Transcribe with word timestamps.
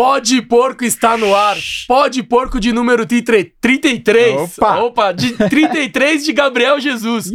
Pode 0.00 0.40
Porco 0.40 0.82
está 0.82 1.14
no 1.18 1.34
ar. 1.36 1.58
Pode 1.86 2.22
Porco 2.22 2.58
de 2.58 2.72
número 2.72 3.04
33. 3.04 4.56
Opa. 4.56 4.78
Opa, 4.78 5.12
de 5.12 5.34
33 5.50 6.24
de 6.24 6.32
Gabriel 6.32 6.80
Jesus. 6.80 7.30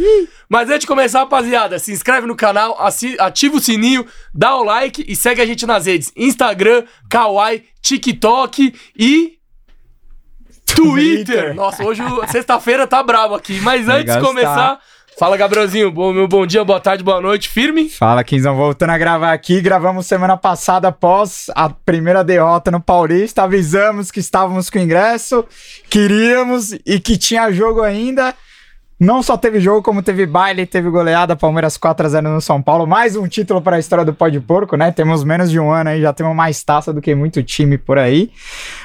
Mas 0.49 0.67
antes 0.67 0.79
de 0.79 0.87
começar, 0.87 1.19
rapaziada, 1.19 1.77
se 1.77 1.91
inscreve 1.91 2.25
no 2.25 2.35
canal, 2.35 2.75
ativa 3.19 3.57
o 3.57 3.59
sininho, 3.59 4.03
dá 4.33 4.55
o 4.55 4.63
like 4.63 5.05
e 5.07 5.15
segue 5.15 5.41
a 5.41 5.45
gente 5.45 5.63
nas 5.67 5.85
redes: 5.85 6.11
Instagram, 6.17 6.85
Kawaii, 7.07 7.65
TikTok 7.83 8.73
e. 8.97 9.37
Twitter! 10.65 11.23
Twitter. 11.23 11.53
Nossa, 11.53 11.83
hoje, 11.83 12.01
sexta-feira, 12.29 12.87
tá 12.87 13.03
brabo 13.03 13.35
aqui. 13.35 13.61
Mas 13.61 13.87
antes 13.87 14.15
de 14.15 14.19
começar, 14.19 14.79
fala, 15.17 15.37
Gabrielzinho. 15.37 15.91
Bom, 15.91 16.13
meu 16.13 16.27
bom 16.27 16.45
dia, 16.45 16.63
boa 16.63 16.79
tarde, 16.79 17.03
boa 17.03 17.21
noite. 17.21 17.49
Firme? 17.49 17.89
Fala, 17.89 18.23
Quinzão, 18.23 18.55
voltando 18.55 18.91
a 18.91 18.97
gravar 18.97 19.33
aqui. 19.33 19.61
Gravamos 19.61 20.05
semana 20.05 20.37
passada 20.37 20.89
após 20.89 21.47
a 21.55 21.69
primeira 21.69 22.23
derrota 22.23 22.71
no 22.71 22.81
Paulista. 22.81 23.43
Avisamos 23.43 24.11
que 24.11 24.19
estávamos 24.19 24.69
com 24.69 24.79
ingresso, 24.79 25.45
queríamos 25.89 26.73
e 26.85 26.99
que 26.99 27.17
tinha 27.17 27.51
jogo 27.51 27.81
ainda. 27.81 28.33
Não 28.97 29.21
só 29.21 29.35
teve 29.35 29.59
jogo, 29.59 29.81
como 29.81 30.01
teve 30.01 30.25
baile, 30.25 30.65
teve 30.65 30.89
goleada, 30.89 31.35
Palmeiras 31.35 31.77
4x0 31.77 32.21
no 32.21 32.39
São 32.39 32.61
Paulo. 32.61 32.87
Mais 32.87 33.17
um 33.17 33.27
título 33.27 33.61
para 33.61 33.75
a 33.75 33.79
história 33.79 34.05
do 34.05 34.13
Pó 34.13 34.29
de 34.29 34.39
Porco, 34.39 34.77
né? 34.77 34.89
Temos 34.89 35.21
menos 35.21 35.51
de 35.51 35.59
um 35.59 35.69
ano 35.69 35.89
aí, 35.89 36.01
já 36.01 36.13
temos 36.13 36.33
mais 36.33 36.63
taça 36.63 36.93
do 36.93 37.01
que 37.01 37.13
muito 37.13 37.43
time 37.43 37.77
por 37.77 37.97
aí. 37.97 38.31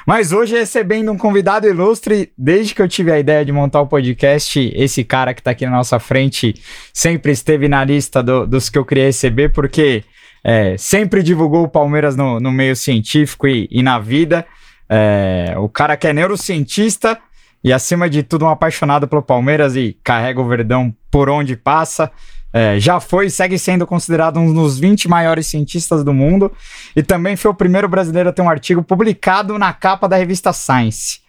Mas 0.04 0.32
hoje 0.32 0.56
recebendo 0.58 1.12
um 1.12 1.16
convidado 1.16 1.68
ilustre, 1.68 2.32
desde 2.36 2.74
que 2.74 2.82
eu 2.82 2.88
tive 2.88 3.12
a 3.12 3.20
ideia 3.20 3.44
de 3.44 3.52
montar 3.52 3.80
o 3.82 3.86
podcast, 3.86 4.72
esse 4.74 5.04
cara 5.04 5.32
que 5.32 5.40
tá 5.44 5.52
aqui 5.52 5.64
na 5.64 5.72
nossa 5.76 6.00
frente 6.00 6.60
sempre 6.92 7.30
esteve 7.30 7.68
na 7.68 7.84
lista 7.84 8.20
do- 8.20 8.48
dos 8.48 8.68
que 8.68 8.78
eu 8.78 8.84
queria 8.84 9.04
receber, 9.04 9.50
porque 9.52 10.02
é, 10.42 10.76
sempre 10.76 11.22
divulgou 11.22 11.62
o 11.62 11.68
Palmeiras 11.68 12.16
no, 12.16 12.40
no 12.40 12.50
meio 12.50 12.74
científico 12.74 13.46
e, 13.46 13.68
e 13.70 13.80
na 13.80 14.00
vida. 14.00 14.44
É, 14.92 15.54
o 15.56 15.68
cara 15.68 15.96
que 15.96 16.08
é 16.08 16.12
neurocientista 16.12 17.16
e, 17.62 17.72
acima 17.72 18.08
de 18.08 18.22
tudo, 18.22 18.44
um 18.44 18.48
apaixonado 18.48 19.06
pelo 19.06 19.22
Palmeiras 19.22 19.76
e 19.76 19.96
carrega 20.02 20.40
o 20.40 20.48
Verdão 20.48 20.94
por 21.10 21.28
onde 21.28 21.56
passa. 21.56 22.10
É, 22.52 22.80
já 22.80 22.98
foi 22.98 23.26
e 23.26 23.30
segue 23.30 23.56
sendo 23.58 23.86
considerado 23.86 24.40
um 24.40 24.52
dos 24.52 24.78
20 24.78 25.08
maiores 25.08 25.46
cientistas 25.46 26.02
do 26.02 26.12
mundo 26.12 26.50
e 26.96 27.02
também 27.02 27.36
foi 27.36 27.50
o 27.50 27.54
primeiro 27.54 27.88
brasileiro 27.88 28.28
a 28.28 28.32
ter 28.32 28.42
um 28.42 28.50
artigo 28.50 28.82
publicado 28.82 29.56
na 29.56 29.72
capa 29.72 30.08
da 30.08 30.16
revista 30.16 30.52
Science. 30.52 31.20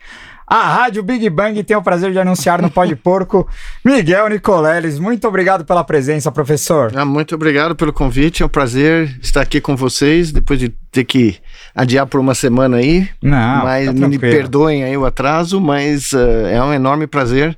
A 0.52 0.67
Rádio 0.67 1.02
Big 1.02 1.30
Bang 1.30 1.63
tem 1.63 1.77
o 1.77 1.81
prazer 1.81 2.11
de 2.11 2.19
anunciar 2.19 2.61
no 2.61 2.69
Pode 2.69 2.94
Porco 2.94 3.47
Miguel 3.85 4.27
Nicoleles. 4.27 4.99
Muito 4.99 5.25
obrigado 5.25 5.63
pela 5.63 5.81
presença, 5.81 6.30
professor. 6.30 6.91
Ah, 6.94 7.05
muito 7.05 7.33
obrigado 7.35 7.73
pelo 7.73 7.94
convite. 7.94 8.44
É 8.44 8.45
um 8.45 8.49
prazer 8.49 9.17
estar 9.22 9.39
aqui 9.39 9.61
com 9.61 9.77
vocês 9.77 10.29
depois 10.29 10.59
de 10.59 10.67
ter 10.91 11.05
que 11.05 11.38
adiar 11.73 12.05
por 12.05 12.19
uma 12.19 12.35
semana 12.35 12.75
aí. 12.75 13.07
Não, 13.22 13.63
mas 13.63 13.88
fica 13.91 14.07
me 14.09 14.19
perdoem 14.19 14.83
aí 14.83 14.97
o 14.97 15.05
atraso, 15.05 15.61
mas 15.61 16.11
eh, 16.11 16.55
é 16.55 16.61
um 16.61 16.73
enorme 16.73 17.07
prazer 17.07 17.57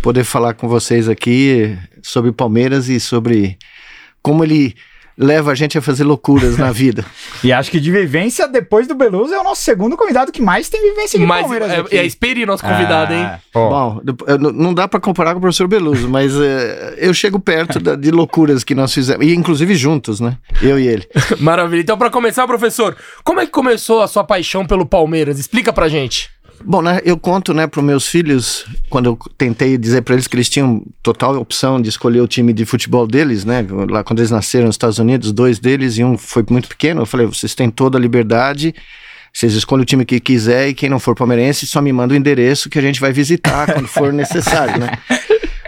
poder 0.00 0.24
falar 0.24 0.54
com 0.54 0.66
vocês 0.66 1.10
aqui 1.10 1.76
sobre 2.02 2.32
Palmeiras 2.32 2.88
e 2.88 2.98
sobre 2.98 3.58
como 4.22 4.42
ele 4.42 4.74
leva 5.16 5.52
a 5.52 5.54
gente 5.54 5.76
a 5.78 5.82
fazer 5.82 6.04
loucuras 6.04 6.56
na 6.56 6.70
vida. 6.72 7.04
E 7.44 7.52
acho 7.52 7.70
que 7.72 7.80
de 7.80 7.90
vivência, 7.90 8.46
depois 8.46 8.86
do 8.86 8.94
Beluso, 8.94 9.34
é 9.34 9.40
o 9.40 9.42
nosso 9.42 9.62
segundo 9.62 9.96
convidado 9.96 10.30
que 10.30 10.40
mais 10.40 10.68
tem 10.68 10.80
vivência 10.80 11.18
de 11.18 11.26
Mas 11.26 11.40
Palmeiras 11.40 11.70
é, 11.90 11.96
é 11.98 12.06
Esperi, 12.06 12.46
nosso 12.46 12.62
convidado, 12.64 13.12
hein? 13.12 13.22
Ah, 13.24 13.38
pô. 13.52 13.68
Bom, 13.68 14.00
não- 14.52 14.72
dá 14.72 14.86
para 14.86 15.00
comparar 15.00 15.32
com 15.32 15.38
o 15.38 15.40
professor 15.40 15.66
Beluso, 15.66 16.08
mas 16.08 16.32
eh, 16.36 16.94
eu 16.98 17.12
chego 17.12 17.40
perto 17.40 17.80
da- 17.80 17.96
de 17.96 18.12
loucuras 18.12 18.62
que 18.62 18.76
nós 18.76 18.94
fizemos, 18.94 19.26
e 19.26 19.34
inclusive 19.34 19.74
juntos, 19.74 20.20
né? 20.20 20.36
Eu 20.62 20.78
e 20.78 20.86
ele. 20.86 21.04
Maravilha. 21.40 21.80
Então, 21.80 21.98
pra 21.98 22.10
começar, 22.10 22.46
professor, 22.46 22.96
como 23.24 23.40
é 23.40 23.46
que 23.46 23.50
começou 23.52 24.02
a 24.02 24.06
sua 24.06 24.22
paixão 24.22 24.64
pelo 24.64 24.86
Palmeiras? 24.86 25.38
Explica 25.40 25.72
pra 25.72 25.88
gente. 25.88 26.30
Bom, 26.64 26.82
né, 26.82 27.00
eu 27.04 27.16
conto, 27.16 27.52
né, 27.52 27.66
para 27.66 27.82
meus 27.82 28.06
filhos, 28.06 28.66
quando 28.88 29.06
eu 29.06 29.18
tentei 29.36 29.76
dizer 29.76 30.02
para 30.02 30.14
eles 30.14 30.26
que 30.26 30.36
eles 30.36 30.48
tinham 30.48 30.84
total 31.02 31.36
opção 31.36 31.80
de 31.80 31.88
escolher 31.88 32.20
o 32.20 32.28
time 32.28 32.52
de 32.52 32.64
futebol 32.64 33.06
deles, 33.06 33.44
né, 33.44 33.66
lá 33.90 34.04
quando 34.04 34.20
eles 34.20 34.30
nasceram 34.30 34.66
nos 34.66 34.74
Estados 34.74 34.98
Unidos, 34.98 35.32
dois 35.32 35.58
deles 35.58 35.98
e 35.98 36.04
um 36.04 36.16
foi 36.16 36.44
muito 36.48 36.68
pequeno, 36.68 37.02
eu 37.02 37.06
falei, 37.06 37.26
vocês 37.26 37.54
têm 37.54 37.70
toda 37.70 37.98
a 37.98 38.00
liberdade, 38.00 38.74
vocês 39.32 39.54
escolhem 39.54 39.82
o 39.82 39.86
time 39.86 40.04
que 40.04 40.20
quiser 40.20 40.68
e 40.68 40.74
quem 40.74 40.88
não 40.88 41.00
for 41.00 41.14
palmeirense 41.14 41.66
só 41.66 41.80
me 41.80 41.92
manda 41.92 42.14
o 42.14 42.16
endereço 42.16 42.68
que 42.68 42.78
a 42.78 42.82
gente 42.82 43.00
vai 43.00 43.12
visitar 43.12 43.72
quando 43.72 43.88
for 43.88 44.12
necessário, 44.14 44.78
né. 44.78 44.90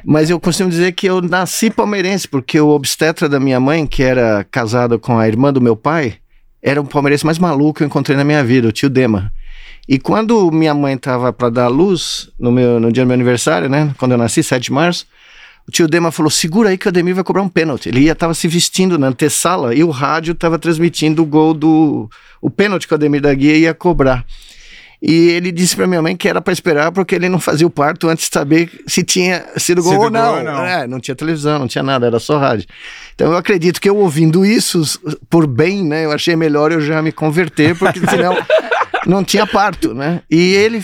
Mas 0.05 0.29
eu 0.29 0.39
costumo 0.39 0.69
dizer 0.69 0.93
que 0.93 1.07
eu 1.07 1.23
nasci 1.23 1.71
palmeirense, 1.71 2.29
porque 2.29 2.61
o 2.61 2.69
obstetra 2.69 3.27
da 3.27 3.41
minha 3.41 3.59
mãe, 3.59 3.87
que 3.87 4.03
era 4.03 4.45
casado 4.51 4.99
com 4.99 5.19
a 5.19 5.27
irmã 5.27 5.51
do 5.51 5.63
meu 5.63 5.75
pai, 5.75 6.17
era 6.63 6.79
o 6.79 6.85
palmeirense 6.85 7.25
mais 7.25 7.39
maluco 7.39 7.79
que 7.79 7.83
eu 7.83 7.87
encontrei 7.87 8.15
na 8.15 8.23
minha 8.23 8.45
vida, 8.45 8.69
o 8.69 8.73
tio 8.73 8.91
Dema. 8.91 9.33
E 9.89 9.99
quando 9.99 10.51
minha 10.51 10.75
mãe 10.75 10.95
estava 10.95 11.33
para 11.33 11.51
dar 11.51 11.69
luz, 11.69 12.31
no, 12.39 12.51
meu, 12.51 12.81
no 12.81 12.91
dia 12.91 13.05
do 13.05 13.07
meu 13.07 13.15
aniversário, 13.15 13.69
né? 13.69 13.95
Quando 13.99 14.13
eu 14.13 14.19
nasci, 14.19 14.43
7 14.43 14.65
de 14.65 14.73
março, 14.73 15.07
o 15.69 15.71
tio 15.71 15.87
Dema 15.87 16.11
falou: 16.11 16.31
segura 16.31 16.71
aí 16.71 16.79
que 16.79 16.87
o 16.87 16.89
Ademir 16.89 17.15
vai 17.15 17.25
cobrar 17.25 17.43
um 17.43 17.49
pênalti. 17.49 17.89
Ele 17.89 18.07
estava 18.09 18.35
se 18.35 18.49
vestindo 18.49 18.99
na 18.99 19.09
antessala 19.09 19.75
e 19.75 19.85
o 19.85 19.91
rádio 19.91 20.33
estava 20.33 20.59
transmitindo 20.59 21.23
o 21.23 21.27
gol 21.27 21.55
do. 21.55 22.09
o 22.41 22.51
pênalti 22.51 22.87
que 22.87 22.95
o 22.95 22.97
Ademir 22.97 23.21
da 23.21 23.33
Guia 23.33 23.57
ia 23.57 23.75
cobrar. 23.75 24.25
E 25.07 25.29
ele 25.29 25.53
disse 25.53 25.77
para 25.77 25.87
minha 25.87 26.01
mãe 26.01 26.17
que 26.17 26.27
era 26.27 26.41
para 26.41 26.51
esperar 26.51 26.91
porque 26.91 27.15
ele 27.15 27.29
não 27.29 27.39
fazia 27.39 27.67
o 27.67 27.71
parto 27.71 28.09
antes 28.09 28.27
de 28.27 28.33
saber 28.33 28.71
se 28.87 29.05
tinha 29.05 29.45
sido 29.59 29.83
gol 29.83 30.05
ou 30.05 30.11
não. 30.11 30.43
não. 30.43 30.65
É, 30.65 30.87
não 30.87 30.99
tinha 30.99 31.15
televisão, 31.15 31.59
não 31.59 31.69
tinha 31.69 31.85
nada, 31.85 32.07
era 32.07 32.19
só 32.19 32.39
rádio. 32.39 32.67
Então 33.15 33.31
eu 33.31 33.37
acredito 33.37 33.83
que 33.83 33.91
eu 33.91 33.99
ouvindo 33.99 34.47
isso, 34.47 34.83
por 35.29 35.47
bem, 35.47 35.85
né, 35.85 36.07
eu 36.07 36.11
achei 36.11 36.35
melhor 36.35 36.73
eu 36.73 36.81
já 36.81 37.03
me 37.03 37.13
converter, 37.13 37.77
porque 37.77 38.01
senão 38.09 38.35
não 39.07 39.23
tinha 39.23 39.47
parto, 39.47 39.93
né? 39.93 40.23
E 40.31 40.55
ele, 40.55 40.83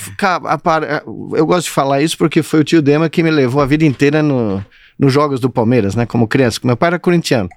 eu 1.32 1.46
gosto 1.46 1.68
de 1.68 1.70
falar 1.72 2.02
isso 2.02 2.18
porque 2.18 2.42
foi 2.42 2.60
o 2.60 2.64
tio 2.64 2.82
Dema 2.82 3.08
que 3.08 3.22
me 3.22 3.30
levou 3.30 3.62
a 3.62 3.66
vida 3.66 3.86
inteira 3.86 4.22
no, 4.22 4.62
nos 4.98 5.10
jogos 5.10 5.40
do 5.40 5.48
Palmeiras, 5.48 5.94
né, 5.94 6.04
como 6.04 6.28
criança. 6.28 6.60
Meu 6.62 6.76
pai 6.76 6.88
era 6.88 6.98
corintiano. 6.98 7.48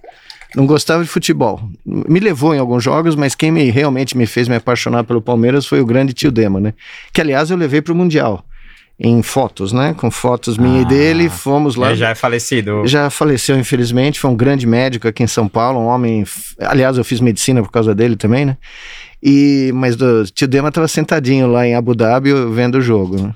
Não 0.55 0.65
gostava 0.65 1.03
de 1.03 1.09
futebol. 1.09 1.61
Me 1.85 2.19
levou 2.19 2.53
em 2.53 2.59
alguns 2.59 2.83
jogos, 2.83 3.15
mas 3.15 3.33
quem 3.33 3.51
me, 3.51 3.69
realmente 3.69 4.15
me 4.17 4.25
fez 4.25 4.47
me 4.47 4.55
apaixonar 4.55 5.03
pelo 5.03 5.21
Palmeiras 5.21 5.65
foi 5.65 5.81
o 5.81 5.85
grande 5.85 6.13
tio 6.13 6.31
Dema, 6.31 6.59
né? 6.59 6.73
Que 7.11 7.21
aliás 7.21 7.49
eu 7.49 7.57
levei 7.57 7.81
pro 7.81 7.95
Mundial. 7.95 8.45
Em 8.99 9.23
fotos, 9.23 9.73
né? 9.73 9.95
Com 9.97 10.11
fotos 10.11 10.55
minha 10.55 10.81
e 10.81 10.85
Ah, 10.85 10.87
dele, 10.87 11.27
fomos 11.27 11.75
lá. 11.75 11.87
Ele 11.87 11.95
já 11.95 12.09
é 12.09 12.15
falecido. 12.15 12.85
Já 12.85 13.09
faleceu, 13.09 13.57
infelizmente. 13.57 14.19
Foi 14.19 14.29
um 14.29 14.35
grande 14.35 14.67
médico 14.67 15.07
aqui 15.07 15.23
em 15.23 15.27
São 15.27 15.47
Paulo, 15.47 15.79
um 15.79 15.87
homem. 15.87 16.23
Aliás, 16.59 16.95
eu 16.97 17.03
fiz 17.03 17.19
medicina 17.19 17.63
por 17.63 17.71
causa 17.71 17.95
dele 17.95 18.15
também, 18.15 18.45
né? 18.45 18.55
E, 19.21 19.71
mas 19.73 19.95
o 19.99 20.25
tio 20.25 20.47
Dema 20.47 20.69
estava 20.69 20.87
sentadinho 20.87 21.47
lá 21.47 21.65
em 21.65 21.73
Abu 21.73 21.95
Dhabi 21.95 22.31
vendo 22.53 22.75
o 22.75 22.81
jogo. 22.81 23.19
Né? 23.19 23.33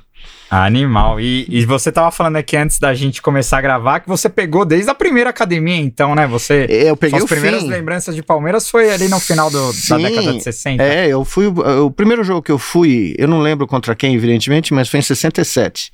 Animal. 0.49 1.19
E, 1.19 1.45
e 1.49 1.65
você 1.65 1.91
tava 1.91 2.09
falando 2.11 2.37
aqui 2.37 2.55
antes 2.55 2.79
da 2.79 2.93
gente 2.93 3.21
começar 3.21 3.57
a 3.57 3.61
gravar 3.61 3.99
que 3.99 4.07
você 4.07 4.29
pegou 4.29 4.63
desde 4.65 4.89
a 4.89 4.95
primeira 4.95 5.29
academia, 5.29 5.75
então, 5.77 6.15
né? 6.15 6.25
Você. 6.27 6.65
Eu 6.69 6.95
peguei 6.95 7.19
Suas 7.19 7.29
primeiras 7.29 7.63
fim. 7.63 7.69
lembranças 7.69 8.15
de 8.15 8.23
Palmeiras 8.23 8.69
foi 8.69 8.89
ali 8.91 9.07
no 9.09 9.19
final 9.19 9.49
do- 9.49 9.71
da 9.89 9.97
década 9.97 10.33
de 10.33 10.43
60. 10.43 10.81
É, 10.83 11.07
eu 11.07 11.25
fui. 11.25 11.47
O 11.47 11.91
primeiro 11.91 12.23
jogo 12.23 12.41
que 12.41 12.51
eu 12.51 12.57
fui, 12.59 13.13
eu 13.17 13.27
não 13.27 13.39
lembro 13.41 13.67
contra 13.67 13.95
quem, 13.95 14.15
evidentemente, 14.15 14.73
mas 14.73 14.87
foi 14.89 14.99
em 14.99 15.03
67. 15.03 15.91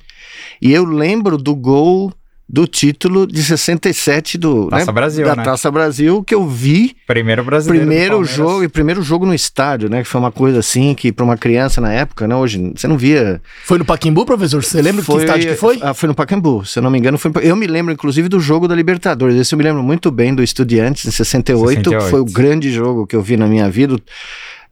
E 0.62 0.72
eu 0.72 0.84
lembro 0.84 1.36
do 1.36 1.54
gol 1.54 2.12
do 2.48 2.66
título 2.66 3.26
de 3.26 3.42
67 3.42 4.36
do. 4.36 4.68
Taça 4.68 4.92
Brasil, 4.92 5.24
Da 5.24 5.34
né? 5.36 5.42
Taça 5.42 5.70
Brasil, 5.70 6.22
que 6.22 6.34
eu 6.34 6.46
vi 6.46 6.94
Primeiro 7.06 7.42
brasileiro. 7.42 7.86
primeiro 7.86 8.24
jogo 8.24 8.62
e 8.62 8.68
primeiro 8.68 9.02
jogo 9.02 9.24
no 9.24 9.34
estádio, 9.34 9.88
né? 9.88 10.02
Que 10.02 10.08
foi 10.08 10.20
uma 10.20 10.30
coisa 10.30 10.58
assim 10.58 10.94
que 10.94 11.10
para 11.10 11.24
uma 11.24 11.36
criança 11.36 11.80
na 11.80 11.92
época, 11.92 12.28
né? 12.28 12.36
Hoje 12.36 12.72
você 12.76 12.86
não 12.86 12.98
via. 12.98 13.40
Foi 13.64 13.78
no 13.78 13.84
Paquimbu, 13.84 14.26
professor? 14.26 14.62
Você 14.62 14.82
lembra 14.82 15.02
que 15.02 15.12
estádio 15.16 15.50
que 15.50 15.56
foi? 15.56 15.78
Ah, 15.80 15.94
foi 15.94 16.08
no 16.08 16.14
Pacaembu, 16.14 16.64
se 16.64 16.78
eu 16.78 16.82
não 16.82 16.90
me 16.90 16.98
engano. 16.98 17.16
Foi, 17.18 17.32
eu 17.42 17.56
me 17.56 17.66
lembro 17.66 17.92
inclusive 17.92 18.28
do 18.28 18.38
jogo 18.38 18.68
da 18.68 18.74
Libertadores. 18.74 19.36
Esse 19.36 19.54
eu 19.54 19.58
me 19.58 19.64
lembro 19.64 19.82
muito 19.82 20.10
bem 20.10 20.34
do 20.34 20.42
Estudiantes 20.42 21.06
em 21.06 21.10
68, 21.10 21.82
que 21.82 21.90
68. 21.90 22.10
foi 22.10 22.20
o 22.20 22.24
grande 22.24 22.70
jogo 22.70 23.06
que 23.06 23.16
eu 23.16 23.22
vi 23.22 23.36
na 23.36 23.46
minha 23.46 23.70
vida. 23.70 23.96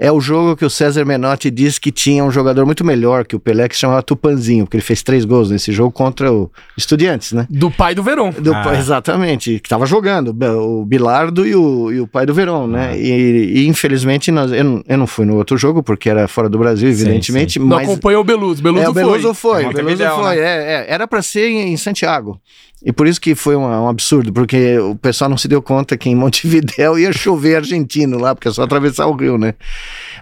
É 0.04 0.10
o 0.10 0.20
jogo 0.20 0.56
que 0.56 0.64
o 0.64 0.70
César 0.70 1.04
Menotti 1.04 1.50
disse 1.50 1.81
que 1.81 1.93
tinha 1.93 2.25
um 2.25 2.31
jogador 2.31 2.66
muito 2.66 2.84
melhor 2.84 3.25
que 3.25 3.37
o 3.37 3.38
Pelé, 3.40 3.69
que 3.69 3.75
se 3.75 3.81
chamava 3.82 4.02
Tupanzinho, 4.02 4.64
porque 4.64 4.76
ele 4.76 4.82
fez 4.82 5.02
três 5.02 5.25
gols 5.25 5.50
nesse 5.50 5.70
jogo 5.70 5.93
contra 5.93 6.32
o 6.32 6.50
Estudiantes, 6.76 7.32
né? 7.32 7.46
Do 7.49 7.70
pai 7.70 7.94
do 7.94 8.02
Verão. 8.02 8.31
Do- 8.31 8.52
Ah. 8.52 8.75
Exatamente, 8.76 9.60
que 9.60 9.66
estava 9.66 9.87
jogando, 9.87 10.34
o 10.60 10.84
Bilardo 10.84 11.46
e 11.46 11.54
o, 11.54 11.93
e 11.93 12.00
o 12.00 12.06
pai 12.08 12.26
do 12.26 12.34
Verão, 12.34 12.66
né? 12.66 12.90
Ah. 12.93 12.96
E, 12.96 13.60
e, 13.62 13.66
infelizmente 13.69 14.31
nós, 14.32 14.50
eu, 14.50 14.64
não, 14.64 14.84
eu 14.88 14.99
não 14.99 15.06
fui 15.06 15.25
no 15.25 15.37
outro 15.37 15.56
jogo, 15.56 15.82
porque 15.82 16.10
era 16.10 16.26
fora 16.26 16.48
do 16.48 16.58
Brasil, 16.58 16.88
evidentemente, 16.88 17.58
Não 17.60 17.66
mas... 17.69 17.88
acompanhou 17.88 18.22
o 18.22 18.25
Beluso. 18.25 18.62
Beluso 18.62 18.84
é, 18.84 18.88
o 18.88 18.93
Beluso 18.93 19.34
foi, 19.34 19.62
É 19.62 19.69
o 19.69 19.72
Beluso 19.72 19.82
Montevidéu, 19.82 20.16
foi, 20.16 20.37
né? 20.37 20.40
é, 20.43 20.75
é, 20.75 20.87
era 20.88 21.06
para 21.06 21.22
ser 21.22 21.46
em, 21.48 21.72
em 21.72 21.76
Santiago. 21.76 22.40
E 22.84 22.90
por 22.93 23.06
isso 23.06 23.20
que 23.20 23.37
foi 23.37 23.55
uma- 23.55 23.81
um 23.82 23.88
absurdo, 23.88 24.32
porque 24.32 24.76
o 24.81 24.96
pessoal 24.96 25.31
não 25.31 25.37
se 25.38 25.46
deu 25.46 25.62
conta 25.62 25.96
que 25.96 26.10
em 26.10 26.16
Montevidéu 26.16 26.98
ia 26.98 27.12
chover 27.12 27.55
argentino 27.56 28.19
lá, 28.19 28.34
porque 28.34 28.48
é 28.48 28.50
só 28.52 28.62
atravessar 28.64 29.06
o 29.06 29.14
rio, 29.14 29.38
né? 29.38 29.55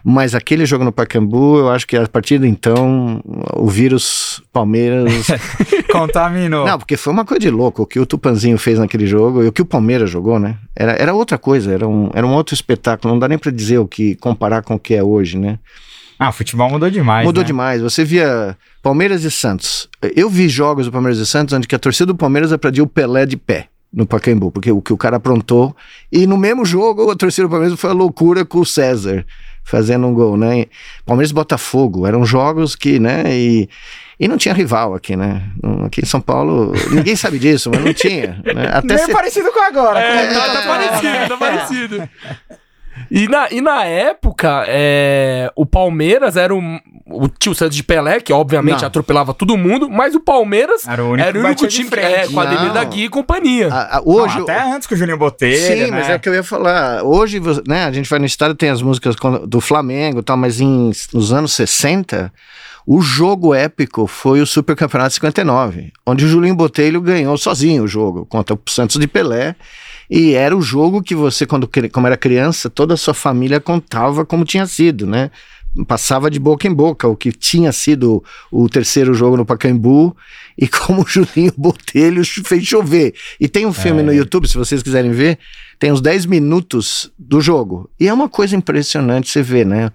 Mas 0.05 0.34
aquele 0.34 0.64
jogo 0.67 0.84
no 0.84 0.93
Pacaembu, 0.93 1.58
eu 1.58 1.70
acho 1.70 1.87
que 1.87 1.96
a 1.96 2.06
partir 2.06 2.38
de 2.38 2.46
então, 2.46 3.22
o 3.55 3.69
vírus 3.69 4.43
Palmeiras 4.52 5.28
Contaminou. 5.90 6.67
não, 6.67 6.78
porque 6.78 6.96
foi 6.96 7.12
uma 7.12 7.25
coisa 7.25 7.40
de 7.40 7.50
louco 7.50 7.82
o 7.82 7.87
que 7.87 7.99
o 7.99 8.06
Tupanzinho 8.06 8.58
fez 8.58 8.78
naquele 8.78 9.06
jogo 9.06 9.43
e 9.43 9.49
o 9.49 9.52
que 9.52 9.62
o 9.62 9.64
Palmeiras 9.64 10.11
jogou, 10.11 10.38
né? 10.38 10.56
Era, 10.75 10.93
era 10.93 11.14
outra 11.14 11.37
coisa, 11.38 11.72
era 11.72 11.87
um, 11.87 12.11
era 12.14 12.26
um 12.26 12.32
outro 12.32 12.55
espetáculo. 12.55 13.12
Não 13.12 13.19
dá 13.19 13.28
nem 13.28 13.38
pra 13.38 13.50
dizer 13.50 13.78
o 13.78 13.87
que 13.87 14.14
comparar 14.17 14.62
com 14.62 14.75
o 14.75 14.78
que 14.78 14.94
é 14.94 15.02
hoje, 15.02 15.38
né? 15.38 15.58
Ah, 16.19 16.28
o 16.28 16.32
futebol 16.32 16.69
mudou 16.69 16.90
demais. 16.90 17.25
Mudou 17.26 17.43
né? 17.43 17.46
demais. 17.46 17.81
Você 17.81 18.05
via 18.05 18.56
Palmeiras 18.82 19.25
e 19.25 19.31
Santos. 19.31 19.88
Eu 20.14 20.28
vi 20.28 20.49
jogos 20.49 20.87
do 20.87 20.93
Palmeiras 20.93 21.19
e 21.19 21.26
Santos 21.26 21.55
onde 21.55 21.66
a 21.75 21.78
torcida 21.78 22.06
do 22.06 22.14
Palmeiras 22.14 22.52
aplaudiu 22.52 22.84
o 22.84 22.87
Pelé 22.87 23.25
de 23.25 23.38
pé 23.38 23.69
no 23.93 24.06
Pacaembu, 24.06 24.52
porque 24.52 24.70
o 24.70 24.81
que 24.81 24.93
o 24.93 24.96
cara 24.96 25.16
aprontou. 25.16 25.75
E 26.12 26.26
no 26.26 26.37
mesmo 26.37 26.64
jogo, 26.64 27.11
a 27.11 27.16
torcida 27.16 27.49
do 27.49 27.50
Palmeiras 27.50 27.81
foi 27.81 27.90
a 27.90 27.94
loucura 27.94 28.44
com 28.44 28.61
o 28.61 28.66
César 28.66 29.25
fazendo 29.65 30.07
um 30.07 30.15
gol, 30.15 30.37
né? 30.37 30.67
Palmeiras 31.05 31.31
e 31.31 31.35
Botafogo, 31.35 32.07
eram 32.07 32.25
jogos 32.25 32.75
que, 32.75 32.99
né? 32.99 33.25
E, 33.27 33.69
e 34.19 34.29
não 34.29 34.37
tinha 34.37 34.55
rival 34.55 34.95
aqui, 34.95 35.17
né? 35.17 35.43
Aqui 35.87 36.03
em 36.03 36.07
São 36.07 36.21
Paulo, 36.21 36.73
ninguém 36.91 37.17
sabe 37.17 37.39
disso, 37.39 37.71
mas 37.73 37.85
não 37.85 37.95
tinha. 37.95 38.41
Né? 38.45 38.69
Até 38.73 38.95
Nem 38.95 39.07
se... 39.07 39.12
parecido 39.12 39.51
com 39.53 39.61
agora. 39.61 40.01
É, 40.01 40.33
tá, 40.33 40.41
tá 40.41 40.62
parecido, 40.67 41.29
tá 41.29 41.37
parecido. 41.37 42.09
E 43.11 43.29
na, 43.29 43.49
e 43.51 43.61
na 43.61 43.85
época, 43.85 44.65
é, 44.69 45.51
o 45.57 45.65
Palmeiras 45.65 46.37
era 46.37 46.55
o, 46.55 46.61
o 47.11 47.29
tio 47.29 47.55
Santos 47.55 47.77
de 47.77 47.83
Pelé, 47.83 48.21
que 48.21 48.33
obviamente 48.33 48.81
não. 48.81 48.87
atropelava 48.87 49.35
todo 49.35 49.57
mundo, 49.57 49.89
mas 49.91 50.15
o 50.15 50.21
Palmeiras 50.21 50.87
era 50.87 51.05
o 51.05 51.11
único, 51.11 51.29
era 51.29 51.39
o 51.39 51.45
único 51.45 51.67
time 51.67 51.91
é, 51.97 52.29
com 52.29 52.41
a 52.41 52.45
Ademir 52.45 52.73
da 52.73 52.85
Guia 52.85 53.07
e 53.07 53.09
companhia. 53.09 53.69
A, 53.73 53.99
a, 53.99 54.03
hoje, 54.05 54.37
não, 54.37 54.43
até 54.43 54.62
antes 54.73 54.87
que 54.87 54.95
o 54.95 54.97
Juninho 54.97 55.19
Botelho. 55.19 55.57
Sim, 55.57 55.91
né? 55.91 55.91
mas 55.91 56.09
é 56.09 56.17
o 56.17 56.21
que 56.21 56.29
eu 56.29 56.35
ia 56.35 56.43
falar. 56.43 57.03
Hoje, 57.03 57.41
né, 57.67 57.85
a 57.85 57.93
gente 57.93 58.09
vai 58.09 58.19
no 58.19 58.27
estádio, 58.27 58.55
tem 58.55 58.71
as 58.71 58.83
músicas 58.83 59.17
do 59.47 59.61
Flamengo 59.61 60.21
e 60.21 60.23
tal, 60.23 60.37
mas 60.37 60.61
em, 60.61 60.91
nos 61.12 61.33
anos 61.33 61.53
60. 61.53 62.33
O 62.87 63.03
jogo 63.03 63.55
épico 63.55 64.07
foi 64.07 64.41
o 64.41 64.47
Super 64.47 64.75
Campeonato 64.75 65.15
59, 65.15 65.93
onde 66.07 66.25
o 66.25 66.29
Julinho 66.29 66.55
Botelho 66.55 67.01
ganhou 67.01 67.37
sozinho 67.37 67.85
o 67.85 67.89
jogo 67.89 68.25
contra 68.27 68.55
o 68.55 68.61
Santos 68.69 68.97
de 68.99 69.07
Pelé. 69.07 69.55
E 70.11 70.35
era 70.35 70.57
o 70.57 70.61
jogo 70.61 71.01
que 71.01 71.15
você, 71.15 71.47
quando 71.47 71.71
como 71.93 72.07
era 72.09 72.17
criança, 72.17 72.69
toda 72.69 72.95
a 72.95 72.97
sua 72.97 73.15
família 73.15 73.61
contava 73.61 74.27
como 74.27 74.45
tinha 74.45 74.67
sido, 74.67 75.07
né? 75.07 75.31
Passava 75.87 76.31
de 76.31 76.40
boca 76.40 76.67
em 76.67 76.72
boca 76.72 77.06
o 77.06 77.17
que 77.17 77.31
tinha 77.31 77.70
sido 77.72 78.25
o 78.50 78.69
terceiro 78.69 79.14
jogo 79.14 79.37
no 79.37 79.46
Pacaembu 79.46 80.17
e 80.58 80.67
como 80.69 81.02
o 81.02 81.06
Julinho 81.06 81.52
Botelho 81.56 82.22
fez 82.44 82.64
chover. 82.64 83.14
E 83.38 83.49
tem 83.49 83.67
um 83.67 83.72
filme 83.72 84.00
é. 84.00 84.02
no 84.02 84.12
YouTube, 84.12 84.49
se 84.49 84.58
vocês 84.58 84.82
quiserem 84.82 85.12
ver, 85.12 85.38
tem 85.78 85.93
uns 85.93 86.00
10 86.00 86.26
minutos 86.26 87.11
do 87.19 87.40
jogo. 87.40 87.88
E 87.99 88.08
é 88.08 88.12
uma 88.12 88.28
coisa 88.28 88.56
impressionante 88.56 89.31
você 89.31 89.43
ver, 89.43 89.64
né? 89.64 89.90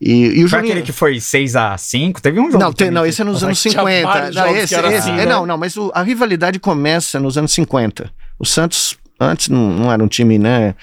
E, 0.00 0.40
e 0.40 0.44
o 0.44 0.48
foi 0.48 0.58
Juninho... 0.58 0.72
aquele 0.72 0.82
que 0.82 0.92
foi 0.92 1.20
6 1.20 1.56
a 1.56 1.78
5 1.78 2.20
Teve 2.20 2.38
um 2.40 2.50
jogo. 2.50 2.58
Não, 2.58 2.72
tem, 2.72 2.90
não 2.90 3.06
esse 3.06 3.22
é 3.22 3.24
nos 3.24 3.42
anos 3.42 3.58
50. 3.58 4.30
Não, 4.32 4.56
esse, 4.56 4.74
esse, 4.74 4.76
assim, 4.76 5.12
é, 5.12 5.16
né? 5.16 5.26
não, 5.26 5.46
não, 5.46 5.56
mas 5.56 5.76
o, 5.76 5.90
a 5.94 6.02
rivalidade 6.02 6.58
começa 6.58 7.18
nos 7.18 7.38
anos 7.38 7.52
50. 7.52 8.12
O 8.38 8.44
Santos 8.44 8.98
Antes 9.18 9.48
não, 9.48 9.70
não, 9.70 9.92
era 9.92 10.02
um 10.02 10.08
time, 10.08 10.38
né? 10.38 10.74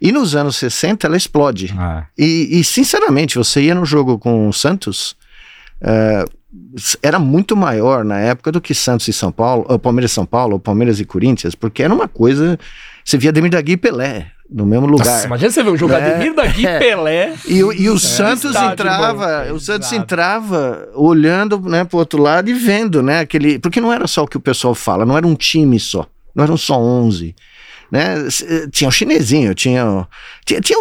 E 0.00 0.12
nos 0.12 0.34
anos 0.36 0.56
60 0.56 1.06
ela 1.06 1.16
explode. 1.16 1.74
Ah. 1.76 2.04
E, 2.16 2.60
e, 2.60 2.64
sinceramente, 2.64 3.36
você 3.36 3.62
ia 3.62 3.74
no 3.74 3.84
jogo 3.84 4.18
com 4.18 4.48
o 4.48 4.52
Santos, 4.52 5.16
uh, 5.82 6.30
era 7.02 7.18
muito 7.18 7.56
maior 7.56 8.04
na 8.04 8.18
época 8.18 8.52
do 8.52 8.60
que 8.60 8.74
Santos 8.74 9.08
e 9.08 9.12
São 9.12 9.32
Paulo, 9.32 9.64
ou 9.68 9.78
Palmeiras 9.78 10.10
e 10.10 10.14
São 10.14 10.26
Paulo, 10.26 10.54
ou 10.54 10.60
Palmeiras 10.60 11.00
e 11.00 11.04
Corinthians, 11.04 11.54
porque 11.54 11.82
era 11.82 11.92
uma 11.92 12.08
coisa. 12.08 12.58
Você 13.04 13.16
via 13.16 13.32
Demir 13.32 13.50
da 13.50 13.60
Gui 13.60 13.72
e 13.72 13.76
Pelé 13.76 14.30
no 14.50 14.66
mesmo 14.66 14.86
lugar. 14.86 15.06
Nossa, 15.06 15.26
imagina 15.26 15.50
você 15.50 15.62
ver 15.62 15.70
um 15.70 15.76
jogo 15.76 15.94
é, 15.94 15.96
Ademir 15.96 16.34
da 16.34 16.44
Gui, 16.46 16.66
é. 16.66 16.78
Pelé. 16.78 17.34
E, 17.46 17.58
e 17.58 17.88
o 17.88 17.94
é, 17.94 17.98
Santos 17.98 18.54
entrava, 18.54 19.46
bom, 19.48 19.54
o 19.54 19.60
Santos 19.60 19.92
entrava 19.92 20.88
olhando, 20.94 21.60
né, 21.60 21.84
pro 21.84 21.98
outro 21.98 22.20
lado 22.20 22.50
e 22.50 22.52
vendo, 22.52 23.00
né, 23.00 23.20
aquele, 23.20 23.58
porque 23.58 23.80
não 23.80 23.92
era 23.92 24.06
só 24.08 24.24
o 24.24 24.26
que 24.26 24.36
o 24.36 24.40
pessoal 24.40 24.74
fala, 24.74 25.06
não 25.06 25.16
era 25.16 25.26
um 25.26 25.36
time 25.36 25.78
só, 25.78 26.04
não 26.34 26.42
eram 26.42 26.56
só 26.56 26.78
11 26.78 27.34
né? 27.90 28.16
Tinha 28.70 28.88
o 28.88 28.92
chinesinho, 28.92 29.54
tinha, 29.54 30.06
tinha, 30.44 30.60
tinha 30.60 30.78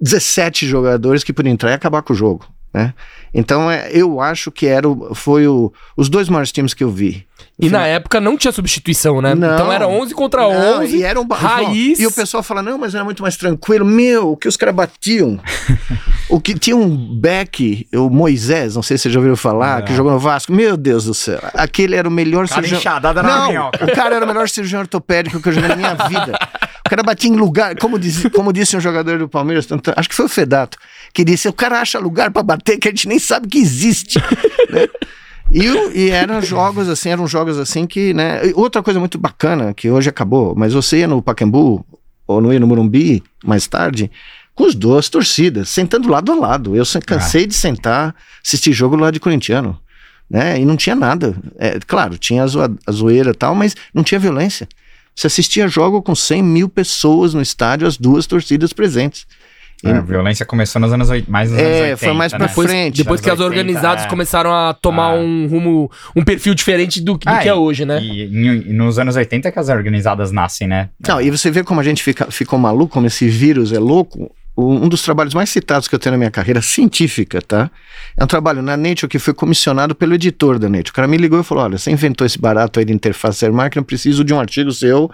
17 0.00 0.66
jogadores 0.66 1.24
que 1.24 1.32
podiam 1.32 1.52
entrar 1.52 1.70
e 1.70 1.74
acabar 1.74 2.02
com 2.02 2.12
o 2.12 2.16
jogo, 2.16 2.46
né? 2.72 2.94
Então 3.32 3.70
é, 3.70 3.90
eu 3.92 4.20
acho 4.20 4.50
que 4.50 4.66
era 4.66 4.88
o, 4.88 5.14
foi 5.14 5.46
o, 5.46 5.72
os 5.96 6.08
dois 6.08 6.28
maiores 6.28 6.52
times 6.52 6.74
que 6.74 6.84
eu 6.84 6.90
vi. 6.90 7.26
E 7.60 7.68
na 7.68 7.86
época 7.86 8.20
não 8.20 8.36
tinha 8.36 8.52
substituição, 8.52 9.20
né? 9.20 9.34
Não, 9.34 9.54
então 9.54 9.72
era 9.72 9.88
11 9.88 10.14
contra 10.14 10.46
11. 10.46 10.96
e 10.96 11.02
era 11.02 11.20
um 11.20 11.26
raiz. 11.26 11.98
E 11.98 12.06
o 12.06 12.12
pessoal 12.12 12.42
fala: 12.42 12.62
"Não, 12.62 12.78
mas 12.78 12.94
era 12.94 13.04
muito 13.04 13.20
mais 13.20 13.36
tranquilo". 13.36 13.84
Meu, 13.84 14.32
o 14.32 14.36
que 14.36 14.46
os 14.46 14.56
caras 14.56 14.74
batiam. 14.74 15.40
o 16.30 16.40
que 16.40 16.56
tinha 16.56 16.76
um 16.76 16.88
back, 17.18 17.88
o 17.94 18.08
Moisés, 18.08 18.76
não 18.76 18.82
sei 18.82 18.96
se 18.96 19.04
você 19.04 19.10
já 19.10 19.18
ouviu 19.18 19.36
falar, 19.36 19.80
é. 19.80 19.82
que 19.82 19.94
jogou 19.94 20.12
no 20.12 20.20
Vasco. 20.20 20.52
Meu 20.52 20.76
Deus 20.76 21.04
do 21.04 21.14
céu. 21.14 21.40
Aquele 21.54 21.96
era 21.96 22.08
o 22.08 22.12
melhor 22.12 22.48
cara 22.48 22.62
cirurgião. 22.62 22.80
Não, 23.52 23.68
o 23.68 23.94
cara 23.94 24.16
era 24.16 24.24
o 24.24 24.28
melhor 24.28 24.48
cirurgião 24.48 24.80
ortopédico 24.80 25.40
que 25.40 25.48
eu 25.48 25.52
joguei 25.52 25.68
na 25.68 25.76
minha 25.76 25.94
vida. 26.08 26.38
O 26.88 26.90
cara 26.90 27.02
batia 27.02 27.30
em 27.30 27.36
lugar, 27.36 27.76
como, 27.76 27.98
diz, 27.98 28.24
como 28.34 28.50
disse 28.50 28.74
um 28.74 28.80
jogador 28.80 29.18
do 29.18 29.28
Palmeiras, 29.28 29.68
acho 29.94 30.08
que 30.08 30.14
foi 30.14 30.24
o 30.24 30.28
Fedato, 30.28 30.78
que 31.12 31.22
disse: 31.22 31.46
"O 31.46 31.52
cara 31.52 31.82
acha 31.82 31.98
lugar 31.98 32.30
para 32.30 32.42
bater 32.42 32.78
que 32.78 32.88
a 32.88 32.90
gente 32.90 33.06
nem 33.06 33.18
sabe 33.18 33.46
que 33.46 33.58
existe". 33.58 34.18
né? 34.72 34.88
E, 35.52 35.66
e 35.94 36.10
eram 36.10 36.40
jogos 36.40 36.88
assim, 36.88 37.10
eram 37.10 37.26
jogos 37.26 37.58
assim 37.58 37.86
que, 37.86 38.14
né? 38.14 38.40
Outra 38.54 38.82
coisa 38.82 38.98
muito 38.98 39.18
bacana, 39.18 39.74
que 39.74 39.90
hoje 39.90 40.08
acabou, 40.08 40.54
mas 40.56 40.72
você 40.72 41.00
ia 41.00 41.06
no 41.06 41.20
Pacaembu, 41.20 41.84
ou 42.26 42.40
não 42.40 42.52
ia 42.54 42.60
no 42.60 42.66
Morumbi, 42.66 43.22
mais 43.44 43.66
tarde, 43.66 44.10
com 44.54 44.64
as 44.64 44.74
duas 44.74 45.10
torcidas, 45.10 45.68
sentando 45.68 46.08
lado 46.08 46.32
a 46.32 46.34
lado. 46.34 46.74
Eu 46.74 46.84
cansei 47.04 47.44
ah. 47.44 47.46
de 47.46 47.54
sentar, 47.54 48.14
assistir 48.44 48.72
jogo 48.72 48.96
lá 48.96 49.10
de 49.10 49.20
corintiano, 49.20 49.78
né? 50.28 50.58
E 50.58 50.64
não 50.64 50.76
tinha 50.76 50.96
nada. 50.96 51.36
É, 51.58 51.78
claro, 51.86 52.16
tinha 52.16 52.44
a, 52.44 52.46
zoa, 52.46 52.74
a 52.86 52.92
zoeira 52.92 53.30
e 53.30 53.34
tal, 53.34 53.54
mas 53.54 53.76
não 53.92 54.02
tinha 54.02 54.18
violência. 54.18 54.66
Você 55.18 55.26
assistia 55.26 55.66
jogo 55.66 56.00
com 56.00 56.14
100 56.14 56.40
mil 56.44 56.68
pessoas 56.68 57.34
no 57.34 57.42
estádio, 57.42 57.88
as 57.88 57.96
duas 57.96 58.24
torcidas 58.24 58.72
presentes. 58.72 59.26
É, 59.82 59.90
a 59.90 60.00
violência 60.00 60.46
começou 60.46 60.80
nos 60.80 60.92
anos 60.92 61.08
mais 61.26 61.50
nos 61.50 61.58
é, 61.58 61.64
anos 61.64 61.80
80, 61.80 61.96
foi 61.96 62.12
mais 62.12 62.32
pra 62.32 62.46
né? 62.46 62.48
frente. 62.48 62.96
Depois, 62.98 63.20
que 63.20 63.28
as 63.28 63.40
organizadas 63.40 64.04
é. 64.04 64.08
começaram 64.08 64.54
a 64.54 64.72
tomar 64.72 65.10
ah. 65.10 65.14
um 65.14 65.48
rumo, 65.48 65.90
um 66.14 66.22
perfil 66.22 66.54
diferente 66.54 67.00
do, 67.00 67.14
do 67.14 67.20
ah, 67.26 67.38
que 67.38 67.48
é 67.48 67.54
hoje, 67.54 67.84
né? 67.84 68.00
E, 68.00 68.26
e, 68.26 68.72
nos 68.72 68.96
anos 69.00 69.16
80 69.16 69.50
que 69.50 69.58
as 69.58 69.68
organizadas 69.68 70.30
nascem, 70.30 70.68
né? 70.68 70.88
Não, 71.04 71.20
e 71.20 71.30
você 71.32 71.50
vê 71.50 71.64
como 71.64 71.80
a 71.80 71.84
gente 71.84 72.00
fica, 72.00 72.30
ficou 72.30 72.56
maluco, 72.56 72.92
como 72.92 73.08
esse 73.08 73.28
vírus 73.28 73.72
é 73.72 73.78
louco. 73.80 74.30
Um 74.60 74.88
dos 74.88 75.02
trabalhos 75.02 75.34
mais 75.34 75.50
citados 75.50 75.86
que 75.86 75.94
eu 75.94 75.98
tenho 75.98 76.14
na 76.14 76.18
minha 76.18 76.30
carreira 76.30 76.60
científica, 76.60 77.40
tá? 77.40 77.70
É 78.16 78.24
um 78.24 78.26
trabalho 78.26 78.60
na 78.60 78.76
Nature 78.76 79.08
que 79.08 79.18
foi 79.18 79.32
comissionado 79.32 79.94
pelo 79.94 80.14
editor 80.14 80.58
da 80.58 80.68
Nature. 80.68 80.90
O 80.90 80.94
cara 80.94 81.06
me 81.06 81.16
ligou 81.16 81.40
e 81.40 81.44
falou: 81.44 81.64
Olha, 81.64 81.78
você 81.78 81.90
inventou 81.90 82.26
esse 82.26 82.38
barato 82.38 82.80
aí 82.80 82.84
de 82.84 82.92
interface 82.92 83.44
AirMark, 83.44 83.76
eu 83.76 83.84
preciso 83.84 84.24
de 84.24 84.34
um 84.34 84.40
artigo 84.40 84.72
seu 84.72 85.10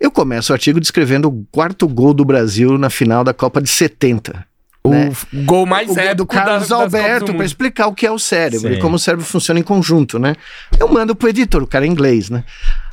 eu 0.00 0.10
começo 0.12 0.52
o 0.52 0.54
artigo 0.54 0.78
descrevendo 0.78 1.28
o 1.28 1.46
quarto 1.50 1.88
gol 1.88 2.14
do 2.14 2.24
Brasil 2.24 2.78
na 2.78 2.88
final 2.88 3.24
da 3.24 3.34
Copa 3.34 3.60
de 3.60 3.68
70. 3.68 4.46
O 4.84 4.90
né? 4.90 5.12
gol 5.44 5.66
mais 5.66 5.90
o 5.90 5.98
épico 5.98 6.14
do 6.14 6.26
Carlos 6.26 6.70
Alberto 6.70 7.34
para 7.34 7.44
explicar 7.44 7.88
o 7.88 7.94
que 7.94 8.06
é 8.06 8.10
o 8.10 8.18
cérebro 8.18 8.68
Sim. 8.68 8.74
e 8.74 8.80
como 8.80 8.94
o 8.94 8.98
cérebro 8.98 9.26
funciona 9.26 9.58
em 9.58 9.62
conjunto, 9.62 10.18
né? 10.18 10.36
Eu 10.78 10.88
mando 10.88 11.16
pro 11.16 11.28
editor, 11.28 11.62
o 11.62 11.66
cara 11.66 11.84
é 11.84 11.88
inglês, 11.88 12.30
né? 12.30 12.44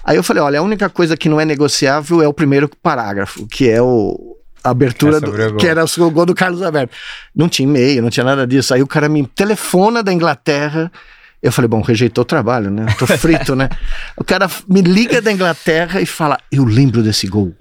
Aí 0.04 0.18
eu 0.18 0.24
falei, 0.24 0.42
olha, 0.42 0.60
a 0.60 0.64
única 0.64 0.90
coisa 0.90 1.16
que 1.16 1.30
não 1.30 1.40
é 1.40 1.46
negociável 1.46 2.22
é 2.22 2.28
o 2.28 2.34
primeiro 2.34 2.70
parágrafo, 2.82 3.48
que 3.48 3.70
é 3.70 3.82
o 3.82 4.35
a 4.66 4.72
abertura 4.72 5.18
é 5.18 5.20
do, 5.20 5.56
que 5.58 5.68
era 5.68 5.84
o 5.86 6.12
gol 6.12 6.26
do 6.26 6.34
Carlos 6.34 6.62
Alberto. 6.62 6.96
Não 7.36 7.48
tinha 7.48 7.68
e-mail, 7.68 8.02
não 8.02 8.10
tinha 8.10 8.24
nada 8.24 8.48
disso. 8.48 8.74
Aí 8.74 8.82
o 8.82 8.88
cara 8.88 9.08
me 9.08 9.26
telefona 9.28 10.02
da 10.02 10.12
Inglaterra 10.12 10.92
eu 11.46 11.52
falei, 11.52 11.70
bom, 11.70 11.80
rejeitou 11.82 12.24
o 12.24 12.26
trabalho, 12.26 12.72
né? 12.72 12.88
Tô 12.98 13.06
frito, 13.06 13.56
né? 13.56 13.70
O 14.18 14.24
cara 14.24 14.50
me 14.68 14.82
liga 14.82 15.22
da 15.22 15.32
Inglaterra 15.32 16.02
e 16.02 16.06
fala, 16.06 16.40
eu 16.52 16.66
lembro 16.66 17.04
desse 17.04 17.28
gol. 17.28 17.54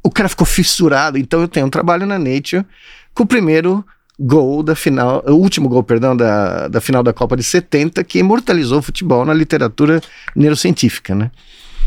O 0.00 0.08
cara 0.08 0.28
ficou 0.28 0.46
fissurado. 0.46 1.18
Então 1.18 1.40
eu 1.40 1.48
tenho 1.48 1.66
um 1.66 1.70
trabalho 1.70 2.06
na 2.06 2.20
Nature 2.20 2.64
com 3.12 3.24
o 3.24 3.26
primeiro 3.26 3.84
gol 4.16 4.62
da 4.62 4.76
final, 4.76 5.24
o 5.26 5.32
último 5.32 5.68
gol, 5.68 5.82
perdão, 5.82 6.16
da, 6.16 6.68
da 6.68 6.80
final 6.80 7.02
da 7.02 7.12
Copa 7.12 7.36
de 7.36 7.42
70, 7.42 8.04
que 8.04 8.20
imortalizou 8.20 8.78
o 8.78 8.82
futebol 8.82 9.24
na 9.24 9.34
literatura 9.34 10.00
neurocientífica, 10.36 11.12
né? 11.12 11.32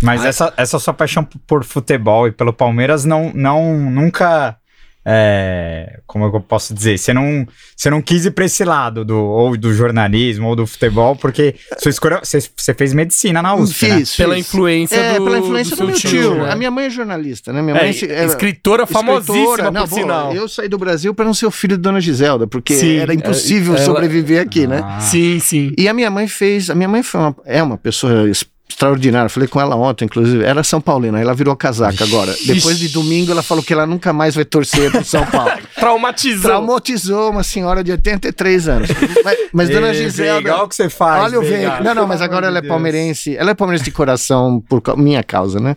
Mas 0.03 0.25
essa, 0.25 0.53
essa 0.57 0.77
sua 0.79 0.93
paixão 0.93 1.23
por 1.47 1.63
futebol 1.63 2.27
e 2.27 2.31
pelo 2.31 2.53
Palmeiras 2.53 3.05
não, 3.05 3.31
não 3.33 3.77
nunca 3.89 4.57
é, 5.05 5.99
como 6.07 6.25
eu 6.25 6.39
posso 6.39 6.73
dizer, 6.73 6.97
você 6.97 7.13
não, 7.13 7.45
você 7.75 7.89
não 7.89 8.01
quis 8.01 8.25
ir 8.25 8.31
para 8.31 8.45
esse 8.45 8.63
lado 8.63 9.03
do, 9.03 9.17
ou 9.17 9.57
do 9.57 9.73
jornalismo 9.73 10.47
ou 10.47 10.55
do 10.55 10.65
futebol, 10.65 11.13
porque 11.15 11.55
sua 11.77 11.89
escolha, 11.89 12.21
você, 12.23 12.39
você 12.55 12.73
fez 12.73 12.93
medicina 12.93 13.41
na 13.41 13.53
USP, 13.53 13.87
né? 13.87 13.97
fiz, 13.97 14.15
Pela 14.15 14.39
influência 14.39 14.95
é, 14.95 15.17
do 15.17 15.25
pela 15.25 15.39
influência 15.39 15.75
do, 15.75 15.81
do 15.81 15.87
meu 15.87 15.95
tio. 15.95 16.09
tio 16.09 16.35
né? 16.35 16.51
A 16.51 16.55
minha 16.55 16.71
mãe 16.71 16.85
é 16.85 16.89
jornalista, 16.89 17.51
né? 17.51 17.61
Minha 17.61 17.75
é, 17.75 17.81
mãe 17.81 17.89
é, 17.89 18.25
escritora 18.25 18.87
famosíssima, 18.87 19.37
escritora, 19.37 19.71
não, 19.71 19.87
por 19.87 19.95
sinal. 19.95 20.33
Eu 20.33 20.47
saí 20.47 20.69
do 20.69 20.77
Brasil 20.77 21.13
para 21.13 21.25
não 21.25 21.33
ser 21.33 21.47
o 21.47 21.51
filho 21.51 21.75
de 21.75 21.83
Dona 21.83 21.99
Giselda, 21.99 22.47
porque 22.47 22.73
sim, 22.73 22.95
era 22.95 23.13
impossível 23.13 23.75
ela, 23.75 23.83
sobreviver 23.83 24.41
aqui, 24.41 24.65
né? 24.65 24.81
ah. 24.81 24.95
né? 24.95 25.01
Sim, 25.01 25.37
sim. 25.39 25.73
E 25.77 25.89
a 25.89 25.93
minha 25.93 26.09
mãe 26.09 26.27
fez, 26.29 26.69
a 26.69 26.75
minha 26.75 26.87
mãe 26.87 27.03
foi 27.03 27.19
uma, 27.19 27.35
é 27.45 27.61
uma 27.61 27.77
pessoa 27.77 28.29
extraordinária. 28.69 29.29
Falei 29.29 29.47
com 29.47 29.59
ela 29.59 29.75
ontem, 29.75 30.05
inclusive. 30.05 30.43
Ela 30.43 30.61
é 30.61 30.63
São 30.63 30.81
Paulina, 30.81 31.19
ela 31.19 31.33
virou 31.33 31.55
casaca 31.55 32.03
agora. 32.03 32.33
Depois 32.45 32.79
de 32.79 32.89
domingo, 32.89 33.31
ela 33.31 33.43
falou 33.43 33.63
que 33.63 33.73
ela 33.73 33.85
nunca 33.85 34.11
mais 34.11 34.35
vai 34.35 34.45
torcer 34.45 34.91
pro 34.91 35.03
São 35.05 35.25
Paulo. 35.25 35.51
Traumatizou. 35.75 36.49
Traumatizou 36.51 37.31
uma 37.31 37.43
senhora 37.43 37.83
de 37.83 37.91
83 37.91 38.67
anos. 38.67 38.89
Mas, 39.23 39.37
mas 39.53 39.69
dona 39.69 39.87
Ei, 39.89 39.93
Giselda. 39.93 40.35
Legal 40.49 40.67
que 40.67 40.75
você 40.75 40.89
faz. 40.89 41.23
Olha 41.23 41.39
o 41.39 41.43
Veiga. 41.43 41.81
Não, 41.81 41.93
não, 41.95 42.07
mas 42.07 42.21
agora 42.21 42.47
ela 42.47 42.57
é 42.59 42.61
palmeirense. 42.61 43.35
Ela 43.35 43.51
é 43.51 43.53
palmeirense 43.53 43.85
de 43.85 43.91
coração 43.91 44.61
por 44.67 44.81
minha 44.97 45.23
causa, 45.23 45.59
né? 45.59 45.75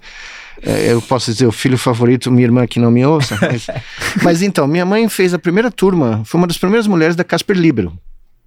É, 0.63 0.93
Eu 0.93 1.03
posso 1.03 1.31
dizer 1.31 1.47
o 1.47 1.53
filho 1.53 1.77
favorito, 1.77 2.31
minha 2.31 2.45
irmã 2.47 2.67
que 2.67 2.81
não 2.81 2.91
me 2.91 3.05
ouça. 3.05 3.37
Mas, 3.41 3.67
mas 4.23 4.43
então, 4.43 4.67
minha 4.67 4.87
mãe 4.87 5.09
fez 5.09 5.35
a 5.35 5.39
primeira 5.39 5.71
turma, 5.71 6.23
foi 6.25 6.39
uma 6.39 6.47
das 6.47 6.57
primeiras 6.57 6.87
mulheres 6.87 7.15
da 7.15 7.23
Casper 7.23 7.57
Libero 7.57 7.93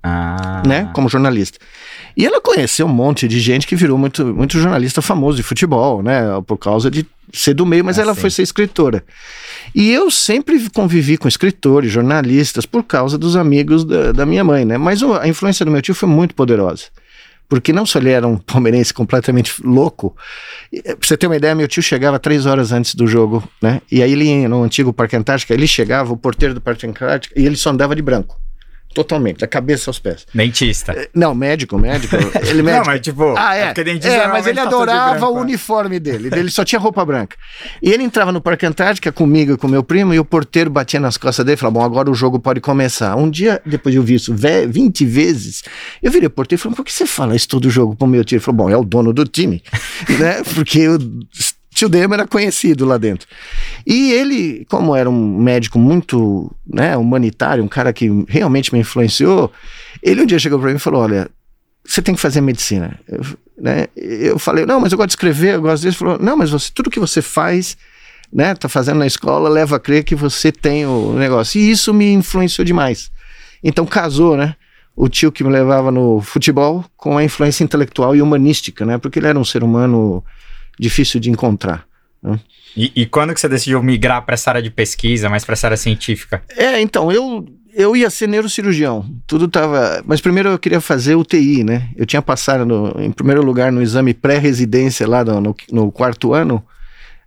Ah. 0.04 0.64
né, 0.66 0.90
como 0.94 1.08
jornalista. 1.08 1.60
E 2.20 2.26
ela 2.26 2.42
conheceu 2.42 2.86
um 2.86 2.90
monte 2.90 3.30
de 3.30 3.40
gente 3.40 3.66
que 3.66 3.78
virou 3.78 3.98
muito, 3.98 4.26
muito 4.26 4.60
jornalista 4.60 5.02
famoso 5.02 5.38
de 5.38 5.44
futebol, 5.44 6.04
né, 6.04 6.22
por 6.46 6.58
causa 6.58 6.92
de 6.92 7.08
ser 7.32 7.54
do 7.54 7.66
meio, 7.66 7.86
mas 7.86 7.98
Ah, 7.98 8.02
ela 8.02 8.14
sim. 8.14 8.20
foi 8.20 8.30
ser 8.30 8.44
escritora. 8.44 9.06
E 9.74 9.90
eu 9.90 10.12
sempre 10.12 10.70
convivi 10.72 11.16
com 11.16 11.30
escritores, 11.30 11.90
jornalistas, 11.90 12.66
por 12.66 12.84
causa 12.84 13.18
dos 13.18 13.38
amigos 13.38 13.86
da, 13.86 14.12
da 14.12 14.26
minha 14.26 14.44
mãe, 14.44 14.66
né, 14.66 14.78
mas 14.78 15.02
a 15.02 15.30
influência 15.30 15.64
do 15.66 15.72
meu 15.72 15.82
tio 15.82 15.96
foi 15.96 16.10
muito 16.10 16.36
poderosa. 16.36 16.88
Porque 17.48 17.72
não 17.72 17.86
só 17.86 18.00
ele 18.00 18.10
era 18.10 18.28
um 18.28 18.36
palmeirense 18.36 18.94
completamente 18.94 19.54
louco, 19.64 20.14
e, 20.74 20.82
pra 20.82 20.98
você 21.02 21.16
ter 21.16 21.26
uma 21.26 21.38
ideia, 21.38 21.56
meu 21.56 21.70
tio 21.70 21.82
chegava 21.82 22.20
três 22.20 22.46
horas 22.46 22.74
antes 22.74 22.96
do 22.96 23.08
jogo, 23.08 23.42
né? 23.62 23.82
E 23.90 24.04
aí 24.04 24.12
ele 24.12 24.26
ia 24.26 24.50
no 24.50 24.62
antigo 24.62 24.92
Parque 24.92 25.16
Antártica, 25.16 25.54
ele 25.54 25.66
chegava, 25.66 26.12
o 26.12 26.18
porteiro 26.18 26.54
do 26.54 26.60
Parque 26.60 26.86
Antártica, 26.86 27.40
e 27.40 27.46
ele 27.46 27.56
só 27.56 27.70
andava 27.70 27.96
de 27.96 28.02
branco. 28.02 28.36
Totalmente, 28.94 29.38
da 29.40 29.48
cabeça 29.48 29.90
aos 29.90 30.00
pés. 30.00 30.26
Dentista. 30.34 31.08
Não, 31.14 31.36
médico, 31.36 31.78
médico. 31.78 32.16
Ele 32.48 32.64
médico. 32.64 32.86
Não, 32.86 32.94
mas 32.94 33.02
tipo, 33.02 33.36
Ah, 33.38 33.56
é. 33.56 33.66
porque 33.68 33.84
dentista 33.84 34.10
é, 34.10 34.28
mas 34.28 34.48
ele 34.48 34.56
tá 34.56 34.64
adorava 34.64 35.12
branco, 35.20 35.34
o 35.34 35.38
é. 35.38 35.42
uniforme 35.42 36.00
dele. 36.00 36.30
Ele 36.36 36.50
só 36.50 36.66
tinha 36.66 36.80
roupa 36.80 37.06
branca. 37.06 37.38
E 37.84 37.92
ele 37.92 38.04
entrava 38.04 38.32
no 38.32 38.42
Parque 38.42 38.66
Antártica 38.66 39.12
comigo 39.12 39.54
e 39.54 39.58
com 39.58 39.68
meu 39.68 39.84
primo, 39.84 40.12
e 40.14 40.20
o 40.20 40.26
porteiro 40.26 40.70
batia 40.72 41.00
nas 41.00 41.18
costas 41.18 41.46
dele 41.46 41.54
e 41.56 41.58
falava: 41.58 41.80
Bom, 41.80 41.86
agora 41.86 42.10
o 42.10 42.14
jogo 42.16 42.40
pode 42.40 42.60
começar. 42.62 43.16
Um 43.16 43.30
dia, 43.30 43.62
depois 43.66 43.94
de 43.94 43.98
eu 43.98 44.02
ouvir 44.02 44.16
isso 44.16 44.34
ve- 44.34 44.66
20 44.66 45.06
vezes, 45.06 45.64
eu 46.02 46.12
virei 46.12 46.28
o 46.28 46.32
porteiro 46.32 46.60
e 46.60 46.64
falei: 46.64 46.76
Por 46.76 46.84
que 46.84 46.92
você 46.92 47.06
fala 47.06 47.36
isso 47.36 47.48
todo 47.48 47.70
jogo 47.70 47.96
pro 47.96 48.08
meu 48.08 48.26
tio? 48.26 48.38
Ele 48.38 48.44
falou: 48.44 48.66
Bom, 48.66 48.70
é 48.72 48.76
o 48.78 48.84
dono 48.84 49.14
do 49.14 49.24
time. 49.26 49.62
né? 50.20 50.42
Porque 50.56 50.88
o 50.88 50.98
tio 51.80 51.90
Demo 51.90 52.14
era 52.14 52.28
conhecido 52.28 52.86
lá 52.86 52.98
dentro. 52.98 53.28
E 53.88 54.12
ele, 54.12 54.66
como 54.70 54.96
era 54.96 55.10
um 55.10 55.38
médico 55.38 55.80
muito 55.80 56.54
né, 56.68 56.98
humanitário, 56.98 57.64
um 57.64 57.68
cara 57.68 57.94
que 57.94 58.10
realmente 58.28 58.74
me 58.74 58.80
influenciou, 58.80 59.52
ele 60.04 60.22
um 60.22 60.26
dia 60.26 60.38
chegou 60.38 60.60
para 60.60 60.70
mim 60.70 60.76
e 60.76 60.80
falou: 60.80 61.02
Olha, 61.02 61.30
você 61.86 62.02
tem 62.02 62.14
que 62.14 62.22
fazer 62.22 62.42
medicina. 62.42 63.00
Eu, 63.08 63.22
né, 63.58 63.88
eu 63.96 64.38
falei: 64.38 64.66
Não, 64.66 64.80
mas 64.82 64.92
eu 64.92 64.98
gosto 64.98 65.10
de 65.10 65.14
escrever, 65.14 65.56
eu 65.56 65.62
gosto 65.62 65.84
disso. 65.84 66.04
Ele 66.04 66.10
falou: 66.10 66.20
Não, 66.20 66.36
mas 66.36 66.50
você, 66.50 66.70
tudo 66.74 66.90
que 66.90 67.00
você 67.00 67.22
faz, 67.22 67.78
né, 68.32 68.54
tá 68.56 68.68
fazendo 68.68 69.00
na 69.00 69.08
escola, 69.08 69.48
leva 69.48 69.78
a 69.78 69.80
crer 69.80 70.04
que 70.04 70.16
você 70.16 70.52
tem 70.52 70.86
o 70.86 71.14
negócio. 71.14 71.60
E 71.60 71.72
isso 71.72 71.94
me 71.94 72.12
influenciou 72.12 72.66
demais. 72.66 73.10
Então 73.64 73.86
casou, 73.86 74.36
né? 74.36 74.56
O 74.96 75.08
tio 75.08 75.32
que 75.32 75.46
me 75.46 75.50
levava 75.50 75.92
no 75.92 76.20
futebol 76.20 76.84
com 76.98 77.18
a 77.18 77.24
influência 77.24 77.64
intelectual 77.64 78.14
e 78.18 78.22
humanística, 78.22 78.86
né? 78.86 78.98
Porque 78.98 79.18
ele 79.18 79.28
era 79.28 79.40
um 79.40 79.46
ser 79.46 79.64
humano 79.64 80.22
difícil 80.80 81.20
de 81.20 81.30
encontrar. 81.30 81.86
E, 82.76 82.92
e 82.96 83.06
quando 83.06 83.34
que 83.34 83.40
você 83.42 83.50
decidiu 83.50 83.82
migrar 83.82 84.24
para 84.26 84.34
essa 84.34 84.50
área 84.52 84.62
de 84.62 84.70
pesquisa, 84.70 85.30
mais 85.30 85.44
para 85.44 85.54
essa 85.54 85.68
área 85.68 85.78
científica? 85.78 86.42
É, 86.56 86.80
então, 86.82 87.12
eu, 87.12 87.46
eu 87.74 87.96
ia 87.96 88.10
ser 88.10 88.28
neurocirurgião. 88.28 89.06
Tudo 89.26 89.48
tava. 89.48 90.04
Mas 90.06 90.22
primeiro 90.22 90.50
eu 90.50 90.60
queria 90.60 90.82
fazer 90.82 91.16
UTI, 91.16 91.64
né? 91.64 91.90
Eu 91.96 92.06
tinha 92.06 92.22
passado 92.22 92.66
no- 92.66 92.94
em 93.02 93.12
primeiro 93.12 93.42
lugar 93.44 93.72
no 93.72 93.82
exame 93.82 94.14
pré-residência 94.14 95.08
lá 95.08 95.24
no, 95.24 95.40
no, 95.42 95.56
no 95.72 95.92
quarto 95.92 96.34
ano 96.34 96.64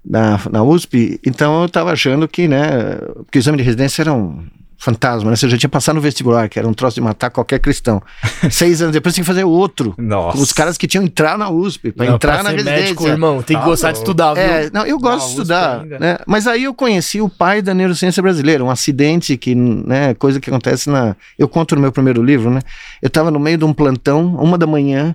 na, 0.04 0.38
na 0.50 0.62
USP. 0.62 1.18
Então 1.26 1.62
eu 1.62 1.68
tava 1.68 1.90
achando 1.92 2.28
que, 2.28 2.46
né? 2.46 2.96
Porque 3.24 3.38
o 3.38 3.40
exame 3.40 3.56
de 3.58 3.64
residência 3.64 4.02
era 4.02 4.12
um 4.12 4.44
fantasma, 4.82 5.30
né? 5.30 5.36
Você 5.36 5.48
já 5.48 5.56
tinha 5.56 5.70
passado 5.70 5.94
no 5.94 6.00
vestibular, 6.00 6.48
que 6.48 6.58
era 6.58 6.66
um 6.66 6.74
troço 6.74 6.96
de 6.96 7.00
matar 7.00 7.30
qualquer 7.30 7.60
cristão. 7.60 8.02
Seis 8.50 8.82
anos 8.82 8.92
depois 8.92 9.14
tinha 9.14 9.22
que 9.22 9.26
fazer 9.28 9.44
outro. 9.44 9.94
Nossa. 9.96 10.38
Os 10.38 10.52
caras 10.52 10.76
que 10.76 10.88
tinham 10.88 11.04
entrar 11.04 11.38
na 11.38 11.48
USP, 11.50 11.92
para 11.92 12.06
Não, 12.06 12.14
entrar 12.16 12.34
pra 12.34 12.42
na 12.42 12.50
ser 12.50 12.56
residência. 12.56 12.82
médico, 12.82 13.06
irmão, 13.06 13.42
tem 13.42 13.56
que 13.56 13.62
Tá 13.62 13.68
gostar 13.68 13.92
de 13.92 13.98
louco. 13.98 14.10
estudar, 14.10 14.34
viu? 14.34 14.42
É, 14.42 14.70
não, 14.72 14.84
eu 14.84 14.98
gosto 14.98 15.26
de 15.26 15.30
estudar, 15.30 15.84
né? 15.84 16.18
Mas 16.26 16.46
aí 16.48 16.64
eu 16.64 16.74
conheci 16.74 17.20
o 17.20 17.28
pai 17.28 17.62
da 17.62 17.72
neurociência 17.72 18.20
brasileira, 18.22 18.64
um 18.64 18.70
acidente 18.70 19.36
que, 19.36 19.54
né, 19.54 20.14
coisa 20.14 20.40
que 20.40 20.50
acontece 20.50 20.90
na... 20.90 21.14
Eu 21.38 21.48
conto 21.48 21.76
no 21.76 21.80
meu 21.80 21.92
primeiro 21.92 22.22
livro, 22.22 22.50
né? 22.50 22.60
Eu 23.00 23.06
estava 23.06 23.30
no 23.30 23.38
meio 23.38 23.56
de 23.58 23.64
um 23.64 23.72
plantão, 23.72 24.34
uma 24.36 24.58
da 24.58 24.66
manhã, 24.66 25.14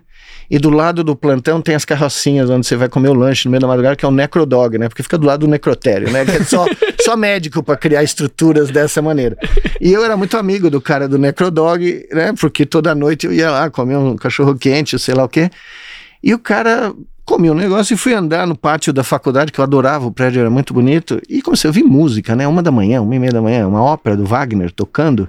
e 0.50 0.58
do 0.58 0.70
lado 0.70 1.04
do 1.04 1.16
plantão 1.16 1.62
tem 1.62 1.76
as 1.76 1.84
carrocinhas 1.84 2.50
onde 2.50 2.66
você 2.66 2.76
vai 2.76 2.88
comer 2.88 3.10
o 3.10 3.14
lanche 3.14 3.46
no 3.46 3.52
meio 3.52 3.62
da 3.62 3.68
madrugada, 3.68 3.96
que 3.96 4.06
é 4.06 4.08
o 4.08 4.12
necrodog, 4.12 4.78
né? 4.78 4.88
Porque 4.88 5.04
fica 5.04 5.18
do 5.18 5.26
lado 5.26 5.42
do 5.42 5.48
necrotério, 5.48 6.10
né? 6.12 6.26
Que 6.26 6.32
é 6.32 6.44
só, 6.44 6.66
só 7.02 7.18
médico 7.18 7.62
para 7.62 7.76
criar 7.76 8.04
estruturas 8.04 8.70
dessa 8.70 9.02
maneira. 9.02 9.38
E 9.82 9.92
eu 9.92 10.04
era 10.04 10.16
muito 10.16 10.38
amigo 10.38 10.70
do 10.70 10.80
cara 10.80 11.08
do 11.08 11.18
necrodog, 11.18 12.08
né? 12.12 12.34
Porque 12.40 12.66
toda 12.66 12.96
noite 12.96 13.26
eu 13.26 13.34
ia 13.34 13.52
lá 13.52 13.70
comer 13.70 13.98
um 13.98 14.16
cachorro 14.16 14.56
quente, 14.56 14.98
sei 14.98 15.14
lá 15.14 15.26
o 15.26 15.30
quê. 15.30 15.50
E 16.24 16.34
o 16.34 16.40
cara 16.40 16.94
comi 17.26 17.52
um 17.52 17.54
negócio 17.54 17.94
e 17.94 17.98
fui 17.98 18.14
andar 18.14 18.48
no 18.48 18.58
pátio 18.58 18.94
da 18.94 19.04
faculdade, 19.04 19.52
que 19.52 19.60
eu 19.60 19.64
adorava, 19.64 20.08
o 20.08 20.12
prédio 20.12 20.40
era 20.40 20.50
muito 20.50 20.74
bonito, 20.74 21.22
e 21.28 21.42
comecei 21.42 21.68
a 21.68 21.72
ouvir 21.72 21.84
música, 21.84 22.38
né? 22.38 22.48
Uma 22.48 22.64
da 22.64 22.72
manhã, 22.72 23.02
uma 23.02 23.14
e 23.14 23.20
meia 23.20 23.34
da 23.34 23.42
manhã, 23.42 23.68
uma 23.68 23.84
ópera 23.84 24.16
do 24.16 24.24
Wagner 24.24 24.72
tocando, 24.72 25.28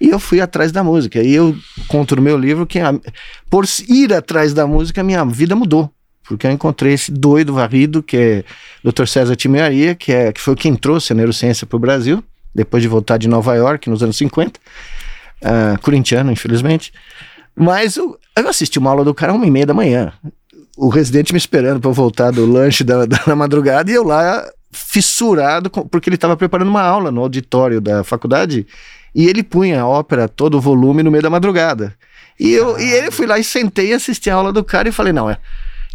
e 0.00 0.08
eu 0.10 0.18
fui 0.18 0.40
atrás 0.40 0.72
da 0.72 0.82
música. 0.84 1.22
E 1.22 1.34
eu 1.34 1.56
conto 1.88 2.16
no 2.16 2.22
meu 2.22 2.36
livro 2.38 2.66
que, 2.66 2.78
a- 2.78 2.94
por 3.50 3.64
ir 3.88 4.12
atrás 4.12 4.52
da 4.52 4.66
música, 4.66 5.02
minha 5.02 5.24
vida 5.24 5.54
mudou. 5.56 5.90
Porque 6.28 6.46
eu 6.46 6.50
encontrei 6.50 6.92
esse 6.92 7.12
doido 7.12 7.54
varrido, 7.54 8.02
que 8.02 8.16
é 8.16 8.44
Dr. 8.82 9.06
César 9.06 9.36
Timiaria, 9.36 9.94
que, 9.94 10.12
é, 10.12 10.32
que 10.32 10.40
foi 10.40 10.56
quem 10.56 10.74
trouxe 10.74 11.12
a 11.12 11.16
neurociência 11.16 11.66
para 11.66 11.76
o 11.76 11.80
Brasil, 11.80 12.22
depois 12.54 12.82
de 12.82 12.88
voltar 12.88 13.16
de 13.16 13.28
Nova 13.28 13.54
York, 13.54 13.88
nos 13.88 14.02
anos 14.02 14.16
50. 14.16 14.58
ah, 15.44 15.76
corintiano, 15.82 16.32
infelizmente. 16.32 16.92
Mas 17.54 17.96
eu, 17.96 18.18
eu 18.36 18.48
assisti 18.48 18.78
uma 18.78 18.90
aula 18.90 19.04
do 19.04 19.14
cara 19.14 19.32
uma 19.32 19.46
e 19.46 19.50
meia 19.50 19.66
da 19.66 19.74
manhã 19.74 20.12
o 20.78 20.90
residente 20.90 21.32
me 21.32 21.38
esperando 21.38 21.80
para 21.80 21.88
eu 21.88 21.94
voltar 21.94 22.30
do 22.30 22.44
lanche 22.44 22.84
da, 22.84 23.06
da 23.08 23.34
madrugada 23.34 23.90
e 23.90 23.94
eu 23.94 24.04
lá 24.04 24.46
fissurado, 24.70 25.70
com- 25.70 25.88
porque 25.88 26.08
ele 26.10 26.16
estava 26.16 26.36
preparando 26.36 26.68
uma 26.68 26.82
aula 26.82 27.10
no 27.10 27.22
auditório 27.22 27.80
da 27.80 28.04
faculdade 28.04 28.66
e 29.16 29.26
ele 29.26 29.42
punha 29.42 29.80
a 29.80 29.88
ópera 29.88 30.28
todo 30.28 30.58
o 30.58 30.60
volume 30.60 31.02
no 31.02 31.10
meio 31.10 31.22
da 31.22 31.30
madrugada. 31.30 31.94
E 32.38 32.52
eu 32.52 32.78
e 32.78 32.92
ele 32.92 33.10
fui 33.10 33.26
lá 33.26 33.38
e 33.38 33.42
sentei 33.42 33.88
e 33.88 33.94
assisti 33.94 34.28
a 34.28 34.34
aula 34.34 34.52
do 34.52 34.62
cara 34.62 34.90
e 34.90 34.92
falei, 34.92 35.10
não, 35.10 35.30
é. 35.30 35.38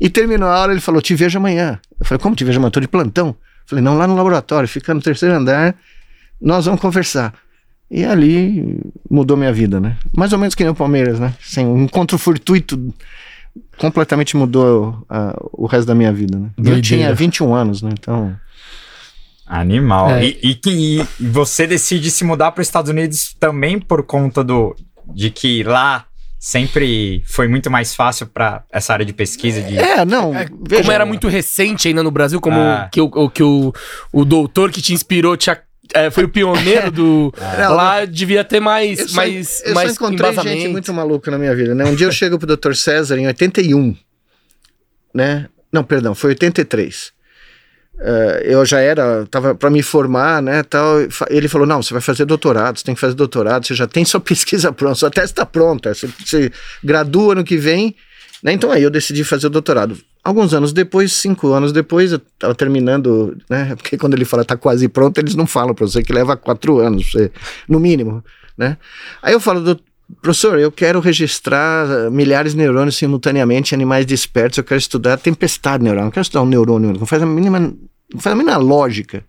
E 0.02 0.10
terminou 0.10 0.50
a 0.50 0.56
aula, 0.56 0.74
ele 0.74 0.82
falou, 0.82 1.00
te 1.00 1.14
vejo 1.14 1.38
amanhã. 1.38 1.80
Eu 2.00 2.06
falei, 2.08 2.20
como 2.20 2.36
te 2.36 2.44
vejo 2.44 2.58
amanhã? 2.58 2.72
Tô 2.72 2.80
de 2.80 2.88
plantão. 2.88 3.28
Eu 3.28 3.36
falei, 3.68 3.84
não, 3.84 3.96
lá 3.96 4.08
no 4.08 4.16
laboratório, 4.16 4.68
fica 4.68 4.92
no 4.92 5.00
terceiro 5.00 5.36
andar, 5.36 5.76
nós 6.42 6.66
vamos 6.66 6.82
conversar. 6.82 7.32
E 7.92 8.04
ali 8.04 8.80
mudou 9.08 9.38
minha 9.38 9.54
vida, 9.54 9.80
né? 9.80 9.98
Mais 10.18 10.34
ou 10.34 10.40
menos 10.40 10.56
que 10.56 10.64
nem 10.64 10.72
o 10.72 10.76
Palmeiras, 10.76 11.20
né? 11.20 11.32
Sem 11.42 11.68
um 11.68 11.84
encontro 11.84 12.18
fortuito 12.18 12.92
completamente 13.78 14.36
mudou 14.36 15.06
ah, 15.08 15.38
o 15.52 15.68
resto 15.68 15.86
da 15.86 15.94
minha 15.94 16.12
vida, 16.12 16.40
né? 16.40 16.50
Eu 16.58 16.82
tinha 16.82 17.14
21 17.14 17.54
anos, 17.54 17.84
né? 17.84 17.92
Então, 17.94 18.36
Animal. 19.52 20.12
É. 20.12 20.26
E, 20.26 20.40
e 20.42 20.56
que 20.56 21.06
e 21.20 21.28
você 21.28 21.68
decide 21.68 22.10
se 22.10 22.24
mudar 22.24 22.52
para 22.54 22.62
os 22.62 22.68
Estados 22.68 22.90
Unidos 22.90 23.36
também 23.38 23.80
por 23.80 24.04
conta 24.04 24.44
do 24.44 24.74
de 25.14 25.30
que 25.30 25.62
lá 25.64 26.06
sempre 26.40 27.22
foi 27.26 27.48
muito 27.48 27.70
mais 27.70 27.94
fácil 27.94 28.26
para 28.28 28.64
essa 28.72 28.94
área 28.94 29.06
de 29.06 29.14
pesquisa 29.14 29.62
de 29.62 29.78
é, 29.78 30.04
não, 30.06 30.34
Como 30.34 30.64
veja, 30.68 30.94
era 30.94 31.06
muito 31.06 31.28
recente 31.28 31.88
ainda 31.88 32.02
no 32.02 32.10
Brasil, 32.10 32.40
como 32.40 32.60
Ah. 32.60 32.90
que, 32.92 33.00
o, 33.02 33.30
que 33.30 33.44
o, 33.44 33.74
o 34.12 34.26
doutor 34.26 34.72
que 34.72 34.82
te 34.82 34.94
inspirou 34.94 35.36
tinha, 35.38 35.62
é, 35.94 36.10
foi 36.10 36.24
o 36.24 36.30
pioneiro 36.30 36.90
do. 36.90 37.34
Não, 37.60 37.76
lá 37.76 38.06
devia 38.06 38.44
ter 38.44 38.60
mais, 38.60 39.00
eu 39.00 39.10
só, 39.10 39.16
mais, 39.18 39.62
eu 39.66 39.76
mais 39.76 39.90
só 39.90 39.96
encontrei 39.96 40.32
embasamento. 40.32 40.58
gente 40.62 40.72
muito 40.72 40.94
maluca 40.94 41.30
na 41.30 41.38
minha 41.38 41.56
vida, 41.56 41.76
né? 41.76 41.86
Um 41.86 41.94
dia 41.94 42.08
eu 42.08 42.12
chego 42.12 42.40
pro 42.40 42.58
Dr. 42.58 42.74
César 42.74 43.20
em 43.20 43.28
81, 43.28 43.96
né? 45.14 45.48
Não, 45.72 45.84
perdão, 45.84 46.16
foi 46.16 46.32
83. 46.32 47.12
Eh, 48.04 48.42
eu 48.46 48.66
já 48.66 48.80
era, 48.80 49.28
tava 49.30 49.54
para 49.54 49.70
me 49.70 49.84
formar, 49.84 50.42
né, 50.42 50.64
tal. 50.64 50.96
Ele 51.30 51.48
falou: 51.48 51.68
"Não, 51.68 51.84
você 51.84 51.94
vai 51.94 52.02
fazer 52.02 52.26
doutorado, 52.26 52.80
você 52.80 52.84
tem 52.84 52.96
que 52.96 53.02
fazer 53.02 53.14
doutorado, 53.14 53.68
você 53.68 53.76
já 53.76 53.86
tem 53.86 54.04
sua 54.04 54.20
pesquisa 54.22 54.72
pronta, 54.72 54.96
sua 54.96 55.12
tese 55.12 55.28
está 55.28 55.46
pronta, 55.46 55.94
você, 55.94 56.10
você 56.26 56.52
gradua 56.84 57.36
no 57.36 57.44
que 57.44 57.58
vem". 57.58 57.96
Né? 58.44 58.54
Então 58.54 58.72
aí 58.72 58.82
eu 58.82 58.90
decidi 58.90 59.24
fazer 59.24 59.48
o 59.48 59.50
doutorado. 59.52 59.96
Alguns 60.24 60.52
anos 60.52 60.74
depois, 60.74 61.14
cinco 61.14 61.54
anos 61.54 61.72
depois, 61.72 62.12
eu 62.12 62.18
estava 62.18 62.56
terminando, 62.56 63.38
né? 63.48 63.76
Porque 63.76 63.98
quando 63.98 64.16
ele 64.16 64.26
fala 64.26 64.44
tá 64.44 64.58
quase 64.58 64.88
pronto, 64.88 65.20
eles 65.20 65.36
não 65.36 65.46
falam 65.46 65.76
para 65.76 65.86
você 65.86 66.02
que 66.02 66.12
leva 66.12 66.36
quatro 66.36 66.80
anos, 66.80 67.12
você, 67.12 67.32
no 67.70 67.80
mínimo, 67.80 68.24
né? 68.58 68.78
Aí 69.22 69.34
eu 69.34 69.40
falo, 69.40 69.62
"Doutor, 69.62 69.84
professor, 70.22 70.60
eu 70.60 70.72
quero 70.72 71.00
registrar 71.00 71.88
eh, 71.88 72.10
milhares 72.10 72.54
de 72.54 72.58
neurônios 72.58 72.98
simultaneamente 72.98 73.76
animais 73.76 74.06
despertos, 74.08 74.58
eu 74.58 74.64
quero 74.64 74.80
estudar 74.80 75.18
tempestade 75.18 75.84
neural, 75.84 76.06
não 76.06 76.12
quero 76.12 76.24
estudar 76.24 76.42
um 76.42 76.48
neurônio, 76.48 76.94
não 76.94 77.06
faz 77.06 77.22
a 77.22 77.26
mínima 77.26 77.74
não 78.14 78.20
faz 78.20 78.34
a 78.34 78.38
menor 78.38 78.58
lógica. 78.58 79.24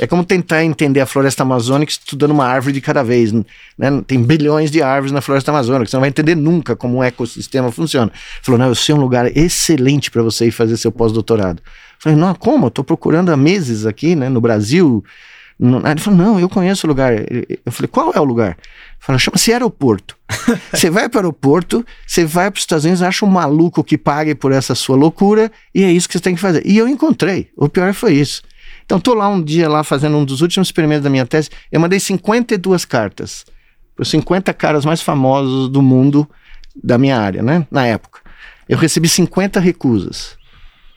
É 0.00 0.06
como 0.06 0.24
tentar 0.24 0.64
entender 0.64 1.00
a 1.00 1.06
floresta 1.06 1.42
amazônica 1.42 1.90
estudando 1.90 2.30
uma 2.30 2.46
árvore 2.46 2.72
de 2.72 2.80
cada 2.80 3.02
vez. 3.02 3.32
Né? 3.32 3.44
Tem 4.06 4.22
bilhões 4.22 4.70
de 4.70 4.80
árvores 4.80 5.10
na 5.10 5.20
floresta 5.20 5.50
amazônica, 5.50 5.90
você 5.90 5.96
não 5.96 6.00
vai 6.00 6.08
entender 6.08 6.36
nunca 6.36 6.76
como 6.76 6.98
um 6.98 7.02
ecossistema 7.02 7.72
funciona. 7.72 8.12
Falou, 8.42 8.58
não, 8.58 8.68
eu 8.68 8.74
sei 8.74 8.94
um 8.94 8.98
lugar 8.98 9.36
excelente 9.36 10.10
para 10.10 10.22
você 10.22 10.46
ir 10.46 10.52
fazer 10.52 10.76
seu 10.76 10.92
pós-doutorado. 10.92 11.60
Falei, 11.98 12.16
não, 12.16 12.32
como? 12.34 12.66
Eu 12.66 12.68
estou 12.68 12.84
procurando 12.84 13.30
há 13.30 13.36
meses 13.36 13.86
aqui, 13.86 14.14
né, 14.14 14.28
no 14.28 14.40
Brasil. 14.40 15.04
Ele 15.60 16.00
falou, 16.00 16.18
não, 16.18 16.38
eu 16.38 16.48
conheço 16.48 16.86
o 16.86 16.88
lugar. 16.88 17.12
Eu 17.12 17.72
falei, 17.72 17.88
qual 17.88 18.12
é 18.14 18.20
o 18.20 18.24
lugar? 18.24 18.56
Falou, 18.98 19.18
chama-se 19.18 19.50
aeroporto. 19.52 20.16
você 20.72 20.90
vai 20.90 21.08
para 21.08 21.18
o 21.18 21.20
aeroporto, 21.20 21.84
você 22.06 22.24
vai 22.24 22.50
para 22.50 22.58
os 22.58 22.62
Estados 22.62 22.84
Unidos, 22.84 23.02
acha 23.02 23.24
um 23.24 23.28
maluco 23.28 23.82
que 23.84 23.96
pague 23.96 24.34
por 24.34 24.52
essa 24.52 24.74
sua 24.74 24.96
loucura, 24.96 25.50
e 25.74 25.84
é 25.84 25.90
isso 25.92 26.08
que 26.08 26.14
você 26.14 26.20
tem 26.20 26.34
que 26.34 26.40
fazer. 26.40 26.66
E 26.66 26.76
eu 26.76 26.88
encontrei. 26.88 27.50
O 27.56 27.68
pior 27.68 27.92
foi 27.94 28.14
isso. 28.14 28.42
Então, 28.84 28.98
tô 28.98 29.12
lá 29.12 29.28
um 29.28 29.42
dia 29.42 29.68
lá 29.68 29.84
fazendo 29.84 30.16
um 30.16 30.24
dos 30.24 30.40
últimos 30.40 30.68
experimentos 30.68 31.04
da 31.04 31.10
minha 31.10 31.26
tese. 31.26 31.50
Eu 31.70 31.78
mandei 31.78 32.00
52 32.00 32.86
cartas 32.86 33.44
para 33.94 34.02
os 34.02 34.08
50 34.08 34.54
caras 34.54 34.86
mais 34.86 35.02
famosos 35.02 35.68
do 35.68 35.82
mundo 35.82 36.26
da 36.82 36.96
minha 36.96 37.18
área, 37.18 37.42
né? 37.42 37.66
Na 37.70 37.86
época. 37.86 38.20
Eu 38.66 38.78
recebi 38.78 39.06
50 39.06 39.60
recusas. 39.60 40.37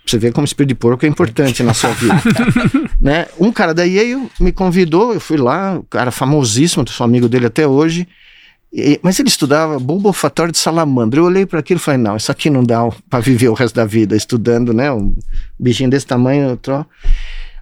Você 0.06 0.18
vê 0.18 0.32
como 0.32 0.46
espírito 0.46 0.70
de 0.70 0.76
porco 0.76 1.06
é 1.06 1.10
importante 1.10 1.64
na 1.64 1.74
sua 1.74 1.92
vida. 1.92 2.22
né? 3.00 3.28
Um 3.40 3.52
cara 3.52 3.74
da 3.74 3.84
Yale 3.84 4.30
me 4.40 4.52
convidou, 4.52 5.14
eu 5.14 5.20
fui 5.20 5.38
lá, 5.38 5.80
um 5.80 5.84
cara 5.84 6.12
famosíssimo, 6.12 6.88
sou 6.90 7.06
amigo 7.06 7.30
dele 7.30 7.46
até 7.46 7.68
hoje. 7.68 8.08
E, 8.74 9.00
mas 9.04 9.20
ele 9.20 9.28
estudava 9.28 9.78
bulbofatório 9.80 10.52
de 10.52 10.58
salamandra. 10.58 11.20
Eu 11.20 11.26
olhei 11.26 11.46
para 11.46 11.60
aquilo 11.60 11.80
e 11.80 11.84
falei: 11.84 12.00
não, 12.00 12.16
isso 12.16 12.32
aqui 12.32 12.50
não 12.50 12.64
dá 12.64 12.88
para 13.10 13.20
viver 13.20 13.50
o 13.50 13.54
resto 13.54 13.76
da 13.76 13.86
vida 13.86 14.16
estudando, 14.16 14.74
né? 14.74 14.92
Um 14.92 15.14
bichinho 15.60 15.90
desse 15.90 16.06
tamanho. 16.06 16.52
Outro. 16.52 16.86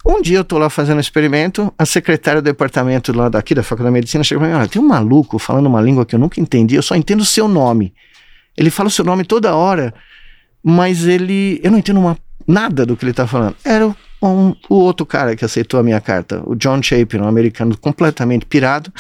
Um 0.06 0.22
dia 0.22 0.38
eu 0.38 0.44
tô 0.44 0.58
lá 0.58 0.70
fazendo 0.70 0.98
um 0.98 1.02
experimento, 1.02 1.74
a 1.78 1.86
secretária 1.86 2.42
do 2.42 2.46
departamento 2.46 3.12
lá 3.12 3.28
daqui 3.28 3.54
da 3.54 3.62
Faculdade 3.62 3.94
de 3.94 4.00
Medicina 4.00 4.24
chegou 4.24 4.48
e 4.48 4.52
falou: 4.52 4.68
tem 4.68 4.82
um 4.82 4.88
maluco 4.88 5.40
falando 5.40 5.66
uma 5.66 5.82
língua 5.82 6.06
que 6.06 6.16
eu 6.16 6.20
nunca 6.20 6.40
entendi, 6.40 6.76
eu 6.76 6.84
só 6.84 6.96
entendo 6.96 7.22
o 7.22 7.26
seu 7.26 7.48
nome. 7.48 7.94
Ele 8.56 8.70
fala 8.70 8.88
o 8.88 8.92
seu 8.92 9.04
nome 9.04 9.26
toda 9.26 9.56
hora, 9.56 9.94
mas 10.64 11.06
ele. 11.06 11.60
Eu 11.64 11.72
não 11.72 11.80
entendo 11.80 12.00
uma, 12.00 12.18
nada 12.50 12.86
do 12.86 12.98
que 12.98 13.06
ele 13.06 13.14
tá 13.14 13.28
falando. 13.28 13.56
Era 13.64 13.96
um, 14.22 14.56
o 14.68 14.76
outro 14.76 15.06
cara 15.06 15.36
que 15.36 15.46
aceitou 15.46 15.80
a 15.80 15.84
minha 15.84 16.02
carta, 16.02 16.42
o 16.46 16.56
John 16.56 16.82
Chapin, 16.82 17.20
um 17.20 17.28
americano 17.28 17.78
completamente 17.78 18.46
pirado, 18.46 18.92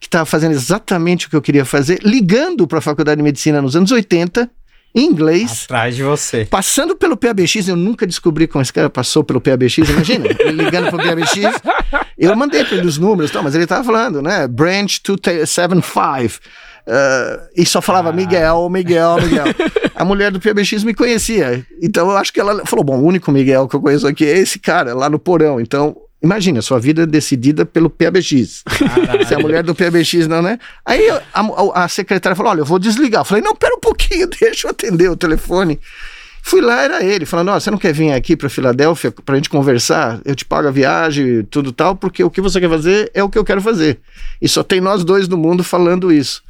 que 0.00 0.06
estava 0.06 0.26
fazendo 0.26 0.52
exatamente 0.52 1.26
o 1.26 1.30
que 1.30 1.36
eu 1.36 1.42
queria 1.42 1.64
fazer, 1.64 2.00
ligando 2.02 2.66
para 2.66 2.78
a 2.78 2.82
Faculdade 2.82 3.18
de 3.18 3.22
Medicina 3.22 3.62
nos 3.62 3.76
anos 3.76 3.92
80 3.92 4.50
em 4.94 5.04
inglês. 5.04 5.64
Atrás 5.64 5.94
de 5.94 6.02
você. 6.02 6.46
Passando 6.46 6.96
pelo 6.96 7.16
PABX, 7.16 7.68
eu 7.68 7.76
nunca 7.76 8.06
descobri 8.06 8.46
como 8.46 8.62
esse 8.62 8.72
cara 8.72 8.90
passou 8.90 9.22
pelo 9.22 9.40
PABX, 9.40 9.78
imagina, 9.78 10.26
ele 10.40 10.64
ligando 10.64 10.88
pro 10.88 10.98
PABX. 10.98 11.60
Eu 12.18 12.34
mandei 12.34 12.64
para 12.64 12.78
ele 12.78 12.86
os 12.86 12.98
números, 12.98 13.30
tá, 13.30 13.42
mas 13.42 13.54
ele 13.54 13.66
tava 13.66 13.84
falando, 13.84 14.20
né? 14.20 14.48
Branch 14.48 15.00
275. 15.04 16.40
Uh, 16.86 17.48
e 17.56 17.66
só 17.66 17.82
falava 17.82 18.12
Miguel, 18.12 18.68
Miguel, 18.70 19.16
Miguel. 19.20 19.46
A 19.96 20.04
mulher 20.04 20.30
do 20.30 20.38
PBX 20.38 20.84
me 20.84 20.94
conhecia. 20.94 21.66
Então 21.82 22.10
eu 22.10 22.16
acho 22.16 22.32
que 22.32 22.38
ela 22.38 22.64
falou: 22.64 22.84
bom, 22.84 22.98
o 22.98 23.04
único 23.04 23.32
Miguel 23.32 23.66
que 23.66 23.74
eu 23.74 23.80
conheço 23.80 24.06
aqui 24.06 24.24
é 24.24 24.38
esse 24.38 24.58
cara, 24.58 24.94
lá 24.94 25.10
no 25.10 25.18
porão. 25.18 25.60
Então 25.60 25.96
Imagina, 26.22 26.62
sua 26.62 26.80
vida 26.80 27.02
é 27.02 27.06
decidida 27.06 27.66
pelo 27.66 27.90
PABX. 27.90 28.64
Se 29.28 29.34
a 29.34 29.38
mulher 29.38 29.62
do 29.62 29.74
PABX 29.74 30.26
não, 30.26 30.40
né? 30.40 30.58
Aí 30.84 31.08
a, 31.10 31.22
a, 31.34 31.84
a, 31.84 31.88
secretária 31.88 32.34
falou: 32.34 32.52
Olha, 32.52 32.60
eu 32.60 32.64
vou 32.64 32.78
desligar. 32.78 33.20
Eu 33.20 33.24
falei: 33.24 33.44
Não, 33.44 33.54
pera 33.54 33.74
um 33.76 33.80
pouquinho, 33.80 34.26
deixa 34.40 34.66
eu 34.66 34.70
atender 34.70 35.10
o 35.10 35.16
telefone. 35.16 35.78
Fui 36.42 36.60
lá, 36.60 36.82
era 36.82 37.04
ele, 37.04 37.26
falando: 37.26 37.50
Ó, 37.50 37.60
você 37.60 37.70
não 37.70 37.78
quer 37.78 37.92
vir 37.92 38.12
aqui 38.12 38.34
para 38.34 38.48
Filadélfia 38.48 39.12
pra 39.24 39.36
gente 39.36 39.50
conversar? 39.50 40.20
Eu 40.24 40.34
te 40.34 40.44
pago 40.44 40.68
a 40.68 40.70
viagem, 40.70 41.44
tudo 41.44 41.70
tal, 41.70 41.94
porque 41.94 42.24
o 42.24 42.30
que 42.30 42.40
você 42.40 42.58
quer 42.60 42.70
fazer 42.70 43.10
é 43.12 43.22
o 43.22 43.28
que 43.28 43.38
eu 43.38 43.44
quero 43.44 43.60
fazer. 43.60 44.00
E 44.40 44.48
só 44.48 44.62
tem 44.62 44.80
nós 44.80 45.04
dois 45.04 45.28
no 45.28 45.36
mundo 45.36 45.62
falando 45.62 46.10
isso. 46.10 46.42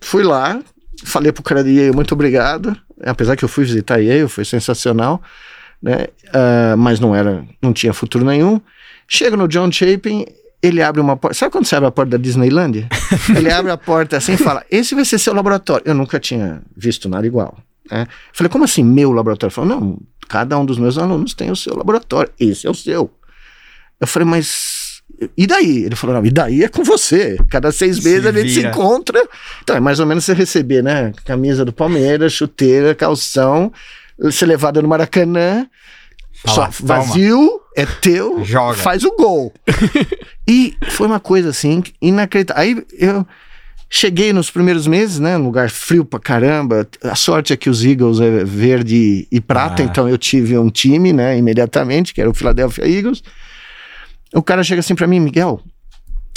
Fui 0.00 0.22
lá, 0.22 0.60
falei 1.04 1.32
pro 1.32 1.42
cara 1.42 1.62
de 1.62 1.70
Yale: 1.70 1.94
Muito 1.94 2.12
obrigado. 2.12 2.76
Apesar 3.04 3.36
que 3.36 3.44
eu 3.44 3.48
fui 3.48 3.64
visitar 3.64 3.98
Yale, 3.98 4.28
foi 4.28 4.44
sensacional 4.44 5.22
né? 5.82 6.06
Uh, 6.26 6.76
mas 6.76 7.00
não 7.00 7.14
era, 7.14 7.44
não 7.62 7.72
tinha 7.72 7.92
futuro 7.92 8.24
nenhum. 8.24 8.60
Chega 9.06 9.36
no 9.36 9.48
John 9.48 9.70
Chapin, 9.70 10.26
ele 10.62 10.82
abre 10.82 11.00
uma 11.00 11.16
porta. 11.16 11.36
Sabe 11.36 11.52
quando 11.52 11.64
você 11.64 11.76
abre 11.76 11.88
a 11.88 11.92
porta 11.92 12.10
da 12.10 12.18
Disneyland? 12.18 12.86
ele 13.34 13.50
abre 13.50 13.70
a 13.70 13.76
porta 13.76 14.16
assim 14.16 14.34
e 14.34 14.36
fala: 14.36 14.64
Esse 14.70 14.94
vai 14.94 15.04
ser 15.04 15.18
seu 15.18 15.32
laboratório. 15.32 15.84
Eu 15.86 15.94
nunca 15.94 16.18
tinha 16.18 16.62
visto 16.76 17.08
nada 17.08 17.26
igual. 17.26 17.56
Né? 17.90 18.06
Falei: 18.32 18.50
Como 18.50 18.64
assim, 18.64 18.84
meu 18.84 19.12
laboratório? 19.12 19.50
Ele 19.50 19.54
falou: 19.54 19.80
Não, 19.80 19.98
cada 20.28 20.58
um 20.58 20.66
dos 20.66 20.78
meus 20.78 20.98
alunos 20.98 21.32
tem 21.34 21.50
o 21.50 21.56
seu 21.56 21.76
laboratório. 21.76 22.32
Esse 22.38 22.66
é 22.66 22.70
o 22.70 22.74
seu. 22.74 23.10
Eu 24.00 24.06
falei: 24.06 24.28
Mas. 24.28 24.87
E 25.36 25.46
daí? 25.46 25.84
Ele 25.84 25.96
falou: 25.96 26.16
Não, 26.16 26.24
e 26.24 26.30
daí 26.30 26.62
é 26.62 26.68
com 26.68 26.84
você. 26.84 27.36
Cada 27.50 27.72
seis 27.72 27.98
meses 27.98 28.22
se 28.22 28.28
a 28.28 28.32
gente 28.32 28.48
vira. 28.48 28.60
se 28.60 28.66
encontra. 28.66 29.28
Então 29.62 29.76
é 29.76 29.80
mais 29.80 29.98
ou 30.00 30.06
menos 30.06 30.24
você 30.24 30.32
receber, 30.32 30.82
né? 30.82 31.12
Camisa 31.24 31.64
do 31.64 31.72
Palmeiras, 31.72 32.32
chuteira, 32.32 32.94
calção 32.94 33.72
ser 34.30 34.46
levada 34.46 34.82
no 34.82 34.88
Maracanã. 34.88 35.66
Fala, 36.44 36.70
só 36.70 36.86
vazio, 36.86 37.60
é 37.76 37.84
teu, 37.84 38.44
Joga. 38.44 38.76
faz 38.76 39.02
o 39.04 39.10
gol. 39.16 39.52
e 40.46 40.76
foi 40.90 41.06
uma 41.06 41.18
coisa 41.18 41.50
assim, 41.50 41.82
inacreditável. 42.00 42.62
Aí 42.62 42.86
eu 42.92 43.26
cheguei 43.90 44.32
nos 44.32 44.48
primeiros 44.48 44.86
meses, 44.86 45.18
né? 45.18 45.36
Um 45.36 45.44
lugar 45.44 45.68
frio 45.68 46.04
pra 46.04 46.20
caramba. 46.20 46.86
A 47.02 47.16
sorte 47.16 47.52
é 47.52 47.56
que 47.56 47.68
os 47.68 47.84
Eagles 47.84 48.20
é 48.20 48.44
verde 48.44 49.26
e 49.32 49.40
prata, 49.40 49.82
ah. 49.82 49.86
então 49.86 50.08
eu 50.08 50.16
tive 50.16 50.56
um 50.56 50.70
time, 50.70 51.12
né? 51.12 51.36
Imediatamente, 51.36 52.14
que 52.14 52.20
era 52.20 52.30
o 52.30 52.34
Philadelphia 52.34 52.86
Eagles. 52.86 53.22
O 54.34 54.42
cara 54.42 54.62
chega 54.62 54.80
assim 54.80 54.94
para 54.94 55.06
mim, 55.06 55.20
Miguel, 55.20 55.60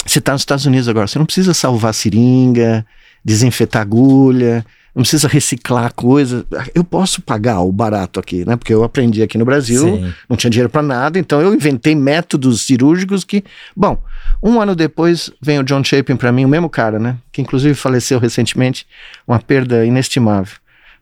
você 0.04 0.20
tá 0.20 0.32
nos 0.32 0.42
Estados 0.42 0.66
Unidos 0.66 0.88
agora, 0.88 1.06
você 1.06 1.18
não 1.18 1.26
precisa 1.26 1.54
salvar 1.54 1.94
seringa, 1.94 2.86
desinfetar 3.24 3.82
agulha 3.82 4.64
não 4.94 5.02
precisa 5.02 5.26
reciclar 5.26 5.92
coisa. 5.94 6.44
Eu 6.74 6.84
posso 6.84 7.22
pagar 7.22 7.60
o 7.60 7.72
barato 7.72 8.20
aqui, 8.20 8.44
né? 8.44 8.56
Porque 8.56 8.72
eu 8.72 8.84
aprendi 8.84 9.22
aqui 9.22 9.38
no 9.38 9.44
Brasil, 9.44 9.82
Sim. 9.82 10.14
não 10.28 10.36
tinha 10.36 10.50
dinheiro 10.50 10.68
para 10.68 10.82
nada, 10.82 11.18
então 11.18 11.40
eu 11.40 11.54
inventei 11.54 11.94
métodos 11.94 12.62
cirúrgicos 12.62 13.24
que. 13.24 13.42
Bom, 13.74 14.02
um 14.42 14.60
ano 14.60 14.76
depois 14.76 15.30
vem 15.40 15.58
o 15.58 15.64
John 15.64 15.82
Chapin 15.82 16.16
para 16.16 16.30
mim, 16.30 16.44
o 16.44 16.48
mesmo 16.48 16.68
cara, 16.68 16.98
né? 16.98 17.16
Que 17.30 17.40
inclusive 17.40 17.74
faleceu 17.74 18.18
recentemente, 18.18 18.86
uma 19.26 19.38
perda 19.38 19.84
inestimável 19.86 20.56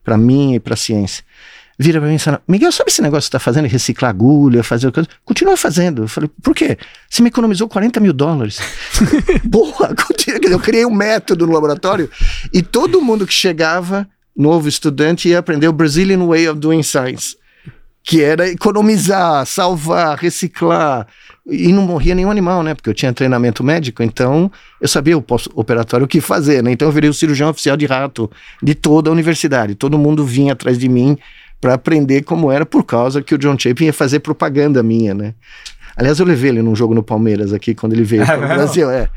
para 0.05 0.16
mim 0.16 0.55
e 0.55 0.61
para 0.61 0.74
a 0.74 0.76
ciência 0.76 1.24
vira 1.81 1.99
pra 1.99 2.11
mim 2.11 2.16
e 2.16 2.19
fala: 2.19 2.43
Miguel, 2.47 2.71
sabe 2.71 2.90
esse 2.90 3.01
negócio 3.01 3.23
que 3.23 3.27
você 3.27 3.38
tá 3.38 3.40
fazendo? 3.40 3.66
Reciclar 3.66 4.11
agulha, 4.11 4.62
fazer 4.62 4.93
coisa? 4.93 5.09
Continua 5.25 5.57
fazendo. 5.57 6.03
Eu 6.03 6.09
falei: 6.09 6.31
por 6.43 6.55
quê? 6.55 6.77
Você 7.09 7.23
me 7.23 7.29
economizou 7.29 7.66
40 7.69 7.99
mil 8.01 8.12
dólares. 8.12 8.61
Boa, 9.45 9.95
eu 10.43 10.61
criei 10.61 10.85
um 10.85 10.95
método 10.95 11.47
no 11.47 11.55
laboratório 11.55 12.11
e 12.53 12.61
todo 12.61 13.01
mundo 13.01 13.27
que 13.27 13.33
chegava, 13.33 14.07
novo 14.37 14.69
estudante, 14.69 15.31
ia 15.31 15.38
aprender 15.38 15.69
o 15.69 15.73
Brazilian 15.73 16.27
Way 16.27 16.51
of 16.51 16.61
Doing 16.61 16.83
Science, 16.83 17.35
que 18.05 18.23
era 18.23 18.47
economizar, 18.47 19.47
salvar, 19.47 20.19
reciclar. 20.19 21.07
E 21.47 21.73
não 21.73 21.83
morria 21.83 22.14
nenhum 22.14 22.31
animal, 22.31 22.62
né? 22.62 22.75
Porque 22.75 22.90
eu 22.90 22.95
tinha 22.95 23.12
treinamento 23.12 23.64
médico, 23.64 24.03
então 24.03 24.53
eu 24.81 24.87
sabia 24.87 25.16
o 25.16 25.25
operatório 25.55 26.05
o 26.05 26.09
que 26.09 26.21
fazer, 26.21 26.62
né? 26.62 26.71
Então 26.71 26.87
eu 26.87 26.93
virei 26.93 27.09
o 27.09 27.14
cirurgião 27.14 27.49
oficial 27.49 27.77
de 27.77 27.87
rato 27.87 28.31
de 28.62 28.75
toda 28.75 29.09
a 29.09 29.12
universidade. 29.12 29.75
Todo 29.75 29.99
mundo 29.99 30.25
vinha 30.27 30.53
atrás 30.53 30.79
de 30.79 30.88
mim 30.88 31.16
para 31.61 31.75
aprender 31.75 32.23
como 32.23 32.51
era, 32.51 32.64
por 32.64 32.85
causa 32.85 33.23
que 33.23 33.35
o 33.35 33.38
John 33.38 33.59
Chapin 33.59 33.87
ia 33.87 33.92
fazer 33.92 34.20
propaganda 34.20 34.83
minha, 34.83 35.12
né? 35.12 35.35
Aliás, 35.96 36.18
eu 36.18 36.27
levei 36.27 36.51
ele 36.51 36.62
num 36.62 36.75
jogo 36.75 36.94
no 36.94 37.03
Palmeiras 37.03 37.53
aqui, 37.53 37.75
quando 37.75 37.92
ele 37.92 38.05
veio 38.05 38.25
para 38.25 38.38
o 38.38 38.49
Brasil. 38.49 38.90
É. 38.90 39.09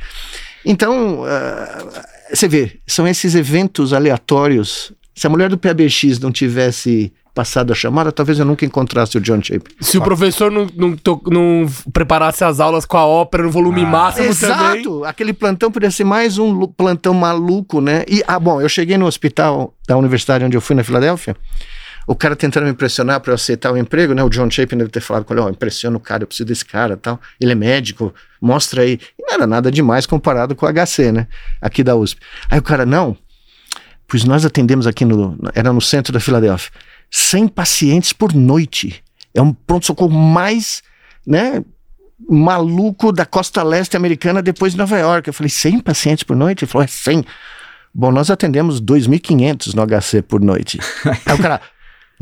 Então, 0.65 1.21
uh, 1.21 1.91
você 2.34 2.47
vê, 2.47 2.79
são 2.86 3.08
esses 3.08 3.36
eventos 3.36 3.93
aleatórios. 3.93 4.91
Se 5.15 5.27
a 5.27 5.29
mulher 5.29 5.49
do 5.49 5.58
PABX 5.58 6.19
não 6.19 6.32
tivesse 6.32 7.13
passado 7.34 7.71
a 7.71 7.75
chamada, 7.75 8.12
talvez 8.12 8.38
eu 8.38 8.45
nunca 8.45 8.65
encontrasse 8.65 9.17
o 9.17 9.21
John 9.21 9.41
Chapin. 9.41 9.73
Se 9.82 9.97
o 9.97 10.01
professor 10.01 10.51
não, 10.51 10.67
não, 10.75 10.95
não, 11.27 11.65
preparasse 11.91 12.43
as 12.43 12.60
aulas 12.60 12.86
com 12.86 12.97
a 12.97 13.06
ópera 13.06 13.43
no 13.43 13.51
volume 13.51 13.82
ah, 13.82 13.88
máximo 13.88 14.27
exato. 14.27 14.77
Exato! 14.77 15.06
Aquele 15.06 15.34
plantão 15.34 15.71
podia 15.71 15.89
ser 15.89 16.03
mais 16.03 16.38
um 16.38 16.67
plantão 16.67 17.13
maluco, 17.13 17.82
né? 17.82 18.03
E, 18.08 18.23
ah, 18.27 18.39
bom, 18.39 18.62
eu 18.62 18.69
cheguei 18.69 18.97
no 18.97 19.06
hospital 19.06 19.73
da 19.88 19.97
universidade 19.97 20.45
onde 20.45 20.56
eu 20.56 20.62
fui 20.62 20.75
na 20.75 20.84
Filadélfia, 20.84 21.36
o 22.08 22.16
cara 22.16 22.36
tentando 22.36 22.66
me 22.66 22.72
impressionar 22.72 23.20
para 23.20 23.32
eu 23.32 23.36
aceitar 23.36 23.72
o 23.72 23.78
emprego, 23.78 24.13
né? 24.13 24.24
O 24.24 24.30
John 24.30 24.50
Chapin 24.50 24.78
deve 24.78 24.89
ter 24.89 25.02
falado 25.02 25.24
com 25.24 25.34
ele, 25.34 25.42
ó, 25.42 25.46
oh, 25.46 25.50
impressiona 25.50 25.96
o 25.96 26.00
cara, 26.00 26.24
eu 26.24 26.28
preciso 26.28 26.48
desse 26.48 26.66
cara 26.66 26.98
tal. 26.98 27.20
Ele 27.39 27.52
é 27.52 27.56
médico, 27.56 28.13
mostra 28.42 28.82
aí. 28.82 29.00
E 29.18 29.24
não 29.24 29.34
era 29.34 29.48
nada 29.48 29.72
demais 29.72 30.06
comparado 30.06 30.56
com 30.56 30.66
o 30.66 30.70
HC, 30.70 31.12
né? 31.12 31.28
Aqui 31.62 31.84
da 31.84 31.96
USP. 31.96 32.20
Aí 32.50 32.60
o 32.60 32.63
cara, 32.63 32.86
não, 32.86 33.18
pois 34.08 34.24
nós 34.24 34.46
atendemos 34.46 34.86
aqui 34.86 35.06
no, 35.06 35.38
era 35.56 35.72
no 35.72 35.82
centro 35.82 36.12
da 36.12 36.20
Filadélfia, 36.20 36.72
100 37.10 37.48
pacientes 37.48 38.13
por 38.13 38.34
noite. 38.34 39.04
É 39.34 39.42
um 39.42 39.54
pronto-socorro 39.54 40.12
mais, 40.12 40.84
né, 41.26 41.63
maluco 42.30 43.12
da 43.12 43.26
costa 43.26 43.63
leste 43.63 43.98
americana 43.98 44.42
depois 44.42 44.74
de 44.74 44.78
Nova 44.78 44.98
York. 44.98 45.28
Eu 45.28 45.34
falei, 45.34 45.50
100 45.50 45.80
pacientes 45.80 46.24
por 46.24 46.36
noite? 46.36 46.63
Ele 46.63 46.72
falou, 46.72 46.84
é 46.84 46.88
100. 46.88 47.26
Bom, 47.94 48.12
nós 48.12 48.30
atendemos 48.30 48.82
2.500 48.82 49.74
no 49.76 49.86
HC 49.86 50.22
por 50.24 50.42
noite. 50.42 50.80
Aí 51.26 51.36
o 51.36 51.38
cara, 51.38 51.62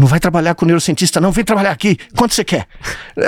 Não 0.02 0.08
vai 0.08 0.20
trabalhar 0.20 0.56
com 0.56 0.66
neurocientista, 0.66 1.22
não, 1.22 1.32
vem 1.32 1.46
trabalhar 1.46 1.70
aqui. 1.70 1.96
Quanto 2.18 2.34
você 2.34 2.44
quer? 2.44 2.66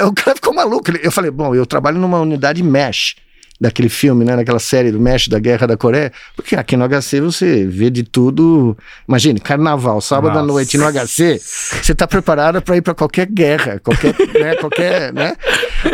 O 0.07 0.11
cara 0.11 0.35
ficou 0.35 0.51
maluco. 0.55 0.89
Eu 1.03 1.11
falei, 1.11 1.29
bom, 1.29 1.53
eu 1.53 1.67
trabalho 1.67 1.99
numa 1.99 2.19
unidade 2.19 2.63
MESH 2.63 3.15
daquele 3.61 3.89
filme, 3.89 4.25
né, 4.25 4.35
naquela 4.35 4.57
série 4.57 4.91
do 4.91 4.99
Mesh 4.99 5.27
da 5.27 5.37
Guerra 5.37 5.67
da 5.67 5.77
Coreia, 5.77 6.11
porque 6.35 6.55
aqui 6.55 6.75
no 6.75 6.89
HC 6.89 7.21
você 7.21 7.67
vê 7.67 7.91
de 7.91 8.01
tudo. 8.01 8.75
Imagine, 9.07 9.39
carnaval, 9.39 10.01
sábado 10.01 10.33
Nossa. 10.33 10.39
à 10.39 10.45
noite 10.47 10.75
no 10.75 10.91
HC, 10.91 11.39
você 11.39 11.93
tá 11.93 12.07
preparado 12.07 12.59
para 12.59 12.75
ir 12.75 12.81
para 12.81 12.95
qualquer 12.95 13.27
guerra, 13.27 13.79
qualquer, 13.79 14.15
né, 14.33 14.55
qualquer, 14.55 15.13
né? 15.13 15.35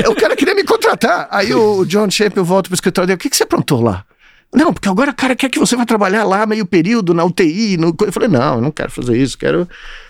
O 0.07 0.15
cara 0.15 0.33
queria 0.37 0.55
me 0.55 0.63
contratar. 0.63 1.27
Aí 1.29 1.53
o 1.53 1.83
John 1.83 2.09
Champion 2.09 2.45
volta 2.45 2.69
pro 2.69 2.75
escritório 2.75 3.05
dele, 3.05 3.17
o 3.17 3.19
que 3.19 3.29
que 3.29 3.35
você 3.35 3.43
aprontou 3.43 3.81
lá? 3.81 4.05
Não, 4.51 4.73
porque 4.73 4.89
agora 4.89 5.11
o 5.11 5.15
cara 5.15 5.35
quer 5.35 5.49
que 5.49 5.59
você 5.59 5.75
vá 5.75 5.85
trabalhar 5.85 6.23
lá 6.23 6.45
meio 6.45 6.65
período, 6.65 7.13
na 7.13 7.23
UTI. 7.23 7.77
No... 7.77 7.95
Eu 8.01 8.11
falei, 8.11 8.27
não, 8.27 8.55
eu 8.55 8.61
não 8.61 8.71
quero 8.71 8.89
fazer 8.89 9.15
isso, 9.15 9.37
quero 9.37 9.67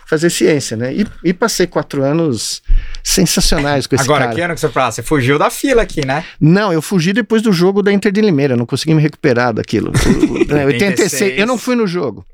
fazer 0.10 0.32
ciência, 0.32 0.76
né? 0.76 0.92
E, 0.92 1.06
e 1.24 1.32
passei 1.32 1.68
quatro 1.68 2.04
anos 2.04 2.64
sensacionais 3.04 3.86
com 3.86 3.94
esse 3.94 4.06
Agora, 4.06 4.24
cara. 4.26 4.36
que 4.36 4.42
ano 4.42 4.56
que 4.56 4.60
você 4.60 4.70
fala? 4.70 4.92
Você 4.92 5.04
fugiu 5.04 5.38
da 5.38 5.52
fila 5.52 5.84
aqui, 5.84 6.04
né? 6.04 6.26
Não, 6.42 6.74
eu 6.74 6.82
fugi 6.82 7.14
depois 7.14 7.44
do 7.44 7.54
jogo 7.54 7.84
da 7.84 7.94
Inter 7.94 8.12
de 8.12 8.20
Limeira, 8.20 8.58
não 8.58 8.66
consegui 8.66 8.96
me 8.96 9.02
recuperar 9.04 9.54
daquilo. 9.54 9.92
86, 10.66 11.38
eu 11.38 11.46
não 11.46 11.60
fui 11.60 11.76
no 11.76 11.86
jogo, 11.86 12.26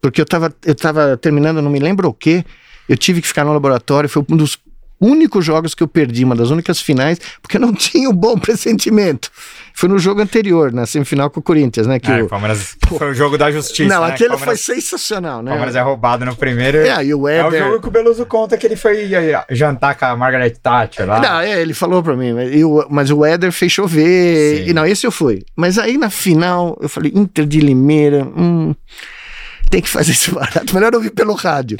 porque 0.00 0.20
eu 0.20 0.24
tava, 0.24 0.54
eu 0.64 0.76
tava 0.76 1.16
terminando, 1.16 1.60
não 1.60 1.70
me 1.70 1.80
lembro 1.80 2.08
o 2.08 2.14
quê, 2.14 2.44
eu 2.88 2.96
tive 2.96 3.20
que 3.20 3.26
ficar 3.26 3.44
no 3.44 3.52
laboratório, 3.52 4.08
foi 4.08 4.24
um 4.30 4.36
dos 4.36 4.56
únicos 5.00 5.44
jogos 5.44 5.74
que 5.74 5.82
eu 5.82 5.88
perdi, 5.88 6.24
uma 6.24 6.34
das 6.34 6.50
únicas 6.50 6.80
finais, 6.80 7.20
porque 7.40 7.56
eu 7.56 7.60
não 7.60 7.72
tinha 7.74 8.08
um 8.08 8.14
bom 8.14 8.38
pressentimento. 8.38 9.30
Foi 9.74 9.88
no 9.88 9.98
jogo 9.98 10.20
anterior, 10.20 10.72
na 10.72 10.86
semifinal 10.86 11.30
com 11.30 11.38
o 11.38 11.42
Corinthians, 11.42 11.86
né? 11.86 12.00
Que 12.00 12.10
é, 12.10 12.22
o 12.22 12.26
Palmeiras 12.26 12.76
foi 12.98 13.10
o 13.10 13.14
jogo 13.14 13.38
da 13.38 13.50
justiça. 13.50 13.94
Não, 13.94 14.04
né? 14.04 14.12
aquele 14.12 14.30
Palmeiras, 14.30 14.64
foi 14.64 14.74
sensacional, 14.74 15.40
né? 15.40 15.50
O 15.50 15.54
Palmeiras 15.54 15.76
é 15.76 15.80
roubado 15.80 16.24
no 16.24 16.34
primeiro. 16.34 16.78
É, 16.78 17.04
e 17.04 17.14
o 17.14 17.28
Éder... 17.28 17.60
É 17.60 17.64
o 17.64 17.68
jogo 17.68 17.82
que 17.82 17.88
o 17.88 17.90
Beluso 17.90 18.26
conta 18.26 18.56
que 18.56 18.66
ele 18.66 18.74
foi 18.74 19.08
jantar 19.50 19.94
com 19.96 20.04
a 20.04 20.16
Margaret 20.16 20.50
Thatcher 20.50 21.06
lá. 21.06 21.20
Não, 21.20 21.40
é, 21.40 21.60
ele 21.60 21.74
falou 21.74 22.02
pra 22.02 22.16
mim, 22.16 22.32
mas, 22.32 22.62
o, 22.62 22.86
mas 22.90 23.10
o 23.10 23.24
Éder 23.24 23.52
fez 23.52 23.70
chover. 23.70 24.64
Sim. 24.64 24.70
E 24.70 24.72
não, 24.72 24.84
esse 24.84 25.06
eu 25.06 25.12
fui. 25.12 25.44
Mas 25.54 25.78
aí 25.78 25.96
na 25.96 26.10
final, 26.10 26.76
eu 26.80 26.88
falei, 26.88 27.12
Inter 27.14 27.46
de 27.46 27.60
Limeira, 27.60 28.24
hum 28.24 28.74
tem 29.68 29.80
que 29.82 29.88
fazer 29.88 30.12
esse 30.12 30.30
barato. 30.30 30.74
Melhor 30.74 30.94
ouvir 30.94 31.10
pelo 31.10 31.34
rádio. 31.34 31.78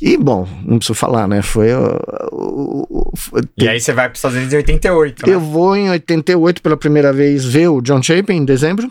E, 0.00 0.16
bom, 0.16 0.48
não 0.64 0.78
preciso 0.78 0.94
falar, 0.94 1.26
né? 1.26 1.42
Foi 1.42 1.72
o. 1.74 1.98
o, 2.32 3.12
o 3.32 3.40
e 3.56 3.68
aí 3.68 3.80
você 3.80 3.92
vai 3.92 4.06
para 4.06 4.14
os 4.14 4.18
Estados 4.18 4.36
Unidos 4.36 4.52
em 4.54 4.58
88, 4.58 5.26
né? 5.26 5.34
Eu 5.34 5.40
vou 5.40 5.76
em 5.76 5.90
88 5.90 6.62
pela 6.62 6.76
primeira 6.76 7.12
vez 7.12 7.44
ver 7.44 7.68
o 7.68 7.80
John 7.80 8.02
Chapin 8.02 8.34
em 8.34 8.44
dezembro. 8.44 8.90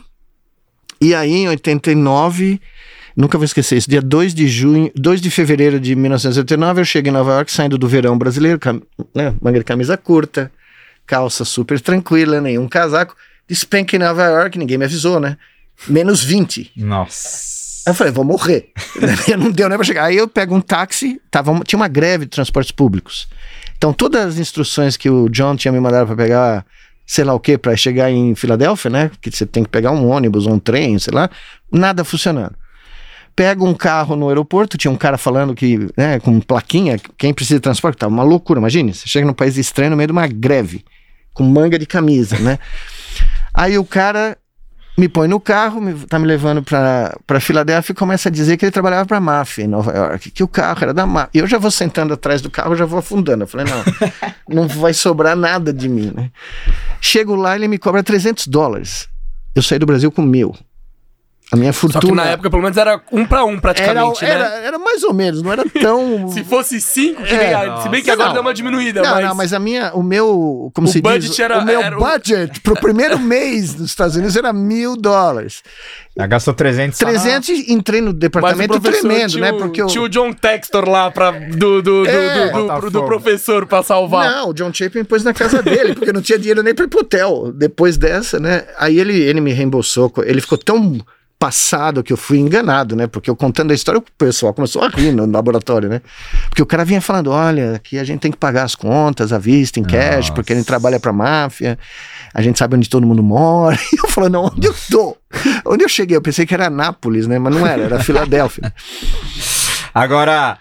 E 0.99 1.13
aí 1.13 1.31
em 1.31 1.49
89. 1.49 2.59
Nunca 3.15 3.37
vou 3.37 3.45
esquecer 3.45 3.77
isso. 3.77 3.89
Dia 3.89 4.01
2 4.01 4.33
de 4.33 4.47
junho, 4.47 4.91
2 4.95 5.21
de 5.21 5.29
fevereiro 5.29 5.79
de 5.79 5.95
1989, 5.95 6.81
eu 6.81 6.85
cheguei 6.85 7.11
em 7.11 7.13
Nova 7.13 7.33
York, 7.33 7.51
saindo 7.51 7.77
do 7.77 7.87
verão 7.87 8.17
brasileiro, 8.17 8.57
cam, 8.57 8.81
né, 9.13 9.35
manga 9.39 9.59
de 9.59 9.65
camisa 9.65 9.95
curta, 9.95 10.51
calça 11.05 11.45
super 11.45 11.79
tranquila, 11.79 12.41
nenhum 12.41 12.67
casaco. 12.67 13.15
Despenca 13.47 13.95
em 13.95 13.99
Nova 13.99 14.23
York, 14.23 14.57
ninguém 14.57 14.79
me 14.79 14.85
avisou, 14.85 15.19
né? 15.19 15.37
Menos 15.87 16.23
20. 16.23 16.71
Nossa. 16.75 17.62
Eu 17.85 17.93
falei, 17.93 18.13
vou 18.13 18.23
morrer. 18.23 18.71
não 19.37 19.51
deu 19.51 19.67
nem 19.67 19.77
pra 19.77 19.85
chegar. 19.85 20.05
Aí 20.05 20.17
eu 20.17 20.27
pego 20.27 20.55
um 20.55 20.61
táxi, 20.61 21.21
tava, 21.29 21.59
tinha 21.65 21.77
uma 21.77 21.87
greve 21.87 22.25
de 22.25 22.31
transportes 22.31 22.71
públicos. 22.71 23.27
Então 23.77 23.91
todas 23.91 24.25
as 24.25 24.39
instruções 24.39 24.95
que 24.95 25.09
o 25.09 25.27
John 25.29 25.55
tinha 25.55 25.71
me 25.71 25.79
mandado 25.79 26.07
para 26.07 26.15
pegar, 26.15 26.65
sei 27.05 27.25
lá 27.25 27.33
o 27.33 27.39
que, 27.39 27.57
para 27.57 27.75
chegar 27.75 28.09
em 28.09 28.33
Filadélfia, 28.35 28.89
né? 28.89 29.11
Que 29.21 29.29
você 29.29 29.45
tem 29.45 29.63
que 29.63 29.69
pegar 29.69 29.91
um 29.91 30.09
ônibus, 30.09 30.47
um 30.47 30.57
trem, 30.57 30.97
sei 30.97 31.13
lá, 31.13 31.29
nada 31.71 32.05
funcionando. 32.05 32.55
Pego 33.35 33.67
um 33.67 33.73
carro 33.73 34.15
no 34.15 34.29
aeroporto, 34.29 34.77
tinha 34.77 34.91
um 34.91 34.95
cara 34.95 35.17
falando 35.17 35.55
que, 35.55 35.89
né, 35.97 36.19
com 36.19 36.39
plaquinha, 36.39 36.99
quem 37.17 37.33
precisa 37.33 37.57
de 37.57 37.63
transporte, 37.63 37.97
tá 37.97 38.07
uma 38.07 38.23
loucura, 38.23 38.59
imagine, 38.59 38.93
você 38.93 39.07
chega 39.07 39.25
num 39.25 39.33
país 39.33 39.57
estranho 39.57 39.89
no 39.89 39.97
meio 39.97 40.07
de 40.07 40.11
uma 40.13 40.27
greve, 40.27 40.85
com 41.33 41.43
manga 41.43 41.79
de 41.79 41.87
camisa, 41.87 42.37
né? 42.37 42.59
Aí 43.51 43.75
o 43.77 43.83
cara 43.83 44.37
me 44.97 45.09
põe 45.09 45.27
no 45.27 45.39
carro, 45.39 45.81
me, 45.81 45.93
tá 46.05 46.19
me 46.19 46.25
levando 46.25 46.61
pra, 46.61 47.17
pra 47.25 47.39
Filadélfia 47.39 47.93
e 47.93 47.95
começa 47.95 48.29
a 48.29 48.31
dizer 48.31 48.57
que 48.57 48.65
ele 48.65 48.71
trabalhava 48.71 49.05
pra 49.05 49.19
máfia 49.19 49.63
em 49.63 49.67
Nova 49.67 49.91
York, 49.91 50.31
que 50.31 50.43
o 50.43 50.47
carro 50.47 50.83
era 50.83 50.93
da 50.93 51.05
máfia. 51.05 51.41
Eu 51.41 51.47
já 51.47 51.57
vou 51.57 51.71
sentando 51.71 52.13
atrás 52.13 52.41
do 52.41 52.49
carro, 52.49 52.75
já 52.75 52.85
vou 52.85 52.99
afundando. 52.99 53.43
Eu 53.43 53.47
falei, 53.47 53.65
não, 53.65 53.83
não 54.63 54.67
vai 54.67 54.93
sobrar 54.93 55.35
nada 55.35 55.73
de 55.73 55.89
mim, 55.89 56.11
né? 56.15 56.29
Chego 57.01 57.35
lá, 57.35 57.55
ele 57.55 57.67
me 57.67 57.77
cobra 57.77 58.03
300 58.03 58.47
dólares. 58.47 59.09
Eu 59.55 59.63
saí 59.63 59.79
do 59.79 59.85
Brasil 59.85 60.11
com 60.11 60.21
mil. 60.21 60.55
A 61.53 61.55
minha 61.55 61.71
fortuna. 61.71 62.01
Só 62.01 62.07
que 62.07 62.15
na 62.15 62.25
época, 62.25 62.49
pelo 62.49 62.63
menos, 62.63 62.75
era 62.75 62.99
um 63.11 63.27
para 63.27 63.45
um 63.45 63.59
praticamente, 63.59 64.25
era, 64.25 64.39
né? 64.39 64.55
Era, 64.55 64.65
era, 64.65 64.79
mais 64.79 65.03
ou 65.03 65.13
menos, 65.13 65.43
não 65.43 65.51
era 65.53 65.63
tão. 65.69 66.27
se 66.33 66.43
fosse 66.43 66.81
cinco, 66.81 67.21
que 67.21 67.31
é, 67.31 67.77
se 67.83 67.89
bem 67.89 68.01
que 68.01 68.09
agora 68.09 68.29
não, 68.29 68.33
deu 68.33 68.41
uma 68.41 68.53
diminuída. 68.55 69.03
Não, 69.03 69.11
mas... 69.11 69.25
não, 69.25 69.35
mas 69.35 69.53
a 69.53 69.59
minha, 69.59 69.93
o 69.93 70.01
meu. 70.01 70.71
Como 70.73 70.87
o 70.87 70.91
se 70.91 70.99
budget 70.99 71.29
diz? 71.29 71.39
Era, 71.39 71.59
o 71.59 71.63
meu 71.63 71.79
era 71.79 71.95
budget 71.95 72.59
pro 72.61 72.73
primeiro 72.73 73.19
mês 73.21 73.75
dos 73.75 73.85
Estados 73.85 74.15
Unidos 74.15 74.35
era 74.35 74.51
mil 74.51 74.97
dólares. 74.97 75.61
Já 76.17 76.25
gastou 76.25 76.55
300 76.55 76.97
300 76.97 77.49
e 77.49 77.71
entrei 77.71 78.01
no 78.01 78.13
departamento 78.13 78.79
tremendo, 78.79 79.37
né? 79.37 79.51
Porque 79.51 79.83
o... 79.83 79.85
Tinha 79.85 80.03
o 80.03 80.09
John 80.09 80.33
Textor 80.33 80.89
lá 80.89 81.11
pra, 81.11 81.29
do, 81.29 81.83
do, 81.83 82.07
é, 82.07 82.49
do, 82.51 82.81
do, 82.81 82.89
do, 82.89 83.03
professor 83.03 83.67
pra 83.67 83.83
salvar. 83.83 84.27
Não, 84.27 84.49
o 84.49 84.53
John 84.53 84.73
Chapin 84.73 85.03
pôs 85.03 85.23
na 85.23 85.35
casa 85.35 85.61
dele, 85.61 85.93
porque 85.93 86.11
não 86.11 86.21
tinha 86.21 86.39
dinheiro 86.39 86.63
nem 86.63 86.73
pra 86.73 86.85
ir 86.85 86.87
pro 86.87 87.01
hotel. 87.01 87.51
Depois 87.53 87.95
dessa, 87.95 88.39
né? 88.39 88.63
Aí 88.77 88.99
ele, 88.99 89.19
ele 89.21 89.39
me 89.39 89.53
reembolsou. 89.53 90.11
Ele 90.25 90.41
ficou 90.41 90.57
tão 90.57 90.99
passado 91.43 92.01
que 92.01 92.13
eu 92.13 92.15
fui 92.15 92.39
enganado, 92.39 92.95
né? 92.95 93.05
Porque 93.05 93.29
eu 93.29 93.35
contando 93.35 93.71
a 93.71 93.73
história, 93.73 93.99
o 93.99 94.05
pessoal 94.17 94.53
começou 94.53 94.81
a 94.81 94.87
rir 94.87 95.11
no 95.11 95.29
laboratório, 95.29 95.89
né? 95.89 96.01
Porque 96.47 96.61
o 96.61 96.65
cara 96.65 96.85
vinha 96.85 97.01
falando: 97.01 97.31
olha, 97.31 97.75
aqui 97.75 97.99
a 97.99 98.03
gente 98.05 98.21
tem 98.21 98.31
que 98.31 98.37
pagar 98.37 98.63
as 98.63 98.75
contas 98.75 99.33
à 99.33 99.37
vista, 99.37 99.77
em 99.77 99.83
cash, 99.83 100.27
Nossa. 100.27 100.33
porque 100.33 100.53
a 100.53 100.55
gente 100.55 100.65
trabalha 100.65 101.01
pra 101.01 101.11
máfia, 101.11 101.77
a 102.33 102.41
gente 102.41 102.57
sabe 102.57 102.77
onde 102.77 102.87
todo 102.87 103.05
mundo 103.05 103.21
mora. 103.21 103.77
E 103.91 103.97
eu 104.01 104.07
falando: 104.07 104.33
não, 104.33 104.45
onde 104.45 104.67
eu 104.67 104.75
tô? 104.89 105.17
onde 105.67 105.83
eu 105.83 105.89
cheguei? 105.89 106.15
Eu 106.15 106.21
pensei 106.21 106.45
que 106.45 106.53
era 106.53 106.69
Nápoles, 106.69 107.27
né? 107.27 107.37
Mas 107.37 107.53
não 107.53 107.67
era, 107.67 107.83
era 107.83 107.99
Filadélfia. 107.99 108.73
Agora, 109.93 110.57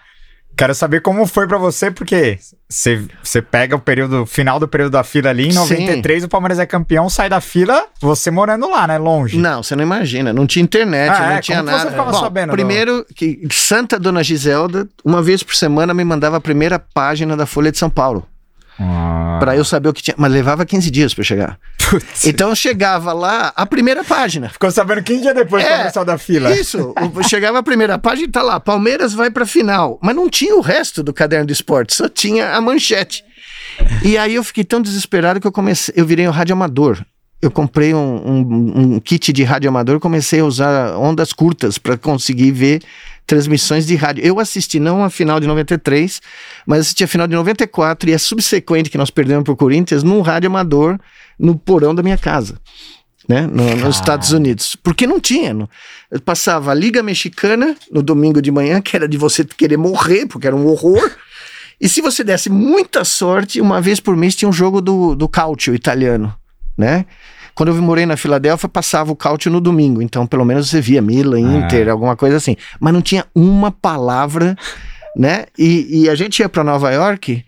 Quero 0.55 0.75
saber 0.75 1.01
como 1.01 1.25
foi 1.25 1.47
para 1.47 1.57
você, 1.57 1.89
porque 1.89 2.37
você 2.69 3.41
pega 3.41 3.75
o 3.75 3.79
período 3.79 4.25
final 4.25 4.59
do 4.59 4.67
período 4.67 4.91
da 4.91 5.03
fila 5.03 5.29
ali, 5.29 5.49
em 5.49 5.53
93 5.53 6.21
Sim. 6.21 6.25
o 6.25 6.29
Palmeiras 6.29 6.59
é 6.59 6.65
campeão, 6.65 7.09
sai 7.09 7.27
da 7.27 7.41
fila, 7.41 7.85
você 7.99 8.29
morando 8.29 8.69
lá, 8.69 8.87
né? 8.87 8.97
Longe. 8.97 9.37
Não, 9.37 9.63
você 9.63 9.75
não 9.75 9.83
imagina, 9.83 10.31
não 10.31 10.45
tinha 10.45 10.63
internet, 10.63 11.11
ah, 11.11 11.19
não 11.19 11.31
é? 11.31 11.41
tinha 11.41 11.57
como 11.57 11.71
nada. 11.71 11.83
Você 11.83 11.89
ficava 11.89 12.11
Bom, 12.11 12.19
sabendo 12.19 12.51
primeiro 12.51 13.05
que 13.15 13.47
Santa 13.51 13.97
Dona 13.99 14.23
Giselda, 14.23 14.87
uma 15.03 15.21
vez 15.21 15.41
por 15.41 15.55
semana, 15.55 15.93
me 15.93 16.03
mandava 16.03 16.37
a 16.37 16.41
primeira 16.41 16.77
página 16.77 17.35
da 17.35 17.45
Folha 17.45 17.71
de 17.71 17.77
São 17.77 17.89
Paulo. 17.89 18.27
Ah. 18.79 19.37
Pra 19.39 19.55
eu 19.55 19.63
saber 19.63 19.89
o 19.89 19.93
que 19.93 20.01
tinha. 20.01 20.15
Mas 20.17 20.31
levava 20.31 20.65
15 20.65 20.89
dias 20.89 21.13
para 21.13 21.23
chegar. 21.23 21.59
Putz. 21.77 22.25
Então 22.25 22.49
eu 22.49 22.55
chegava 22.55 23.13
lá, 23.13 23.53
a 23.55 23.65
primeira 23.65 24.03
página. 24.03 24.49
Ficou 24.49 24.71
sabendo 24.71 25.03
15 25.03 25.21
dias 25.21 25.35
depois 25.35 25.63
é, 25.63 25.77
começar 25.77 26.03
da 26.03 26.17
fila. 26.17 26.51
Isso. 26.51 26.93
chegava 27.27 27.59
a 27.59 27.63
primeira 27.63 27.97
página 27.97 28.27
e 28.27 28.31
tá 28.31 28.41
lá: 28.41 28.59
Palmeiras 28.59 29.13
vai 29.13 29.29
pra 29.29 29.45
final. 29.45 29.99
Mas 30.01 30.15
não 30.15 30.29
tinha 30.29 30.55
o 30.55 30.61
resto 30.61 31.03
do 31.03 31.13
caderno 31.13 31.45
de 31.45 31.53
esporte, 31.53 31.93
só 31.93 32.09
tinha 32.09 32.55
a 32.55 32.61
manchete. 32.61 33.23
E 34.03 34.17
aí 34.17 34.35
eu 34.35 34.43
fiquei 34.43 34.63
tão 34.63 34.81
desesperado 34.81 35.39
que 35.39 35.47
eu 35.47 35.51
comecei. 35.51 35.93
Eu 35.97 36.05
virei 36.05 36.27
um 36.27 36.31
radioamador. 36.31 37.03
Eu 37.43 37.51
comprei 37.51 37.93
um, 37.93 37.99
um, 37.99 38.93
um 38.95 38.99
kit 39.01 39.33
de 39.33 39.43
radioamador 39.43 39.97
e 39.97 39.99
comecei 39.99 40.39
a 40.39 40.45
usar 40.45 40.95
ondas 40.97 41.33
curtas 41.33 41.77
para 41.77 41.97
conseguir 41.97 42.51
ver 42.51 42.81
transmissões 43.27 43.85
de 43.85 43.97
rádio. 43.97 44.23
Eu 44.23 44.39
assisti 44.39 44.79
não 44.79 45.03
a 45.03 45.09
final 45.09 45.41
de 45.41 45.45
93, 45.45 46.21
mas 46.65 46.79
assisti 46.79 47.03
a 47.03 47.07
final 47.07 47.27
de 47.27 47.35
94 47.35 48.09
e 48.09 48.13
a 48.13 48.19
subsequente 48.19 48.89
que 48.89 48.97
nós 48.97 49.09
perdemos 49.09 49.43
para 49.43 49.51
o 49.51 49.57
Corinthians 49.57 50.03
num 50.03 50.21
rádio 50.21 50.49
amador 50.49 50.97
no 51.37 51.57
porão 51.57 51.93
da 51.93 52.01
minha 52.01 52.17
casa. 52.17 52.57
Né, 53.27 53.41
no, 53.41 53.75
nos 53.75 53.97
Estados 53.97 54.31
Unidos, 54.31 54.77
porque 54.81 55.05
não 55.05 55.19
tinha. 55.19 55.53
Não. 55.53 55.67
Eu 56.09 56.21
passava 56.21 56.71
a 56.71 56.73
Liga 56.73 57.03
Mexicana 57.03 57.75
no 57.91 58.01
domingo 58.01 58.41
de 58.41 58.51
manhã, 58.51 58.81
que 58.81 58.95
era 58.95 59.05
de 59.07 59.17
você 59.17 59.43
querer 59.43 59.77
morrer, 59.77 60.27
porque 60.27 60.47
era 60.47 60.55
um 60.55 60.65
horror. 60.65 61.11
E 61.79 61.89
se 61.89 61.99
você 61.99 62.23
desse 62.23 62.49
muita 62.49 63.03
sorte, 63.03 63.59
uma 63.59 63.81
vez 63.81 63.99
por 63.99 64.15
mês 64.15 64.33
tinha 64.33 64.47
um 64.47 64.53
jogo 64.53 64.79
do, 64.79 65.13
do 65.13 65.27
Calcio 65.27 65.75
italiano, 65.75 66.33
né? 66.77 67.05
Quando 67.55 67.69
eu 67.69 67.81
morei 67.81 68.05
na 68.05 68.17
Filadélfia, 68.17 68.67
passava 68.67 69.11
o 69.11 69.15
Cautio 69.15 69.51
no 69.51 69.61
domingo. 69.61 70.01
Então, 70.01 70.25
pelo 70.25 70.43
menos 70.43 70.69
você 70.69 70.81
via 70.81 71.01
Milan, 71.01 71.37
ah. 71.37 71.57
Inter, 71.57 71.89
alguma 71.89 72.15
coisa 72.15 72.37
assim. 72.37 72.55
Mas 72.79 72.93
não 72.93 73.01
tinha 73.01 73.25
uma 73.33 73.71
palavra, 73.71 74.57
né? 75.15 75.45
E, 75.57 76.03
e 76.03 76.09
a 76.09 76.15
gente 76.15 76.39
ia 76.39 76.49
para 76.49 76.63
Nova 76.63 76.91
York, 76.91 77.43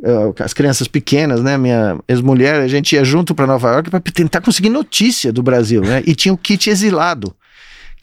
uh, 0.00 0.34
as 0.42 0.52
crianças 0.54 0.88
pequenas, 0.88 1.42
né? 1.42 1.58
Minha 1.58 1.98
ex-mulher, 2.08 2.60
a 2.60 2.68
gente 2.68 2.94
ia 2.94 3.04
junto 3.04 3.34
para 3.34 3.46
Nova 3.46 3.70
York 3.70 3.90
para 3.90 4.00
tentar 4.00 4.40
conseguir 4.40 4.70
notícia 4.70 5.32
do 5.32 5.42
Brasil, 5.42 5.82
né? 5.82 6.02
E 6.06 6.14
tinha 6.14 6.32
o 6.32 6.38
kit 6.38 6.70
exilado 6.70 7.34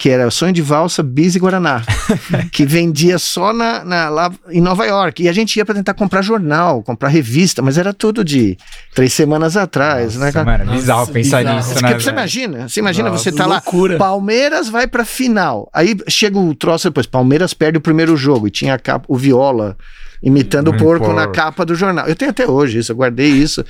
que 0.01 0.09
era 0.09 0.31
Sonho 0.31 0.51
de 0.51 0.63
Valsa, 0.63 1.03
Bis 1.03 1.35
e 1.35 1.39
Guaraná, 1.39 1.83
que 2.51 2.65
vendia 2.65 3.19
só 3.19 3.53
na, 3.53 3.85
na, 3.85 4.09
lá 4.09 4.31
em 4.49 4.59
Nova 4.59 4.83
York. 4.87 5.21
E 5.21 5.29
a 5.29 5.31
gente 5.31 5.55
ia 5.57 5.63
para 5.63 5.75
tentar 5.75 5.93
comprar 5.93 6.23
jornal, 6.23 6.81
comprar 6.81 7.07
revista, 7.09 7.61
mas 7.61 7.77
era 7.77 7.93
tudo 7.93 8.23
de 8.25 8.57
três 8.95 9.13
semanas 9.13 9.55
atrás, 9.55 10.15
né, 10.15 10.25
Nossa, 10.25 10.43
cara? 10.43 10.57
mano, 10.57 10.71
é 10.71 10.75
bizarro 10.75 10.99
Nossa, 11.01 11.11
pensar 11.11 11.37
bizarro. 11.37 11.57
nisso, 11.57 11.69
Você, 11.75 11.81
né? 11.83 11.89
você 11.91 11.97
velho? 11.99 12.09
imagina, 12.13 12.67
você 12.67 12.79
imagina 12.79 13.09
Nossa, 13.11 13.23
você 13.25 13.31
tá 13.31 13.45
loucura. 13.45 13.93
lá, 13.93 13.99
Palmeiras 13.99 14.69
vai 14.69 14.87
pra 14.87 15.05
final. 15.05 15.69
Aí 15.71 15.95
chega 16.07 16.39
o 16.39 16.55
troço 16.55 16.89
depois, 16.89 17.05
Palmeiras 17.05 17.53
perde 17.53 17.77
o 17.77 17.81
primeiro 17.81 18.17
jogo 18.17 18.47
e 18.47 18.49
tinha 18.49 18.73
a 18.73 18.79
capa, 18.79 19.05
o 19.07 19.15
Viola 19.15 19.77
imitando 20.21 20.69
o 20.69 20.73
Um 20.73 20.77
porco 20.77 21.11
na 21.13 21.27
capa 21.27 21.65
do 21.65 21.75
jornal. 21.75 22.07
Eu 22.07 22.15
tenho 22.15 22.31
até 22.31 22.47
hoje 22.47 22.79
isso, 22.79 22.91
eu 22.91 22.95
guardei 22.95 23.29
isso. 23.29 23.63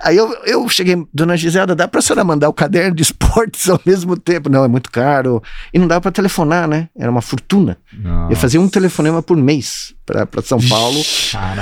Aí 0.00 0.16
eu, 0.16 0.32
eu 0.44 0.68
cheguei, 0.68 1.02
dona 1.12 1.36
Giselda, 1.36 1.74
dá 1.74 1.88
pra 1.88 2.02
senhora 2.02 2.24
mandar 2.24 2.48
o 2.48 2.52
caderno 2.52 2.94
de 2.94 3.02
esportes 3.04 3.68
ao 3.68 3.80
mesmo 3.84 4.16
tempo? 4.16 4.48
Não, 4.48 4.64
é 4.64 4.68
muito 4.68 4.90
caro. 4.90 5.42
E 5.72 5.78
não 5.78 5.86
dava 5.86 6.00
pra 6.02 6.12
telefonar, 6.12 6.68
né? 6.68 6.88
Era 6.96 7.10
uma 7.10 7.22
fortuna. 7.22 7.78
Nossa. 7.92 8.32
Eu 8.32 8.36
fazia 8.36 8.60
um 8.60 8.68
telefonema 8.68 9.22
por 9.22 9.36
mês 9.36 9.94
pra 10.26 10.42
São 10.42 10.58
Paulo 10.68 11.00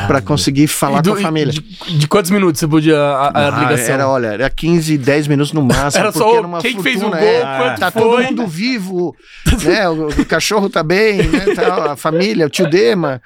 pra 0.06 0.20
conseguir 0.20 0.66
falar 0.66 1.00
do- 1.00 1.12
com 1.12 1.18
a 1.18 1.22
família. 1.22 1.52
De, 1.52 1.60
de 1.98 2.08
quantos 2.08 2.30
minutos 2.30 2.60
você 2.60 2.66
podia 2.68 2.98
a, 2.98 3.26
a 3.28 3.46
Ah, 3.48 3.60
ligação? 3.64 3.94
Era, 3.94 4.08
olha, 4.08 4.26
era 4.28 4.50
15, 4.50 4.96
10 4.98 5.26
minutos 5.26 5.52
no 5.52 5.62
máximo. 5.62 6.02
Era 6.02 6.12
só 6.12 6.36
era 6.38 6.46
uma 6.46 6.60
quem 6.60 6.76
que 6.76 6.82
fez 6.82 6.96
o 6.96 7.00
fortuna, 7.00 7.20
gol, 7.20 7.28
é. 7.28 7.58
quanto 7.58 7.78
Tá 7.80 7.90
foi. 7.90 8.02
todo 8.02 8.22
mundo 8.22 8.46
vivo, 8.46 9.16
né? 9.64 9.88
O, 9.88 10.08
o 10.08 10.24
cachorro 10.24 10.68
tá 10.70 10.82
bem, 10.82 11.22
né? 11.24 11.54
Tá, 11.54 11.92
a 11.92 11.96
família, 11.96 12.46
o 12.46 12.50
tio 12.50 12.68
Dema. 12.68 13.20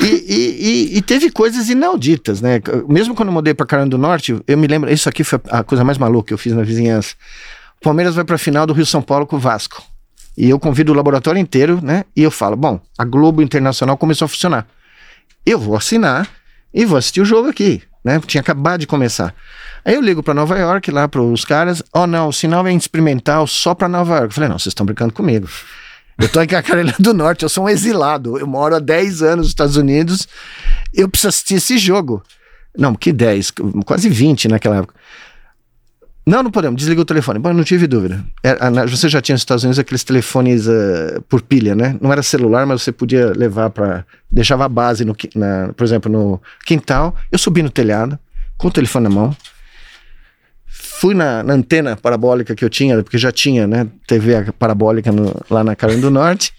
E, 0.00 0.06
e, 0.06 0.92
e- 0.94 0.98
e 0.98 1.02
teve 1.02 1.30
coisas 1.30 1.68
inauditas, 1.68 2.40
né? 2.40 2.60
Mesmo 2.88 3.14
quando 3.14 3.28
eu 3.28 3.32
mudei 3.34 3.54
pra 3.54 3.66
Carolina 3.66 3.90
do 3.90 3.98
Norte, 3.98 4.36
eu 4.46 4.58
me 4.58 4.66
lembro, 4.66 4.92
isso 4.92 5.08
aqui 5.08 5.22
foi 5.24 5.40
a 5.50 5.62
coisa 5.62 5.84
mais 5.84 5.98
maluca 5.98 6.28
que 6.28 6.34
eu 6.34 6.38
fiz 6.38 6.52
na 6.52 6.62
vizinhança. 6.62 7.14
O 7.80 7.84
Palmeiras 7.84 8.14
vai 8.14 8.24
pra 8.24 8.38
final 8.38 8.66
do 8.66 8.72
Rio 8.72 8.86
São 8.86 9.02
Paulo 9.02 9.26
com 9.26 9.36
o 9.36 9.38
Vasco. 9.38 9.82
E 10.36 10.48
eu 10.48 10.58
convido 10.58 10.92
o 10.92 10.94
laboratório 10.94 11.38
inteiro, 11.38 11.80
né? 11.82 12.04
E 12.16 12.22
eu 12.22 12.30
falo: 12.30 12.56
bom, 12.56 12.80
a 12.96 13.04
Globo 13.04 13.42
Internacional 13.42 13.96
começou 13.96 14.26
a 14.26 14.28
funcionar. 14.28 14.66
Eu 15.44 15.58
vou 15.58 15.76
assinar 15.76 16.28
e 16.72 16.84
vou 16.84 16.96
assistir 16.96 17.20
o 17.20 17.24
jogo 17.24 17.48
aqui, 17.48 17.82
né? 18.04 18.20
Tinha 18.26 18.40
acabado 18.40 18.80
de 18.80 18.86
começar. 18.86 19.34
Aí 19.84 19.94
eu 19.94 20.00
ligo 20.00 20.22
pra 20.22 20.32
Nova 20.32 20.56
York, 20.56 20.90
lá 20.90 21.08
pros 21.08 21.44
caras, 21.44 21.82
oh 21.92 22.06
não, 22.06 22.28
o 22.28 22.32
sinal 22.32 22.66
é 22.66 22.72
experimental 22.72 23.46
só 23.46 23.74
pra 23.74 23.88
Nova 23.88 24.14
York. 24.14 24.26
Eu 24.26 24.32
falei, 24.32 24.48
não, 24.48 24.58
vocês 24.58 24.70
estão 24.70 24.86
brincando 24.86 25.12
comigo. 25.12 25.48
Eu 26.18 26.28
tô 26.28 26.38
aqui 26.38 26.54
na 26.54 26.62
Carolina 26.62 26.94
do 26.98 27.12
Norte, 27.12 27.42
eu 27.42 27.48
sou 27.48 27.64
um 27.64 27.68
exilado, 27.68 28.38
eu 28.38 28.46
moro 28.46 28.76
há 28.76 28.78
10 28.78 29.22
anos 29.22 29.38
nos 29.38 29.48
Estados 29.48 29.76
Unidos, 29.76 30.28
eu 30.94 31.08
preciso 31.08 31.28
assistir 31.28 31.54
esse 31.56 31.78
jogo. 31.78 32.22
Não, 32.78 32.94
que 32.94 33.12
10, 33.12 33.52
quase 33.84 34.08
20 34.08 34.48
naquela 34.48 34.76
época. 34.76 34.94
Não, 36.24 36.40
não 36.42 36.50
podemos, 36.52 36.78
desliga 36.78 37.00
o 37.00 37.04
telefone. 37.04 37.38
Bom, 37.40 37.52
não 37.52 37.64
tive 37.64 37.86
dúvida. 37.88 38.24
Era- 38.44 38.70
na- 38.70 38.86
você 38.86 39.08
já 39.08 39.20
tinha 39.20 39.34
nos 39.34 39.40
Estados 39.40 39.64
Unidos 39.64 39.78
aqueles 39.78 40.04
telefones 40.04 40.68
ah, 40.68 41.20
por 41.28 41.42
pilha, 41.42 41.74
né? 41.74 41.96
Não 42.00 42.12
era 42.12 42.22
celular, 42.22 42.64
mas 42.64 42.82
você 42.82 42.92
podia 42.92 43.32
levar 43.36 43.70
para 43.70 44.04
Deixava 44.30 44.64
a 44.64 44.68
base, 44.68 45.04
no, 45.04 45.14
na, 45.34 45.72
por 45.76 45.84
exemplo, 45.84 46.10
no 46.10 46.40
quintal. 46.64 47.14
Eu 47.30 47.38
subi 47.38 47.62
no 47.62 47.68
telhado, 47.68 48.18
com 48.56 48.68
o 48.68 48.70
telefone 48.70 49.04
na 49.04 49.10
mão. 49.10 49.36
Fui 50.66 51.12
na, 51.14 51.42
na 51.42 51.52
antena 51.54 51.96
parabólica 51.96 52.54
que 52.54 52.64
eu 52.64 52.70
tinha, 52.70 53.02
porque 53.02 53.18
já 53.18 53.30
tinha, 53.32 53.66
né? 53.66 53.86
TV 54.06 54.52
parabólica 54.58 55.10
no- 55.12 55.34
lá 55.50 55.62
na 55.64 55.74
Carolina 55.76 56.02
do 56.06 56.10
Norte. 56.10 56.52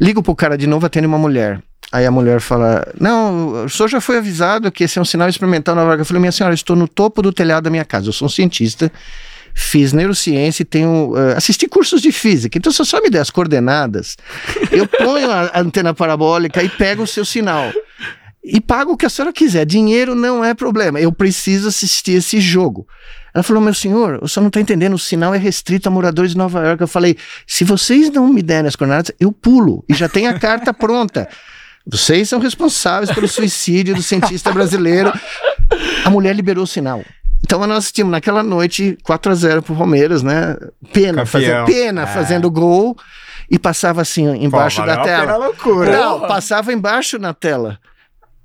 Ligo 0.00 0.22
pro 0.22 0.34
cara 0.34 0.56
de 0.56 0.66
novo, 0.66 0.86
atende 0.86 1.06
uma 1.06 1.18
mulher. 1.18 1.60
Aí 1.92 2.06
a 2.06 2.10
mulher 2.10 2.40
fala: 2.40 2.86
Não, 2.98 3.64
o 3.64 3.68
senhor 3.68 3.88
já 3.88 4.00
foi 4.00 4.18
avisado 4.18 4.70
que 4.70 4.84
esse 4.84 4.98
é 4.98 5.02
um 5.02 5.04
sinal 5.04 5.28
experimental 5.28 5.74
na 5.74 5.84
vaga. 5.84 6.02
Eu 6.02 6.06
falei: 6.06 6.20
Minha 6.20 6.32
senhora, 6.32 6.54
estou 6.54 6.76
no 6.76 6.86
topo 6.86 7.20
do 7.20 7.32
telhado 7.32 7.64
da 7.64 7.70
minha 7.70 7.84
casa. 7.84 8.08
Eu 8.08 8.12
sou 8.12 8.26
um 8.26 8.28
cientista, 8.28 8.92
fiz 9.54 9.92
neurociência 9.92 10.62
e 10.62 10.64
tenho. 10.64 11.14
eh, 11.16 11.36
assisti 11.36 11.66
cursos 11.66 12.00
de 12.00 12.12
física. 12.12 12.56
Então, 12.56 12.70
se 12.70 12.80
eu 12.80 12.86
só 12.86 13.00
me 13.02 13.10
der 13.10 13.20
as 13.20 13.30
coordenadas, 13.30 14.16
eu 14.70 14.86
ponho 14.86 15.30
a, 15.30 15.50
antena 15.58 15.92
parabólica 15.92 16.62
e 16.62 16.68
pego 16.68 17.02
o 17.02 17.06
seu 17.08 17.24
sinal. 17.24 17.72
E 18.42 18.60
pago 18.60 18.92
o 18.92 18.96
que 18.96 19.04
a 19.04 19.10
senhora 19.10 19.32
quiser. 19.32 19.66
Dinheiro 19.66 20.14
não 20.14 20.44
é 20.44 20.54
problema. 20.54 21.00
Eu 21.00 21.12
preciso 21.12 21.68
assistir 21.68 22.12
esse 22.12 22.40
jogo. 22.40 22.86
Ela 23.34 23.42
falou: 23.42 23.60
Meu 23.60 23.74
senhor, 23.74 24.20
o 24.22 24.28
senhor 24.28 24.42
não 24.42 24.48
está 24.48 24.60
entendendo, 24.60 24.94
o 24.94 24.98
sinal 24.98 25.34
é 25.34 25.38
restrito 25.38 25.88
a 25.88 25.90
moradores 25.90 26.30
de 26.32 26.38
Nova 26.38 26.64
York. 26.64 26.80
Eu 26.80 26.88
falei: 26.88 27.16
Se 27.48 27.64
vocês 27.64 28.10
não 28.10 28.32
me 28.32 28.42
derem 28.42 28.68
as 28.68 28.76
coordenadas, 28.76 29.10
eu 29.18 29.32
pulo. 29.32 29.84
E 29.88 29.94
já 29.94 30.08
tem 30.08 30.28
a 30.28 30.38
carta 30.38 30.72
pronta. 30.72 31.28
Vocês 31.90 32.28
são 32.28 32.38
responsáveis 32.38 33.10
pelo 33.10 33.26
suicídio 33.28 33.94
do 33.94 34.02
cientista 34.02 34.52
brasileiro. 34.52 35.12
A 36.04 36.10
mulher 36.10 36.34
liberou 36.34 36.64
o 36.64 36.66
sinal. 36.66 37.02
Então 37.44 37.58
nós 37.66 37.78
assistimos 37.78 38.12
naquela 38.12 38.42
noite 38.42 38.96
4 39.02 39.32
a 39.32 39.34
0 39.34 39.62
pro 39.62 39.74
Palmeiras, 39.74 40.22
né? 40.22 40.56
Pena, 40.92 41.24
Campeão. 41.24 41.26
fazendo, 41.26 41.64
pena 41.66 42.02
É. 42.02 42.06
fazendo 42.06 42.50
gol 42.50 42.96
e 43.50 43.58
passava 43.58 44.02
assim 44.02 44.26
embaixo 44.44 44.80
Pô, 44.80 44.86
da 44.86 44.98
tela. 44.98 45.32
a 45.32 45.36
loucura. 45.36 45.90
Não, 45.90 46.20
passava 46.20 46.72
embaixo 46.72 47.18
na 47.18 47.32
tela. 47.34 47.78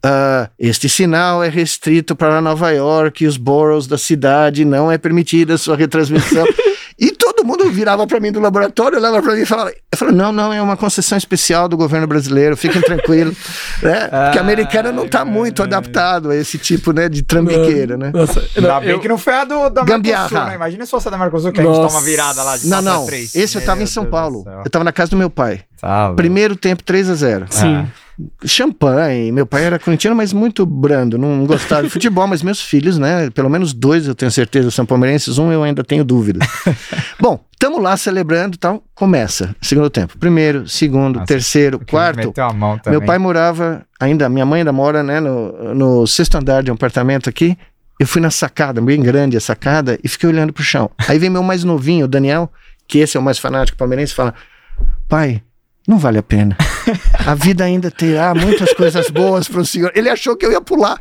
Ah, 0.04 0.50
este 0.58 0.88
sinal 0.88 1.44
é 1.44 1.50
restrito 1.50 2.16
para 2.16 2.40
Nova 2.42 2.72
York 2.72 3.24
e 3.24 3.28
os 3.28 3.38
boroughs 3.38 3.86
da 3.88 3.98
cidade, 3.98 4.64
não 4.64 4.92
é 4.92 4.98
permitida 4.98 5.56
a 5.56 5.58
sua 5.58 5.76
retransmissão. 5.76 6.46
e 6.98 7.12
todo 7.12 7.44
mundo 7.44 7.70
virava 7.70 8.08
para 8.08 8.20
mim 8.20 8.32
do 8.32 8.40
laboratório, 8.40 8.98
olhava 8.98 9.22
para 9.22 9.34
mim 9.36 9.42
e 9.42 9.46
falava: 9.46 9.70
eu 9.70 9.98
falava, 9.98 10.16
não, 10.16 10.32
não, 10.32 10.54
é 10.54 10.62
uma 10.62 10.78
concessão 10.78 11.18
especial 11.18 11.68
do 11.68 11.76
governo 11.76 12.08
brasileiro, 12.08 12.56
fiquem 12.56 12.82
tranquilos. 12.82 13.36
né? 13.84 14.08
Porque 14.08 14.38
o 14.38 14.42
americano 14.42 14.92
não 14.94 15.06
está 15.06 15.26
muito 15.26 15.62
adaptado 15.62 16.30
a 16.32 16.36
esse 16.36 16.58
tipo 16.58 16.92
né, 16.94 17.10
de 17.10 17.22
trambiqueira, 17.22 17.98
né? 17.98 18.12
Nossa, 18.14 18.40
Ainda 18.56 18.68
não, 18.74 18.80
bem 18.80 18.90
eu- 18.90 19.00
que 19.00 19.08
não 19.08 19.18
foi 19.18 19.34
a 19.34 19.44
do, 19.44 19.70
da 19.70 19.84
Gambiarra. 19.84 20.24
Mercosul, 20.30 20.48
né? 20.50 20.56
Imagina 20.56 20.86
se 20.86 20.92
fosse 20.92 21.08
a 21.08 21.12
da 21.12 21.18
Mercosul, 21.18 21.52
que 21.52 21.60
a 21.60 21.64
gente 21.64 21.76
Nossa. 21.76 21.94
toma 21.96 22.06
virada 22.06 22.44
lá 22.44 22.56
de 22.58 22.68
Não, 22.68 22.82
4 22.82 22.90
a 22.90 22.94
não. 22.94 23.06
3. 23.06 23.36
Esse 23.36 23.58
eu 23.58 23.60
estava 23.60 23.84
em 23.84 23.86
São 23.86 24.04
Deus 24.04 24.12
Paulo. 24.12 24.44
Eu 24.48 24.68
estava 24.68 24.84
na 24.86 24.92
casa 24.94 25.12
do 25.12 25.18
meu 25.18 25.30
pai. 25.30 25.62
Tá. 25.82 26.14
Primeiro 26.16 26.56
tempo, 26.56 26.82
3 26.84 27.10
a 27.10 27.16
0 27.16 27.46
Sim. 27.50 27.86
Champanhe. 28.46 29.32
Meu 29.32 29.46
pai 29.46 29.64
era 29.64 29.80
corintiano, 29.80 30.16
mas 30.16 30.32
muito 30.34 30.66
brando, 30.66 31.18
não 31.18 31.46
gostava 31.46 31.84
de 31.84 31.90
futebol, 31.90 32.28
mas 32.28 32.42
meus 32.42 32.62
filhos, 32.62 32.98
né? 32.98 33.30
Pelo 33.30 33.50
menos 33.50 33.74
dois 33.74 34.08
eu 34.08 34.16
tenho 34.16 34.32
certeza 34.32 34.72
são 34.72 34.86
palmeirenses, 34.86 35.38
um 35.38 35.52
eu 35.52 35.64
ainda 35.64 35.84
tenho 35.84 36.04
dúvida. 36.04 36.40
Bom, 37.20 37.40
estamos 37.52 37.82
lá 37.82 37.96
celebrando 37.98 38.56
e 38.56 38.60
tal. 38.60 38.84
Começa, 38.94 39.56
segundo 39.62 39.90
tempo. 39.90 40.18
Primeiro, 40.18 40.68
segundo, 40.68 41.16
Nossa, 41.16 41.28
terceiro, 41.28 41.80
quarto. 41.86 42.34
Meu 42.90 43.02
pai 43.02 43.18
morava, 43.18 43.86
ainda, 44.00 44.30
minha 44.30 44.46
mãe 44.46 44.60
ainda 44.60 44.72
mora, 44.72 45.04
né, 45.04 45.20
no, 45.20 45.74
no 45.74 46.08
sexto 46.08 46.36
andar 46.36 46.64
de 46.64 46.72
um 46.72 46.76
apartamento 46.76 47.30
aqui. 47.30 47.58
Eu 48.00 48.08
fui 48.08 48.22
na 48.22 48.30
sacada, 48.30 48.82
bem 48.82 49.02
grande 49.02 49.38
a 49.38 49.40
sacada, 49.40 49.98
e 50.04 50.10
fiquei 50.10 50.28
olhando 50.28 50.52
pro 50.52 50.64
chão. 50.64 50.92
Aí 51.08 51.18
vem 51.18 51.30
meu 51.30 51.42
mais 51.42 51.64
novinho, 51.64 52.06
o 52.06 52.08
Daniel, 52.10 52.52
que 52.88 53.00
esse 53.00 53.16
é 53.16 53.20
o 53.20 53.24
mais 53.24 53.40
fanático 53.40 53.78
palmeirense, 53.78 54.12
e 54.12 54.16
fala: 54.16 54.34
Pai, 55.08 55.42
não 55.88 55.98
vale 55.98 56.18
a 56.18 56.24
pena. 56.24 56.58
A 57.26 57.34
vida 57.36 57.64
ainda 57.64 57.90
terá 57.90 58.34
muitas 58.36 58.74
coisas 58.74 59.10
boas 59.10 59.48
para 59.48 59.62
o 59.62 59.66
senhor. 59.66 59.92
Ele 59.96 60.10
achou 60.10 60.36
que 60.36 60.46
eu 60.46 60.52
ia 60.52 60.62
pular. 60.62 61.00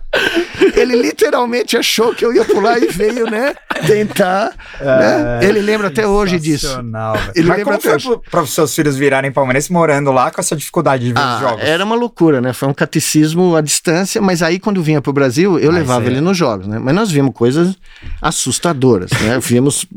Ele 0.75 0.97
literalmente 0.97 1.77
achou 1.77 2.14
que 2.14 2.25
eu 2.25 2.35
ia 2.35 2.44
pular 2.44 2.79
e 2.79 2.87
veio, 2.87 3.29
né? 3.31 3.55
Tentar. 3.87 4.53
né? 4.81 5.40
Ele 5.42 5.61
lembra 5.61 5.88
até 5.88 6.07
hoje 6.07 6.38
disso. 6.38 6.68
É. 6.68 7.38
Ele 7.38 7.49
Mas 7.49 7.59
lembra 7.59 7.64
como 7.64 7.77
até 7.77 7.99
foi 7.99 8.18
para 8.31 8.42
os 8.42 8.55
seus 8.55 8.75
filhos 8.75 8.97
virarem 8.97 9.31
palmeirenses 9.31 9.68
morando 9.70 10.11
lá 10.12 10.31
com 10.31 10.40
essa 10.40 10.57
dificuldade 10.57 11.05
de 11.05 11.12
ver 11.12 11.18
os 11.18 11.25
Ah, 11.25 11.38
jogos? 11.40 11.62
era 11.64 11.85
uma 11.85 11.94
loucura, 11.94 12.40
né? 12.40 12.53
Foi 12.53 12.68
um 12.68 12.75
catecismo 12.75 13.57
à 13.57 13.61
distância, 13.61 14.20
mas 14.23 14.42
aí 14.42 14.59
quando 14.59 14.83
vinha 14.83 15.03
pro 15.03 15.12
Brasil, 15.12 15.59
eu 15.59 15.70
Mas 15.70 15.81
levava 15.81 16.05
é. 16.07 16.09
ele 16.09 16.20
nos 16.20 16.37
jogos, 16.37 16.66
né? 16.66 16.79
Mas 16.79 16.94
nós 16.94 17.11
vimos 17.11 17.35
coisas 17.35 17.75
assustadoras, 18.23 19.11
né? 19.20 19.38
Vimos 19.44 19.87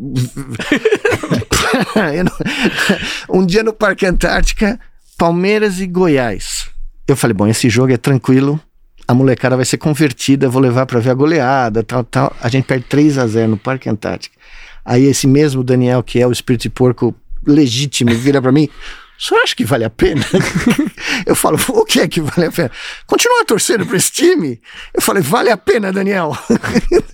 um 3.29 3.45
dia 3.45 3.63
no 3.63 3.73
Parque 3.73 4.05
Antártica, 4.05 4.79
Palmeiras 5.17 5.79
e 5.79 5.87
Goiás. 5.87 6.69
Eu 7.07 7.17
falei, 7.17 7.33
bom, 7.33 7.47
esse 7.47 7.69
jogo 7.69 7.91
é 7.91 7.97
tranquilo. 7.97 8.59
A 9.07 9.15
molecada 9.15 9.55
vai 9.55 9.65
ser 9.65 9.77
convertida, 9.77 10.47
vou 10.47 10.61
levar 10.61 10.85
pra 10.85 10.99
ver 10.99 11.09
a 11.09 11.13
goleada, 11.15 11.81
tal, 11.81 12.03
tal. 12.03 12.35
A 12.39 12.47
gente 12.49 12.65
perde 12.65 12.85
3 12.87 13.17
a 13.17 13.25
0 13.25 13.49
no 13.49 13.57
Parque 13.57 13.89
Antártica. 13.89 14.37
Aí 14.85 15.05
esse 15.05 15.25
mesmo 15.25 15.63
Daniel, 15.63 16.03
que 16.03 16.19
é 16.19 16.27
o 16.27 16.31
espírito 16.31 16.63
de 16.63 16.69
porco 16.69 17.15
legítimo, 17.45 18.13
vira 18.13 18.39
pra 18.39 18.51
mim. 18.51 18.69
O 19.19 19.23
senhor 19.23 19.41
acha 19.41 19.55
que 19.55 19.65
vale 19.65 19.83
a 19.83 19.89
pena? 19.89 20.21
Eu 21.25 21.35
falo, 21.35 21.57
o 21.69 21.83
que 21.85 21.99
é 22.01 22.07
que 22.07 22.21
vale 22.21 22.47
a 22.47 22.51
pena? 22.51 22.71
Continuar 23.07 23.43
torcendo 23.45 23.85
para 23.85 23.97
esse 23.97 24.11
time? 24.11 24.61
Eu 24.93 25.01
falei, 25.01 25.23
vale 25.23 25.49
a 25.49 25.57
pena, 25.57 25.91
Daniel. 25.91 26.37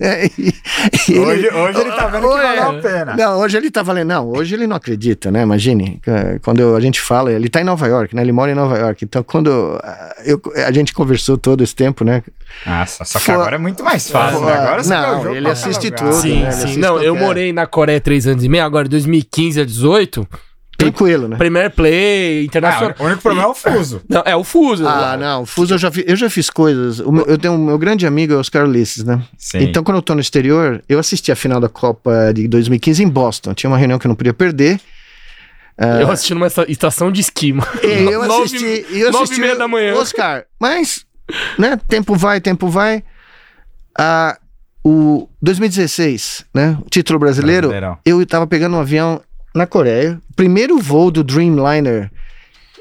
É, 0.00 0.26
e- 0.38 0.52
e 1.08 1.18
Hoje- 1.18 1.48
hoje 1.50 1.80
ele 1.80 1.90
tá 1.92 2.06
vendo 2.08 2.22
que 2.22 2.26
Hoje- 2.26 2.42
valeu 2.42 2.68
a 2.78 2.82
pena. 2.82 3.16
Não, 3.16 3.38
hoje 3.38 3.56
ele 3.56 3.70
tá 3.70 3.82
valendo. 3.82 4.08
Não, 4.08 4.28
hoje 4.28 4.54
ele 4.54 4.66
não 4.66 4.76
acredita, 4.76 5.30
né? 5.30 5.42
Imagine, 5.42 6.00
eh, 6.06 6.38
quando 6.42 6.74
a 6.76 6.80
gente 6.80 7.00
fala, 7.00 7.32
ele 7.32 7.48
tá 7.48 7.60
em 7.60 7.64
Nova 7.64 7.86
York, 7.86 8.14
né? 8.14 8.20
Ele 8.22 8.32
mora 8.32 8.50
em 8.50 8.54
Nova 8.54 8.76
York. 8.76 9.04
Então, 9.04 9.22
quando 9.22 9.80
ah, 9.82 10.14
eu, 10.26 10.42
a 10.66 10.72
gente 10.72 10.92
conversou 10.92 11.38
todo 11.38 11.62
esse 11.62 11.74
tempo, 11.74 12.04
né? 12.04 12.22
Nossa, 12.66 13.04
só 13.04 13.18
que 13.20 13.30
agora 13.30 13.54
é 13.54 13.58
muito 13.58 13.82
mais 13.84 14.10
fácil, 14.10 14.40
né? 14.44 14.52
Agora 14.52 14.82
você 14.82 14.90
Não, 14.94 15.02
vê 15.02 15.08
o 15.16 15.22
jogo 15.22 15.36
ele 15.36 15.48
assiste 15.50 15.84
lugar. 15.86 15.98
tudo, 16.00 16.12
Sim, 16.20 16.42
né? 16.42 16.48
Ele 16.60 16.72
sim. 16.74 16.78
Não, 16.80 17.00
eu 17.00 17.12
qualquer- 17.14 17.26
morei 17.26 17.52
na 17.52 17.66
Coreia 17.66 18.00
três 18.00 18.26
anos 18.26 18.44
e 18.44 18.48
meio, 18.48 18.64
agora 18.64 18.88
2015 18.88 19.60
a 19.60 19.64
18. 19.64 20.28
Tranquilo, 20.76 21.28
né? 21.28 21.36
Premier 21.36 21.70
Play, 21.70 22.44
internacional. 22.44 22.94
Ah, 22.98 23.02
o 23.02 23.06
único 23.06 23.22
problema 23.22 23.48
é 23.48 23.50
o 23.50 23.54
fuso. 23.54 24.02
Não, 24.08 24.22
é 24.26 24.36
o 24.36 24.42
fuso. 24.44 24.86
Ah, 24.86 25.16
não, 25.16 25.42
o 25.42 25.46
Fuso 25.46 25.74
eu 25.74 25.78
já, 25.78 25.90
fi- 25.90 26.04
eu 26.06 26.16
já 26.16 26.28
fiz 26.28 26.50
coisas. 26.50 26.98
O 27.00 27.12
meu- 27.12 27.24
eu 27.26 27.38
tenho 27.38 27.54
um 27.54 27.58
meu 27.64 27.78
grande 27.78 28.06
amigo, 28.06 28.32
é 28.32 28.36
o 28.36 28.40
Oscar 28.40 28.64
Ulisses, 28.66 29.04
né? 29.04 29.22
Sim. 29.38 29.58
Então, 29.58 29.82
quando 29.84 29.98
eu 29.98 30.02
tô 30.02 30.14
no 30.14 30.20
exterior, 30.20 30.82
eu 30.88 30.98
assisti 30.98 31.30
a 31.30 31.36
final 31.36 31.60
da 31.60 31.68
Copa 31.68 32.32
de 32.34 32.48
2015 32.48 33.02
em 33.02 33.08
Boston. 33.08 33.54
Tinha 33.54 33.70
uma 33.70 33.78
reunião 33.78 33.98
que 33.98 34.06
eu 34.06 34.08
não 34.08 34.16
podia 34.16 34.34
perder. 34.34 34.80
Eu 36.00 36.10
assisti 36.10 36.34
numa 36.34 36.46
esta- 36.46 36.70
estação 36.70 37.10
de 37.10 37.20
esqui, 37.20 37.52
mano. 37.52 37.66
E 37.82 37.86
eu 38.12 38.24
Nove- 38.26 38.44
assisti. 38.44 38.86
e 38.90 39.00
eu 39.00 39.10
nove 39.10 39.24
assisti 39.24 39.40
e 39.40 39.40
meia 39.42 39.56
da 39.56 39.66
manhã. 39.66 39.94
Oscar, 39.94 40.44
mas, 40.60 41.04
né? 41.58 41.78
Tempo 41.88 42.14
vai, 42.14 42.40
tempo 42.40 42.68
vai. 42.68 43.02
Ah, 43.98 44.38
O 44.86 45.30
2016, 45.40 46.44
né? 46.54 46.76
O 46.84 46.90
título 46.90 47.18
brasileiro. 47.18 47.68
Brasileirão. 47.68 47.98
Eu 48.04 48.24
tava 48.26 48.46
pegando 48.46 48.76
um 48.76 48.80
avião 48.80 49.18
na 49.54 49.66
Coreia. 49.66 50.20
Primeiro 50.34 50.78
voo 50.78 51.10
do 51.10 51.22
Dreamliner, 51.22 52.10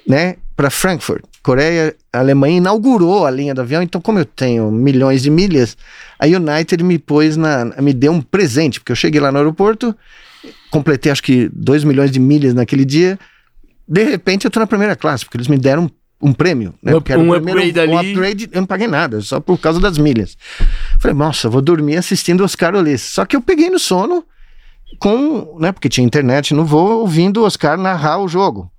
né? 0.07 0.35
Para 0.55 0.69
Frankfurt. 0.69 1.23
Coreia, 1.41 1.93
a 2.11 2.19
Alemanha 2.19 2.57
inaugurou 2.57 3.25
a 3.25 3.31
linha 3.31 3.53
do 3.53 3.61
avião. 3.61 3.81
Então, 3.83 3.99
como 3.99 4.17
eu 4.19 4.25
tenho 4.25 4.71
milhões 4.71 5.21
de 5.21 5.29
milhas, 5.29 5.75
a 6.17 6.25
United 6.25 6.81
me 6.83 6.97
pôs 6.97 7.35
na. 7.35 7.65
me 7.81 7.93
deu 7.93 8.11
um 8.13 8.21
presente, 8.21 8.79
porque 8.79 8.91
eu 8.91 8.95
cheguei 8.95 9.19
lá 9.19 9.31
no 9.31 9.37
aeroporto, 9.39 9.93
completei 10.71 11.11
acho 11.11 11.21
que 11.23 11.49
2 11.53 11.83
milhões 11.83 12.11
de 12.11 12.19
milhas 12.19 12.53
naquele 12.53 12.85
dia. 12.85 13.19
De 13.87 14.03
repente, 14.03 14.45
eu 14.45 14.51
tô 14.51 14.59
na 14.59 14.67
primeira 14.67 14.95
classe, 14.95 15.25
porque 15.25 15.35
eles 15.35 15.49
me 15.49 15.57
deram 15.57 15.83
um, 16.21 16.29
um 16.29 16.33
prêmio, 16.33 16.73
né? 16.81 16.91
Um 16.91 16.95
Porque 17.01 17.13
um 17.13 17.29
primeiro- 17.29 17.59
upgrade 17.59 17.79
um 17.91 17.97
ali. 17.99 18.09
upgrade, 18.11 18.49
eu 18.53 18.61
não 18.61 18.67
paguei 18.67 18.87
nada, 18.87 19.19
só 19.19 19.41
por 19.41 19.57
causa 19.59 19.81
das 19.81 19.97
milhas. 19.97 20.37
Falei, 20.99 21.17
nossa, 21.17 21.49
vou 21.49 21.61
dormir 21.61 21.97
assistindo 21.97 22.45
Oscar 22.45 22.73
Ulisses. 22.73 23.11
Só 23.11 23.25
que 23.25 23.35
eu 23.35 23.41
peguei 23.41 23.69
no 23.69 23.77
sono 23.79 24.23
com, 24.99 25.57
né, 25.59 25.71
porque 25.71 25.89
tinha 25.89 26.05
internet 26.05 26.53
no 26.53 26.65
voo, 26.65 26.99
ouvindo 27.01 27.41
o 27.41 27.45
Oscar 27.45 27.77
narrar 27.77 28.19
o 28.19 28.27
jogo. 28.27 28.69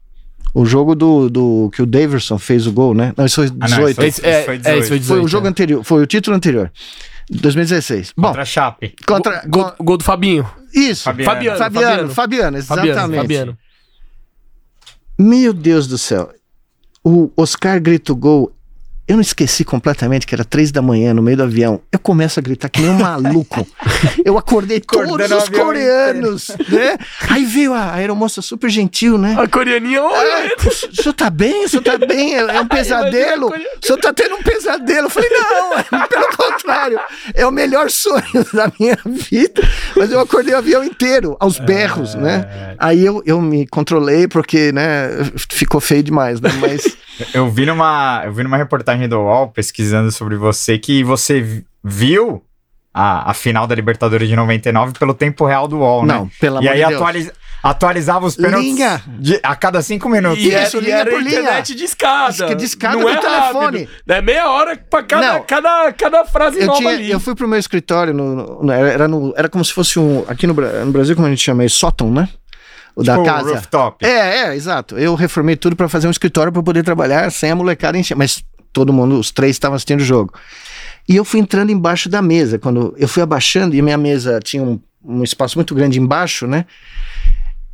O 0.52 0.64
jogo 0.64 0.94
do, 0.94 1.28
do 1.28 1.70
que 1.74 1.82
o 1.82 1.86
Daverson 1.86 2.38
fez 2.38 2.66
o 2.66 2.72
gol, 2.72 2.94
né? 2.94 3.12
Não, 3.16 3.26
isso 3.26 3.36
foi 3.36 3.46
Ah, 3.60 3.68
não, 3.68 3.76
18. 3.78 4.04
isso 4.04 4.20
foi- 4.20 4.30
é, 4.30 4.32
é, 4.34 4.38
esse 4.38 4.46
foi 4.46 4.58
18. 4.58 4.88
18. 5.00 5.04
foi 5.06 5.20
o 5.20 5.28
jogo 5.28 5.46
é. 5.46 5.50
anterior, 5.50 5.82
foi 5.84 6.02
o 6.02 6.06
título 6.06 6.36
anterior. 6.36 6.70
2016. 7.30 8.12
Bom, 8.16 8.28
Contra 8.28 8.42
a 8.42 8.44
Chape. 8.44 8.94
contra, 9.06 9.42
Gol, 9.48 9.72
gol 9.80 9.96
do 9.96 10.04
Fabinho. 10.04 10.48
isso. 10.72 11.02
Fabiano. 11.04 11.30
Fabiano, 11.32 11.58
Fabiano, 11.58 11.86
Fabiano, 11.86 12.14
Fabiano. 12.14 12.56
exatamente. 12.58 12.94
Fabiano, 12.94 13.16
Fabiano. 13.22 13.58
Meu 15.18 15.52
Deus 15.52 15.86
do 15.86 15.96
céu. 15.98 16.30
O 17.02 17.30
Oscar 17.36 17.80
grita 17.80 18.12
o 18.12 18.16
gol. 18.16 18.52
Eu 19.06 19.16
não 19.16 19.20
esqueci 19.20 19.64
completamente 19.64 20.26
que 20.26 20.34
era 20.34 20.46
três 20.46 20.72
da 20.72 20.80
manhã 20.80 21.12
no 21.12 21.20
meio 21.22 21.36
do 21.36 21.42
avião. 21.42 21.82
Eu 21.92 21.98
começo 21.98 22.40
a 22.40 22.42
gritar 22.42 22.70
que 22.70 22.80
nem 22.80 22.90
um 22.90 22.98
maluco. 22.98 23.66
Eu 24.24 24.38
acordei 24.38 24.80
todos 24.80 25.30
os 25.30 25.48
coreanos, 25.50 26.48
né? 26.70 26.96
Aí 27.28 27.44
veio 27.44 27.74
a 27.74 27.92
aeromoça 27.92 28.40
super 28.40 28.70
gentil, 28.70 29.18
né? 29.18 29.36
A 29.38 29.46
coreaninha, 29.46 30.02
olha. 30.02 30.54
Ah, 30.56 30.68
o 30.68 31.02
senhor 31.02 31.12
tá 31.12 31.28
bem? 31.28 31.66
O 31.66 31.68
senhor 31.68 31.82
tá 31.82 31.98
bem? 31.98 32.34
É 32.34 32.38
é 32.38 32.60
um 32.60 32.66
pesadelo? 32.68 33.48
O 33.48 33.86
senhor 33.86 33.98
tá 33.98 34.12
tendo 34.12 34.36
um 34.36 34.42
pesadelo? 34.42 35.06
Eu 35.06 35.10
falei, 35.10 35.28
não, 35.28 35.78
é 35.78 36.06
pelo 36.06 36.36
contrário. 36.36 36.98
É 37.34 37.46
o 37.46 37.50
melhor 37.50 37.90
sonho 37.90 38.22
da 38.54 38.72
minha 38.80 38.98
vida. 39.04 39.62
Mas 39.96 40.10
eu 40.12 40.20
acordei 40.20 40.54
o 40.54 40.58
avião 40.58 40.82
inteiro, 40.82 41.36
aos 41.40 41.58
berros, 41.58 42.14
né? 42.14 42.74
Aí 42.78 43.04
eu, 43.04 43.22
eu 43.26 43.40
me 43.40 43.66
controlei 43.66 44.26
porque, 44.26 44.72
né, 44.72 45.08
ficou 45.50 45.80
feio 45.80 46.02
demais, 46.02 46.40
né? 46.40 46.50
Mas 46.58 46.96
Eu 47.32 47.48
vi 47.50 47.64
numa, 47.66 48.22
eu 48.24 48.32
vi 48.32 48.42
numa 48.42 48.56
reportagem 48.56 49.08
do 49.08 49.18
UOL 49.18 49.48
pesquisando 49.48 50.10
sobre 50.10 50.36
você 50.36 50.78
que 50.78 51.04
você 51.04 51.40
vi- 51.40 51.64
viu 51.82 52.42
a, 52.92 53.30
a 53.30 53.34
final 53.34 53.66
da 53.66 53.74
Libertadores 53.74 54.28
de 54.28 54.36
99 54.36 54.92
pelo 54.98 55.14
tempo 55.14 55.44
real 55.46 55.66
do 55.68 55.78
UOL, 55.78 56.04
né? 56.06 56.14
não, 56.14 56.28
pelo 56.40 56.56
E 56.62 56.68
amor 56.68 56.70
aí 56.70 56.80
de 56.82 56.86
Deus. 56.88 56.94
atualiza- 57.00 57.32
atualizava 57.62 58.26
os 58.26 58.36
pênaltis 58.36 58.66
Linha. 58.74 59.02
de- 59.18 59.40
a 59.42 59.56
cada 59.56 59.80
cinco 59.82 60.08
minutos. 60.08 60.42
E, 60.44 60.48
Isso, 60.48 60.76
é, 60.76 60.80
e 60.80 60.84
linha 60.84 60.96
era 60.96 61.10
por 61.10 61.22
linha. 61.22 61.40
internet 61.40 61.74
de 61.74 61.84
escada. 61.84 62.54
Que 62.54 62.64
escada 62.64 62.94
não 62.96 63.02
do 63.02 63.08
é 63.08 63.16
telefone. 63.16 63.78
Rápido. 63.84 63.90
É 64.12 64.20
meia 64.20 64.48
hora 64.50 64.76
pra 64.76 65.02
cada, 65.02 65.32
Não. 65.34 65.42
cada, 65.44 65.92
cada 65.92 66.24
frase 66.24 66.60
Eu, 66.60 66.66
nova 66.66 66.78
tinha, 66.78 66.90
ali. 66.90 67.10
eu 67.10 67.18
fui 67.20 67.34
pro 67.34 67.48
meu 67.48 67.58
escritório, 67.58 68.12
no, 68.12 68.62
no- 68.62 68.72
era, 68.72 69.08
no- 69.08 69.32
era 69.36 69.48
como 69.48 69.64
se 69.64 69.72
fosse 69.72 69.98
um. 69.98 70.24
Aqui 70.28 70.46
no, 70.46 70.54
Bra- 70.54 70.84
no 70.84 70.92
Brasil, 70.92 71.14
como 71.16 71.26
a 71.26 71.30
gente 71.30 71.42
chama? 71.42 71.64
É 71.64 71.68
sótão, 71.68 72.10
né? 72.10 72.28
Da 72.96 73.14
Tipo, 73.14 73.24
casa. 73.24 73.54
rooftop. 73.54 74.04
É, 74.06 74.46
é, 74.48 74.54
exato. 74.54 74.96
Eu 74.98 75.14
reformei 75.14 75.56
tudo 75.56 75.74
pra 75.74 75.88
fazer 75.88 76.06
um 76.06 76.10
escritório 76.10 76.52
pra 76.52 76.62
poder 76.62 76.82
trabalhar 76.84 77.30
sem 77.30 77.50
a 77.50 77.56
molecada 77.56 77.98
encher. 77.98 78.16
Mas 78.16 78.44
todo 78.72 78.92
mundo, 78.92 79.18
os 79.18 79.30
três 79.30 79.56
estavam 79.56 79.74
assistindo 79.76 80.00
o 80.00 80.04
jogo. 80.04 80.32
E 81.08 81.16
eu 81.16 81.24
fui 81.24 81.40
entrando 81.40 81.70
embaixo 81.70 82.08
da 82.08 82.22
mesa. 82.22 82.58
Quando 82.58 82.94
eu 82.96 83.08
fui 83.08 83.22
abaixando, 83.22 83.74
e 83.74 83.80
a 83.80 83.82
minha 83.82 83.98
mesa 83.98 84.38
tinha 84.42 84.62
um, 84.62 84.80
um 85.04 85.22
espaço 85.24 85.58
muito 85.58 85.74
grande 85.74 85.98
embaixo, 86.00 86.46
né? 86.46 86.66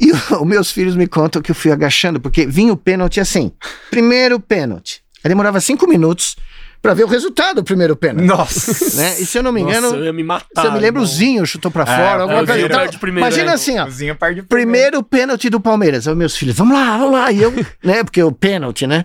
E 0.01 0.11
os 0.41 0.47
meus 0.47 0.71
filhos 0.71 0.97
me 0.97 1.07
contam 1.07 1.43
que 1.43 1.51
eu 1.51 1.55
fui 1.55 1.71
agachando, 1.71 2.19
porque 2.21 2.47
vinha 2.47 2.73
o 2.73 2.77
pênalti 2.77 3.21
assim. 3.21 3.53
Primeiro 3.91 4.41
pênalti. 4.41 5.03
Aí 5.23 5.29
demorava 5.29 5.61
cinco 5.61 5.87
minutos 5.87 6.37
pra 6.83 6.95
ver 6.95 7.05
o 7.05 7.07
resultado 7.07 7.57
do 7.57 7.65
primeiro 7.65 7.95
pênalti. 7.95 8.27
Nossa. 8.27 8.97
Né? 8.97 9.21
E 9.21 9.27
se 9.27 9.39
eu 9.39 9.43
não 9.43 9.53
me 9.53 9.63
Nossa, 9.63 9.79
engano, 9.79 9.97
eu 9.97 10.05
ia 10.05 10.13
me 10.13 10.25
matar. 10.25 10.63
se 10.63 10.67
eu 10.67 10.73
me 10.73 10.79
lembro, 10.79 11.03
o 11.03 11.05
irmão. 11.05 11.17
Zinho 11.17 11.47
chutou 11.47 11.71
pra 11.71 11.83
É, 11.83 11.87
fora, 11.87 12.23
alguma 12.23 12.41
é, 12.41 12.43
o 12.43 12.47
coisa. 12.47 12.67
Então, 12.67 12.99
primeiro, 12.99 13.27
imagina 13.29 13.51
é. 13.51 13.55
assim, 13.55 13.79
ó. 13.79 13.87
O 13.87 13.91
Zinho 13.91 14.17
perde 14.17 14.41
o 14.41 14.45
Primeiro 14.45 15.03
pênalti 15.03 15.51
do 15.51 15.61
Palmeiras. 15.61 16.09
Aí 16.09 16.15
meus 16.15 16.37
filhos, 16.37 16.57
vamos 16.57 16.75
lá, 16.75 16.97
vamos 16.97 17.13
lá. 17.13 17.31
E 17.31 17.43
eu, 17.43 17.53
né, 17.85 18.03
porque 18.03 18.23
o 18.23 18.33
pênalti, 18.33 18.87
né? 18.87 19.05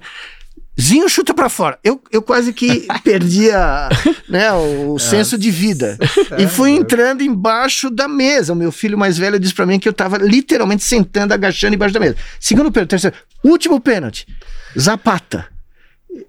Zinho 0.79 1.07
chuta 1.07 1.33
pra 1.33 1.47
fora. 1.47 1.79
Eu, 1.81 2.01
eu 2.11 2.21
quase 2.21 2.51
que 2.51 2.85
perdi 3.01 3.49
a, 3.49 3.87
né, 4.27 4.51
o 4.51 4.99
senso 4.99 5.37
de 5.37 5.49
vida. 5.49 5.97
E 6.37 6.47
fui 6.47 6.71
entrando 6.71 7.23
embaixo 7.23 7.89
da 7.89 8.09
mesa. 8.09 8.51
O 8.51 8.55
meu 8.57 8.73
filho 8.73 8.97
mais 8.97 9.17
velho 9.17 9.39
disse 9.39 9.53
pra 9.53 9.65
mim 9.65 9.79
que 9.79 9.87
eu 9.87 9.93
tava 9.93 10.17
literalmente 10.17 10.83
sentando, 10.83 11.33
agachando 11.33 11.75
embaixo 11.75 11.93
da 11.93 11.99
mesa. 12.01 12.17
Segundo 12.41 12.71
pênalti, 12.73 12.89
terceiro, 12.89 13.15
último 13.41 13.79
pênalti. 13.79 14.27
Zapata. 14.77 15.47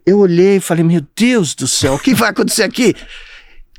Eu 0.04 0.18
olhei 0.18 0.56
e 0.56 0.60
falei, 0.60 0.82
meu 0.84 1.00
Deus 1.16 1.54
do 1.54 1.66
céu, 1.66 1.94
o 1.94 1.98
que 1.98 2.14
vai 2.14 2.30
acontecer 2.30 2.62
aqui? 2.62 2.94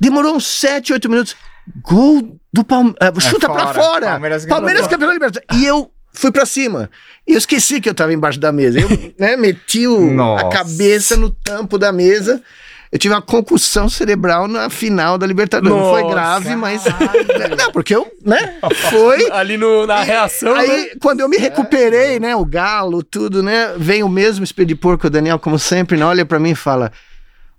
Demorou 0.00 0.36
uns 0.36 0.46
7, 0.46 0.92
8 0.92 1.08
minutos. 1.08 1.36
Gol 1.82 2.38
do 2.52 2.64
Palmeiras. 2.64 3.24
chuta 3.24 3.48
pra 3.48 3.66
fora. 3.66 3.82
fora. 3.82 4.06
Palmeiras 4.12 4.46
Palmeiras, 4.46 4.86
campeão 4.86 5.12
Libertadores. 5.12 5.60
E 5.62 5.66
eu 5.66 5.90
fui 6.12 6.30
pra 6.32 6.46
cima. 6.46 6.90
E 7.26 7.32
eu 7.32 7.38
esqueci 7.38 7.80
que 7.80 7.88
eu 7.88 7.94
tava 7.94 8.12
embaixo 8.12 8.40
da 8.40 8.50
mesa. 8.52 8.80
Eu 8.80 8.88
né, 9.18 9.36
meti 9.36 9.86
o- 9.86 10.10
a 10.38 10.48
cabeça 10.48 11.16
no 11.16 11.30
tampo 11.30 11.76
da 11.78 11.92
mesa. 11.92 12.42
Eu 12.90 12.98
tive 12.98 13.14
uma 13.14 13.22
concussão 13.22 13.88
cerebral 13.88 14.48
na 14.48 14.70
final 14.70 15.18
da 15.18 15.26
Libertadores. 15.26 15.76
Não 15.76 15.90
foi 15.90 16.02
Nossa. 16.02 16.14
grave, 16.14 16.56
mas. 16.56 16.84
Não, 17.58 17.70
porque 17.70 17.94
eu, 17.94 18.06
né? 18.24 18.56
Foi. 18.90 19.30
Ali 19.30 19.58
no, 19.58 19.86
na 19.86 20.02
reação, 20.02 20.54
né? 20.54 20.60
Aí, 20.60 20.90
quando 21.00 21.20
eu 21.20 21.28
me 21.28 21.36
recuperei, 21.36 22.18
né? 22.18 22.34
O 22.34 22.44
galo, 22.44 23.02
tudo, 23.02 23.42
né? 23.42 23.74
Vem 23.76 24.02
o 24.02 24.08
mesmo 24.08 24.42
espelho 24.42 24.68
de 24.68 24.74
porco, 24.74 25.06
o 25.06 25.10
Daniel, 25.10 25.38
como 25.38 25.58
sempre, 25.58 25.98
né, 25.98 26.04
olha 26.04 26.24
pra 26.24 26.38
mim 26.38 26.52
e 26.52 26.54
fala: 26.54 26.90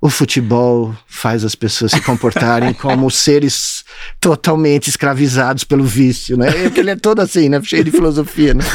o 0.01 0.09
futebol 0.09 0.95
faz 1.05 1.43
as 1.43 1.55
pessoas 1.55 1.91
se 1.91 2.01
comportarem 2.01 2.73
como 2.75 3.09
seres 3.11 3.83
totalmente 4.19 4.89
escravizados 4.89 5.63
pelo 5.63 5.83
vício, 5.83 6.37
né? 6.37 6.51
Porque 6.51 6.79
ele 6.79 6.91
é 6.91 6.95
todo 6.95 7.19
assim, 7.19 7.49
né? 7.49 7.61
Cheio 7.61 7.83
de 7.83 7.91
filosofia, 7.91 8.53
né? 8.53 8.63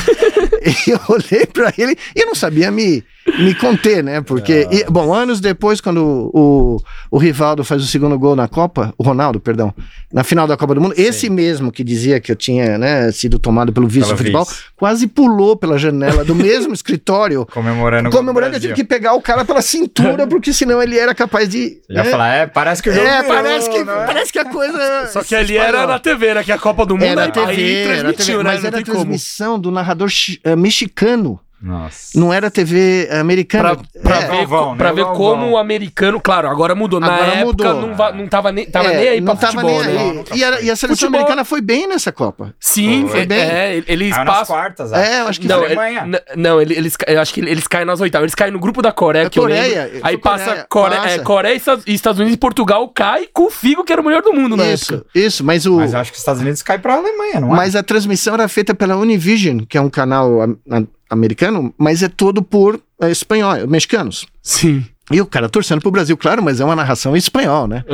E 0.86 0.90
eu 0.92 1.00
olhei 1.08 1.44
pra 1.44 1.70
ele 1.76 1.94
e 2.16 2.20
eu 2.20 2.26
não 2.26 2.34
sabia 2.34 2.70
me, 2.70 3.04
me 3.38 3.54
conter, 3.54 4.02
né? 4.02 4.20
Porque, 4.20 4.68
e, 4.70 4.84
bom, 4.84 5.12
anos 5.14 5.40
depois, 5.40 5.80
quando 5.80 6.30
o, 6.32 6.80
o 7.10 7.18
Rivaldo 7.18 7.64
faz 7.64 7.82
o 7.82 7.86
segundo 7.86 8.18
gol 8.18 8.36
na 8.36 8.46
Copa, 8.46 8.92
o 8.98 9.02
Ronaldo, 9.02 9.40
perdão, 9.40 9.72
na 10.12 10.22
final 10.22 10.46
da 10.46 10.56
Copa 10.56 10.74
do 10.74 10.80
Mundo, 10.80 10.94
esse 10.96 11.28
mesmo 11.30 11.72
que 11.72 11.82
dizia 11.82 12.20
que 12.20 12.30
eu 12.30 12.36
tinha 12.36 12.76
né, 12.78 13.10
sido 13.12 13.38
tomado 13.38 13.72
pelo 13.72 13.88
vício 13.88 14.10
do 14.10 14.16
futebol, 14.16 14.44
vício. 14.44 14.64
quase 14.76 15.06
pulou 15.06 15.56
pela 15.56 15.78
janela 15.78 16.24
do 16.24 16.34
mesmo 16.34 16.72
escritório. 16.74 17.46
Comemorando 17.46 18.10
Comemorando, 18.10 18.56
eu 18.56 18.60
tive 18.60 18.74
que 18.74 18.84
pegar 18.84 19.14
o 19.14 19.22
cara 19.22 19.44
pela 19.44 19.62
cintura, 19.62 20.26
porque 20.26 20.52
senão 20.52 20.82
ele 20.82 20.98
era 20.98 21.14
capaz 21.14 21.48
de. 21.48 21.80
Você 21.86 21.94
Já 21.94 22.04
né? 22.04 22.10
falar, 22.10 22.34
é, 22.34 22.46
parece 22.46 22.82
que 22.82 22.90
o 22.90 22.92
jogo 22.92 23.06
É, 23.06 23.22
virou, 23.22 23.34
parece 23.36 23.70
que, 23.70 23.84
né? 23.84 24.04
parece 24.06 24.32
que 24.32 24.38
a 24.38 24.44
coisa. 24.44 25.06
Só 25.12 25.22
que 25.24 25.34
ali 25.34 25.54
espalhou. 25.54 25.78
era 25.80 25.86
na 25.86 25.98
TV, 25.98 26.34
né? 26.34 26.44
Que 26.44 26.52
a 26.52 26.58
Copa 26.58 26.84
do 26.86 26.94
Mundo 26.94 27.04
Era 27.04 27.24
aí, 27.24 27.32
TV, 27.32 27.50
aí 27.50 27.74
era 27.76 27.88
transmitiu, 28.12 28.24
TV, 28.26 28.38
né? 28.38 28.44
mas 28.44 28.64
era 28.64 28.76
tem 28.76 28.84
como. 28.84 28.98
transmissão 28.98 29.58
do 29.58 29.70
narrador 29.70 30.10
eh, 30.44 30.54
mexicano. 30.56 31.40
Nossa. 31.64 32.18
Não 32.20 32.30
era 32.32 32.50
TV 32.50 33.08
americana. 33.10 33.74
Pra, 33.76 34.02
pra 34.02 34.16
É, 34.16 34.20
ver, 34.28 34.36
Galvão, 34.36 34.70
co- 34.72 34.76
pra 34.76 34.88
né? 34.90 34.94
ver 34.96 35.04
como 35.06 35.50
o 35.52 35.56
americano, 35.56 36.20
claro, 36.20 36.46
agora 36.48 36.74
mudou. 36.74 37.00
Na 37.00 37.06
Agora 37.14 37.30
época 37.36 37.44
mudou. 37.46 37.74
Não, 37.88 37.94
va- 37.94 38.12
não 38.12 38.26
tava 38.28 38.52
nem, 38.52 38.66
tava 38.66 38.92
é, 38.92 38.96
nem 38.98 39.08
aí 39.08 39.22
pra 39.22 39.34
futebol, 39.34 39.64
nem 39.82 39.94
né? 39.94 40.00
aí. 40.02 40.12
Não, 40.12 40.24
E, 40.36 40.44
a, 40.44 40.48
e 40.60 40.70
a 40.70 40.76
seleção 40.76 40.88
Futebol- 40.88 41.08
americana 41.20 41.44
foi 41.44 41.60
bem 41.62 41.86
nessa 41.88 42.12
Copa. 42.12 42.54
Sim, 42.60 43.06
Foi 43.08 43.20
é, 43.20 43.26
bem. 43.26 43.40
é, 43.40 43.82
eles 43.86 44.12
Caiu 44.12 44.24
nas 44.26 44.34
passam. 44.40 44.56
quartas, 44.56 44.92
acho. 44.92 45.02
É, 45.10 45.20
eu 45.22 45.28
acho 45.28 45.40
que 45.40 45.48
Não, 45.48 45.58
foi. 45.62 45.72
ele- 45.72 46.22
não 46.36 46.60
ele- 46.60 46.74
eles, 46.74 46.96
eu 47.06 47.20
acho 47.20 47.32
que 47.32 47.40
eles 47.40 47.66
caem 47.66 47.86
nas 47.86 48.00
oitavas. 48.00 48.24
Eles 48.24 48.34
caem 48.34 48.52
no 48.52 48.58
grupo 48.58 48.82
da 48.82 48.92
Coreia, 48.92 49.24
É 49.26 49.30
que 49.30 49.38
eu 49.38 49.44
Coreia, 49.44 49.84
lembro. 49.84 50.00
foi 50.00 50.10
Aí 50.10 50.18
passa 50.18 50.44
Coreia, 50.44 50.66
Coreia, 50.68 51.00
passa. 51.02 51.14
é, 51.14 51.18
Coreia 51.20 51.54
e 51.54 51.56
Estados- 51.56 51.84
e 51.86 51.94
Estados 51.94 52.18
Unidos 52.20 52.34
e 52.34 52.38
Portugal 52.38 52.86
cai 52.88 53.26
com 53.32 53.44
o 53.46 53.50
Figo, 53.50 53.84
que 53.84 53.92
era 53.92 54.02
o 54.02 54.04
melhor 54.04 54.20
do 54.22 54.32
mundo 54.34 54.54
na 54.56 54.66
Isso, 54.70 54.94
época. 54.96 55.08
isso, 55.14 55.42
mas 55.42 55.64
o. 55.64 55.76
Mas 55.76 55.94
eu 55.94 55.98
acho 56.00 56.10
que 56.10 56.16
os 56.16 56.20
Estados 56.20 56.42
Unidos 56.42 56.60
cai 56.62 56.78
pra 56.78 56.96
Alemanha, 56.96 57.40
não 57.40 57.52
é? 57.52 57.56
Mas 57.56 57.74
a 57.74 57.82
transmissão 57.82 58.34
era 58.34 58.46
feita 58.48 58.74
pela 58.74 58.96
Univision, 58.96 59.60
que 59.66 59.78
é 59.78 59.80
um 59.80 59.88
canal 59.90 60.42
americano, 61.08 61.72
mas 61.78 62.02
é 62.02 62.08
todo 62.08 62.42
por 62.42 62.80
eh, 63.00 63.10
espanhol, 63.10 63.66
mexicanos. 63.68 64.26
Sim. 64.42 64.84
E 65.10 65.20
o 65.20 65.26
cara 65.26 65.48
torcendo 65.48 65.80
pro 65.80 65.90
Brasil, 65.90 66.16
claro, 66.16 66.42
mas 66.42 66.60
é 66.60 66.64
uma 66.64 66.76
narração 66.76 67.14
em 67.14 67.18
espanhol, 67.18 67.66
né? 67.66 67.84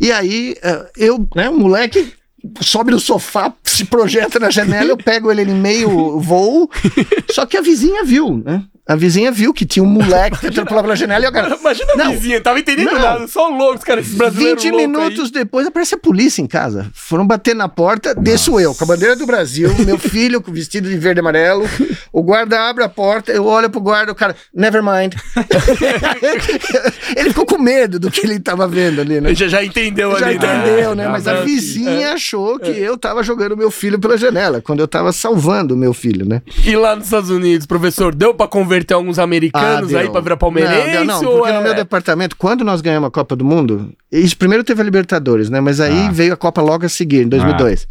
E 0.00 0.12
aí, 0.12 0.54
eh, 0.62 0.90
eu, 0.96 1.26
né, 1.34 1.48
o 1.48 1.58
moleque 1.58 2.12
sobe 2.60 2.90
no 2.90 3.00
sofá, 3.00 3.52
se 3.62 3.84
projeta 3.86 4.38
na 4.38 4.50
janela, 4.50 4.90
eu 4.90 4.96
pego 4.96 5.30
ele 5.30 5.42
em 5.42 5.54
meio 5.54 6.18
voo, 6.20 6.70
só 7.32 7.46
que 7.46 7.56
a 7.56 7.62
vizinha 7.62 8.04
viu, 8.04 8.42
né? 8.44 8.62
A 8.86 8.94
vizinha 8.96 9.32
viu 9.32 9.54
que 9.54 9.64
tinha 9.64 9.82
um 9.82 9.86
moleque 9.86 10.38
tentando 10.42 10.66
pular 10.66 10.82
pela 10.82 10.94
janela 10.94 11.24
e 11.24 11.28
o 11.28 11.32
cara. 11.32 11.56
Imagina 11.58 11.92
a 11.94 11.96
Não. 11.96 12.12
vizinha, 12.12 12.40
tava 12.40 12.58
entendendo 12.60 12.92
Não. 12.92 13.00
nada, 13.00 13.26
só 13.26 13.48
loucos, 13.48 13.82
cara, 13.82 14.00
esses 14.00 14.14
brasileiros 14.14 14.62
20 14.62 14.72
loucos 14.72 14.88
minutos 14.88 15.30
depois 15.30 15.66
aparece 15.66 15.94
a 15.94 15.98
polícia 15.98 16.42
em 16.42 16.46
casa. 16.46 16.90
Foram 16.92 17.26
bater 17.26 17.54
na 17.54 17.68
porta, 17.68 18.14
desço 18.14 18.60
eu, 18.60 18.74
com 18.74 18.84
a 18.84 18.86
bandeira 18.86 19.16
do 19.16 19.24
Brasil, 19.26 19.74
meu 19.86 19.96
filho 19.98 20.42
com 20.42 20.52
vestido 20.52 20.88
de 20.88 20.96
verde 20.98 21.20
e 21.20 21.22
amarelo. 21.22 21.64
O 22.12 22.22
guarda 22.22 22.68
abre 22.68 22.84
a 22.84 22.88
porta, 22.88 23.32
eu 23.32 23.46
olho 23.46 23.70
pro 23.70 23.80
guarda, 23.80 24.12
o 24.12 24.14
cara, 24.14 24.36
never 24.54 24.82
mind. 24.82 25.14
ele 27.16 27.30
ficou 27.30 27.46
com 27.46 27.58
medo 27.58 27.98
do 27.98 28.10
que 28.10 28.20
ele 28.26 28.38
tava 28.38 28.66
vendo 28.68 29.00
ali, 29.00 29.20
né? 29.20 29.30
aí. 29.30 29.34
Já, 29.34 29.48
já 29.48 29.64
entendeu 29.64 30.16
Já 30.18 30.26
ali, 30.26 30.36
entendeu, 30.36 30.94
né? 30.94 31.06
Ah, 31.06 31.10
Mas 31.10 31.26
a 31.26 31.40
vizinha 31.40 32.12
achou 32.12 32.58
que 32.58 32.70
eu 32.70 32.96
tava 32.96 33.22
jogando 33.22 33.56
meu 33.56 33.70
filho 33.70 33.98
pela 33.98 34.16
janela, 34.16 34.60
quando 34.60 34.80
eu 34.80 34.88
tava 34.88 35.12
salvando 35.12 35.74
o 35.74 35.76
meu 35.76 35.92
filho, 35.94 36.26
né? 36.26 36.42
E 36.64 36.76
lá 36.76 36.94
nos 36.96 37.06
Estados 37.06 37.30
Unidos, 37.30 37.66
professor, 37.66 38.14
deu 38.14 38.34
pra 38.34 38.46
converter 38.74 38.94
alguns 38.94 39.18
americanos 39.18 39.94
Ah, 39.94 40.00
aí 40.00 40.10
pra 40.10 40.20
virar 40.20 40.36
palmeirense? 40.36 41.04
Não, 41.04 41.22
não, 41.22 41.32
porque 41.32 41.50
é... 41.50 41.52
no 41.56 41.62
meu 41.62 41.74
departamento, 41.74 42.36
quando 42.36 42.64
nós 42.64 42.80
ganhamos 42.80 43.08
a 43.08 43.10
Copa 43.10 43.36
do 43.36 43.44
Mundo, 43.44 43.92
isso 44.10 44.36
primeiro 44.36 44.64
teve 44.64 44.80
a 44.80 44.84
Libertadores, 44.84 45.48
né? 45.48 45.60
Mas 45.60 45.80
aí 45.80 46.06
Ah. 46.06 46.10
veio 46.10 46.32
a 46.32 46.36
Copa 46.36 46.60
logo 46.60 46.84
a 46.84 46.88
seguir, 46.88 47.22
em 47.22 47.28
2002. 47.28 47.86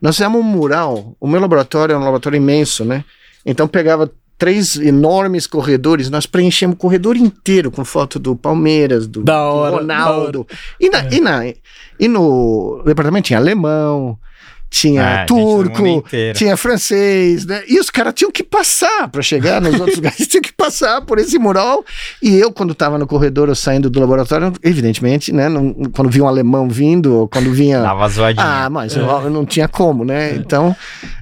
Nós 0.00 0.16
fizemos 0.16 0.40
um 0.40 0.44
mural, 0.44 1.16
o 1.20 1.26
meu 1.26 1.40
laboratório 1.40 1.92
é 1.92 1.96
um 1.96 2.00
laboratório 2.00 2.36
imenso, 2.36 2.84
né? 2.84 3.04
Então 3.44 3.66
pegava 3.66 4.10
três 4.36 4.76
enormes 4.76 5.48
corredores, 5.48 6.08
nós 6.10 6.24
preenchemos 6.24 6.74
o 6.74 6.78
corredor 6.78 7.16
inteiro 7.16 7.72
com 7.72 7.84
foto 7.84 8.20
do 8.20 8.36
Palmeiras, 8.36 9.08
do, 9.08 9.24
Da 9.24 9.36
do 9.36 9.54
hora, 9.56 9.76
Ronaldo. 9.76 10.46
E, 10.80 10.88
na, 10.88 11.04
e, 11.10 11.20
na, 11.20 11.40
e 11.98 12.06
no 12.06 12.80
departamento 12.86 13.26
tinha 13.26 13.38
alemão, 13.40 14.16
tinha 14.70 15.02
É, 15.02 15.24
do 15.24 15.34
turco, 15.34 16.04
tinha 16.34 16.56
francês, 16.56 17.46
né? 17.46 17.62
E 17.66 17.78
os 17.80 17.88
caras 17.90 18.12
tinham 18.14 18.30
que 18.30 18.42
passar 18.42 19.08
para 19.08 19.22
chegar 19.22 19.60
nos 19.60 19.74
outros 19.80 19.96
lugares, 19.96 20.26
tinham 20.26 20.42
que 20.42 20.52
passar 20.52 21.00
por 21.02 21.18
esse 21.18 21.38
mural. 21.38 21.84
E 22.22 22.36
eu, 22.36 22.52
quando 22.52 22.72
estava 22.72 22.98
no 22.98 23.06
corredor, 23.06 23.48
eu 23.48 23.54
saindo 23.54 23.88
do 23.88 23.98
laboratório, 23.98 24.52
evidentemente, 24.62 25.32
né? 25.32 25.48
não- 25.48 25.72
quando 25.92 26.10
via 26.10 26.22
um 26.22 26.28
alemão 26.28 26.68
vindo, 26.68 27.14
ou 27.14 27.28
quando 27.28 27.50
vinha. 27.52 27.80
Dava 27.80 28.08
zoadinha. 28.08 28.44
Ah, 28.46 28.70
mas 28.70 28.94
eu, 28.94 29.04
eu 29.06 29.30
não 29.30 29.44
tinha 29.46 29.66
como, 29.68 30.04
né? 30.04 30.34
Então, 30.34 30.76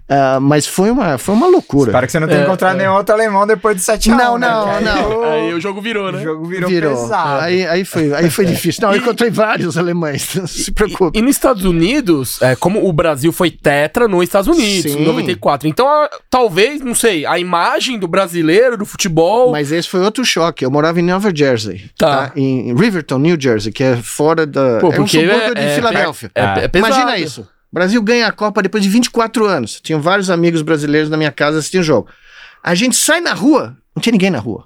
ah, 0.09 0.38
mas 0.40 0.66
foi 0.66 0.90
uma, 0.90 1.18
foi 1.18 1.34
uma 1.34 1.46
loucura. 1.48 1.90
Espero 1.90 2.07
que 2.07 2.12
você 2.12 2.20
não 2.20 2.28
tenha 2.28 2.40
É, 2.40 2.44
encontrado 2.44 2.74
é. 2.76 2.78
nenhum 2.78 2.94
outro 2.94 3.14
alemão 3.14 3.46
depois 3.46 3.76
de 3.76 3.82
7 3.82 4.09
x 4.11 4.16
Não, 4.18 4.38
não, 4.38 4.66
né? 4.66 4.80
não. 4.80 5.24
Aí 5.24 5.52
o 5.52 5.61
jogo 5.61 5.80
virou, 5.80 6.09
O 6.09 6.12
né? 6.12 6.22
jogo 6.22 6.44
virou, 6.46 6.68
Virou. 6.70 6.94
pesado. 6.94 7.40
Aí, 7.42 7.66
aí, 7.66 7.84
foi, 7.84 8.14
aí 8.14 8.30
foi 8.30 8.44
difícil. 8.46 8.82
Não, 8.86 8.92
eu 8.94 8.98
encontrei 8.98 9.30
vários 9.30 9.76
alemães, 9.76 10.34
não 10.36 10.46
se 10.46 10.70
preocupe. 10.70 11.18
E, 11.18 11.20
e 11.20 11.22
nos 11.24 11.34
Estados 11.36 11.64
Unidos, 11.64 12.40
é, 12.40 12.54
como 12.54 12.86
o 12.88 12.92
Brasil 12.92 13.32
foi 13.32 13.50
tetra 13.50 14.07
nos 14.07 14.22
Estados 14.22 14.48
Unidos, 14.48 14.92
Sim. 14.92 15.02
em 15.02 15.04
94. 15.07 15.66
Então, 15.68 15.88
a- 15.88 16.09
talvez, 16.30 16.80
não 16.80 16.94
sei, 16.94 17.26
a 17.26 17.38
imagem 17.38 17.98
do 17.98 18.07
brasileiro, 18.07 18.76
do 18.76 18.86
futebol. 18.86 19.50
Mas 19.50 19.72
esse 19.72 19.88
foi 19.88 20.00
outro 20.00 20.24
choque. 20.24 20.64
Eu 20.64 20.70
morava 20.70 21.00
em 21.00 21.02
Nova 21.02 21.32
Jersey, 21.34 21.90
Tá. 21.98 22.28
tá? 22.28 22.32
Em 22.36 22.74
Riverton, 22.74 23.18
New 23.18 23.36
Jersey, 23.40 23.72
que 23.72 23.82
é 23.82 23.96
fora 23.96 24.46
da. 24.46 24.78
Pô, 24.78 24.92
é 24.92 25.00
um 25.00 25.07
subúrbio 25.07 25.32
é- 25.32 25.54
de 25.54 25.61
é- 25.62 25.74
Filadélfia. 25.74 26.30
É, 26.34 26.42
é 26.64 26.68
pesado. 26.68 26.92
Imagina 26.94 27.18
isso. 27.18 27.46
O 27.77 27.79
Brasil 27.79 28.01
ganha 28.01 28.27
a 28.27 28.33
Copa 28.33 28.62
depois 28.62 28.83
de 28.83 28.89
24 28.89 29.45
anos. 29.45 29.83
Tinham 29.83 30.01
vários 30.01 30.31
amigos 30.31 30.62
brasileiros 30.62 31.11
na 31.11 31.16
minha 31.18 31.31
casa 31.31 31.59
assistindo 31.59 31.83
o 31.83 31.85
jogo. 31.85 32.09
A 32.62 32.74
gente 32.74 32.97
sai 32.97 33.20
na 33.20 33.35
rua, 33.35 33.77
não 33.95 34.01
tinha 34.01 34.12
ninguém 34.12 34.31
na 34.31 34.39
rua. 34.39 34.64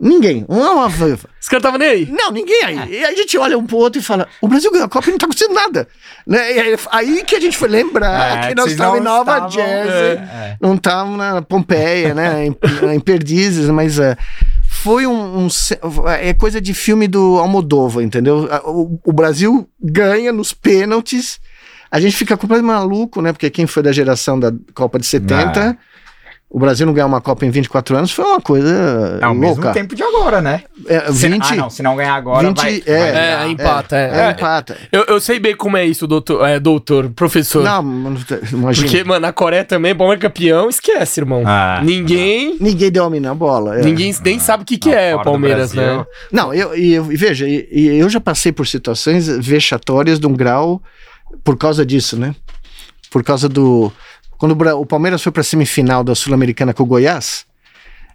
Ninguém. 0.00 0.44
Uma, 0.48 0.72
uma... 0.72 0.86
Os 0.88 0.96
caras 0.96 1.28
estavam 1.52 1.78
nem 1.78 1.88
aí. 1.88 2.06
Não, 2.10 2.32
ninguém 2.32 2.64
aí. 2.64 2.76
E 2.94 2.96
aí 2.96 3.04
a 3.04 3.14
gente 3.14 3.38
olha 3.38 3.56
um 3.56 3.64
pro 3.64 3.76
outro 3.76 4.00
e 4.00 4.02
fala: 4.02 4.26
o 4.40 4.48
Brasil 4.48 4.72
ganhou 4.72 4.86
a 4.86 4.88
Copa 4.88 5.06
e 5.08 5.12
não 5.12 5.18
tá 5.18 5.26
acontecendo 5.26 5.54
nada. 5.54 5.86
Né? 6.26 6.52
E 6.56 6.58
aí, 6.58 6.76
aí 6.90 7.22
que 7.24 7.36
a 7.36 7.40
gente 7.40 7.56
foi 7.56 7.68
lembrar 7.68 8.46
É, 8.46 8.48
que 8.48 8.54
nós 8.56 8.72
estávamos 8.72 9.00
em 9.00 9.04
não 9.04 9.18
Nova 9.18 9.30
estavam- 9.34 9.50
Jersey, 9.52 10.16
É. 10.18 10.56
não 10.60 10.74
estávamos 10.74 11.18
na 11.18 11.42
Pompeia, 11.42 12.12
né? 12.12 12.46
Em, 12.46 12.56
em 12.92 12.98
Perdizes, 12.98 13.68
mas 13.68 14.00
é, 14.00 14.16
foi 14.68 15.06
um, 15.06 15.44
um 15.46 15.48
É 16.20 16.34
coisa 16.34 16.60
de 16.60 16.74
filme 16.74 17.06
do 17.06 17.38
Almodóvar, 17.38 18.02
entendeu? 18.02 18.48
O, 18.64 18.98
o 19.04 19.12
Brasil 19.12 19.68
ganha 19.80 20.32
nos 20.32 20.52
pênaltis. 20.52 21.38
A 21.92 22.00
gente 22.00 22.16
fica 22.16 22.36
completamente 22.38 22.72
maluco, 22.74 23.20
né? 23.20 23.32
Porque 23.32 23.50
quem 23.50 23.66
foi 23.66 23.82
da 23.82 23.92
geração 23.92 24.40
da 24.40 24.50
Copa 24.74 24.98
de 24.98 25.04
70. 25.06 25.76
O 26.54 26.58
Brasil 26.58 26.84
não 26.86 26.92
ganhar 26.92 27.06
uma 27.06 27.20
Copa 27.20 27.46
em 27.46 27.50
24 27.50 27.96
anos 27.96 28.10
foi 28.12 28.26
uma 28.26 28.38
coisa 28.40 29.18
É 29.22 29.26
o 29.26 29.34
mesmo 29.34 29.72
tempo 29.72 29.94
de 29.94 30.02
agora, 30.02 30.42
né? 30.42 30.62
É, 30.86 31.10
Se- 31.10 31.26
20, 31.26 31.42
ah, 31.50 31.56
não, 31.56 31.70
se 31.70 31.82
não 31.82 31.96
ganhar 31.96 32.14
agora, 32.14 32.46
20 32.46 32.56
vai, 32.58 32.82
é, 32.84 32.98
vai 32.98 33.46
É, 33.46 33.48
empata, 33.48 33.96
é. 33.96 34.00
é, 34.10 34.20
É, 34.26 34.30
empata. 34.32 34.76
Eu, 34.92 35.04
eu 35.08 35.18
sei 35.18 35.40
bem 35.40 35.56
como 35.56 35.78
é 35.78 35.86
isso, 35.86 36.06
doutor, 36.06 36.46
é, 36.46 36.60
doutor 36.60 37.08
professor. 37.08 37.64
Não, 37.64 37.82
não- 37.82 38.16
imagina. 38.52 38.86
Porque, 38.86 39.02
mano, 39.02 39.26
a 39.26 39.32
Coreia 39.32 39.64
também, 39.64 39.94
Palmeiras 39.94 40.20
campeão, 40.20 40.68
esquece, 40.68 41.20
irmão. 41.20 41.42
Ah. 41.46 41.80
Ninguém. 41.82 42.58
Ninguém 42.60 42.90
domina 42.92 43.30
a 43.30 43.34
bola. 43.34 43.78
é. 43.78 43.82
Ninguém 43.82 44.14
nem 44.22 44.38
sabe 44.38 44.62
o 44.62 44.66
que, 44.66 44.76
que 44.76 44.90
Não, 44.90 44.98
é 44.98 45.16
o 45.16 45.22
Palmeiras, 45.22 45.72
né? 45.72 46.04
Não, 46.30 46.52
eu, 46.52 46.76
e, 46.76 46.92
eu- 46.92 47.04
veja, 47.04 47.48
e, 47.48 47.66
e 47.72 47.86
eu 47.98 48.10
já 48.10 48.20
passei 48.20 48.52
por 48.52 48.66
situações 48.66 49.26
vexatórias 49.26 50.20
de 50.20 50.26
um 50.26 50.34
grau 50.34 50.82
por 51.44 51.56
causa 51.56 51.84
disso, 51.84 52.18
né? 52.18 52.34
Por 53.10 53.22
causa 53.22 53.48
do. 53.48 53.92
Quando 54.38 54.52
o, 54.52 54.86
Palmeiras 54.86 55.22
foi 55.22 55.30
para 55.30 55.40
a 55.40 55.44
semifinal 55.44 56.02
da 56.02 56.14
Sul-Americana 56.14 56.74
com 56.74 56.82
o 56.82 56.86
Goiás, 56.86 57.46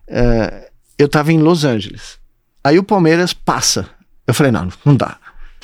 eh, 0.07 0.69
eu 0.97 1.07
tava 1.07 1.31
em 1.31 1.37
Los 1.37 1.63
Angeles. 1.63 2.19
Aí 2.63 2.77
o 2.77 2.83
Palmeiras 2.83 3.33
passa. 3.33 3.89
Eu 4.25 4.33
falei, 4.33 4.51
não, 4.51 4.67
não 4.83 4.95
dá. 4.95 5.17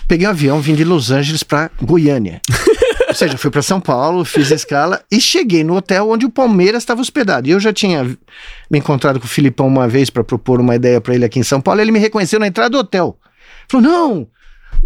Peguei 0.08 0.26
um 0.26 0.30
avião, 0.30 0.62
vim 0.62 0.76
de 0.76 0.86
Los 0.86 1.12
Angeles 1.12 1.44
para 1.44 1.70
Goiânia. 1.82 2.42
Ou 3.08 3.14
seja, 3.14 3.38
fui 3.38 3.52
para 3.52 3.62
São 3.62 3.80
Paulo, 3.80 4.26
fiz 4.26 4.52
a 4.52 4.56
escala 4.56 5.04
e 5.12 5.20
cheguei 5.20 5.64
no 5.64 5.76
hotel 5.76 6.10
onde 6.10 6.26
o 6.26 6.30
Palmeiras 6.30 6.82
estava 6.82 7.02
hospedado. 7.02 7.48
E 7.48 7.52
eu 7.52 7.60
já 7.60 7.74
tinha 7.74 8.04
me 8.72 8.80
encontrado 8.80 9.20
com 9.20 9.26
o 9.26 9.30
Filipão 9.30 9.68
uma 9.68 9.88
vez 9.88 10.10
para 10.10 10.24
propor 10.24 10.60
uma 10.60 10.76
ideia 10.76 11.00
para 11.00 11.14
ele 11.14 11.26
aqui 11.26 11.40
em 11.40 11.44
São 11.44 11.62
Paulo. 11.62 11.82
Ele 11.82 11.92
me 11.92 12.00
reconheceu 12.00 12.40
na 12.40 12.48
entrada 12.48 12.72
do 12.72 12.78
hotel. 12.80 13.18
Falou: 13.70 13.86
não, 13.86 14.28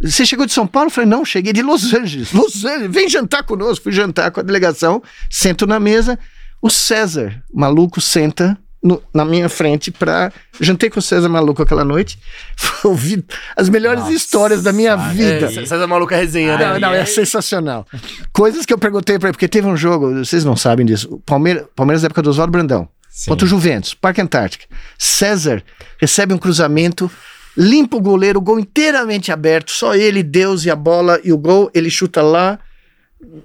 você 0.03 0.25
chegou 0.25 0.45
de 0.45 0.53
São 0.53 0.67
Paulo? 0.67 0.87
Eu 0.87 0.93
falei: 0.93 1.09
não, 1.09 1.23
cheguei 1.25 1.53
de 1.53 1.61
Los 1.61 1.93
Angeles. 1.93 2.31
Los 2.33 2.63
Angeles, 2.65 2.91
vem 2.91 3.09
jantar 3.09 3.43
conosco. 3.43 3.83
Fui 3.83 3.91
jantar 3.91 4.31
com 4.31 4.39
a 4.39 4.43
delegação, 4.43 5.01
sento 5.29 5.65
na 5.65 5.79
mesa. 5.79 6.17
O 6.61 6.69
César, 6.69 7.41
maluco, 7.53 8.01
senta 8.01 8.57
no- 8.81 9.01
na 9.13 9.23
minha 9.25 9.47
frente 9.49 9.91
para. 9.91 10.31
Jantei 10.59 10.89
com 10.89 10.99
o 10.99 11.01
César 11.01 11.29
maluco 11.29 11.61
aquela 11.61 11.83
noite. 11.85 12.19
Ouvi 12.83 13.23
as 13.55 13.69
melhores 13.69 14.01
Nossa, 14.01 14.13
histórias 14.13 14.63
da 14.63 14.71
minha 14.73 14.91
é, 14.93 15.13
vida. 15.13 15.45
É, 15.45 15.65
César 15.65 15.87
Maluca 15.87 16.15
resenha, 16.15 16.57
né? 16.57 16.73
Não, 16.73 16.79
não, 16.79 16.93
é 16.93 17.05
sensacional. 17.05 17.85
Coisas 18.33 18.65
que 18.65 18.73
eu 18.73 18.77
perguntei 18.77 19.19
pra 19.19 19.29
ele, 19.29 19.33
porque 19.33 19.47
teve 19.47 19.67
um 19.67 19.77
jogo, 19.77 20.13
vocês 20.23 20.43
não 20.43 20.55
sabem 20.55 20.85
disso. 20.85 21.07
O 21.15 21.19
Palmeiras, 21.19 21.65
Palmeiras 21.75 22.01
da 22.01 22.07
época 22.07 22.21
do 22.21 22.29
Oswaldo 22.29 22.51
Brandão. 22.51 22.89
Sim. 23.09 23.31
Contra 23.31 23.45
o 23.45 23.49
Juventus, 23.49 23.93
Parque 23.95 24.21
Antártica. 24.21 24.65
César 24.97 25.63
recebe 25.99 26.33
um 26.33 26.37
cruzamento, 26.37 27.09
limpa 27.57 27.97
o 27.97 28.01
goleiro, 28.01 28.37
o 28.37 28.41
gol 28.41 28.59
inteiramente 28.59 29.31
aberto, 29.31 29.71
só 29.71 29.95
ele, 29.95 30.21
Deus 30.21 30.63
e 30.63 30.69
a 30.69 30.75
bola 30.75 31.19
e 31.23 31.33
o 31.33 31.37
gol, 31.37 31.71
ele 31.73 31.89
chuta 31.89 32.21
lá, 32.21 32.59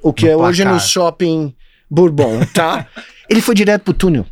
o 0.03 0.13
que 0.13 0.27
No 0.27 0.33
é 0.33 0.37
hoje 0.37 0.65
no 0.65 0.71
placar. 0.73 0.87
shopping 0.87 1.55
Bourbon, 1.91 2.45
tá? 2.53 2.87
ele 3.29 3.41
foi 3.41 3.55
direto 3.55 3.85
pro 3.85 3.95
túnel. 3.95 4.27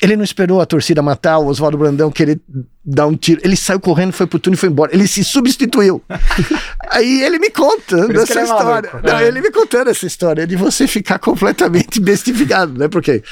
Ele 0.00 0.16
não 0.16 0.24
esperou 0.24 0.60
a 0.60 0.66
torcida 0.66 1.02
matar 1.02 1.38
o 1.38 1.46
Oswaldo 1.46 1.78
Brandão 1.78 2.10
querer 2.10 2.40
dar 2.84 3.06
um 3.06 3.14
tiro. 3.16 3.40
Ele 3.44 3.56
saiu 3.56 3.78
correndo, 3.80 4.12
foi 4.12 4.26
pro 4.26 4.38
túnel 4.38 4.56
e 4.56 4.58
foi 4.58 4.68
embora. 4.68 4.92
Ele 4.94 5.06
se 5.06 5.22
substituiu. 5.24 6.02
Aí 6.90 7.22
ele 7.22 7.38
me 7.38 7.50
contando 7.50 8.20
essa 8.20 8.40
é 8.40 8.42
história. 8.42 8.90
maluco. 8.92 9.00
Não, 9.08 9.18
É. 9.18 9.26
ele 9.28 9.40
me 9.40 9.50
contando 9.50 9.88
essa 9.88 10.04
história 10.06 10.46
de 10.46 10.56
você 10.56 10.86
ficar 10.86 11.18
completamente 11.18 12.00
bestificado, 12.00 12.78
né? 12.78 12.88
Porque 12.88 13.22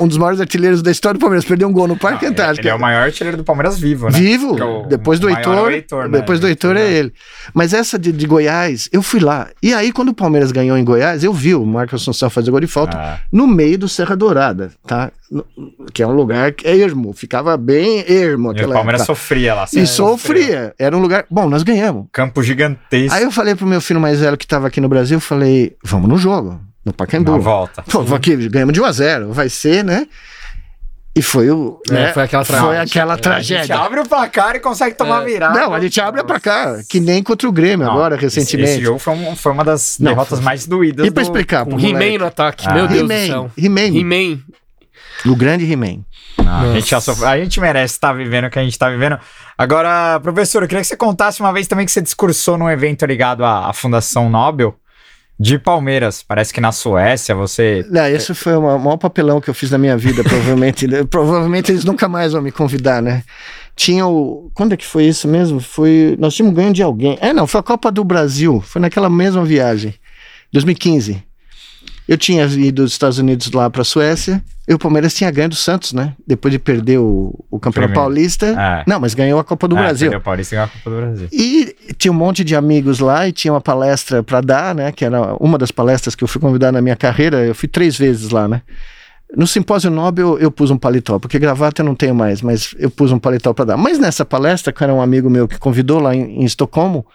um 0.00 0.06
dos 0.06 0.18
maiores 0.18 0.38
artilheiros 0.40 0.82
da 0.82 0.90
história 0.90 1.18
do 1.18 1.20
Palmeiras 1.20 1.44
perdeu 1.46 1.66
um 1.68 1.72
gol 1.72 1.88
no 1.88 1.96
Parque 1.96 2.24
Não, 2.26 2.32
Antártico. 2.32 2.60
Ele 2.66 2.68
é 2.68 2.74
o 2.74 2.80
maior 2.80 3.04
artilheiro 3.04 3.36
do 3.38 3.44
Palmeiras 3.44 3.78
vivo, 3.78 4.10
né? 4.10 4.18
Vivo, 4.18 4.56
é 4.84 4.88
depois 4.88 5.18
do 5.18 5.28
é 5.28 5.32
Heitor, 5.32 5.70
Heitor, 5.72 6.08
né? 6.08 6.18
depois 6.18 6.38
do 6.40 6.46
Heitor 6.46 6.76
é 6.76 6.82
É. 6.82 6.92
ele. 6.92 7.12
Mas 7.54 7.72
essa 7.72 7.98
de, 7.98 8.12
de 8.12 8.26
Goiás, 8.26 8.88
eu 8.92 9.02
fui 9.02 9.20
lá. 9.20 9.48
E 9.62 9.72
aí, 9.72 9.92
quando 9.92 10.10
o 10.10 10.14
Palmeiras 10.14 10.52
ganhou 10.52 10.76
em 10.76 10.84
Goiás, 10.84 11.24
eu 11.24 11.32
vi 11.32 11.54
o 11.54 11.64
Marcos 11.64 12.02
Assunção 12.02 12.28
fazer 12.28 12.50
gol 12.50 12.60
de 12.60 12.66
falta 12.66 12.96
Ah. 12.98 13.18
no 13.32 13.46
meio 13.46 13.78
do 13.78 13.88
Serra 13.88 14.14
Dourada, 14.16 14.72
tá? 14.86 15.10
Que 15.94 16.02
é 16.02 16.06
um 16.06 16.12
lugar 16.12 16.52
que 16.52 16.66
é 16.66 16.76
ermo, 16.76 17.12
ficava 17.12 17.56
bem 17.56 18.04
ermo 18.08 18.39
E 18.48 18.64
o 18.64 18.72
Palmeiras 18.72 19.02
época. 19.02 19.04
sofria 19.06 19.54
lá. 19.54 19.66
E 19.72 19.86
sofria, 19.86 20.74
era 20.78 20.96
um 20.96 21.00
lugar... 21.00 21.24
Bom, 21.30 21.48
nós 21.48 21.62
ganhamos. 21.62 22.06
Campo 22.12 22.42
gigantesco. 22.42 23.14
Aí 23.14 23.22
eu 23.22 23.30
falei 23.30 23.54
pro 23.54 23.66
meu 23.66 23.80
filho 23.80 24.00
mais 24.00 24.20
velho 24.20 24.36
que 24.36 24.46
tava 24.46 24.66
aqui 24.68 24.80
no 24.80 24.88
Brasil, 24.88 25.16
eu 25.16 25.20
falei, 25.20 25.76
vamos 25.84 26.08
no 26.08 26.16
jogo, 26.18 26.60
no 26.84 26.92
Pacaembu. 26.92 27.32
Na 27.32 27.38
volta. 27.38 27.82
Pô, 27.82 28.00
aqui, 28.14 28.36
ganhamos 28.48 28.72
de 28.72 28.80
1 28.80 28.84
a 28.84 28.92
0 28.92 29.32
vai 29.32 29.48
ser, 29.48 29.84
né? 29.84 30.06
E 31.12 31.20
foi 31.22 31.50
o. 31.50 31.80
É, 31.90 31.92
né? 31.92 32.12
foi 32.12 32.22
aquela 32.22 32.44
Foi 32.44 32.56
tragédia. 32.56 32.82
aquela 32.82 33.12
A 33.14 33.16
gente 33.16 33.22
tragédia. 33.24 33.76
abre 33.80 33.98
o 33.98 34.08
placar 34.08 34.54
e 34.54 34.60
consegue 34.60 34.94
tomar 34.94 35.22
É. 35.22 35.24
virada. 35.26 35.58
Não, 35.58 35.74
a 35.74 35.80
gente 35.80 36.00
abre 36.00 36.22
pra 36.22 36.38
cá, 36.38 36.80
que 36.88 37.00
nem 37.00 37.20
contra 37.20 37.48
o 37.48 37.52
Grêmio 37.52 37.84
Não, 37.84 37.92
agora, 37.94 38.14
recentemente. 38.14 38.70
Esse, 38.74 38.80
jogo 38.82 39.00
foi, 39.00 39.14
um- 39.14 39.34
foi 39.34 39.50
uma 39.50 39.64
das 39.64 39.98
Não, 39.98 40.12
derrotas 40.12 40.38
foi- 40.38 40.44
mais 40.44 40.66
doídas. 40.68 41.04
E 41.04 41.10
pra 41.10 41.24
do- 41.24 41.26
explicar 41.26 41.62
O 41.64 41.70
pro 41.70 41.78
He-Man 41.80 41.92
moleque. 41.94 42.18
no 42.18 42.26
ataque, 42.26 42.64
Ah. 42.68 42.74
meu 42.74 42.86
Deus 42.86 43.08
do 43.08 43.12
He-Man, 43.12 43.26
céu. 43.26 43.50
He-Man, 43.58 43.98
He-Man. 43.98 44.38
O 45.28 45.36
grande 45.36 45.70
He-Man. 45.70 46.04
Não, 46.38 46.72
a, 46.72 46.80
gente 46.80 46.94
a 46.94 47.38
gente 47.38 47.60
merece 47.60 47.94
estar 47.94 48.12
vivendo 48.12 48.46
o 48.46 48.50
que 48.50 48.58
a 48.58 48.62
gente 48.62 48.72
está 48.72 48.88
vivendo. 48.88 49.18
Agora, 49.56 50.18
professor, 50.20 50.62
eu 50.62 50.68
queria 50.68 50.80
que 50.80 50.86
você 50.86 50.96
contasse 50.96 51.40
uma 51.40 51.52
vez 51.52 51.66
também 51.66 51.84
que 51.84 51.92
você 51.92 52.00
discursou 52.00 52.56
num 52.56 52.70
evento 52.70 53.04
ligado 53.04 53.44
à, 53.44 53.68
à 53.68 53.72
Fundação 53.72 54.30
Nobel. 54.30 54.74
De 55.42 55.58
Palmeiras, 55.58 56.22
parece 56.22 56.52
que 56.52 56.60
na 56.60 56.70
Suécia 56.70 57.34
você. 57.34 57.82
Não, 57.88 58.06
esse 58.06 58.34
foi 58.34 58.54
o 58.54 58.78
maior 58.78 58.98
papelão 58.98 59.40
que 59.40 59.48
eu 59.48 59.54
fiz 59.54 59.70
na 59.70 59.78
minha 59.78 59.96
vida, 59.96 60.22
provavelmente. 60.22 60.86
provavelmente 61.08 61.72
eles 61.72 61.82
nunca 61.82 62.06
mais 62.06 62.34
vão 62.34 62.42
me 62.42 62.52
convidar, 62.52 63.00
né? 63.00 63.22
Tinha 63.74 64.06
o. 64.06 64.50
Quando 64.52 64.74
é 64.74 64.76
que 64.76 64.84
foi 64.84 65.04
isso 65.04 65.26
mesmo? 65.26 65.58
Foi. 65.58 66.14
Nós 66.18 66.34
tínhamos 66.34 66.54
ganho 66.54 66.74
de 66.74 66.82
alguém. 66.82 67.16
É, 67.22 67.32
não, 67.32 67.46
foi 67.46 67.58
a 67.58 67.62
Copa 67.62 67.90
do 67.90 68.04
Brasil. 68.04 68.60
Foi 68.60 68.82
naquela 68.82 69.08
mesma 69.08 69.42
viagem. 69.42 69.94
2015. 70.52 71.29
Eu 72.08 72.18
tinha 72.18 72.44
ido 72.44 72.82
dos 72.82 72.92
Estados 72.92 73.18
Unidos 73.18 73.50
lá 73.52 73.70
para 73.70 73.82
a 73.82 73.84
Suécia 73.84 74.42
e 74.68 74.74
o 74.74 74.78
Palmeiras 74.78 75.14
tinha 75.14 75.30
ganho 75.30 75.48
do 75.48 75.54
Santos, 75.54 75.92
né? 75.92 76.14
Depois 76.26 76.52
de 76.52 76.58
perder 76.58 76.98
o, 76.98 77.34
o 77.50 77.58
Campeonato. 77.58 77.94
Paulista. 77.94 78.46
É. 78.46 78.84
Não, 78.86 79.00
mas 79.00 79.14
ganhou 79.14 79.38
a 79.38 79.44
Copa 79.44 79.66
do 79.66 79.76
é, 79.76 79.80
Brasil. 79.80 80.06
Perdeu 80.06 80.20
o 80.20 80.22
Paulista 80.22 80.54
e 80.54 80.56
ganhou 80.56 80.66
a 80.66 80.68
Copa 80.68 80.90
do 80.90 80.96
Brasil. 80.96 81.28
E 81.32 81.76
tinha 81.98 82.12
um 82.12 82.14
monte 82.14 82.44
de 82.44 82.54
amigos 82.54 83.00
lá 83.00 83.26
e 83.28 83.32
tinha 83.32 83.52
uma 83.52 83.60
palestra 83.60 84.22
para 84.22 84.40
dar, 84.40 84.74
né? 84.74 84.92
Que 84.92 85.04
era 85.04 85.34
uma 85.40 85.58
das 85.58 85.70
palestras 85.70 86.14
que 86.14 86.24
eu 86.24 86.28
fui 86.28 86.40
convidado 86.40 86.72
na 86.72 86.80
minha 86.80 86.96
carreira. 86.96 87.44
Eu 87.44 87.54
fui 87.54 87.68
três 87.68 87.96
vezes 87.96 88.30
lá, 88.30 88.46
né? 88.46 88.62
No 89.36 89.46
simpósio 89.46 89.90
Nobel 89.90 90.38
eu 90.38 90.50
pus 90.50 90.70
um 90.70 90.78
paletó, 90.78 91.18
porque 91.18 91.38
gravata 91.38 91.82
eu 91.82 91.86
não 91.86 91.94
tenho 91.94 92.14
mais, 92.14 92.42
mas 92.42 92.74
eu 92.78 92.90
pus 92.90 93.12
um 93.12 93.18
paletó 93.18 93.52
para 93.52 93.64
dar. 93.64 93.76
Mas 93.76 93.98
nessa 93.98 94.24
palestra, 94.24 94.72
que 94.72 94.82
era 94.82 94.92
um 94.92 95.00
amigo 95.00 95.30
meu 95.30 95.46
que 95.46 95.58
convidou 95.58 96.00
lá 96.00 96.14
em, 96.14 96.42
em 96.42 96.44
Estocolmo, 96.44 97.06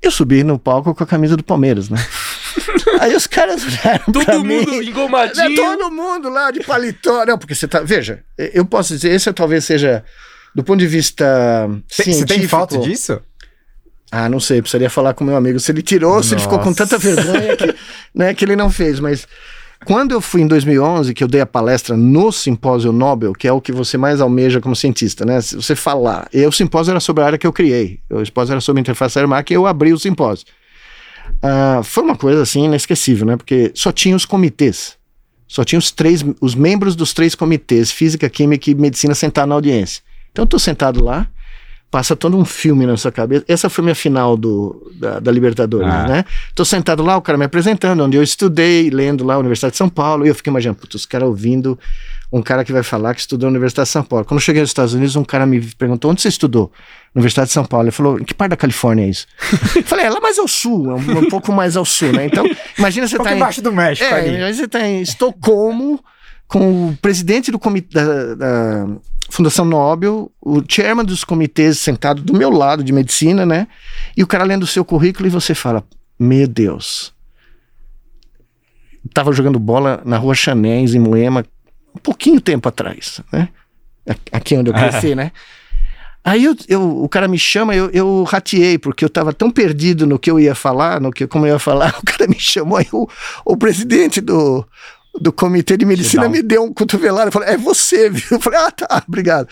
eu 0.00 0.10
subi 0.10 0.44
no 0.44 0.58
palco 0.58 0.94
com 0.94 1.02
a 1.02 1.06
camisa 1.06 1.36
do 1.36 1.42
Palmeiras, 1.42 1.88
né? 1.88 1.98
Aí 3.00 3.14
os 3.14 3.26
caras 3.26 3.62
olharam 3.64 4.04
Todo 4.12 4.44
mundo 4.44 4.72
mim, 4.72 4.88
engomadinho. 4.88 5.48
Né, 5.50 5.56
todo 5.56 5.90
mundo 5.90 6.28
lá 6.28 6.50
de 6.50 6.60
paletó. 6.60 7.24
Não, 7.24 7.38
porque 7.38 7.54
você 7.54 7.66
tá. 7.66 7.80
Veja, 7.80 8.22
eu 8.36 8.64
posso 8.64 8.94
dizer, 8.94 9.10
esse 9.10 9.32
talvez 9.32 9.64
seja, 9.64 10.04
do 10.54 10.62
ponto 10.62 10.78
de 10.78 10.86
vista 10.86 11.66
tem, 11.96 12.04
científico. 12.04 12.28
Você 12.28 12.38
tem 12.38 12.48
foto 12.48 12.78
disso? 12.80 13.20
Ah, 14.10 14.28
não 14.28 14.38
sei, 14.38 14.60
precisaria 14.60 14.88
falar 14.88 15.12
com 15.14 15.24
meu 15.24 15.36
amigo 15.36 15.58
se 15.58 15.72
ele 15.72 15.82
tirou, 15.82 16.16
Nossa. 16.16 16.28
se 16.28 16.34
ele 16.34 16.40
ficou 16.40 16.60
com 16.60 16.72
tanta 16.72 16.96
vergonha 16.96 17.56
que, 17.56 17.74
né, 18.14 18.32
que 18.34 18.44
ele 18.44 18.56
não 18.56 18.70
fez, 18.70 19.00
mas. 19.00 19.26
Quando 19.84 20.12
eu 20.12 20.20
fui 20.20 20.40
em 20.40 20.46
2011, 20.46 21.12
que 21.12 21.22
eu 21.22 21.28
dei 21.28 21.42
a 21.42 21.46
palestra 21.46 21.94
no 21.94 22.32
Simpósio 22.32 22.90
Nobel, 22.90 23.34
que 23.34 23.46
é 23.46 23.52
o 23.52 23.60
que 23.60 23.70
você 23.70 23.98
mais 23.98 24.18
almeja 24.18 24.58
como 24.58 24.74
cientista, 24.74 25.26
né? 25.26 25.42
Se 25.42 25.56
você 25.56 25.76
falar, 25.76 26.26
e 26.32 26.46
o 26.46 26.52
simpósio 26.52 26.92
era 26.92 27.00
sobre 27.00 27.22
a 27.22 27.26
área 27.26 27.38
que 27.38 27.46
eu 27.46 27.52
criei, 27.52 28.00
o 28.08 28.24
simpósio 28.24 28.52
era 28.52 28.62
sobre 28.62 28.80
interface 28.80 29.18
aeromática 29.18 29.52
e 29.52 29.56
eu 29.56 29.66
abri 29.66 29.92
o 29.92 29.98
simpósio. 29.98 30.46
Uh, 31.44 31.84
foi 31.84 32.02
uma 32.02 32.16
coisa 32.16 32.40
assim 32.40 32.64
inesquecível, 32.64 33.26
né? 33.26 33.36
Porque 33.36 33.70
só 33.74 33.92
tinha 33.92 34.16
os 34.16 34.24
comitês. 34.24 34.96
Só 35.46 35.62
tinha 35.62 35.78
os 35.78 35.90
três, 35.90 36.24
os 36.40 36.54
membros 36.54 36.96
dos 36.96 37.12
três 37.12 37.34
comitês, 37.34 37.90
física, 37.90 38.30
química 38.30 38.70
e 38.70 38.74
medicina, 38.74 39.14
sentados 39.14 39.50
na 39.50 39.54
audiência. 39.54 40.02
Então 40.32 40.44
eu 40.44 40.48
tô 40.48 40.58
sentado 40.58 41.04
lá, 41.04 41.28
passa 41.90 42.16
todo 42.16 42.36
um 42.36 42.46
filme 42.46 42.86
na 42.86 42.96
sua 42.96 43.12
cabeça. 43.12 43.44
Essa 43.46 43.68
foi 43.68 43.84
minha 43.84 43.94
final 43.94 44.38
do, 44.38 44.90
da, 44.98 45.20
da 45.20 45.30
Libertadores, 45.30 45.92
ah. 45.92 46.08
né? 46.08 46.24
Tô 46.54 46.64
sentado 46.64 47.02
lá, 47.02 47.16
o 47.16 47.22
cara 47.22 47.36
me 47.36 47.44
apresentando, 47.44 48.02
onde 48.02 48.16
eu 48.16 48.22
estudei, 48.22 48.88
lendo 48.88 49.22
lá 49.22 49.34
a 49.34 49.38
Universidade 49.38 49.72
de 49.72 49.78
São 49.78 49.88
Paulo, 49.90 50.24
e 50.24 50.30
eu 50.30 50.34
fiquei 50.34 50.50
imaginando, 50.50 50.80
putz, 50.80 50.94
os 50.94 51.06
caras 51.06 51.28
ouvindo 51.28 51.78
um 52.32 52.42
cara 52.42 52.64
que 52.64 52.72
vai 52.72 52.82
falar 52.82 53.14
que 53.14 53.20
estudou 53.20 53.48
na 53.48 53.52
Universidade 53.52 53.86
de 53.86 53.92
São 53.92 54.02
Paulo. 54.02 54.24
Quando 54.24 54.38
eu 54.38 54.44
cheguei 54.44 54.60
nos 54.62 54.70
Estados 54.70 54.94
Unidos, 54.94 55.14
um 55.14 55.22
cara 55.22 55.46
me 55.46 55.60
perguntou, 55.60 56.10
onde 56.10 56.20
você 56.20 56.28
estudou? 56.28 56.72
Universidade 57.14 57.48
de 57.48 57.52
São 57.54 57.64
Paulo. 57.64 57.86
Ele 57.86 57.92
falou, 57.92 58.16
que 58.16 58.34
parte 58.34 58.50
da 58.50 58.56
Califórnia 58.56 59.04
é 59.04 59.08
isso? 59.08 59.26
falei, 59.86 60.06
é 60.06 60.10
lá 60.10 60.20
mais 60.20 60.38
ao 60.38 60.48
sul, 60.48 60.90
é 60.90 60.94
um, 60.94 61.18
um, 61.18 61.28
pouco 61.28 61.52
mais 61.52 61.76
ao 61.76 61.84
sul, 61.84 62.12
né? 62.12 62.26
Então, 62.26 62.44
imagina 62.76 63.06
você 63.06 63.16
um 63.16 63.22
tá 63.22 63.34
embaixo 63.34 63.62
do 63.62 63.72
México 63.72 64.12
é, 64.12 64.18
ali. 64.18 64.54
você 64.54 64.66
tá 64.66 64.86
em 64.86 65.00
Estocolmo, 65.00 66.02
com 66.48 66.88
o 66.88 66.96
presidente 67.00 67.50
do 67.50 67.58
comitê 67.58 67.94
da, 67.94 68.34
da 68.34 68.86
Fundação 69.30 69.64
Nobel, 69.64 70.30
o 70.40 70.62
chairman 70.68 71.04
dos 71.04 71.24
comitês 71.24 71.78
sentado 71.78 72.22
do 72.22 72.34
meu 72.34 72.50
lado 72.50 72.84
de 72.84 72.92
medicina, 72.92 73.46
né? 73.46 73.66
E 74.16 74.22
o 74.22 74.26
cara 74.26 74.44
lendo 74.44 74.64
o 74.64 74.66
seu 74.66 74.84
currículo 74.84 75.26
e 75.26 75.30
você 75.30 75.54
fala, 75.54 75.84
meu 76.18 76.46
Deus. 76.46 77.12
Tava 79.12 79.32
jogando 79.32 79.58
bola 79.58 80.02
na 80.04 80.16
rua 80.16 80.34
Chanés, 80.34 80.94
em 80.94 80.98
Moema, 80.98 81.44
um 81.94 81.98
pouquinho 81.98 82.40
tempo 82.40 82.68
atrás, 82.68 83.20
né? 83.32 83.48
Aqui 84.32 84.56
onde 84.56 84.70
eu 84.70 84.74
cresci, 84.74 85.14
né? 85.16 85.32
Aí 86.24 86.44
eu, 86.44 86.56
eu, 86.68 87.02
o 87.02 87.08
cara 87.08 87.28
me 87.28 87.38
chama, 87.38 87.76
eu, 87.76 87.90
eu 87.90 88.22
rateei, 88.22 88.78
porque 88.78 89.04
eu 89.04 89.08
estava 89.08 89.30
tão 89.30 89.50
perdido 89.50 90.06
no 90.06 90.18
que 90.18 90.30
eu 90.30 90.40
ia 90.40 90.54
falar, 90.54 90.98
no 90.98 91.12
que 91.12 91.26
como 91.26 91.46
eu 91.46 91.52
ia 91.52 91.58
falar, 91.58 91.94
o 92.00 92.02
cara 92.02 92.26
me 92.26 92.40
chamou, 92.40 92.78
aí 92.78 92.88
o, 92.90 93.06
o 93.44 93.56
presidente 93.58 94.22
do, 94.22 94.66
do 95.20 95.30
comitê 95.30 95.76
de 95.76 95.84
medicina 95.84 96.26
me 96.26 96.40
deu 96.40 96.64
um 96.64 96.72
cotovelado, 96.72 97.30
falou, 97.30 97.46
é 97.46 97.58
você, 97.58 98.08
viu? 98.10 98.24
Eu 98.30 98.40
falei, 98.40 98.58
ah, 98.58 98.70
tá, 98.70 99.04
obrigado. 99.06 99.48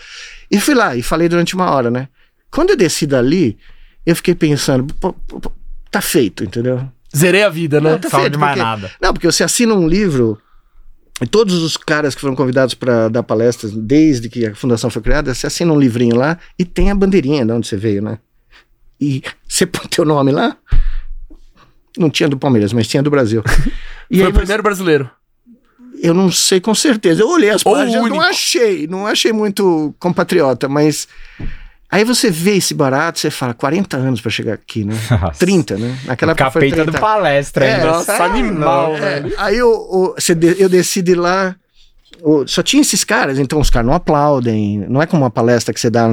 E 0.49 0.59
fui 0.59 0.73
lá, 0.73 0.95
e 0.95 1.03
falei 1.03 1.29
durante 1.29 1.53
uma 1.53 1.69
hora, 1.69 1.91
né? 1.91 2.07
Quando 2.49 2.71
eu 2.71 2.77
desci 2.77 3.05
dali, 3.05 3.55
eu 4.03 4.15
fiquei 4.15 4.33
pensando, 4.33 4.87
tá 5.91 6.01
feito, 6.01 6.43
entendeu? 6.43 6.89
Zerei 7.15 7.43
a 7.43 7.49
vida, 7.49 7.79
né? 7.79 7.91
Não, 7.91 7.99
tá 7.99 8.09
feito, 8.09 8.31
de 8.31 8.37
mais 8.39 8.53
porque, 8.53 8.63
nada. 8.63 8.91
Não, 8.99 9.13
porque 9.13 9.31
você 9.31 9.43
assina 9.43 9.75
um 9.75 9.87
livro 9.87 10.41
e 11.23 11.25
todos 11.25 11.63
os 11.63 11.77
caras 11.77 12.13
que 12.13 12.19
foram 12.19 12.35
convidados 12.35 12.73
para 12.73 13.07
dar 13.07 13.23
palestras 13.23 13.71
desde 13.71 14.27
que 14.27 14.45
a 14.45 14.53
fundação 14.53 14.89
foi 14.89 15.01
criada, 15.01 15.33
você 15.33 15.47
assina 15.47 15.71
um 15.71 15.79
livrinho 15.79 16.17
lá 16.17 16.37
e 16.59 16.65
tem 16.65 16.91
a 16.91 16.95
bandeirinha 16.95 17.45
de 17.45 17.51
onde 17.53 17.65
você 17.65 17.77
veio, 17.77 18.01
né? 18.01 18.19
E 18.99 19.23
você 19.47 19.65
põe 19.67 19.87
teu 19.87 20.03
nome 20.03 20.33
lá. 20.33 20.57
Não 21.97 22.09
tinha 22.09 22.27
do 22.27 22.37
Palmeiras, 22.37 22.73
mas 22.73 22.87
tinha 22.87 23.01
do 23.01 23.09
Brasil. 23.09 23.41
E 24.11 24.19
foi 24.19 24.27
o 24.27 24.33
primeiro 24.33 24.61
brasileiro. 24.61 25.09
Eu 25.99 26.13
não 26.13 26.29
sei 26.29 26.59
com 26.59 26.75
certeza. 26.75 27.21
Eu 27.21 27.29
olhei 27.29 27.49
as 27.49 27.63
páginas, 27.63 28.07
não 28.07 28.21
achei, 28.21 28.85
não 28.85 29.07
achei 29.07 29.33
muito 29.33 29.95
compatriota, 29.97 30.69
mas 30.69 31.07
Aí 31.93 32.03
você 32.03 32.31
vê 32.31 32.55
esse 32.55 32.73
barato, 32.73 33.19
você 33.19 33.29
fala, 33.29 33.53
40 33.53 33.97
anos 33.97 34.19
para 34.19 34.31
chegar 34.31 34.55
aqui, 34.55 34.83
né? 34.83 34.95
Nossa. 35.21 35.45
30, 35.45 35.77
né? 35.77 35.95
Naquela 36.05 36.33
o 36.33 36.35
capeta 36.35 36.85
do 36.85 36.91
palestra, 36.93 37.65
é, 37.65 37.85
Nossa, 37.85 38.23
animal, 38.23 38.95
é. 38.95 38.99
velho. 38.99 39.33
Aí 39.37 39.55
eu, 39.55 40.15
eu, 40.17 40.55
eu 40.57 40.67
decidi 40.67 41.13
lá, 41.13 41.55
só 42.47 42.63
tinha 42.63 42.81
esses 42.81 43.03
caras, 43.03 43.37
então 43.37 43.59
os 43.59 43.69
caras 43.69 43.85
não 43.85 43.93
aplaudem, 43.93 44.83
não 44.89 45.03
é 45.03 45.05
como 45.05 45.21
uma 45.21 45.29
palestra 45.29 45.71
que 45.71 45.79
você 45.79 45.91
dá, 45.91 46.09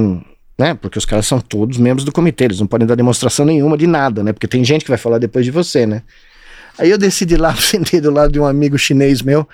né? 0.55 0.75
Porque 0.79 0.99
os 0.99 1.05
caras 1.05 1.25
são 1.25 1.41
todos 1.41 1.79
membros 1.79 2.05
do 2.05 2.11
comitê, 2.11 2.43
eles 2.43 2.59
não 2.59 2.67
podem 2.67 2.85
dar 2.85 2.93
demonstração 2.93 3.43
nenhuma 3.43 3.75
de 3.75 3.87
nada, 3.87 4.23
né? 4.23 4.33
Porque 4.33 4.47
tem 4.47 4.63
gente 4.63 4.85
que 4.85 4.91
vai 4.91 4.99
falar 4.99 5.17
depois 5.17 5.43
de 5.43 5.49
você, 5.49 5.87
né? 5.87 6.03
Aí 6.77 6.91
eu 6.91 6.97
decidi 6.99 7.37
lá, 7.37 7.55
sentei 7.57 7.99
do 7.99 8.11
lado 8.11 8.31
de 8.31 8.39
um 8.39 8.45
amigo 8.45 8.77
chinês 8.77 9.23
meu, 9.23 9.49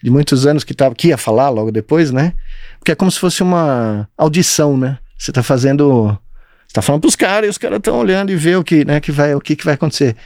de 0.00 0.10
muitos 0.10 0.46
anos, 0.46 0.62
que, 0.62 0.74
tava, 0.74 0.94
que 0.94 1.08
ia 1.08 1.18
falar 1.18 1.48
logo 1.48 1.72
depois, 1.72 2.12
né? 2.12 2.34
Porque 2.78 2.92
é 2.92 2.94
como 2.94 3.10
se 3.10 3.18
fosse 3.18 3.42
uma 3.42 4.08
audição, 4.16 4.78
né? 4.78 4.98
Você 5.22 5.30
está 5.30 5.40
fazendo. 5.40 6.18
Você 6.66 6.74
tá 6.74 6.82
falando 6.82 7.02
pros 7.02 7.14
caras 7.14 7.46
e 7.46 7.50
os 7.50 7.56
caras 7.56 7.78
estão 7.78 7.96
olhando 7.96 8.32
e 8.32 8.36
vê 8.36 8.56
o 8.56 8.64
que, 8.64 8.84
né, 8.84 8.98
que 8.98 9.12
vai, 9.12 9.36
o 9.36 9.40
que, 9.40 9.54
que 9.54 9.64
vai 9.64 9.74
acontecer. 9.74 10.16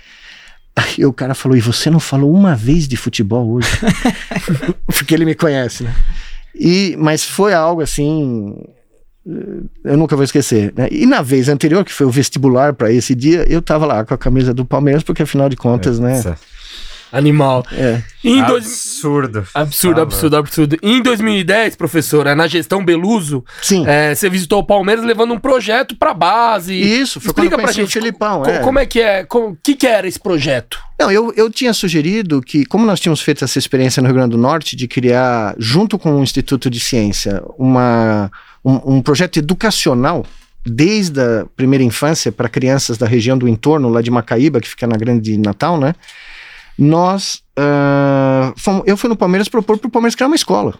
Aí 0.75 1.05
o 1.05 1.13
cara 1.13 1.35
falou: 1.35 1.55
E 1.55 1.61
você 1.61 1.91
não 1.91 2.01
falou 2.01 2.33
uma 2.33 2.57
vez 2.57 2.89
de 2.89 2.97
futebol 2.97 3.47
hoje? 3.47 3.69
Porque 4.89 5.13
ele 5.13 5.27
me 5.27 5.35
conhece, 5.35 5.83
né? 5.83 5.95
E, 6.55 6.97
mas 6.99 7.23
foi 7.23 7.53
algo 7.53 7.83
assim. 7.83 8.57
Eu 9.85 9.99
nunca 9.99 10.17
vou 10.17 10.25
esquecer. 10.25 10.73
Né? 10.75 10.89
E 10.91 11.05
na 11.05 11.21
vez 11.21 11.51
anterior, 11.51 11.85
que 11.85 11.93
foi 11.93 12.07
o 12.07 12.11
vestibular 12.11 12.73
para 12.73 12.91
esse 12.91 13.15
dia, 13.15 13.45
eu 13.51 13.61
tava 13.61 13.85
lá 13.85 14.03
com 14.03 14.15
a 14.15 14.19
camisa 14.19 14.55
do 14.55 14.65
Palmeiras, 14.65 15.03
porque 15.03 15.25
afinal 15.25 15.51
de 15.51 15.57
contas, 15.57 15.99
é, 15.99 16.03
né? 16.03 16.37
Animal. 17.13 17.65
É. 17.73 18.03
Em 18.25 18.41
absurdo. 18.41 19.33
Dois... 19.33 19.51
Absurdo, 19.55 20.01
absurdo, 20.01 20.37
absurdo. 20.37 20.77
Em 20.83 21.01
2010, 21.03 21.77
professora, 21.77 22.35
na 22.35 22.47
gestão 22.47 22.85
Beluso, 22.85 23.45
Sim. 23.63 23.85
É, 23.87 24.15
você 24.15 24.29
visitou 24.29 24.59
o 24.61 24.65
Palmeiras 24.65 25.05
levando 25.05 25.33
um 25.33 25.39
projeto 25.39 25.97
pra 25.97 26.13
base. 26.13 26.75
Isso, 26.75 27.21
foi 27.21 27.31
Explica 27.31 27.57
pra 27.57 27.73
gente. 27.73 27.87
O 27.87 27.91
Filipão, 27.91 28.45
é. 28.45 28.59
Como 28.61 28.79
é 28.79 28.87
que 28.87 29.01
é? 29.01 29.27
O 29.33 29.57
que, 29.63 29.75
que 29.75 29.87
era 29.87 30.07
esse 30.07 30.19
projeto? 30.19 30.79
Não, 30.99 31.11
eu, 31.11 31.33
eu 31.37 31.51
tinha 31.51 31.73
sugerido 31.73 32.41
que, 32.41 32.65
como 32.65 32.87
nós 32.87 32.99
tínhamos 32.99 33.21
feito 33.21 33.45
essa 33.45 33.59
experiência 33.59 34.01
no 34.01 34.09
Rio 34.09 34.17
Grande 34.17 34.31
do 34.31 34.39
Norte, 34.39 34.75
de 34.75 34.89
criar, 34.89 35.55
junto 35.59 35.99
com 35.99 36.19
o 36.19 36.23
Instituto 36.23 36.71
de 36.71 36.81
Ciência, 36.81 37.43
uma, 37.59 38.31
um, 38.65 38.97
um 38.97 39.03
projeto 39.03 39.39
educacional 39.39 40.25
desde 40.65 41.21
a 41.21 41.47
primeira 41.55 41.85
infância 41.85 42.33
para 42.33 42.49
crianças 42.49 42.99
da 42.99 43.07
região 43.07 43.39
do 43.39 43.47
entorno, 43.47 43.89
lá 43.89 44.03
de 44.03 44.11
Macaíba, 44.11 44.61
que 44.61 44.69
fica 44.69 44.87
na 44.87 44.97
Grande 44.97 45.39
Natal, 45.39 45.79
né? 45.79 45.95
Nós. 46.79 47.43
Uh, 47.59 48.53
fomos, 48.57 48.83
eu 48.87 48.97
fui 48.97 49.09
no 49.09 49.17
Palmeiras 49.17 49.49
propor 49.49 49.79
para 49.79 49.89
o 49.89 49.91
Palmeiras 49.91 50.15
criar 50.15 50.29
uma 50.29 50.37
escola. 50.37 50.79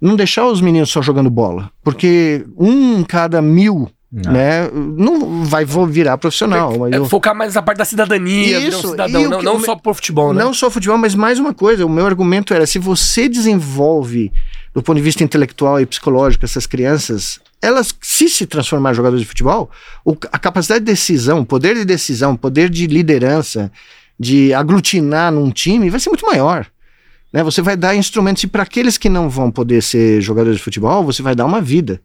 Não 0.00 0.14
deixar 0.14 0.46
os 0.46 0.60
meninos 0.60 0.90
só 0.90 1.02
jogando 1.02 1.28
bola. 1.28 1.70
Porque 1.82 2.46
um 2.56 3.00
em 3.00 3.04
cada 3.04 3.42
mil 3.42 3.90
não. 4.10 4.32
Né? 4.32 4.70
Não 4.72 5.44
vai 5.44 5.66
virar 5.66 6.16
profissional. 6.16 6.88
É, 6.88 6.96
eu... 6.96 7.04
Focar 7.04 7.34
mais 7.34 7.54
na 7.54 7.60
parte 7.60 7.78
da 7.78 7.84
cidadania, 7.84 8.58
Isso, 8.58 8.86
um 8.86 8.90
cidadão, 8.92 9.28
não, 9.28 9.42
não 9.42 9.60
só 9.60 9.76
por 9.76 9.94
futebol, 9.94 10.32
né? 10.32 10.42
Não 10.42 10.54
só 10.54 10.70
futebol, 10.70 10.96
mas 10.96 11.14
mais 11.14 11.38
uma 11.38 11.52
coisa. 11.52 11.84
O 11.84 11.90
meu 11.90 12.06
argumento 12.06 12.54
era: 12.54 12.66
se 12.66 12.78
você 12.78 13.28
desenvolve, 13.28 14.32
do 14.72 14.82
ponto 14.82 14.96
de 14.96 15.02
vista 15.02 15.22
intelectual 15.22 15.78
e 15.78 15.84
psicológico, 15.84 16.42
essas 16.46 16.66
crianças, 16.66 17.38
elas, 17.60 17.94
se 18.00 18.30
se 18.30 18.46
transformar 18.46 18.92
em 18.92 18.94
jogadores 18.94 19.20
de 19.20 19.28
futebol, 19.28 19.70
a 20.32 20.38
capacidade 20.38 20.80
de 20.80 20.90
decisão, 20.90 21.44
poder 21.44 21.74
de 21.74 21.84
decisão, 21.84 22.34
poder 22.34 22.70
de 22.70 22.86
liderança, 22.86 23.70
de 24.18 24.52
aglutinar 24.52 25.32
num 25.32 25.50
time 25.50 25.90
vai 25.90 26.00
ser 26.00 26.10
muito 26.10 26.26
maior. 26.26 26.66
Né? 27.32 27.42
Você 27.42 27.62
vai 27.62 27.76
dar 27.76 27.94
instrumentos, 27.94 28.42
e 28.42 28.46
para 28.46 28.62
aqueles 28.62 28.98
que 28.98 29.08
não 29.08 29.28
vão 29.28 29.50
poder 29.50 29.82
ser 29.82 30.20
jogadores 30.20 30.58
de 30.58 30.64
futebol, 30.64 31.04
você 31.04 31.22
vai 31.22 31.34
dar 31.34 31.44
uma 31.44 31.60
vida. 31.60 32.00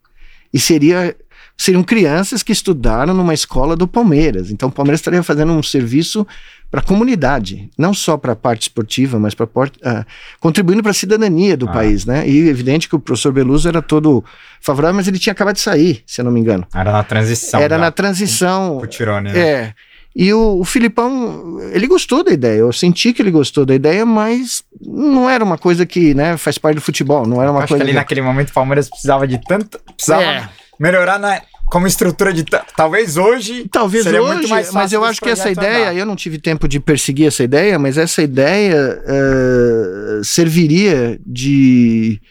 E 0.53 0.59
seria 0.59 1.16
seriam 1.57 1.84
crianças 1.84 2.41
que 2.41 2.51
estudaram 2.51 3.14
numa 3.14 3.34
escola 3.34 3.76
do 3.76 3.88
Palmeiras. 3.88 4.49
Então 4.49 4.70
o 4.70 4.72
Palmeiras 4.72 4.99
estaria 4.99 5.22
fazendo 5.22 5.53
um 5.53 5.61
serviço 5.61 6.26
para 6.70 6.80
a 6.80 6.84
comunidade, 6.84 7.70
não 7.78 7.93
só 7.93 8.18
para 8.18 8.34
a 8.34 8.36
parte 8.36 8.64
esportiva, 8.64 9.20
mas 9.20 9.36
para 9.36 9.45
uh, 9.45 10.05
contribuindo 10.39 10.82
para 10.82 10.89
a 10.89 10.95
cidadania 10.95 11.55
do 11.55 11.70
ah. 11.70 11.72
país, 11.72 12.05
né? 12.05 12.28
E 12.28 12.49
evidente 12.49 12.89
que 12.89 12.95
o 12.95 12.99
professor 12.99 13.32
Beluso 13.32 13.68
era 13.68 13.82
todo 13.82 14.26
favorável, 14.59 14.95
mas 14.95 15.07
ele 15.07 15.20
tinha 15.20 15.34
acabado 15.34 15.55
de 15.55 15.61
sair, 15.61 16.03
se 16.07 16.20
eu 16.20 16.26
não 16.26 16.32
me 16.32 16.39
engano. 16.39 16.66
Era 16.74 16.91
na 16.91 17.03
transição. 17.03 17.59
Era 17.59 17.78
na 17.78 17.91
transição. 17.91 18.82
Tirone, 18.88 19.32
né? 19.32 19.39
É. 19.39 19.74
E 20.16 20.32
o, 20.32 20.59
o, 20.59 20.64
Filipão, 20.64 21.59
ele 21.72 21.88
gostou 21.88 22.24
da 22.24 22.32
ideia. 22.32 22.59
Eu 22.59 22.72
senti 22.72 23.14
que 23.14 23.22
ele 23.22 23.32
gostou 23.32 23.66
da 23.66 23.74
ideia, 23.74 24.05
mas 24.05 24.64
não 24.80 25.28
era 25.28 25.43
uma 25.43 25.57
coisa 25.57 25.86
que, 25.86 26.14
né, 26.14 26.38
faz 26.38 26.57
parte 26.57 26.76
do 26.76 26.82
futebol. 26.82 27.26
Não 27.26 27.41
era 27.41 27.49
uma 27.49 27.61
acho 27.61 27.70
coisa. 27.70 27.84
Que 27.84 27.89
ali 27.89 27.91
que... 27.93 27.99
naquele 27.99 28.22
momento 28.22 28.49
o 28.49 28.53
Palmeiras 28.53 28.89
precisava 28.89 29.28
de 29.28 29.39
tanto. 29.39 29.80
Precisava 29.95 30.22
é. 30.24 30.49
melhorar 30.80 31.18
na, 31.18 31.41
como 31.74 31.88
estrutura 31.88 32.32
de. 32.32 32.43
Talvez 32.78 33.18
hoje. 33.18 33.68
Talvez 33.72 34.03
seria 34.03 34.22
hoje, 34.22 34.34
muito 34.34 34.49
mais 34.49 34.68
fácil 34.68 34.80
mas 34.80 34.93
eu 34.93 35.03
acho 35.03 35.20
que 35.20 35.30
essa 35.30 35.49
ideia, 35.49 35.89
andar. 35.89 35.95
eu 35.95 36.05
não 36.05 36.16
tive 36.16 36.38
tempo 36.38 36.68
de 36.68 36.80
perseguir 36.80 37.26
essa 37.26 37.43
ideia, 37.43 37.80
mas 37.80 37.97
essa 37.97 38.22
ideia 38.22 39.01
uh, 39.01 40.24
serviria 40.24 41.20
de, 41.26 42.22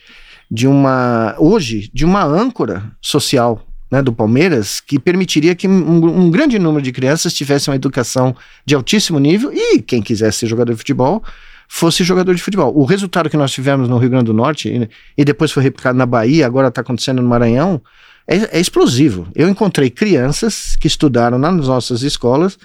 de 0.49 0.65
uma. 0.65 1.35
Hoje, 1.37 1.89
de 1.93 2.05
uma 2.05 2.23
âncora 2.23 2.83
social. 3.01 3.61
Né, 3.93 4.01
do 4.01 4.11
Palmeiras, 4.11 4.79
que 4.79 4.97
permitiria 4.97 5.53
que 5.53 5.67
um, 5.67 6.23
um 6.23 6.31
grande 6.31 6.57
número 6.57 6.81
de 6.81 6.91
crianças 6.91 7.31
tivessem 7.31 7.71
uma 7.71 7.75
educação 7.75 8.35
de 8.65 8.73
altíssimo 8.73 9.19
nível 9.19 9.51
e 9.53 9.79
quem 9.83 10.01
quisesse 10.01 10.39
ser 10.39 10.47
jogador 10.47 10.71
de 10.71 10.79
futebol 10.79 11.23
fosse 11.67 12.03
jogador 12.03 12.33
de 12.33 12.41
futebol. 12.41 12.75
O 12.75 12.85
resultado 12.85 13.29
que 13.29 13.37
nós 13.37 13.51
tivemos 13.51 13.87
no 13.87 13.99
Rio 13.99 14.09
Grande 14.09 14.25
do 14.25 14.33
Norte 14.33 14.67
e, 14.67 14.89
e 15.15 15.23
depois 15.23 15.51
foi 15.51 15.61
replicado 15.61 15.95
na 15.95 16.07
Bahia, 16.07 16.43
agora 16.43 16.69
está 16.69 16.81
acontecendo 16.81 17.21
no 17.21 17.29
Maranhão, 17.29 17.79
é, 18.27 18.57
é 18.57 18.59
explosivo. 18.59 19.27
Eu 19.35 19.47
encontrei 19.47 19.91
crianças 19.91 20.75
que 20.75 20.87
estudaram 20.87 21.37
nas 21.37 21.67
nossas 21.67 22.01
escolas 22.01 22.57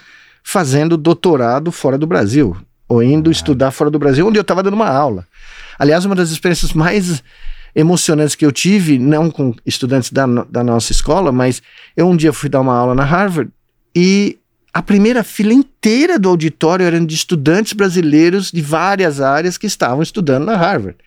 fazendo 0.43 0.97
doutorado 0.97 1.71
fora 1.71 1.95
do 1.95 2.07
Brasil, 2.07 2.57
ou 2.87 3.03
indo 3.03 3.29
ah. 3.29 3.31
estudar 3.31 3.69
fora 3.69 3.91
do 3.91 3.99
Brasil, 3.99 4.25
onde 4.25 4.39
eu 4.39 4.41
estava 4.41 4.63
dando 4.63 4.73
uma 4.73 4.89
aula. 4.89 5.27
Aliás, 5.77 6.05
uma 6.05 6.15
das 6.15 6.31
experiências 6.31 6.73
mais 6.73 7.21
emocionantes 7.75 8.35
que 8.35 8.45
eu 8.45 8.51
tive, 8.51 8.97
não 8.97 9.29
com 9.29 9.53
estudantes 9.65 10.11
da, 10.11 10.25
da 10.25 10.63
nossa 10.63 10.91
escola, 10.91 11.31
mas 11.31 11.61
eu 11.95 12.07
um 12.07 12.15
dia 12.15 12.33
fui 12.33 12.49
dar 12.49 12.61
uma 12.61 12.75
aula 12.75 12.95
na 12.95 13.03
Harvard 13.03 13.51
e 13.95 14.37
a 14.73 14.81
primeira 14.81 15.23
fila 15.23 15.53
inteira 15.53 16.19
do 16.19 16.29
auditório 16.29 16.85
eram 16.85 17.05
de 17.05 17.15
estudantes 17.15 17.73
brasileiros 17.73 18.51
de 18.51 18.61
várias 18.61 19.19
áreas 19.19 19.57
que 19.57 19.67
estavam 19.67 20.01
estudando 20.01 20.45
na 20.45 20.55
Harvard, 20.55 20.97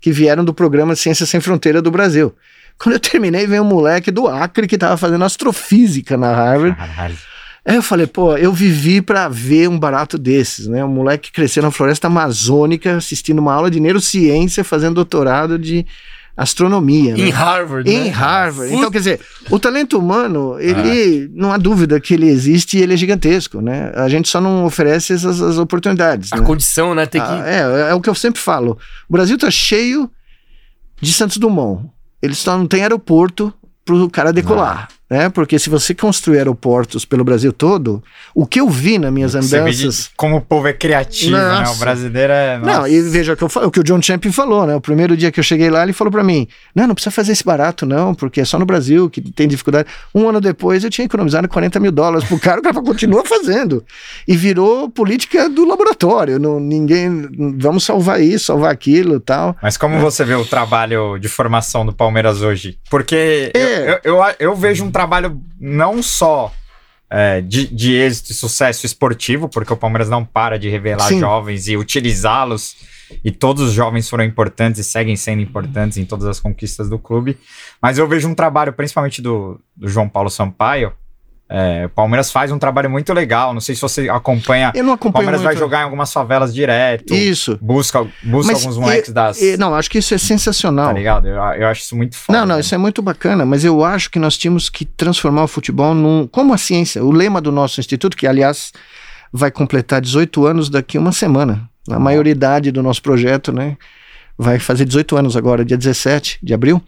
que 0.00 0.12
vieram 0.12 0.44
do 0.44 0.52
programa 0.52 0.94
Ciências 0.94 1.28
Sem 1.28 1.40
Fronteira 1.40 1.80
do 1.80 1.90
Brasil. 1.90 2.34
Quando 2.78 2.94
eu 2.94 3.00
terminei, 3.00 3.46
veio 3.46 3.62
um 3.62 3.66
moleque 3.66 4.10
do 4.10 4.28
Acre 4.28 4.66
que 4.66 4.76
tava 4.76 4.96
fazendo 4.96 5.24
astrofísica 5.24 6.16
na 6.16 6.34
Harvard. 6.34 6.76
Caralho. 6.76 7.16
Aí 7.66 7.74
eu 7.74 7.82
falei, 7.82 8.06
pô, 8.06 8.36
eu 8.36 8.52
vivi 8.52 9.02
para 9.02 9.28
ver 9.28 9.68
um 9.68 9.78
barato 9.78 10.16
desses, 10.16 10.68
né? 10.68 10.84
Um 10.84 10.88
moleque 10.88 11.30
que 11.30 11.32
cresceu 11.32 11.62
na 11.62 11.70
floresta 11.70 12.06
amazônica, 12.06 12.96
assistindo 12.96 13.40
uma 13.40 13.52
aula 13.52 13.70
de 13.70 13.80
neurociência, 13.80 14.62
fazendo 14.62 14.94
doutorado 14.94 15.58
de 15.58 15.84
astronomia. 16.36 17.14
Em 17.14 17.24
né? 17.24 17.30
Harvard, 17.30 17.90
Em 17.90 18.04
né? 18.04 18.10
Harvard. 18.10 18.72
Então, 18.72 18.90
quer 18.90 18.98
dizer, 18.98 19.20
o 19.50 19.58
talento 19.58 19.98
humano, 19.98 20.60
ele, 20.60 21.24
ah. 21.24 21.30
não 21.34 21.52
há 21.52 21.56
dúvida 21.56 21.98
que 21.98 22.14
ele 22.14 22.28
existe 22.28 22.78
e 22.78 22.82
ele 22.82 22.94
é 22.94 22.96
gigantesco, 22.96 23.60
né? 23.60 23.90
A 23.96 24.08
gente 24.08 24.28
só 24.28 24.40
não 24.40 24.64
oferece 24.64 25.14
essas 25.14 25.42
as 25.42 25.58
oportunidades. 25.58 26.32
A 26.32 26.36
né? 26.36 26.42
condição, 26.42 26.94
né? 26.94 27.04
Tem 27.06 27.20
que... 27.20 27.26
Ah, 27.26 27.42
é, 27.46 27.90
é 27.90 27.94
o 27.94 28.00
que 28.00 28.08
eu 28.08 28.14
sempre 28.14 28.40
falo. 28.40 28.78
O 29.08 29.12
Brasil 29.12 29.36
tá 29.36 29.50
cheio 29.50 30.10
de 31.00 31.12
Santos 31.12 31.38
Dumont 31.38 31.90
eles 32.26 32.38
só 32.38 32.56
não 32.56 32.66
têm 32.66 32.82
aeroporto 32.82 33.52
para 33.84 33.94
o 33.94 34.10
cara 34.10 34.32
decolar. 34.32 34.88
Né? 35.08 35.28
Porque 35.28 35.56
se 35.56 35.70
você 35.70 35.94
construir 35.94 36.38
aeroportos 36.38 37.04
pelo 37.04 37.22
Brasil 37.22 37.52
todo, 37.52 38.02
o 38.34 38.44
que 38.44 38.60
eu 38.60 38.68
vi 38.68 38.98
nas 38.98 39.12
minhas 39.12 39.32
você 39.32 39.56
andanças. 39.58 40.10
como 40.16 40.36
o 40.36 40.40
povo 40.40 40.66
é 40.66 40.72
criativo, 40.72 41.36
Nossa. 41.36 41.62
né? 41.62 41.68
O 41.68 41.74
brasileiro 41.76 42.32
é. 42.32 42.58
Nossa. 42.58 42.78
Não, 42.80 42.88
e 42.88 43.00
veja 43.02 43.34
o 43.34 43.36
que, 43.36 43.44
eu, 43.44 43.48
o 43.66 43.70
que 43.70 43.80
o 43.80 43.84
John 43.84 44.02
Champion 44.02 44.32
falou, 44.32 44.66
né? 44.66 44.74
O 44.74 44.80
primeiro 44.80 45.16
dia 45.16 45.30
que 45.30 45.38
eu 45.38 45.44
cheguei 45.44 45.70
lá, 45.70 45.84
ele 45.84 45.92
falou 45.92 46.10
para 46.10 46.24
mim: 46.24 46.48
não, 46.74 46.88
não 46.88 46.94
precisa 46.94 47.12
fazer 47.12 47.32
esse 47.32 47.44
barato, 47.44 47.86
não, 47.86 48.16
porque 48.16 48.40
é 48.40 48.44
só 48.44 48.58
no 48.58 48.66
Brasil 48.66 49.08
que 49.08 49.20
tem 49.20 49.46
dificuldade. 49.46 49.88
Um 50.12 50.28
ano 50.28 50.40
depois 50.40 50.82
eu 50.82 50.90
tinha 50.90 51.04
economizado 51.04 51.48
40 51.48 51.78
mil 51.78 51.92
dólares 51.92 52.26
pro 52.28 52.40
cara, 52.40 52.58
o 52.58 52.62
cara 52.62 52.74
continua 52.82 53.24
fazendo. 53.24 53.84
E 54.26 54.36
virou 54.36 54.90
política 54.90 55.48
do 55.48 55.64
laboratório. 55.64 56.40
Não, 56.40 56.58
ninguém. 56.58 57.28
Vamos 57.58 57.84
salvar 57.84 58.20
isso, 58.20 58.46
salvar 58.46 58.72
aquilo 58.72 59.20
tal. 59.20 59.56
Mas 59.62 59.76
como 59.76 60.00
você 60.00 60.24
vê 60.24 60.34
o 60.34 60.44
trabalho 60.44 61.16
de 61.16 61.28
formação 61.28 61.86
do 61.86 61.92
Palmeiras 61.92 62.42
hoje? 62.42 62.76
Porque 62.90 63.52
é. 63.54 64.00
eu, 64.04 64.12
eu, 64.16 64.16
eu, 64.16 64.34
eu 64.40 64.56
vejo 64.56 64.84
um 64.84 64.90
trabalho 64.96 65.42
não 65.60 66.02
só 66.02 66.50
é, 67.10 67.42
de, 67.42 67.66
de 67.66 67.92
êxito 67.92 68.32
e 68.32 68.34
sucesso 68.34 68.86
esportivo, 68.86 69.46
porque 69.46 69.70
o 69.70 69.76
Palmeiras 69.76 70.08
não 70.08 70.24
para 70.24 70.58
de 70.58 70.70
revelar 70.70 71.08
Sim. 71.08 71.20
jovens 71.20 71.68
e 71.68 71.76
utilizá-los, 71.76 72.74
e 73.22 73.30
todos 73.30 73.62
os 73.62 73.72
jovens 73.74 74.08
foram 74.08 74.24
importantes 74.24 74.80
e 74.80 74.84
seguem 74.84 75.14
sendo 75.14 75.42
importantes 75.42 75.98
em 75.98 76.06
todas 76.06 76.26
as 76.26 76.40
conquistas 76.40 76.88
do 76.88 76.98
clube. 76.98 77.36
Mas 77.80 77.98
eu 77.98 78.08
vejo 78.08 78.26
um 78.26 78.34
trabalho, 78.34 78.72
principalmente 78.72 79.20
do, 79.20 79.60
do 79.76 79.86
João 79.86 80.08
Paulo 80.08 80.30
Sampaio, 80.30 80.94
é, 81.48 81.86
o 81.86 81.88
Palmeiras 81.90 82.32
faz 82.32 82.50
um 82.50 82.58
trabalho 82.58 82.90
muito 82.90 83.12
legal. 83.12 83.54
Não 83.54 83.60
sei 83.60 83.74
se 83.74 83.80
você 83.80 84.08
acompanha. 84.08 84.72
Eu 84.74 84.82
não 84.82 84.92
acompanho. 84.92 85.10
O 85.10 85.12
Palmeiras 85.12 85.40
muito. 85.40 85.52
vai 85.52 85.56
jogar 85.56 85.80
em 85.80 85.84
algumas 85.84 86.12
favelas 86.12 86.52
direto. 86.52 87.14
Isso. 87.14 87.56
Busca, 87.62 88.04
busca 88.22 88.52
mas 88.52 88.62
alguns 88.62 88.78
moleques 88.78 89.12
das. 89.12 89.38
não, 89.56 89.74
acho 89.74 89.88
que 89.88 89.98
isso 89.98 90.12
é 90.12 90.18
sensacional. 90.18 90.88
Tá 90.88 90.92
ligado? 90.92 91.28
Eu, 91.28 91.36
eu 91.36 91.68
acho 91.68 91.82
isso 91.82 91.94
muito 91.94 92.16
foda. 92.16 92.38
Não, 92.38 92.46
não, 92.46 92.56
né? 92.56 92.60
isso 92.60 92.74
é 92.74 92.78
muito 92.78 93.00
bacana, 93.00 93.46
mas 93.46 93.64
eu 93.64 93.84
acho 93.84 94.10
que 94.10 94.18
nós 94.18 94.36
tínhamos 94.36 94.68
que 94.68 94.84
transformar 94.84 95.44
o 95.44 95.48
futebol 95.48 95.94
num. 95.94 96.26
Como 96.26 96.52
a 96.52 96.58
ciência. 96.58 97.04
O 97.04 97.12
lema 97.12 97.40
do 97.40 97.52
nosso 97.52 97.78
instituto, 97.78 98.16
que 98.16 98.26
aliás 98.26 98.72
vai 99.32 99.50
completar 99.50 100.00
18 100.00 100.46
anos 100.46 100.68
daqui 100.68 100.98
uma 100.98 101.12
semana. 101.12 101.68
A 101.88 101.98
maioridade 102.00 102.72
do 102.72 102.82
nosso 102.82 103.00
projeto, 103.00 103.52
né? 103.52 103.76
Vai 104.36 104.58
fazer 104.58 104.84
18 104.84 105.16
anos 105.16 105.36
agora, 105.36 105.64
dia 105.64 105.76
17 105.76 106.40
de 106.42 106.52
abril. 106.52 106.82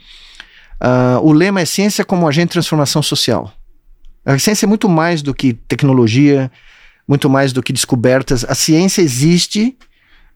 Uh, 0.83 1.21
o 1.23 1.33
lema 1.33 1.61
é 1.61 1.65
ciência 1.65 2.05
como 2.05 2.27
agente 2.27 2.49
de 2.49 2.53
transformação 2.53 3.03
social. 3.03 3.53
A 4.35 4.39
ciência 4.39 4.67
é 4.67 4.69
muito 4.69 4.89
mais 4.89 5.23
do 5.23 5.35
que 5.35 5.55
tecnologia, 5.55 6.51
muito 7.07 7.31
mais 7.31 7.53
do 7.53 7.63
que 7.63 7.73
descobertas. 7.73 8.45
A 8.45 8.55
ciência 8.55 9.01
existe 9.01 9.75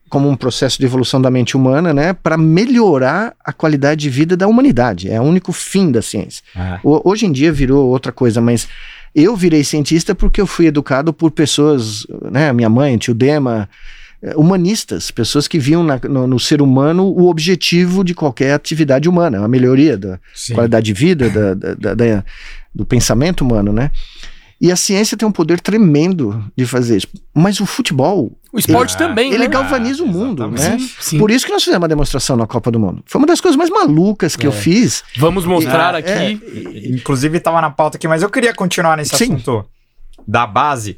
como 0.09 0.29
um 0.29 0.35
processo 0.35 0.79
de 0.79 0.85
evolução 0.85 1.21
da 1.21 1.29
mente 1.29 1.57
humana, 1.57 1.93
né, 1.93 2.13
para 2.13 2.37
melhorar 2.37 3.35
a 3.43 3.51
qualidade 3.51 4.01
de 4.01 4.09
vida 4.09 4.37
da 4.37 4.47
humanidade. 4.47 5.09
É 5.09 5.19
o 5.19 5.23
único 5.23 5.51
fim 5.51 5.91
da 5.91 6.01
ciência. 6.01 6.43
Ah. 6.55 6.79
Hoje 6.83 7.25
em 7.25 7.31
dia 7.31 7.51
virou 7.51 7.87
outra 7.87 8.11
coisa, 8.11 8.39
mas 8.39 8.67
eu 9.15 9.35
virei 9.35 9.63
cientista 9.63 10.13
porque 10.13 10.39
eu 10.39 10.47
fui 10.47 10.67
educado 10.67 11.13
por 11.13 11.31
pessoas, 11.31 12.05
né, 12.31 12.53
minha 12.53 12.69
mãe, 12.69 12.97
tio 12.97 13.13
Dema, 13.13 13.69
humanistas, 14.35 15.11
pessoas 15.11 15.47
que 15.47 15.59
viam 15.59 15.83
na, 15.83 15.99
no, 16.09 16.25
no, 16.25 16.39
ser 16.39 16.61
humano 16.61 17.03
o 17.05 17.27
objetivo 17.27 18.03
de 18.03 18.13
qualquer 18.13 18.53
atividade 18.53 19.09
humana, 19.09 19.43
a 19.43 19.47
melhoria 19.47 19.97
da 19.97 20.19
Sim. 20.33 20.53
qualidade 20.53 20.85
de 20.85 20.93
vida, 20.93 21.29
da, 21.29 21.53
da, 21.53 21.93
da, 21.93 22.23
do 22.73 22.85
pensamento 22.85 23.41
humano, 23.41 23.73
né? 23.73 23.91
E 24.61 24.71
a 24.71 24.77
ciência 24.77 25.17
tem 25.17 25.27
um 25.27 25.31
poder 25.31 25.59
tremendo 25.59 26.41
de 26.55 26.65
fazer 26.65 26.95
isso. 26.95 27.07
Mas 27.33 27.59
o 27.59 27.65
futebol. 27.65 28.31
O 28.53 28.57
esporte 28.57 28.95
ele, 28.95 28.97
também, 28.97 29.33
Ele 29.33 29.39
né? 29.39 29.47
galvaniza 29.49 30.01
ah, 30.01 30.05
o 30.05 30.07
mundo, 30.07 30.49
né? 30.49 30.77
Sim, 30.79 30.89
sim. 31.01 31.19
Por 31.19 31.29
isso 31.29 31.45
que 31.45 31.51
nós 31.51 31.61
fizemos 31.61 31.81
uma 31.81 31.87
demonstração 31.89 32.37
na 32.37 32.47
Copa 32.47 32.71
do 32.71 32.79
Mundo. 32.79 33.03
Foi 33.05 33.19
uma 33.19 33.27
das 33.27 33.41
coisas 33.41 33.57
mais 33.57 33.69
malucas 33.69 34.37
que 34.37 34.45
é. 34.45 34.47
eu 34.47 34.53
fiz. 34.53 35.03
Vamos 35.17 35.43
mostrar 35.43 35.95
aqui. 35.95 36.09
É, 36.09 36.31
inclusive, 36.87 37.39
estava 37.39 37.59
na 37.59 37.71
pauta 37.71 37.97
aqui, 37.97 38.07
mas 38.07 38.23
eu 38.23 38.29
queria 38.29 38.53
continuar 38.53 38.95
nesse 38.95 39.17
sim. 39.17 39.33
assunto 39.33 39.65
da 40.25 40.47
base, 40.47 40.97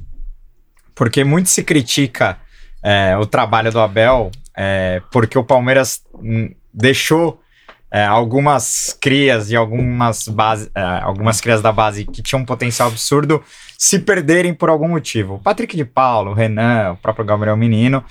porque 0.93 1.23
muito 1.23 1.49
se 1.49 1.63
critica 1.63 2.37
é, 2.85 3.17
o 3.17 3.25
trabalho 3.25 3.71
do 3.71 3.79
Abel, 3.79 4.29
é, 4.55 5.01
porque 5.11 5.39
o 5.39 5.43
Palmeiras 5.43 6.03
hum, 6.13 6.53
deixou 6.71 7.41
é, 7.89 8.05
algumas 8.05 8.95
crias 9.01 9.49
e 9.49 9.55
algumas, 9.55 10.27
base, 10.27 10.69
é, 10.75 10.81
algumas 11.01 11.41
crias 11.41 11.63
da 11.63 11.71
base 11.71 12.05
que 12.05 12.21
tinham 12.21 12.43
um 12.43 12.45
potencial 12.45 12.89
absurdo 12.89 13.43
se 13.75 13.97
perderem 13.97 14.53
por 14.53 14.69
algum 14.69 14.87
motivo. 14.87 15.35
O 15.35 15.39
Patrick 15.39 15.75
de 15.75 15.83
Paulo, 15.83 16.29
o 16.29 16.33
Renan, 16.35 16.91
o 16.91 16.97
próprio 16.97 17.25
Gabriel 17.25 17.57
Menino. 17.57 18.05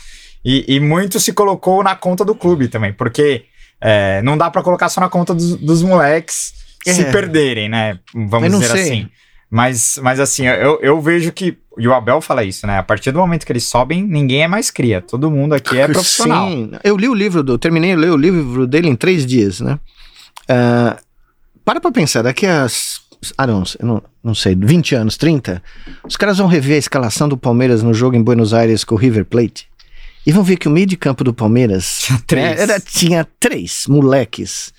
E, 0.44 0.64
e 0.66 0.80
muito 0.80 1.20
se 1.20 1.32
colocou 1.32 1.82
na 1.84 1.94
conta 1.94 2.24
do 2.24 2.34
clube 2.34 2.66
também, 2.66 2.92
porque 2.92 3.44
é, 3.80 4.20
não 4.22 4.36
dá 4.36 4.50
para 4.50 4.62
colocar 4.62 4.88
só 4.88 5.00
na 5.00 5.08
conta 5.08 5.32
dos, 5.32 5.56
dos 5.56 5.82
moleques 5.82 6.52
se 6.84 7.02
é. 7.02 7.12
perderem, 7.12 7.68
né? 7.68 7.98
Vamos 8.12 8.50
dizer 8.50 8.72
sei. 8.72 8.82
assim. 8.82 9.10
Mas, 9.54 10.00
mas 10.02 10.18
assim, 10.18 10.48
eu, 10.48 10.80
eu 10.82 11.00
vejo 11.00 11.30
que. 11.30 11.56
E 11.78 11.86
o 11.86 11.94
Abel 11.94 12.20
fala 12.20 12.42
isso, 12.42 12.66
né? 12.66 12.76
A 12.76 12.82
partir 12.82 13.12
do 13.12 13.20
momento 13.20 13.46
que 13.46 13.52
eles 13.52 13.62
sobem, 13.62 14.02
ninguém 14.02 14.42
é 14.42 14.48
mais 14.48 14.68
cria. 14.68 15.00
Todo 15.00 15.30
mundo 15.30 15.54
aqui 15.54 15.78
é 15.78 15.86
profissional. 15.86 16.50
Sim. 16.50 16.72
Eu 16.82 16.96
li 16.96 17.08
o 17.08 17.14
livro 17.14 17.40
do. 17.40 17.56
Terminei 17.56 17.90
de 17.90 17.96
ler 17.96 18.10
o 18.10 18.16
livro 18.16 18.66
dele 18.66 18.88
em 18.88 18.96
três 18.96 19.24
dias, 19.24 19.60
né? 19.60 19.78
Uh, 20.50 21.00
para 21.64 21.80
pra 21.80 21.92
pensar, 21.92 22.22
daqui 22.22 22.44
a. 22.46 22.66
Ah, 23.38 23.46
não, 23.46 23.62
não, 23.80 24.02
não 24.24 24.34
sei, 24.34 24.56
20 24.56 24.96
anos, 24.96 25.16
30, 25.16 25.62
os 26.02 26.16
caras 26.16 26.38
vão 26.38 26.48
rever 26.48 26.74
a 26.74 26.78
escalação 26.78 27.28
do 27.28 27.36
Palmeiras 27.36 27.80
no 27.80 27.94
jogo 27.94 28.16
em 28.16 28.22
Buenos 28.22 28.52
Aires 28.52 28.82
com 28.82 28.96
o 28.96 28.98
River 28.98 29.24
Plate. 29.24 29.68
E 30.26 30.32
vão 30.32 30.42
ver 30.42 30.56
que 30.56 30.66
o 30.66 30.70
meio 30.70 30.86
de 30.86 30.96
campo 30.96 31.22
do 31.22 31.32
Palmeiras 31.32 32.00
tinha 32.02 32.18
três, 32.26 32.56
né, 32.56 32.60
era, 32.60 32.80
tinha 32.80 33.28
três 33.38 33.84
moleques 33.86 34.74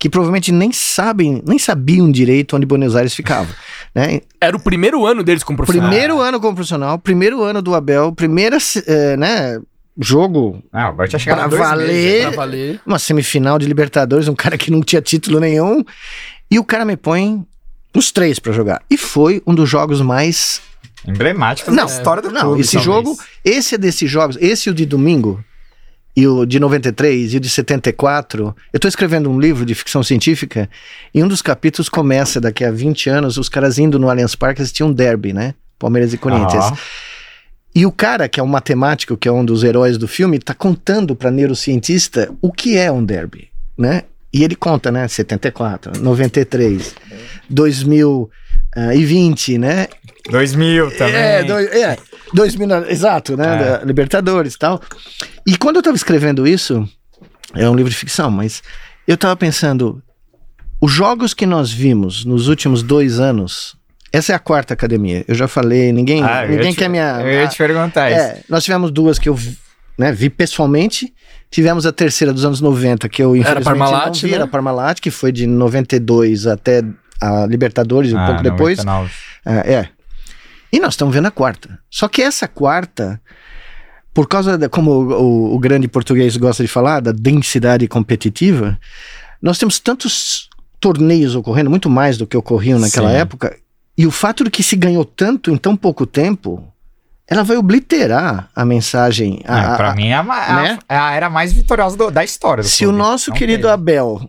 que 0.00 0.08
provavelmente 0.08 0.50
nem 0.50 0.72
sabem, 0.72 1.42
nem 1.46 1.58
sabiam 1.58 2.10
direito 2.10 2.56
onde 2.56 2.64
Buenos 2.64 2.96
Aires 2.96 3.14
ficava. 3.14 3.54
Né? 3.94 4.20
Era 4.40 4.56
o 4.56 4.60
primeiro 4.60 5.04
ano 5.04 5.22
deles 5.24 5.42
como 5.42 5.56
profissional. 5.56 5.88
Primeiro 5.90 6.20
ano 6.20 6.40
como 6.40 6.54
profissional, 6.54 6.98
primeiro 6.98 7.42
ano 7.42 7.60
do 7.60 7.74
Abel, 7.74 8.12
primeira 8.12 8.56
eh, 8.86 9.16
né, 9.16 9.60
jogo 9.98 10.62
Ah, 10.72 10.94
tinha 11.08 11.18
chegado 11.18 11.48
Pra 11.50 11.58
valer. 11.58 11.86
meses. 11.88 12.22
Pra 12.26 12.36
valer. 12.36 12.80
uma 12.86 12.98
semifinal 12.98 13.58
de 13.58 13.66
Libertadores, 13.66 14.28
um 14.28 14.34
cara 14.34 14.56
que 14.56 14.70
não 14.70 14.80
tinha 14.80 15.02
título 15.02 15.40
nenhum, 15.40 15.84
e 16.50 16.58
o 16.58 16.64
cara 16.64 16.84
me 16.84 16.96
põe 16.96 17.44
os 17.94 18.12
três 18.12 18.38
pra 18.38 18.52
jogar. 18.52 18.80
E 18.88 18.96
foi 18.96 19.42
um 19.46 19.54
dos 19.54 19.68
jogos 19.68 20.00
mais 20.00 20.60
Emblemáticos 21.06 21.74
Não, 21.74 21.86
da 21.86 21.90
história 21.92 22.22
do 22.22 22.30
Não, 22.30 22.40
clube. 22.42 22.60
esse 22.60 22.72
talvez. 22.74 22.84
jogo, 22.84 23.18
esse 23.44 23.74
é 23.74 23.78
desses 23.78 24.08
jogos, 24.10 24.36
esse 24.40 24.68
e 24.68 24.70
o 24.70 24.74
de 24.74 24.84
domingo, 24.86 25.42
e 26.16 26.26
o 26.26 26.44
de 26.44 26.58
93 26.58 27.34
e 27.34 27.36
o 27.36 27.40
de 27.40 27.48
74. 27.48 28.54
Eu 28.72 28.80
tô 28.80 28.88
escrevendo 28.88 29.30
um 29.30 29.38
livro 29.38 29.64
de 29.64 29.74
ficção 29.74 30.02
científica, 30.02 30.68
e 31.14 31.22
um 31.22 31.28
dos 31.28 31.42
capítulos 31.42 31.88
começa 31.88 32.40
daqui 32.40 32.64
a 32.64 32.70
20 32.70 33.08
anos, 33.08 33.36
os 33.36 33.48
caras 33.48 33.78
indo 33.78 33.98
no 33.98 34.10
Allianz 34.10 34.34
Parque 34.34 34.62
assistir 34.62 34.84
um 34.84 34.92
derby, 34.92 35.32
né? 35.32 35.54
Palmeiras 35.78 36.12
e 36.12 36.18
Corinthians. 36.18 36.64
Ah, 36.64 36.76
E 37.74 37.86
o 37.86 37.92
cara, 37.92 38.28
que 38.28 38.40
é 38.40 38.42
um 38.42 38.46
matemático, 38.46 39.16
que 39.16 39.28
é 39.28 39.32
um 39.32 39.44
dos 39.44 39.64
heróis 39.64 39.96
do 39.96 40.08
filme, 40.08 40.38
tá 40.38 40.52
contando 40.52 41.14
pra 41.14 41.30
neurocientista 41.30 42.30
o 42.42 42.52
que 42.52 42.76
é 42.76 42.90
um 42.90 43.04
derby, 43.04 43.48
né? 43.78 44.02
E 44.32 44.44
ele 44.44 44.54
conta, 44.54 44.92
né? 44.92 45.08
74, 45.08 46.00
93, 46.00 46.94
2020, 47.48 49.58
né? 49.58 49.88
2000 50.30 50.96
também. 50.96 51.16
É, 51.16 51.42
dois, 51.42 51.66
é 51.72 51.96
2000, 52.34 52.88
exato, 52.90 53.36
né? 53.36 53.54
É. 53.54 53.58
da 53.78 53.84
Libertadores 53.84 54.54
e 54.54 54.58
tal. 54.58 54.80
E 55.46 55.56
quando 55.56 55.76
eu 55.76 55.82
tava 55.82 55.96
escrevendo 55.96 56.46
isso, 56.46 56.88
é 57.54 57.68
um 57.68 57.74
livro 57.74 57.90
de 57.90 57.96
ficção, 57.96 58.30
mas 58.30 58.62
eu 59.06 59.16
tava 59.16 59.36
pensando, 59.36 60.02
os 60.80 60.92
jogos 60.92 61.34
que 61.34 61.46
nós 61.46 61.70
vimos 61.72 62.24
nos 62.24 62.48
últimos 62.48 62.82
dois 62.82 63.18
anos, 63.20 63.76
essa 64.12 64.32
é 64.32 64.34
a 64.34 64.38
quarta 64.38 64.74
academia. 64.74 65.24
Eu 65.28 65.34
já 65.34 65.46
falei, 65.48 65.92
ninguém, 65.92 66.22
Ah, 66.22 66.46
ninguém 66.46 66.72
te- 66.72 66.78
quer 66.78 66.88
minha. 66.88 67.20
Eu 67.20 67.42
ia 67.42 67.48
te 67.48 67.56
perguntar 67.56 68.10
isso. 68.10 68.20
É, 68.20 68.40
nós 68.48 68.64
tivemos 68.64 68.90
duas 68.90 69.18
que 69.18 69.28
eu 69.28 69.34
vi, 69.34 69.56
né, 69.98 70.12
vi 70.12 70.30
pessoalmente. 70.30 71.12
Tivemos 71.50 71.84
a 71.84 71.92
terceira 71.92 72.32
dos 72.32 72.44
anos 72.44 72.60
90, 72.60 73.08
que 73.08 73.20
eu 73.22 73.34
infelizmente 73.34 73.64
Parmalat, 73.64 74.06
não 74.06 74.12
vi, 74.14 74.28
né? 74.28 74.34
era 74.36 74.46
Parmalat, 74.46 75.00
que 75.00 75.10
foi 75.10 75.32
de 75.32 75.46
92 75.48 76.46
até 76.46 76.82
a 77.20 77.44
Libertadores, 77.46 78.12
um 78.12 78.18
Ah, 78.18 78.26
pouco 78.26 78.42
depois. 78.42 78.78
99. 78.84 79.10
É, 79.44 79.72
é. 79.74 79.88
E 80.72 80.78
nós 80.80 80.94
estamos 80.94 81.14
vendo 81.14 81.26
a 81.26 81.30
quarta. 81.30 81.78
Só 81.90 82.06
que 82.08 82.22
essa 82.22 82.46
quarta, 82.46 83.20
por 84.14 84.28
causa 84.28 84.56
da, 84.56 84.68
como 84.68 84.90
o, 84.92 85.12
o- 85.12 85.54
o 85.54 85.58
grande 85.58 85.88
português 85.88 86.36
gosta 86.36 86.62
de 86.62 86.68
falar, 86.68 87.00
da 87.00 87.12
densidade 87.12 87.86
competitiva, 87.88 88.78
nós 89.42 89.58
temos 89.58 89.78
tantos 89.80 90.48
torneios 90.78 91.34
ocorrendo, 91.34 91.68
muito 91.70 91.90
mais 91.90 92.16
do 92.16 92.26
que 92.26 92.36
ocorriam 92.36 92.78
naquela 92.78 93.10
Sim. 93.10 93.16
época, 93.16 93.56
e 93.98 94.06
o 94.06 94.10
fato 94.10 94.44
de 94.44 94.50
que 94.50 94.62
se 94.62 94.76
ganhou 94.76 95.04
tanto 95.04 95.50
em 95.50 95.56
tão 95.56 95.76
pouco 95.76 96.06
tempo, 96.06 96.66
ela 97.28 97.42
vai 97.44 97.56
obliterar 97.56 98.48
a 98.56 98.64
mensagem. 98.64 99.42
a- 99.46 99.54
Ah, 99.54 99.74
a- 99.74 99.76
pra 99.76 99.94
mim 99.94 100.08
é 100.08 100.14
a, 100.14 100.22
ma- 100.22 100.44
a- 100.46 100.62
né? 100.62 100.78
é 100.88 100.96
a 100.96 101.12
era 101.12 101.28
mais 101.30 101.52
vitoriosa 101.52 101.96
do- 101.96 102.10
da 102.10 102.24
história 102.24 102.62
do 102.62 102.68
se 102.68 102.84
clube. 102.84 102.94
o 102.94 102.98
nosso 102.98 103.32
querido 103.32 103.62
teve. 103.62 103.72
Abel. 103.74 104.28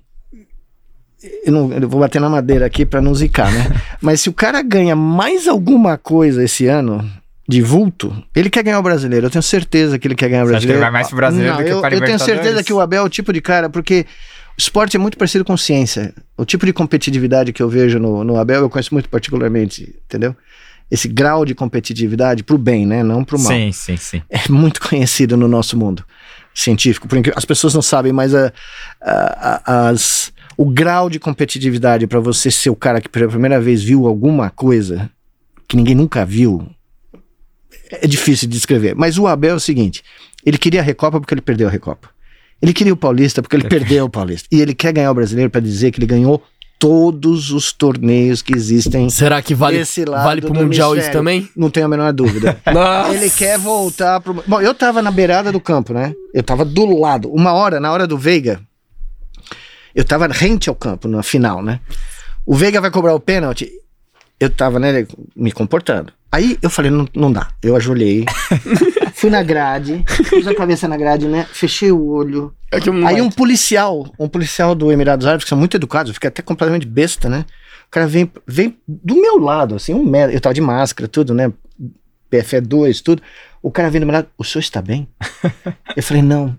Eu, 1.46 1.52
não- 1.52 1.72
eu 1.74 1.88
vou 1.90 2.00
bater 2.00 2.20
na 2.20 2.30
madeira 2.30 2.66
aqui 2.66 2.86
pra 2.86 3.02
não 3.02 3.14
zicar, 3.14 3.52
né? 3.52 3.68
Mas 4.02 4.22
se 4.22 4.30
o 4.30 4.34
cara 4.34 4.62
ganha 4.62 4.96
mais 4.96 5.48
alguma 5.48 5.98
coisa 5.98 6.44
esse 6.44 6.66
ano 6.68 7.08
de 7.48 7.62
vulto, 7.62 8.16
ele 8.36 8.50
quer 8.50 8.64
ganhar 8.64 8.80
o 8.80 8.84
brasileiro. 8.84 9.26
Eu 9.26 9.30
tenho 9.30 9.44
certeza 9.44 10.00
que 10.00 10.08
ele 10.08 10.16
quer 10.16 10.30
ganhar 10.30 10.44
o 10.44 10.48
Você 10.48 10.56
acha 10.56 10.66
que 10.66 10.72
ele 10.72 10.80
brasileiro. 10.80 10.82
vai 10.82 10.92
mais 10.92 11.08
pro 11.08 11.18
brasileiro 11.18 11.54
Não, 11.54 11.60
do 11.62 11.66
que 11.66 11.72
eu, 11.72 11.82
pra 11.82 11.94
eu 11.94 12.02
tenho 12.02 12.20
certeza 12.20 12.64
que 12.64 12.74
o 12.74 12.80
Abel 12.80 13.04
é 13.04 13.06
o 13.06 13.10
tipo 13.10 13.32
de 13.34 13.42
cara, 13.42 13.70
porque 13.70 14.06
o 14.58 14.62
esporte 14.62 14.96
é 14.96 15.00
muito 15.00 15.18
parecido 15.18 15.44
com 15.46 15.56
ciência. 15.58 16.14
O 16.38 16.46
tipo 16.46 16.66
de 16.66 16.74
competitividade 16.74 17.52
que 17.54 17.62
eu 17.62 17.70
vejo 17.70 18.00
no, 18.00 18.24
no 18.24 18.38
Abel, 18.38 18.62
eu 18.62 18.70
conheço 18.70 18.94
muito 18.94 19.10
particularmente, 19.10 19.94
entendeu? 20.06 20.36
Esse 20.90 21.08
grau 21.08 21.46
de 21.46 21.54
competitividade 21.56 22.44
pro 22.44 22.58
bem, 22.58 22.86
né? 22.86 23.04
Não 23.04 23.24
pro 23.24 23.38
mal 23.40 23.52
Sim, 23.52 23.72
sim, 23.72 23.96
sim. 23.98 24.22
é 24.30 24.40
muito 24.50 24.82
conhecido 24.82 25.36
no 25.38 25.48
nosso 25.48 25.78
mundo 25.78 26.04
científico. 26.54 27.08
Por 27.08 27.18
incrível- 27.18 27.38
as 27.38 27.46
pessoas 27.46 27.74
não 27.74 27.82
sabem, 27.82 28.12
mas 28.12 28.34
a, 28.36 28.52
a- 29.02 29.62
a- 29.66 29.90
as, 29.90 30.32
o 30.58 30.66
grau 30.66 31.10
de 31.10 31.20
competitividade 31.20 32.08
para 32.08 32.20
você 32.20 32.52
ser 32.52 32.70
o 32.70 32.76
cara 32.76 33.02
que 33.02 33.10
pela 33.10 33.28
primeira 33.28 33.60
vez 33.60 33.84
viu 33.84 34.08
alguma 34.08 34.50
coisa 34.50 35.10
que 35.68 35.78
ninguém 35.78 35.96
nunca 35.96 36.26
viu 36.26 36.68
é 37.92 38.08
difícil 38.08 38.48
de 38.48 38.56
descrever. 38.56 38.96
Mas 38.96 39.18
o 39.18 39.28
Abel 39.28 39.52
é 39.52 39.56
o 39.56 39.60
seguinte: 39.60 40.04
ele 40.46 40.58
queria 40.58 40.80
a 40.82 40.84
Recopa 40.84 41.20
porque 41.20 41.34
ele 41.34 41.42
perdeu 41.42 41.68
a 41.68 41.72
Recopa. 41.72 42.10
Ele 42.62 42.74
queria 42.74 42.94
o 42.94 42.98
Paulista 42.98 43.42
porque 43.42 43.56
ele 43.56 43.68
perdeu 43.68 44.06
o 44.06 44.10
Paulista. 44.10 44.48
E 44.52 44.62
ele 44.62 44.74
quer 44.74 44.94
ganhar 44.94 45.12
o 45.12 45.16
brasileiro 45.16 45.50
para 45.50 45.62
dizer 45.62 45.92
que 45.92 46.00
ele 46.00 46.06
ganhou 46.06 46.44
todos 46.78 47.52
os 47.52 47.72
torneios 47.72 48.42
que 48.42 48.56
existem 48.56 49.08
Será 49.10 49.40
que 49.42 49.54
vale, 49.54 49.78
desse 49.78 50.04
lado 50.04 50.24
vale 50.24 50.42
pro 50.42 50.54
Mundial 50.54 50.90
isso 50.90 51.06
hemisfério. 51.06 51.20
também? 51.20 51.50
Não 51.56 51.70
tenho 51.70 51.86
a 51.86 51.90
menor 51.90 52.12
dúvida. 52.12 52.60
Ele 53.14 53.30
quer 53.30 53.60
voltar 53.60 54.20
pro. 54.20 54.44
Bom, 54.48 54.60
eu 54.62 54.74
tava 54.74 55.02
na 55.02 55.12
beirada 55.12 55.52
do 55.52 55.60
campo, 55.60 55.94
né? 55.94 56.14
Eu 56.34 56.42
tava 56.42 56.66
do 56.66 56.86
lado. 56.98 57.32
Uma 57.32 57.54
hora, 57.54 57.80
na 57.80 57.92
hora 57.92 58.08
do 58.08 58.18
Veiga, 58.18 58.60
eu 59.94 60.04
tava 60.04 60.28
rente 60.28 60.70
ao 60.70 60.76
campo, 60.76 61.08
na 61.08 61.24
final, 61.24 61.62
né? 61.62 61.80
O 62.46 62.56
Veiga 62.56 62.82
vai 62.82 62.92
cobrar 62.92 63.14
o 63.14 63.20
pênalti. 63.20 63.70
Eu 64.40 64.50
tava, 64.50 64.80
né, 64.80 65.06
me 65.36 65.52
comportando. 65.52 66.12
Aí 66.32 66.58
eu 66.62 66.70
falei, 66.70 66.90
não, 66.90 67.08
não 67.14 67.32
dá. 67.32 67.50
Eu 67.62 67.76
ajoelhei, 67.76 68.26
fui 69.14 69.30
na 69.30 69.44
grade, 69.44 70.04
pus 70.30 70.48
a 70.48 70.56
cabeça 70.56 70.88
na 70.88 70.96
grade, 70.96 71.28
né? 71.28 71.46
Fechei 71.52 71.92
o 71.92 72.08
olho. 72.08 72.54
É 72.72 72.78
Aí 73.06 73.22
um 73.22 73.30
policial, 73.30 74.10
um 74.18 74.30
policial 74.30 74.74
do 74.74 74.92
Emirados 74.92 75.28
Árabes, 75.28 75.44
que 75.44 75.50
são 75.50 75.58
muito 75.58 75.76
educados, 75.76 76.10
eu 76.10 76.14
fiquei 76.14 76.30
até 76.30 76.42
completamente 76.42 76.88
besta, 76.88 77.28
né? 77.28 77.46
O 77.86 77.92
cara 77.92 78.08
vem, 78.08 78.32
vem 78.48 78.78
do 78.88 79.16
meu 79.16 79.38
lado, 79.38 79.76
assim, 79.76 79.94
um 79.94 80.06
metro. 80.06 80.34
Eu 80.34 80.40
tava 80.40 80.54
de 80.54 80.62
máscara, 80.62 81.10
tudo, 81.10 81.34
né? 81.34 81.52
PFE2, 82.32 83.02
tudo. 83.04 83.22
O 83.62 83.70
cara 83.70 83.90
vem 83.90 84.00
do 84.00 84.08
meu 84.08 84.16
lado, 84.16 84.28
o 84.38 84.44
senhor 84.46 84.62
está 84.62 84.82
bem? 84.82 85.08
eu 85.96 86.02
falei, 86.02 86.24
não, 86.24 86.58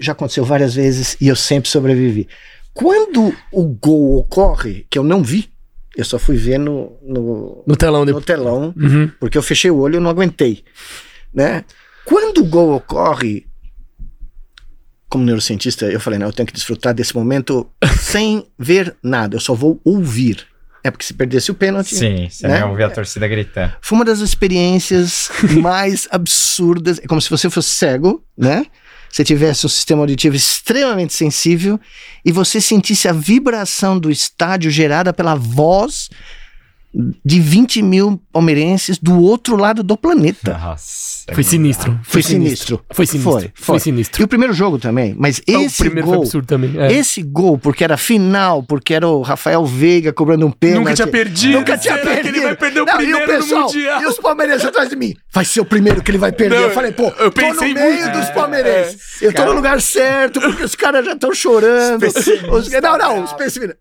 já 0.00 0.12
aconteceu 0.12 0.44
várias 0.44 0.74
vezes 0.74 1.18
e 1.20 1.28
eu 1.28 1.36
sempre 1.36 1.68
sobrevivi. 1.68 2.26
Quando 2.72 3.34
o 3.52 3.64
gol 3.64 4.18
ocorre, 4.18 4.86
que 4.90 4.98
eu 4.98 5.02
não 5.04 5.22
vi, 5.22 5.50
eu 5.96 6.04
só 6.04 6.18
fui 6.18 6.36
ver 6.36 6.58
no, 6.58 6.96
no, 7.02 7.64
No 7.66 7.76
telão 7.76 8.00
no 8.00 8.06
depois. 8.06 8.24
telão, 8.24 8.72
Uhum. 8.76 9.10
porque 9.18 9.36
eu 9.36 9.42
fechei 9.42 9.70
o 9.70 9.78
olho 9.78 9.96
e 9.96 10.00
não 10.00 10.10
aguentei, 10.10 10.64
né? 11.34 11.64
Quando 12.04 12.38
o 12.38 12.44
gol 12.44 12.74
ocorre, 12.74 13.46
como 15.08 15.24
neurocientista, 15.24 15.86
eu 15.86 16.00
falei, 16.00 16.18
não, 16.18 16.28
eu 16.28 16.32
tenho 16.32 16.46
que 16.46 16.52
desfrutar 16.52 16.94
desse 16.94 17.14
momento 17.14 17.68
sem 17.98 18.46
ver 18.58 18.96
nada, 19.02 19.36
eu 19.36 19.40
só 19.40 19.54
vou 19.54 19.80
ouvir. 19.84 20.46
É 20.82 20.90
porque 20.90 21.04
se 21.04 21.12
perdesse 21.12 21.50
o 21.50 21.54
pênalti, 21.54 21.94
Sim, 21.94 22.28
você 22.30 22.48
Né? 22.48 22.64
ouvir 22.64 22.84
a 22.84 22.90
torcida 22.90 23.28
gritando. 23.28 23.74
foi 23.82 23.98
uma 23.98 24.04
das 24.04 24.20
experiências 24.20 25.28
mais 25.60 26.08
absurdas. 26.10 26.98
É 27.00 27.06
como 27.06 27.20
se 27.20 27.28
você 27.28 27.50
fosse 27.50 27.68
cego, 27.68 28.24
né? 28.38 28.64
Você 29.10 29.24
tivesse 29.24 29.66
um 29.66 29.68
sistema 29.68 30.02
auditivo 30.02 30.36
extremamente 30.36 31.12
sensível 31.12 31.80
e 32.24 32.30
você 32.30 32.60
sentisse 32.60 33.08
a 33.08 33.12
vibração 33.12 33.98
do 33.98 34.10
estádio 34.10 34.70
gerada 34.70 35.12
pela 35.12 35.34
voz 35.34 36.08
de 37.24 37.38
20 37.38 37.82
mil 37.82 38.20
palmeirenses 38.32 38.98
do 38.98 39.20
outro 39.22 39.56
lado 39.56 39.82
do 39.82 39.96
planeta. 39.96 40.58
Nossa. 40.58 41.24
Foi 41.32 41.44
sinistro. 41.44 41.98
Foi 42.02 42.20
sinistro. 42.22 42.84
Foi 42.90 43.06
sinistro. 43.06 43.30
Foi, 43.32 43.42
Foi, 43.42 43.52
foi. 43.54 43.78
sinistro. 43.80 44.20
E 44.20 44.24
o 44.24 44.28
primeiro 44.28 44.52
jogo 44.52 44.76
também, 44.78 45.14
mas 45.16 45.40
Não, 45.48 45.62
esse 45.62 45.80
o 45.82 45.84
primeiro 45.84 46.06
gol, 46.06 46.16
foi 46.16 46.24
absurdo 46.24 46.46
também. 46.46 46.72
é. 46.80 46.92
esse 46.92 47.22
gol, 47.22 47.56
porque 47.56 47.84
era 47.84 47.96
final, 47.96 48.62
porque 48.64 48.92
era 48.92 49.06
o 49.06 49.22
Rafael 49.22 49.64
Veiga 49.64 50.12
cobrando 50.12 50.44
um 50.46 50.50
pênalti. 50.50 50.78
Nunca 50.80 50.94
tinha 50.94 51.06
perdido. 51.06 51.58
Nunca 51.58 51.78
tinha 51.78 51.98
perdido. 51.98 52.28
ele 52.36 52.40
vai 52.40 52.56
perder 52.56 52.80
o 52.80 52.84
Não, 52.86 52.96
primeiro 52.96 53.20
e 53.20 53.22
o 53.22 53.26
pessoal, 53.26 53.60
no 53.60 53.66
Mundial? 53.66 54.02
E 54.02 54.06
os 54.06 54.18
palmeirenses 54.18 54.64
atrás 54.64 54.88
de 54.88 54.96
mim. 54.96 55.14
Vai 55.32 55.44
ser 55.44 55.60
o 55.60 55.64
primeiro 55.64 56.02
que 56.02 56.10
ele 56.10 56.18
vai 56.18 56.32
perder. 56.32 56.56
Não, 56.56 56.62
eu 56.64 56.70
falei, 56.72 56.90
pô, 56.90 57.04
eu 57.18 57.30
tô 57.30 57.40
no 57.40 57.60
meio 57.60 57.78
muito, 57.78 58.10
dos 58.12 58.28
é, 58.28 58.32
palmeirenses. 58.32 59.22
eu 59.22 59.32
tô 59.32 59.44
no 59.44 59.52
lugar 59.52 59.80
certo, 59.80 60.40
porque 60.40 60.64
os 60.64 60.74
caras 60.74 61.04
já 61.04 61.12
estão 61.12 61.32
chorando. 61.32 62.04
Os- 62.04 62.68
não, 62.82 62.98
não, 62.98 63.24
os. 63.24 63.34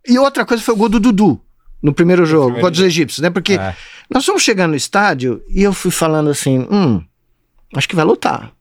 E 0.07 0.19
outra 0.19 0.45
coisa 0.45 0.61
foi 0.61 0.75
o 0.75 0.77
gol 0.77 0.89
do 0.89 0.99
Dudu. 0.99 1.41
No 1.81 1.93
primeiro 1.93 2.25
jogo, 2.25 2.45
primeiro 2.47 2.67
contra 2.67 2.81
os 2.81 2.85
egípcios, 2.87 3.21
né? 3.21 3.29
Porque 3.29 3.53
É. 3.53 3.75
nós 4.13 4.25
fomos 4.25 4.41
chegando 4.41 4.71
no 4.71 4.75
estádio 4.77 5.41
e 5.49 5.63
eu 5.63 5.71
fui 5.73 5.91
falando 5.91 6.29
assim: 6.29 6.67
hum, 6.69 7.01
acho 7.75 7.87
que 7.87 7.95
vai 7.95 8.05
lotar. 8.05 8.51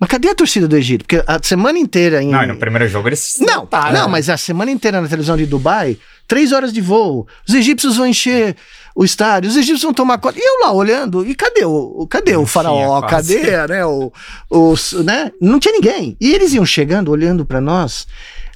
Mas 0.00 0.10
cadê 0.10 0.28
a 0.28 0.34
torcida 0.34 0.68
do 0.68 0.76
Egito? 0.76 1.04
Porque 1.04 1.24
a 1.26 1.40
semana 1.42 1.76
inteira 1.76 2.22
em. 2.22 2.30
Não, 2.30 2.46
no 2.46 2.56
primeiro 2.56 2.86
jogo 2.86 3.08
eles. 3.08 3.36
Não, 3.40 3.66
não, 3.92 4.08
mas 4.08 4.28
a 4.30 4.36
semana 4.36 4.70
inteira 4.70 5.00
na 5.00 5.08
televisão 5.08 5.36
de 5.36 5.44
Dubai, 5.44 5.98
três 6.28 6.52
horas 6.52 6.72
de 6.72 6.80
voo, 6.80 7.26
os 7.46 7.52
egípcios 7.52 7.96
vão 7.96 8.06
encher 8.06 8.54
o 8.94 9.04
estádio, 9.04 9.50
os 9.50 9.56
egípcios 9.56 9.82
vão 9.82 9.92
tomar 9.92 10.18
conta. 10.18 10.38
E 10.38 10.42
eu 10.42 10.60
lá 10.62 10.72
olhando, 10.72 11.26
e 11.26 11.34
cadê 11.34 11.64
o, 11.64 12.06
cadê 12.08 12.36
o 12.36 12.46
faraó? 12.46 13.00
Cadê, 13.02 13.66
né, 13.66 13.84
o, 13.84 14.12
os, 14.48 14.92
né? 14.92 15.32
Não 15.40 15.58
tinha 15.58 15.72
ninguém. 15.72 16.16
E 16.20 16.32
eles 16.32 16.52
iam 16.54 16.64
chegando, 16.66 17.10
olhando 17.10 17.44
pra 17.44 17.60
nós. 17.60 18.06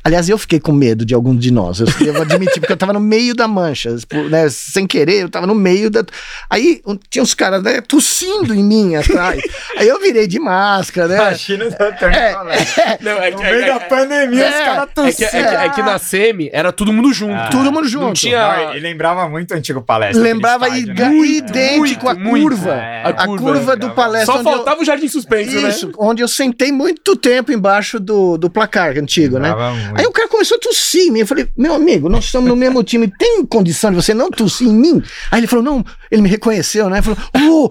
Aliás, 0.04 0.28
eu 0.28 0.36
fiquei 0.36 0.58
com 0.58 0.72
medo 0.72 1.04
de 1.04 1.14
algum 1.14 1.36
de 1.36 1.52
nós. 1.52 1.78
Eu, 1.80 1.86
vou 2.12 2.22
admitir, 2.22 2.58
porque 2.60 2.72
eu 2.72 2.76
tava 2.76 2.92
no 2.92 2.98
meio 2.98 3.34
da 3.36 3.46
mancha, 3.46 3.94
né? 4.30 4.48
Sem 4.50 4.86
querer, 4.86 5.22
eu 5.22 5.28
tava 5.28 5.46
no 5.46 5.54
meio 5.54 5.88
da. 5.90 6.04
Aí 6.50 6.80
um, 6.84 6.98
tinha 7.08 7.22
uns 7.22 7.34
caras 7.34 7.62
né, 7.62 7.80
tossindo 7.80 8.52
em 8.54 8.64
mim 8.64 8.96
atrás. 8.96 9.40
Aí 9.76 9.86
eu 9.88 10.00
virei 10.00 10.26
de 10.26 10.38
máscara, 10.40 11.06
né? 11.08 11.16
Imagina 11.16 11.66
Antônio 11.66 12.16
É, 12.16 12.98
Não, 13.00 13.12
é, 13.12 13.30
No 13.30 13.38
que- 13.38 13.44
é, 13.44 13.50
meio 13.52 13.64
é, 13.64 13.66
da 13.68 13.80
pandemia, 13.80 14.48
os 14.48 14.54
é, 14.54 14.64
caras 14.64 14.88
é 14.98 15.08
é, 15.08 15.12
que, 15.12 15.24
é 15.36 15.68
que 15.70 15.82
na 15.82 15.98
semi 15.98 16.50
era 16.52 16.72
todo 16.72 16.92
mundo 16.92 17.12
junto. 17.12 17.34
Ah. 17.34 17.48
todo 17.50 17.70
mundo 17.70 17.86
junto. 17.88 18.06
Não 18.06 18.12
tinha. 18.12 18.56
Não, 18.56 18.70
ele 18.72 18.80
lembrava 18.80 19.28
muito 19.28 19.54
o 19.54 19.56
antigo 19.56 19.80
palestra. 19.82 20.20
Lembrava 20.22 20.68
estádio, 20.68 20.94
né? 20.94 21.26
idêntico 21.26 22.12
muito. 22.18 22.40
curva. 22.48 22.74
É. 22.74 23.02
a, 23.04 23.08
A 23.08 23.26
curva, 23.26 23.52
curva, 23.52 23.76
do 23.76 23.88
né? 23.88 23.92
palestra. 23.94 24.26
Só 24.34 24.40
onde 24.40 24.48
eu- 24.48 24.54
faltava 24.56 24.80
o 24.80 24.84
jardim 24.84 25.08
suspenso, 25.08 25.56
Isso, 25.56 25.86
né? 25.88 25.92
onde 25.98 26.22
eu 26.22 26.28
sentei 26.28 26.72
muito 26.72 27.14
tempo 27.16 27.52
embaixo 27.52 28.00
do, 28.00 28.36
do 28.36 28.50
placar 28.50 28.96
antigo, 28.98 29.38
né? 29.38 29.52
Muito. 29.54 29.91
Aí 29.96 30.06
o 30.06 30.12
cara 30.12 30.28
começou 30.28 30.56
a 30.56 30.60
tossir 30.60 31.02
em 31.02 31.10
mim. 31.10 31.20
Eu 31.20 31.26
falei, 31.26 31.48
meu 31.56 31.74
amigo, 31.74 32.08
nós 32.08 32.24
estamos 32.24 32.48
no 32.48 32.56
mesmo 32.56 32.82
time. 32.82 33.06
Tem 33.18 33.44
condição 33.44 33.90
de 33.90 33.96
você 33.96 34.12
não 34.14 34.30
tossir 34.30 34.66
em 34.68 34.74
mim? 34.74 35.02
Aí 35.30 35.40
ele 35.40 35.46
falou, 35.46 35.64
não, 35.64 35.84
ele 36.10 36.22
me 36.22 36.28
reconheceu, 36.28 36.88
né? 36.90 36.98
Ele 36.98 37.14
falou, 37.14 37.18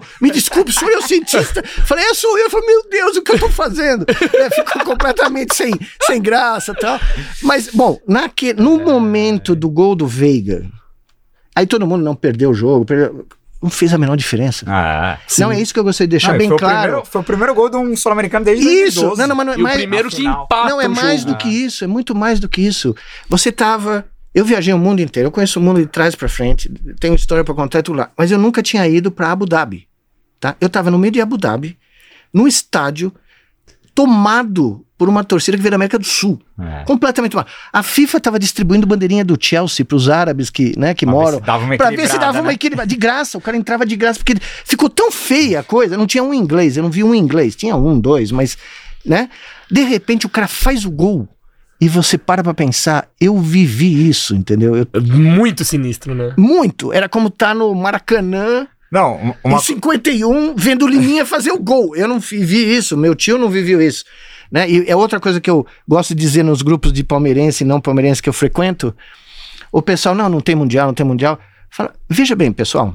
me 0.24 0.30
desculpe, 0.30 0.72
sou 0.72 0.88
eu 0.90 1.02
cientista. 1.02 1.60
Eu 1.60 1.84
falei, 1.84 2.04
é, 2.04 2.14
sou 2.14 2.36
eu. 2.38 2.44
Eu 2.44 2.50
falei, 2.50 2.66
meu 2.66 2.88
Deus, 2.90 3.16
o 3.16 3.22
que 3.22 3.32
eu 3.32 3.38
tô 3.38 3.48
fazendo? 3.48 4.04
É, 4.08 4.50
ficou 4.50 4.84
completamente 4.84 5.54
sem, 5.54 5.72
sem 6.06 6.20
graça 6.20 6.74
tal. 6.74 6.98
Mas, 7.42 7.68
bom, 7.68 7.98
naque, 8.06 8.52
no 8.52 8.78
momento 8.78 9.54
do 9.54 9.68
gol 9.70 9.94
do 9.94 10.06
Veiga, 10.06 10.64
aí 11.54 11.66
todo 11.66 11.86
mundo 11.86 12.02
não 12.04 12.14
perdeu 12.14 12.50
o 12.50 12.54
jogo, 12.54 12.84
perdeu- 12.84 13.26
não 13.62 13.70
fez 13.70 13.94
a 13.94 13.98
menor 13.98 14.16
diferença. 14.16 14.64
Ah, 14.68 15.18
Não 15.38 15.52
é 15.52 15.60
isso 15.60 15.72
que 15.72 15.78
eu 15.78 15.84
gostaria 15.84 16.08
de 16.08 16.10
deixar 16.12 16.32
Não, 16.32 16.38
bem 16.38 16.48
foi 16.48 16.56
o 16.56 16.58
claro. 16.58 16.80
primeiro- 16.82 17.06
foi 17.06 17.20
o 17.20 17.24
primeiro 17.24 17.54
gol 17.54 17.70
de 17.70 17.76
um 17.76 17.96
sul-americano 17.96 18.44
desde 18.44 18.64
Isso, 18.64 19.00
2012. 19.02 19.20
não, 19.20 19.28
não, 19.28 19.36
mas 19.36 19.46
não 19.46 19.52
é 19.52 19.56
E 19.56 19.60
o 19.60 19.62
mais- 19.62 19.76
primeiro 19.76 20.08
que 20.10 20.26
empata 20.26 20.68
Não, 20.68 20.80
é 20.80 20.86
o 20.88 20.90
mais 20.90 21.20
jogo. 21.20 21.32
do 21.32 21.38
que 21.38 21.48
isso, 21.48 21.84
é 21.84 21.86
muito 21.86 22.14
mais 22.14 22.40
do 22.40 22.48
que 22.48 22.60
isso. 22.60 22.94
Você 23.28 23.52
tava. 23.52 24.04
Eu 24.34 24.44
viajei 24.44 24.72
o 24.72 24.78
mundo 24.78 25.00
inteiro, 25.00 25.26
eu 25.28 25.30
conheço 25.30 25.60
o 25.60 25.62
mundo 25.62 25.78
de 25.78 25.86
trás 25.86 26.14
pra 26.14 26.26
frente, 26.28 26.68
tenho 26.98 27.14
história 27.14 27.44
pra 27.44 27.54
contar 27.54 27.80
e 27.80 27.82
tudo 27.82 27.98
lá, 27.98 28.10
mas 28.16 28.30
eu 28.32 28.38
nunca 28.38 28.62
tinha 28.62 28.88
ido 28.88 29.10
pra 29.12 29.30
Abu 29.30 29.44
Dhabi. 29.46 29.86
Tá? 30.40 30.56
Eu 30.60 30.68
tava 30.70 30.90
no 30.90 30.98
meio 30.98 31.12
de 31.12 31.20
Abu 31.20 31.36
Dhabi, 31.36 31.78
num 32.32 32.48
estádio 32.48 33.12
tomado 33.94 34.84
por 35.02 35.08
uma 35.08 35.24
torcida 35.24 35.56
que 35.56 35.62
veio 35.64 35.72
da 35.72 35.74
América 35.74 35.98
do 35.98 36.04
Sul. 36.06 36.40
É. 36.60 36.84
Completamente 36.84 37.32
tomado. 37.32 37.48
A 37.72 37.82
FIFA 37.82 38.20
tava 38.20 38.38
distribuindo 38.38 38.86
bandeirinha 38.86 39.24
do 39.24 39.36
Chelsea 39.40 39.84
pros 39.84 40.08
árabes 40.08 40.48
que, 40.48 40.78
né, 40.78 40.94
que 40.94 41.04
Pra 41.04 41.12
moram. 41.12 41.40
Pra 41.40 41.90
ver 41.90 42.08
se 42.08 42.16
dava 42.20 42.38
uma 42.40 42.46
né? 42.50 42.54
equilibrada. 42.54 42.88
De 42.88 42.94
graça, 42.94 43.36
o 43.36 43.40
cara 43.40 43.56
entrava 43.56 43.84
de 43.84 43.96
graça, 43.96 44.20
porque 44.20 44.36
ficou 44.64 44.88
tão 44.88 45.10
feia 45.10 45.58
a 45.58 45.62
coisa. 45.64 45.96
Não 45.96 46.06
tinha 46.06 46.22
um 46.22 46.32
inglês, 46.32 46.76
eu 46.76 46.84
não 46.84 46.90
vi 46.90 47.02
um 47.02 47.12
inglês. 47.16 47.56
Tinha 47.56 47.74
um, 47.74 47.98
dois, 47.98 48.30
mas, 48.30 48.56
né? 49.04 49.28
De 49.68 49.82
repente 49.82 50.24
o 50.24 50.28
cara 50.28 50.46
faz 50.46 50.84
o 50.84 50.90
gol 50.92 51.28
e 51.80 51.88
você 51.88 52.16
para 52.16 52.44
pra 52.44 52.54
pensar, 52.54 53.08
eu 53.20 53.36
vivi 53.40 54.08
isso, 54.08 54.36
entendeu? 54.36 54.76
Eu- 54.76 54.86
Muito 55.02 55.64
sinistro, 55.64 56.14
né? 56.14 56.32
muito. 56.38 56.92
Era 56.92 57.08
como 57.08 57.28
tá 57.28 57.52
no 57.52 57.74
Maracanã, 57.74 58.68
Não, 58.88 59.16
um- 59.16 59.34
uma, 59.42 59.56
em 59.56 59.60
51, 59.60 60.54
vendo 60.54 60.84
o 60.84 60.88
Liminha 60.88 61.24
fazer 61.26 61.50
o 61.50 61.58
gol. 61.58 61.96
Eu 61.96 62.06
não 62.06 62.20
vivi 62.20 62.76
isso, 62.76 62.94
meu 62.96 63.14
tio 63.14 63.38
não 63.38 63.48
viveu 63.48 63.80
isso. 63.80 64.04
Né? 64.52 64.70
E 64.70 64.90
é 64.90 64.94
outra 64.94 65.18
coisa 65.18 65.40
que 65.40 65.48
eu 65.48 65.66
gosto 65.88 66.14
de 66.14 66.20
dizer 66.20 66.42
nos 66.42 66.60
grupos 66.60 66.92
de 66.92 67.02
palmeirense 67.02 67.64
e 67.64 67.66
não 67.66 67.80
palmeirense 67.80 68.22
que 68.22 68.28
eu 68.28 68.34
frequento. 68.34 68.94
O 69.72 69.80
pessoal, 69.80 70.14
não, 70.14 70.28
não 70.28 70.42
tem 70.42 70.54
mundial, 70.54 70.88
não 70.88 70.94
tem 70.94 71.06
mundial. 71.06 71.38
Fala, 71.70 71.94
veja 72.06 72.36
bem, 72.36 72.52
pessoal. 72.52 72.94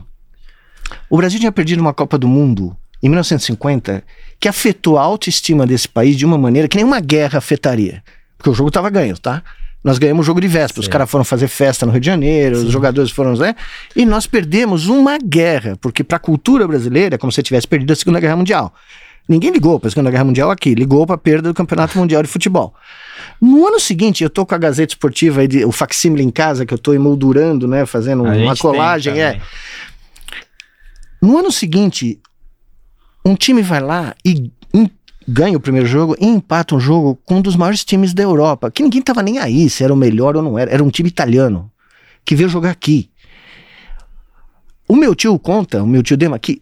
O 1.09 1.17
Brasil 1.17 1.39
tinha 1.39 1.51
perdido 1.51 1.81
uma 1.81 1.93
Copa 1.93 2.15
do 2.15 2.27
Mundo 2.27 2.77
em 3.01 3.09
1950 3.09 4.03
que 4.39 4.47
afetou 4.47 4.99
a 4.99 5.01
autoestima 5.01 5.65
desse 5.65 5.87
país 5.87 6.15
de 6.15 6.25
uma 6.25 6.37
maneira 6.37 6.67
que 6.67 6.77
nenhuma 6.77 6.99
guerra 6.99 7.39
afetaria. 7.39 8.03
Porque 8.37 8.51
o 8.51 8.53
jogo 8.53 8.67
estava 8.67 8.87
ganho, 8.91 9.17
tá? 9.17 9.41
Nós 9.83 9.97
ganhamos 9.97 10.25
o 10.25 10.27
jogo 10.27 10.39
de 10.39 10.47
véspera. 10.47 10.81
Os 10.81 10.85
Sim. 10.85 10.91
caras 10.91 11.09
foram 11.09 11.25
fazer 11.25 11.47
festa 11.47 11.87
no 11.87 11.91
Rio 11.91 12.01
de 12.01 12.05
Janeiro, 12.05 12.57
os 12.57 12.71
jogadores 12.71 13.09
foram, 13.09 13.35
né? 13.35 13.55
E 13.95 14.05
nós 14.05 14.27
perdemos 14.27 14.87
uma 14.87 15.17
guerra, 15.17 15.75
porque 15.81 16.03
para 16.03 16.17
a 16.17 16.19
cultura 16.19 16.67
brasileira 16.67 17.15
é 17.15 17.17
como 17.17 17.31
se 17.31 17.41
tivesse 17.41 17.67
perdido 17.67 17.93
a 17.93 17.95
Segunda 17.95 18.19
Guerra 18.19 18.35
Mundial. 18.35 18.73
Ninguém 19.27 19.51
ligou 19.51 19.79
para 19.79 19.87
a 19.87 19.91
Segunda 19.91 20.09
Guerra 20.09 20.23
Mundial 20.23 20.49
aqui, 20.49 20.73
ligou 20.73 21.05
para 21.05 21.15
a 21.15 21.17
perda 21.17 21.49
do 21.49 21.53
Campeonato 21.53 21.97
Mundial 21.97 22.23
de 22.23 22.29
Futebol. 22.29 22.73
No 23.41 23.67
ano 23.67 23.79
seguinte, 23.79 24.23
eu 24.23 24.29
tô 24.29 24.45
com 24.45 24.55
a 24.55 24.57
Gazeta 24.57 24.93
Esportiva, 24.93 25.41
aí 25.41 25.47
de- 25.47 25.65
o 25.65 25.71
facsímile 25.71 26.23
em 26.23 26.31
casa, 26.31 26.65
que 26.65 26.73
eu 26.73 26.77
tô 26.77 26.93
emoldurando, 26.93 27.67
né? 27.67 27.85
Fazendo 27.85 28.25
a 28.25 28.29
uma 28.43 28.53
colagem, 28.61 29.21
é. 29.21 29.41
No 31.21 31.37
ano 31.37 31.51
seguinte, 31.51 32.19
um 33.25 33.35
time 33.35 33.61
vai 33.61 33.81
lá 33.81 34.15
e 34.23 34.51
em- 34.73 34.89
ganha 35.27 35.57
o 35.57 35.59
primeiro 35.59 35.87
jogo 35.87 36.15
e 36.19 36.25
empata 36.25 36.73
um 36.75 36.79
jogo 36.79 37.19
com 37.25 37.35
um 37.35 37.41
dos 37.41 37.55
maiores 37.55 37.83
times 37.83 38.13
da 38.13 38.23
Europa, 38.23 38.71
que 38.71 38.81
ninguém 38.81 39.01
tava 39.01 39.21
nem 39.21 39.39
aí 39.39 39.69
se 39.69 39.83
era 39.83 39.93
o 39.93 39.97
melhor 39.97 40.35
ou 40.37 40.41
não 40.41 40.57
era. 40.57 40.71
Era 40.71 40.83
um 40.83 40.89
time 40.89 41.09
italiano 41.09 41.69
que 42.23 42.35
veio 42.35 42.47
jogar 42.49 42.69
aqui. 42.71 43.09
O 44.87 44.95
meu 44.95 45.13
tio 45.13 45.37
conta, 45.37 45.83
o 45.83 45.87
meu 45.87 46.01
tio 46.01 46.15
Dema, 46.15 46.39
que 46.39 46.61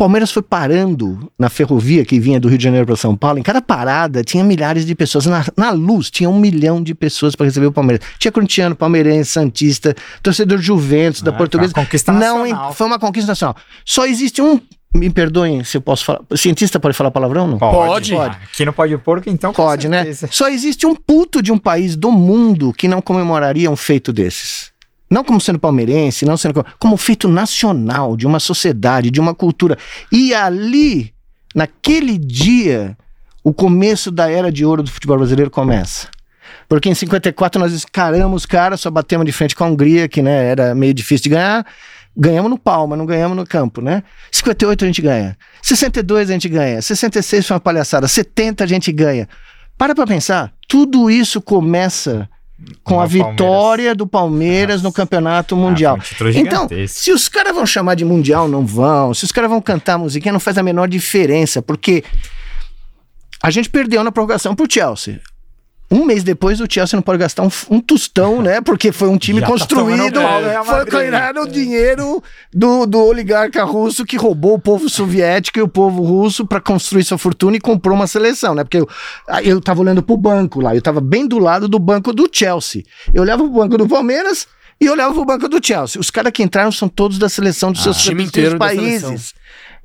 Palmeiras 0.00 0.32
foi 0.32 0.42
parando 0.42 1.30
na 1.38 1.50
ferrovia 1.50 2.06
que 2.06 2.18
vinha 2.18 2.40
do 2.40 2.48
Rio 2.48 2.56
de 2.56 2.64
Janeiro 2.64 2.86
para 2.86 2.96
São 2.96 3.14
Paulo. 3.14 3.38
Em 3.38 3.42
cada 3.42 3.60
parada 3.60 4.24
tinha 4.24 4.42
milhares 4.42 4.86
de 4.86 4.94
pessoas. 4.94 5.26
Na, 5.26 5.44
na 5.56 5.70
luz 5.72 6.10
tinha 6.10 6.28
um 6.30 6.38
milhão 6.38 6.82
de 6.82 6.94
pessoas 6.94 7.36
para 7.36 7.44
receber 7.44 7.66
o 7.66 7.72
Palmeiras. 7.72 8.06
Tinha 8.18 8.32
corintiano, 8.32 8.74
palmeirense, 8.74 9.30
santista, 9.32 9.94
torcedor 10.22 10.56
de 10.58 10.64
Juventus, 10.64 11.20
da 11.20 11.30
Ah, 11.30 11.34
Portuguesa. 11.34 11.72
foi 11.74 11.80
uma 11.82 11.84
conquista 11.86 12.12
Não, 12.12 12.38
nacional. 12.44 12.70
em- 12.70 12.74
foi 12.74 12.86
uma 12.86 12.98
conquista 12.98 13.30
nacional. 13.32 13.56
Só 13.84 14.06
existe 14.06 14.40
um. 14.40 14.58
Me 14.94 15.10
perdoem 15.10 15.62
se 15.64 15.76
eu 15.76 15.82
posso 15.82 16.04
falar. 16.04 16.20
O 16.30 16.36
cientista 16.36 16.80
pode 16.80 16.96
falar 16.96 17.10
palavrão? 17.10 17.46
Não? 17.46 17.58
Pode. 17.58 18.14
Ah, 18.16 18.38
Aqui 18.52 18.64
não 18.64 18.72
pode 18.72 18.96
porco, 18.98 19.28
então 19.28 19.52
com 19.52 19.62
Pode, 19.62 19.86
né? 19.86 20.04
Só 20.30 20.48
existe 20.48 20.86
um 20.86 20.94
puto 20.96 21.42
de 21.42 21.52
um 21.52 21.58
país 21.58 21.94
do 21.94 22.10
mundo 22.10 22.72
que 22.72 22.88
não 22.88 23.02
comemoraria 23.02 23.70
um 23.70 23.76
feito 23.76 24.12
desses. 24.14 24.72
Não 25.10 25.24
como 25.24 25.40
sendo 25.40 25.58
palmeirense, 25.58 26.24
não 26.24 26.36
sendo 26.36 26.64
como, 26.78 26.96
feito 26.96 27.28
nacional, 27.28 28.16
de 28.16 28.26
uma 28.26 28.38
sociedade, 28.38 29.10
de 29.10 29.20
uma 29.20 29.34
cultura. 29.34 29.76
E 30.12 30.32
ali, 30.32 31.12
naquele 31.52 32.16
dia, 32.16 32.96
o 33.42 33.52
começo 33.52 34.10
da 34.10 34.30
era 34.30 34.52
de 34.52 34.64
ouro 34.64 34.84
do 34.84 34.90
futebol 34.90 35.18
brasileiro 35.18 35.50
começa. 35.50 36.08
Porque 36.68 36.88
em 36.88 36.94
54 36.94 37.60
nós 37.60 37.84
encaramos 37.84 38.42
os 38.42 38.46
caras, 38.46 38.80
só 38.80 38.90
batemos 38.90 39.26
de 39.26 39.32
frente 39.32 39.56
com 39.56 39.64
a 39.64 39.66
Hungria, 39.66 40.08
que 40.08 40.22
né, 40.22 40.46
era 40.46 40.74
meio 40.76 40.94
difícil 40.94 41.24
de 41.24 41.30
ganhar. 41.30 41.66
Ganhamos 42.16 42.50
no 42.50 42.58
palma, 42.58 42.96
não 42.96 43.06
ganhamos 43.06 43.36
no 43.36 43.44
campo, 43.44 43.80
né? 43.80 44.04
58 44.30 44.84
a 44.84 44.86
gente 44.86 45.02
ganha. 45.02 45.36
62 45.62 46.30
a 46.30 46.32
gente 46.32 46.48
ganha. 46.48 46.80
66 46.80 47.46
foi 47.46 47.54
uma 47.54 47.60
palhaçada. 47.60 48.06
70 48.06 48.62
a 48.62 48.66
gente 48.66 48.92
ganha. 48.92 49.28
Para 49.76 49.94
pra 49.94 50.06
pensar, 50.06 50.52
tudo 50.68 51.10
isso 51.10 51.40
começa 51.40 52.28
com 52.82 52.94
No 52.96 53.00
a 53.00 53.06
vitória 53.06 53.94
do 53.94 54.06
Palmeiras 54.06 54.82
no 54.82 54.92
Campeonato 54.92 55.56
Mundial. 55.56 55.94
Ah, 55.94 55.98
um 55.98 56.02
título 56.02 56.30
então, 56.30 56.68
se 56.86 57.12
os 57.12 57.28
caras 57.28 57.54
vão 57.54 57.66
chamar 57.66 57.94
de 57.94 58.04
Mundial, 58.04 58.48
não 58.48 58.64
vão. 58.64 59.14
Se 59.14 59.24
os 59.24 59.32
caras 59.32 59.50
vão 59.50 59.60
cantar 59.60 59.98
musiquinha, 59.98 60.32
não 60.32 60.40
faz 60.40 60.58
a 60.58 60.62
menor 60.62 60.88
diferença, 60.88 61.62
porque 61.62 62.04
a 63.42 63.50
gente 63.50 63.70
perdeu 63.70 64.04
na 64.04 64.12
prorrogação 64.12 64.54
pro 64.54 64.70
Chelsea. 64.70 65.20
Um 65.92 66.04
mês 66.04 66.22
depois, 66.22 66.60
o 66.60 66.66
Chelsea 66.70 66.96
não 66.96 67.02
pode 67.02 67.18
gastar 67.18 67.42
um, 67.42 67.50
um 67.68 67.80
tostão, 67.80 68.40
né? 68.40 68.60
Porque 68.60 68.92
foi 68.92 69.08
um 69.08 69.18
time 69.18 69.40
Já 69.40 69.46
tá 69.46 69.52
construído, 69.52 70.20
Real 70.20 70.64
foi 70.64 70.84
ganhar 70.84 71.36
o 71.36 71.48
dinheiro 71.48 72.22
do, 72.54 72.86
do 72.86 72.98
oligarca 73.04 73.64
russo 73.64 74.04
que 74.04 74.16
roubou 74.16 74.54
o 74.54 74.58
povo 74.60 74.88
soviético 74.88 75.58
e 75.58 75.62
o 75.62 75.66
povo 75.68 76.02
russo 76.02 76.46
para 76.46 76.60
construir 76.60 77.02
sua 77.02 77.18
fortuna 77.18 77.56
e 77.56 77.60
comprou 77.60 77.96
uma 77.96 78.06
seleção, 78.06 78.54
né? 78.54 78.62
Porque 78.62 78.78
eu, 78.78 78.88
eu 79.42 79.60
tava 79.60 79.80
olhando 79.80 80.00
pro 80.00 80.16
banco 80.16 80.60
lá, 80.60 80.76
eu 80.76 80.82
tava 80.82 81.00
bem 81.00 81.26
do 81.26 81.40
lado 81.40 81.66
do 81.66 81.78
banco 81.80 82.12
do 82.12 82.28
Chelsea. 82.32 82.84
Eu 83.12 83.22
olhava 83.22 83.42
pro 83.42 83.52
banco 83.52 83.76
do 83.76 83.88
Palmeiras 83.88 84.46
e 84.80 84.88
olhava 84.88 85.12
pro 85.12 85.24
banco 85.24 85.48
do 85.48 85.58
Chelsea. 85.64 86.00
Os 86.00 86.08
caras 86.08 86.30
que 86.32 86.42
entraram 86.42 86.70
são 86.70 86.88
todos 86.88 87.18
da 87.18 87.28
seleção 87.28 87.72
dos 87.72 87.80
Ah. 87.80 87.84
seus 87.92 88.02
Time 88.02 88.22
inteiro 88.22 88.52
da 88.52 88.58
países, 88.58 89.34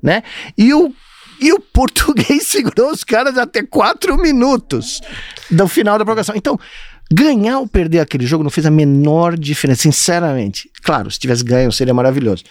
né? 0.03 0.21
E 0.55 0.71
o 0.71 0.93
e 1.39 1.51
o 1.53 1.59
português 1.59 2.45
segurou 2.47 2.91
os 2.91 3.03
caras 3.03 3.37
até 3.37 3.63
quatro 3.63 4.17
minutos 4.17 5.01
do 5.49 5.67
final 5.67 5.97
da 5.97 6.05
prorrogação. 6.05 6.35
Então, 6.35 6.59
ganhar 7.11 7.59
ou 7.59 7.67
perder 7.67 7.99
aquele 7.99 8.25
jogo 8.25 8.43
não 8.43 8.49
fez 8.49 8.65
a 8.65 8.71
menor 8.71 9.37
diferença, 9.37 9.83
sinceramente. 9.83 10.69
Claro, 10.81 11.09
se 11.11 11.19
tivesse 11.19 11.43
ganho 11.43 11.71
seria 11.71 11.93
maravilhoso. 11.93 12.43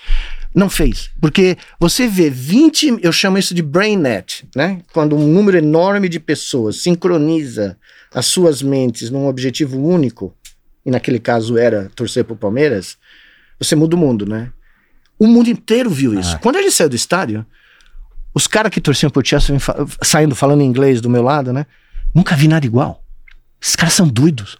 Não 0.54 0.70
fez, 0.70 1.10
porque 1.20 1.56
você 1.80 2.06
vê 2.06 2.30
20, 2.30 2.98
eu 3.02 3.10
chamo 3.10 3.36
isso 3.38 3.52
de 3.52 3.62
brain 3.62 3.96
net, 3.96 4.46
né? 4.54 4.80
Quando 4.92 5.16
um 5.16 5.26
número 5.26 5.58
enorme 5.58 6.08
de 6.08 6.20
pessoas 6.20 6.76
sincroniza 6.76 7.76
as 8.14 8.26
suas 8.26 8.62
mentes 8.62 9.10
num 9.10 9.26
objetivo 9.26 9.80
único, 9.80 10.32
e 10.86 10.90
naquele 10.90 11.18
caso 11.18 11.58
era 11.58 11.90
torcer 11.96 12.24
pro 12.24 12.36
Palmeiras, 12.36 12.96
você 13.58 13.74
muda 13.74 13.96
o 13.96 13.98
mundo, 13.98 14.26
né? 14.26 14.52
O 15.18 15.26
mundo 15.26 15.48
inteiro 15.48 15.90
viu 15.90 16.18
isso. 16.18 16.36
Ah. 16.36 16.38
Quando 16.38 16.58
gente 16.58 16.72
saiu 16.72 16.88
do 16.88 16.96
estádio, 16.96 17.44
os 18.34 18.46
caras 18.46 18.70
que 18.72 18.80
torciam 18.80 19.10
pro 19.10 19.24
Chelsea 19.24 19.56
saindo 20.02 20.34
falando 20.34 20.62
inglês 20.62 21.00
do 21.00 21.08
meu 21.08 21.22
lado, 21.22 21.52
né? 21.52 21.66
Nunca 22.14 22.34
vi 22.34 22.48
nada 22.48 22.66
igual. 22.66 23.00
Esses 23.62 23.76
caras 23.76 23.94
são 23.94 24.06
doidos. 24.08 24.56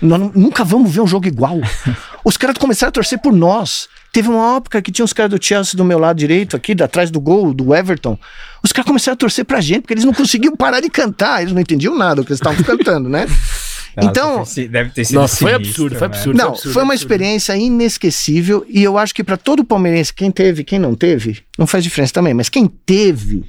Nós 0.00 0.20
nu- 0.20 0.32
nunca 0.34 0.64
vamos 0.64 0.92
ver 0.92 1.00
um 1.00 1.06
jogo 1.06 1.26
igual. 1.26 1.58
Os 2.24 2.36
caras 2.36 2.56
começaram 2.58 2.88
a 2.90 2.92
torcer 2.92 3.18
por 3.20 3.32
nós. 3.32 3.88
Teve 4.12 4.28
uma 4.28 4.56
época 4.56 4.80
que 4.80 4.90
tinha 4.92 5.04
os 5.04 5.12
caras 5.12 5.30
do 5.30 5.44
Chelsea 5.44 5.76
do 5.76 5.84
meu 5.84 5.98
lado 5.98 6.16
direito, 6.16 6.56
aqui, 6.56 6.72
atrás 6.82 7.10
do 7.10 7.20
gol, 7.20 7.52
do 7.52 7.74
Everton. 7.74 8.18
Os 8.62 8.72
caras 8.72 8.86
começaram 8.86 9.14
a 9.14 9.16
torcer 9.16 9.44
pra 9.44 9.60
gente, 9.60 9.82
porque 9.82 9.94
eles 9.94 10.04
não 10.04 10.12
conseguiam 10.14 10.56
parar 10.56 10.80
de 10.80 10.88
cantar. 10.88 11.42
Eles 11.42 11.52
não 11.52 11.60
entendiam 11.60 11.96
nada 11.96 12.16
do 12.16 12.24
que 12.24 12.30
eles 12.32 12.40
estavam 12.40 12.62
cantando, 12.64 13.08
né? 13.08 13.26
Então- 14.04 14.44
deve 14.70 14.90
ter 14.90 15.04
sido 15.04 15.16
Nossa, 15.16 15.36
foi 15.36 15.52
sinistro, 15.52 15.70
absurdo, 15.86 15.98
foi 15.98 16.08
né? 16.08 16.14
absurdo. 16.14 16.36
Não, 16.38 16.48
absurdo, 16.48 16.72
foi 16.72 16.82
uma 16.82 16.92
absurdo. 16.94 17.12
experiência 17.12 17.56
inesquecível 17.56 18.64
e 18.68 18.82
eu 18.82 18.96
acho 18.98 19.14
que 19.14 19.24
pra 19.24 19.36
todo 19.36 19.64
palmeirense, 19.64 20.12
quem 20.12 20.30
teve, 20.30 20.64
quem 20.64 20.78
não 20.78 20.94
teve, 20.94 21.42
não 21.58 21.66
faz 21.66 21.82
diferença 21.84 22.12
também, 22.12 22.34
mas 22.34 22.48
quem 22.48 22.66
teve, 22.66 23.44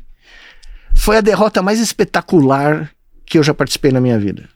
foi 0.95 1.17
a 1.17 1.21
derrota 1.21 1.61
mais 1.61 1.79
espetacular 1.79 2.89
que 3.25 3.37
eu 3.37 3.43
já 3.43 3.53
participei 3.53 3.91
na 3.91 4.01
minha 4.01 4.17
vida. 4.19 4.47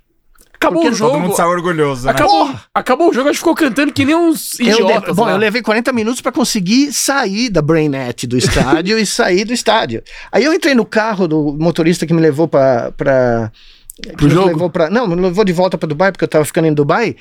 Acabou 0.55 0.81
Porque 0.81 0.95
o 0.95 0.97
Todo 0.97 1.11
jogo. 1.11 1.19
mundo 1.19 1.35
saiu 1.35 1.49
orgulhoso, 1.49 2.05
né? 2.05 2.11
Acabou, 2.11 2.55
acabou 2.73 3.09
o 3.09 3.13
jogo, 3.13 3.27
a 3.27 3.31
gente 3.33 3.39
ficou 3.39 3.53
cantando 3.53 3.91
que 3.91 4.05
nem 4.05 4.15
uns 4.15 4.57
Eu 4.61 4.67
idiotas. 4.67 5.09
le- 5.09 5.13
bom, 5.13 5.25
lá. 5.25 5.31
eu 5.33 5.37
levei 5.37 5.61
40 5.61 5.91
minutos 5.91 6.21
pra 6.21 6.31
conseguir 6.31 6.93
sair 6.93 7.49
da 7.49 7.61
Brainnet 7.61 8.25
do 8.25 8.37
estádio 8.37 8.97
e 8.97 9.05
sair 9.05 9.43
do 9.43 9.51
estádio. 9.51 10.01
Aí 10.31 10.45
eu 10.45 10.53
entrei 10.53 10.73
no 10.73 10.85
carro 10.85 11.27
do 11.27 11.57
motorista 11.59 12.05
que 12.07 12.13
me 12.13 12.21
levou 12.21 12.47
pra. 12.47 13.51
Nos 14.21 14.31
jogo? 14.33 14.47
Levou 14.47 14.69
pra, 14.69 14.89
não, 14.89 15.07
me 15.07 15.15
levou 15.15 15.43
de 15.45 15.53
volta 15.53 15.77
pra 15.77 15.87
Dubai, 15.87 16.11
porque 16.11 16.23
eu 16.23 16.27
tava 16.29 16.45
ficando 16.45 16.67
em 16.67 16.73
Dubai. 16.73 17.15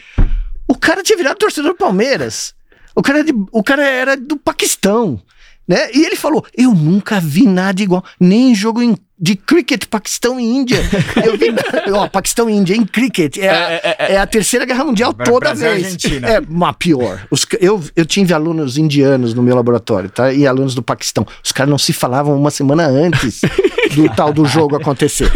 O 0.66 0.75
cara 0.77 1.03
tinha 1.03 1.16
virado 1.18 1.37
torcedor 1.37 1.73
do 1.73 1.77
Palmeiras. 1.79 2.55
O 2.95 3.03
cara, 3.03 3.23
de- 3.25 3.35
o 3.51 3.62
cara 3.62 3.83
era 3.87 4.16
do 4.16 4.37
Paquistão. 4.37 5.20
Né? 5.66 5.91
E 5.93 6.05
ele 6.05 6.16
falou: 6.16 6.45
Eu 6.57 6.73
nunca 6.73 7.20
vi 7.20 7.47
nada 7.47 7.81
igual, 7.81 8.05
nem 8.18 8.51
em 8.51 8.55
jogo 8.55 8.83
em- 8.83 8.97
de 9.23 9.37
cricket, 9.37 9.85
Paquistão 9.87 10.41
e 10.41 10.43
Índia. 10.45 10.79
Eu 11.25 11.39
vi, 11.39 11.55
ó, 11.93 12.09
Paquistão 12.09 12.51
e 12.51 12.55
Índia 12.55 12.75
em 12.75 12.85
cricket. 12.85 13.39
É, 13.39 13.49
a- 13.49 13.70
É, 13.70 13.97
é, 13.99 14.12
é 14.14 14.16
a 14.18 14.27
terceira 14.27 14.64
guerra 14.66 14.85
mundial 14.85 15.12
toda 15.14 15.39
Brasil 15.39 15.70
vez. 15.70 15.85
Argentina. 15.85 16.29
É, 16.29 16.41
uma 16.41 16.73
pior. 16.75 17.20
Os 17.31 17.47
eu, 17.61 17.81
eu 17.95 18.05
tive 18.05 18.35
alunos 18.35 18.77
indianos 18.77 19.33
no 19.33 19.43
meu 19.43 19.55
laboratório, 19.55 20.11
tá? 20.11 20.33
E 20.33 20.45
alunos 20.47 20.75
do 20.75 20.83
Paquistão. 20.83 21.25
Os 21.45 21.53
caras 21.53 21.70
não 21.70 21.79
se 21.79 21.93
falavam 21.93 22.37
uma 22.37 22.51
semana 22.51 22.85
antes 22.87 23.41
do 23.95 24.09
tal 24.14 24.33
do 24.33 24.45
jogo 24.45 24.75
acontecer. 24.75 25.31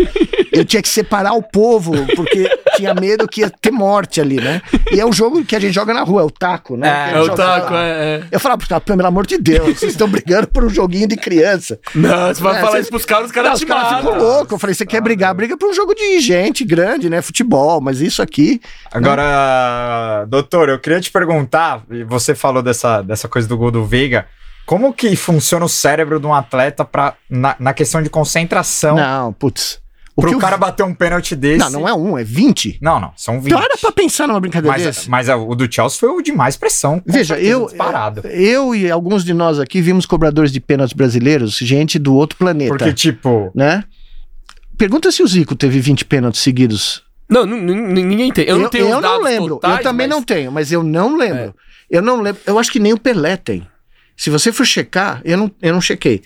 Eu 0.50 0.64
tinha 0.64 0.80
que 0.80 0.88
separar 0.88 1.34
o 1.34 1.42
povo, 1.42 1.92
porque 2.16 2.48
tinha 2.76 2.94
medo 2.94 3.28
que 3.28 3.42
ia 3.42 3.50
ter 3.50 3.70
morte 3.70 4.20
ali, 4.22 4.36
né? 4.36 4.62
E 4.90 4.98
é 4.98 5.04
o 5.04 5.12
jogo 5.12 5.44
que 5.44 5.54
a 5.54 5.60
gente 5.60 5.74
joga 5.74 5.92
na 5.92 6.02
rua, 6.02 6.22
é 6.22 6.24
o 6.24 6.30
taco, 6.30 6.76
né? 6.78 7.10
É, 7.12 7.16
É 7.16 7.20
o 7.20 7.34
taco, 7.34 7.74
é, 7.74 7.88
é. 7.90 8.22
Eu 8.30 8.40
falava 8.40 8.56
pros 8.58 8.68
caras, 8.68 8.84
pelo 8.84 9.06
amor 9.06 9.26
de 9.26 9.36
Deus, 9.36 9.78
vocês 9.78 9.92
estão 9.92 10.08
brigando 10.08 10.48
por 10.48 10.64
um 10.64 10.70
joguinho 10.70 11.06
de 11.06 11.16
criança. 11.16 11.78
Não, 11.94 12.28
você 12.28 12.42
vai 12.42 12.56
É, 12.56 12.60
falar 12.60 12.72
cê- 12.72 12.80
isso 12.80 12.90
pros 12.90 13.04
caras, 13.04 13.26
os 13.26 13.32
caras 13.32 13.58
te 13.58 13.66
ficam 13.84 14.12
matam. 14.12 14.18
loucos. 14.18 14.52
Eu 14.52 14.58
falei, 14.58 14.74
você 14.74 14.86
quer 14.86 15.00
brigar? 15.00 15.34
Briga 15.34 15.56
por 15.56 15.68
um 15.68 15.74
jogo 15.74 15.94
de 15.94 16.20
gente 16.20 16.64
grande, 16.64 17.08
né? 17.10 17.22
Futebol, 17.22 17.80
mas 17.80 18.00
isso 18.00 18.22
aqui. 18.22 18.60
Agora, 18.92 20.24
doutor, 20.28 20.68
eu 20.68 20.78
queria 20.78 21.00
te 21.00 21.10
perguntar, 21.10 21.82
e 21.90 22.04
você 22.04 22.34
falou 22.34 22.62
dessa, 22.62 23.02
dessa 23.02 23.28
coisa 23.28 23.46
do 23.48 23.56
gol 23.56 23.70
do 23.70 23.84
Veiga, 23.84 24.26
como 24.64 24.92
que 24.92 25.14
funciona 25.14 25.64
o 25.64 25.68
cérebro 25.68 26.18
de 26.18 26.26
um 26.26 26.34
atleta 26.34 26.84
pra, 26.84 27.14
na, 27.30 27.54
na 27.58 27.72
questão 27.72 28.02
de 28.02 28.10
concentração 28.10 28.96
Não, 28.96 29.32
putz. 29.32 29.80
O 30.16 30.22
pro 30.22 30.30
que 30.30 30.36
o- 30.36 30.40
cara 30.40 30.56
bater 30.56 30.82
um 30.82 30.94
pênalti 30.94 31.36
desse? 31.36 31.58
Não, 31.58 31.70
não 31.70 31.86
é 31.88 31.92
um, 31.94 32.16
é 32.16 32.24
20. 32.24 32.78
Não, 32.80 32.98
não, 32.98 33.12
são 33.16 33.38
20. 33.38 33.46
Então 33.52 33.62
era 33.62 33.76
pra 33.76 33.92
pensar 33.92 34.26
numa 34.26 34.40
brincadeira 34.40 34.74
mas, 34.76 34.86
desse. 34.86 35.10
mas 35.10 35.28
o 35.28 35.54
do 35.54 35.70
Chelsea 35.70 35.98
foi 36.00 36.08
o 36.08 36.22
de 36.22 36.32
mais 36.32 36.56
pressão. 36.56 37.02
Veja, 37.04 37.38
eu, 37.38 37.66
Disparado. 37.66 38.26
eu 38.28 38.74
e 38.74 38.90
alguns 38.90 39.22
de 39.24 39.34
nós 39.34 39.60
aqui 39.60 39.82
vimos 39.82 40.06
cobradores 40.06 40.50
de 40.50 40.58
pênaltis 40.58 40.94
brasileiros, 40.94 41.58
gente 41.58 41.98
do 41.98 42.14
outro 42.14 42.38
planeta, 42.38 42.70
Porque, 42.74 42.92
tipo, 42.94 43.50
né? 43.54 43.84
Pergunta 44.78 45.10
se 45.10 45.22
o 45.22 45.26
Zico 45.26 45.54
teve 45.54 45.80
20 45.80 46.04
pênaltis 46.04 46.40
seguidos. 46.40 47.02
Não, 47.28 47.44
ninguém 47.44 48.32
tem. 48.32 48.44
Eu, 48.46 48.58
não 48.58 48.68
tenho 48.70 48.94
os 48.96 49.02
não 49.02 49.20
lembro. 49.20 49.48
totais, 49.56 49.78
eu 49.78 49.82
também 49.82 50.06
mas- 50.06 50.16
não 50.16 50.22
tenho, 50.22 50.52
mas 50.52 50.70
eu 50.72 50.82
não 50.82 51.16
lembro. 51.16 51.54
Eu 51.90 52.00
não 52.02 52.20
lembro. 52.20 52.40
Eu 52.46 52.58
acho 52.58 52.70
que 52.72 52.78
nem 52.78 52.92
o 52.92 52.98
Pelé 52.98 53.36
tem. 53.36 53.66
Se 54.16 54.30
você 54.30 54.50
for 54.52 54.64
checar, 54.64 55.20
eu 55.24 55.36
não, 55.36 55.50
eu 55.60 55.72
não 55.74 55.80
chequei. 55.80 56.22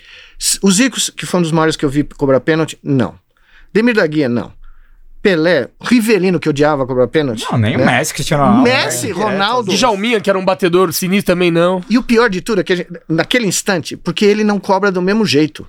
O 0.63 0.71
Zico, 0.71 0.97
que 1.17 1.27
foi 1.27 1.41
um 1.41 1.43
dos 1.43 1.53
maiores 1.53 1.75
que 1.77 1.85
eu 1.85 1.89
vi 1.91 2.05
cobrar 2.05 2.39
pênalti, 2.41 2.79
não. 2.83 3.15
Demir 3.73 3.95
da 3.95 4.07
Guia, 4.07 4.29
não. 4.29 4.53
Pelé, 5.23 5.69
Rivelino, 5.83 6.41
que 6.41 6.49
odiava 6.49 6.87
cobrar 6.87 7.07
pênalti. 7.07 7.45
não, 7.51 7.59
nem 7.59 7.77
né? 7.77 7.83
o 7.83 7.87
Messi, 7.87 8.15
Cristiano 8.15 8.43
Ronaldo. 8.43 8.63
Messi, 8.63 9.07
né? 9.09 9.13
Ronaldo. 9.13 9.71
Djalminha, 9.73 10.19
que 10.21 10.31
era 10.31 10.39
um 10.39 10.45
batedor 10.45 10.93
sinistro 10.95 11.35
também, 11.35 11.51
não. 11.51 11.83
E 11.91 11.99
o 11.99 12.03
pior 12.03 12.31
de 12.31 12.41
tudo 12.41 12.63
é 12.63 12.65
que 12.65 12.73
a 12.73 12.77
gente- 12.77 12.89
naquele 13.07 13.47
instante, 13.47 13.97
porque 13.99 14.25
ele 14.25 14.43
não 14.43 14.59
cobra 14.59 14.91
do 14.91 15.03
mesmo 15.03 15.27
jeito. 15.27 15.67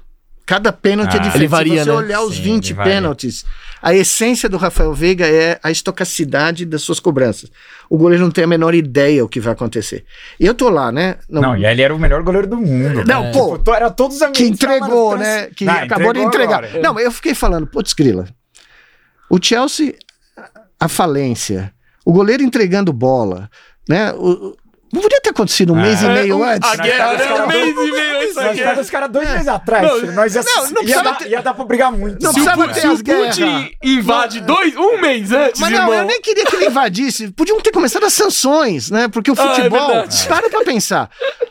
Cada 0.52 0.74
pênalti 0.74 1.14
é 1.14 1.16
Ah. 1.16 1.22
diferente. 1.22 1.38
Ele 1.38 1.48
varia, 1.48 1.78
Se 1.84 1.86
você 1.86 1.90
né? 1.92 1.96
olhar 1.96 2.22
os 2.24 2.36
Sim, 2.36 2.42
20 2.42 2.66
ele 2.68 2.74
varia. 2.74 2.94
pênaltis, 2.94 3.46
a 3.82 3.94
essência 3.94 4.50
do 4.50 4.58
Rafael 4.58 4.94
Veiga 4.94 5.26
é 5.26 5.58
a 5.64 5.72
estocacidade 5.72 6.66
das 6.66 6.82
suas 6.82 7.00
cobranças. 7.00 7.50
O 7.90 7.98
goleiro 7.98 8.24
não 8.24 8.32
tem 8.32 8.44
a 8.44 8.48
menor 8.48 8.74
ideia 8.76 9.24
o 9.24 9.30
que 9.30 9.40
vai 9.40 9.54
acontecer. 9.54 10.04
E 10.38 10.46
eu 10.46 10.54
tô 10.54 10.70
lá, 10.70 10.92
né? 10.92 11.16
Não, 11.30 11.42
Não, 11.42 11.58
e 11.58 11.66
ele 11.66 11.82
era 11.82 11.96
o 11.96 12.00
melhor 12.00 12.22
goleiro 12.22 12.48
do 12.48 12.58
mundo. 12.58 13.04
Não, 13.06 13.24
né? 13.24 13.32
pô, 13.32 13.58
Tipo, 13.58 13.74
era 13.74 13.90
todos 13.90 14.18
os 14.18 14.22
que 14.24 14.28
ambientes. 14.28 14.50
entregou, 14.62 15.12
trans- 15.12 15.22
né? 15.26 15.50
Que 15.56 15.64
Não, 15.64 15.74
acabou 15.74 16.12
de 16.14 16.20
entregou 16.20 16.28
entregar. 16.28 16.64
agora. 16.66 16.82
Não, 16.84 16.94
mas 16.94 17.06
eu 17.06 17.12
fiquei 17.14 17.34
falando, 17.34 17.66
putz, 17.68 17.94
grila. 17.94 18.28
O 19.30 19.38
Chelsea, 19.42 19.96
a 20.80 20.88
falência, 20.90 21.74
o 22.06 22.12
goleiro 22.12 22.44
entregando 22.44 22.92
bola, 22.92 23.50
né? 23.88 24.12
O- 24.14 24.56
não 24.94 25.02
podia 25.02 25.22
ter 25.22 25.30
acontecido 25.30 25.74
um 25.74 25.80
É. 25.80 25.84
mês 25.84 26.02
e 26.02 26.06
meio 26.08 26.38
um- 26.38 26.44
antes. 26.44 26.70
A 26.70 26.76
guerra 26.76 27.12
Nós 27.14 27.22
era 27.22 27.34
um 27.34 27.38
tava- 27.38 27.48
mês 27.48 27.70
e 27.70 27.92
meio 27.92 28.24
isso 28.24 28.36
Nós 28.36 28.46
aqui. 28.46 28.58
pegamos 28.58 28.80
os 28.80 28.90
caras 28.90 29.10
dois 29.12 29.30
meses 29.30 29.48
atrás. 29.48 29.88
Não, 29.88 30.12
nós 30.14 30.36
ia, 30.36 30.44
não, 30.44 30.70
não 30.72 30.84
ia, 30.84 31.02
dar, 31.04 31.18
ter- 31.18 31.30
ia 31.30 31.42
dar 31.42 31.54
pra 31.54 31.66
brigar 31.66 31.92
muito. 31.92 32.22
Não 32.24 32.32
Se 32.34 32.40
o, 32.40 32.44
precisava 32.44 32.74
ter 32.74 32.82
se 32.82 32.88
as 32.88 33.02
guerras. 33.02 33.36
Putin 33.38 33.72
invade 33.84 34.42
dois, 34.42 34.76
um 34.76 34.98
mês 35.00 35.32
antes, 35.32 35.60
Mas 35.62 35.72
irmão. 35.72 35.88
não, 35.88 35.94
eu 35.96 36.06
nem 36.06 36.22
queria 36.22 36.46
que 36.46 36.56
ele 36.56 36.66
invadisse. 36.68 37.32
Podiam 37.32 37.60
ter 37.62 37.72
começado 37.72 38.06
as 38.06 38.14
sanções, 38.14 38.90
né? 38.92 39.08
Porque 39.08 39.32
o 39.32 39.36
Ah, 39.38 39.44
é 39.44 39.56
futebol. 39.56 40.04
para 40.28 40.50
pra 40.50 40.64
pensar. 40.64 41.10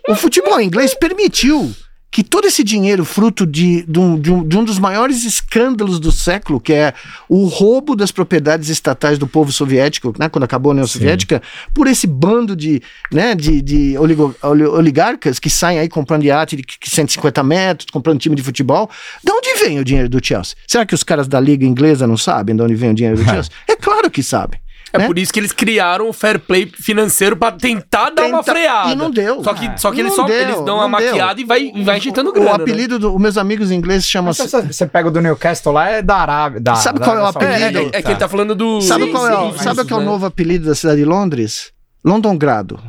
O 0.09 0.15
futebol 0.15 0.61
inglês 0.61 0.95
permitiu 0.95 1.73
que 2.13 2.25
todo 2.25 2.45
esse 2.47 2.65
dinheiro, 2.65 3.05
fruto 3.05 3.47
de, 3.47 3.83
de, 3.87 3.99
um, 4.01 4.19
de 4.21 4.33
um- 4.33 4.47
de 4.47 4.59
um 4.59 4.65
dos 4.65 4.81
maiores 4.81 5.25
escândalos 5.25 6.01
do 6.01 6.11
século, 6.11 6.61
que 6.61 6.73
é 6.73 6.93
o 7.29 7.45
roubo 7.47 7.95
das 7.95 8.11
propriedades 8.11 8.69
estatais 8.69 9.17
do 9.17 9.29
povo 9.29 9.53
soviético, 9.53 10.13
né? 10.19 10.29
Quando 10.29 10.43
acabou 10.43 10.71
a 10.71 10.73
União 10.73 10.87
Soviética, 10.89 11.41
por 11.73 11.87
esse 11.87 12.09
bando 12.09 12.57
de, 12.57 12.83
né, 13.13 13.35
de, 13.37 13.63
de 13.63 13.97
oligo- 13.97 14.35
oligarcas 14.43 15.39
que 15.39 15.49
saem 15.49 15.79
aí 15.79 15.89
comprando 15.89 16.25
iate 16.25 16.57
de 16.57 16.65
150 16.85 17.43
metros, 17.45 17.87
comprando 17.93 18.19
time 18.19 18.35
de 18.35 18.43
futebol. 18.43 18.91
De 19.25 19.31
onde 19.31 19.55
vem 19.65 19.79
o 19.79 19.85
dinheiro 19.85 20.09
do 20.09 20.19
Chelsea? 20.25 20.57
Será 20.67 20.85
que 20.85 20.95
os 20.95 21.05
caras 21.05 21.29
da 21.29 21.39
Liga 21.39 21.65
Inglesa 21.65 22.07
não 22.07 22.17
sabem 22.17 22.57
de 22.57 22.63
onde 22.63 22.75
vem 22.75 22.91
o 22.91 22.95
dinheiro 22.95 23.17
do 23.19 23.25
Chelsea? 23.31 23.53
É 23.69 23.77
claro 23.77 24.11
que 24.11 24.23
sabem. 24.23 24.59
É 24.93 24.99
né? 24.99 25.07
por 25.07 25.19
isso 25.19 25.33
que 25.33 25.39
eles 25.39 25.53
criaram 25.53 26.09
o 26.09 26.13
fair 26.13 26.39
play 26.41 26.67
financeiro 26.67 27.37
pra 27.37 27.53
tentar 27.53 28.11
dar 28.11 28.27
uma 28.27 28.39
Tenta- 28.39 28.53
freada. 28.53 28.91
e 28.91 28.97
não 28.97 29.11
deu. 29.11 29.43
Só 29.45 29.55
que, 29.55 29.71
só 29.81 29.93
que 29.93 30.01
eles, 30.01 30.15
só, 30.15 30.25
deu, 30.25 30.35
eles 30.37 30.61
dão 30.65 30.79
uma 30.85 30.99
deu. 31.01 31.11
maquiada 31.11 31.41
e 31.41 31.45
vai, 31.45 31.71
e 31.75 31.85
vai 31.85 31.99
injetando 31.99 32.31
O 32.31 32.33
grana. 32.33 32.51
né? 32.59 32.63
apelido 32.65 32.99
dos 32.99 33.21
meus 33.21 33.39
amigos 33.39 33.71
ingleses 33.71 34.05
chamam 34.09 34.31
Mas 34.31 34.37
se 34.39 34.49
você, 34.49 34.63
você 34.73 34.87
pega 34.87 35.09
o 35.09 35.11
do 35.13 35.21
Newcastle 35.21 35.73
lá, 35.73 35.89
é 35.89 36.03
da 36.03 36.17
Arábia. 36.17 36.61
Da, 36.61 36.75
Sabe 36.75 36.99
da 36.99 37.05
qual 37.05 37.17
é 37.17 37.21
o 37.21 37.25
né? 37.25 37.29
É, 37.29 37.67
apelido? 37.69 37.91
é, 37.95 37.99
é 37.99 38.03
que 38.03 38.09
ele 38.11 38.19
tá 38.19 38.29
falando 38.29 38.55
do. 38.55 38.81
Sabe 38.81 39.05
Sim, 39.05 39.13
qual 39.13 39.29
é, 39.29 39.39
o- 39.39 39.53
sim, 39.53 39.59
sabe 39.59 39.81
isso, 39.81 39.89
qual 39.89 40.01
é 40.01 40.03
o 40.03 40.07
né? 40.07 40.11
novo 40.13 40.27
apelido 40.27 40.67
da 40.67 40.75
cidade 40.75 40.99
de 40.99 41.05
Londres? 41.05 41.73
Londongrado. 42.05 42.81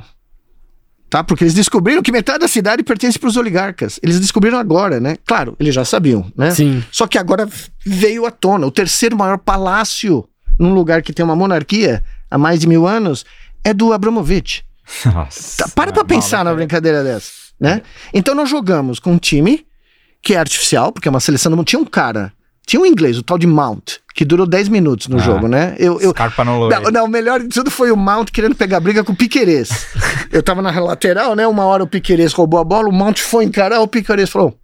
Tá? 1.09 1.23
Porque 1.23 1.43
eles 1.43 1.53
descobriram 1.53 2.01
que 2.01 2.11
metade 2.11 2.39
da 2.39 2.47
cidade 2.47 2.81
pertence 2.83 3.19
para 3.19 3.27
os 3.27 3.35
oligarcas. 3.35 3.99
Eles 4.01 4.17
descobriram 4.19 4.57
agora, 4.57 4.97
né? 4.99 5.17
Claro, 5.25 5.57
eles 5.59 5.75
já 5.75 5.83
sabiam, 5.83 6.31
né? 6.37 6.51
Sim. 6.51 6.81
Só 6.89 7.05
que 7.05 7.17
agora 7.17 7.47
veio 7.85 8.25
à 8.25 8.31
tona. 8.31 8.65
O 8.65 8.71
terceiro 8.71 9.17
maior 9.17 9.37
palácio 9.37 10.25
num 10.61 10.73
lugar 10.73 11.01
que 11.01 11.11
tem 11.13 11.23
uma 11.25 11.35
monarquia 11.35 12.03
há 12.29 12.37
mais 12.37 12.59
de 12.59 12.67
mil 12.67 12.87
anos 12.87 13.25
é 13.63 13.73
do 13.73 13.91
Abramovich. 13.93 14.63
Nossa, 15.05 15.63
Tá, 15.65 15.69
para 15.73 15.91
pra 15.91 16.03
pensar 16.05 16.43
na 16.45 16.53
brincadeira 16.53 17.03
dessa, 17.03 17.31
né? 17.59 17.81
Então 18.13 18.35
nós 18.35 18.49
jogamos 18.49 18.99
com 18.99 19.13
um 19.13 19.17
time 19.17 19.65
que 20.21 20.33
é 20.33 20.37
artificial, 20.37 20.91
porque 20.91 21.07
é 21.07 21.11
uma 21.11 21.19
seleção 21.19 21.49
do 21.51 21.57
mundo. 21.57 21.65
Tinha 21.65 21.79
um 21.79 21.85
cara, 21.85 22.31
tinha 22.65 22.79
um 22.81 22.85
inglês, 22.85 23.17
o 23.17 23.23
tal 23.23 23.37
de 23.37 23.47
Mount, 23.47 23.93
que 24.13 24.23
durou 24.25 24.45
10 24.45 24.67
minutos 24.69 25.07
no 25.07 25.17
Ah. 25.17 25.19
jogo, 25.19 25.47
né? 25.47 25.75
Eu, 25.79 25.99
eu, 26.01 26.11
Scarpa 26.11 26.43
não, 26.45 26.59
loiro. 26.59 26.91
não, 26.91 27.05
o 27.05 27.09
melhor 27.09 27.39
de 27.39 27.47
tudo 27.49 27.71
foi 27.71 27.91
o 27.91 27.97
Mount 27.97 28.29
querendo 28.31 28.55
pegar 28.55 28.79
briga 28.79 29.03
com 29.03 29.13
o 29.13 29.15
Piquerez. 29.15 29.87
eu 30.31 30.43
tava 30.43 30.61
na 30.61 30.77
lateral, 30.79 31.35
né? 31.35 31.47
Uma 31.47 31.65
hora 31.65 31.83
o 31.83 31.87
Piquerez 31.87 32.33
roubou 32.33 32.59
a 32.59 32.63
bola, 32.63 32.87
o 32.89 32.93
Mount 32.93 33.17
foi 33.19 33.45
encarar, 33.45 33.79
o 33.81 33.87
Piquerez 33.87 34.29
falou. 34.29 34.55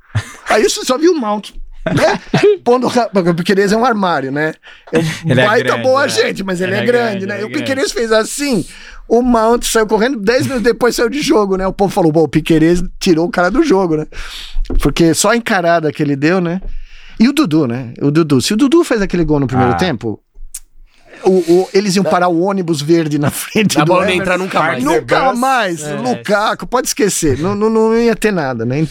Aí 0.50 0.64
você 0.64 0.84
só 0.86 0.98
viu 0.98 1.14
o 1.14 1.20
Mount. 1.20 1.52
Né? 1.96 2.20
Pondo, 2.64 2.88
o 2.88 3.36
Piquerez 3.36 3.72
é 3.72 3.78
um 3.78 3.86
armário, 3.86 4.32
né? 4.32 4.54
É 4.92 5.00
um 5.00 5.02
Ele 5.32 5.42
é 5.42 5.46
baita 5.46 5.64
grande, 5.70 5.84
boa 5.84 6.02
né? 6.04 6.10
gente, 6.10 6.44
mas 6.44 6.60
ele, 6.62 6.72
Ele 6.72 6.80
é, 6.80 6.84
é 6.84 6.86
grande, 6.86 7.10
grande, 7.12 7.26
né? 7.28 7.40
E 7.40 7.42
é 7.44 7.46
o 7.46 7.52
Piquerez 7.52 7.92
fez 7.92 8.12
assim. 8.12 8.66
O 9.08 9.22
Mount 9.22 9.64
saiu 9.64 9.88
correndo, 9.88 10.20
10 10.20 10.44
minutos 10.44 10.64
depois 10.64 10.96
saiu 10.96 11.10
de 11.10 11.22
jogo, 11.22 11.56
né? 11.56 11.66
O 11.66 11.72
povo 11.74 11.94
falou: 11.94 12.12
bom, 12.12 12.24
o 12.24 12.28
Piquerez 12.28 12.84
tirou 13.00 13.26
o 13.26 13.32
cara 13.32 13.50
do 13.50 13.64
jogo, 13.64 13.96
né? 13.96 14.06
Porque 14.82 15.14
só 15.14 15.30
a 15.32 15.36
encarada 15.38 15.92
que 15.92 16.04
ele 16.04 16.16
deu, 16.16 16.42
né? 16.42 16.62
E 17.20 17.28
o 17.30 17.34
Dudu, 17.34 17.66
né? 17.68 17.94
O 18.02 18.12
Dudu. 18.12 18.42
Se 18.42 18.54
o 18.54 18.58
Dudu 18.58 18.84
fez 18.84 19.02
aquele 19.02 19.24
gol 19.24 19.40
no 19.40 19.48
primeiro 19.48 19.72
Ah. 19.74 19.78
tempo, 19.78 20.20
o- 21.24 21.30
o- 21.62 21.70
eles 21.74 21.96
iam 21.96 22.04
parar 22.04 22.28
o 22.28 22.42
ônibus 22.42 22.82
verde 22.82 23.18
na 23.18 23.32
frente 23.32 23.80
A 23.80 23.84
do 23.84 23.88
bola 23.94 24.06
não 24.06 24.12
entrar 24.14 24.38
nunca 24.38 24.60
mais. 24.60 24.84
Nunca 24.84 25.34
mais. 25.34 25.84
É. 25.84 25.96
Lukaku, 25.96 26.68
pode 26.68 26.88
esquecer. 26.88 27.40
Não, 27.40 27.56
não, 27.56 27.70
não 27.70 27.98
ia 27.98 28.16
ter 28.16 28.32
nada, 28.32 28.66
né? 28.66 28.86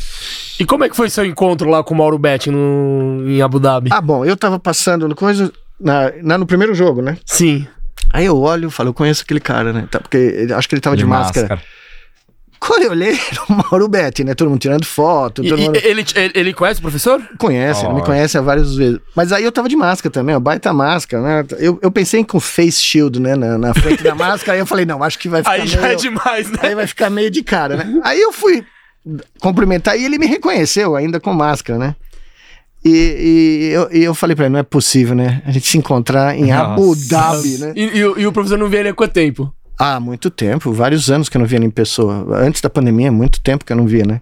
E 0.58 0.64
como 0.64 0.84
é 0.84 0.88
que 0.88 0.96
foi 0.96 1.10
seu 1.10 1.24
encontro 1.24 1.68
lá 1.68 1.82
com 1.84 1.94
o 1.94 1.96
Mauro 1.98 2.18
Betti 2.18 2.50
no, 2.50 3.24
em 3.28 3.42
Abu 3.42 3.60
Dhabi? 3.60 3.90
Ah, 3.92 4.00
bom, 4.00 4.24
eu 4.24 4.36
tava 4.36 4.58
passando 4.58 5.06
no 5.08 5.14
coisa. 5.14 5.52
Na, 5.78 6.10
na- 6.22 6.38
no 6.38 6.46
primeiro 6.46 6.74
jogo, 6.74 7.02
né? 7.02 7.18
Sim. 7.26 7.66
Aí 8.10 8.24
eu 8.24 8.38
olho 8.40 8.68
e 8.68 8.70
falo, 8.70 8.88
eu 8.90 8.94
conheço 8.94 9.22
aquele 9.22 9.40
cara, 9.40 9.72
né? 9.72 9.86
Tá, 9.90 10.00
porque 10.00 10.16
ele- 10.16 10.52
acho 10.54 10.66
que 10.68 10.74
ele 10.74 10.80
tava 10.80 10.96
de, 10.96 11.04
máscara. 11.04 11.60
quando 12.58 12.84
eu 12.84 12.92
olhei, 12.92 13.10
era 13.30 13.42
o 13.46 13.52
Mauro 13.52 13.86
Betti, 13.86 14.24
né? 14.24 14.34
Todo 14.34 14.48
mundo 14.48 14.58
tirando 14.60 14.86
foto. 14.86 15.44
E- 15.44 15.48
todo 15.50 15.58
e 15.60 15.64
mundo... 15.64 15.76
ele, 15.76 16.02
ele, 16.14 16.32
ele 16.34 16.54
conhece 16.54 16.78
o 16.80 16.82
professor? 16.82 17.20
Conhece, 17.36 17.84
ele 17.84 17.92
me 17.92 18.02
conhece 18.02 18.38
há 18.38 18.40
várias 18.40 18.74
vezes. 18.74 18.98
Mas 19.14 19.32
aí 19.32 19.44
eu 19.44 19.52
tava 19.52 19.68
de 19.68 19.76
máscara 19.76 20.10
também, 20.10 20.34
ó, 20.34 20.40
baita 20.40 20.72
máscara, 20.72 21.22
né? 21.22 21.44
Eu, 21.58 21.78
eu 21.82 21.90
pensei 21.90 22.24
com 22.24 22.40
face 22.40 22.82
shield, 22.82 23.20
né, 23.20 23.36
na, 23.36 23.58
na 23.58 23.74
frente 23.74 24.02
da 24.02 24.14
máscara, 24.14 24.54
aí 24.54 24.60
eu 24.60 24.66
falei, 24.66 24.86
não, 24.86 25.02
acho 25.02 25.18
que 25.18 25.28
vai 25.28 25.42
ficar 25.42 25.52
Aí 25.52 25.66
já 25.66 25.82
meio... 25.82 25.92
é 25.92 25.96
demais, 25.96 26.50
né? 26.50 26.58
Aí 26.62 26.74
vai 26.74 26.86
ficar 26.86 27.10
meio 27.10 27.30
de 27.30 27.42
cara, 27.42 27.76
né? 27.76 28.00
Aí 28.02 28.18
eu 28.18 28.32
fui 28.32 28.64
cumprimentar 29.40 29.98
e 29.98 30.04
ele 30.04 30.18
me 30.18 30.26
reconheceu 30.26 30.96
ainda 30.96 31.20
com 31.20 31.32
máscara, 31.32 31.78
né? 31.78 31.96
E, 32.84 32.90
e 32.90 33.72
eu, 33.72 33.88
e 33.92 34.04
eu 34.04 34.14
falei 34.14 34.36
pra 34.36 34.44
ele, 34.46 34.52
não 34.52 34.60
é 34.60 34.62
possível, 34.62 35.14
né? 35.14 35.42
A 35.44 35.50
gente 35.50 35.66
se 35.66 35.76
encontrar 35.76 36.36
em 36.36 36.52
Abu 36.52 36.88
Nossa. 36.88 37.08
Dhabi, 37.08 37.58
né? 37.58 37.72
E, 37.74 37.98
e 37.98 38.04
o- 38.04 38.18
e 38.20 38.26
o 38.26 38.32
professor 38.32 38.56
não 38.58 38.68
vê 38.68 38.78
ele 38.78 38.90
há 38.90 38.94
quanto 38.94 39.12
tempo? 39.12 39.52
Há 39.78 39.98
muito 40.00 40.30
tempo, 40.30 40.72
vários 40.72 41.10
anos 41.10 41.28
que 41.28 41.36
eu 41.36 41.40
não 41.40 41.46
via 41.46 41.58
ele 41.58 41.66
em 41.66 41.70
pessoa. 41.70 42.26
Antes 42.38 42.60
da 42.60 42.70
pandemia, 42.70 43.10
muito 43.12 43.40
tempo 43.40 43.64
que 43.64 43.72
eu 43.72 43.76
não 43.76 43.86
via, 43.86 44.04
né? 44.06 44.20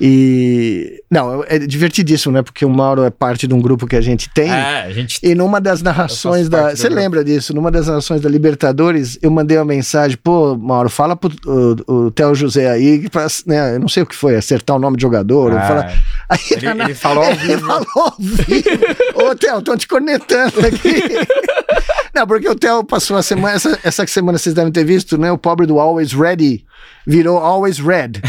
E. 0.00 1.02
Não, 1.10 1.42
é 1.48 1.58
divertidíssimo, 1.58 2.32
né? 2.32 2.42
Porque 2.42 2.64
o 2.64 2.70
Mauro 2.70 3.02
é 3.02 3.10
parte 3.10 3.46
de 3.46 3.54
um 3.54 3.60
grupo 3.60 3.86
que 3.86 3.96
a 3.96 4.00
gente 4.00 4.28
tem. 4.30 4.50
É, 4.50 4.82
a 4.84 4.92
gente 4.92 5.18
E 5.22 5.34
numa 5.34 5.60
das 5.60 5.82
narrações 5.82 6.48
da. 6.48 6.70
Você 6.74 6.88
lembra 6.88 7.24
disso? 7.24 7.54
Numa 7.54 7.70
das 7.70 7.86
narrações 7.88 8.20
da 8.20 8.28
Libertadores, 8.28 9.18
eu 9.20 9.30
mandei 9.30 9.56
uma 9.58 9.64
mensagem, 9.64 10.16
pô, 10.16 10.56
Mauro, 10.56 10.88
fala 10.88 11.16
pro 11.16 11.30
o, 11.46 12.06
o 12.06 12.10
Theo 12.10 12.34
José 12.34 12.70
aí, 12.70 13.08
pra, 13.08 13.26
né, 13.46 13.74
eu 13.76 13.80
não 13.80 13.88
sei 13.88 14.02
o 14.02 14.06
que 14.06 14.14
foi, 14.14 14.36
acertar 14.36 14.76
o 14.76 14.78
nome 14.78 14.96
de 14.96 15.02
jogador. 15.02 15.52
falar- 15.52 15.92
Aí 16.28 16.38
Ele- 16.50 16.74
na- 16.74 16.84
ele 16.84 16.94
falou 16.94 17.24
ao 17.24 17.30
ele 17.32 17.38
vivo. 17.38 17.66
falou 17.66 17.86
ao 17.96 18.14
vivo. 18.18 18.84
Ô, 19.30 19.34
Theo, 19.34 19.58
estão 19.58 19.76
te 19.76 19.88
cornetando 19.88 20.60
aqui. 20.66 21.02
Não, 22.14 22.26
porque 22.26 22.48
o 22.48 22.54
Theo 22.54 22.82
passou 22.84 23.16
a 23.16 23.22
semana, 23.22 23.54
essa, 23.56 23.78
essa 23.84 24.06
semana 24.06 24.38
vocês 24.38 24.54
devem 24.54 24.72
ter 24.72 24.84
visto, 24.84 25.16
né? 25.18 25.30
O 25.30 25.38
pobre 25.38 25.66
do 25.66 25.78
Always 25.78 26.12
Ready 26.12 26.64
virou 27.06 27.38
Always 27.38 27.78
Red. 27.78 28.20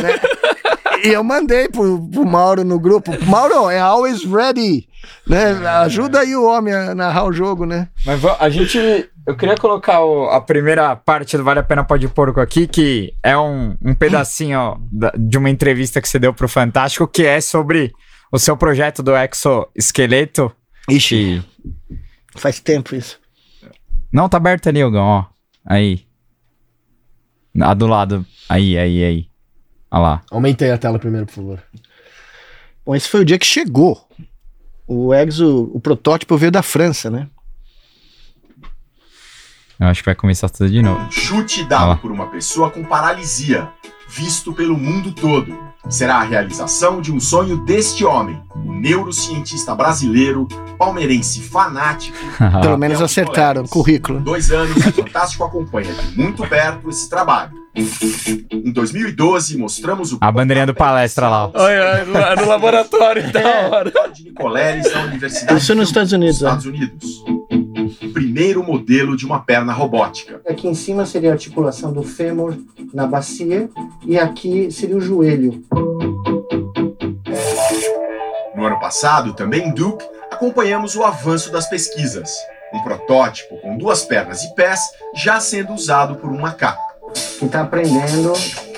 né? 0.00 0.20
E 1.04 1.08
eu 1.08 1.24
mandei 1.24 1.68
pro, 1.68 2.08
pro 2.08 2.24
Mauro 2.24 2.64
no 2.64 2.78
grupo, 2.78 3.10
Mauro, 3.26 3.68
é 3.68 3.78
Always 3.78 4.24
Ready. 4.24 4.88
Né? 5.26 5.52
Ajuda 5.66 6.20
aí 6.20 6.34
o 6.36 6.44
homem 6.46 6.72
a 6.72 6.94
narrar 6.94 7.24
o 7.24 7.32
jogo, 7.32 7.66
né? 7.66 7.88
Mas 8.06 8.24
a 8.24 8.48
gente. 8.48 8.78
Eu 9.26 9.36
queria 9.36 9.56
colocar 9.56 10.00
o- 10.04 10.28
a 10.30 10.40
primeira 10.40 10.94
parte 10.96 11.36
do 11.36 11.44
Vale 11.44 11.60
a 11.60 11.62
Pena 11.62 11.84
Pode 11.84 12.08
Porco 12.08 12.40
aqui, 12.40 12.66
que 12.66 13.12
é 13.22 13.36
um, 13.38 13.76
um 13.84 13.94
pedacinho 13.94 14.58
ó, 14.58 14.76
de 15.16 15.38
uma 15.38 15.48
entrevista 15.50 16.00
que 16.00 16.08
você 16.08 16.18
deu 16.18 16.32
pro 16.34 16.48
Fantástico, 16.48 17.06
que 17.06 17.24
é 17.24 17.40
sobre 17.40 17.92
o 18.32 18.38
seu 18.38 18.56
projeto 18.56 19.02
do 19.02 19.12
exoesqueleto. 19.16 20.50
Ixi, 20.88 21.42
faz 22.36 22.58
tempo 22.60 22.94
isso. 22.96 23.18
Não, 24.12 24.28
tá 24.28 24.36
aberto 24.38 24.68
ali, 24.68 24.82
Hugão, 24.84 25.04
ó. 25.04 25.24
Aí. 25.64 26.04
A 27.60 27.74
do 27.74 27.86
lado. 27.86 28.24
Aí, 28.48 28.76
aí, 28.78 29.04
aí. 29.04 29.26
Olha 29.92 30.00
lá. 30.02 30.22
Aumentei 30.30 30.70
a 30.70 30.78
tela 30.78 30.98
primeiro, 30.98 31.26
por 31.26 31.34
favor. 31.34 31.62
Bom, 32.84 32.94
esse 32.96 33.08
foi 33.08 33.20
o 33.20 33.24
dia 33.24 33.38
que 33.38 33.46
chegou. 33.46 34.08
O 34.86 35.12
Exo, 35.14 35.70
o 35.72 35.78
protótipo 35.80 36.36
veio 36.36 36.50
da 36.50 36.62
França, 36.62 37.10
né? 37.10 37.28
Eu 39.78 39.86
acho 39.88 40.00
que 40.00 40.06
vai 40.06 40.14
começar 40.14 40.48
tudo 40.48 40.70
de 40.70 40.80
novo. 40.82 41.00
Um 41.00 41.10
chute 41.10 41.64
dado 41.64 41.92
Ah. 41.92 41.96
por 41.96 42.10
uma 42.10 42.26
pessoa 42.28 42.70
com 42.70 42.84
paralisia, 42.84 43.68
visto 44.08 44.52
pelo 44.52 44.76
mundo 44.78 45.12
todo. 45.12 45.56
Será 45.88 46.16
a 46.16 46.22
realização 46.22 47.00
de 47.00 47.10
um 47.12 47.18
sonho 47.18 47.64
deste 47.64 48.04
homem, 48.04 48.40
o 48.54 48.72
neurocientista 48.72 49.74
brasileiro, 49.74 50.46
palmeirense 50.78 51.40
fanático. 51.42 52.16
Pelo 52.62 52.78
menos 52.78 53.02
acertaram 53.02 53.64
o 53.64 53.68
currículo. 53.68 54.20
Dois 54.20 54.52
anos, 54.52 54.76
o 54.76 54.92
Fantástico 54.92 55.42
acompanha 55.42 55.92
de 55.92 56.16
muito 56.16 56.46
perto 56.48 56.88
esse 56.88 57.10
trabalho. 57.10 57.52
Em 57.74 58.70
2012, 58.70 59.56
mostramos 59.56 60.12
o. 60.12 60.18
A 60.20 60.30
bandeirinha 60.30 60.66
do 60.66 60.74
palestra 60.74 61.28
lá. 61.28 61.50
Olha, 61.54 62.04
no, 62.04 62.42
no 62.42 62.48
laboratório, 62.48 63.32
da 63.32 63.68
hora. 63.68 63.92
de 64.12 64.24
Nicoleles, 64.24 64.92
da 64.92 65.04
Universidade 65.04 65.58
Isso 65.58 65.74
nos 65.74 65.88
Estados 65.88 66.12
Unidos, 66.12 66.42
é. 66.42 66.46
Estados 66.46 66.66
Unidos. 66.66 67.24
Primeiro 68.12 68.62
modelo 68.62 69.16
de 69.16 69.24
uma 69.24 69.40
perna 69.40 69.72
robótica. 69.72 70.40
Aqui 70.46 70.68
em 70.68 70.74
cima 70.74 71.06
seria 71.06 71.30
a 71.30 71.32
articulação 71.32 71.92
do 71.92 72.02
fêmur 72.02 72.56
na 72.92 73.06
bacia 73.06 73.70
e 74.06 74.18
aqui 74.18 74.70
seria 74.70 74.96
o 74.96 75.00
joelho. 75.00 75.62
No 78.54 78.66
ano 78.66 78.78
passado, 78.78 79.32
também 79.32 79.68
em 79.68 79.74
Duke, 79.74 80.04
acompanhamos 80.30 80.94
o 80.94 81.02
avanço 81.02 81.50
das 81.50 81.68
pesquisas. 81.68 82.30
Um 82.72 82.82
protótipo 82.82 83.56
com 83.60 83.76
duas 83.76 84.04
pernas 84.04 84.42
e 84.44 84.54
pés 84.54 84.80
já 85.14 85.40
sendo 85.40 85.72
usado 85.72 86.16
por 86.16 86.30
um 86.30 86.40
macaco. 86.40 86.91
Que 87.38 87.44
está 87.44 87.62
aprendendo 87.62 88.32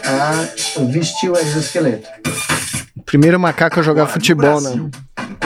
a 0.05 0.83
vestir 0.91 1.31
o 1.31 1.37
exoesqueleto. 1.37 2.09
Primeiro 3.05 3.39
macaco 3.39 3.81
a 3.81 3.83
jogar 3.83 4.07
futebol, 4.07 4.61
né? 4.61 4.91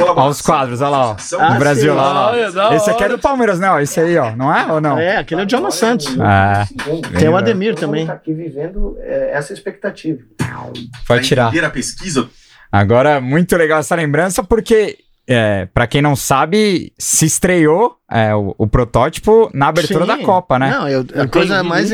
Ó 0.00 0.28
os 0.28 0.40
quadros, 0.40 0.80
olha 0.80 0.90
lá, 0.90 1.10
ó. 1.10 1.16
Ah, 1.40 1.58
Brasil, 1.58 1.92
sim. 1.92 1.96
lá. 1.96 2.30
Olha, 2.30 2.52
da 2.52 2.74
Esse 2.74 2.88
aqui 2.90 3.04
é 3.04 3.08
do 3.08 3.18
Palmeiras, 3.18 3.58
não? 3.58 3.80
Esse 3.80 4.00
aí, 4.00 4.16
ó. 4.16 4.34
Não 4.34 4.54
é 4.54 4.72
ou 4.72 4.80
não? 4.80 4.98
É, 4.98 5.16
aquele 5.16 5.40
é 5.40 5.44
o 5.44 5.46
Djalma 5.46 5.70
Santos. 5.70 6.06
É. 6.18 7.18
Tem 7.18 7.28
o 7.28 7.36
Ademir 7.36 7.74
também. 7.74 8.06
tá 8.06 8.12
aqui 8.12 8.32
vivendo 8.32 8.96
é, 9.00 9.32
essa 9.32 9.52
expectativa. 9.52 10.20
Pode 10.38 10.88
Para 11.06 11.20
tirar. 11.20 11.54
a 11.64 11.70
pesquisa 11.70 12.28
Agora, 12.70 13.20
muito 13.20 13.56
legal 13.56 13.80
essa 13.80 13.94
lembrança, 13.94 14.44
porque, 14.44 14.98
é, 15.26 15.66
para 15.72 15.86
quem 15.86 16.02
não 16.02 16.14
sabe, 16.14 16.92
se 16.98 17.24
estreou 17.24 17.96
é, 18.10 18.34
o, 18.34 18.54
o 18.58 18.66
protótipo 18.66 19.50
na 19.54 19.68
abertura 19.68 20.04
Sim. 20.04 20.18
da 20.18 20.18
Copa, 20.18 20.58
né? 20.58 20.70
Não, 20.70 20.88
eu, 20.88 21.04
a 21.14 21.20
Eu 21.20 21.28
coisa 21.28 21.54
tenho 21.56 21.68
mais. 21.68 21.90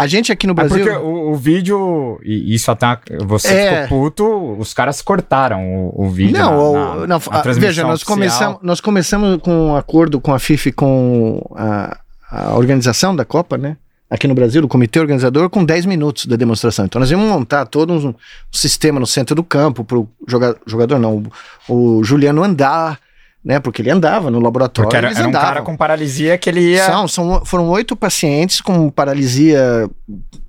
A 0.00 0.06
gente 0.06 0.32
aqui 0.32 0.46
no 0.46 0.52
É 0.52 0.54
Brasil. 0.54 0.78
porque 0.84 0.96
o, 0.98 1.30
o 1.32 1.34
vídeo, 1.36 2.18
e 2.24 2.54
isso 2.54 2.70
até 2.70 2.98
você 3.24 3.48
É. 3.48 3.82
ficou 3.82 4.02
puto, 4.10 4.56
os 4.58 4.72
caras 4.74 5.02
cortaram 5.02 5.62
o, 5.94 6.06
o 6.06 6.10
vídeo. 6.10 6.38
Não, 6.38 6.72
na, 6.72 6.94
na- 6.94 7.06
não, 7.06 7.20
na 7.30 7.42
veja, 7.52 7.82
nós 7.82 7.96
oficial. 8.02 8.16
começamos, 8.16 8.58
nós 8.62 8.80
começamos 8.80 9.42
com 9.42 9.68
um 9.68 9.76
acordo 9.76 10.20
com 10.20 10.32
a 10.32 10.38
FIFA 10.38 10.72
com 10.72 11.42
a, 11.56 11.98
a 12.30 12.54
organização 12.56 13.14
da 13.14 13.24
Copa, 13.24 13.58
né? 13.58 13.76
Aqui 14.08 14.26
no 14.26 14.34
Brasil, 14.34 14.64
o 14.64 14.66
comitê 14.66 14.98
organizador, 14.98 15.48
com 15.48 15.64
10 15.64 15.86
minutos 15.86 16.26
da 16.26 16.34
demonstração. 16.34 16.84
Então, 16.84 16.98
nós 16.98 17.08
íamos 17.12 17.28
montar 17.30 17.64
todo 17.66 17.92
um, 17.92 18.08
um 18.08 18.14
sistema 18.50 18.98
no 18.98 19.06
centro 19.06 19.36
do 19.36 19.44
campo 19.44 19.84
para 19.84 19.98
o 19.98 20.08
joga, 20.26 20.56
jogador, 20.66 20.98
não, 20.98 21.22
o, 21.68 21.98
o 21.98 22.02
Juliano 22.02 22.42
andar, 22.42 22.98
né? 23.44 23.58
Porque 23.60 23.80
ele 23.82 23.90
andava 23.90 24.30
no 24.30 24.38
laboratório. 24.40 24.88
Porque 24.88 24.96
era, 24.96 25.06
eles 25.08 25.18
era 25.18 25.28
um 25.28 25.32
cara 25.32 25.62
com 25.62 25.76
paralisia 25.76 26.36
que 26.38 26.48
ele 26.48 26.60
ia. 26.60 26.84
São, 26.84 27.08
são, 27.08 27.44
foram 27.44 27.68
oito 27.70 27.96
pacientes 27.96 28.60
com 28.60 28.90
paralisia 28.90 29.88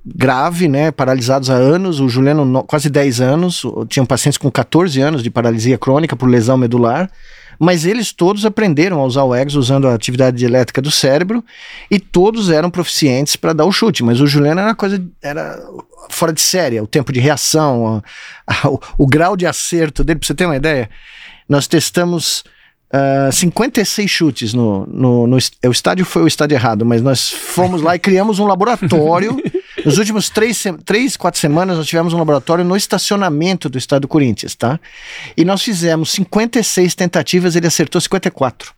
grave, 0.06 0.68
né? 0.68 0.92
Paralisados 0.92 1.50
há 1.50 1.54
anos. 1.56 2.00
O 2.00 2.10
Juliano, 2.10 2.44
no- 2.46 2.64
quase 2.64 2.90
10 2.90 3.22
anos. 3.22 3.64
Tinham 3.88 4.06
pacientes 4.06 4.38
com 4.38 4.50
14 4.52 5.00
anos 5.02 5.24
de 5.24 5.30
paralisia 5.30 5.78
crônica 5.78 6.16
por 6.16 6.28
lesão 6.30 6.58
medular. 6.58 7.10
Mas 7.60 7.86
eles 7.86 8.12
todos 8.12 8.44
aprenderam 8.44 9.00
a 9.00 9.06
usar 9.06 9.24
o 9.24 9.36
EXO 9.36 9.60
usando 9.60 9.88
a 9.88 9.94
atividade 9.94 10.44
elétrica 10.44 10.82
do 10.82 10.90
cérebro 10.90 11.46
e 11.92 12.00
todos 12.00 12.50
eram 12.50 12.72
proficientes 12.72 13.36
para 13.36 13.54
dar 13.54 13.66
o 13.66 13.72
chute. 13.72 14.04
Mas 14.04 14.20
o 14.20 14.26
Juliano 14.26 14.60
era 14.60 14.70
uma 14.70 14.76
coisa 14.76 15.00
era 15.22 15.60
fora 16.10 16.34
de 16.34 16.42
série, 16.42 16.82
o 16.82 16.88
tempo 16.88 17.14
de 17.14 17.20
reação, 17.20 18.02
a- 18.48 18.54
a- 18.64 18.68
o, 18.70 18.80
o 18.98 19.06
grau 19.08 19.38
de 19.38 19.46
acerto 19.46 20.04
dele. 20.04 20.18
Para 20.20 20.26
você 20.28 20.34
ter 20.34 20.46
uma 20.48 20.56
ideia, 20.56 20.90
nós 21.48 21.68
testamos 21.68 22.44
ah, 22.94 23.30
56 23.32 24.10
chutes 24.10 24.54
no, 24.54 24.86
no, 24.88 25.28
no 25.28 25.38
est- 25.38 25.54
o 25.66 25.72
estádio 25.72 26.06
foi 26.06 26.24
o 26.24 26.28
estádio 26.28 26.56
errado, 26.56 26.86
mas 26.86 27.02
nós 27.02 27.30
fomos 27.32 27.82
lá 27.82 27.96
e 27.96 28.00
criamos 28.00 28.40
um 28.40 28.46
laboratório. 28.46 29.42
Nos 29.86 29.98
últimos 29.98 30.30
três, 30.30 30.64
três, 30.86 31.18
quatro 31.18 31.40
semanas, 31.40 31.78
nós 31.78 31.88
tivemos 31.88 32.14
um 32.14 32.18
laboratório 32.18 32.64
no 32.64 32.76
estacionamento 32.76 33.68
do 33.68 33.78
estádio 33.80 34.02
do 34.02 34.08
Corinthians, 34.08 34.54
tá? 34.54 34.80
E 35.36 35.44
nós 35.44 35.64
fizemos 35.64 36.12
56 36.12 36.94
tentativas, 36.94 37.56
ele 37.56 37.66
acertou 37.66 38.00
54. 38.00 38.74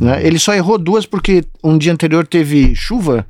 né? 0.00 0.24
Ele 0.24 0.38
só 0.38 0.54
errou 0.54 0.78
duas 0.78 1.06
porque 1.06 1.44
um 1.64 1.76
dia 1.76 1.92
anterior 1.92 2.24
teve 2.26 2.74
chuva 2.76 3.26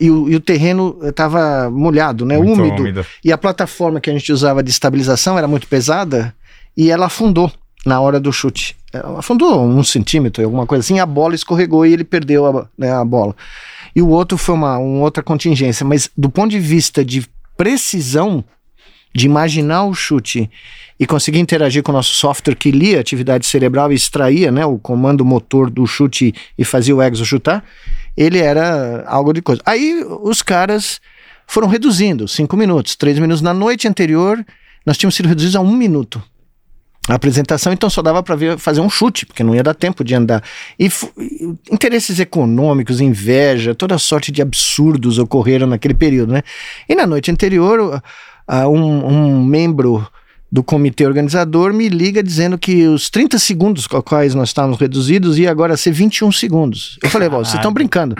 e 0.00 0.10
o, 0.10 0.28
e 0.28 0.34
o 0.34 0.40
terreno 0.40 0.98
estava 1.04 1.70
molhado, 1.70 2.24
né? 2.24 2.38
Úmido. 2.38 2.82
úmido. 2.82 3.06
E 3.24 3.30
a 3.30 3.38
plataforma 3.38 4.00
que 4.00 4.10
a 4.10 4.12
gente 4.12 4.32
usava 4.32 4.62
de 4.62 4.70
estabilização 4.70 5.38
era 5.38 5.46
muito 5.46 5.68
pesada 5.68 6.34
e 6.76 6.90
ela 6.90 7.06
afundou 7.06 7.52
na 7.84 8.00
hora 8.00 8.18
do 8.18 8.32
chute. 8.32 8.76
Ela 8.92 9.18
afundou 9.18 9.64
um 9.64 9.82
centímetro, 9.82 10.44
alguma 10.44 10.66
coisa 10.66 10.80
assim, 10.80 10.98
a 11.00 11.06
bola 11.06 11.34
escorregou 11.34 11.84
e 11.84 11.92
ele 11.92 12.04
perdeu 12.04 12.46
a, 12.46 12.66
né, 12.78 12.92
a 12.92 13.04
bola. 13.04 13.34
E 13.94 14.00
o 14.00 14.08
outro 14.08 14.38
foi 14.38 14.54
uma, 14.54 14.78
uma 14.78 15.04
outra 15.04 15.22
contingência, 15.22 15.84
mas 15.84 16.10
do 16.16 16.30
ponto 16.30 16.50
de 16.50 16.60
vista 16.60 17.04
de 17.04 17.26
precisão, 17.56 18.44
de 19.14 19.26
imaginar 19.26 19.84
o 19.84 19.94
chute 19.94 20.50
e 20.98 21.06
conseguir 21.06 21.38
interagir 21.38 21.82
com 21.82 21.92
o 21.92 21.94
nosso 21.94 22.14
software 22.14 22.56
que 22.56 22.70
lia 22.70 22.98
a 22.98 23.00
atividade 23.00 23.46
cerebral 23.46 23.92
e 23.92 23.94
extraía 23.94 24.50
né, 24.50 24.66
o 24.66 24.78
comando 24.78 25.24
motor 25.24 25.70
do 25.70 25.86
chute 25.86 26.34
e 26.58 26.64
fazia 26.64 26.94
o 26.94 27.02
exo 27.02 27.24
chutar, 27.24 27.64
ele 28.16 28.38
era 28.38 29.04
algo 29.06 29.32
de 29.32 29.40
coisa. 29.40 29.62
Aí 29.64 30.04
os 30.22 30.42
caras 30.42 31.00
foram 31.46 31.68
reduzindo, 31.68 32.26
cinco 32.26 32.56
minutos, 32.56 32.96
três 32.96 33.18
minutos. 33.18 33.42
Na 33.42 33.54
noite 33.54 33.86
anterior, 33.86 34.44
nós 34.84 34.96
tínhamos 34.96 35.14
sido 35.14 35.28
reduzidos 35.28 35.56
a 35.56 35.60
um 35.60 35.76
minuto. 35.76 36.22
A 37.08 37.14
apresentação, 37.14 37.72
então 37.72 37.90
só 37.90 38.00
dava 38.00 38.22
para 38.22 38.56
fazer 38.56 38.80
um 38.80 38.88
chute, 38.88 39.26
porque 39.26 39.44
não 39.44 39.54
ia 39.54 39.62
dar 39.62 39.74
tempo 39.74 40.02
de 40.02 40.14
andar. 40.14 40.42
E, 40.78 40.88
interesses 41.70 42.18
econômicos, 42.18 43.00
inveja, 43.00 43.74
toda 43.74 43.98
sorte 43.98 44.32
de 44.32 44.40
absurdos 44.40 45.18
ocorreram 45.18 45.66
naquele 45.66 45.94
período, 45.94 46.32
né? 46.32 46.42
E 46.88 46.94
na 46.94 47.06
noite 47.06 47.30
anterior, 47.30 48.02
ah, 48.48 48.68
um, 48.68 49.06
um 49.06 49.44
membro 49.44 50.06
do 50.54 50.62
comitê 50.62 51.04
organizador 51.04 51.74
me 51.74 51.88
liga 51.88 52.22
dizendo 52.22 52.56
que 52.56 52.86
os 52.86 53.10
30 53.10 53.40
segundos 53.40 53.88
com 53.88 53.98
os 53.98 54.04
quais 54.04 54.36
nós 54.36 54.50
estávamos 54.50 54.78
reduzidos 54.78 55.36
ia 55.36 55.50
agora 55.50 55.76
ser 55.76 55.90
21 55.90 56.30
segundos. 56.30 56.96
Eu 57.02 57.10
falei, 57.10 57.28
vocês 57.28 57.54
estão 57.54 57.72
brincando. 57.72 58.14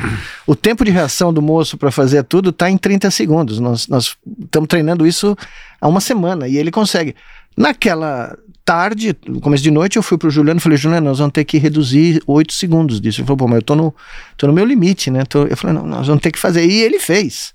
O 0.45 0.57
tempo 0.57 0.85
de 0.85 0.91
reação 0.91 1.33
do 1.33 1.41
moço 1.41 1.79
para 1.79 1.93
fazer 1.93 2.25
tudo 2.25 2.51
está 2.51 2.69
em 2.69 2.77
30 2.77 3.09
segundos. 3.13 3.61
Nós 3.61 3.83
estamos 3.83 4.69
treinando 4.69 5.07
isso 5.07 5.37
há 5.81 5.87
uma 5.87 6.01
semana 6.01 6.49
e 6.49 6.57
ele 6.57 6.73
consegue. 6.73 7.15
Naquela 7.57 8.37
tarde, 8.65 9.15
no 9.27 9.41
começo 9.41 9.63
de 9.63 9.71
noite, 9.71 9.97
eu 9.97 10.03
fui 10.03 10.17
pro 10.17 10.31
Juliano 10.31 10.59
e 10.59 10.63
falei, 10.63 10.79
Juliano, 10.79 11.07
nós 11.09 11.19
vamos 11.19 11.33
ter 11.33 11.45
que 11.45 11.59
reduzir 11.59 12.23
8 12.27 12.53
segundos 12.53 13.01
disso. 13.01 13.21
Ele 13.21 13.27
falou, 13.27 13.37
pô, 13.39 13.47
mas 13.49 13.57
eu 13.57 13.63
tô 13.63 13.75
no, 13.75 13.95
tô 14.37 14.47
no 14.47 14.53
meu 14.53 14.65
limite, 14.65 15.11
né? 15.11 15.25
Tô- 15.25 15.47
eu 15.47 15.57
falei, 15.57 15.77
não, 15.77 15.87
nós 15.87 16.07
vamos 16.07 16.23
ter 16.23 16.31
que 16.31 16.39
fazer. 16.39 16.65
E 16.65 16.81
ele 16.83 16.99
fez. 16.99 17.53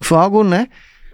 Foi 0.00 0.16
algo, 0.18 0.44
né? 0.44 0.68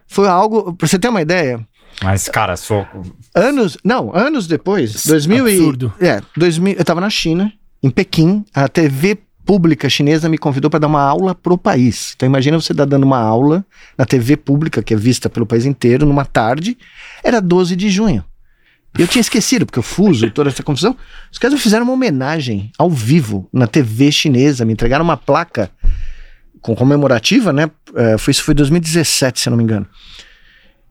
Foi 0.06 0.28
algo, 0.28 0.72
pra 0.74 0.86
você 0.86 0.98
ter 0.98 1.08
uma 1.08 1.20
ideia, 1.22 1.60
Mas, 2.02 2.28
cara, 2.28 2.56
sou. 2.56 2.86
Anos, 3.34 3.76
não, 3.84 4.14
anos 4.14 4.46
depois, 4.46 5.04
2000 5.06 5.48
e, 5.48 5.56
absurdo. 5.56 5.92
é, 6.00 6.20
2000, 6.36 6.74
eu 6.78 6.84
tava 6.84 7.00
na 7.00 7.10
China, 7.10 7.52
em 7.82 7.90
Pequim, 7.90 8.44
a 8.54 8.68
TV 8.68 9.18
pública 9.44 9.88
chinesa 9.88 10.28
me 10.28 10.36
convidou 10.38 10.70
para 10.70 10.80
dar 10.80 10.86
uma 10.86 11.00
aula 11.02 11.34
pro 11.34 11.56
país. 11.56 12.12
Então 12.14 12.26
imagina 12.26 12.60
você 12.60 12.74
tá 12.74 12.84
dando 12.84 13.04
uma 13.04 13.18
aula 13.18 13.64
na 13.96 14.04
TV 14.04 14.36
pública, 14.36 14.82
que 14.82 14.92
é 14.92 14.96
vista 14.96 15.28
pelo 15.30 15.46
país 15.46 15.64
inteiro, 15.64 16.04
numa 16.06 16.24
tarde, 16.24 16.76
era 17.24 17.40
12 17.40 17.74
de 17.74 17.88
junho. 17.90 18.22
Eu 18.96 19.06
tinha 19.06 19.20
esquecido, 19.20 19.66
porque 19.66 19.78
o 19.78 19.82
fuso, 19.82 20.30
toda 20.30 20.50
essa 20.50 20.62
confusão. 20.62 20.96
Os 21.30 21.38
caras 21.38 21.54
me 21.54 21.60
fizeram 21.60 21.84
uma 21.84 21.92
homenagem 21.92 22.70
ao 22.78 22.90
vivo 22.90 23.48
na 23.52 23.66
TV 23.66 24.10
chinesa, 24.10 24.64
me 24.64 24.72
entregaram 24.72 25.04
uma 25.04 25.16
placa 25.16 25.70
com 26.60 26.74
comemorativa, 26.74 27.52
né? 27.52 27.70
É, 27.94 28.18
foi, 28.18 28.32
isso 28.32 28.42
foi 28.42 28.54
2017, 28.54 29.40
se 29.40 29.48
eu 29.48 29.50
não 29.52 29.58
me 29.58 29.64
engano. 29.64 29.86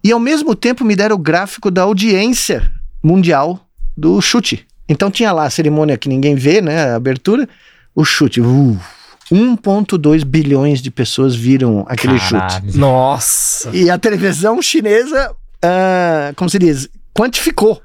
E 0.03 0.11
ao 0.11 0.19
mesmo 0.19 0.55
tempo 0.55 0.85
me 0.85 0.95
deram 0.95 1.15
o 1.15 1.19
gráfico 1.19 1.69
da 1.69 1.81
audiência 1.81 2.71
mundial 3.03 3.67
do 3.95 4.21
chute. 4.21 4.65
Então 4.87 5.11
tinha 5.11 5.31
lá 5.31 5.45
a 5.45 5.49
cerimônia 5.49 5.97
que 5.97 6.07
ninguém 6.07 6.35
vê, 6.35 6.61
né? 6.61 6.91
A 6.91 6.95
abertura, 6.95 7.47
o 7.93 8.05
chute. 8.05 8.39
Uh, 8.39 8.79
1,2 9.31 10.23
bilhões 10.23 10.81
de 10.81 10.89
pessoas 10.89 11.35
viram 11.35 11.85
aquele 11.89 12.17
chute. 12.17 12.39
Caralho. 12.39 12.77
Nossa. 12.77 13.69
E 13.75 13.89
a 13.89 13.97
televisão 13.97 14.61
chinesa, 14.61 15.35
ah, 15.61 16.31
como 16.35 16.49
se 16.49 16.57
diz, 16.57 16.87
quantificou 17.13 17.81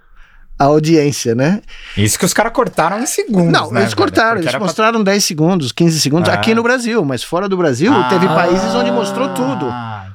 a 0.62 0.66
audiência, 0.66 1.34
né? 1.34 1.60
Isso 1.96 2.18
que 2.18 2.24
os 2.24 2.32
caras 2.32 2.52
cortaram 2.52 2.98
em 3.00 3.06
segundos. 3.06 3.52
Não, 3.52 3.70
né, 3.70 3.82
eles 3.82 3.94
cortaram, 3.94 4.36
eles 4.36 4.46
era 4.46 4.58
pra- 4.58 4.66
mostraram 4.66 5.02
10 5.02 5.24
segundos, 5.24 5.72
15 5.72 6.00
segundos 6.00 6.28
Ah. 6.28 6.34
aqui 6.34 6.54
no 6.54 6.62
Brasil, 6.62 7.04
mas 7.04 7.22
fora 7.22 7.48
do 7.48 7.56
Brasil 7.56 7.92
Ah, 7.92 8.08
teve 8.08 8.26
países 8.26 8.74
onde 8.74 8.90
mostrou 8.90 9.28
tudo. 9.30 9.66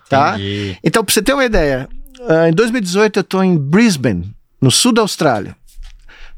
tá? 0.09 0.35
entendi. 0.35 0.77
Então, 0.83 1.03
pra 1.03 1.13
você 1.13 1.21
ter 1.21 1.33
uma 1.33 1.43
ideia, 1.45 1.87
ah, 2.29 2.47
em 2.49 2.53
2018 2.53 3.19
eu 3.19 3.23
tô 3.23 3.43
em 3.43 3.57
Brisbane, 3.57 4.33
no 4.61 4.71
sul 4.71 4.93
da 4.93 5.01
Austrália. 5.01 5.55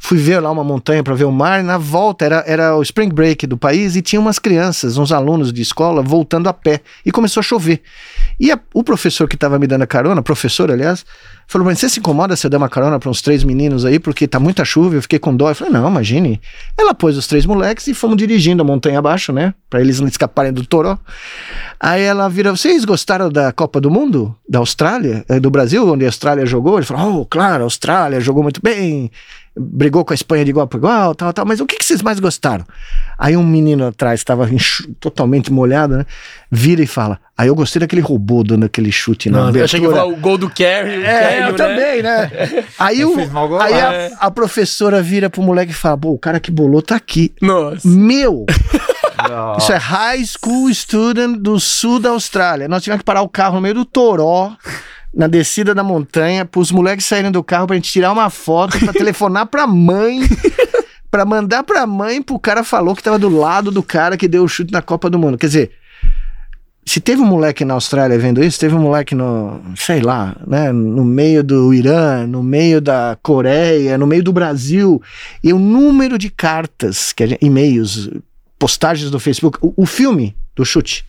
Fui 0.01 0.17
ver 0.17 0.39
lá 0.39 0.49
uma 0.49 0.63
montanha 0.63 1.03
para 1.03 1.13
ver 1.13 1.25
o 1.25 1.31
mar, 1.31 1.61
na 1.61 1.77
volta 1.77 2.23
era, 2.23 2.43
era 2.47 2.75
o 2.75 2.81
spring 2.81 3.09
break 3.09 3.45
do 3.45 3.57
país 3.57 3.97
e 3.97 4.01
tinha 4.01 4.19
umas 4.19 4.39
crianças, 4.39 4.97
uns 4.97 5.11
alunos 5.11 5.51
de 5.51 5.61
escola 5.61 6.01
voltando 6.01 6.47
a 6.47 6.53
pé 6.53 6.79
e 7.05 7.11
começou 7.11 7.41
a 7.41 7.43
chover. 7.43 7.81
E 8.39 8.49
a- 8.49 8.59
o 8.73 8.81
professor 8.81 9.27
que 9.27 9.35
estava 9.35 9.59
me 9.59 9.67
dando 9.67 9.81
a 9.81 9.87
carona, 9.87 10.21
professor, 10.23 10.71
aliás, 10.71 11.05
falou: 11.45 11.65
Mas 11.67 11.79
você 11.79 11.89
se 11.89 11.99
incomoda 11.99 12.33
se 12.37 12.47
eu 12.47 12.49
der 12.49 12.55
uma 12.55 12.69
carona 12.69 12.97
para 12.97 13.09
uns 13.09 13.21
três 13.21 13.43
meninos 13.43 13.83
aí, 13.83 13.99
porque 13.99 14.25
tá 14.25 14.39
muita 14.39 14.63
chuva? 14.63 14.95
Eu 14.95 15.01
fiquei 15.01 15.19
com 15.19 15.35
dó. 15.35 15.49
Eu 15.49 15.55
falei: 15.55 15.73
Não, 15.73 15.89
imagine. 15.89 16.39
Ela 16.77 16.93
pôs 16.93 17.17
os 17.17 17.27
três 17.27 17.45
moleques 17.45 17.85
e 17.87 17.93
fomos 17.93 18.15
dirigindo 18.15 18.63
a 18.63 18.65
montanha 18.65 18.99
abaixo, 18.99 19.33
né? 19.33 19.53
Para 19.69 19.81
eles 19.81 19.99
não 19.99 20.07
escaparem 20.07 20.53
do 20.53 20.65
toró. 20.65 20.97
Aí 21.77 22.01
ela 22.03 22.29
vira: 22.29 22.51
Vocês 22.51 22.85
gostaram 22.85 23.29
da 23.29 23.51
Copa 23.51 23.81
do 23.81 23.91
Mundo? 23.91 24.33
Da 24.47 24.59
Austrália? 24.59 25.25
Eh, 25.27 25.41
Do 25.41 25.49
Brasil, 25.51 25.85
onde 25.91 26.05
a 26.05 26.07
Austrália 26.07 26.45
jogou? 26.45 26.77
Ele 26.77 26.85
falou: 26.85 27.21
Oh, 27.21 27.25
claro, 27.25 27.63
a 27.63 27.65
Austrália 27.65 28.21
jogou 28.21 28.41
muito 28.43 28.61
bem. 28.63 29.11
Brigou 29.59 30.05
com 30.05 30.13
a 30.13 30.15
Espanha 30.15 30.45
de 30.45 30.51
igual 30.51 30.67
para 30.67 30.77
igual, 30.77 31.13
tal, 31.13 31.33
tal. 31.33 31.45
Mas 31.45 31.59
o 31.59 31.65
que, 31.65 31.77
que 31.77 31.85
vocês 31.85 32.01
mais 32.01 32.19
gostaram? 32.19 32.65
Aí 33.17 33.35
um 33.35 33.43
menino 33.43 33.85
atrás, 33.87 34.21
estava 34.21 34.47
totalmente 34.99 35.51
molhado, 35.51 35.97
né? 35.97 36.05
Vira 36.49 36.81
e 36.81 36.87
fala: 36.87 37.19
Aí 37.37 37.47
eu 37.47 37.55
gostei 37.55 37.79
daquele 37.81 38.01
robô 38.01 38.43
dando 38.43 38.65
aquele 38.65 38.91
chute 38.91 39.29
na 39.29 39.51
Não, 39.51 39.55
eu 39.55 39.65
achei 39.65 39.79
que 39.79 39.85
abertura. 39.85 40.07
falar 40.07 40.17
o 40.17 40.21
gol 40.21 40.37
do 40.37 40.49
Carry. 40.49 40.97
o 40.99 41.05
É, 41.05 41.39
eu 41.47 41.51
né? 41.51 41.57
também, 41.57 42.01
né? 42.01 42.31
Aí, 42.79 43.03
o, 43.03 43.13
aí 43.59 43.73
a, 43.73 44.11
a 44.19 44.31
professora 44.31 45.01
vira 45.01 45.29
pro 45.29 45.41
moleque 45.41 45.71
e 45.71 45.75
fala: 45.75 45.97
Pô, 45.97 46.11
o 46.11 46.17
cara 46.19 46.39
que 46.39 46.49
bolou 46.49 46.81
tá 46.81 46.95
aqui. 46.95 47.33
Nossa. 47.41 47.87
Meu! 47.87 48.45
Isso 49.57 49.73
é 49.73 49.77
High 49.77 50.23
School 50.25 50.73
Student 50.73 51.37
do 51.39 51.59
sul 51.59 51.99
da 51.99 52.09
Austrália. 52.11 52.69
Nós 52.69 52.81
tivemos 52.81 53.01
que 53.01 53.05
parar 53.05 53.21
o 53.21 53.27
carro 53.27 53.55
no 53.55 53.61
meio 53.61 53.73
do 53.75 53.83
Toró, 53.83 54.53
na 55.13 55.27
descida 55.27 55.73
da 55.73 55.83
montanha, 55.83 56.45
pros 56.45 56.71
moleques 56.71 57.05
saírem 57.05 57.31
do 57.31 57.43
carro 57.43 57.67
pra 57.67 57.75
gente 57.75 57.91
tirar 57.91 58.11
uma 58.11 58.29
foto, 58.29 58.77
pra 58.79 58.93
telefonar 58.93 59.47
pra 59.47 59.65
mãe, 59.65 60.21
pra 61.09 61.25
mandar 61.25 61.63
pra 61.63 61.87
mãe, 61.87 62.21
pro 62.21 62.39
cara 62.39 62.63
falou 62.63 62.95
que 62.95 63.03
tava 63.03 63.17
do 63.17 63.29
lado 63.29 63.71
do 63.71 63.81
cara 63.81 64.17
que 64.17 64.27
deu 64.27 64.43
o 64.43 64.47
chute 64.47 64.71
na 64.71 64.81
Copa 64.81 65.09
do 65.09 65.17
Mundo. 65.17 65.37
Quer 65.37 65.47
dizer, 65.47 65.71
se 66.85 66.99
teve 66.99 67.21
um 67.21 67.25
moleque 67.25 67.65
na 67.65 67.75
Austrália 67.75 68.17
vendo 68.17 68.43
isso, 68.43 68.59
teve 68.59 68.73
um 68.75 68.81
moleque 68.81 69.13
no, 69.13 69.61
sei 69.75 70.01
lá, 70.01 70.35
né, 70.45 70.71
no 70.71 71.03
meio 71.03 71.43
do 71.43 71.73
Irã, 71.73 72.25
no 72.25 72.41
meio 72.41 72.81
da 72.81 73.17
Coreia, 73.21 73.97
no 73.97 74.07
meio 74.07 74.23
do 74.23 74.33
Brasil, 74.33 75.01
e 75.43 75.53
o 75.53 75.59
número 75.59 76.17
de 76.17 76.29
cartas, 76.29 77.13
e-mails, 77.41 78.09
postagens 78.57 79.11
do 79.11 79.19
Facebook, 79.19 79.57
o, 79.61 79.73
o 79.75 79.85
filme 79.85 80.35
do 80.55 80.65
chute. 80.65 81.05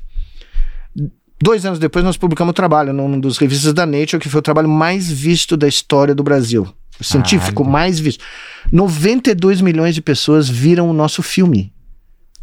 Dois 1.43 1.65
anos 1.65 1.79
depois 1.79 2.05
nós 2.05 2.17
publicamos 2.17 2.51
o 2.51 2.55
trabalho 2.55 2.93
num 2.93 3.19
dos 3.19 3.39
revistas 3.39 3.73
da 3.73 3.87
Nature, 3.87 4.19
que 4.21 4.29
foi 4.29 4.41
o 4.41 4.43
trabalho 4.43 4.69
mais 4.69 5.11
visto 5.11 5.57
da 5.57 5.67
história 5.67 6.15
do 6.15 6.23
Brasil. 6.23 6.69
O 7.01 7.05
científico 7.05 7.62
Caralho. 7.62 7.73
mais 7.73 7.99
visto. 7.99 8.23
92 8.71 9.61
milhões 9.61 9.95
de 9.95 10.03
pessoas 10.03 10.49
viram 10.49 10.89
o 10.91 10.93
nosso 10.93 11.23
filme. 11.23 11.73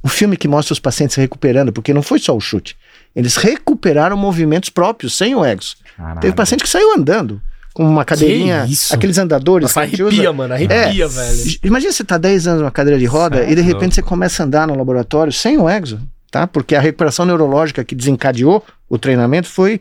O 0.02 0.08
filme 0.08 0.36
que 0.38 0.48
mostra 0.48 0.74
os 0.74 0.80
pacientes 0.80 1.14
se 1.16 1.22
recuperando, 1.22 1.72
porque 1.72 1.94
não 1.94 2.02
foi 2.02 2.18
só 2.20 2.36
o 2.36 2.40
chute. 2.40 2.76
Eles 3.16 3.36
recuperaram 3.36 4.16
movimentos 4.18 4.70
próprios, 4.70 5.16
sem 5.16 5.36
o 5.36 5.44
exo. 5.46 5.76
Caralho. 5.96 6.20
Teve 6.22 6.36
paciente 6.36 6.64
que 6.64 6.70
saiu 6.70 6.94
andando, 6.96 7.42
com 7.74 7.84
uma 7.88 8.06
cadeirinha, 8.06 8.66
isso? 8.68 8.94
aqueles 8.96 9.18
andadores. 9.18 9.64
Nossa, 9.70 9.82
arrepia, 9.82 10.06
usa. 10.08 10.34
mano. 10.34 10.54
Arrepia, 10.54 11.06
É. 11.06 11.08
velho. 11.08 11.60
Imagina 11.64 11.92
você 11.92 12.04
tá 12.04 12.18
10 12.18 12.48
anos 12.48 12.62
numa 12.62 12.72
cadeira 12.72 13.00
de 13.00 13.06
roda 13.06 13.38
Certo. 13.38 13.52
e 13.52 13.56
de 13.56 13.62
repente 13.62 13.96
você 13.96 14.02
começa 14.02 14.42
a 14.42 14.46
andar 14.46 14.68
no 14.68 14.76
laboratório 14.76 15.34
sem 15.34 15.58
o 15.58 15.68
exo, 15.70 16.00
tá? 16.32 16.48
Porque 16.48 16.76
a 16.76 16.80
recuperação 16.82 17.26
neurológica 17.26 17.84
que 17.84 17.94
desencadeou 17.96 18.64
o 18.90 18.98
treinamento 18.98 19.48
foi, 19.48 19.80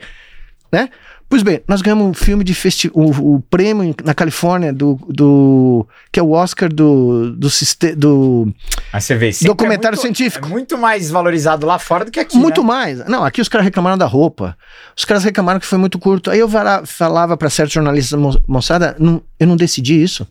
né? 0.72 0.88
Pois 1.28 1.42
bem, 1.42 1.60
nós 1.66 1.82
ganhamos 1.82 2.06
um 2.06 2.14
filme 2.14 2.44
de 2.44 2.54
festi 2.54 2.88
o, 2.94 3.34
o 3.34 3.40
prêmio 3.50 3.92
na 4.04 4.14
Califórnia 4.14 4.72
do, 4.72 4.94
do 5.08 5.84
que 6.12 6.20
é 6.20 6.22
o 6.22 6.30
Oscar 6.30 6.68
do 6.72 7.32
do, 7.32 7.48
do 7.96 8.54
sempre 9.32 9.48
Documentário 9.48 9.96
é 9.96 9.98
muito- 9.98 10.16
científico. 10.16 10.46
É 10.46 10.50
muito 10.50 10.78
mais 10.78 11.10
valorizado 11.10 11.66
lá 11.66 11.80
fora 11.80 12.04
do 12.04 12.12
que 12.12 12.20
aqui. 12.20 12.36
muito 12.38 12.60
né? 12.60 12.66
mais. 12.68 13.04
Não, 13.06 13.24
aqui 13.24 13.40
os 13.40 13.48
caras 13.48 13.64
reclamaram 13.64 13.98
da 13.98 14.06
roupa. 14.06 14.56
Os 14.96 15.04
caras 15.04 15.24
reclamaram 15.24 15.58
que 15.58 15.66
foi 15.66 15.78
muito 15.78 15.98
curto. 15.98 16.30
Aí 16.30 16.38
eu 16.38 16.48
falava 16.84 17.36
para 17.36 17.50
certos 17.50 17.74
jornalistas, 17.74 18.16
"Mo- 18.18 18.40
moçada, 18.46 18.94
não- 18.96 19.20
eu 19.40 19.48
não 19.48 19.56
decidi 19.56 20.00
isso. 20.00 20.24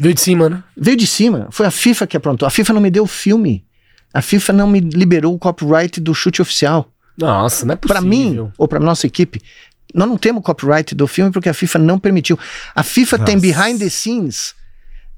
Veio 0.00 0.14
de 0.14 0.20
cima, 0.22 0.48
né? 0.48 0.62
Veio 0.74 0.96
de 0.96 1.06
cima. 1.06 1.48
Foi 1.50 1.66
a 1.66 1.70
FIFA 1.70 2.06
que 2.06 2.16
aprontou. 2.16 2.46
A 2.48 2.50
FIFA 2.50 2.72
não 2.72 2.80
me 2.80 2.90
deu 2.90 3.04
o 3.04 3.06
filme. 3.06 3.66
A 4.14 4.22
FIFA 4.22 4.52
não 4.54 4.66
me 4.66 4.80
liberou 4.80 5.34
o 5.34 5.38
copyright 5.38 6.00
do 6.00 6.14
chute 6.14 6.40
oficial. 6.40 6.88
Nossa, 7.16 7.64
não 7.66 7.74
é 7.74 7.76
possível. 7.76 8.00
Para 8.00 8.08
mim, 8.08 8.50
ou 8.56 8.66
para 8.68 8.80
nossa 8.80 9.06
equipe, 9.06 9.40
nós 9.94 10.08
não 10.08 10.16
temos 10.16 10.42
copyright 10.42 10.94
do 10.94 11.06
filme 11.06 11.30
porque 11.30 11.48
a 11.48 11.54
FIFA 11.54 11.78
não 11.78 11.98
permitiu. 11.98 12.38
A 12.74 12.82
FIFA 12.82 13.18
tem 13.20 13.36
Nossa. 13.36 13.46
behind 13.46 13.78
the 13.78 13.88
scenes 13.90 14.54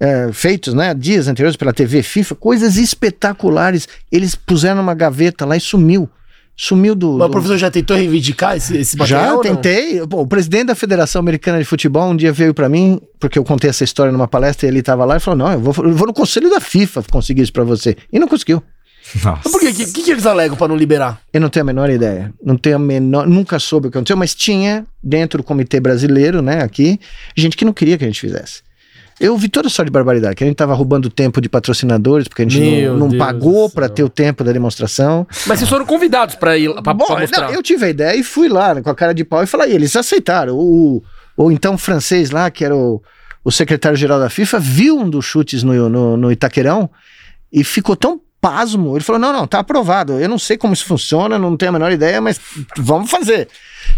é, 0.01 0.31
feitos, 0.33 0.75
né, 0.75 0.93
dias 0.93 1.29
anteriores 1.29 1.57
pela 1.57 1.73
TV 1.73 2.03
FIFA, 2.03 2.35
coisas 2.35 2.77
espetaculares. 2.77 3.89
Eles 4.11 4.35
puseram 4.35 4.77
numa 4.77 4.95
gaveta 4.95 5.45
lá 5.47 5.57
e 5.57 5.61
sumiu. 5.61 6.09
Sumiu 6.57 6.95
do. 6.95 7.15
Mas 7.15 7.25
o 7.27 7.29
do- 7.29 7.33
professor 7.33 7.59
já 7.59 7.69
tentou 7.71 7.97
reivindicar 7.97 8.57
esse, 8.57 8.77
esse 8.77 8.97
já 8.97 9.03
material, 9.17 9.39
ou 9.39 9.45
não? 9.45 9.57
tentei. 9.57 10.07
Pô, 10.07 10.21
o 10.21 10.27
presidente 10.27 10.67
da 10.67 10.75
Federação 10.77 11.19
Americana 11.19 11.59
de 11.59 11.65
Futebol 11.65 12.09
um 12.11 12.17
dia 12.17 12.33
veio 12.33 12.55
pra 12.55 12.69
mim, 12.69 13.01
porque 13.19 13.37
eu 13.37 13.43
contei 13.45 13.71
essa 13.71 13.83
história 13.83 14.13
numa 14.13 14.29
palestra 14.29 14.67
e 14.67 14.71
ele 14.71 14.81
tava 14.81 15.05
lá 15.05 15.17
e 15.17 15.21
falou: 15.21 15.37
Não, 15.39 15.53
eu 15.53 15.59
vou, 15.61 15.75
eu 15.85 15.93
vou 15.97 16.07
no 16.07 16.13
conselho 16.15 16.49
da 16.49 16.61
FIFA 16.61 17.03
conseguir 17.11 17.43
isso 17.43 17.53
pra 17.53 17.65
você. 17.65 17.97
E 18.13 18.21
não 18.21 18.29
conseguiu. 18.29 18.63
Nossa. 19.23 19.51
Por 19.51 19.61
quê? 19.61 19.69
O 19.69 19.75
que, 19.75 19.87
que, 19.87 20.03
que 20.03 20.11
eles 20.11 20.27
alegam 20.27 20.57
pra 20.57 20.67
não 20.67 20.77
liberar? 20.77 21.21
Eu 21.33 21.41
não 21.41 21.49
tenho 21.49 21.65
a 21.65 21.67
menor 21.67 21.91
ideia. 21.91 22.33
Não 22.43 22.57
tenho 22.57 22.77
a 22.77 22.79
menor. 22.79 23.27
Nunca 23.27 23.59
soube 23.59 23.89
o 23.89 23.91
que 23.91 23.99
aconteceu, 23.99 24.17
mas 24.17 24.35
tinha 24.35 24.87
dentro 25.03 25.39
do 25.39 25.45
comitê 25.45 25.79
brasileiro, 25.81 26.41
né, 26.43 26.63
aqui, 26.63 26.99
gente 27.37 27.57
que 27.57 27.65
não 27.65 27.73
queria 27.73 27.97
que 27.99 28.05
a 28.05 28.07
gente 28.07 28.21
fizesse. 28.21 28.63
Eu 29.21 29.37
vi 29.39 29.49
toda 29.49 29.69
sorte 29.69 29.89
de 29.89 29.93
barbaridade, 29.93 30.35
que 30.35 30.43
a 30.43 30.47
gente 30.47 30.57
tava 30.57 30.75
roubando 30.75 31.09
tempo 31.09 31.41
de 31.41 31.49
patrocinadores, 31.49 32.27
porque 32.27 32.43
a 32.43 32.45
gente 32.49 32.59
Meu 32.59 32.97
não, 32.97 33.09
não 33.09 33.17
pagou 33.19 33.71
céu. 33.71 33.89
ter 33.89 34.03
o 34.03 34.09
tempo 34.09 34.43
da 34.43 34.51
demonstração. 34.51 35.25
Mas 35.47 35.61
vocês 35.61 35.71
foram 35.71 35.87
convidados 35.87 36.35
pra 36.35 36.59
ir 36.59 36.69
lá, 36.69 36.83
pra, 36.83 36.93
Bom, 36.93 37.07
pra 37.07 37.21
mostrar. 37.21 37.47
não, 37.47 37.55
eu 37.55 37.63
tive 37.63 37.87
a 37.87 37.89
ideia 37.89 38.17
e 38.19 38.25
fui 38.25 38.49
lá 38.49 38.75
né, 38.75 38.83
com 38.83 38.91
a 38.91 38.95
cara 38.95 39.15
de 39.15 39.25
pau 39.25 39.43
e 39.43 39.47
falei, 39.47 39.71
e 39.71 39.75
eles 39.75 39.95
aceitaram. 39.95 40.57
O, 40.57 41.01
o 41.37 41.53
então 41.53 41.79
francês 41.79 42.31
lá, 42.31 42.51
que 42.51 42.65
era 42.65 42.75
o, 42.75 43.01
o 43.45 43.53
secretário-geral 43.53 44.19
da 44.19 44.29
FIFA 44.29 44.59
viu 44.59 44.99
um 44.99 45.09
dos 45.09 45.25
chutes 45.25 45.63
no, 45.63 45.89
no, 45.89 46.17
no 46.17 46.33
Itaquerão 46.33 46.91
e 47.53 47.63
ficou 47.63 47.95
tão 47.95 48.21
pasmo. 48.45 48.95
Ele 48.95 49.03
falou: 49.03 49.19
não, 49.19 49.33
não, 49.33 49.47
tá 49.47 49.61
aprovado. 49.61 50.21
Eu 50.21 50.29
não 50.29 50.39
sei 50.39 50.59
como 50.59 50.75
isso 50.75 50.85
funciona, 50.85 51.39
não 51.39 51.57
tenho 51.57 51.71
a 51.71 51.73
menor 51.73 51.91
ideia, 51.91 52.21
mas 52.21 52.39
vamos 52.77 53.11
fazer. 53.11 53.49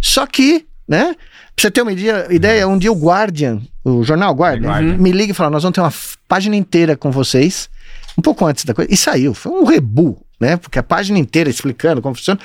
Só 0.00 0.24
que, 0.24 0.64
né? 0.86 1.16
Pra 1.56 1.62
você 1.62 1.70
ter 1.70 1.82
uma 1.82 1.92
ideia, 1.92 2.26
ideia 2.30 2.68
um 2.68 2.78
dia 2.78 2.92
o 2.92 2.94
Guardian, 2.94 3.60
o 3.82 4.04
jornal 4.04 4.32
Guardian, 4.34 4.68
Guardian. 4.68 4.96
me 4.98 5.10
liga 5.10 5.32
e 5.32 5.34
fala: 5.34 5.50
nós 5.50 5.64
vamos 5.64 5.74
ter 5.74 5.80
uma 5.80 5.92
página 6.28 6.54
inteira 6.54 6.96
com 6.96 7.10
vocês, 7.10 7.68
um 8.16 8.22
pouco 8.22 8.46
antes 8.46 8.64
da 8.64 8.72
coisa. 8.72 8.92
E 8.92 8.96
saiu, 8.96 9.34
foi 9.34 9.50
um 9.50 9.64
rebu, 9.64 10.24
né? 10.38 10.56
Porque 10.56 10.78
a 10.78 10.82
página 10.82 11.18
inteira 11.18 11.50
explicando 11.50 12.00
como 12.00 12.14
funciona. 12.14 12.38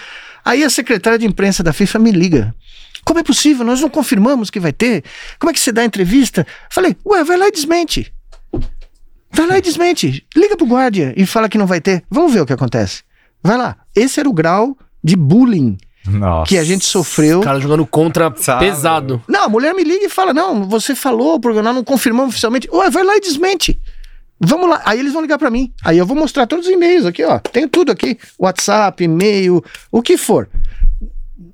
Aí 0.44 0.64
a 0.64 0.70
secretária 0.72 1.20
de 1.20 1.28
imprensa 1.28 1.62
da 1.62 1.72
FIFA 1.72 2.00
me 2.00 2.12
liga. 2.12 2.56
Como 3.06 3.20
é 3.20 3.24
possível? 3.24 3.64
Nós 3.64 3.80
não 3.80 3.90
confirmamos 3.90 4.50
que 4.50 4.60
vai 4.60 4.74
ter. 4.74 5.04
Como 5.40 5.52
é 5.52 5.54
que 5.54 5.60
você 5.60 5.72
dá 5.72 5.84
entrevista? 5.84 6.48
Falei, 6.70 6.96
ué, 7.06 7.24
vai 7.24 7.38
lá 7.38 7.48
e 7.48 7.52
desmente. 7.52 8.12
Vai 9.34 9.48
lá 9.48 9.58
e 9.58 9.62
desmente. 9.62 10.26
Liga 10.36 10.58
pro 10.58 10.66
guardia 10.66 11.14
e 11.16 11.26
fala 11.26 11.48
que 11.50 11.58
não 11.58 11.66
vai 11.68 11.80
ter. 11.82 12.04
Vamos 12.10 12.34
ver 12.34 12.42
o 12.42 12.46
que 12.46 12.54
acontece. 12.54 13.04
Vai 13.44 13.58
lá. 13.58 13.78
Esse 13.96 14.20
era 14.20 14.30
o 14.30 14.34
grau 14.34 14.78
de 15.04 15.16
bullying 15.16 15.78
Nossa. 16.06 16.48
que 16.50 16.58
a 16.58 16.64
gente 16.64 16.86
sofreu. 16.86 17.40
Os 17.40 17.46
caras 17.46 17.64
jogando 17.64 17.86
contra 17.86 18.32
Sabe? 18.36 18.66
pesado. 18.66 19.22
Não, 19.28 19.46
a 19.46 19.50
mulher 19.50 19.74
me 19.74 19.84
liga 19.84 20.06
e 20.06 20.10
fala: 20.10 20.34
Não, 20.34 20.68
você 20.68 20.94
falou, 20.96 21.40
porque 21.40 21.62
nós 21.62 21.74
não 21.76 21.84
confirmamos 21.84 22.30
oficialmente. 22.34 22.70
Ué, 22.72 22.90
vai 22.90 23.04
lá 23.04 23.16
e 23.16 23.22
desmente. 23.22 23.80
Vamos 24.40 24.70
lá. 24.70 24.82
Aí 24.86 25.00
eles 25.00 25.14
vão 25.14 25.22
ligar 25.22 25.38
pra 25.38 25.52
mim. 25.52 25.72
Aí 25.84 25.98
eu 25.98 26.06
vou 26.06 26.18
mostrar 26.18 26.48
todos 26.48 26.66
os 26.66 26.72
e-mails 26.72 27.06
aqui, 27.06 27.24
ó. 27.24 27.40
Tenho 27.40 27.70
tudo 27.70 27.92
aqui: 27.92 28.18
WhatsApp, 28.40 29.04
e-mail, 29.04 29.64
o 29.92 30.02
que 30.02 30.18
for. 30.18 30.50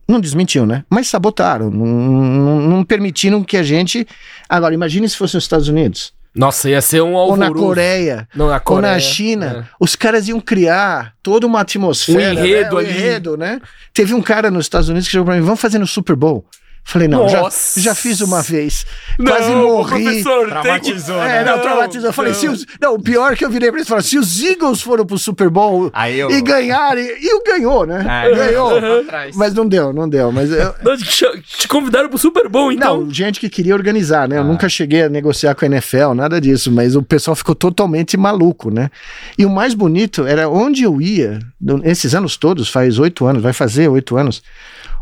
Não 0.08 0.22
desmentiu, 0.22 0.66
né? 0.66 0.86
Mas 0.90 1.08
sabotaram. 1.10 1.70
Não, 1.70 1.86
não, 1.86 2.62
não 2.62 2.84
permitiram 2.86 3.44
que 3.44 3.58
a 3.58 3.64
gente. 3.64 4.08
Agora, 4.48 4.74
imagine 4.74 5.08
se 5.08 5.18
fosse 5.18 5.36
nos 5.36 5.44
Estados 5.44 5.68
Unidos. 5.68 6.14
Nossa, 6.38 6.70
ia 6.70 6.82
ser 6.82 7.02
um 7.02 7.14
Ou 7.14 7.20
alvoroço. 7.32 7.54
na 7.54 7.60
Coreia. 7.60 8.28
Não, 8.36 8.48
na 8.48 8.54
Ou 8.56 8.60
Coreia. 8.62 8.94
na 8.94 9.00
China, 9.00 9.66
É. 9.68 9.76
os 9.80 9.96
caras 9.96 10.28
iam 10.28 10.40
criar 10.40 11.14
toda 11.24 11.48
uma 11.48 11.62
atmosfera. 11.62 12.30
Um 12.30 12.34
enredo 12.34 12.70
né? 12.70 12.76
Um 12.76 12.78
ali. 12.78 12.90
enredo, 12.92 13.38
né? 13.38 13.62
Teve 13.94 14.14
um 14.14 14.22
cara 14.22 14.52
nos 14.52 14.66
Estados 14.66 14.88
Unidos 14.88 15.08
que 15.08 15.12
chegou 15.12 15.26
pra 15.26 15.36
mim, 15.36 15.42
vamos 15.42 15.60
fazer 15.60 15.80
no 15.80 15.88
Super 15.88 16.16
Bowl. 16.16 16.46
Falei, 16.90 17.06
não, 17.10 17.28
já, 17.28 17.50
já 17.76 17.94
fiz 17.94 18.22
uma 18.22 18.42
vez. 18.42 18.86
Não, 19.20 19.26
Quase 19.34 19.52
morri. 19.52 20.04
professor, 20.04 20.46
que... 20.46 20.52
Traumatizou, 20.52 21.22
É, 21.22 21.44
não, 21.44 21.60
traumatizou. 21.60 22.10
Eu 22.10 22.14
falei, 22.14 22.34
se 22.34 22.48
os, 22.48 22.66
não, 22.82 22.94
o 22.94 23.02
pior 23.02 23.36
que 23.36 23.44
eu 23.44 23.50
virei 23.50 23.70
pra 23.70 23.80
eles, 23.80 23.90
falei, 23.90 24.04
se 24.06 24.18
os 24.18 24.42
Eagles 24.42 24.82
foram 24.82 25.06
pro 25.06 25.18
Super 25.18 25.50
Bowl 25.50 25.90
Aí 25.92 26.18
eu. 26.18 26.32
e 26.32 26.42
ganharem, 26.42 27.06
e 27.22 27.34
o 27.36 27.44
ganhou, 27.44 27.86
né? 27.86 28.06
É, 28.26 28.34
ganhou. 28.34 28.72
Mas 29.36 29.54
não 29.54 29.68
deu, 29.68 29.92
não 29.92 30.08
deu. 30.08 30.32
Mas 30.32 30.50
eu, 30.50 30.74
Não, 30.82 30.96
te- 30.96 31.68
convidaram 31.68 32.08
pro 32.08 32.18
Super 32.18 32.48
Bowl, 32.48 32.72
então. 32.72 33.02
não, 33.02 33.14
gente 33.14 33.42
que 33.42 33.50
queria 33.50 33.74
organizar, 33.76 34.26
né? 34.30 34.38
Eu 34.38 34.42
Ah. 34.42 34.46
nunca 34.46 34.70
cheguei 34.70 35.04
a 35.04 35.10
negociar 35.10 35.56
com 35.56 35.66
a 35.66 35.68
NFL, 35.68 36.14
nada 36.16 36.40
disso, 36.40 36.72
mas 36.72 36.96
o 36.96 37.04
pessoal 37.04 37.36
ficou 37.36 37.54
totalmente 37.54 38.16
maluco, 38.16 38.72
né? 38.72 38.90
E 39.38 39.46
o 39.46 39.50
mais 39.50 39.74
bonito 39.74 40.26
era 40.26 40.48
onde 40.48 40.84
eu 40.84 41.02
ia, 41.02 41.40
esses 41.84 42.16
anos 42.16 42.38
todos, 42.38 42.70
faz 42.70 42.98
oito 42.98 43.26
anos, 43.26 43.44
vai 43.44 43.52
fazer 43.52 43.90
oito 43.90 44.16
anos, 44.16 44.42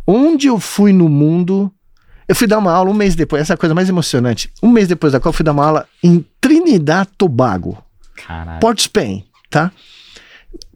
onde 0.07 0.47
eu 0.47 0.59
fui 0.59 0.91
no 0.93 1.07
mundo. 1.09 1.71
Eu 2.27 2.35
fui 2.35 2.47
dar 2.47 2.57
uma 2.57 2.71
aula 2.71 2.89
um 2.89 2.93
mês 2.93 3.13
depois, 3.15 3.41
essa 3.43 3.53
é 3.53 3.55
a 3.55 3.57
coisa 3.57 3.75
mais 3.75 3.87
emocionante. 3.87 4.49
Um 4.63 4.69
mês 4.69 4.87
depois 4.87 5.13
da 5.13 5.19
qual 5.19 5.29
eu 5.29 5.33
fui 5.35 5.43
dar 5.45 5.51
uma 5.51 5.65
aula 5.65 5.87
em 6.03 6.25
Trinidad 6.41 7.07
Tobago, 7.17 7.77
Caralho. 8.15 8.59
Port 8.59 8.79
Spain, 8.81 9.23
tá? 9.49 9.71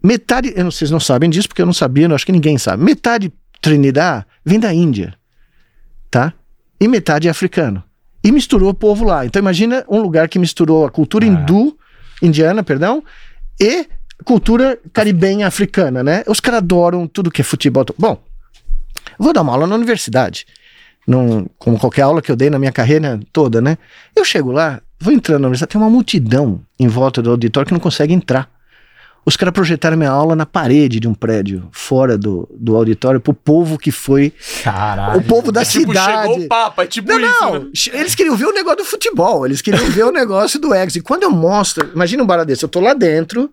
Metade, 0.04 0.54
eu 0.56 0.64
não, 0.64 0.72
vocês 0.72 0.92
não 0.92 1.00
sabem 1.00 1.30
disso 1.30 1.48
porque 1.48 1.62
eu 1.62 1.66
não 1.66 1.74
sabia, 1.74 2.06
eu 2.08 2.16
acho 2.16 2.26
que 2.26 2.32
ninguém 2.32 2.58
sabe. 2.58 2.84
Metade 2.84 3.34
Trinidad 3.62 4.26
vem 4.46 4.60
da 4.60 4.74
Índia, 4.74 5.16
tá? 6.12 6.34
E 6.80 6.88
metade 6.88 7.28
é 7.28 7.32
africano. 7.32 7.84
E 8.24 8.32
misturou 8.32 8.70
o 8.70 8.74
povo 8.74 9.04
lá. 9.04 9.26
Então 9.26 9.40
imagina 9.40 9.84
um 9.90 10.00
lugar 10.00 10.30
que 10.30 10.38
misturou 10.40 10.86
a 10.86 10.90
cultura 10.92 11.26
Ah. 11.26 11.28
hindu, 11.30 11.78
indiana, 12.22 12.64
perdão, 12.64 13.04
e 13.60 13.88
cultura 14.24 14.78
caribenha 14.94 15.48
africana, 15.48 16.04
né? 16.04 16.24
Os 16.28 16.40
caras 16.40 16.60
adoram 16.60 17.08
tudo 17.08 17.32
que 17.32 17.42
é 17.42 17.44
futebol. 17.44 17.86
Bom, 17.98 18.22
vou 19.20 19.34
dar 19.34 19.42
uma 19.42 19.54
aula 19.54 19.68
na 19.68 19.76
universidade. 19.76 20.46
Num, 21.08 21.48
como 21.58 21.80
qualquer 21.80 22.04
aula 22.04 22.22
que 22.22 22.32
eu 22.32 22.36
dei 22.36 22.50
na 22.50 22.60
minha 22.60 22.72
carreira 22.72 23.20
toda, 23.34 23.60
né? 23.62 23.78
Eu 24.16 24.24
chego 24.24 24.52
lá, 24.52 24.80
vou 25.00 25.12
entrando 25.14 25.42
na 25.42 25.48
universidade, 25.48 25.72
tem 25.72 25.82
uma 25.82 25.90
multidão 25.90 26.62
em 26.80 26.88
volta 26.88 27.22
do 27.22 27.32
auditório 27.32 27.68
que 27.68 27.74
não 27.74 27.80
consegue 27.80 28.14
entrar. 28.14 28.50
Os 29.26 29.36
caras 29.36 29.54
projetaram 29.54 29.98
minha 29.98 30.10
aula 30.10 30.36
na 30.36 30.46
parede 30.46 31.00
de 31.00 31.08
um 31.08 31.14
prédio, 31.14 31.68
fora 31.72 32.18
do, 32.18 32.48
do 32.56 32.76
auditório, 32.76 33.20
pro 33.20 33.34
povo 33.34 33.78
que 33.78 33.92
foi. 33.92 34.34
Caralho. 34.64 35.20
O 35.20 35.24
povo 35.24 35.52
da 35.52 35.64
Tipo, 35.66 35.88
cidade. 35.92 36.30
chegou 36.30 36.46
o 36.46 36.48
Papa, 36.48 36.84
é 36.84 36.88
tipo 36.88 37.12
Não, 37.12 37.20
isso. 37.20 37.44
não. 37.44 37.54
né? 37.60 37.70
Eles 38.00 38.16
queriam 38.16 38.36
ver 38.36 38.46
o 38.46 38.54
negócio 38.54 38.78
do 38.78 38.86
futebol, 38.86 39.46
eles 39.46 39.62
queriam 39.62 39.86
ver 39.92 40.06
o 40.06 40.12
negócio 40.12 40.60
do 40.60 40.74
ex. 40.74 40.96
E 40.96 41.02
quando 41.02 41.24
eu 41.24 41.32
mostro, 41.32 41.92
imagina 41.94 42.24
um 42.24 42.26
barato 42.26 42.48
desse, 42.48 42.64
eu 42.64 42.70
tô 42.70 42.80
lá 42.80 42.94
dentro, 42.94 43.52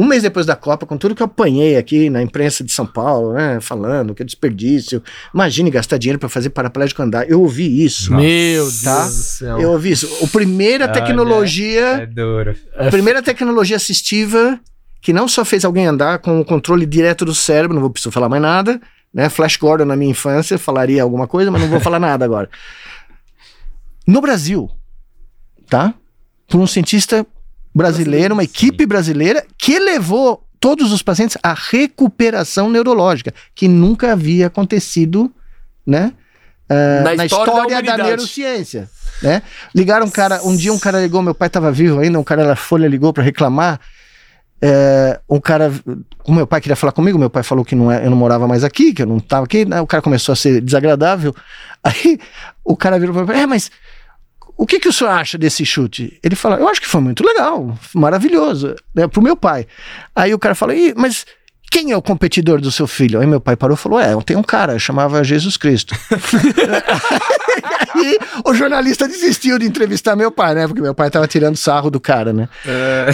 um 0.00 0.06
mês 0.06 0.22
depois 0.22 0.46
da 0.46 0.56
Copa, 0.56 0.86
com 0.86 0.96
tudo 0.96 1.14
que 1.14 1.22
eu 1.22 1.26
apanhei 1.26 1.76
aqui 1.76 2.08
na 2.08 2.22
imprensa 2.22 2.64
de 2.64 2.72
São 2.72 2.86
Paulo, 2.86 3.32
né, 3.34 3.58
falando 3.60 4.14
que 4.14 4.22
é 4.22 4.24
desperdício. 4.24 5.02
Imagine 5.34 5.70
gastar 5.70 5.98
dinheiro 5.98 6.18
para 6.18 6.28
fazer 6.28 6.50
paraplégico 6.50 7.02
andar. 7.02 7.28
Eu 7.28 7.40
ouvi 7.42 7.84
isso. 7.84 8.12
Meu 8.14 8.22
Deus 8.64 8.82
Tá? 8.82 9.04
do 9.04 9.10
céu. 9.10 9.60
Eu 9.60 9.70
ouvi 9.72 9.90
isso. 9.92 10.08
O 10.22 10.28
primeira 10.28 10.84
Olha, 10.84 10.92
tecnologia, 10.94 11.80
É 12.02 12.06
duro. 12.06 12.54
a 12.76 12.90
primeira 12.90 13.22
tecnologia 13.22 13.76
assistiva 13.76 14.58
que 15.02 15.12
não 15.12 15.26
só 15.28 15.44
fez 15.44 15.64
alguém 15.64 15.86
andar 15.86 16.18
com 16.18 16.40
o 16.40 16.44
controle 16.44 16.86
direto 16.86 17.24
do 17.24 17.34
cérebro, 17.34 17.74
não 17.74 17.80
vou 17.80 17.90
precisar 17.90 18.10
falar 18.12 18.28
mais 18.28 18.42
nada, 18.42 18.80
né? 19.12 19.28
Flash 19.28 19.56
Gordon 19.56 19.84
na 19.86 19.96
minha 19.96 20.10
infância 20.10 20.58
falaria 20.58 21.02
alguma 21.02 21.26
coisa, 21.26 21.50
mas 21.50 21.60
não 21.62 21.68
vou 21.68 21.80
falar 21.80 21.98
nada 21.98 22.24
agora. 22.24 22.48
No 24.06 24.20
Brasil, 24.20 24.70
tá? 25.68 25.94
Por 26.48 26.58
um 26.60 26.66
cientista 26.66 27.26
brasileiro, 27.74 28.34
uma 28.34 28.44
equipe 28.44 28.84
brasileira 28.86 29.44
que 29.56 29.78
levou 29.78 30.44
todos 30.58 30.92
os 30.92 31.02
pacientes 31.02 31.38
à 31.42 31.54
recuperação 31.54 32.68
neurológica, 32.70 33.32
que 33.54 33.66
nunca 33.66 34.12
havia 34.12 34.48
acontecido, 34.48 35.32
né? 35.86 36.12
Ah, 36.68 37.02
Na 37.02 37.16
na 37.16 37.26
história 37.26 37.26
da 37.26 37.26
história 37.26 37.54
da, 37.54 37.66
humanidade. 37.66 38.02
neurociência, 38.02 38.90
né? 39.22 39.42
Ligaram 39.74 40.06
um 40.06 40.10
cara, 40.10 40.40
um 40.44 40.54
dia 40.54 40.72
um 40.72 40.78
cara 40.78 41.00
ligou, 41.00 41.22
meu 41.22 41.34
pai 41.34 41.48
estava 41.48 41.72
vivo 41.72 41.98
ainda, 41.98 42.20
um 42.20 42.24
cara 42.24 42.44
da 42.44 42.54
Folha 42.54 42.86
ligou 42.86 43.12
para 43.12 43.24
reclamar. 43.24 43.80
É, 44.62 45.18
um 45.26 45.40
cara, 45.40 45.72
o 46.24 46.32
meu 46.32 46.46
pai 46.46 46.60
queria 46.60 46.76
falar 46.76 46.92
comigo, 46.92 47.18
meu 47.18 47.30
pai 47.30 47.42
falou 47.42 47.64
que 47.64 47.74
não 47.74 47.90
é, 47.90 48.04
eu 48.04 48.10
não 48.10 48.16
morava 48.16 48.46
mais 48.46 48.62
aqui, 48.62 48.92
que 48.92 49.02
eu 49.02 49.06
não 49.06 49.16
estava 49.16 49.46
aqui, 49.46 49.64
né? 49.64 49.80
o 49.80 49.86
cara 49.86 50.02
começou 50.02 50.34
a 50.34 50.36
ser 50.36 50.60
desagradável. 50.60 51.34
Aí 51.82 52.20
o 52.62 52.76
cara 52.76 52.98
virou 52.98 53.14
para 53.14 53.34
mim, 53.34 53.40
é, 53.40 53.46
mas 53.46 53.70
o 54.62 54.66
que, 54.66 54.78
que 54.78 54.88
o 54.88 54.92
senhor 54.92 55.10
acha 55.10 55.38
desse 55.38 55.64
chute? 55.64 56.18
Ele 56.22 56.36
falou, 56.36 56.58
eu 56.58 56.68
acho 56.68 56.80
que 56.80 56.86
foi 56.86 57.00
muito 57.00 57.24
legal, 57.24 57.78
maravilhoso, 57.94 58.74
né, 58.94 59.08
pro 59.08 59.22
meu 59.22 59.34
pai. 59.36 59.66
Aí 60.14 60.34
o 60.34 60.38
cara 60.38 60.54
falou, 60.54 60.74
"Ih, 60.74 60.92
mas 60.96 61.24
quem 61.70 61.92
é 61.92 61.96
o 61.96 62.02
competidor 62.02 62.60
do 62.60 62.70
seu 62.70 62.86
filho? 62.86 63.20
Aí 63.20 63.26
meu 63.26 63.40
pai 63.40 63.54
parou 63.56 63.74
e 63.76 63.78
falou, 63.78 64.00
é, 64.00 64.14
tem 64.22 64.36
um 64.36 64.42
cara, 64.42 64.78
chamava 64.78 65.22
Jesus 65.24 65.56
Cristo. 65.56 65.94
Aí 67.94 68.18
o 68.44 68.54
jornalista 68.54 69.06
desistiu 69.08 69.58
de 69.58 69.66
entrevistar 69.66 70.16
meu 70.16 70.30
pai, 70.30 70.54
né? 70.54 70.66
Porque 70.66 70.80
meu 70.80 70.94
pai 70.94 71.10
tava 71.10 71.26
tirando 71.26 71.56
sarro 71.56 71.90
do 71.90 72.00
cara, 72.00 72.32
né? 72.32 72.48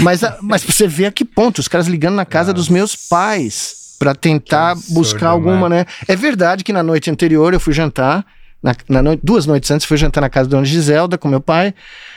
Mas, 0.02 0.23
a- 0.24 0.39
mas 0.43 0.62
você 0.64 0.86
ver 0.86 1.06
a 1.06 1.12
que 1.12 1.24
ponto, 1.24 1.59
os 1.59 1.68
caras 1.68 1.86
ligando 1.86 2.14
na 2.14 2.24
casa 2.24 2.52
dos 2.52 2.68
meus 2.68 2.94
pais 2.94 3.94
pra 3.98 4.14
tentar 4.14 4.73
absurdo, 4.73 4.94
buscar 4.94 5.28
alguma, 5.28 5.68
né? 5.68 5.86
É 6.06 6.14
verdade 6.14 6.62
que 6.62 6.73
na 6.73 6.82
noite 6.82 7.10
anterior 7.10 7.52
eu 7.55 7.60
fui 7.60 7.73
jantar, 7.73 8.24
na, 8.62 8.74
na 8.89 9.03
noite, 9.03 9.20
duas 9.23 9.47
noites 9.47 9.70
antes 9.70 9.87
fui 9.87 9.97
jantar 9.97 10.20
na 10.20 10.28
casa 10.28 10.49
da 10.49 10.57
Dona 10.57 10.66
Giselda 10.66 11.16
com 11.16 11.28
meu 11.28 11.41
pai. 11.41 11.74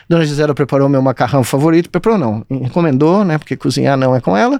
Dona 0.07 0.25
Giselda 0.25 0.53
preparou 0.53 0.89
meu 0.89 1.01
macarrão 1.01 1.43
favorito, 1.43 1.89
preparou 1.89 2.17
não, 2.17 2.45
encomendou, 2.49 3.23
né? 3.23 3.37
Porque 3.37 3.55
cozinhar 3.55 3.97
não 3.97 4.15
é 4.15 4.21
com 4.21 4.35
ela. 4.35 4.59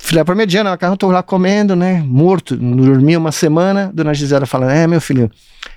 Filé 0.00 0.22
parmegiana, 0.24 0.70
macarrão, 0.70 0.96
tô 0.96 1.10
lá 1.10 1.22
comendo, 1.22 1.74
né? 1.74 2.02
Morto, 2.06 2.56
dormi 2.56 3.16
uma 3.16 3.32
semana. 3.32 3.90
Dona 3.92 4.14
Gisela 4.14 4.46
falando, 4.46 4.70
é, 4.70 4.86
meu 4.86 5.00
filho, 5.00 5.30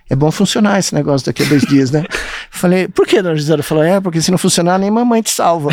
é 0.09 0.15
bom 0.15 0.31
funcionar 0.31 0.79
esse 0.79 0.93
negócio 0.93 1.25
daqui 1.25 1.43
a 1.43 1.45
dois 1.45 1.63
dias, 1.63 1.91
né? 1.91 2.05
Falei, 2.49 2.87
por 2.87 3.05
que, 3.05 3.21
Dona 3.21 3.35
Gisela? 3.35 3.63
Falou, 3.63 3.83
é, 3.83 3.99
porque 3.99 4.21
se 4.21 4.31
não 4.31 4.37
funcionar, 4.37 4.79
nem 4.79 4.89
mamãe 4.89 5.21
te 5.21 5.31
salva. 5.31 5.69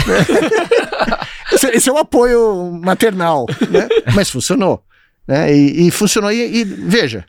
esse, 1.53 1.67
esse 1.69 1.89
é 1.89 1.93
um 1.93 1.99
apoio 1.99 2.73
maternal, 2.83 3.47
né? 3.71 3.89
Mas 4.15 4.31
funcionou, 4.31 4.83
né? 5.27 5.55
E, 5.55 5.87
e 5.87 5.91
funcionou, 5.91 6.33
e, 6.33 6.61
e 6.61 6.65
veja, 6.65 7.25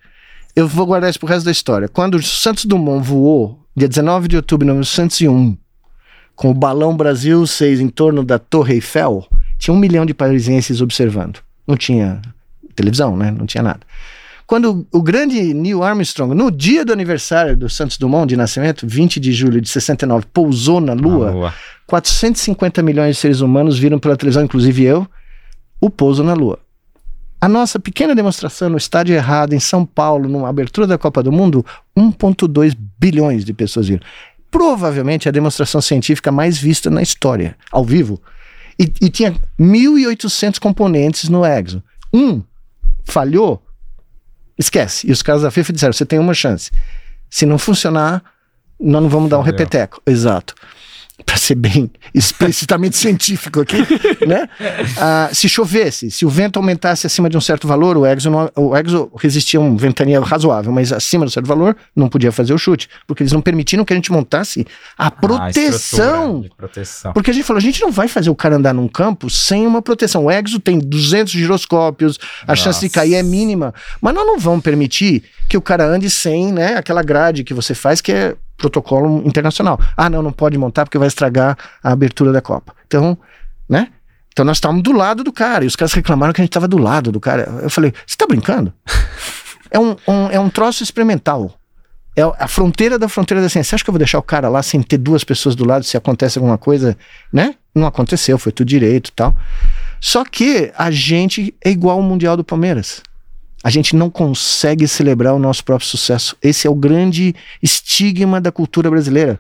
eu 0.60 0.68
vou 0.68 0.86
guardar 0.86 1.10
isso 1.10 1.20
pro 1.20 1.28
resto 1.28 1.46
da 1.46 1.52
história. 1.52 1.88
Quando 1.88 2.16
o 2.16 2.24
Santos 2.24 2.66
Dumont 2.66 3.06
voou, 3.06 3.60
dia 3.76 3.88
19 3.88 4.28
de 4.28 4.36
outubro 4.36 4.66
de 4.66 4.72
1901, 4.72 5.58
com 6.36 6.52
o 6.52 6.54
balão 6.54 6.96
Brasil 6.96 7.46
6 7.46 7.80
em 7.80 7.90
torno 7.90 8.24
da 8.24 8.38
Torre 8.38 8.76
Eiffel, 8.76 9.28
tinha 9.58 9.74
um 9.74 9.78
milhão 9.78 10.06
de 10.06 10.14
parisienses 10.14 10.82
observando. 10.82 11.40
Não 11.68 11.76
tinha 11.76 12.22
televisão, 12.76 13.16
né? 13.16 13.32
Não 13.32 13.46
tinha 13.46 13.64
nada. 13.64 13.82
Quando 14.46 14.88
o 14.92 15.02
grande 15.02 15.54
Neil 15.54 15.84
Armstrong, 15.84 16.34
no 16.34 16.50
dia 16.50 16.84
do 16.84 16.92
aniversário 16.92 17.56
do 17.56 17.70
Santos 17.70 17.98
Dumont 17.98 18.28
de 18.28 18.36
nascimento, 18.36 18.88
20 18.88 19.20
de 19.20 19.32
julho 19.32 19.62
de 19.62 19.70
69, 19.70 20.26
pousou 20.34 20.82
na 20.82 20.94
Lua, 20.94 21.32
Lua. 21.32 21.54
450 21.86 22.82
milhões 22.82 23.16
de 23.16 23.22
seres 23.22 23.42
humanos 23.42 23.78
viram 23.78 24.00
pela 24.00 24.18
televisão, 24.18 24.44
inclusive 24.44 24.84
eu, 24.84 25.08
o 25.80 25.90
pouso 25.90 26.24
na 26.24 26.34
Lua. 26.34 26.58
A 27.42 27.48
nossa 27.48 27.80
pequena 27.80 28.14
demonstração 28.14 28.70
no 28.70 28.78
estádio 28.78 29.16
errado, 29.16 29.54
em 29.54 29.60
São 29.60 29.86
Paulo, 29.86 30.28
numa 30.28 30.50
abertura 30.50 30.86
da 30.86 30.98
Copa 30.98 31.24
do 31.24 31.32
Mundo, 31.32 31.66
1,2 31.98 32.76
bilhões 33.00 33.46
de 33.46 33.54
pessoas 33.54 33.88
viram. 33.88 34.04
provavelmente 34.52 35.30
a 35.30 35.32
demonstração 35.32 35.80
científica 35.80 36.32
mais 36.32 36.58
vista 36.58 36.90
na 36.90 37.02
história, 37.02 37.56
ao 37.72 37.86
vivo. 37.86 38.20
E, 38.80 38.92
e 39.02 39.10
tinha 39.10 39.34
1.800 39.60 40.60
componentes 40.60 41.30
no 41.30 41.46
Exo. 41.46 41.84
Um 42.14 42.42
falhou, 43.06 43.64
esquece. 44.58 45.08
E 45.08 45.12
os 45.12 45.22
caras 45.22 45.44
da 45.44 45.52
FIFA 45.52 45.74
disseram: 45.74 45.94
você 45.94 46.06
tem 46.06 46.18
uma 46.18 46.34
chance. 46.34 46.72
Se 47.30 47.46
não 47.46 47.60
funcionar, 47.60 48.24
nós 48.80 49.04
não 49.04 49.10
vamos 49.10 49.30
dar 49.30 49.38
um 49.38 49.44
repeteco. 49.44 50.02
Exato. 50.06 50.56
Para 51.26 51.38
ser 51.38 51.56
bem 51.56 51.92
explicitamente 52.14 52.98
científico 52.98 53.62
aqui, 53.62 53.78
né? 54.28 54.48
Ah, 54.98 55.30
se 55.32 55.48
chovesse, 55.48 56.10
se 56.12 56.26
o 56.26 56.30
vento 56.30 56.58
aumentasse 56.58 57.06
acima 57.08 57.30
de 57.30 57.38
um 57.38 57.42
certo 57.42 57.68
valor, 57.68 57.96
o 57.98 58.06
Exo, 58.06 58.30
não- 58.30 58.50
o 58.56 58.76
Exo 58.76 59.10
resistia 59.18 59.60
a 59.60 59.64
uma 59.64 59.78
ventania 59.78 60.20
razoável, 60.20 60.72
mas 60.72 60.92
acima 60.92 61.26
de 61.26 61.30
um 61.30 61.34
certo 61.34 61.46
valor, 61.46 61.76
não 61.96 62.10
podia 62.10 62.32
fazer 62.32 62.54
o 62.54 62.58
chute, 62.58 62.90
porque 63.08 63.24
eles 63.24 63.32
não 63.32 63.42
permitiram 63.42 63.86
que 63.86 63.94
a 63.94 63.96
gente 63.96 64.12
montasse 64.12 64.66
a 64.98 65.08
Ah, 65.08 65.12
proteção. 65.12 66.42
de 66.42 66.50
proteção. 66.50 67.14
Porque 67.14 67.32
a 67.32 67.34
gente 67.34 67.44
falou, 67.46 67.58
a 67.60 67.62
gente 67.62 67.82
não 67.82 67.92
vai 67.92 68.08
fazer 68.08 68.30
o 68.30 68.36
cara 68.36 68.56
andar 68.56 68.74
num 68.74 68.88
campo 68.88 69.30
sem 69.30 69.66
uma 69.68 69.82
proteção. 69.82 70.26
O 70.26 70.32
Exo 70.32 70.60
tem 70.60 70.80
200 70.80 71.32
giroscópios, 71.32 72.18
a 72.48 72.56
chance 72.56 72.80
de 72.80 72.86
Nossa. 72.88 72.96
cair 73.00 73.16
é 73.16 73.24
mínima. 73.24 73.74
Mas 74.02 74.14
nós 74.14 74.26
não 74.26 74.40
vamos 74.40 74.62
permitir 74.64 75.24
que 75.48 75.58
o 75.58 75.62
cara 75.62 75.86
ande 75.86 76.10
sem, 76.10 76.52
né, 76.52 76.76
aquela 76.76 77.04
grade 77.04 77.44
que 77.44 77.54
você 77.54 77.74
faz 77.74 78.02
que 78.02 78.12
é 78.12 78.36
protocolo 78.60 79.22
internacional. 79.26 79.80
Ah, 79.98 80.10
não, 80.10 80.22
não 80.22 80.32
pode 80.32 80.58
montar 80.58 80.86
porque 80.86 80.98
vai 80.98 81.08
estragar 81.08 81.58
a 81.84 81.92
abertura 81.92 82.32
da 82.32 82.42
Copa. 82.42 82.74
Então, 82.86 83.18
né? 83.68 83.88
Então 84.32 84.46
nós 84.46 84.58
estávamos 84.58 84.84
do 84.84 84.92
lado 84.92 85.24
do 85.24 85.34
cara 85.34 85.64
e 85.64 85.68
os 85.68 85.76
caras 85.76 85.92
reclamaram 85.94 86.32
que 86.32 86.40
a 86.42 86.44
gente 86.44 86.50
estava 86.52 86.68
do 86.68 86.78
lado 86.78 87.12
do 87.12 87.20
cara. 87.20 87.44
Eu 87.64 87.70
falei, 87.70 87.94
você 88.06 88.16
tá 88.16 88.26
brincando? 88.28 88.72
é, 89.72 89.80
um, 89.80 89.96
um- 90.08 90.30
é 90.32 90.40
um 90.40 90.50
troço 90.50 90.84
experimental. 90.84 91.54
É 92.16 92.22
a 92.22 92.48
fronteira 92.48 93.00
da 93.00 93.08
fronteira 93.08 93.42
da 93.42 93.50
ciência. 93.50 93.70
Você 93.70 93.76
acha 93.76 93.84
que 93.84 93.90
eu 93.90 93.94
vou 93.94 94.00
deixar 94.00 94.20
o 94.20 94.24
cara 94.24 94.50
lá 94.50 94.62
sem 94.62 94.82
ter 94.82 94.98
duas 94.98 95.24
pessoas 95.24 95.56
do 95.56 95.66
lado 95.66 95.84
se 95.86 95.96
acontece 95.98 96.38
alguma 96.38 96.58
coisa, 96.58 96.98
né? 97.32 97.56
Não 97.74 97.88
aconteceu, 97.88 98.38
foi 98.38 98.52
tudo 98.52 98.68
direito 98.68 99.10
e 99.10 99.12
tal. 99.14 99.36
Só 100.02 100.24
que 100.26 100.72
a 100.78 100.90
gente 100.92 101.54
é 101.64 101.70
igual 101.70 101.98
ao 101.98 102.04
Mundial 102.04 102.36
do 102.36 102.44
Palmeiras. 102.44 103.02
A 103.64 103.70
gente 103.70 103.96
não 103.96 104.10
consegue 104.10 104.88
celebrar 104.88 105.34
o 105.34 105.40
nosso 105.40 105.64
próprio 105.64 105.88
sucesso. 105.88 106.36
Esse 106.42 106.66
é 106.66 106.70
o 106.70 106.76
grande 106.76 107.36
estigma 107.62 108.40
da 108.40 108.52
cultura 108.52 108.90
brasileira. 108.90 109.40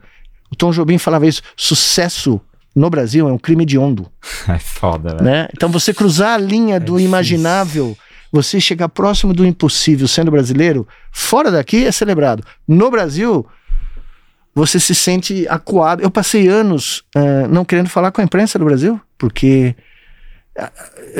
O 0.52 0.56
Tom 0.56 0.72
Jobim 0.72 0.98
falava 0.98 1.26
isso. 1.26 1.42
Sucesso 1.56 2.42
no 2.76 2.90
Brasil 2.90 3.28
é 3.28 3.32
um 3.34 3.38
crime 3.38 3.64
hediondo 3.64 4.12
É 4.48 4.60
foda, 4.60 5.12
velho. 5.16 5.24
né? 5.24 5.48
Então 5.54 5.70
você 5.70 5.94
cruzar 5.94 6.34
a 6.34 6.38
linha 6.38 6.80
do 6.80 6.94
difícil. 6.94 7.06
imaginável, 7.08 7.98
você 8.32 8.60
chegar 8.60 8.90
próximo 8.90 9.34
do 9.34 9.46
impossível 9.46 10.08
sendo 10.08 10.32
brasileiro, 10.32 10.88
fora 11.12 11.50
daqui 11.50 11.86
é 11.86 11.92
celebrado. 11.92 12.44
No 12.68 12.92
Brasil, 12.92 13.46
você 14.54 14.80
se 14.80 14.94
sente 14.94 15.48
acuado. 15.48 16.02
Eu 16.02 16.12
passei 16.12 16.48
anos 16.48 17.04
eh, 17.16 17.48
não 17.48 17.64
querendo 17.64 17.90
falar 17.90 18.12
com 18.12 18.22
a 18.22 18.24
imprensa 18.24 18.60
do 18.60 18.66
Brasil, 18.66 19.00
porque 19.18 19.76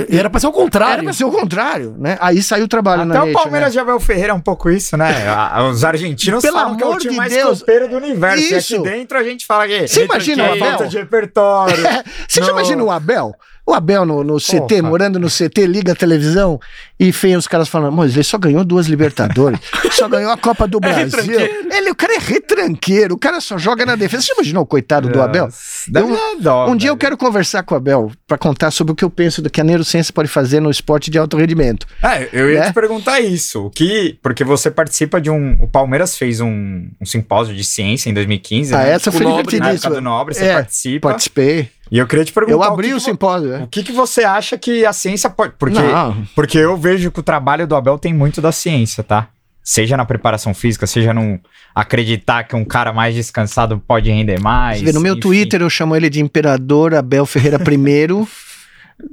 era 0.10 0.30
pra 0.30 0.40
ser 0.40 0.48
o 0.48 0.50
era 0.50 0.58
contrário. 0.58 1.04
pra 1.04 1.14
ser 1.14 1.24
o 1.26 1.32
contrário, 1.32 1.96
né? 1.98 2.18
Aí 2.22 2.42
saiu 2.44 2.66
o 2.66 2.68
trabalho 2.68 3.06
na 3.06 3.20
Até 3.20 3.30
o 3.30 3.34
Palmeiras 3.34 3.70
né? 3.70 3.74
já 3.76 3.82
Abel 3.82 4.00
Ferreira 4.00 4.32
é 4.32 4.34
um 4.34 4.40
pouco 4.42 4.70
isso, 4.70 4.96
né? 4.98 5.28
A- 5.28 5.64
Os 5.70 5.84
argentinos 5.84 6.42
Pelo 6.42 6.58
falam 6.58 6.76
que 6.78 6.84
é 6.84 6.86
o 6.86 6.90
amor 6.90 7.00
time 7.02 7.12
de 7.14 7.18
mais 7.18 7.34
Deus. 7.34 7.60
copeiro 7.60 7.88
do 7.90 7.98
universo. 7.98 8.44
E 8.44 8.58
Isso. 8.58 8.76
aqui 8.76 8.84
dentro 8.84 9.18
a 9.18 9.24
gente 9.24 9.46
fala 9.46 9.68
que 9.68 9.88
Você 9.88 10.06
imagina 10.06 10.44
o 10.44 10.52
Abel? 10.54 10.60
falta 10.70 10.88
de 10.88 10.98
repertório. 10.98 11.76
Você 12.28 12.40
já 12.42 12.48
No- 12.48 12.52
imagina 12.54 12.84
o 12.84 12.92
Abel? 12.92 13.34
O 13.70 13.74
Abel 13.76 14.04
no, 14.06 14.24
no 14.24 14.38
CT, 14.38 14.78
Porra. 14.78 14.82
morando 14.84 15.20
no 15.20 15.28
CT, 15.30 15.68
liga 15.68 15.92
a 15.92 15.96
televisão 15.96 16.60
e 17.00 17.12
vem 17.12 17.36
os 17.36 17.48
caras 17.48 17.70
falando, 17.70 17.96
mas 17.96 18.14
ele 18.16 18.24
só 18.24 18.38
ganhou 18.38 18.64
duas 18.64 18.88
Libertadores, 18.88 19.60
só 19.92 20.08
ganhou 20.10 20.32
a 20.32 20.38
Copa 20.38 20.68
do 20.68 20.80
Brasil. 20.80 21.06
retranqueiro. 21.06 21.74
ele, 21.74 21.92
o 21.92 21.96
cara 21.96 22.16
é 22.16 22.20
retranqueiro, 22.20 23.14
o 23.14 23.18
cara 23.18 23.40
só 23.40 23.58
joga 23.58 23.86
na 23.86 23.96
defesa. 23.96 24.24
Você 24.24 24.34
imaginou 24.34 24.64
o 24.64 24.66
coitado 24.66 25.08
do 25.10 25.22
Abel? 25.22 25.48
Dá 25.88 26.00
Eu- 26.02 26.18
dó, 26.42 26.68
um 26.68 26.76
dia 26.76 26.90
eu 26.90 26.94
velho. 26.94 26.98
quero 27.00 27.18
conversar 27.18 27.62
com 27.64 27.76
o 27.76 27.78
Abel 27.78 28.12
pra 28.28 28.38
contar 28.38 28.72
sobre 28.72 28.94
o 28.94 28.96
que 28.96 29.04
eu 29.06 29.10
penso 29.10 29.42
do 29.42 29.50
que 29.50 29.62
a 29.62 29.64
neurociência 29.64 30.12
pode 30.14 30.28
fazer 30.30 30.60
no 30.60 30.72
esporte 30.72 31.12
de 31.12 31.18
alto 31.20 31.38
rendimento. 31.38 31.86
É, 32.04 32.28
eu 32.34 32.50
ia 32.52 32.62
né? 32.62 32.66
te 32.68 32.74
perguntar 32.74 33.20
isso. 33.20 33.68
O 33.68 33.70
que, 33.70 34.18
porque 34.24 34.44
você 34.44 34.72
participa 34.72 35.22
de 35.22 35.30
um. 35.30 35.58
O 35.62 35.68
Palmeiras 35.68 36.18
fez 36.18 36.40
um, 36.42 36.88
um 37.00 37.06
simpósio 37.06 37.56
de 37.56 37.64
ciência 37.64 38.10
em 38.10 38.14
2015. 38.14 38.74
Ah, 38.74 38.80
né? 38.80 38.92
essa 38.94 39.12
Com 39.12 39.18
foi 39.18 39.26
o 39.28 39.30
Nobre, 39.30 39.60
Na 39.60 39.72
época 39.74 39.90
do 39.92 40.02
Nobre, 40.02 40.34
você 40.34 40.46
É, 40.46 40.54
participa. 40.56 41.10
Participei. 41.10 41.70
E 41.92 41.98
eu 41.98 42.06
queria 42.08 42.24
te 42.24 42.32
perguntar. 42.32 42.56
Eu 42.56 42.64
abri 42.64 42.88
que 42.90 42.94
o, 42.94 42.98
que 42.98 43.04
vo- 43.04 43.06
simpósio. 43.12 43.50
O 43.50 43.56
é. 43.56 43.68
que, 43.70 43.84
que 43.84 43.92
você 43.92 44.24
acha 44.24 44.58
que 44.58 44.86
a 44.86 44.94
ciência 44.94 45.30
pode. 45.30 45.54
Porque, 45.58 45.80
Não. 45.80 46.24
porque 46.36 46.58
eu 46.58 46.78
vejo 46.78 47.12
que 47.12 47.20
o 47.20 47.24
trabalho 47.24 47.66
do 47.66 47.76
Abel 47.76 47.98
tem 47.98 48.14
muito 48.14 48.42
da 48.42 48.52
ciência, 48.52 49.04
tá? 49.04 49.30
Seja 49.64 49.98
na 49.98 50.06
preparação 50.06 50.54
física, 50.54 50.88
seja 50.88 51.14
num 51.14 51.40
acreditar 51.76 52.44
que 52.44 52.56
um 52.56 52.66
cara 52.66 52.92
mais 52.92 53.14
descansado 53.16 53.82
pode 53.88 54.10
render 54.10 54.40
mais. 54.40 54.80
Você 54.80 54.86
vê, 54.86 54.92
no 54.92 55.02
meu 55.02 55.14
enfim. 55.14 55.22
Twitter 55.22 55.62
eu 55.62 55.70
chamo 55.70 55.96
ele 55.96 56.10
de 56.10 56.22
Imperador 56.22 56.94
Abel 56.96 57.26
Ferreira 57.26 57.58
I, 57.58 58.08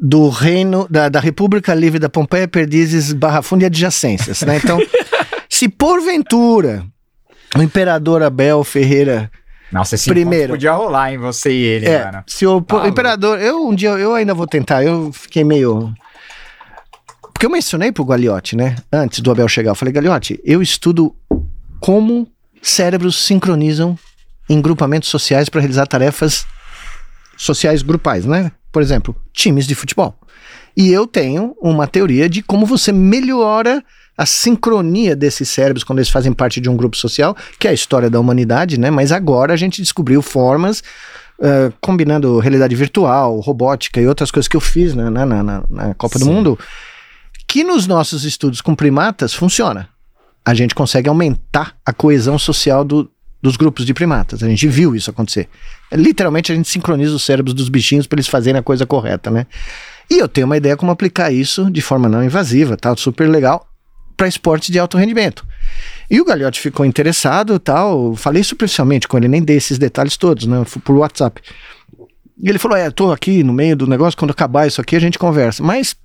do 0.01 0.29
Reino, 0.29 0.87
da, 0.91 1.09
da 1.09 1.21
República 1.21 1.75
Livre 1.75 1.99
da 1.99 2.09
Pompeia, 2.09 2.49
Perdizes, 2.49 3.13
Barra 3.13 3.43
Funda 3.43 3.65
e 3.65 3.67
adjacências, 3.67 4.43
né? 4.43 4.57
Então, 4.63 4.79
se 5.49 5.69
porventura 5.69 6.85
o 7.57 7.63
Imperador 7.63 8.23
Abel 8.23 8.63
Ferreira 8.65 9.31
Nossa, 9.71 9.95
esse 9.95 10.09
Primeiro. 10.09 10.55
Podia 10.55 10.73
rolar 10.73 11.13
em 11.13 11.19
você 11.19 11.51
e 11.51 11.63
ele, 11.65 11.87
é, 11.87 12.05
mano. 12.05 12.25
se 12.27 12.47
o 12.47 12.61
Tá 12.61 12.87
Imperador, 12.89 13.41
eu 13.41 13.67
um 13.67 13.75
dia, 13.75 13.91
eu 13.91 14.15
ainda 14.15 14.35
vou 14.35 14.47
tentar, 14.47 14.85
eu 14.85 15.13
fiquei 15.13 15.45
meio... 15.45 15.93
Porque 17.33 17.45
eu 17.45 17.51
mencionei 17.51 17.93
pro 17.93 18.05
Gagliotti, 18.05 18.57
né? 18.57 18.77
Antes 18.91 19.21
do 19.21 19.31
Abel 19.31 19.47
chegar, 19.47 19.73
eu 19.73 19.75
falei, 19.75 19.93
Gagliotti, 19.93 20.41
eu 20.43 20.63
estudo 20.63 21.15
como 21.81 22.27
cérebros 22.63 23.23
sincronizam 23.25 23.99
em 24.49 24.61
grupamentos 24.61 25.09
sociais 25.09 25.49
para 25.49 25.61
realizar 25.61 25.87
tarefas 25.87 26.47
sociais 27.37 27.83
grupais, 27.83 28.25
né? 28.25 28.51
Por 28.73 28.81
exemplo, 28.81 29.15
times 29.33 29.67
de 29.67 29.75
futebol. 29.75 30.19
E 30.77 30.91
eu 30.91 31.07
tenho 31.07 31.55
uma 31.61 31.87
teoria 31.87 32.29
de 32.29 32.43
como 32.43 32.67
você 32.67 32.93
melhora 32.93 33.83
a 34.17 34.25
sincronia 34.25 35.15
desses 35.15 35.49
cérebros 35.49 35.85
quando 35.85 35.99
eles 35.99 36.09
fazem 36.09 36.33
parte 36.33 36.61
de 36.61 36.69
um 36.71 36.77
grupo 36.77 36.97
social, 36.97 37.37
que 37.59 37.67
é 37.69 37.71
a 37.71 37.75
história 37.75 38.09
da 38.09 38.19
humanidade, 38.19 38.79
né? 38.81 38.91
Mas 38.91 39.13
agora 39.13 39.53
a 39.53 39.57
gente 39.57 39.83
descobriu 39.83 40.23
formas, 40.23 40.83
eh, 41.41 41.71
combinando 41.83 42.39
realidade 42.39 42.75
virtual, 42.75 43.39
robótica 43.41 44.01
e 44.01 44.07
outras 44.09 44.31
coisas 44.31 44.49
que 44.49 44.57
eu 44.57 44.61
fiz 44.61 44.95
né, 44.95 45.11
na, 45.11 45.27
na- 45.27 45.65
na- 45.69 45.95
Copa 45.95 46.19
do 46.19 46.25
Sim. 46.25 46.33
Mundo, 46.33 46.59
que 47.47 47.63
nos 47.63 47.87
nossos 47.87 48.25
estudos 48.25 48.61
com 48.63 48.75
primatas 48.75 49.35
funciona. 49.35 49.89
A 50.45 50.55
gente 50.55 50.75
consegue 50.75 51.09
aumentar 51.09 51.75
a 51.85 51.93
coesão 51.93 52.39
social 52.39 52.85
do- 52.85 53.11
dos 53.43 53.57
grupos 53.57 53.85
de 53.85 53.93
primatas. 53.93 54.43
A 54.43 54.49
gente 54.49 54.67
viu 54.67 54.97
isso 54.97 55.11
acontecer. 55.11 55.47
Literalmente 55.93 56.51
a 56.51 56.55
gente 56.55 56.69
sincroniza 56.69 57.15
os 57.15 57.23
cérebros 57.23 57.53
dos 57.55 57.69
bichinhos 57.69 58.07
para 58.07 58.17
eles 58.17 58.29
fazerem 58.29 58.59
a 58.59 58.63
coisa 58.63 58.87
correta, 58.87 59.31
né? 59.31 59.47
E 60.11 60.19
eu 60.19 60.27
tenho 60.29 60.47
uma 60.47 60.57
ideia 60.57 60.77
como 60.77 60.91
aplicar 60.91 61.31
isso 61.33 61.71
de 61.71 61.83
forma 61.83 62.09
não 62.09 62.25
invasiva, 62.25 62.77
tá? 62.79 62.97
Super 62.97 63.29
legal 63.29 63.69
para 64.17 64.29
esportes 64.29 64.71
de 64.71 64.79
alto 64.79 64.97
rendimento. 64.97 65.47
E 66.11 66.21
o 66.21 66.25
Gagliotti 66.25 66.61
ficou 66.61 66.87
interessado, 66.87 67.59
tal. 67.59 68.15
Falei 68.17 68.43
superficialmente 68.43 69.07
com 69.07 69.17
ele, 69.17 69.29
nem 69.29 69.43
dei 69.43 69.57
esses 69.57 69.79
detalhes 69.79 70.17
todos, 70.17 70.47
né? 70.47 70.65
Fui 70.65 70.81
Por 70.81 70.97
WhatsApp. 70.97 71.41
E 72.39 72.49
ele 72.49 72.59
falou: 72.59 72.77
É, 72.77 72.91
tô 72.91 73.13
aqui 73.13 73.43
no 73.43 73.53
meio 73.53 73.77
do 73.77 73.87
negócio, 73.87 74.19
quando 74.19 74.31
acabar 74.31 74.67
isso 74.67 74.81
aqui 74.81 74.95
a 74.97 75.01
gente 75.01 75.19
conversa. 75.19 75.63
Mas 75.63 75.97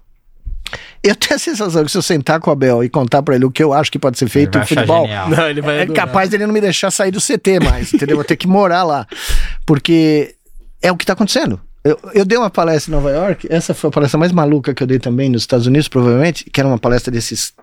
eu 1.03 1.15
tenho 1.15 1.35
a 1.35 1.39
sensação 1.39 1.83
que 1.83 1.91
se 1.91 1.97
eu 1.97 2.01
sentar 2.01 2.39
com 2.39 2.49
o 2.49 2.53
Abel 2.53 2.83
e 2.83 2.89
contar 2.89 3.21
pra 3.21 3.35
ele 3.35 3.45
o 3.45 3.51
que 3.51 3.63
eu 3.63 3.73
acho 3.73 3.91
que 3.91 3.99
pode 3.99 4.17
ser 4.17 4.25
Ele 4.25 4.31
feito 4.31 4.53
vai 4.53 4.61
no 4.61 4.67
futebol. 4.67 5.07
Não, 5.07 5.49
ele 5.49 5.61
vai 5.61 5.79
é 5.79 5.81
adorar. 5.83 6.05
capaz 6.07 6.29
dele 6.29 6.45
não 6.45 6.53
me 6.53 6.61
deixar 6.61 6.91
sair 6.91 7.11
do 7.11 7.19
CT 7.19 7.59
mais, 7.63 7.93
entendeu? 7.93 8.15
Vou 8.15 8.25
ter 8.25 8.35
que 8.35 8.47
morar 8.47 8.83
lá. 8.83 9.05
Porque 9.65 10.35
é 10.81 10.91
o 10.91 10.97
que 10.97 11.05
tá 11.05 11.13
acontecendo. 11.13 11.59
Eu, 11.83 11.99
eu 12.13 12.23
dei 12.25 12.37
uma 12.37 12.49
palestra 12.49 12.91
em 12.91 12.95
Nova 12.95 13.09
York, 13.11 13.47
essa 13.49 13.73
foi 13.73 13.87
a 13.89 13.91
palestra 13.91 14.19
mais 14.19 14.31
maluca 14.31 14.73
que 14.73 14.83
eu 14.83 14.87
dei 14.87 14.99
também 14.99 15.29
nos 15.29 15.41
Estados 15.43 15.65
Unidos, 15.65 15.87
provavelmente, 15.87 16.43
que 16.45 16.59
era 16.59 16.67
uma 16.67 16.77
palestra 16.77 17.11
desses. 17.11 17.53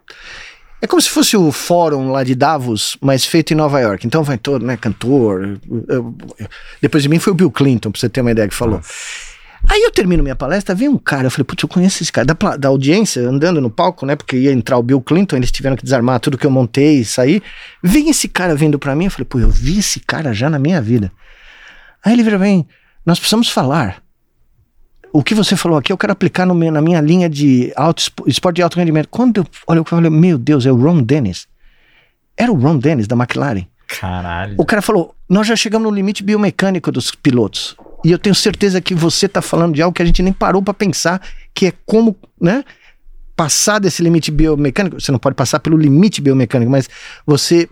É 0.82 0.86
como 0.86 1.00
se 1.00 1.08
fosse 1.08 1.36
o 1.36 1.50
fórum 1.52 2.10
lá 2.10 2.24
de 2.24 2.34
Davos, 2.34 2.96
mas 3.00 3.24
feito 3.24 3.52
em 3.52 3.56
Nova 3.56 3.78
York. 3.80 4.06
Então 4.06 4.22
vai 4.24 4.36
todo, 4.38 4.64
né, 4.64 4.76
cantor. 4.76 5.58
eu- 5.70 6.14
eu- 6.38 6.48
depois 6.82 7.02
de 7.02 7.08
mim 7.08 7.18
foi 7.18 7.32
o 7.32 7.36
Bill 7.36 7.50
Clinton, 7.50 7.90
pra 7.92 8.00
você 8.00 8.08
ter 8.08 8.20
uma 8.20 8.30
ideia 8.32 8.48
que 8.48 8.54
falou. 8.54 8.80
Aí 9.68 9.82
eu 9.82 9.90
termino 9.90 10.22
minha 10.22 10.36
palestra, 10.36 10.74
vem 10.74 10.88
um 10.88 10.96
cara, 10.98 11.26
eu 11.26 11.30
falei, 11.32 11.44
putz, 11.44 11.62
eu 11.64 11.68
conheço 11.68 12.02
esse 12.02 12.12
cara, 12.12 12.24
da, 12.24 12.56
da 12.56 12.68
audiência, 12.68 13.22
andando 13.28 13.60
no 13.60 13.68
palco, 13.70 14.06
né, 14.06 14.14
porque 14.14 14.36
ia 14.36 14.52
entrar 14.52 14.78
o 14.78 14.82
Bill 14.84 15.00
Clinton, 15.00 15.36
eles 15.36 15.50
tiveram 15.50 15.76
que 15.76 15.82
desarmar 15.82 16.20
tudo 16.20 16.38
que 16.38 16.46
eu 16.46 16.50
montei 16.50 17.00
e 17.00 17.04
sair. 17.04 17.42
Vem 17.82 18.08
esse 18.08 18.28
cara 18.28 18.54
vindo 18.54 18.78
pra 18.78 18.94
mim, 18.94 19.06
eu 19.06 19.10
falei, 19.10 19.24
pô, 19.24 19.38
eu 19.40 19.50
vi 19.50 19.78
esse 19.80 19.98
cara 20.00 20.32
já 20.32 20.48
na 20.48 20.58
minha 20.60 20.80
vida. 20.80 21.10
Aí 22.04 22.12
ele 22.12 22.22
vira 22.22 22.38
bem, 22.38 22.66
nós 23.04 23.18
precisamos 23.18 23.48
falar. 23.50 24.00
O 25.12 25.22
que 25.22 25.34
você 25.34 25.56
falou 25.56 25.78
aqui 25.78 25.92
eu 25.92 25.96
quero 25.98 26.12
aplicar 26.12 26.44
no 26.46 26.54
meu- 26.54 26.70
na 26.72 26.80
minha 26.82 27.00
linha 27.00 27.28
de 27.28 27.72
alto, 27.76 28.00
espo- 28.00 28.24
esporte 28.26 28.56
de 28.56 28.62
alto 28.62 28.76
rendimento. 28.78 29.08
Quando 29.10 29.38
eu 29.38 29.46
olho, 29.66 29.80
eu 29.80 29.84
falei, 29.84 30.10
meu 30.10 30.36
Deus, 30.38 30.66
é 30.66 30.72
o 30.72 30.76
Ron 30.76 31.02
Dennis. 31.02 31.46
Era 32.36 32.52
o 32.52 32.54
Ron 32.56 32.78
Dennis 32.78 33.06
da 33.06 33.16
McLaren. 33.16 33.66
Caralho. 34.00 34.54
O 34.58 34.64
cara 34.66 34.82
falou: 34.82 35.14
Nós 35.28 35.46
já 35.46 35.56
chegamos 35.56 35.88
no 35.88 35.94
limite 35.94 36.22
biomecânico 36.22 36.92
dos 36.92 37.10
pilotos. 37.10 37.74
E 38.04 38.12
eu 38.12 38.18
tenho 38.18 38.34
certeza 38.34 38.80
que 38.80 38.94
você 38.94 39.26
está 39.26 39.42
falando 39.42 39.74
de 39.74 39.82
algo 39.82 39.94
que 39.94 40.02
a 40.02 40.04
gente 40.04 40.22
nem 40.22 40.32
parou 40.32 40.62
para 40.62 40.72
pensar, 40.74 41.20
que 41.54 41.66
é 41.66 41.72
como, 41.84 42.14
né? 42.40 42.64
Passar 43.34 43.78
desse 43.78 44.02
limite 44.02 44.30
biomecânico. 44.30 45.00
Você 45.00 45.10
não 45.10 45.18
pode 45.18 45.34
passar 45.34 45.58
pelo 45.60 45.76
limite 45.76 46.20
biomecânico, 46.20 46.70
mas 46.70 46.88
você 47.26 47.68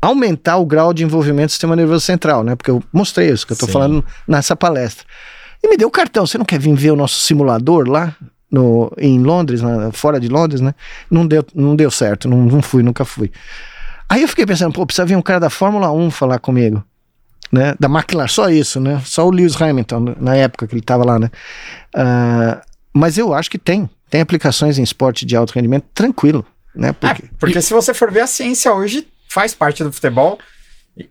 aumentar 0.00 0.56
o 0.56 0.64
grau 0.66 0.92
de 0.94 1.04
envolvimento 1.04 1.48
do 1.48 1.50
sistema 1.50 1.76
nervoso 1.76 2.00
central, 2.00 2.42
né? 2.42 2.56
Porque 2.56 2.70
eu 2.70 2.82
mostrei 2.92 3.28
isso 3.30 3.46
que 3.46 3.52
eu 3.52 3.56
Sim. 3.56 3.72
falando 3.72 4.04
nessa 4.26 4.56
palestra. 4.56 5.04
E 5.62 5.68
me 5.68 5.76
deu 5.76 5.88
o 5.88 5.90
cartão. 5.90 6.26
Você 6.26 6.38
não 6.38 6.44
quer 6.44 6.58
vir 6.58 6.74
ver 6.74 6.90
o 6.92 6.96
nosso 6.96 7.18
simulador 7.20 7.88
lá 7.88 8.14
no, 8.50 8.92
em 8.96 9.18
Londres, 9.20 9.60
na- 9.60 9.90
fora 9.92 10.18
de 10.20 10.28
Londres, 10.28 10.60
né? 10.60 10.74
Não 11.10 11.26
deu, 11.26 11.44
não 11.54 11.74
deu 11.76 11.90
certo, 11.90 12.28
não, 12.28 12.38
não 12.44 12.62
fui, 12.62 12.82
nunca 12.82 13.04
fui. 13.04 13.30
Aí 14.08 14.22
eu 14.22 14.28
fiquei 14.28 14.46
pensando, 14.46 14.72
pô, 14.72 14.86
precisa 14.86 15.04
vir 15.04 15.16
um 15.16 15.22
cara 15.22 15.40
da 15.40 15.50
Fórmula 15.50 15.90
1 15.92 16.10
falar 16.10 16.38
comigo, 16.38 16.82
né? 17.52 17.74
Da 17.78 17.88
McLaren, 17.88 18.28
só 18.28 18.48
isso, 18.48 18.80
né? 18.80 19.02
Só 19.04 19.26
o 19.26 19.30
Lewis 19.30 19.60
Hamilton, 19.60 20.14
na 20.18 20.34
época 20.36 20.66
que 20.66 20.74
ele 20.74 20.80
tava 20.82 21.04
lá, 21.04 21.18
né? 21.18 21.30
Ah, 21.94 22.62
mas 22.92 23.18
eu 23.18 23.34
acho 23.34 23.50
que 23.50 23.58
tem. 23.58 23.88
Tem 24.10 24.22
aplicações 24.22 24.78
em 24.78 24.82
esporte 24.82 25.26
de 25.26 25.36
alto 25.36 25.52
rendimento 25.52 25.84
tranquilo, 25.92 26.46
né? 26.74 26.92
Porque, 26.94 27.24
É, 27.24 27.28
porque 27.38 27.60
se 27.60 27.74
você 27.74 27.92
for 27.92 28.10
ver 28.10 28.20
a 28.20 28.26
ciência 28.26 28.72
hoje 28.72 29.06
faz 29.28 29.52
parte 29.54 29.84
do 29.84 29.92
futebol. 29.92 30.38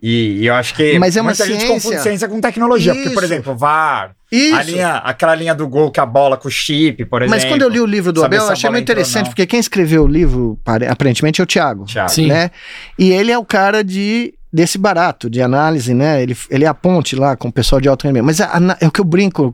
E, 0.02 0.40
e 0.42 0.46
eu 0.46 0.54
acho 0.54 0.74
que 0.74 0.98
Mas 0.98 1.16
é 1.16 1.20
uma 1.20 1.30
muita 1.30 1.46
gente 1.46 1.60
ciência. 1.60 1.74
confunde 1.74 2.02
ciência 2.02 2.28
com 2.28 2.40
tecnologia. 2.40 2.92
Porque, 2.92 3.10
por 3.10 3.22
Isso. 3.22 3.32
exemplo, 3.32 3.56
VAR, 3.56 4.14
a 4.32 4.36
Isso. 4.36 4.70
linha, 4.70 4.96
aquela 4.96 5.34
linha 5.34 5.54
do 5.54 5.66
gol 5.66 5.90
que 5.90 6.00
a 6.00 6.06
bola 6.06 6.36
com 6.36 6.48
o 6.48 6.50
chip, 6.50 7.04
por 7.06 7.22
exemplo. 7.22 7.40
Mas 7.40 7.44
quando 7.50 7.62
eu 7.62 7.68
li 7.68 7.80
o 7.80 7.86
livro 7.86 8.12
do 8.12 8.22
Abel, 8.24 8.42
eu 8.42 8.48
a 8.50 8.52
achei 8.52 8.68
muito 8.70 8.82
interessante, 8.82 9.28
porque 9.30 9.46
quem 9.46 9.58
escreveu 9.58 10.04
o 10.04 10.06
livro, 10.06 10.58
pare- 10.62 10.86
aparentemente, 10.86 11.40
é 11.40 11.44
o 11.44 11.46
Thiago. 11.46 11.84
Thiago. 11.86 12.10
Sim. 12.10 12.26
né? 12.28 12.50
E 12.98 13.10
ele 13.10 13.32
é 13.32 13.38
o 13.38 13.44
cara 13.44 13.82
de 13.82 14.34
desse 14.52 14.78
barato, 14.78 15.28
de 15.28 15.42
análise, 15.42 15.92
né? 15.92 16.22
Ele, 16.22 16.36
ele 16.50 16.64
é 16.64 16.68
a 16.68 16.74
ponte 16.74 17.14
lá 17.14 17.36
com 17.36 17.48
o 17.48 17.52
pessoal 17.52 17.80
de 17.80 17.88
alto 17.88 18.04
rendimento. 18.04 18.24
Mas 18.24 18.40
a- 18.40 18.46
a- 18.56 18.76
é 18.80 18.86
o 18.86 18.90
que 18.90 19.00
eu 19.00 19.04
brinco 19.04 19.52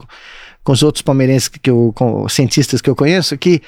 com 0.63 0.73
os 0.73 0.83
outros 0.83 1.03
palmeirenses 1.03 1.49
que 1.49 1.69
eu, 1.71 1.93
com 1.95 2.23
os 2.25 2.33
cientistas 2.33 2.81
que 2.81 2.89
eu 2.89 2.95
conheço, 2.97 3.37
que 3.37 3.61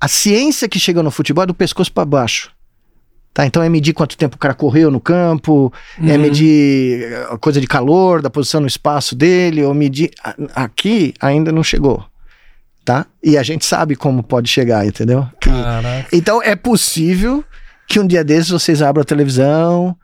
a 0.00 0.08
ciência 0.08 0.68
que 0.68 0.78
chega 0.78 1.02
no 1.02 1.10
futebol 1.10 1.44
é 1.44 1.46
do 1.46 1.54
pescoço 1.54 1.92
para 1.92 2.04
baixo. 2.04 2.50
Tá, 3.32 3.46
então 3.46 3.62
é 3.62 3.68
medir 3.68 3.92
quanto 3.92 4.16
tempo 4.16 4.34
o 4.34 4.38
cara 4.38 4.54
correu 4.54 4.90
no 4.90 5.00
campo, 5.00 5.72
é 6.02 6.12
Uhum. 6.14 6.18
medir 6.18 7.04
eh, 7.12 7.36
coisa 7.40 7.60
de 7.60 7.66
calor, 7.66 8.20
da 8.20 8.28
posição 8.28 8.60
no 8.60 8.66
espaço 8.66 9.14
dele, 9.14 9.62
ou 9.62 9.72
medir. 9.72 10.10
a- 10.24 10.34
Aqui 10.64 11.14
ainda 11.20 11.52
não 11.52 11.62
chegou. 11.62 12.04
Tá? 12.84 13.06
E 13.22 13.38
a 13.38 13.42
gente 13.44 13.64
sabe 13.64 13.94
como 13.94 14.22
pode 14.22 14.48
chegar, 14.48 14.84
entendeu? 14.84 15.26
Caraca. 15.40 16.08
Então 16.12 16.42
é 16.42 16.56
possível 16.56 17.44
que 17.86 18.00
um 18.00 18.06
dia 18.06 18.24
desses 18.24 18.50
vocês 18.50 18.82
abram 18.82 19.02
a 19.02 19.04
televisão, 19.04 19.94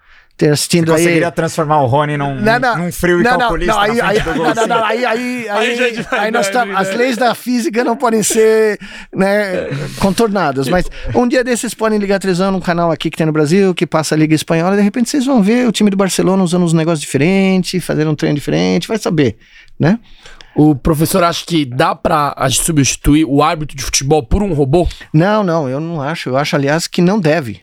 assistindo 0.44 0.88
Você 0.88 0.92
aí. 0.92 0.98
conseguiria 1.04 1.30
transformar 1.30 1.80
o 1.82 1.86
Rony 1.86 2.16
num, 2.18 2.34
Não, 2.40 2.58
não. 2.58 2.76
num 2.78 2.92
frio 2.92 3.20
e 3.20 3.22
Não, 3.22 3.32
não, 3.32 3.38
calculista 3.38 3.72
não, 3.72 3.80
aí, 3.80 3.96
na 3.96 4.06
aí, 4.08 4.18
não, 4.54 4.66
não, 4.66 4.84
aí, 4.84 5.04
aí, 5.06 5.48
Aí 5.48 5.78
aí, 6.12 6.28
é 6.28 6.30
nós 6.30 6.48
tam- 6.50 6.76
as 6.76 6.88
né? 6.90 6.94
leis 6.96 7.16
da 7.16 7.34
física 7.34 7.82
não 7.82 7.96
podem 7.96 8.22
ser 8.22 8.78
né, 9.14 9.68
contornadas, 9.98 10.68
mas 10.68 10.84
um 11.14 11.26
dia 11.26 11.42
desses 11.42 11.72
podem 11.72 11.98
ligar 11.98 12.16
a 12.16 12.18
televisão 12.18 12.52
num 12.52 12.60
canal 12.60 12.90
aqui 12.92 13.08
que 13.10 13.16
tem 13.16 13.26
no 13.26 13.32
Brasil, 13.32 13.74
que 13.74 13.86
passa 13.86 14.14
a 14.14 14.18
Liga 14.18 14.34
Espanhola, 14.34 14.74
e 14.74 14.78
de 14.78 14.82
repente 14.82 15.08
vocês 15.08 15.24
vão 15.24 15.42
ver 15.42 15.66
o 15.66 15.72
time 15.72 15.88
do 15.90 15.96
Barcelona 15.96 16.42
usando 16.42 16.64
uns 16.64 16.72
negócios 16.74 17.00
diferentes, 17.00 17.82
fazendo 17.84 18.10
um 18.10 18.14
treino 18.14 18.34
diferente, 18.36 18.86
vai 18.88 18.98
saber, 18.98 19.36
né? 19.80 19.98
O 20.54 20.74
professor 20.74 21.22
acha 21.22 21.44
que 21.44 21.66
dá 21.66 21.94
pra 21.94 22.32
a 22.34 22.48
gente 22.48 22.62
substituir 22.64 23.26
o 23.26 23.42
árbitro 23.42 23.76
de 23.76 23.82
futebol 23.82 24.22
por 24.22 24.42
um 24.42 24.54
robô? 24.54 24.88
Não, 25.12 25.44
não, 25.44 25.68
eu 25.68 25.78
não 25.78 26.00
acho. 26.00 26.30
Eu 26.30 26.36
acho, 26.38 26.56
aliás, 26.56 26.86
que 26.86 27.02
não 27.02 27.20
deve. 27.20 27.60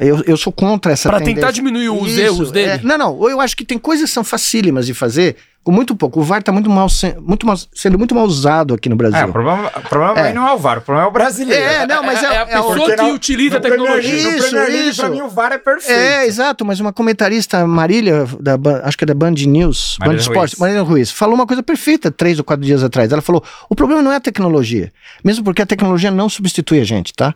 Eu, 0.00 0.22
eu 0.26 0.36
sou 0.36 0.52
contra 0.52 0.90
essa 0.92 1.08
Pra 1.08 1.18
tendência. 1.18 1.36
tentar 1.40 1.50
diminuir 1.52 1.88
os 1.88 2.08
Isso, 2.10 2.20
erros 2.20 2.50
dele? 2.50 2.70
é. 2.72 2.80
não, 2.82 2.98
não. 2.98 3.28
Eu 3.28 3.40
acho 3.40 3.56
que 3.56 3.64
tem 3.64 3.78
coisas 3.78 4.08
que 4.10 4.14
são 4.14 4.24
facílimas 4.24 4.86
de 4.86 4.92
fazer 4.94 5.36
com 5.62 5.70
muito 5.70 5.94
pouco. 5.94 6.18
O 6.20 6.22
VAR 6.24 6.42
tá 6.42 6.50
muito 6.50 6.68
mal, 6.70 6.88
muito 7.20 7.46
mal- 7.46 7.56
sendo 7.74 7.96
muito 7.98 8.12
mal 8.14 8.24
usado 8.24 8.74
aqui 8.74 8.88
no 8.88 8.96
Brasil. 8.96 9.18
É, 9.18 9.24
o 9.24 9.30
problema, 9.32 9.70
o 9.76 9.80
problema 9.88 10.18
É. 10.18 10.32
não 10.32 10.48
é 10.48 10.52
o 10.52 10.58
VAR, 10.58 10.78
o 10.78 10.80
problema 10.80 11.06
é 11.06 11.10
o 11.10 11.12
brasileiro. 11.12 11.62
É, 11.62 11.86
não, 11.86 12.02
mas 12.02 12.22
é, 12.22 12.26
é 12.26 12.28
a 12.30 12.34
é 12.48 12.58
o- 12.60 12.68
pessoa 12.72 12.90
que 12.90 12.96
não- 12.96 13.14
utiliza 13.14 13.58
a 13.58 13.60
tecnologia. 13.60 14.12
Isso, 14.14 14.30
no 14.32 14.38
Premier 14.50 14.68
League, 14.72 14.88
isso. 14.88 15.00
pra 15.00 15.10
mim, 15.10 15.20
o 15.20 15.28
VAR 15.28 15.52
é 15.52 15.58
perfeito. 15.58 15.92
É, 15.98 16.26
exato, 16.26 16.64
mas 16.64 16.80
uma 16.80 16.92
comentarista, 16.92 17.64
Marília, 17.66 18.24
da, 18.40 18.56
acho 18.84 18.96
que 18.98 19.04
é 19.04 19.06
da 19.06 19.14
Band 19.14 19.32
News, 19.46 19.96
Band 20.00 20.06
Marília 20.06 20.22
Esporte, 20.22 20.52
Ruiz. 20.52 20.58
Marília 20.60 20.82
Ruiz, 20.82 21.10
falou 21.10 21.34
uma 21.36 21.46
coisa 21.46 21.62
perfeita 21.62 22.10
três 22.10 22.38
ou 22.38 22.44
quatro 22.44 22.64
dias 22.64 22.82
atrás. 22.82 23.12
Ela 23.12 23.22
falou: 23.22 23.44
o 23.68 23.76
problema 23.76 24.02
não 24.02 24.10
é 24.10 24.16
a 24.16 24.20
tecnologia, 24.20 24.90
mesmo 25.22 25.44
porque 25.44 25.62
a 25.62 25.66
tecnologia 25.66 26.10
não 26.10 26.28
substitui 26.28 26.80
a 26.80 26.84
gente, 26.84 27.12
tá? 27.12 27.34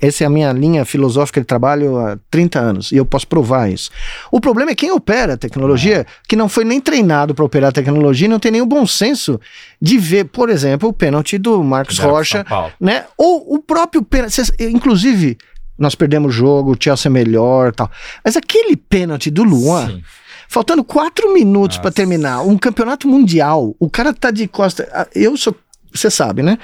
Essa 0.00 0.24
é 0.24 0.26
a 0.26 0.30
minha 0.30 0.52
linha 0.52 0.84
filosófica 0.84 1.40
de 1.40 1.46
trabalho 1.46 1.98
há 1.98 2.18
30 2.30 2.58
anos 2.58 2.92
e 2.92 2.96
eu 2.96 3.04
posso 3.04 3.28
provar 3.28 3.70
isso. 3.70 3.90
O 4.30 4.40
problema 4.40 4.70
é 4.70 4.74
quem 4.74 4.90
opera 4.90 5.34
a 5.34 5.36
tecnologia, 5.36 6.06
que 6.26 6.36
não 6.36 6.48
foi 6.48 6.64
nem 6.64 6.80
treinado 6.80 7.34
para 7.34 7.44
operar 7.44 7.68
a 7.68 7.72
tecnologia 7.72 8.26
e 8.26 8.30
não 8.30 8.38
tem 8.38 8.52
nenhum 8.52 8.66
bom 8.66 8.86
senso 8.86 9.38
de 9.80 9.98
ver, 9.98 10.24
por 10.24 10.48
exemplo, 10.48 10.88
o 10.88 10.92
pênalti 10.92 11.36
do 11.36 11.62
Marcos 11.62 11.98
Rocha 11.98 12.44
né? 12.80 13.04
Ou 13.16 13.54
o 13.54 13.58
próprio 13.58 14.02
pênalti. 14.02 14.40
Inclusive, 14.60 15.36
nós 15.78 15.94
perdemos 15.94 16.34
o 16.34 16.36
jogo, 16.36 16.72
o 16.72 16.76
Chelsea 16.78 17.08
é 17.08 17.12
melhor 17.12 17.72
tal. 17.72 17.90
Mas 18.24 18.36
aquele 18.36 18.76
pênalti 18.76 19.30
do 19.30 19.42
Luan, 19.42 19.88
Sim. 19.88 20.02
faltando 20.48 20.84
quatro 20.84 21.32
minutos 21.32 21.78
Nossa. 21.78 21.90
terminar, 21.90 22.42
um 22.42 22.56
campeonato 22.56 23.08
mundial, 23.08 23.74
o 23.78 23.90
cara 23.90 24.12
tá 24.12 24.30
de 24.30 24.46
costa. 24.46 25.08
Eu 25.14 25.36
sou. 25.36 25.54
Você 25.94 26.10
sabe, 26.10 26.42
né? 26.42 26.58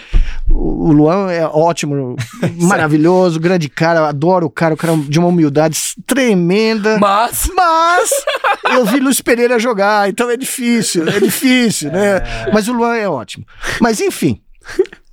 O 0.51 0.91
Luan 0.93 1.31
é 1.31 1.47
ótimo, 1.47 2.17
maravilhoso, 2.61 3.39
grande 3.39 3.69
cara, 3.69 4.09
adoro 4.09 4.47
o 4.47 4.51
cara, 4.51 4.75
o 4.75 4.77
cara 4.77 4.93
é 4.93 4.97
de 4.97 5.19
uma 5.21 5.29
humildade 5.29 5.79
tremenda. 6.05 6.99
Mas. 6.99 7.49
Mas 7.55 8.11
eu 8.75 8.85
vi 8.85 8.99
Luiz 8.99 9.21
Pereira 9.21 9.59
jogar, 9.59 10.09
então 10.09 10.29
é 10.29 10.37
difícil, 10.37 11.09
é 11.09 11.21
difícil, 11.21 11.93
né? 11.93 12.21
Mas 12.53 12.67
o 12.67 12.73
Luan 12.73 12.97
é 12.97 13.09
ótimo. 13.09 13.47
Mas 13.81 14.01
enfim, 14.01 14.41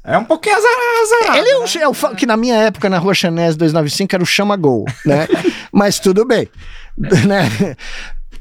É 0.04 0.18
um 0.18 0.24
pouquinho 0.24 0.56
azarado. 0.56 1.38
ele 1.38 1.50
é, 1.50 1.58
um, 1.58 1.64
né? 1.64 1.82
é 1.82 1.88
o 1.88 1.94
que 2.16 2.26
na 2.26 2.38
minha 2.38 2.56
época 2.56 2.90
na 2.90 2.98
Rua 2.98 3.14
Chanés 3.14 3.56
295 3.56 4.16
era 4.16 4.24
o 4.24 4.26
chama 4.26 4.56
gol, 4.56 4.86
né? 5.06 5.28
Mas 5.72 6.00
tudo 6.00 6.26
bem, 6.26 6.50
né? 6.98 7.76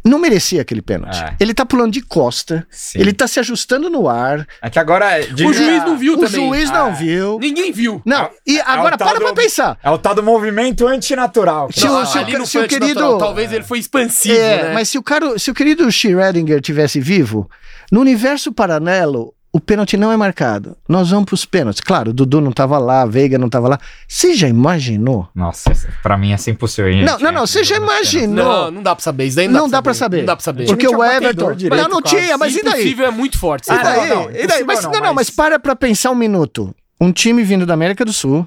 Não 0.07 0.19
merecia 0.19 0.63
aquele 0.63 0.81
pênalti. 0.81 1.19
É. 1.23 1.35
Ele 1.41 1.53
tá 1.53 1.67
pulando 1.67 1.93
de 1.93 2.01
costa, 2.01 2.67
Sim. 2.71 3.01
ele 3.01 3.13
tá 3.13 3.27
se 3.27 3.41
ajustando 3.41 3.91
no 3.91 4.09
ar. 4.09 4.47
É 4.63 4.71
que 4.71 4.79
agora... 4.79 5.07
O 5.33 5.53
juiz 5.53 5.85
não 5.85 5.99
viu 5.99 6.15
o 6.15 6.17
também. 6.19 6.49
juiz 6.49 6.71
não 6.71 6.87
Ah. 6.89 6.91
viu. 6.91 7.39
Ninguém 7.41 7.73
viu. 7.73 8.01
Não, 8.05 8.31
e 8.47 8.59
é 8.59 8.63
agora 8.65 8.95
o 8.95 8.99
tal 8.99 9.09
para 9.09 9.19
do- 9.19 9.25
pra 9.25 9.35
pensar. 9.35 9.79
É 9.83 9.91
o 9.91 9.99
tal 9.99 10.15
do 10.15 10.23
movimento 10.23 10.87
antinatural. 10.87 11.71
Se 11.73 11.85
o- 11.87 11.89
Não, 11.93 12.07
se 12.07 12.17
o 12.17 12.21
ali 12.21 12.33
ca- 12.33 12.39
não 12.39 12.47
se 12.47 12.53
foi 12.53 12.67
o 12.67 12.69
querido- 12.69 13.19
Talvez 13.19 13.53
ele 13.53 13.65
foi 13.65 13.79
expansivo, 13.79 14.35
É, 14.39 14.63
né? 14.65 14.73
mas 14.75 14.89
se 14.89 14.97
o, 14.99 15.03
cara, 15.03 15.39
se 15.39 15.51
o 15.51 15.55
querido 15.55 15.87
Schrödinger 15.91 16.61
tivesse 16.61 17.01
vivo, 17.01 17.51
no 17.91 18.01
universo 18.01 18.53
paralelo, 18.53 19.35
o 19.57 19.61
pênalti 19.61 19.97
não 19.97 20.13
é 20.13 20.17
marcado. 20.17 20.77
Nós 20.89 21.11
vamos 21.11 21.25
pros 21.25 21.45
pênaltis. 21.47 21.81
Claro, 21.81 22.11
o 22.11 22.13
Dudu 22.13 22.41
não 22.41 22.53
tava 22.53 22.79
lá, 22.79 23.03
a 23.03 23.07
Veiga 23.07 23.39
não 23.39 23.49
tava 23.49 23.69
lá. 23.69 23.79
Você 24.07 24.35
já 24.35 24.47
imaginou? 24.47 25.29
Nossa, 25.35 25.73
pra 26.03 26.17
mim 26.19 26.33
é 26.33 26.35
assim 26.35 26.51
impossível. 26.51 26.91
hein, 26.91 27.05
Não, 27.05 27.19
não, 27.19 27.33
não, 27.33 27.47
você 27.47 27.65
já 27.65 27.77
imaginou? 27.77 28.45
Não, 28.45 28.71
não 28.71 28.83
dá 28.83 28.95
pra 28.95 29.03
saber. 29.03 29.25
Isso 29.25 29.37
daí 29.37 29.49
Não 29.49 29.69
dá 29.69 29.81
pra 29.81 29.95
saber. 29.95 30.19
Não 30.19 30.25
dá 30.27 30.37
pra 30.37 30.43
saber. 30.45 30.67
Porque 30.67 30.87
Não 30.87 30.99
o 30.99 31.05
Everton. 31.05 31.55
direito, 31.55 31.83
não, 31.83 31.89
não 31.89 32.03
quase. 32.03 32.17
tinha, 32.17 32.37
mas 32.37 32.55
e 32.55 32.63
daí? 32.63 32.73
Impossível 32.81 33.07
é 33.07 33.11
muito 33.11 33.39
forte. 33.39 33.69
E 33.69 33.73
Ah, 33.73 33.83
daí? 33.83 34.09
não, 34.11 34.17
não, 34.25 34.31
e 34.31 34.47
daí? 34.47 34.65
Mas, 34.65 34.83
não, 34.85 34.91
não, 34.93 34.99
não, 35.01 35.07
mas 35.15 35.29
mas- 35.29 35.31
para 35.31 35.59
pra 35.59 35.75
pensar 35.75 36.11
um 36.11 36.15
minuto. 36.15 36.75
Um 37.01 37.11
time 37.13 37.43
vindo 37.43 37.65
da 37.67 37.75
América 37.75 38.05
do 38.05 38.13
Sul, 38.13 38.47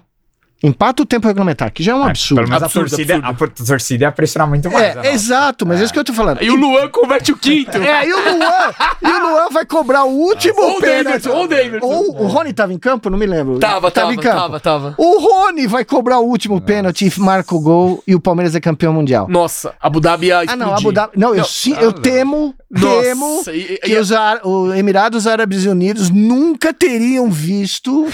empata 0.61 1.03
o 1.03 1.05
tempo 1.05 1.27
regulamentar, 1.27 1.71
que 1.71 1.81
já 1.83 1.93
é 1.93 1.95
um 1.95 2.05
É, 2.05 2.09
absurdo. 2.09 2.39
Pelo 2.41 2.49
menos 2.49 2.63
Absurdo, 2.63 2.85
a, 2.85 2.89
torcida, 2.89 3.15
absurdo. 3.15 3.53
a 3.63 3.65
torcida 3.67 4.03
ia 4.05 4.11
pressionar 4.11 4.47
muito 4.49 4.69
mais. 4.71 4.95
É, 4.97 5.13
exato, 5.13 5.65
mas 5.65 5.79
é 5.79 5.83
isso 5.83 5.93
que 5.93 5.99
eu 5.99 6.03
tô 6.03 6.13
falando. 6.13 6.41
E 6.43 6.49
o 6.49 6.55
Luan 6.55 6.87
converte 6.89 7.31
o 7.31 7.37
quinto. 7.37 7.77
É, 7.77 8.05
e 8.07 8.13
o 8.13 8.17
Luan, 8.17 8.73
e 9.01 9.07
o 9.07 9.19
Luan 9.29 9.49
vai 9.51 9.65
cobrar 9.65 10.03
o 10.03 10.09
último 10.11 10.61
Ou 10.61 10.77
o 10.77 10.81
pênalti. 10.81 11.03
Davidson, 11.05 11.29
ou 11.31 11.43
o 11.43 11.47
Davidson. 11.47 11.85
Ou 11.87 12.21
o 12.23 12.27
Rony 12.27 12.53
tava 12.53 12.73
em 12.73 12.77
campo, 12.77 13.09
não 13.09 13.17
me 13.17 13.25
lembro. 13.25 13.59
Tava, 13.59 13.89
tava, 13.89 14.13
em 14.13 14.17
campo. 14.17 14.35
tava, 14.35 14.59
tava. 14.59 14.95
O 14.97 15.19
Rony 15.19 15.65
vai 15.67 15.85
cobrar 15.85 16.19
o 16.19 16.25
último 16.25 16.59
pênalti 16.59 17.05
e 17.07 17.19
marca 17.19 17.55
o 17.55 17.59
gol 17.61 18.03
e 18.05 18.13
o 18.13 18.19
Palmeiras 18.19 18.53
é 18.55 18.59
campeão 18.59 18.91
mundial. 18.93 19.27
Nossa, 19.29 19.73
Abu 19.79 19.99
Dhabi 19.99 20.27
ia 20.27 20.39
Ah, 20.39 20.43
explodir. 20.43 20.65
não, 20.67 20.75
Abu 20.75 20.91
Dhabi. 20.91 21.11
Não, 21.15 21.29
eu, 21.29 21.37
Não, 21.37 21.43
sim, 21.45 21.73
ah, 21.77 21.81
eu 21.81 21.91
não. 21.91 22.01
temo, 22.01 22.55
temo 23.01 23.35
Nossa, 23.37 23.51
que 23.53 23.97
os 23.97 24.11
Ar- 24.11 24.41
os 24.45 24.75
Emirados 24.75 25.25
Árabes 25.27 25.65
Unidos 25.65 26.09
nunca 26.09 26.73
teriam 26.73 27.29
visto 27.31 28.07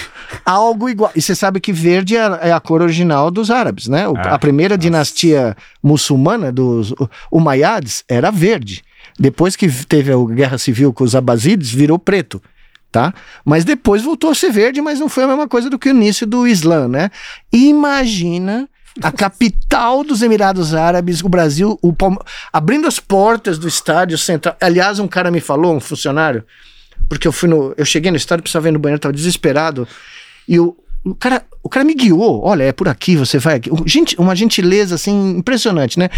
algo 0.46 0.90
igual. 0.90 1.12
E 1.16 1.22
você 1.22 1.34
sabe 1.36 1.60
que 1.60 1.72
verde 1.74 2.16
é 2.16 2.22
a, 2.22 2.35
é 2.42 2.52
a 2.52 2.60
cor 2.60 2.82
original 2.82 3.30
dos 3.32 3.50
árabes, 3.52 3.88
né? 3.88 4.08
O- 4.08 4.16
Ah, 4.18 4.36
a 4.36 4.40
primeira 4.40 4.78
dinastia 4.78 5.56
muçulmana 5.82 6.52
dos 6.52 6.94
Umayyads 7.32 8.04
era 8.08 8.32
verde. 8.32 8.84
Depois 9.20 9.56
que 9.56 9.68
teve 9.86 10.12
a 10.12 10.18
guerra 10.34 10.58
civil 10.58 10.92
com 10.94 11.04
os 11.04 11.16
Abazides, 11.16 11.72
virou 11.72 11.98
preto. 12.00 12.42
Tá? 12.92 13.14
Mas 13.44 13.66
depois 13.66 14.02
voltou 14.02 14.30
a 14.32 14.36
ser 14.36 14.52
verde, 14.52 14.82
mas 14.82 15.02
não 15.02 15.10
foi 15.10 15.26
a 15.26 15.28
mesma 15.28 15.50
coisa 15.50 15.70
do 15.70 15.78
que 15.78 15.90
o 15.90 15.92
início 15.92 16.26
do 16.26 16.48
Islã, 16.48 16.88
né? 16.88 17.12
Imagina 17.70 18.70
a 19.04 19.12
capital 19.12 20.02
dos 20.04 20.22
Emirados 20.22 20.74
Árabes, 20.74 21.22
o 21.22 21.28
Brasil, 21.28 21.78
o 21.82 21.92
Palme- 21.92 22.20
abrindo 22.54 22.88
as 22.88 22.98
portas 22.98 23.58
do 23.58 23.68
estádio 23.68 24.18
central. 24.18 24.56
Aliás, 24.62 24.98
um 25.00 25.08
cara 25.10 25.30
me 25.30 25.42
falou, 25.42 25.76
um 25.76 25.82
funcionário, 25.82 26.46
porque 27.10 27.28
eu 27.28 27.34
fui 27.34 27.50
no, 27.50 27.74
eu 27.76 27.84
cheguei 27.84 28.10
no 28.12 28.16
estádio, 28.18 28.44
precisava 28.44 28.70
ir 28.70 28.72
no 28.72 28.80
banheiro, 28.80 29.00
tava 29.02 29.12
desesperado, 29.14 29.86
e 30.48 30.58
o, 30.58 30.74
o 31.06 31.14
cara, 31.14 31.46
o 31.62 31.70
cara 31.70 31.86
me 31.86 31.94
guiou, 31.94 32.44
olha, 32.44 32.64
é 32.64 32.72
por 32.72 32.90
aqui, 32.90 33.16
você 33.16 33.38
vai 33.38 33.56
aqui. 33.56 33.70
Gente, 33.86 34.16
uma 34.20 34.36
gentileza 34.36 34.96
assim 34.96 35.38
impressionante, 35.38 36.00
né? 36.00 36.10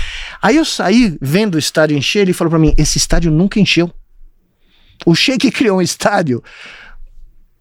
Aí 0.41 0.55
eu 0.55 0.64
saí 0.64 1.18
vendo 1.22 1.55
o 1.55 1.59
estádio 1.59 1.97
encher, 1.97 2.22
ele 2.22 2.34
falou 2.34 2.49
pra 2.49 2.59
mim: 2.59 2.73
"Esse 2.77 2.97
estádio 2.97 3.30
nunca 3.30 3.59
encheu". 3.59 3.91
O 5.05 5.14
Sheik 5.14 5.51
criou 5.51 5.80
um 5.80 5.81
estádio 5.81 6.41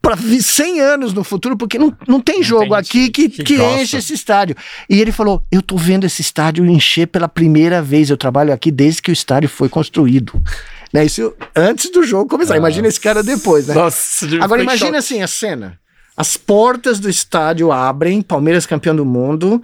para 0.00 0.16
100 0.16 0.80
anos 0.80 1.12
no 1.12 1.24
futuro, 1.24 1.56
porque 1.56 1.80
não, 1.80 1.92
não 2.06 2.20
tem 2.20 2.40
jogo 2.44 2.68
tem 2.68 2.76
aqui 2.76 3.10
que, 3.10 3.28
que 3.28 3.42
que 3.42 3.54
enche 3.60 3.96
esse 3.96 4.12
estádio. 4.12 4.54
E 4.88 5.00
ele 5.00 5.10
falou: 5.10 5.42
Eu 5.50 5.60
tô 5.60 5.76
vendo 5.76 6.04
esse 6.04 6.22
estádio 6.22 6.64
encher 6.64 7.08
pela 7.08 7.28
primeira 7.28 7.82
vez. 7.82 8.08
Eu 8.08 8.16
trabalho 8.16 8.52
aqui 8.52 8.70
desde 8.70 9.02
que 9.02 9.10
o 9.10 9.12
estádio 9.12 9.48
foi 9.48 9.68
construído. 9.68 10.40
Né, 10.92 11.04
isso 11.04 11.34
antes 11.56 11.90
do 11.90 12.04
jogo 12.04 12.30
começar. 12.30 12.56
Imagina 12.56 12.86
esse 12.86 13.00
cara 13.00 13.20
depois, 13.20 13.66
né? 13.66 13.74
Nossa, 13.74 14.26
Agora 14.40 14.62
imagina 14.62 14.90
choque. 14.90 14.98
assim 14.98 15.22
a 15.22 15.26
cena. 15.26 15.80
As 16.16 16.36
portas 16.36 16.98
do 16.98 17.08
estádio 17.10 17.70
abrem, 17.70 18.22
Palmeiras 18.22 18.64
campeão 18.66 18.96
do 18.96 19.04
mundo, 19.04 19.62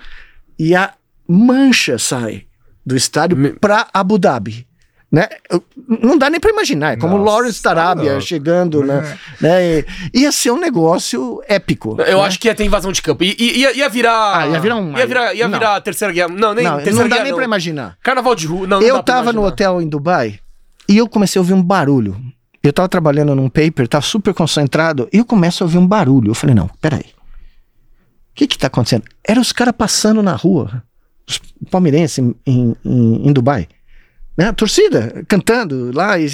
e 0.58 0.74
a 0.74 0.92
mancha 1.26 1.98
sai 1.98 2.44
do 2.84 2.94
estádio 2.96 3.36
Me- 3.36 3.52
pra 3.52 3.88
Abu 3.92 4.18
Dhabi. 4.18 4.66
Né? 5.10 5.28
Não 5.86 6.16
dá 6.16 6.30
nem 6.30 6.40
pra 6.40 6.50
imaginar. 6.50 6.92
É 6.94 6.96
como 6.96 7.18
Nossa, 7.18 7.30
Lawrence 7.30 7.60
Tarabia 7.62 8.12
louco. 8.12 8.26
chegando, 8.26 8.82
né? 8.82 9.18
né? 9.40 9.80
E- 9.80 9.86
Ia 10.20 10.32
ser 10.32 10.50
um 10.52 10.58
negócio 10.58 11.42
épico. 11.46 11.96
Eu 12.00 12.18
né? 12.18 12.24
acho 12.24 12.38
que 12.40 12.48
ia 12.48 12.54
ter 12.54 12.64
invasão 12.64 12.90
de 12.90 13.02
campo. 13.02 13.22
I- 13.22 13.36
Ia, 13.38 13.76
ia 13.76 13.88
virar. 13.90 14.38
Ah, 14.40 14.48
ia 14.48 14.58
virar 14.58 14.76
um- 14.76 14.96
Ia 14.96 15.06
virar, 15.06 15.34
ia 15.34 15.46
não. 15.48 15.58
virar 15.58 15.80
terceira 15.82 16.14
guerra. 16.14 16.28
Não, 16.30 16.54
nem 16.54 16.64
não, 16.64 16.76
terceira 16.76 17.00
não 17.00 17.08
dá 17.10 17.16
guerra. 17.16 17.24
nem 17.24 17.34
pra 17.34 17.44
imaginar. 17.44 17.98
Carnaval 18.02 18.34
de 18.34 18.46
rua. 18.46 18.66
Não, 18.66 18.80
não 18.80 18.86
eu 18.86 18.96
dá 18.96 19.02
pra 19.02 19.14
tava 19.16 19.32
no 19.34 19.44
hotel 19.44 19.82
em 19.82 19.86
Dubai 19.88 20.38
e 20.88 20.96
eu 20.96 21.06
comecei 21.06 21.38
a 21.38 21.42
ouvir 21.42 21.52
um 21.52 21.62
barulho. 21.62 22.16
Eu 22.62 22.72
tava 22.72 22.88
trabalhando 22.88 23.34
num 23.34 23.48
paper, 23.48 23.88
tava 23.88 24.04
super 24.04 24.32
concentrado, 24.32 25.08
e 25.12 25.18
eu 25.18 25.24
começo 25.24 25.62
a 25.62 25.66
ouvir 25.66 25.78
um 25.78 25.86
barulho. 25.86 26.30
Eu 26.30 26.34
falei, 26.34 26.54
não, 26.54 26.68
peraí. 26.80 27.06
O 28.30 28.34
que 28.34 28.46
que 28.46 28.56
tá 28.56 28.68
acontecendo? 28.68 29.04
Era 29.26 29.40
os 29.40 29.52
caras 29.52 29.74
passando 29.76 30.22
na 30.22 30.34
rua, 30.34 30.82
os 31.28 31.40
palmeirenses 31.70 32.18
em, 32.18 32.34
em, 32.46 32.76
em- 32.84 33.32
Dubai. 33.32 33.68
Né? 34.38 34.48
A 34.48 34.52
torcida 34.52 35.24
cantando 35.28 35.90
lá, 35.92 36.18
e 36.18 36.26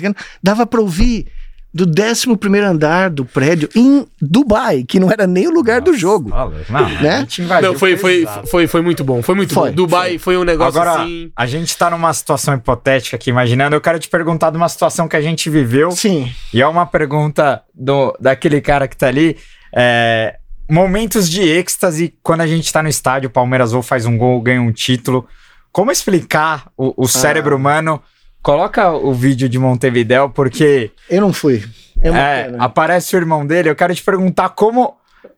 dava 0.42 0.66
pra 0.66 0.80
ouvir 0.80 1.26
do 1.73 1.85
11 1.85 2.36
primeiro 2.36 2.66
andar 2.66 3.11
do 3.11 3.24
prédio 3.24 3.69
em 3.74 4.07
Dubai, 4.20 4.85
que 4.85 4.99
não 4.99 5.11
era 5.11 5.27
nem 5.27 5.47
o 5.47 5.51
lugar 5.51 5.81
do 5.81 5.95
jogo. 5.95 6.31
Não, 6.31 6.89
Né? 7.01 7.16
a 7.16 7.20
gente 7.20 7.43
invadiu 7.43 7.73
Não, 7.73 7.78
foi, 7.78 7.97
foi, 7.97 8.27
foi, 8.47 8.66
foi 8.66 8.81
muito 8.81 9.05
bom. 9.05 9.23
Foi 9.23 9.35
muito 9.35 9.53
Foi, 9.55 9.70
bom. 9.70 9.77
Dubai 9.77 10.19
foi, 10.19 10.36
um 10.36 10.45
negócio 10.45 10.81
Agora, 10.81 11.03
assim. 11.03 11.31
a 11.36 11.47
gente 11.47 11.77
tá 11.77 11.90
numa 11.90 12.12
situação 12.12 12.55
hipotética 12.55 13.16
aqui, 13.16 13.31
imaginando. 13.31 13.77
Eu 13.77 13.81
quero 13.81 13.99
te 13.99 14.09
perguntar 14.09 14.51
de 14.51 14.57
uma 14.57 14.69
situação 14.69 15.07
que 15.07 15.16
a 15.16 15.20
gente 15.20 15.51
viveu. 15.51 15.90
Sim. 15.90 16.32
E 16.53 16.62
é 16.62 16.66
uma 16.66 16.86
pergunta 16.86 17.62
do, 17.74 18.16
daquele 18.19 18.61
cara 18.61 18.89
que 18.89 18.97
tá 18.97 19.09
ali. 19.09 19.36
é, 19.74 20.36
momentos 20.70 21.28
de 21.31 21.43
êxtase 21.43 22.15
quando 22.23 22.43
a 22.43 22.47
gente 22.47 22.73
tá 22.73 22.82
no 22.82 22.89
estádio, 22.89 23.28
o 23.28 23.32
Palmeiras 23.32 23.73
ou 23.73 23.82
faz 23.82 24.05
um 24.07 24.16
gol, 24.19 24.40
ganha 24.40 24.61
um 24.61 24.73
título. 24.73 25.27
Como 25.73 25.90
explicar 25.90 26.66
o, 26.77 27.05
o 27.05 27.07
cérebro 27.09 27.57
humano? 27.57 28.03
Coloca 28.48 28.90
o 28.90 29.12
vídeo 29.12 29.46
de 29.46 29.58
Montevidéu, 29.58 30.30
porque 30.30 30.90
Eu 31.10 31.20
não 31.20 31.34
fui. 31.34 31.62
É 32.02 32.08
é, 32.08 32.44
pena. 32.44 32.64
aparece 32.64 33.14
o 33.14 33.18
irmão 33.18 33.46
dele. 33.46 33.68
Eu 33.68 33.76
quero 33.76 33.94
te 33.94 34.02
perguntar 34.02 34.48
como. 34.48 34.96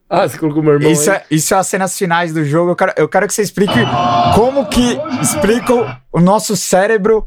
Ah, 0.09 0.29
você 0.29 0.39
colocou 0.39 0.63
meu 0.63 0.75
irmão. 0.75 0.93
Isso 0.93 1.11
aí. 1.11 1.17
é, 1.17 1.25
isso 1.29 1.53
é 1.53 1.57
as 1.57 1.67
cenas 1.67 1.99
finais 1.99 2.33
do 2.33 2.45
jogo. 2.45 2.71
Eu 2.71 2.77
quero, 2.77 2.93
eu 2.97 3.09
quero 3.09 3.27
que 3.27 3.35
você 3.35 3.43
explique 3.43 3.75
como 4.37 4.65
que 4.67 4.97
explica 5.21 5.75
o, 5.75 5.91
o 6.13 6.21
nosso 6.21 6.57
cérebro 6.57 7.27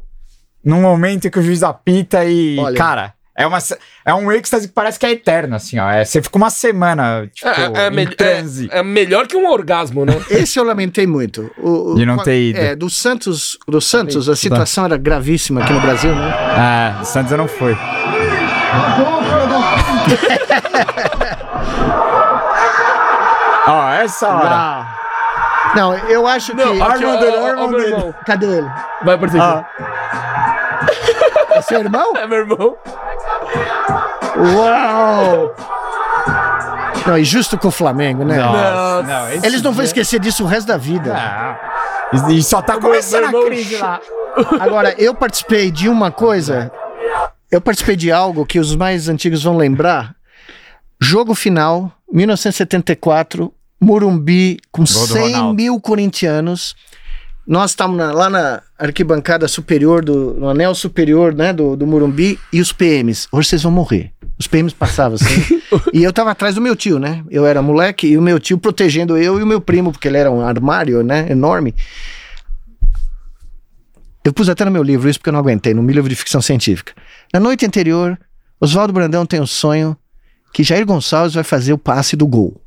num 0.64 0.82
momento 0.82 1.28
em 1.28 1.30
que 1.30 1.40
o 1.40 1.44
juiz 1.44 1.64
apita 1.64 2.24
e. 2.24 2.58
Olha. 2.60 2.78
Cara, 2.78 3.14
é, 3.36 3.48
uma, 3.48 3.58
é 4.06 4.14
um 4.14 4.32
êxtase 4.32 4.68
que 4.68 4.74
parece 4.74 5.00
que 5.00 5.06
é 5.06 5.12
eterno, 5.12 5.56
assim, 5.56 5.80
ó. 5.80 5.90
É, 5.90 6.06
você 6.06 6.22
fica 6.22 6.38
uma 6.38 6.50
semana, 6.50 7.28
tipo, 7.34 7.48
É, 7.48 7.86
é, 7.86 7.88
em 7.88 7.92
me- 7.96 8.06
transe. 8.16 8.70
é- 8.72 8.80
é 8.80 8.84
melhor 8.84 9.26
que 9.28 9.36
um 9.36 9.50
orgasmo, 9.50 10.06
né? 10.06 10.14
Esse 10.30 10.60
eu 10.60 10.64
lamentei 10.64 11.08
muito. 11.08 11.50
O, 11.58 11.94
o- 11.94 11.96
De 11.96 12.06
não 12.06 12.18
ter 12.18 12.40
ido. 12.50 12.60
É, 12.60 12.76
do 12.76 12.90
Santos, 12.90 13.58
do 13.68 13.82
Santos, 13.82 14.30
a 14.30 14.36
situação 14.36 14.86
era 14.86 14.98
gravíssima 14.98 15.62
aqui 15.64 15.74
no 15.74 15.80
Brasil, 15.82 16.14
né? 16.16 16.96
É, 16.98 17.02
o 17.02 17.06
Santos 17.06 17.32
não 17.38 17.48
foi. 17.48 17.76
Ó, 23.68 23.90
essa 23.94 24.28
hora. 24.28 24.50
Ah. 24.52 24.86
Não, 25.76 25.96
eu 25.96 26.28
acho 26.28 26.52
que. 26.52 26.58
Não, 26.58 26.72
aqui, 26.84 27.06
ó, 27.06 27.10
Arma 27.10 27.18
dele, 27.18 27.38
ó, 27.38 27.42
ó, 27.42 27.48
arma 27.48 27.68
meu 27.68 27.80
dele. 27.80 27.92
irmão. 27.94 28.16
Cadê 28.26 28.46
ele? 28.46 28.70
Vai 29.04 29.16
aparecer 29.16 29.42
aqui. 29.42 29.66
É 31.54 31.62
seu 31.62 31.80
irmão? 31.80 32.16
É 32.16 32.28
meu 32.28 32.40
irmão. 32.40 32.76
Uau! 34.56 35.56
Não, 37.06 37.18
e 37.18 37.24
justo 37.26 37.58
com 37.58 37.68
o 37.68 37.72
Flamengo, 37.72 38.24
né? 38.24 38.38
nossa, 38.38 39.04
não, 39.04 39.30
Eles 39.30 39.62
não 39.62 39.72
vão 39.72 39.84
dia- 39.84 39.90
esquecer 39.90 40.20
disso 40.20 40.44
o 40.44 40.48
resto 40.48 40.68
da 40.68 40.78
vida. 40.78 41.14
Ah, 41.16 41.60
e, 42.32 42.42
só 42.42 42.62
tá 42.62 42.80
começando 42.80 43.26
a 43.36 43.46
crise 43.46 43.76
lá. 43.78 44.00
Agora, 44.60 44.96
eu 44.98 45.14
participei 45.14 45.70
de 45.70 45.90
uma 45.90 46.12
coisa. 46.12 46.72
Eu 47.52 47.60
participei 47.62 47.96
de 47.96 48.12
algo 48.12 48.46
que 48.46 48.58
os 48.60 48.76
mais 48.76 49.10
antigos 49.10 49.44
vão 49.44 49.58
lembrar. 49.58 50.16
Jogo 51.02 51.36
final, 51.36 51.92
1974, 52.12 53.54
Murumbi, 53.82 54.58
com 54.72 54.84
Gol 54.84 55.08
do 55.08 55.14
100 55.14 55.22
Ronaldo. 55.34 55.54
mil 55.56 55.80
corintianos. 55.82 56.76
Nós 57.46 57.72
estávamos 57.72 57.98
na- 57.98 58.14
lá 58.14 58.30
na 58.30 58.62
arquibancada 58.78 59.48
superior, 59.48 60.04
do, 60.04 60.34
no 60.36 60.50
anel 60.50 60.74
superior 60.74 61.34
né, 61.36 61.52
do, 61.52 61.76
do 61.76 61.86
Murumbi, 61.86 62.40
e 62.52 62.62
os 62.62 62.72
PMs. 62.72 63.28
Hoje 63.32 63.50
vocês 63.50 63.64
vão 63.64 63.72
morrer. 63.72 64.12
Os 64.40 64.48
PMs 64.48 64.74
passavam 64.74 65.16
assim. 65.16 65.62
e 65.94 66.04
eu 66.04 66.14
tava 66.14 66.32
atrás 66.32 66.56
do 66.56 66.62
meu 66.62 66.76
tio, 66.76 67.00
né? 67.00 67.24
Eu 67.30 67.46
era 67.46 67.62
moleque 67.62 68.08
e 68.08 68.18
o 68.18 68.22
meu 68.22 68.40
tio 68.40 68.58
protegendo 68.58 69.18
eu 69.18 69.40
e 69.40 69.44
o 69.44 69.46
meu 69.48 69.60
primo, 69.62 69.92
porque 69.92 70.08
ele 70.08 70.18
era 70.18 70.32
um 70.32 70.42
armário, 70.42 71.04
né? 71.04 71.30
Enorme. 71.30 71.76
Eu 74.24 74.32
pus 74.32 74.48
até 74.48 74.64
no 74.64 74.72
meu 74.72 74.82
livro 74.84 75.10
isso 75.10 75.20
porque 75.20 75.30
eu 75.30 75.34
não 75.34 75.40
aguentei, 75.42 75.74
no 75.74 75.84
meu 75.84 75.94
livro 75.94 76.10
de 76.10 76.16
ficção 76.16 76.42
científica. 76.42 76.94
Na 77.34 77.40
noite 77.40 77.66
anterior, 77.66 78.18
Oswaldo 78.60 78.94
Brandão 78.94 79.26
tem 79.26 79.42
o 79.42 79.48
sonho 79.48 79.98
que 80.54 80.64
Jair 80.64 80.86
Gonçalves 80.86 81.34
vai 81.34 81.44
fazer 81.44 81.74
o 81.74 81.78
passe 81.78 82.16
do 82.16 82.26
gol. 82.26 82.62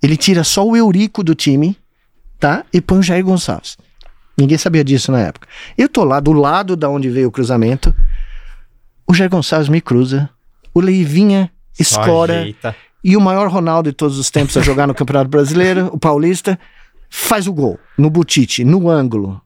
Ele 0.00 0.16
tira 0.16 0.44
só 0.44 0.64
o 0.66 0.76
Eurico 0.76 1.24
do 1.24 1.34
time, 1.34 1.76
tá? 2.38 2.64
E 2.72 2.80
põe 2.80 2.98
o 2.98 3.02
Jair 3.02 3.24
Gonçalves. 3.24 3.76
Ninguém 4.36 4.58
sabia 4.58 4.82
disso 4.82 5.12
na 5.12 5.20
época. 5.20 5.46
Eu 5.76 5.88
tô 5.88 6.04
lá 6.04 6.20
do 6.20 6.32
lado 6.32 6.76
da 6.76 6.88
onde 6.88 7.10
veio 7.10 7.28
o 7.28 7.32
cruzamento. 7.32 7.94
O 9.06 9.14
Jair 9.14 9.30
Gonçalves 9.30 9.68
me 9.68 9.80
cruza. 9.80 10.28
O 10.72 10.80
Leivinha 10.80 11.50
escora. 11.78 12.46
E 13.04 13.16
o 13.16 13.20
maior 13.20 13.48
Ronaldo 13.48 13.90
de 13.90 13.96
todos 13.96 14.18
os 14.18 14.30
tempos 14.30 14.56
a 14.56 14.62
jogar 14.62 14.86
no 14.86 14.94
Campeonato 14.94 15.28
Brasileiro, 15.28 15.90
o 15.92 15.98
Paulista, 15.98 16.58
faz 17.10 17.46
o 17.46 17.52
gol. 17.52 17.78
No 17.98 18.08
butite, 18.08 18.64
no 18.64 18.88
ângulo. 18.88 19.40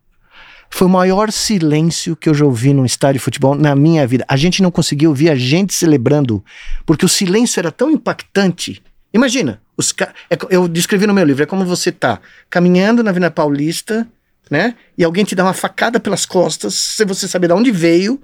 Foi 0.70 0.86
o 0.86 0.90
maior 0.90 1.32
silêncio 1.32 2.14
que 2.14 2.28
eu 2.28 2.34
já 2.34 2.44
ouvi 2.44 2.74
num 2.74 2.84
estádio 2.84 3.18
de 3.18 3.24
futebol 3.24 3.54
na 3.54 3.74
minha 3.74 4.06
vida. 4.06 4.24
A 4.28 4.36
gente 4.36 4.62
não 4.62 4.70
conseguia 4.70 5.08
ouvir 5.08 5.30
a 5.30 5.34
gente 5.34 5.72
celebrando, 5.72 6.44
porque 6.84 7.04
o 7.04 7.08
silêncio 7.08 7.58
era 7.58 7.72
tão 7.72 7.90
impactante. 7.90 8.82
Imagina, 9.12 9.60
os 9.76 9.92
ca... 9.92 10.12
é 10.28 10.36
eu 10.50 10.68
descrevi 10.68 11.06
no 11.06 11.14
meu 11.14 11.24
livro, 11.24 11.42
é 11.42 11.46
como 11.46 11.64
você 11.64 11.90
tá 11.90 12.20
caminhando 12.50 13.02
na 13.02 13.10
Avenida 13.10 13.30
Paulista, 13.30 14.06
né? 14.50 14.74
E 14.96 15.04
alguém 15.04 15.24
te 15.24 15.34
dá 15.34 15.44
uma 15.44 15.52
facada 15.52 15.98
pelas 16.00 16.24
costas, 16.24 16.74
sem 16.74 17.06
você 17.06 17.26
saber 17.26 17.48
de 17.48 17.54
onde 17.54 17.70
veio, 17.70 18.20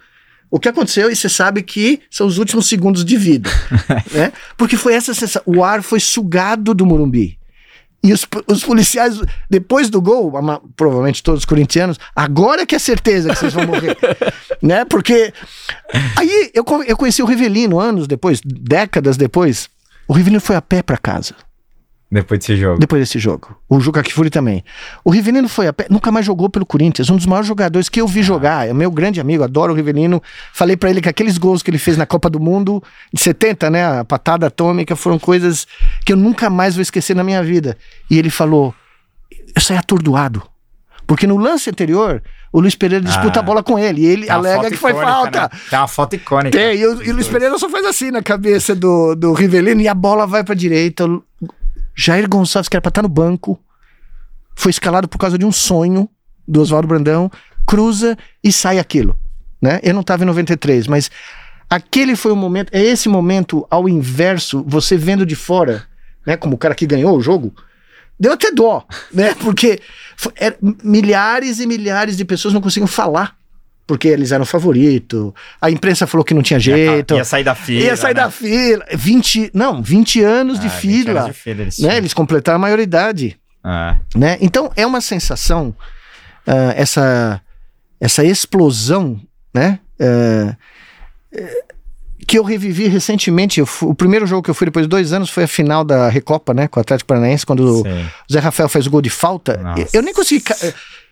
o 0.51 0.61
que 0.61 0.69
aconteceu, 0.69 1.11
e 1.11 1.17
você 1.17 1.29
sabe 1.29 1.63
que 1.63 2.01
são 2.11 2.27
os 2.27 2.39
últimos 2.39 2.69
segundos 2.69 3.05
de 3.05 3.17
vida. 3.17 3.51
né? 4.13 4.33
Porque 4.57 4.77
foi 4.77 4.95
essa 4.95 5.15
sensação. 5.15 5.43
O 5.47 5.65
ar 5.65 5.83
foi 5.83 5.99
sugado 5.99 6.75
do 6.75 6.85
Morumbi. 6.85 7.39
E 8.05 8.13
os, 8.13 8.27
os 8.49 8.65
policiais, 8.65 9.21
depois 9.49 9.89
do 9.89 10.03
gol, 10.03 10.37
ama- 10.37 10.61
provavelmente 10.77 11.23
todos 11.23 11.43
os 11.43 11.45
corintianos, 11.45 11.99
agora 12.15 12.67
que 12.67 12.75
é 12.75 12.79
certeza 12.79 13.31
que 13.31 13.39
vocês 13.39 13.55
vão 13.55 13.67
morrer. 13.67 13.97
né? 14.61 14.85
Porque. 14.85 15.33
Aí 16.17 16.51
eu, 16.53 16.65
eu 16.87 16.97
conheci 16.97 17.23
o 17.23 17.27
Rivelino 17.27 17.79
anos 17.79 18.09
depois, 18.09 18.41
décadas 18.45 19.17
depois. 19.17 19.71
O 20.09 20.13
Rivelino 20.13 20.41
foi 20.41 20.57
a 20.57 20.63
pé 20.63 20.83
para 20.83 20.99
casa 20.99 21.35
Depois 22.15 22.39
desse 22.41 22.57
jogo. 22.57 22.79
depois 22.79 23.01
desse 23.01 23.19
jogo. 23.19 23.57
O 23.67 23.81
Juca 23.81 24.03
Kfouri 24.03 24.29
também. 24.29 24.63
O 25.03 25.11
Rivelino 25.11 25.49
foi 25.49 25.67
a 25.67 25.73
pé, 25.73 25.87
nunca 25.89 26.13
mais 26.13 26.27
jogou 26.27 26.51
pelo 26.51 26.67
Corinthians, 26.67 27.09
um 27.09 27.17
dos 27.17 27.25
maiores 27.25 27.49
jogadores 27.49 27.89
que 27.89 28.01
eu 28.03 28.07
vi 28.07 28.23
jogar. 28.23 28.69
É 28.69 28.75
meu 28.75 28.91
grande 28.91 29.19
amigo, 29.19 29.43
adoro 29.43 29.73
o 29.73 29.75
Rivelino. 29.77 30.23
Falei 30.53 30.77
pra 30.77 30.91
ele 30.91 31.01
que 31.01 31.09
aqueles 31.09 31.39
gols 31.39 31.63
que 31.63 31.71
ele 31.71 31.79
fez 31.79 31.97
na 31.97 32.05
Copa 32.05 32.29
do 32.29 32.39
Mundo 32.39 32.83
de 33.11 33.19
70, 33.23 33.71
né, 33.71 34.01
a 34.01 34.05
patada 34.05 34.47
atômica, 34.49 34.95
foram 34.95 35.19
coisas 35.19 35.67
que 36.05 36.13
eu 36.13 36.17
nunca 36.17 36.51
mais 36.51 36.75
vou 36.75 36.83
esquecer 36.83 37.17
na 37.17 37.25
minha 37.25 37.43
vida. 37.43 37.79
E 38.11 38.19
ele 38.19 38.29
falou: 38.29 38.75
"Eu 39.57 39.63
saí 39.63 39.79
atordoado". 39.79 40.43
Porque 41.07 41.27
no 41.27 41.37
lance 41.37 41.69
anterior, 41.69 42.23
o 42.53 42.61
Luiz 42.61 42.75
Pereira 42.77 43.05
disputa 43.05 43.41
Ah. 43.41 43.43
a 43.43 43.43
bola 43.43 43.63
com 43.63 43.79
ele 43.79 44.03
e 44.03 44.07
ele 44.07 44.31
alega 44.31 44.71
que 44.71 44.77
foi 44.77 44.93
icônica, 44.93 45.13
falta. 45.13 45.41
né? 45.43 45.49
Tem 45.71 45.79
uma 45.79 45.89
foto 45.89 46.15
icônica. 46.15 46.57
Tem, 46.57 46.77
e 46.79 46.87
o, 46.87 47.03
e 47.03 47.11
o 47.11 47.15
Luiz 47.15 47.27
Pereira 47.27 47.59
só 47.59 47.69
faz 47.69 47.85
assim 47.87 48.11
na 48.11 48.23
cabeça 48.23 48.75
do, 48.75 49.15
do 49.15 49.33
Rivelino 49.33 49.81
e 49.81 49.89
a 49.89 49.95
bola 49.95 50.27
vai 50.27 50.45
pra 50.45 50.55
direita. 50.55 51.05
Jair 51.95 52.29
Gonçalves, 52.29 52.69
que 52.69 52.77
era 52.77 52.81
pra 52.81 52.89
estar 52.89 53.03
no 53.03 53.09
banco, 53.09 53.59
foi 54.55 54.71
escalado 54.71 55.09
por 55.09 55.19
causa 55.19 55.39
de 55.39 55.45
um 55.45 55.53
sonho 55.53 56.09
do 56.47 56.61
Oswaldo 56.61 56.89
Brandão, 56.89 57.31
cruza 57.67 58.17
e 58.43 58.53
sai 58.53 58.79
aquilo. 58.79 59.17
Né? 59.61 59.79
Eu 59.83 59.95
não 59.95 60.03
tava 60.03 60.25
em 60.25 60.27
93, 60.27 60.87
mas 60.87 61.11
aquele 61.71 62.17
foi 62.17 62.33
o 62.33 62.37
momento, 62.37 62.71
é 62.73 62.83
esse 62.83 63.09
momento 63.09 63.67
ao 63.71 63.89
inverso, 63.89 64.65
você 64.67 64.97
vendo 64.97 65.25
de 65.25 65.37
fora, 65.37 65.85
né, 66.27 66.37
como 66.37 66.55
o 66.55 66.59
cara 66.59 66.75
que 66.75 66.87
ganhou 66.87 67.17
o 67.17 67.21
jogo, 67.23 67.55
deu 68.19 68.33
até 68.33 68.51
dó, 68.53 68.85
né? 69.13 69.35
Porque 69.41 69.81
fo- 70.17 70.33
era- 70.37 70.57
milhares 70.83 71.61
e 71.61 71.67
milhares 71.67 72.17
de 72.17 72.25
pessoas 72.25 72.53
não 72.53 72.61
conseguiam 72.61 72.87
falar 72.89 73.37
porque 73.93 74.09
eles 74.09 74.33
eram 74.33 74.47
favorito. 74.47 75.35
A 75.61 75.71
imprensa 75.71 76.07
falou 76.07 76.25
que 76.25 76.33
não 76.33 76.41
tinha 76.41 76.59
jeito. 76.59 77.15
Ia 77.15 77.25
sair 77.27 77.45
da 77.45 77.55
fila. 77.55 77.85
Ia 77.85 77.95
sair 77.95 78.15
né? 78.15 78.23
da 78.23 78.31
fila. 78.31 78.83
20, 78.95 79.51
não, 79.53 79.83
20 79.83 80.23
anos 80.23 80.59
de 80.59 80.67
Ah, 80.67 80.71
20 80.71 80.81
fila. 81.05 81.21
anos 81.21 81.27
de 81.35 81.39
fila, 81.39 81.61
eles 81.61 81.79
né? 81.79 81.97
Eles 81.99 82.15
completaram 82.15 82.57
a 82.57 82.59
maioridade. 82.59 83.39
Ah, 83.63 83.97
Né? 84.17 84.39
Então 84.41 84.73
é 84.77 84.87
uma 84.87 85.03
sensação, 85.03 85.77
ah, 86.47 86.73
essa, 86.75 87.39
essa 88.01 88.25
explosão, 88.25 89.21
né? 89.55 89.79
Eh, 90.01 90.57
que 92.27 92.39
eu 92.39 92.45
revivi 92.45 92.87
recentemente. 92.89 93.61
Eu 93.61 93.67
fu- 93.67 93.91
o 93.91 93.95
primeiro 93.95 94.27
jogo 94.27 94.43
que 94.43 94.51
eu 94.51 94.55
fui 94.55 94.65
depois 94.67 94.87
de 94.87 94.89
dois 94.89 95.13
anos 95.13 95.29
foi 95.29 95.45
a 95.45 95.49
final 95.49 95.85
da 95.85 96.09
Recopa, 96.09 96.55
né? 96.55 96.67
Com 96.67 96.79
o 96.79 96.81
Atlético 96.81 97.09
Paranaense, 97.09 97.45
quando 97.45 97.81
o 97.81 97.83
sim. 97.83 98.07
Zé 98.33 98.39
Rafael 98.39 98.71
fez 98.71 98.87
o 98.87 98.91
gol 98.91 99.03
de 99.03 99.11
falta. 99.11 99.59
Nossa. 99.59 99.87
Eu 99.93 100.01
nem 100.03 100.15
consegui. 100.15 100.43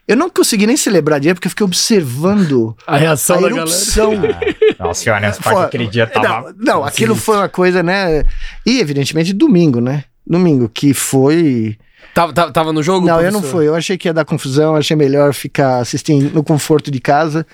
Eu 0.09 0.17
não 0.17 0.29
consegui 0.29 0.67
nem 0.67 0.77
celebrar 0.77 1.21
direito, 1.21 1.37
porque 1.37 1.47
eu 1.47 1.51
fiquei 1.51 1.65
observando 1.65 2.77
A 2.87 2.97
reação 2.97 3.37
a 3.37 3.41
da 3.41 3.49
galera. 3.49 3.67
erupção. 3.69 4.13
Nossa, 4.79 5.11
o 5.11 5.15
Allianz 5.15 5.39
Parque 5.39 5.61
aquele 5.63 5.87
dia 5.87 6.07
tava... 6.07 6.53
Não, 6.57 6.75
não, 6.81 6.85
aquilo 6.85 7.15
foi 7.15 7.37
uma 7.37 7.49
coisa, 7.49 7.83
né? 7.83 8.25
E 8.67 8.81
evidentemente 8.81 9.33
domingo, 9.33 9.81
né? 9.81 10.05
Domingo, 10.27 10.69
que 10.69 10.93
foi. 10.95 11.77
Tava, 12.15 12.33
tava, 12.33 12.53
tava 12.53 12.73
no 12.73 12.83
jogo? 12.83 13.07
Não, 13.07 13.21
eu 13.21 13.31
não 13.31 13.41
professor? 13.41 13.59
fui. 13.59 13.69
Eu 13.69 13.75
achei 13.75 13.97
que 13.97 14.09
ia 14.09 14.15
dar 14.15 14.25
confusão, 14.25 14.75
achei 14.75 14.97
melhor 14.97 15.33
ficar 15.33 15.79
assistindo 15.79 16.33
no 16.35 16.43
conforto 16.43 16.91
de 16.91 17.01
casa. 17.01 17.47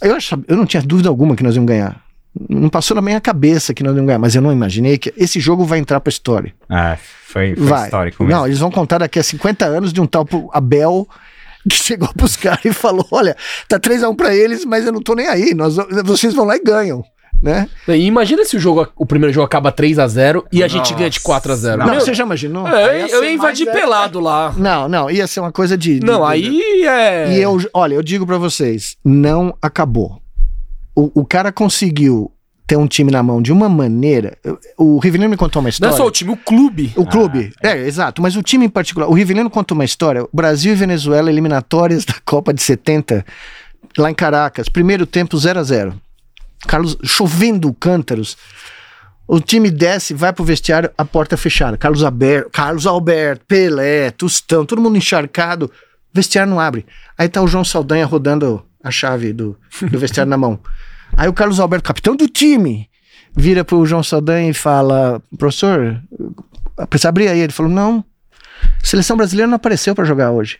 Eu, 0.00 0.14
achava, 0.14 0.42
eu 0.48 0.56
não 0.56 0.64
tinha 0.66 0.82
dúvida 0.82 1.08
alguma 1.08 1.36
que 1.36 1.42
nós 1.42 1.54
íamos 1.54 1.68
ganhar. 1.68 2.00
Não 2.48 2.70
passou 2.70 2.94
na 2.94 3.02
minha 3.02 3.20
cabeça 3.20 3.74
que 3.74 3.82
nós 3.82 3.92
íamos 3.94 4.06
ganhar, 4.06 4.18
mas 4.18 4.34
eu 4.34 4.40
não 4.40 4.50
imaginei 4.52 4.96
que 4.96 5.12
esse 5.16 5.38
jogo 5.38 5.64
vai 5.64 5.78
entrar 5.78 6.00
pra 6.00 6.10
história. 6.10 6.54
Ah, 6.68 6.96
foi, 7.26 7.54
foi 7.54 7.66
vai. 7.66 7.84
histórico 7.84 8.24
mesmo. 8.24 8.38
Não, 8.38 8.46
eles 8.46 8.58
vão 8.58 8.70
contar 8.70 8.98
daqui 8.98 9.18
a 9.18 9.22
50 9.22 9.64
anos 9.66 9.92
de 9.92 10.00
um 10.00 10.06
tal 10.06 10.26
Abel 10.52 11.06
que 11.68 11.76
chegou 11.76 12.08
pros 12.14 12.36
caras 12.36 12.64
e 12.64 12.72
falou: 12.72 13.06
olha, 13.10 13.36
tá 13.68 13.78
3x1 13.78 14.16
pra 14.16 14.34
eles, 14.34 14.64
mas 14.64 14.86
eu 14.86 14.92
não 14.92 15.00
tô 15.00 15.14
nem 15.14 15.28
aí. 15.28 15.54
Nós, 15.54 15.76
vocês 16.04 16.34
vão 16.34 16.44
lá 16.44 16.56
e 16.56 16.60
ganham. 16.62 17.04
Né? 17.42 17.68
E 17.88 17.94
imagina 18.06 18.44
se 18.44 18.56
o 18.56 18.60
jogo, 18.60 18.86
o 18.94 19.04
primeiro 19.04 19.32
jogo 19.34 19.44
acaba 19.44 19.72
3x0 19.72 20.44
e 20.52 20.62
a 20.62 20.68
gente 20.68 20.78
Nossa. 20.90 20.94
ganha 20.94 21.10
de 21.10 21.18
4x0. 21.18 21.76
Não, 21.76 21.86
Meu, 21.86 22.00
você 22.00 22.14
já 22.14 22.22
imaginou? 22.22 22.68
é, 22.68 23.00
ia 23.00 23.06
eu, 23.08 23.16
eu 23.18 23.24
ia 23.24 23.32
invadir 23.32 23.66
mais, 23.66 23.76
é. 23.78 23.80
pelado 23.80 24.20
lá. 24.20 24.54
Não, 24.56 24.88
não, 24.88 25.10
ia 25.10 25.26
ser 25.26 25.40
uma 25.40 25.50
coisa 25.50 25.76
de. 25.76 25.98
de- 25.98 26.06
Não, 26.06 26.20
de- 26.20 26.26
aí 26.32 26.84
é. 26.86 27.32
E 27.36 27.42
eu, 27.42 27.58
olha, 27.74 27.94
eu 27.96 28.02
digo 28.02 28.24
pra 28.24 28.38
vocês, 28.38 28.96
não 29.04 29.52
acabou. 29.60 30.22
O, 30.94 31.10
o 31.22 31.24
cara 31.26 31.50
conseguiu 31.50 32.30
ter 32.72 32.76
um 32.78 32.86
time 32.86 33.10
na 33.10 33.22
mão 33.22 33.42
de 33.42 33.52
uma 33.52 33.68
maneira. 33.68 34.38
O 34.78 34.98
Rivelino 34.98 35.28
me 35.28 35.36
contou 35.36 35.60
uma 35.60 35.64
Não 35.64 35.68
é 35.68 35.70
história. 35.72 35.94
só 35.94 36.06
o 36.06 36.10
time, 36.10 36.32
o 36.32 36.36
clube. 36.38 36.90
O 36.96 37.04
clube, 37.04 37.52
é, 37.62 37.76
exato, 37.86 38.22
mas 38.22 38.34
o 38.34 38.42
time 38.42 38.64
em 38.64 38.68
particular. 38.68 39.08
O 39.08 39.12
Rivelino 39.12 39.50
contou 39.50 39.74
uma 39.74 39.84
história. 39.84 40.26
Brasil 40.32 40.72
e 40.72 40.76
Venezuela, 40.76 41.30
eliminatórias 41.30 42.06
da 42.06 42.14
Copa 42.24 42.54
de 42.54 42.62
70, 42.62 43.26
lá 43.98 44.10
em 44.10 44.14
Caracas. 44.14 44.70
Primeiro 44.70 45.04
tempo 45.04 45.36
0 45.36 45.60
a 45.60 45.62
0 45.62 46.00
Carlos 46.66 46.96
chovendo 47.04 47.74
cântaros. 47.74 48.38
O 49.28 49.38
time 49.38 49.70
desce, 49.70 50.14
vai 50.14 50.32
pro 50.32 50.42
vestiário, 50.42 50.90
a 50.96 51.04
porta 51.04 51.36
fechada. 51.36 51.76
Carlos 51.76 52.02
Alberto, 52.02 52.50
Carlos 52.52 52.86
Alberto, 52.86 53.44
Pelé, 53.46 54.10
Tostão, 54.12 54.64
todo 54.64 54.80
mundo 54.80 54.96
encharcado. 54.96 55.70
Vestiário 56.10 56.50
não 56.50 56.58
abre. 56.58 56.86
Aí 57.18 57.28
tá 57.28 57.42
o 57.42 57.46
João 57.46 57.64
Saldanha 57.64 58.06
rodando 58.06 58.64
a 58.82 58.90
chave 58.90 59.34
do, 59.34 59.58
do 59.90 59.98
vestiário 59.98 60.30
na 60.30 60.38
mão. 60.38 60.58
Aí 61.16 61.28
o 61.28 61.32
Carlos 61.32 61.60
Alberto, 61.60 61.86
capitão 61.86 62.16
do 62.16 62.28
time, 62.28 62.88
vira 63.36 63.64
pro 63.64 63.84
João 63.86 64.02
Saldanha 64.02 64.50
e 64.50 64.54
fala: 64.54 65.22
professor, 65.38 66.02
precisa 66.88 67.08
abrir 67.08 67.28
aí. 67.28 67.40
Ele 67.40 67.52
falou: 67.52 67.70
não, 67.70 68.04
seleção 68.82 69.16
brasileira 69.16 69.48
não 69.48 69.56
apareceu 69.56 69.94
pra 69.94 70.04
jogar 70.04 70.30
hoje. 70.30 70.58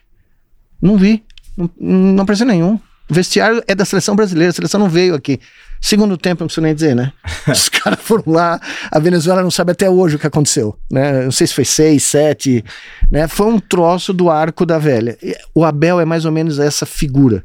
Não 0.80 0.96
vi, 0.96 1.22
não, 1.56 1.70
não 1.78 2.22
apareceu 2.22 2.46
nenhum. 2.46 2.78
O 3.10 3.14
vestiário 3.14 3.62
é 3.66 3.74
da 3.74 3.84
seleção 3.84 4.16
brasileira, 4.16 4.50
a 4.50 4.54
seleção 4.54 4.80
não 4.80 4.88
veio 4.88 5.14
aqui. 5.14 5.38
Segundo 5.80 6.16
tempo, 6.16 6.42
não 6.42 6.46
preciso 6.46 6.62
nem 6.62 6.74
dizer, 6.74 6.94
né? 6.94 7.12
Os 7.46 7.68
caras 7.68 8.00
foram 8.00 8.24
lá, 8.26 8.60
a 8.90 8.98
Venezuela 8.98 9.42
não 9.42 9.50
sabe 9.50 9.72
até 9.72 9.90
hoje 9.90 10.16
o 10.16 10.18
que 10.18 10.26
aconteceu, 10.26 10.78
né? 10.90 11.24
Não 11.24 11.32
sei 11.32 11.46
se 11.46 11.54
foi 11.54 11.64
seis, 11.64 12.04
sete, 12.04 12.64
né? 13.10 13.26
Foi 13.26 13.46
um 13.46 13.58
troço 13.58 14.12
do 14.12 14.30
arco 14.30 14.64
da 14.64 14.78
velha. 14.78 15.18
O 15.54 15.64
Abel 15.64 16.00
é 16.00 16.04
mais 16.04 16.24
ou 16.24 16.32
menos 16.32 16.58
essa 16.60 16.86
figura, 16.86 17.44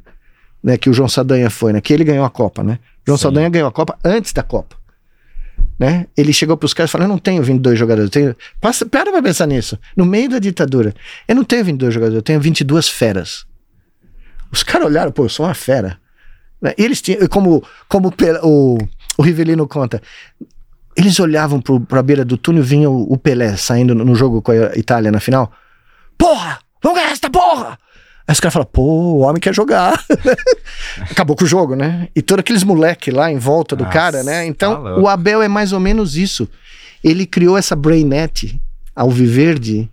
né? 0.63 0.77
Que 0.77 0.89
o 0.89 0.93
João 0.93 1.09
Saldanha 1.09 1.49
foi, 1.49 1.73
né? 1.73 1.81
Que 1.81 1.91
ele 1.91 2.03
ganhou 2.03 2.25
a 2.25 2.29
Copa, 2.29 2.63
né? 2.63 2.77
João 3.07 3.17
Sim. 3.17 3.23
Saldanha 3.23 3.47
ganhou 3.47 3.69
a 3.69 3.71
Copa 3.71 3.97
antes 4.03 4.33
da 4.33 4.43
Copa. 4.43 4.75
Né? 5.79 6.07
Ele 6.17 6.33
chegou 6.33 6.57
pros 6.57 6.73
caras 6.73 6.89
e 6.89 6.91
falou: 6.91 7.05
Eu 7.05 7.09
não 7.09 7.17
tenho 7.17 7.41
22 7.41 7.79
jogadores. 7.79 8.07
Eu 8.07 8.11
tenho... 8.11 8.35
Passa, 8.59 8.85
para 8.85 9.11
pra 9.11 9.21
pensar 9.23 9.47
nisso. 9.47 9.79
No 9.95 10.05
meio 10.05 10.29
da 10.29 10.39
ditadura, 10.39 10.93
eu 11.25 11.33
não 11.33 11.45
tenho 11.45 11.63
22 11.63 11.93
jogadores, 11.93 12.15
eu 12.17 12.21
tenho 12.21 12.41
22 12.41 12.89
feras. 12.89 13.45
Os 14.51 14.61
caras 14.61 14.87
olharam, 14.87 15.11
pô, 15.11 15.23
eu 15.23 15.29
sou 15.29 15.45
uma 15.45 15.53
fera. 15.53 15.97
Né? 16.61 16.73
E 16.77 16.83
eles 16.83 17.01
tinham, 17.01 17.25
como, 17.27 17.63
como 17.87 18.13
o 18.43 18.77
o, 19.17 19.21
Rivelino 19.21 19.67
conta, 19.67 20.01
eles 20.95 21.17
olhavam 21.19 21.61
pro, 21.61 21.79
pra 21.79 22.03
beira 22.03 22.25
do 22.25 22.37
túnel, 22.37 22.63
vinha 22.63 22.89
o, 22.89 23.13
o 23.13 23.17
Pelé 23.17 23.55
saindo 23.55 23.95
no, 23.95 24.03
no 24.03 24.15
jogo 24.15 24.41
com 24.41 24.51
a 24.51 24.75
Itália 24.75 25.11
na 25.11 25.19
final. 25.19 25.51
Porra! 26.17 26.59
Vamos 26.83 26.99
ganhar 26.99 27.11
esta 27.11 27.29
porra! 27.29 27.77
Aí 28.27 28.33
os 28.33 28.41
caras 28.41 28.53
falam, 28.53 28.67
pô, 28.69 28.81
o 28.81 29.19
homem 29.19 29.39
quer 29.39 29.53
jogar. 29.55 30.03
Acabou 31.09 31.33
com 31.33 31.45
o 31.45 31.47
jogo, 31.47 31.75
né? 31.75 32.09
E 32.13 32.21
todos 32.21 32.41
aqueles 32.41 32.63
moleque 32.63 33.09
lá 33.09 33.31
em 33.31 33.37
volta 33.37 33.73
do 33.73 33.85
Nossa, 33.85 33.93
cara, 33.93 34.23
né? 34.23 34.45
Então, 34.45 34.83
tá 34.83 34.97
o 34.97 35.07
Abel 35.07 35.41
é 35.41 35.47
mais 35.47 35.71
ou 35.71 35.79
menos 35.79 36.17
isso. 36.17 36.47
Ele 37.01 37.25
criou 37.25 37.57
essa 37.57 37.73
brainnet 37.73 38.59
ao 38.93 39.09
viverde. 39.09 39.89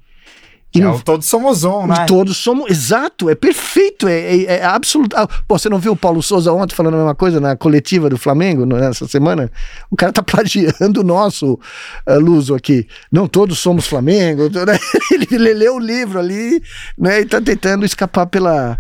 E 0.74 0.80
É 0.80 0.84
não- 0.84 0.96
o 0.96 1.02
Todos 1.02 1.26
Somos 1.26 1.62
Um, 1.64 1.86
né? 1.86 2.04
Todos 2.06 2.36
somos. 2.36 2.68
Exato, 2.70 3.30
é 3.30 3.34
perfeito, 3.34 4.08
é, 4.08 4.20
é, 4.20 4.44
é 4.56 4.64
absoluto. 4.64 5.16
ah, 5.16 5.28
Pô, 5.46 5.56
você 5.58 5.68
não 5.68 5.78
viu 5.78 5.92
o 5.92 5.96
Paulo 5.96 6.20
Souza 6.22 6.52
ontem 6.52 6.74
falando 6.74 6.94
a 6.94 6.96
mesma 6.98 7.14
coisa 7.14 7.38
na 7.40 7.54
coletiva 7.56 8.10
do 8.10 8.18
Flamengo 8.18 8.66
nessa 8.66 9.06
semana? 9.06 9.50
O 9.90 9.94
cara 9.96 10.12
tá 10.12 10.22
plagiando 10.24 11.00
o 11.00 11.04
nosso 11.04 11.58
ah, 12.06 12.14
Luso 12.16 12.54
aqui. 12.54 12.88
Não 13.12 13.28
todos 13.28 13.58
somos 13.60 13.86
Flamengo. 13.86 14.44
né? 14.66 14.78
Ele, 15.12 15.28
ele 15.30 15.54
leu 15.54 15.76
o 15.76 15.78
livro 15.78 16.18
ali, 16.18 16.60
né? 16.98 17.20
E 17.20 17.26
tá 17.26 17.40
tentando 17.40 17.84
escapar 17.84 18.26
pela. 18.26 18.76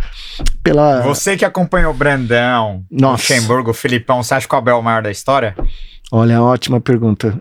pela 0.62 1.00
Você 1.02 1.36
que 1.36 1.44
acompanhou 1.44 1.92
o 1.92 1.96
Brandão, 1.96 2.84
Nossa. 2.90 3.34
Luxemburgo, 3.34 3.70
o 3.70 3.74
Filipão, 3.74 4.22
você 4.22 4.34
acha 4.34 4.48
que 4.48 4.54
o 4.54 4.58
Abel 4.58 4.76
é 4.76 4.80
o 4.80 4.82
maior 4.82 5.02
da 5.02 5.10
história? 5.10 5.54
Olha, 6.10 6.42
ótima 6.42 6.80
pergunta. 6.80 7.40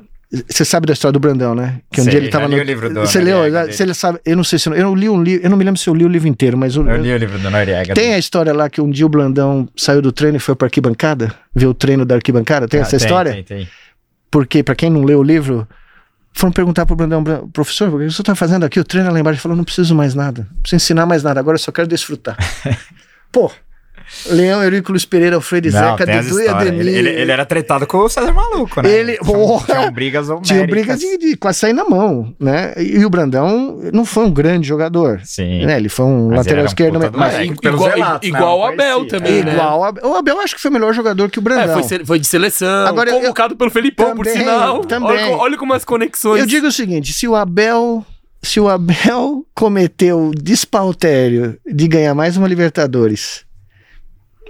Você 0.50 0.66
sabe 0.66 0.88
da 0.88 0.94
história 0.94 1.14
do 1.14 1.20
Brandão, 1.20 1.54
né? 1.54 1.80
Que 1.92 2.02
um 2.02 2.06
Sei, 2.06 2.12
dia 2.12 2.20
ele 2.22 2.30
tava 2.30 2.46
já 2.46 2.50
li 2.50 2.56
no. 2.56 2.62
o 2.62 2.66
livro 2.66 2.90
do 2.92 3.02
Você 3.02 3.20
leu? 3.22 3.44
Ele 3.46 3.94
sabe, 3.94 4.20
eu 4.26 4.36
não 4.36 4.44
sei 4.44 4.58
se 4.58 4.68
eu, 4.68 4.74
eu 4.74 4.96
li 4.96 5.08
um 5.08 5.22
livro, 5.22 5.46
eu 5.46 5.50
não 5.50 5.56
me 5.58 5.64
lembro 5.64 5.80
se 5.80 5.88
eu 5.88 5.94
li 5.94 6.04
o 6.04 6.08
livro 6.08 6.28
inteiro, 6.28 6.58
mas 6.58 6.76
o, 6.76 6.82
Eu 6.90 6.98
li 6.98 7.14
o 7.14 7.18
livro 7.18 7.38
do 7.38 7.52
Noriega. 7.52 7.94
Tem 7.94 8.16
a 8.16 8.18
história 8.18 8.52
lá 8.52 8.68
que 8.70 8.82
um 8.82 8.90
dia 8.90 9.06
o 9.06 9.10
Blandão 9.10 9.70
saiu 9.76 10.02
do 10.02 10.12
treino 10.12 10.38
e 10.38 10.40
foi 10.40 10.56
pra 10.56 10.66
arquibancada? 10.66 11.32
Ver 11.54 11.68
o 11.68 11.74
treino 11.74 12.04
da 12.04 12.16
arquibancada? 12.16 12.68
Tem 12.68 12.80
Ah, 12.80 12.84
essa 12.84 12.96
história? 12.96 13.32
Tem, 13.34 13.44
tem. 13.44 13.68
Porque, 14.32 14.64
pra 14.64 14.74
quem 14.74 14.90
não 14.90 15.04
leu 15.04 15.20
o 15.20 15.24
livro, 15.24 15.68
foram 16.34 16.52
perguntar 16.52 16.88
pro 16.88 16.96
Blandão, 16.96 17.24
"Bra- 17.24 17.44
professor, 17.54 17.94
o 17.94 18.00
que 18.00 18.12
você 18.12 18.24
tá 18.24 18.34
fazendo 18.34 18.64
aqui? 18.66 18.80
O 18.80 18.84
treino 18.84 19.10
é 19.10 19.12
lá 19.12 19.20
embaixo. 19.20 19.36
Ele 19.36 19.42
falou, 19.44 19.56
não 19.56 19.64
preciso 19.64 19.94
mais 19.94 20.16
nada. 20.16 20.48
Não 20.52 20.62
preciso 20.64 20.78
ensinar 20.84 21.06
mais 21.06 21.22
nada. 21.22 21.40
Agora 21.40 21.54
eu 21.56 21.60
só 21.60 21.72
quero 21.72 21.88
desfrutar. 21.88 22.36
Pô, 23.32 23.52
Leão, 24.28 24.64
Eurico, 24.64 24.92
Luiz 24.92 25.06
Pereira, 25.06 25.36
Alfredo 25.36 25.70
Não, 25.72 25.98
Zeca, 25.98 26.06
Dudu 26.22 26.42
e. 26.42 26.48
Ademir. 26.48 26.80
Ele, 26.82 26.98
ele, 26.98 27.10
ele 27.22 27.32
era 27.32 27.46
tretado 27.46 27.86
com 27.88 27.98
o 27.98 28.10
César 28.10 28.32
Maluco, 28.34 28.82
né? 28.82 28.90
Ele- 28.92 29.18
Porra! 29.18 29.66
tinham 29.76 29.92
brigas 29.92 30.30
homéricas. 30.30 30.48
Tinha 30.50 30.68
briga 30.68 30.96
de, 30.98 31.18
de 31.18 31.38
quase 31.38 31.60
sair 31.60 31.74
na 31.74 31.84
mão, 31.86 32.34
né? 32.40 32.74
E, 32.78 32.98
e 33.00 33.06
o 33.06 33.10
Brandão 33.10 33.80
não 33.94 34.06
foi 34.06 34.26
um 34.26 34.32
grande 34.32 34.68
jogador. 34.68 35.22
Sim. 35.24 35.66
Né? 35.66 35.78
Ele 35.78 35.90
foi 35.90 36.06
um 36.06 36.28
Mas 36.30 36.38
lateral 36.40 36.58
era 36.60 36.64
um 36.64 36.68
esquerdo. 36.68 37.00
mas-. 37.00 37.12
Mas 37.14 37.60
pelos 37.60 37.80
igual, 37.82 37.90
relatos, 37.98 38.30
né? 38.30 38.38
igual 38.38 38.60
o 38.60 38.64
Abel 38.66 38.98
parecia. 39.00 39.08
também, 39.20 39.44
né? 39.44 39.54
igual. 39.54 39.84
a- 39.84 39.94
O 40.04 40.16
Abel 40.16 40.40
acho 40.42 40.56
que 40.56 40.62
foi 40.62 40.70
o 40.70 40.74
melhor 40.74 40.94
jogador 40.94 41.30
que 41.30 41.40
o 41.40 41.42
Brandão. 41.42 41.80
É, 41.80 41.84
foi, 41.84 42.06
foi 42.06 42.20
de 42.20 42.28
seleção, 42.28 42.88
Agora, 42.88 43.10
eu- 43.10 43.20
convocado 43.20 43.56
pelo 43.56 43.72
Felipão, 43.72 44.16
por 44.16 44.26
Também, 44.26 44.40
sinal. 44.42 44.80
também. 44.86 45.10
Olha, 45.12 45.38
olha 45.38 45.58
como 45.58 45.74
as 45.74 45.84
conexões. 45.86 46.40
Eu 46.40 46.46
digo 46.46 46.68
o 46.68 46.72
seguinte: 46.72 47.12
se 47.14 47.28
o 47.28 47.36
Abel. 47.36 48.06
Se 48.46 48.60
o 48.60 48.68
Abel 48.68 49.46
cometeu 49.56 50.28
o 50.28 50.32
despautério 50.36 51.58
de 51.66 51.88
ganhar 51.88 52.14
mais 52.14 52.36
uma 52.36 52.48
Libertadores, 52.48 53.46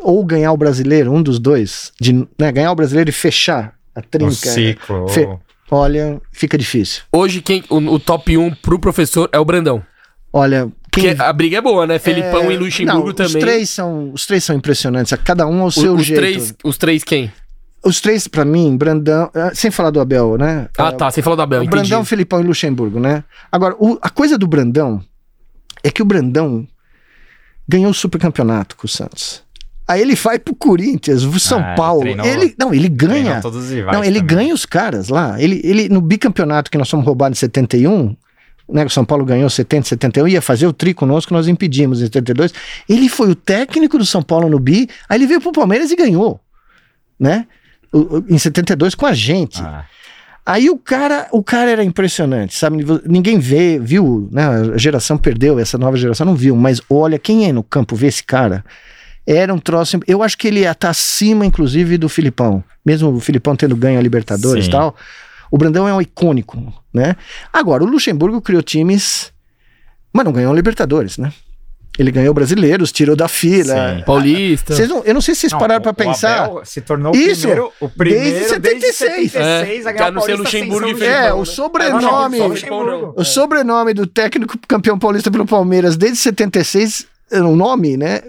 ou 0.03 0.23
ganhar 0.25 0.51
o 0.51 0.57
brasileiro, 0.57 1.11
um 1.11 1.21
dos 1.23 1.39
dois, 1.39 1.91
de 1.99 2.13
né, 2.39 2.51
ganhar 2.51 2.71
o 2.71 2.75
brasileiro 2.75 3.09
e 3.09 3.13
fechar 3.13 3.73
a 3.95 4.01
trinca, 4.01 4.31
ciclo. 4.33 5.07
Fe- 5.09 5.27
olha, 5.71 6.21
fica 6.31 6.57
difícil. 6.57 7.03
Hoje, 7.11 7.41
quem, 7.41 7.63
o, 7.69 7.77
o 7.77 7.99
top 7.99 8.37
1 8.37 8.55
pro 8.55 8.79
professor 8.79 9.29
é 9.31 9.39
o 9.39 9.45
Brandão. 9.45 9.83
Olha, 10.31 10.69
quem. 10.91 11.05
Porque 11.09 11.21
a 11.21 11.31
briga 11.33 11.57
é 11.57 11.61
boa, 11.61 11.85
né? 11.87 11.99
Felipão 11.99 12.49
é, 12.49 12.53
e 12.53 12.57
Luxemburgo 12.57 13.07
não, 13.07 13.13
também. 13.13 13.35
Os 13.35 13.41
três, 13.41 13.69
são, 13.69 14.11
os 14.13 14.25
três 14.25 14.43
são 14.43 14.55
impressionantes, 14.55 15.13
cada 15.23 15.45
um 15.47 15.61
ao 15.61 15.67
O- 15.67 15.71
seu 15.71 15.93
os, 15.95 16.05
jeito. 16.05 16.19
três, 16.19 16.53
os 16.63 16.77
três 16.77 17.03
quem? 17.03 17.31
Os 17.85 17.99
três, 17.99 18.27
pra 18.29 18.45
mim, 18.45 18.77
Brandão. 18.77 19.29
ah, 19.33 19.51
Sem 19.53 19.69
falar 19.69 19.89
do 19.91 19.99
Abel, 19.99 20.37
né? 20.37 20.69
Ah, 20.77 20.91
tá. 20.93 21.11
Você 21.11 21.21
falou 21.21 21.35
da 21.35 21.43
Abel, 21.43 21.59
O 21.59 21.63
entendi. 21.63 21.81
Brandão, 21.81 22.05
Filipão 22.05 22.39
e 22.39 22.43
Luxemburgo, 22.43 22.99
né? 22.99 23.23
Agora, 23.51 23.75
o- 23.77 23.99
a 24.01 24.09
coisa 24.09 24.37
do 24.37 24.47
Brandão 24.47 25.03
é 25.83 25.91
que 25.91 26.01
o 26.01 26.05
Brandão 26.05 26.65
ganhou 27.67 27.91
o 27.91 27.93
supercampeonato 27.93 28.75
com 28.77 28.85
o 28.85 28.89
Santos. 28.89 29.43
Aí 29.87 30.01
ele 30.01 30.15
vai 30.15 30.39
pro 30.39 30.55
Corinthians, 30.55 31.23
o 31.23 31.39
São 31.39 31.59
Ah, 31.59 31.67
ele 31.67 31.75
Paulo. 31.75 32.01
treinou- 32.01 32.25
ele, 32.25 32.55
não, 32.57 32.73
ele 32.73 32.87
ganha. 32.87 33.41
todos 33.41 33.65
os 33.65 33.69
rivais 33.71 33.97
Não, 33.97 34.03
ele 34.03 34.21
também. 34.21 34.35
ganha 34.37 34.53
os 34.53 34.65
caras 34.65 35.09
lá. 35.09 35.35
Ele, 35.41 35.59
ele 35.63 35.89
no 35.89 35.99
bicampeonato 35.99 36.71
que 36.71 36.77
nós 36.77 36.89
fomos 36.89 37.05
roubados 37.05 37.37
em 37.37 37.41
71, 37.41 38.15
né? 38.71 38.85
O 38.85 38.89
São 38.89 39.03
Paulo 39.03 39.25
ganhou 39.25 39.49
70, 39.49 39.87
71, 39.89 40.27
ia 40.29 40.41
fazer 40.41 40.67
o 40.67 40.73
tri 40.73 40.93
conosco, 40.93 41.33
nós 41.33 41.47
impedimos 41.49 41.99
em 42.01 42.05
72. 42.05 42.53
Ele 42.87 43.09
foi 43.09 43.29
o 43.31 43.35
técnico 43.35 43.97
do 43.97 44.05
São 44.05 44.21
Paulo 44.23 44.47
no 44.49 44.57
Bi, 44.57 44.87
aí 45.09 45.17
ele 45.17 45.27
veio 45.27 45.41
pro 45.41 45.51
Palmeiras 45.51 45.91
e 45.91 45.95
ganhou, 45.97 46.39
né? 47.19 47.45
O- 47.91 48.17
o- 48.19 48.25
em 48.29 48.37
72 48.37 48.95
com 48.95 49.05
a 49.05 49.13
gente. 49.13 49.61
Ah, 49.61 49.85
Aí 50.45 50.69
o 50.69 50.77
cara, 50.77 51.27
o 51.31 51.41
cara 51.41 51.71
era 51.71 51.85
impressionante, 51.85 52.53
sabe? 52.53 52.83
Ninguém 53.05 53.39
vê, 53.39 53.79
viu, 53.79 54.27
né? 54.29 54.45
A 54.73 54.77
geração 54.77 55.17
perdeu, 55.17 55.57
essa 55.57 55.77
nova 55.77 55.95
geração 55.95 56.25
não 56.25 56.35
viu, 56.35 56.53
mas 56.53 56.81
olha, 56.89 57.17
quem 57.17 57.47
é 57.47 57.53
no 57.53 57.63
campo 57.63 57.95
vê 57.95 58.07
esse 58.07 58.21
cara. 58.21 58.61
Era 59.25 59.53
um 59.53 59.59
troço. 59.59 59.99
Eu 60.07 60.21
acho 60.21 60.37
que 60.37 60.47
ele 60.47 60.61
ia 60.61 60.71
estar 60.71 60.89
acima, 60.89 61.45
inclusive, 61.45 61.97
do 61.97 62.09
Filipão. 62.09 62.63
Mesmo 62.85 63.09
o 63.13 63.19
Filipão 63.19 63.55
tendo 63.55 63.75
ganho 63.75 63.97
a 63.99 64.01
Libertadores 64.01 64.65
e 64.65 64.69
tal. 64.69 64.95
O 65.49 65.57
Brandão 65.57 65.87
é 65.87 65.93
um 65.93 66.01
icônico, 66.01 66.73
né? 66.93 67.15
Agora, 67.51 67.83
o 67.83 67.87
Luxemburgo 67.87 68.41
criou 68.41 68.61
times, 68.63 69.31
mas 70.11 70.25
não 70.25 70.31
ganhou 70.33 70.51
a 70.51 70.55
Libertadores, 70.55 71.17
né? 71.17 71.31
Ele 71.97 72.09
ganhou 72.09 72.33
brasileiros, 72.33 72.91
tirou 72.91 73.15
da 73.15 73.27
fila. 73.27 73.97
Sim. 73.97 74.03
Paulista. 74.03 74.73
Vocês 74.75 74.89
não- 74.89 75.03
eu 75.03 75.13
não 75.13 75.21
sei 75.21 75.35
se 75.35 75.41
vocês 75.41 75.51
Não, 75.53 75.59
pararam 75.59 75.91
o 75.91 75.93
pensar. 75.93 76.45
Abel 76.45 76.61
se 76.65 76.81
tornou 76.81 77.13
Isso, 77.15 77.41
o 77.41 77.49
primeiro, 77.51 77.71
o 77.81 77.89
primeiro 77.89 78.23
desde 78.31 78.49
76. 78.49 79.31
76 79.31 79.85
a 79.85 79.89
É, 79.91 79.93
ganhar 79.93 80.05
pra 80.05 80.09
o 80.09 80.11
não 80.15 80.21
ser 80.23 80.27
Paulista 80.31 80.49
sem 80.57 80.63
Luxemburgo 80.63 80.97
São 80.97 81.07
e. 81.07 81.11
É, 81.11 81.33
o 81.33 81.45
sobrenome. 81.45 82.39
Não, 82.39 82.49
não. 82.85 83.13
O 83.15 83.23
sobrenome 83.23 83.93
do 83.93 84.07
técnico 84.07 84.57
campeão 84.67 84.97
paulista 84.97 85.29
pelo 85.29 85.45
Palmeiras 85.45 85.95
desde 85.95 86.17
76, 86.17 87.05
é, 87.05 87.12
o 87.41 87.55
nome, 87.55 87.97
né? 87.97 88.21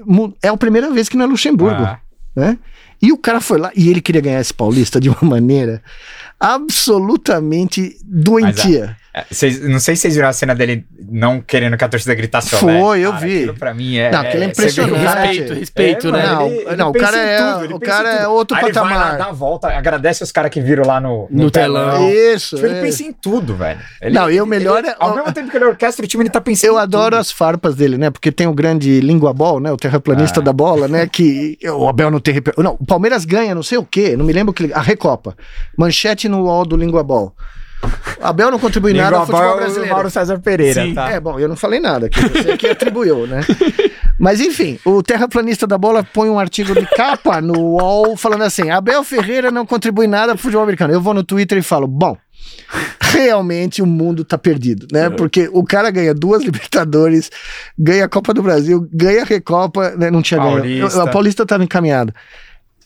É 0.43 0.49
a 0.49 0.57
primeira 0.57 0.91
vez 0.91 1.09
que 1.09 1.17
não 1.17 1.25
é 1.25 1.29
Luxemburgo, 1.29 1.83
Ah. 1.83 1.99
né? 2.35 2.59
E 3.03 3.13
o 3.13 3.19
cara 3.19 3.41
foi 3.41 3.59
lá 3.59 3.71
e 3.77 3.89
ele 3.91 4.01
queria 4.01 4.21
ganhar 4.21 4.41
esse 4.41 4.55
paulista 4.55 4.99
de 5.01 5.09
uma 5.11 5.19
maneira 5.29 5.83
absolutamente 6.41 7.97
doentia. 8.05 8.97
É, 9.17 9.25
vocês- 9.31 9.61
não 9.61 9.79
sei 9.79 9.95
se 9.95 10.03
vocês 10.03 10.17
viram 10.17 10.29
a 10.29 10.33
cena 10.33 10.57
dele 10.57 10.85
não 11.09 11.41
querendo 11.41 11.77
que 11.77 11.85
a 11.85 11.89
torcida 11.89 12.13
gritasse 12.17 12.53
ao 12.53 12.61
Foi, 12.61 12.73
Lé. 12.73 13.07
eu 13.07 13.13
Cara, 13.13 13.25
vi. 13.25 13.37
Aquilo 13.37 13.55
pra 13.55 13.73
mim 13.73 13.97
é. 13.97 14.11
Não, 14.11 14.21
aquilo 14.23 14.43
é 14.43 14.47
o 14.47 14.51
impressionante. 14.51 14.99
Respeito, 15.05 15.55
respeito, 15.55 16.09
É, 16.09 16.13
né? 16.13 16.27
Não, 16.27 16.47
ele- 16.49 16.57
ele 16.67 16.77
não, 16.77 16.91
o 16.91 16.93
cara 16.93 17.17
é- 17.17 17.53
tudo, 17.63 17.77
o 17.77 17.81
cara 17.81 18.09
é 18.13 18.27
outro 18.27 18.57
Aí 18.57 18.65
ele 18.65 18.73
vai 18.73 18.83
patamar. 18.83 19.13
lá, 19.13 19.17
dá 19.17 19.27
a 19.27 19.33
volta, 19.33 19.69
agradece 19.69 20.25
os 20.25 20.33
caras 20.33 20.51
que 20.51 20.61
viram 20.61 20.85
lá 20.85 21.01
no, 21.01 21.29
No 21.31 21.49
telão. 21.49 22.11
Isso. 22.11 22.57
Tipo, 22.57 22.67
ele 22.67 22.79
é. 22.79 22.81
pensa 22.83 23.03
em 23.05 23.13
tudo, 23.13 23.55
velho. 23.55 23.79
Ele- 24.03 24.15
Não, 24.19 24.29
e 24.29 24.41
o 24.41 24.47
melhor 24.47 24.79
ele- 24.81 24.89
é- 24.89 24.97
Ao 24.99 25.15
mesmo 25.15 25.33
tempo 25.33 25.49
que 25.49 25.57
ele 25.57 25.65
orquestra 25.67 26.05
o 26.05 26.09
time, 26.09 26.25
ele 26.25 26.31
tá 26.31 26.41
pensando 26.41 26.71
Eu 26.73 26.75
em 26.79 26.83
adoro 26.83 27.11
tudo. 27.17 27.21
as 27.21 27.31
farpas 27.31 27.77
dele, 27.77 27.97
né? 27.97 28.11
Porque 28.11 28.33
tem 28.33 28.49
o 28.49 28.53
grande 28.53 29.01
língua 29.01 29.33
ball, 29.33 29.61
né? 29.61 29.71
O 29.71 29.77
terraplanista 29.77 30.41
Ah. 30.41 30.43
da 30.43 30.53
bola, 30.53 30.89
né? 30.89 31.07
Que 31.07 31.57
o 31.73 31.89
Abel 31.89 32.11
não 32.11 32.19
tem. 32.19 32.43
Não, 32.59 32.77
o 32.81 32.85
Palmeiras 32.85 33.25
ganha, 33.25 33.55
não 33.55 33.63
sei 33.63 33.79
o 33.79 33.85
quê. 33.85 34.17
Não 34.17 34.25
me 34.25 34.33
lembro 34.33 34.53
que. 34.53 34.73
A 34.73 34.81
Recopa. 34.83 35.37
Manchete 35.79 36.29
no 36.29 36.45
wall 36.47 36.65
do 36.67 36.77
língua 36.77 37.05
ball. 37.05 37.33
Abel 38.21 38.51
não 38.51 38.59
contribui 38.59 38.95
nada 38.95 39.17
ao 39.17 39.27
futebol 39.27 39.43
Ball 39.43 39.59
é 39.59 39.61
brasileiro. 39.61 39.95
Mauro 39.95 40.11
César 40.11 40.39
Pereira, 40.39 40.83
Sim. 40.83 40.95
tá? 40.95 41.11
É, 41.11 41.21
bom, 41.21 41.39
eu 41.39 41.49
não 41.49 41.57
falei 41.57 41.79
nada 41.79 42.07
aqui, 42.07 42.21
você 42.21 42.57
que 42.57 42.67
atribuiu, 42.67 43.27
né? 43.27 43.41
Mas 44.19 44.41
enfim, 44.41 44.79
o 44.85 45.03
terraplanista 45.03 45.67
da 45.67 45.77
bola 45.77 46.05
põe 46.05 46.31
um 46.31 46.39
artigo 46.39 46.73
de 46.73 46.87
capa 46.87 47.41
no 47.41 47.59
UOL 47.59 48.17
falando 48.17 48.43
assim: 48.43 48.71
Abel 48.71 49.03
Ferreira 49.05 49.51
não 49.51 49.67
contribui 49.67 50.07
nada 50.07 50.35
pro 50.35 50.43
futebol 50.43 50.63
americano. 50.63 50.95
Eu 50.95 51.01
vou 51.01 51.13
no 51.13 51.25
Twitter 51.25 51.59
e 51.59 51.63
falo: 51.63 51.87
bom, 51.87 52.17
realmente 53.01 53.83
o 53.83 53.87
mundo 53.87 54.25
tá 54.25 54.39
perdido, 54.39 54.87
né? 54.93 55.11
Porque 55.11 55.51
o 55.53 55.65
cara 55.65 55.91
ganha 55.91 56.15
duas 56.15 56.43
Libertadores, 56.45 57.31
ganha 57.79 58.05
a 58.05 58.09
Copa 58.09 58.33
do 58.33 58.43
Brasil, 58.43 58.89
ganha 58.93 59.23
a 59.23 59.25
Recopa, 59.25 59.91
né? 59.91 60.11
Não 60.11 60.23
tinha 60.23 60.41
ganho. 60.41 60.57
Paulista. 60.57 61.03
A 61.03 61.11
Paulista 61.11 61.47
tava 61.47 61.65
encaminhado. 61.65 62.15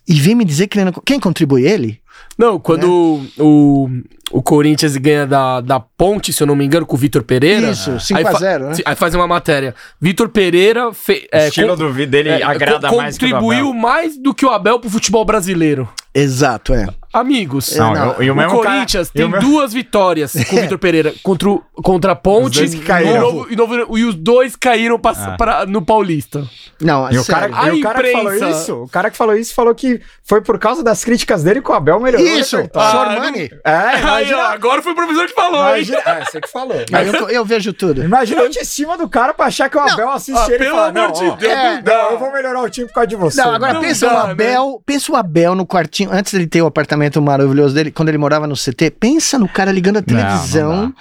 E 0.09 0.15
vem 0.15 0.35
me 0.35 0.45
dizer 0.45 0.67
que 0.67 0.79
ele 0.79 0.87
não. 0.87 0.93
Quem 1.05 1.21
contribui 1.21 1.67
ele? 1.67 2.01
Não, 2.37 2.59
quando 2.59 3.21
o, 3.37 3.91
o 4.31 4.41
Corinthians 4.43 4.97
ganha 4.97 5.27
da, 5.27 5.61
da 5.61 5.81
Ponte, 5.81 6.33
se 6.33 6.41
eu 6.43 6.47
não 6.47 6.55
me 6.55 6.65
engano, 6.65 6.87
com 6.87 6.95
o 6.95 6.99
Vitor 6.99 7.23
Pereira. 7.25 7.71
Isso, 7.71 7.91
aí 7.93 8.01
5 8.01 8.21
a 8.29 8.33
fa- 8.33 8.39
0 8.39 8.65
né? 8.69 8.73
Aí 8.85 8.95
faz 8.95 9.15
uma 9.15 9.27
matéria. 9.27 9.75
Vitor 10.01 10.29
Pereira 10.29 10.93
fe, 10.93 11.29
O 11.33 11.37
é, 11.37 11.49
estilo 11.49 11.69
con- 11.71 11.77
do 11.77 11.93
vídeo 11.93 12.11
dele 12.13 12.29
é, 12.29 12.43
agrada 12.43 12.89
co- 12.89 12.97
mais 12.97 13.17
o 13.17 13.19
contribuiu 13.21 13.69
Abel. 13.71 13.75
mais 13.75 14.17
do 14.17 14.33
que 14.33 14.47
o 14.47 14.51
Abel 14.51 14.79
pro 14.79 14.89
futebol 14.89 15.25
brasileiro. 15.25 15.89
Exato, 16.15 16.73
é. 16.75 16.87
Amigos. 17.19 17.77
Não, 17.77 17.93
Não, 17.93 18.13
eu- 18.15 18.23
e 18.23 18.31
o 18.31 18.33
o 18.33 18.37
mesmo 18.37 18.61
cara- 18.63 18.75
Corinthians 18.77 19.09
e 19.09 19.13
tem 19.13 19.25
o 19.25 19.29
mesmo- 19.29 19.49
duas 19.49 19.73
vitórias 19.73 20.33
com 20.33 20.57
o 20.57 20.61
Vitor 20.61 20.79
Pereira 20.79 21.15
contra, 21.23 21.49
o- 21.51 21.63
contra 21.83 22.13
a 22.13 22.17
Ponte 22.17 22.63
Os 22.63 22.71
dois 22.71 22.75
que 22.75 22.81
caíram. 22.87 23.11
e, 23.15 23.19
o 23.19 23.21
Novo- 23.21 23.47
e, 23.51 23.57
Novo- 23.57 23.99
e 23.99 24.05
os 24.05 24.15
dois 24.15 24.57
caíram 24.57 24.99
pra, 24.99 25.13
Ah. 25.13 25.37
pra- 25.37 25.67
no 25.67 25.83
Paulista. 25.83 26.45
Não, 26.81 27.11
E 27.11 27.19
o 27.19 27.25
cara. 27.25 27.51
A 27.53 27.69
e 27.71 27.81
o 27.81 27.83
cara 27.83 28.03
que 28.03 28.13
falou 28.13 28.35
isso, 28.35 28.75
o 28.85 28.89
cara 28.89 29.11
que 29.11 29.17
falou 29.17 29.35
isso 29.37 29.53
falou 29.55 29.75
que 29.75 30.01
foi 30.23 30.41
por 30.41 30.59
causa 30.59 30.83
das 30.83 31.05
críticas 31.05 31.43
dele 31.43 31.61
que 31.61 31.71
o 31.71 31.75
Abel 31.75 31.99
melhorou 31.99 32.25
o 32.27 32.31
Isso, 32.39 32.57
repertório. 32.57 33.21
Ah. 33.65 33.71
É, 33.71 33.77
Aí, 33.89 33.97
ó, 33.97 33.99
imagina, 34.09 34.43
agora 34.49 34.83
foi 34.83 34.93
o 34.93 34.95
professor 34.95 35.27
que 35.27 35.35
falou, 35.35 35.61
hein? 35.61 35.83
imagina, 35.83 35.99
é, 36.07 36.25
você 36.25 36.41
que 36.41 36.49
falou. 36.49 36.77
Mas 36.91 37.13
eu, 37.13 37.29
eu 37.29 37.45
vejo 37.45 37.73
tudo. 37.73 38.05
Imagina 38.05 38.43
a 38.43 38.45
autoestima 38.45 38.97
do 38.97 39.09
cara 39.09 39.35
pra 39.35 39.47
achar 39.47 39.69
que 39.69 39.77
o 39.77 39.81
Abel 39.81 40.11
assiste 40.11 40.39
ah, 40.39 40.47
ele 40.47 40.55
e 40.55 40.59
pelo 40.59 40.71
fala, 40.77 40.89
amor 40.89 41.03
não, 41.03 41.13
de 41.13 41.37
Deus, 41.37 41.53
é, 41.53 41.83
não 41.83 42.11
eu 42.13 42.19
vou 42.19 42.33
melhorar 42.33 42.61
o 42.63 42.69
time 42.71 42.87
por 42.87 42.95
causa 42.95 43.07
de 43.09 43.17
você. 43.17 43.41
Não, 43.43 43.53
agora 43.55 43.81
pensa 43.81 44.07
o 44.07 44.11
né? 44.11 44.33
Abel, 44.33 44.83
pensa 44.87 45.13
o 45.13 45.17
Abel 45.17 45.55
no 45.55 45.67
quartinho, 45.67 46.11
antes 46.13 46.33
dele 46.33 46.47
ter 46.47 46.63
o 46.63 46.67
apartamento 46.67 47.08
maravilhoso 47.23 47.75
dele, 47.75 47.91
quando 47.91 48.09
ele 48.09 48.19
morava 48.19 48.47
no 48.47 48.55
CT, 48.55 48.91
pensa 48.99 49.39
no 49.39 49.49
cara 49.49 49.73
ligando 49.73 49.97
a 49.97 50.01
Não, 50.01 50.07
televisão 50.07 50.73
não 50.77 50.89
dá. 50.91 50.95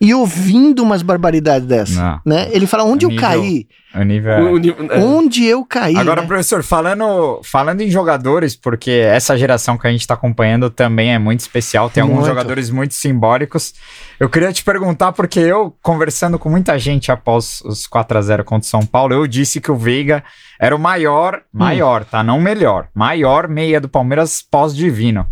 e 0.00 0.12
ouvindo 0.14 0.82
umas 0.82 1.02
barbaridades 1.02 1.66
dessas, 1.66 1.96
Não. 1.96 2.20
né? 2.26 2.48
Ele 2.50 2.66
fala, 2.66 2.84
onde 2.84 3.04
eu 3.06 3.10
Nível- 3.10 3.28
caí? 3.28 3.66
O 3.94 4.02
nível... 4.04 4.52
O- 4.54 4.56
nível- 4.58 4.88
é. 4.90 4.98
Onde 5.00 5.44
eu 5.44 5.66
caí? 5.66 5.94
Agora, 5.98 6.22
né? 6.22 6.26
professor, 6.26 6.62
falando, 6.62 7.42
falando 7.44 7.82
em 7.82 7.90
jogadores, 7.90 8.56
porque 8.56 8.90
essa 8.90 9.36
geração 9.36 9.76
que 9.76 9.86
a 9.86 9.90
gente 9.90 10.06
tá 10.06 10.14
acompanhando 10.14 10.70
também 10.70 11.12
é 11.12 11.18
muito 11.18 11.40
especial, 11.40 11.90
tem 11.90 12.00
alguns 12.00 12.20
Muito. 12.20 12.28
jogadores 12.28 12.70
muito 12.70 12.94
simbólicos. 12.94 13.74
Eu 14.18 14.30
queria 14.30 14.50
te 14.50 14.64
perguntar, 14.64 15.12
porque 15.12 15.38
eu, 15.38 15.76
conversando 15.82 16.38
com 16.38 16.48
muita 16.48 16.78
gente 16.78 17.12
após 17.12 17.60
os 17.66 17.86
4 17.86 18.16
a 18.16 18.22
0 18.22 18.44
contra 18.44 18.66
o 18.66 18.70
São 18.70 18.80
Paulo, 18.86 19.12
eu 19.12 19.26
disse 19.26 19.60
que 19.60 19.70
o 19.70 19.76
Veiga 19.76 20.24
era 20.58 20.74
o 20.74 20.78
maior, 20.78 21.42
maior, 21.52 22.02
tá? 22.06 22.22
Não 22.22 22.40
melhor, 22.40 22.86
maior 22.94 23.46
meia 23.46 23.78
do 23.78 23.90
Palmeiras 23.90 24.40
pós-divino. 24.40 25.26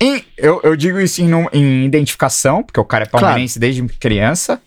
E 0.00 0.24
eu, 0.36 0.60
eu 0.62 0.76
digo 0.76 1.00
isso 1.00 1.20
em, 1.22 1.30
em 1.52 1.84
identificação, 1.84 2.62
porque 2.62 2.78
o 2.78 2.84
cara 2.84 3.04
é 3.04 3.06
palmeirense 3.08 3.58
desde 3.58 3.82
criança. 3.88 4.60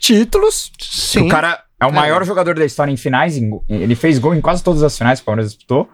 Títulos, 0.00 0.70
Sim. 0.80 1.22
o 1.26 1.28
cara 1.28 1.60
é 1.80 1.86
o 1.86 1.88
É. 1.88 1.92
maior 1.92 2.24
jogador 2.24 2.54
da 2.54 2.64
história 2.64 2.92
em 2.92 2.96
finais. 2.96 3.36
em 3.36 3.50
ele 3.68 3.94
fez 3.96 4.18
gol 4.18 4.34
em 4.34 4.40
quase 4.40 4.62
todas 4.62 4.82
as 4.82 4.96
finais 4.96 5.18
que 5.18 5.24
o 5.24 5.26
Palmeiras 5.26 5.52
disputou. 5.52 5.88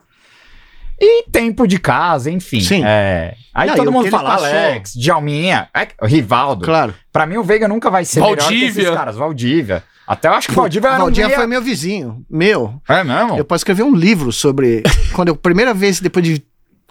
E 1.01 1.24
tempo 1.31 1.66
de 1.66 1.78
casa, 1.78 2.31
enfim. 2.31 2.61
Sim. 2.61 2.82
É. 2.85 3.35
Aí 3.52 3.69
Não, 3.69 3.74
todo 3.77 3.90
mundo 3.90 4.09
fala 4.11 4.31
passou- 4.32 4.47
Alex, 4.47 4.93
Djalminha, 4.94 5.69
é, 5.74 5.89
Rivaldo. 6.06 6.65
Claro. 6.65 6.94
Pra 7.12 7.27
mim 7.27 7.36
o 7.36 7.43
Veiga 7.43 7.66
nunca 7.66 7.90
vai 7.90 8.05
ser 8.05 8.20
melhor 8.20 8.36
que 8.36 8.43
Valdívia. 8.43 8.82
esses 8.82 8.94
caras. 8.94 9.16
Valdívia. 9.16 9.82
Até 10.06 10.28
eu 10.28 10.35
acho 10.35 10.48
que 10.48 10.52
o 10.52 10.56
Valdívia 10.56 10.89
era 10.89 10.97
um 10.97 11.01
Valdinha 11.01 11.27
meia- 11.27 11.39
foi 11.39 11.47
meu 11.47 11.62
vizinho, 11.62 12.24
meu. 12.31 12.81
É 12.89 13.02
mesmo? 13.02 13.36
Eu 13.39 13.44
posso 13.44 13.61
escrever 13.61 13.82
um 13.82 13.94
livro 13.94 14.31
sobre 14.31 14.82
quando 15.15 15.28
eu 15.28 15.36
primeira 15.36 15.73
vez 15.73 15.98
depois 15.98 16.24
de 16.24 16.44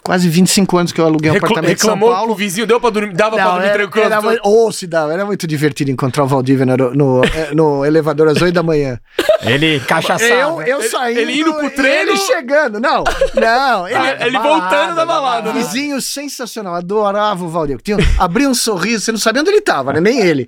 quase 0.04 0.28
25 0.28 0.76
anos 0.76 0.92
que 0.92 1.00
eu 1.00 1.06
aluguei 1.06 1.30
um 1.30 1.34
Recla- 1.34 1.48
apartamento 1.48 1.78
em 1.78 1.86
São 1.86 1.98
Paulo. 1.98 2.32
o 2.32 2.34
vizinho, 2.36 2.66
deu 2.66 2.78
pra 2.78 2.90
dormir, 2.90 3.14
dava 3.14 3.36
pra 3.36 3.44
Não, 3.44 3.52
dormir 3.52 3.66
era, 3.68 3.78
tranquilo. 3.78 4.06
era, 4.06 4.40
ou 4.42 4.70
se 4.70 4.86
dava, 4.86 5.12
era 5.12 5.24
muito 5.24 5.46
divertido 5.46 5.90
encontrar 5.90 6.24
o 6.24 6.26
Valdívia 6.26 6.66
no, 6.66 6.76
no, 6.94 7.24
eh, 7.24 7.50
no 7.54 7.84
elevador 7.84 8.28
às 8.28 8.40
8 8.40 8.52
da 8.54 8.62
manhã. 8.62 9.00
Ele 9.40 9.80
cachaçado. 9.80 10.30
Eu, 10.32 10.62
eu 10.62 10.78
Ele- 10.80 10.88
saindo. 10.88 11.20
ele 11.20 11.40
indo 11.40 11.54
pro 11.54 11.70
treino- 11.70 12.12
Ele 12.12 12.16
chegando. 12.18 12.78
Não, 12.80 13.02
não. 13.34 13.88
Ele, 13.88 13.96
Ah, 13.96 14.26
ele 14.26 14.38
voltando 14.38 14.94
da 14.94 15.06
balada, 15.06 15.52
né? 15.52 15.60
Vizinho 15.60 16.00
sensacional, 16.00 16.74
adorava 16.74 17.44
o 17.44 17.48
Valdir. 17.48 17.78
Tinha, 17.82 17.96
abria 18.18 18.48
um 18.48 18.54
sorriso, 18.54 19.04
você 19.04 19.12
não 19.12 19.18
sabia 19.18 19.40
onde 19.42 19.50
ele 19.50 19.60
tava, 19.60 19.92
né? 19.94 20.00
Nem 20.00 20.20
ele. 20.20 20.46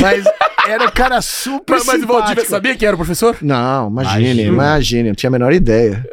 Mas 0.00 0.24
era 0.66 0.84
um 0.84 0.90
cara 0.90 1.20
super 1.22 1.76
Mas, 1.76 1.86
mas 1.86 2.02
o 2.02 2.06
Valdívia 2.06 2.28
simpático. 2.42 2.50
sabia 2.50 2.76
quem 2.76 2.86
era 2.86 2.94
o 2.94 2.98
professor? 2.98 3.36
Não, 3.42 3.88
imagine, 3.88 4.24
Imagina. 4.24 4.48
imagine, 4.52 5.08
não 5.08 5.14
tinha 5.14 5.28
a 5.28 5.30
menor 5.30 5.52
ideia. 5.52 6.04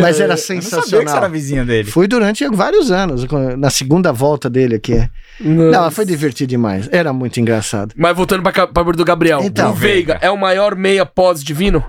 Mas 0.00 0.20
era 0.20 0.24
Eu 0.24 0.28
não 0.28 0.36
sabia 0.36 0.36
que 0.36 0.36
você 0.36 0.52
era 0.54 0.62
sensacional. 0.82 1.30
vizinho 1.30 1.64
dele. 1.66 1.90
Fui 1.90 2.06
durante 2.06 2.35
vários 2.52 2.90
anos, 2.90 3.24
na 3.58 3.70
segunda 3.70 4.12
volta 4.12 4.48
dele 4.50 4.76
aqui. 4.76 5.08
Não, 5.40 5.82
mas 5.82 5.94
foi 5.94 6.04
divertido 6.04 6.48
demais. 6.50 6.88
Era 6.92 7.12
muito 7.12 7.38
engraçado. 7.40 7.92
Mas 7.96 8.16
voltando 8.16 8.42
pra, 8.42 8.66
pra 8.66 8.82
do 8.82 9.04
Gabriel. 9.04 9.40
Então. 9.42 9.70
o 9.70 9.74
Veiga 9.74 10.18
é 10.20 10.30
o 10.30 10.36
maior 10.38 10.74
meia 10.76 11.04
pós-divino? 11.06 11.84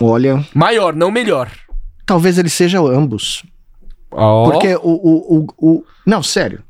Olha, 0.00 0.44
Maior, 0.54 0.94
não 0.94 1.10
melhor. 1.10 1.50
talvez 2.06 2.38
ele 2.38 2.48
seja 2.48 2.78
ambos. 2.80 3.42
Porque 4.10 4.74
o, 4.76 4.80
o, 4.82 5.38
o, 5.38 5.46
o- 5.76 5.84
Não, 6.06 6.22
sério. 6.22 6.62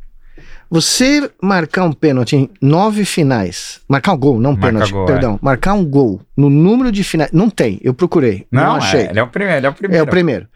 Você 0.71 1.31
marcar 1.43 1.85
um 1.85 1.93
pênalti 1.93 2.37
em 2.37 2.51
nove 2.61 3.05
finais. 3.05 3.81
Marcar 3.89 4.13
um 4.13 4.19
gol, 4.19 4.39
não 4.41 4.51
um 4.51 4.53
Marca 4.55 4.67
pênalti, 4.67 4.93
gol, 4.93 5.07
perdão. 5.07 5.39
Marcar 5.41 5.73
um 5.75 5.85
gol 5.85 6.21
no 6.37 6.51
número 6.51 6.93
de 6.93 7.03
finais. 7.05 7.31
Não 7.33 7.49
tem, 7.49 7.81
eu 7.83 7.95
procurei. 7.95 8.47
Não, 8.53 8.63
Não, 8.63 8.75
achei. 8.77 9.01
é, 9.07 9.11
ele 9.11 9.19
é 9.19 9.23
o 9.23 9.29
primeiro. 9.29 9.59
Ele 9.59 9.67
é 9.67 9.71
o 9.71 9.73
É 9.73 9.75
primeiro. 9.75 10.05
o 10.05 10.09
primeiro. 10.09 10.49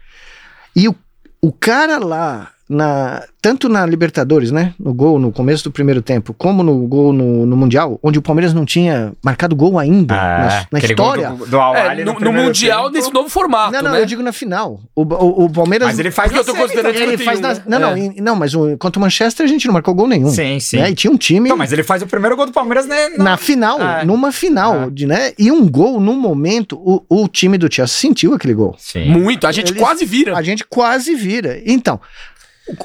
E 0.75 0.87
o, 0.89 0.95
o 1.41 1.51
cara 1.51 1.97
lá 1.97 2.51
na, 2.69 3.23
tanto 3.41 3.67
na 3.67 3.85
Libertadores, 3.85 4.49
né? 4.51 4.73
No 4.79 4.93
gol 4.93 5.19
no 5.19 5.31
começo 5.31 5.65
do 5.65 5.71
primeiro 5.71 6.01
tempo, 6.01 6.33
como 6.33 6.63
no 6.63 6.87
gol 6.87 7.11
no, 7.11 7.45
no 7.45 7.57
Mundial, 7.57 7.99
onde 8.01 8.17
o 8.17 8.21
Palmeiras 8.21 8.53
não 8.53 8.65
tinha 8.65 9.11
marcado 9.23 9.55
gol 9.55 9.77
ainda 9.77 10.15
Ah, 10.15 10.65
na, 10.71 10.79
na 10.79 10.85
história. 10.85 11.29
do, 11.31 11.45
do 11.45 11.57
É, 11.59 11.95
no, 12.05 12.13
no 12.13 12.15
primeiro 12.15 12.47
Mundial, 12.47 12.83
tempo. 12.85 12.95
nesse 12.97 13.13
novo 13.13 13.27
formato, 13.29 13.73
Não, 13.73 13.81
não, 13.81 13.91
né? 13.91 14.01
eu 14.01 14.05
digo 14.05 14.23
na 14.23 14.31
final. 14.31 14.79
O, 14.95 15.01
o, 15.01 15.45
o 15.45 15.49
Palmeiras. 15.49 15.87
Mas 15.89 15.99
ele 15.99 16.09
faz 16.11 16.31
Porque 16.31 16.39
eu 16.49 16.53
tô 16.53 16.53
na 16.53 16.67
série 16.67 16.69
considerando 16.69 16.93
também. 16.93 17.13
ele 17.13 17.23
faz 17.23 17.39
na, 17.41 17.55
51, 17.55 17.69
não, 17.79 17.79
não, 17.89 17.95
é. 17.95 17.99
em- 17.99 18.21
não, 18.21 18.35
mas 18.35 18.53
o, 18.55 18.77
contra 18.77 18.97
o 18.99 19.01
Manchester 19.01 19.45
a 19.45 19.49
gente 19.49 19.65
não 19.67 19.73
marcou 19.73 19.93
gol 19.93 20.07
nenhum. 20.07 20.29
Sim, 20.29 20.59
sim. 20.59 20.77
Né? 20.77 20.91
E 20.91 20.95
tinha 20.95 21.11
um 21.11 21.17
time 21.17 21.49
Então, 21.49 21.57
mas 21.57 21.73
ele 21.73 21.83
faz 21.83 22.01
o 22.01 22.07
primeiro 22.07 22.35
gol 22.35 22.45
do 22.45 22.53
Palmeiras 22.53 22.85
né, 22.87 23.09
na 23.17 23.35
final, 23.37 23.77
Ah. 23.81 24.05
numa 24.05 24.31
final, 24.31 24.83
Ah. 24.83 24.89
de, 24.89 25.05
né? 25.05 25.33
E 25.37 25.51
um 25.51 25.67
gol 25.69 25.99
num 25.99 26.15
momento, 26.15 26.77
o, 26.83 27.03
o 27.09 27.27
time 27.27 27.57
do 27.57 27.71
Chelsea 27.71 27.97
sentiu 27.97 28.33
aquele 28.33 28.53
gol. 28.53 28.73
Sim. 28.79 29.09
Muito, 29.09 29.45
a 29.45 29.51
gente 29.51 29.71
Eles- 29.73 29.81
quase 29.81 30.05
vira. 30.05 30.37
A 30.37 30.41
gente 30.41 30.63
quase 30.65 31.13
vira. 31.13 31.59
Então, 31.65 31.99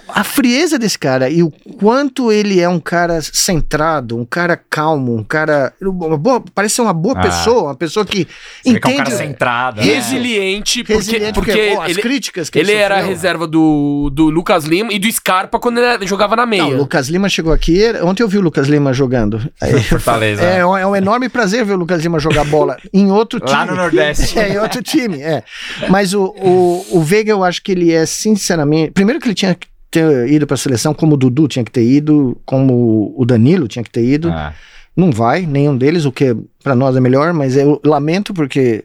a 0.08 0.24
frieza 0.24 0.76
desse 0.78 0.98
cara 0.98 1.30
e 1.30 1.42
o 1.42 1.50
quanto 1.78 2.32
ele 2.32 2.60
é 2.60 2.68
um 2.68 2.80
cara 2.80 3.20
centrado, 3.22 4.16
um 4.18 4.24
cara 4.24 4.56
calmo, 4.68 5.14
um 5.16 5.22
cara. 5.22 5.72
Uma 5.80 6.16
boa, 6.18 6.42
parece 6.54 6.74
ser 6.76 6.82
uma 6.82 6.92
boa 6.92 7.14
Ah. 7.16 7.20
pessoa, 7.22 7.62
uma 7.64 7.74
pessoa 7.76 8.04
que 8.04 8.26
Você 8.26 8.26
que 8.62 8.68
é 8.68 8.72
um 8.72 8.76
entende. 8.76 8.96
cara 8.96 9.10
centrado. 9.10 9.76
né? 9.80 9.86
Resiliente, 9.86 10.80
porque, 10.82 10.94
resiliente, 10.94 11.32
porque, 11.34 11.52
porque, 11.52 11.78
as 11.82 11.90
ele, 11.90 12.02
críticas 12.02 12.50
que 12.50 12.58
ele 12.58 12.72
era 12.72 12.98
a 12.98 13.00
reserva 13.00 13.46
do, 13.46 14.10
do 14.12 14.28
Lucas 14.30 14.64
Lima 14.64 14.92
e 14.92 14.98
do 14.98 15.10
Scarpa 15.12 15.60
quando 15.60 15.78
ele 15.78 16.06
jogava 16.06 16.34
na 16.34 16.44
meia. 16.44 16.64
Não, 16.64 16.70
o 16.72 16.76
Lucas 16.78 17.08
Lima 17.08 17.28
chegou 17.28 17.52
aqui. 17.52 17.80
Ontem 18.02 18.24
eu 18.24 18.28
vi 18.28 18.38
o 18.38 18.42
Lucas 18.42 18.66
Lima 18.66 18.92
jogando. 18.92 19.48
Aí, 19.60 19.80
Fortaleza. 19.84 20.42
é, 20.42 20.66
um- 20.66 20.76
é 20.76 20.86
um 20.86 20.96
enorme 20.96 21.28
prazer 21.28 21.64
ver 21.64 21.74
o 21.74 21.76
Lucas 21.76 22.02
Lima 22.02 22.18
jogar 22.18 22.44
bola 22.44 22.76
em 22.92 23.10
outro 23.12 23.38
time. 23.38 23.52
Lá 23.58 23.64
no 23.66 23.76
Nordeste. 23.76 24.36
É, 24.38 24.54
em 24.54 24.58
outro 24.58 24.82
time, 24.82 25.20
é. 25.22 25.42
Mas 25.88 26.12
o, 26.14 26.24
o, 26.24 26.86
o 26.98 27.00
Veiga, 27.02 27.30
eu 27.30 27.44
acho 27.44 27.62
que 27.62 27.70
ele 27.72 27.92
é, 27.92 28.04
sinceramente. 28.06 28.90
Primeiro 28.92 29.20
que 29.20 29.26
ele 29.28 29.34
tinha 29.34 29.54
que 29.54 29.67
ter 29.90 30.28
ido 30.30 30.46
para 30.46 30.54
a 30.54 30.58
seleção, 30.58 30.92
como 30.94 31.14
o 31.14 31.16
Dudu 31.16 31.48
tinha 31.48 31.64
que 31.64 31.70
ter 31.70 31.82
ido, 31.84 32.36
como 32.44 33.14
o 33.16 33.24
Danilo 33.24 33.66
tinha 33.68 33.82
que 33.82 33.90
ter 33.90 34.04
ido. 34.04 34.30
Ah, 34.30 34.52
Não 34.96 35.10
vai, 35.10 35.46
nenhum 35.46 35.76
deles, 35.76 36.04
o 36.04 36.12
que 36.12 36.36
para 36.62 36.74
nós 36.74 36.96
é 36.96 37.00
melhor, 37.00 37.32
mas 37.32 37.56
eu 37.56 37.80
lamento 37.84 38.34
porque 38.34 38.84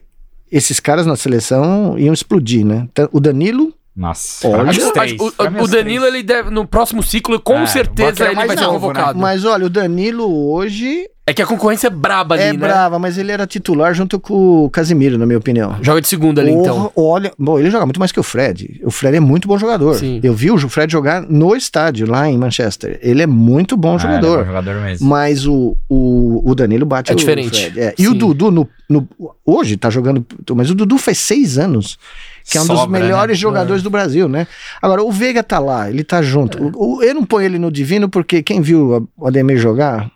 esses 0.50 0.78
caras 0.80 1.04
na 1.06 1.16
seleção 1.16 1.98
iam 1.98 2.14
explodir, 2.14 2.64
né? 2.64 2.88
O 3.12 3.18
Danilo, 3.20 3.72
nossa. 3.96 4.48
Olha, 4.48 4.72
três. 4.92 5.12
o, 5.20 5.26
o 5.26 5.66
Danilo, 5.68 6.02
três. 6.04 6.14
ele 6.14 6.22
deve, 6.22 6.50
no 6.50 6.66
próximo 6.66 7.02
ciclo, 7.02 7.40
com 7.40 7.58
É, 7.58 7.66
certeza 7.66 8.24
ele 8.26 8.34
mais 8.34 8.48
vai 8.48 8.56
ser 8.56 8.64
novo, 8.64 8.80
convocado. 8.80 9.18
mas 9.18 9.44
olha, 9.44 9.66
o 9.66 9.70
Danilo 9.70 10.26
hoje 10.52 11.08
É 11.26 11.32
que 11.32 11.40
a 11.40 11.46
concorrência 11.46 11.86
é 11.86 11.90
braba 11.90 12.34
ali, 12.34 12.44
é 12.44 12.52
né? 12.52 12.58
brava, 12.58 12.98
mas 12.98 13.16
ele 13.16 13.32
era 13.32 13.46
titular 13.46 13.94
junto 13.94 14.20
com 14.20 14.64
o 14.64 14.68
Casimiro, 14.68 15.16
na 15.16 15.24
minha 15.24 15.38
opinião. 15.38 15.74
Joga 15.80 16.02
de 16.02 16.06
segunda 16.06 16.42
ali, 16.42 16.50
então. 16.50 16.92
Olha, 16.94 17.32
bom, 17.38 17.58
ele 17.58 17.70
joga 17.70 17.86
muito 17.86 17.98
mais 17.98 18.12
que 18.12 18.20
o 18.20 18.22
Fred. 18.22 18.78
O 18.84 18.90
Fred 18.90 19.16
é 19.16 19.20
muito 19.20 19.48
bom 19.48 19.56
jogador. 19.56 19.94
Sim. 19.94 20.20
Eu 20.22 20.34
vi 20.34 20.50
o 20.50 20.58
Fred 20.68 20.92
jogar 20.92 21.22
no 21.22 21.56
estádio, 21.56 22.06
lá 22.06 22.28
em 22.28 22.36
Manchester. 22.36 22.98
Ele 23.02 23.22
é 23.22 23.26
muito 23.26 23.74
bom 23.74 23.92
Ah, 23.98 24.02
ele 24.04 24.06
é 24.12 24.16
jogador. 24.16 24.38
bom 24.40 24.44
jogador 24.44 24.74
mesmo. 24.82 25.08
Mas 25.08 25.46
o, 25.46 25.74
o, 25.88 26.42
o 26.44 26.54
Danilo 26.54 26.84
bate 26.84 27.10
É 27.10 27.14
o 27.14 27.16
diferente. 27.16 27.58
Fred. 27.70 27.80
É. 27.80 27.94
E 27.98 28.06
o. 28.06 28.12
Dudu, 28.12 28.50
no, 28.50 28.68
no- 28.86 29.08
hoje 29.46 29.78
tá 29.78 29.88
jogando. 29.88 30.26
Mas 30.54 30.68
o 30.70 30.74
Dudu 30.74 30.98
faz 30.98 31.16
seis 31.16 31.56
anos. 31.56 31.98
Que 32.44 32.58
é 32.58 32.60
um 32.60 32.66
dos 32.66 32.78
Sobra, 32.78 33.00
melhores 33.00 33.38
né? 33.38 33.40
jogadores 33.40 33.82
do 33.82 33.88
Brasil, 33.88 34.28
né? 34.28 34.46
Agora, 34.82 35.02
o 35.02 35.10
Veiga 35.10 35.42
tá 35.42 35.58
lá, 35.58 35.88
ele 35.88 36.04
tá 36.04 36.20
junto. 36.20 36.62
O- 36.76 36.96
o- 36.98 37.02
eu 37.02 37.14
não 37.14 37.24
ponho 37.24 37.46
ele 37.46 37.58
no 37.58 37.72
divino 37.72 38.10
porque 38.10 38.42
quem 38.42 38.60
viu 38.60 39.08
o 39.16 39.26
Ademir 39.26 39.56
jogar 39.56 40.10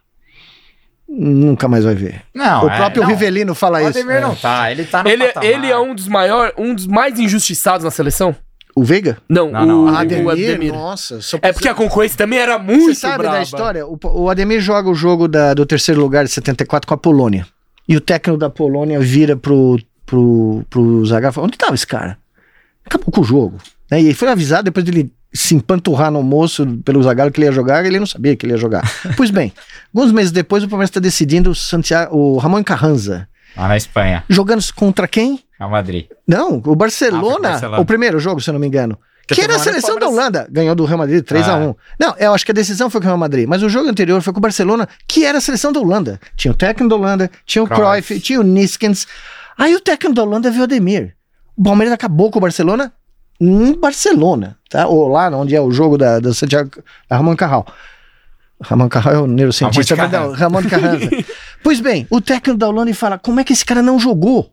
nunca 1.08 1.66
mais 1.68 1.84
vai 1.84 1.94
ver. 1.94 2.22
Não, 2.34 2.66
o 2.66 2.70
próprio 2.70 3.02
não, 3.02 3.08
Rivelino 3.08 3.54
fala 3.54 3.78
O 3.78 3.88
isso. 3.88 3.98
Ademir 3.98 4.20
não 4.20 4.34
tá, 4.34 4.70
ele 4.70 4.84
tá 4.84 5.02
no 5.02 5.08
Ele, 5.08 5.26
patamar. 5.28 5.48
ele 5.50 5.66
é 5.66 5.78
um 5.78 5.94
dos 5.94 6.06
maiores, 6.08 6.52
um 6.58 6.74
dos 6.74 6.86
mais 6.86 7.18
injustiçados 7.18 7.84
na 7.84 7.90
seleção? 7.90 8.34
O 8.76 8.84
Veiga? 8.84 9.18
Não, 9.28 9.50
Não, 9.50 9.66
não, 9.66 9.78
o, 9.80 9.88
o 9.88 9.92
o 9.92 9.96
Ademir, 9.96 10.30
Ademir. 10.30 10.72
nossa. 10.72 11.20
só 11.20 11.38
É 11.42 11.52
porque 11.52 11.68
a 11.68 11.74
concorrência 11.74 12.16
também 12.18 12.38
era 12.38 12.58
muito 12.58 12.84
Você 12.94 13.00
sabe 13.00 13.18
braba. 13.18 13.36
da 13.38 13.42
história? 13.42 13.86
O, 13.86 13.98
o 14.04 14.30
Ademir 14.30 14.60
joga 14.60 14.88
o 14.88 14.94
jogo 14.94 15.26
da- 15.26 15.52
do 15.54 15.66
terceiro 15.66 16.00
lugar 16.00 16.24
de 16.24 16.30
74 16.30 16.86
com 16.86 16.94
a 16.94 16.98
Polônia. 16.98 17.44
E 17.88 17.96
o 17.96 18.00
técnico 18.00 18.38
da 18.38 18.48
Polônia 18.50 19.00
vira 19.00 19.34
pro, 19.36 19.80
pro, 20.06 20.62
pro 20.70 21.04
Zagallo 21.06 21.32
e 21.32 21.34
fala, 21.34 21.46
onde 21.48 21.58
tava 21.58 21.74
esse 21.74 21.86
cara? 21.86 22.18
Acabou 22.84 23.10
com 23.10 23.20
o 23.22 23.24
jogo. 23.24 23.56
Né? 23.90 24.00
E 24.02 24.04
ele 24.06 24.14
foi 24.14 24.28
avisado 24.28 24.64
depois 24.64 24.84
dele 24.84 25.10
se 25.32 25.54
empanturrar 25.54 26.10
no 26.10 26.18
almoço 26.18 26.66
pelo 26.84 27.02
Zagallo 27.02 27.30
que 27.30 27.38
ele 27.40 27.46
ia 27.46 27.52
jogar, 27.52 27.84
ele 27.84 27.98
não 27.98 28.06
sabia 28.06 28.34
que 28.36 28.46
ele 28.46 28.54
ia 28.54 28.58
jogar. 28.58 28.82
pois 29.16 29.30
bem, 29.30 29.52
alguns 29.94 30.12
meses 30.12 30.32
depois 30.32 30.62
o 30.64 30.68
Palmeiras 30.68 30.88
está 30.90 31.00
decidindo 31.00 31.50
o, 31.50 31.54
Santiago, 31.54 32.16
o 32.16 32.38
Ramon 32.38 32.62
Carranza. 32.64 33.28
Lá 33.56 33.68
na 33.68 33.76
Espanha, 33.76 34.24
Jogando 34.28 34.62
contra 34.74 35.08
quem? 35.08 35.40
Real 35.58 35.70
Madrid. 35.70 36.06
Não, 36.26 36.62
o 36.64 36.72
Ah, 36.72 36.76
Barcelona, 36.76 37.36
o 37.38 37.42
Barcelona. 37.42 37.80
o 37.80 37.84
primeiro 37.84 38.18
jogo, 38.20 38.40
se 38.40 38.48
eu 38.50 38.52
não 38.52 38.60
me 38.60 38.66
engano. 38.66 38.98
Que 39.26 39.42
era 39.42 39.54
a 39.54 39.56
o 39.56 39.60
seleção 39.60 39.98
da 39.98 40.08
Holanda. 40.08 40.48
Ganhou 40.50 40.74
do 40.74 40.86
Real 40.86 40.96
Madrid 40.98 41.22
3 41.22 41.46
a 41.48 41.52
Ah. 41.54 41.58
1 41.58 41.74
Não, 42.00 42.14
eu 42.18 42.32
acho 42.32 42.46
que 42.46 42.50
a 42.52 42.54
decisão 42.54 42.88
foi 42.88 42.98
com 43.00 43.06
o 43.06 43.08
Real 43.08 43.18
Madrid. 43.18 43.46
Mas 43.46 43.62
o 43.62 43.68
jogo 43.68 43.86
anterior 43.88 44.22
foi 44.22 44.32
com 44.32 44.38
o 44.38 44.40
Barcelona, 44.40 44.88
que 45.06 45.24
era 45.26 45.36
a 45.36 45.40
seleção 45.40 45.70
da 45.72 45.80
Holanda. 45.80 46.18
Tinha 46.34 46.50
o 46.52 46.54
técnico 46.54 46.88
da 46.88 46.96
Holanda, 46.96 47.30
tinha 47.44 47.62
o 47.62 47.66
Cruyff, 47.66 48.06
Cruyff. 48.06 48.20
tinha 48.20 48.40
o 48.40 48.42
Niskens. 48.42 49.06
Aí 49.58 49.74
o 49.74 49.80
técnico 49.80 50.14
da 50.14 50.22
Holanda 50.22 50.50
viu 50.50 50.60
o 50.62 50.64
Ademir. 50.64 51.14
O 51.56 51.62
Palmeiras 51.62 51.92
acabou 51.92 52.30
com 52.30 52.38
o 52.38 52.40
Barcelona 52.40 52.90
em 53.40 53.72
Barcelona, 53.78 54.56
tá? 54.68 54.86
Ou 54.86 55.08
lá 55.08 55.28
onde 55.36 55.54
é 55.54 55.60
o 55.60 55.70
jogo 55.70 55.96
da, 55.96 56.18
da 56.18 56.32
Santiago, 56.34 56.70
da 57.08 57.16
Ramon 57.16 57.36
Carral. 57.36 57.66
Ramon 58.60 58.88
Carral 58.88 59.14
é 59.14 59.18
o 59.20 59.26
neurocientista, 59.26 59.94
Ramon 59.94 60.10
perdão, 60.10 60.32
Ramon 60.32 60.62
Carranza. 60.64 61.08
pois 61.62 61.80
bem, 61.80 62.06
o 62.10 62.20
técnico 62.20 62.58
da 62.58 62.68
Holanda 62.68 62.92
fala, 62.94 63.16
como 63.18 63.38
é 63.38 63.44
que 63.44 63.52
esse 63.52 63.64
cara 63.64 63.80
não 63.82 63.98
jogou? 63.98 64.52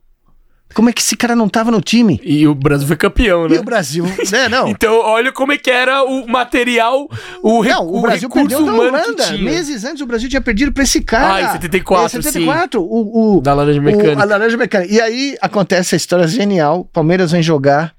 Como 0.74 0.90
é 0.90 0.94
que 0.94 1.00
esse 1.02 1.16
cara 1.16 1.36
não 1.36 1.48
tava 1.48 1.72
no 1.72 1.80
time? 1.80 2.20
E 2.24 2.46
o 2.48 2.54
Brasil 2.54 2.86
foi 2.88 2.98
campeão, 2.98 3.48
né? 3.48 3.56
E 3.56 3.60
o 3.60 3.64
Brasil, 3.64 4.04
né, 4.32 4.50
não. 4.50 4.68
Então, 4.70 4.94
olha 5.00 5.32
como 5.32 5.52
é 5.54 5.58
que 5.58 5.70
era 5.72 6.04
o 6.04 6.28
material, 6.28 7.08
o, 7.42 7.62
re- 7.62 7.70
Não, 7.72 7.86
o, 7.88 8.00
o 8.00 8.02
Brasil 8.02 8.28
recurso 8.28 8.48
perdeu 8.58 8.66
humano 8.74 8.90
Holanda. 8.98 9.32
Meses 9.38 9.84
antes 9.86 10.02
o 10.02 10.06
Brasil 10.08 10.28
tinha 10.28 10.42
perdido 10.42 10.72
pra 10.74 10.84
esse 10.84 11.02
cara. 11.02 11.36
Ah, 11.36 11.42
em 11.44 11.52
74, 11.54 12.20
Em 12.20 12.22
74, 12.22 12.82
o, 12.82 13.38
o, 13.38 13.42
Da 13.42 13.54
laranja 13.54 13.80
o- 13.80 13.84
mecânica. 13.84 14.22
a 14.22 14.26
laranja 14.26 14.58
mecânica. 14.58 14.92
E 14.94 15.00
aí 15.00 15.38
acontece 15.40 15.96
a 15.96 15.98
história 15.98 16.28
genial. 16.28 16.84
Palmeiras 16.92 17.32
vem 17.32 17.42
jogar 17.44 17.95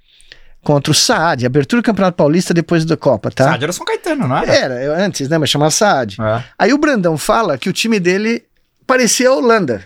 contra 0.66 0.90
o 0.90 0.94
Saad, 0.94 1.46
abertura 1.46 1.80
do 1.80 1.84
Campeonato 1.84 2.16
Paulista 2.16 2.52
depois 2.52 2.84
da 2.84 2.96
Copa, 2.96 3.30
tá? 3.30 3.44
Sádio 3.44 3.66
era 3.66 3.72
São 3.72 3.86
Caetano, 3.86 4.26
não 4.26 4.36
era? 4.36 4.52
Era, 4.52 5.00
antes, 5.04 5.28
né? 5.28 5.38
Mas 5.38 5.48
chamava 5.48 5.70
Saad. 5.70 6.16
É. 6.20 6.42
Aí 6.58 6.72
o 6.72 6.78
Brandão 6.78 7.16
fala 7.16 7.56
que 7.56 7.68
o 7.68 7.72
time 7.72 8.00
dele 8.00 8.42
parecia 8.84 9.28
a 9.28 9.32
Holanda. 9.32 9.84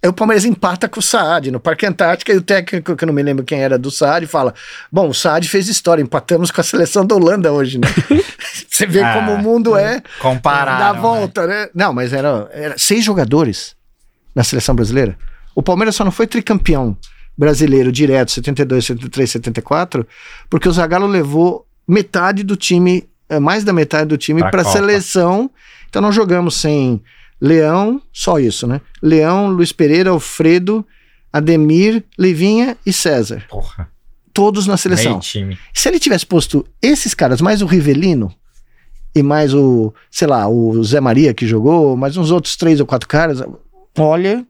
Aí 0.00 0.08
o 0.08 0.12
Palmeiras 0.12 0.44
empata 0.44 0.88
com 0.88 1.00
o 1.00 1.02
Saad 1.02 1.50
no 1.50 1.58
Parque 1.58 1.84
Antártica 1.84 2.32
e 2.32 2.36
o 2.36 2.42
técnico, 2.42 2.94
que 2.94 3.02
eu 3.02 3.06
não 3.08 3.12
me 3.12 3.24
lembro 3.24 3.44
quem 3.44 3.60
era 3.60 3.76
do 3.76 3.90
Saad, 3.90 4.24
fala: 4.28 4.54
Bom, 4.92 5.08
o 5.08 5.14
Saad 5.14 5.48
fez 5.48 5.66
história, 5.66 6.00
empatamos 6.00 6.52
com 6.52 6.60
a 6.60 6.64
seleção 6.64 7.04
da 7.04 7.16
Holanda 7.16 7.52
hoje, 7.52 7.78
né? 7.78 7.88
Você 8.70 8.86
vê 8.86 9.02
Ah, 9.02 9.14
como 9.14 9.32
o 9.32 9.38
mundo 9.38 9.76
é 9.76 10.00
Compararam, 10.20 10.78
da 10.78 10.92
né? 10.92 11.00
volta, 11.00 11.46
né? 11.48 11.68
Não, 11.74 11.92
mas 11.92 12.12
era, 12.12 12.48
era 12.52 12.78
seis 12.78 13.02
jogadores 13.04 13.74
na 14.32 14.44
seleção 14.44 14.76
brasileira. 14.76 15.16
O 15.56 15.62
Palmeiras 15.62 15.96
só 15.96 16.04
não 16.04 16.12
foi 16.12 16.28
tricampeão 16.28 16.96
brasileiro 17.36 17.90
direto, 17.90 18.30
72, 18.30 18.84
73, 18.84 19.30
74, 19.30 20.06
porque 20.48 20.68
o 20.68 20.72
Zagallo 20.72 21.06
levou 21.06 21.66
metade 21.86 22.42
do 22.42 22.56
time, 22.56 23.08
eh, 23.28 23.40
mais 23.40 23.64
da 23.64 23.72
metade 23.72 24.08
do 24.08 24.16
time 24.16 24.40
Pra 24.40 24.50
para 24.50 24.62
a 24.62 24.64
seleção. 24.64 25.50
Então 25.88 26.00
nós 26.00 26.14
jogamos 26.14 26.56
sem 26.56 27.02
Leão, 27.40 28.00
só 28.12 28.38
isso, 28.38 28.66
né? 28.66 28.80
Leão, 29.02 29.48
Luiz 29.48 29.72
Pereira, 29.72 30.10
Alfredo, 30.10 30.86
Ademir, 31.32 32.04
Livinha 32.18 32.76
e 32.86 32.92
César. 32.92 33.44
Porra, 33.48 33.88
Todos 34.32 34.66
na 34.66 34.76
seleção. 34.76 35.20
Se 35.72 35.88
ele 35.88 36.00
tivesse 36.00 36.26
posto 36.26 36.66
esses 36.82 37.14
caras, 37.14 37.40
mais 37.40 37.62
o 37.62 37.66
Rivelino 37.66 38.34
e 39.14 39.22
mais 39.22 39.54
o, 39.54 39.94
sei 40.10 40.26
lá, 40.26 40.48
o 40.48 40.82
Zé 40.82 41.00
Maria 41.00 41.32
que 41.32 41.46
jogou, 41.46 41.96
mais 41.96 42.16
uns 42.16 42.32
outros 42.32 42.56
três 42.56 42.80
ou 42.80 42.86
quatro 42.86 43.08
caras, 43.08 43.42
olha, 43.96 44.44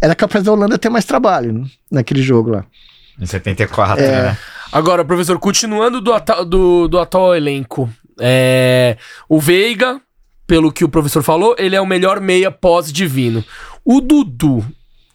era 0.00 0.14
capaz 0.14 0.44
da 0.44 0.52
Holanda 0.52 0.78
ter 0.78 0.88
mais 0.88 1.04
trabalho 1.04 1.52
né, 1.52 1.66
naquele 1.90 2.22
jogo 2.22 2.50
lá. 2.50 2.64
Em 3.20 3.26
74, 3.26 4.02
É. 4.04 4.22
né? 4.22 4.38
Agora, 4.70 5.04
professor, 5.04 5.38
continuando 5.38 6.00
do, 6.00 6.12
ata- 6.12 6.44
do, 6.44 6.86
do 6.88 6.98
atual 6.98 7.34
elenco, 7.34 7.90
é, 8.20 8.96
o 9.28 9.40
Veiga, 9.40 10.00
pelo 10.46 10.70
que 10.70 10.84
o 10.84 10.88
professor 10.88 11.22
falou, 11.22 11.56
ele 11.58 11.74
é 11.74 11.80
o 11.80 11.86
melhor 11.86 12.20
meia 12.20 12.50
pós-divino. 12.50 13.42
O 13.84 14.00
Dudu, 14.00 14.64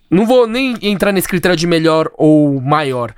não 0.10 0.26
vou 0.26 0.48
nem 0.48 0.76
entrar 0.82 1.12
nesse 1.12 1.28
critério 1.28 1.56
de 1.56 1.68
melhor 1.68 2.10
ou 2.18 2.60
maior. 2.60 3.14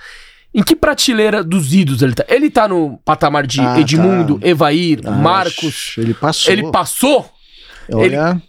Em 0.53 0.61
que 0.63 0.75
prateleira 0.75 1.43
dos 1.43 1.73
ídolos 1.73 2.01
ele 2.01 2.13
tá? 2.13 2.23
Ele 2.29 2.49
tá 2.49 2.67
no 2.67 2.97
patamar 3.03 3.45
de 3.47 3.59
Ah, 3.59 3.79
Edmundo, 3.79 4.39
tá. 4.39 4.47
Evair, 4.47 4.99
Ah, 5.05 5.11
Marcos. 5.11 5.95
Ele 5.97 6.13
passou. 6.13 6.53
Ele 6.53 6.71
passou? 6.71 7.29
Olha, 7.91 8.41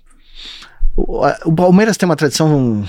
o, 0.96 1.24
a- 1.24 1.38
o 1.44 1.52
Palmeiras 1.54 1.96
tem 1.96 2.08
uma 2.08 2.16
tradição, 2.16 2.84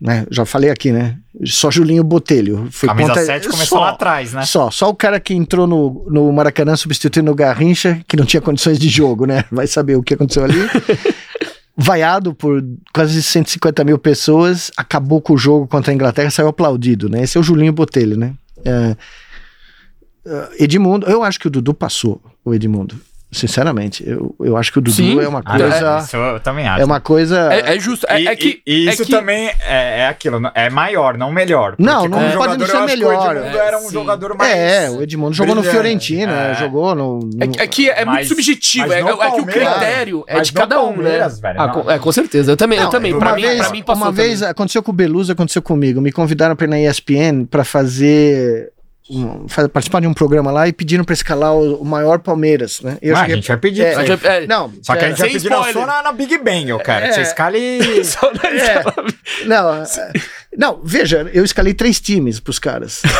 né? 0.00 0.26
Já 0.30 0.44
falei 0.44 0.70
aqui, 0.70 0.92
né? 0.92 1.16
Só 1.44 1.70
Julinho 1.70 2.02
Botelho. 2.04 2.68
Foi 2.70 2.88
Camisa 2.88 3.08
ponta- 3.08 3.24
7 3.24 3.48
começou 3.48 3.78
só. 3.78 3.80
lá 3.84 3.90
atrás, 3.90 4.32
né? 4.32 4.42
Só, 4.44 4.70
só 4.70 4.88
o 4.88 4.94
cara 4.94 5.18
que 5.20 5.34
entrou 5.34 5.66
no, 5.66 6.06
no 6.10 6.32
Maracanã 6.32 6.76
substituindo 6.76 7.30
o 7.30 7.34
Garrincha, 7.34 8.00
que 8.08 8.16
não 8.16 8.24
tinha 8.24 8.40
condições 8.40 8.78
de 8.78 8.88
jogo, 8.88 9.26
né? 9.26 9.44
Vai 9.50 9.66
saber 9.66 9.96
o 9.96 10.02
que 10.02 10.14
aconteceu 10.14 10.44
ali. 10.44 10.58
Vaiado 11.80 12.34
por 12.34 12.60
quase 12.92 13.22
150 13.22 13.84
mil 13.84 13.98
pessoas, 13.98 14.68
acabou 14.76 15.20
com 15.22 15.34
o 15.34 15.38
jogo 15.38 15.68
contra 15.68 15.92
a 15.92 15.94
Inglaterra, 15.94 16.28
saiu 16.28 16.48
aplaudido, 16.48 17.08
né? 17.08 17.22
Esse 17.22 17.36
é 17.38 17.40
o 17.40 17.44
Julinho 17.44 17.72
Botelho, 17.72 18.16
né? 18.16 18.34
É, 18.64 18.96
ah, 20.26 20.48
Edmundo, 20.58 21.06
eu 21.06 21.22
acho 21.22 21.38
que 21.38 21.46
o 21.46 21.50
Dudu 21.50 21.72
passou, 21.72 22.20
o 22.44 22.52
Edmundo. 22.52 22.96
Sinceramente, 23.30 24.02
eu, 24.08 24.34
eu 24.40 24.56
acho 24.56 24.72
que 24.72 24.78
o 24.78 24.80
Dudu 24.80 24.96
Sim. 24.96 25.20
é 25.20 25.28
uma 25.28 25.42
Ah, 25.44 25.58
coisa. 25.58 25.98
isso 25.98 26.16
eu 26.16 26.40
também 26.40 26.66
acho. 26.66 26.80
É 26.80 26.84
uma 26.84 26.98
coisa. 26.98 27.52
É, 27.52 27.76
é 27.76 27.78
justo. 27.78 28.06
É, 28.08 28.22
E, 28.22 28.26
é 28.26 28.34
que. 28.34 28.62
e- 28.66 28.88
é 28.88 28.92
isso 28.94 29.04
que- 29.04 29.12
também 29.12 29.48
é, 29.66 30.00
é 30.00 30.08
aquilo, 30.08 30.40
é 30.54 30.70
maior, 30.70 31.18
não 31.18 31.30
melhor. 31.30 31.74
Não, 31.78 32.08
não 32.08 32.18
como 32.18 32.32
pode 32.38 32.56
não 32.58 32.66
ser 32.66 32.76
eu 32.76 32.86
melhor. 32.86 33.36
O 33.36 33.38
Edmundo 33.40 33.58
É, 33.58 33.66
era 33.66 33.76
um 33.78 33.82
sim. 33.82 33.92
jogador 33.92 34.34
mais. 34.34 34.56
É, 34.56 34.90
o 34.90 35.02
Edmundo 35.02 35.34
jogou 35.34 35.54
no. 35.54 35.62
Fiorentina, 35.62 36.32
É. 36.32 36.54
jogou 36.54 36.94
no. 36.94 37.18
no- 37.18 37.30
É, 37.44 37.46
que- 37.48 37.60
é 37.60 37.66
que 37.66 37.90
é 37.90 38.04
muito 38.04 38.16
Mas- 38.20 38.28
subjetivo. 38.28 38.88
mas 38.88 38.96
É, 38.96 39.00
é 39.00 39.30
que 39.30 39.40
o 39.42 39.44
critério 39.46 40.24
é 40.26 40.36
mas 40.36 40.46
de 40.46 40.52
cada 40.54 40.82
um, 40.82 40.96
né? 40.96 41.28
Velho, 41.28 41.60
Ah, 41.60 41.68
com, 41.68 41.90
é, 41.90 41.98
com 41.98 42.10
certeza. 42.12 42.52
Eu 42.52 42.56
também. 42.56 42.78
eu 42.78 42.84
Não, 42.84 42.90
também. 42.90 43.12
uma 43.12 43.20
Pra 43.20 43.34
mim, 43.34 43.42
vez, 43.42 43.58
pra 43.58 43.70
mim 43.70 43.82
passou 43.82 44.04
uma 44.04 44.10
também. 44.10 44.26
vez 44.28 44.42
aconteceu 44.42 44.82
com 44.82 44.90
o 44.90 44.94
Beluso, 44.94 45.32
aconteceu 45.32 45.60
comigo. 45.60 46.00
Me 46.00 46.10
convidaram 46.10 46.56
para 46.56 46.64
ir 46.66 46.70
na 46.70 46.80
ESPN 46.80 47.44
para 47.44 47.62
fazer 47.62 48.72
um- 49.10 49.46
participar 49.72 50.00
de 50.00 50.06
um 50.06 50.14
programa 50.14 50.50
lá 50.50 50.68
e 50.68 50.72
pediram 50.72 51.04
para 51.04 51.12
escalar 51.14 51.54
o, 51.54 51.80
o 51.80 51.84
maior 51.84 52.18
Palmeiras, 52.18 52.80
né? 52.80 52.98
Eu 53.02 53.16
Ah, 53.16 53.22
a 53.22 53.28
gente 53.28 53.48
vai 53.48 53.56
pedir. 53.56 53.82
É, 53.82 53.94
A 53.94 54.04
gente- 54.04 54.26
é, 54.26 54.46
Não, 54.46 54.72
Só 54.82 54.94
que 54.96 55.04
a 55.04 55.06
é, 55.06 55.10
gente 55.10 55.18
vai 55.20 55.30
pedir 55.30 55.50
não, 55.50 55.64
só 55.72 55.86
na, 55.86 56.02
na 56.02 56.12
Big 56.12 56.36
Bang, 56.38 56.68
eu 56.68 56.78
quero. 56.78 57.04
É. 57.06 57.08
Que 57.08 57.14
você 57.14 57.20
escale. 57.22 57.58
Só 58.04 58.30
na 58.32 58.48
É. 58.48 58.84
não, 59.46 59.74
é, 59.74 59.84
não, 60.56 60.80
veja, 60.84 61.28
eu 61.32 61.44
escalei 61.44 61.74
três 61.74 62.00
times 62.00 62.40
pros 62.40 62.58
caras. 62.58 63.02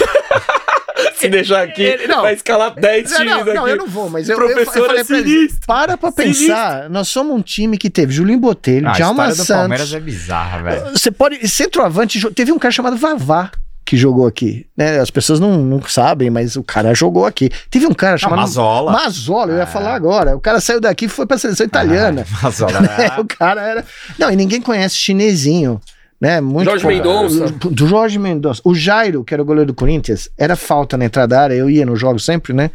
Se 1.15 1.29
deixar 1.29 1.63
aqui, 1.63 1.83
Ele- 1.83 2.07
não. 2.07 2.23
vai 2.23 2.35
escalar 2.35 2.75
10 2.75 3.11
Não, 3.11 3.17
times 3.19 3.33
não, 3.33 3.41
aqui. 3.43 3.55
não, 3.55 3.69
eu 3.69 3.77
não 3.77 3.87
vou, 3.87 4.09
mas 4.09 4.29
eu, 4.29 4.37
O 4.39 4.43
eu, 4.43 4.65
falei 4.67 5.01
é 5.01 5.05
pra 5.05 5.19
eles, 5.19 5.59
para 5.67 5.97
pra 5.97 6.11
Sinistro. 6.13 6.47
pensar, 6.47 6.89
nós 6.91 7.09
somos 7.09 7.37
um 7.37 7.43
time 7.43 7.77
que 7.77 7.91
teve 7.91 8.13
Julinho 8.13 8.39
Botelho, 8.39 8.87
Ah, 8.87 8.91
a 8.91 8.95
Djalma 8.95 9.29
história 9.29 9.45
do 9.45 9.59
Palmeiras 9.61 9.89
Santos. 9.89 10.03
é 10.03 10.05
bizarra, 10.05 10.63
velho. 10.63 10.91
Você 10.93 11.11
pode, 11.11 11.49
centroavante, 11.49 12.21
teve 12.35 12.53
um 12.53 12.59
cara 12.59 12.71
chamado 12.73 12.97
Vavá 12.97 13.51
que 13.89 13.97
jogou 13.97 14.27
aqui, 14.27 14.67
né? 14.77 15.01
As 15.01 15.11
pessoas 15.11 15.41
não, 15.41 15.57
não 15.57 15.81
sabem, 15.83 16.29
mas 16.29 16.57
o 16.57 16.63
cara 16.63 16.95
jogou 16.95 17.25
aqui. 17.25 17.49
Teve 17.71 17.87
um 17.87 17.95
cara 17.95 18.13
Não, 18.13 18.19
chamado 18.19 18.41
Mazola. 18.41 18.93
Mazola, 18.93 19.53
eu 19.53 19.57
ia 19.57 19.63
É. 19.63 19.67
falar 19.67 19.95
agora. 19.95 20.37
O 20.37 20.41
cara 20.41 20.61
saiu 20.61 20.79
daqui 20.79 21.07
e 21.07 21.09
foi 21.09 21.25
pra 21.25 21.39
seleção 21.39 21.65
italiana. 21.65 22.27
Ah, 22.31 22.39
Mazola. 22.43 22.73
É, 22.99 23.19
o 23.19 23.25
cara 23.25 23.63
era. 23.63 23.85
Não, 24.19 24.31
e 24.31 24.37
ninguém 24.37 24.61
conhece 24.61 24.95
chinesinho. 24.97 25.81
Né, 26.21 26.41
muito 26.41 26.69
Jorge. 26.69 26.87
Mendonça. 26.87 27.47
Do 27.71 27.87
Jorge 27.87 28.19
Mendonça. 28.19 28.61
O 28.65 28.75
Jairo, 28.75 29.25
que 29.25 29.33
era 29.33 29.43
o 29.43 29.47
goleiro 29.47 29.69
do 29.69 29.75
Corinthians, 29.75 30.29
era 30.37 30.55
falta 30.57 30.97
na 30.99 31.05
entrada 31.07 31.29
da 31.35 31.41
área, 31.43 31.55
eu 31.55 31.71
ia 31.71 31.87
nos 31.87 31.99
jogos 31.99 32.25
sempre, 32.27 32.53
né? 32.53 32.71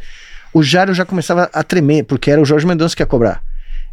O 0.52 0.62
Jairo 0.62 0.92
já 0.94 1.04
começava 1.04 1.48
a 1.52 1.62
tremer, 1.62 2.04
porque 2.04 2.30
era 2.30 2.40
o 2.40 2.44
Jorge 2.44 2.66
Mendonça 2.66 2.96
que 2.96 3.02
ia 3.02 3.06
cobrar. 3.06 3.40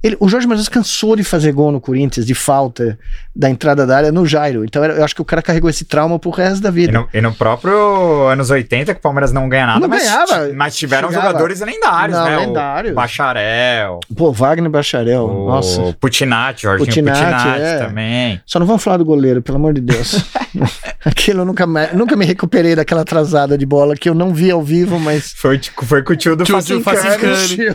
Ele, 0.03 0.17
o 0.19 0.27
Jorge 0.27 0.47
Mendonça 0.47 0.69
cansou 0.69 1.15
de 1.15 1.23
fazer 1.23 1.51
gol 1.51 1.71
no 1.71 1.79
Corinthians, 1.79 2.25
de 2.25 2.33
falta 2.33 2.97
da 3.35 3.49
entrada 3.49 3.85
da 3.85 3.95
área 3.97 4.11
no 4.11 4.25
Jairo. 4.25 4.65
Então 4.65 4.83
eu 4.83 5.03
acho 5.03 5.13
que 5.15 5.21
o 5.21 5.25
cara 5.25 5.41
carregou 5.41 5.69
esse 5.69 5.85
trauma 5.85 6.17
pro 6.17 6.31
resto 6.31 6.61
da 6.61 6.69
E 6.69 6.71
vida. 6.71 6.91
no, 6.93 7.07
e 7.13 7.21
no 7.21 7.31
próprio 7.33 8.27
anos 8.27 8.49
80, 8.49 8.93
que 8.93 8.99
o 8.99 9.01
Palmeiras 9.01 9.31
não 9.31 9.47
ganha 9.47 9.67
nada, 9.67 9.79
Não 9.79 9.87
mas, 9.87 10.03
ganhava. 10.03 10.49
mas 10.55 10.75
tiveram 10.75 11.09
Chegava. 11.09 11.27
jogadores 11.27 11.61
lendários, 11.61 12.17
Não, 12.17 12.25
né? 12.25 12.37
O 12.37 12.39
lendários. 12.41 12.93
Bacharel, 12.95 13.99
Pô, 14.15 14.31
Wagner 14.31 14.69
Bacharel, 14.71 15.25
o 15.25 15.47
nossa. 15.47 15.95
Putinati, 15.99 16.63
Jorginho 16.63 16.87
Putinati, 16.87 17.19
Putinati, 17.21 17.61
é. 17.61 17.77
também. 17.77 18.41
Só 18.45 18.59
não 18.59 18.65
vamos 18.65 18.83
falar 18.83 18.97
do 18.97 19.05
goleiro, 19.05 19.41
pelo 19.41 19.57
amor 19.57 19.73
de 19.73 19.81
Deus. 19.81 20.25
Aquilo 21.05 21.41
eu 21.41 21.45
nunca, 21.45 21.65
mais- 21.65 21.93
nunca 21.93 22.15
me 22.15 22.25
recuperei 22.25 22.75
daquela 22.75 23.01
atrasada 23.01 23.57
de 23.57 23.65
bola 23.65 23.95
que 23.95 24.07
eu 24.09 24.13
não 24.13 24.33
vi 24.33 24.51
ao 24.51 24.61
vivo, 24.61 24.99
mas. 24.99 25.33
Foi, 25.33 25.57
tipo, 25.57 25.85
foi 25.85 26.03
com 26.03 26.13
o 26.13 26.15
tio 26.15 26.35
do 26.35 26.45
Facincani. 26.45 27.69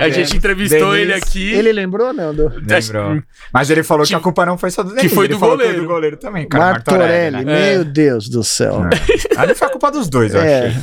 A 0.00 0.08
gente 0.08 0.36
entrevistou 0.36 0.92
Denis, 0.92 1.00
ele 1.02 1.12
aqui. 1.14 1.43
Ele 1.52 1.72
lembrou, 1.72 2.12
não? 2.12 2.34
Do... 2.34 2.48
Lembrou. 2.48 3.22
Mas 3.52 3.70
ele 3.70 3.82
falou 3.82 4.04
que, 4.04 4.10
Que- 4.10 4.14
a 4.14 4.20
culpa 4.20 4.46
não 4.46 4.56
foi 4.56 4.70
só 4.70 4.82
do 4.82 4.94
Denis, 4.94 5.12
foi 5.12 5.28
do 5.28 5.34
que 5.34 5.40
goleiro. 5.40 5.72
foi 5.74 5.82
do 5.82 5.86
goleiro 5.88 6.16
também, 6.16 6.48
cara. 6.48 6.72
Martorelli, 6.72 7.44
né? 7.44 7.74
meu 7.74 7.84
Deus 7.84 8.28
do 8.28 8.42
céu. 8.44 8.84
É. 9.36 9.38
Ali 9.40 9.54
foi 9.54 9.66
a 9.68 9.70
culpa 9.70 9.90
dos 9.90 10.08
dois, 10.08 10.32
eu 10.34 10.40
É. 10.40 10.66
achei. 10.68 10.80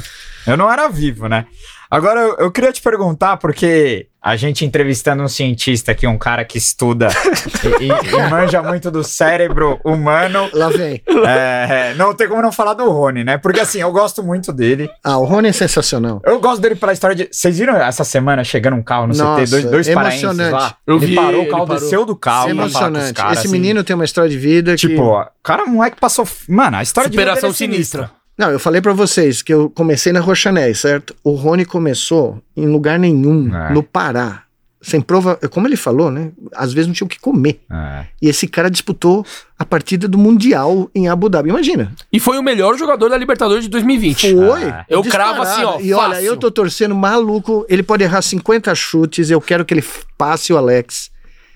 Eu 0.47 0.57
não 0.57 0.71
era 0.71 0.87
vivo, 0.89 1.27
né? 1.27 1.45
Agora, 1.91 2.21
eu, 2.21 2.35
eu 2.37 2.51
queria 2.51 2.71
te 2.71 2.81
perguntar, 2.81 3.35
porque 3.35 4.07
a 4.23 4.37
gente 4.37 4.63
entrevistando 4.63 5.23
um 5.23 5.27
cientista 5.27 5.91
aqui, 5.91 6.07
um 6.07 6.17
cara 6.17 6.45
que 6.45 6.57
estuda 6.57 7.09
e, 7.81 7.87
e- 7.87 8.29
manja 8.29 8.61
muito 8.63 8.89
do 8.89 9.03
cérebro 9.03 9.77
humano, 9.83 10.49
Lá 10.53 10.69
vem. 10.69 11.01
é, 11.27 11.93
não 11.97 12.13
tem 12.13 12.29
como 12.29 12.41
não 12.41 12.51
falar 12.51 12.75
do 12.75 12.89
Rony, 12.89 13.23
né? 13.25 13.37
Porque 13.37 13.59
assim, 13.59 13.79
eu 13.81 13.91
gosto 13.91 14.23
muito 14.23 14.53
dele. 14.53 14.89
Ah, 15.03 15.17
o 15.17 15.25
Rony 15.25 15.49
é 15.49 15.51
sensacional. 15.51 16.21
Eu 16.25 16.39
gosto 16.39 16.61
dele 16.61 16.75
pela 16.75 16.93
história 16.93 17.15
de. 17.15 17.27
Vocês 17.31 17.57
viram 17.59 17.75
essa 17.75 18.03
semana 18.05 18.41
chegando 18.43 18.75
um 18.77 18.83
carro 18.83 19.07
no 19.07 19.13
Nossa, 19.15 19.41
CT, 19.41 19.49
dois, 19.51 19.65
dois 19.65 19.87
emocionante. 19.89 20.53
lá? 20.53 20.75
Eu 20.87 20.95
ele 20.97 21.05
vi 21.07 21.15
parou, 21.15 21.41
o 21.43 21.49
carro 21.49 21.67
parou. 21.67 21.81
desceu 21.81 22.05
do 22.05 22.15
carro 22.15 22.51
é 22.51 22.53
pra 22.53 22.69
falar 22.69 22.69
com 22.69 22.69
os 22.69 22.75
emocionante. 22.97 23.13
caras. 23.13 23.37
Esse 23.39 23.47
assim. 23.47 23.51
menino 23.59 23.83
tem 23.83 23.95
uma 23.95 24.05
história 24.05 24.29
de 24.29 24.37
vida 24.37 24.71
que. 24.75 24.87
Tipo, 24.87 25.01
ó, 25.03 25.25
cara, 25.43 25.65
moleque 25.65 25.97
passou. 25.99 26.25
Mano, 26.47 26.77
a 26.77 26.83
história 26.83 27.09
Superação 27.09 27.49
de 27.51 27.57
vida 27.57 27.67
dele 27.67 27.73
é 27.73 27.75
sinistra. 27.75 28.01
sinistra. 28.03 28.20
Não, 28.37 28.49
eu 28.49 28.59
falei 28.59 28.81
pra 28.81 28.93
vocês 28.93 29.41
que 29.41 29.53
eu 29.53 29.69
comecei 29.69 30.11
na 30.11 30.19
Rochanéis, 30.19 30.79
certo? 30.79 31.15
O 31.23 31.31
Rony 31.31 31.65
começou 31.65 32.41
em 32.55 32.65
lugar 32.67 32.97
nenhum, 32.97 33.53
É. 33.55 33.73
no 33.73 33.83
Pará. 33.83 34.43
Sem 34.83 34.99
prova, 34.99 35.35
como 35.51 35.67
ele 35.67 35.75
falou, 35.75 36.09
né? 36.09 36.31
Às 36.55 36.73
vezes 36.73 36.87
não 36.87 36.93
tinha 36.95 37.05
o 37.05 37.09
que 37.09 37.19
comer. 37.19 37.61
É. 37.71 38.05
E 38.19 38.27
esse 38.27 38.47
cara 38.47 38.67
disputou 38.67 39.23
a 39.59 39.63
partida 39.63 40.07
do 40.07 40.17
Mundial 40.17 40.89
em 40.95 41.07
Abu 41.07 41.29
Dhabi. 41.29 41.49
Imagina. 41.49 41.93
E 42.11 42.19
foi 42.19 42.39
o 42.39 42.41
melhor 42.41 42.75
jogador 42.75 43.07
da 43.07 43.15
Libertadores 43.15 43.65
de 43.65 43.69
2020. 43.69 44.33
Foi. 44.33 44.63
Ah. 44.63 44.83
Eu 44.89 45.03
Disparado. 45.03 45.35
cravo 45.35 45.47
assim, 45.47 45.63
ó, 45.63 45.79
E 45.79 45.93
olha, 45.93 46.15
fácil. 46.15 46.25
eu 46.25 46.35
tô 46.37 46.49
torcendo 46.49 46.95
maluco. 46.95 47.63
Ele 47.69 47.83
pode 47.83 48.03
errar 48.03 48.23
50 48.23 48.73
chutes. 48.73 49.29
Eu 49.29 49.39
quero 49.39 49.63
que 49.63 49.71
ele 49.75 49.83
passe 50.17 50.51
o 50.51 50.57
Alex. 50.57 51.11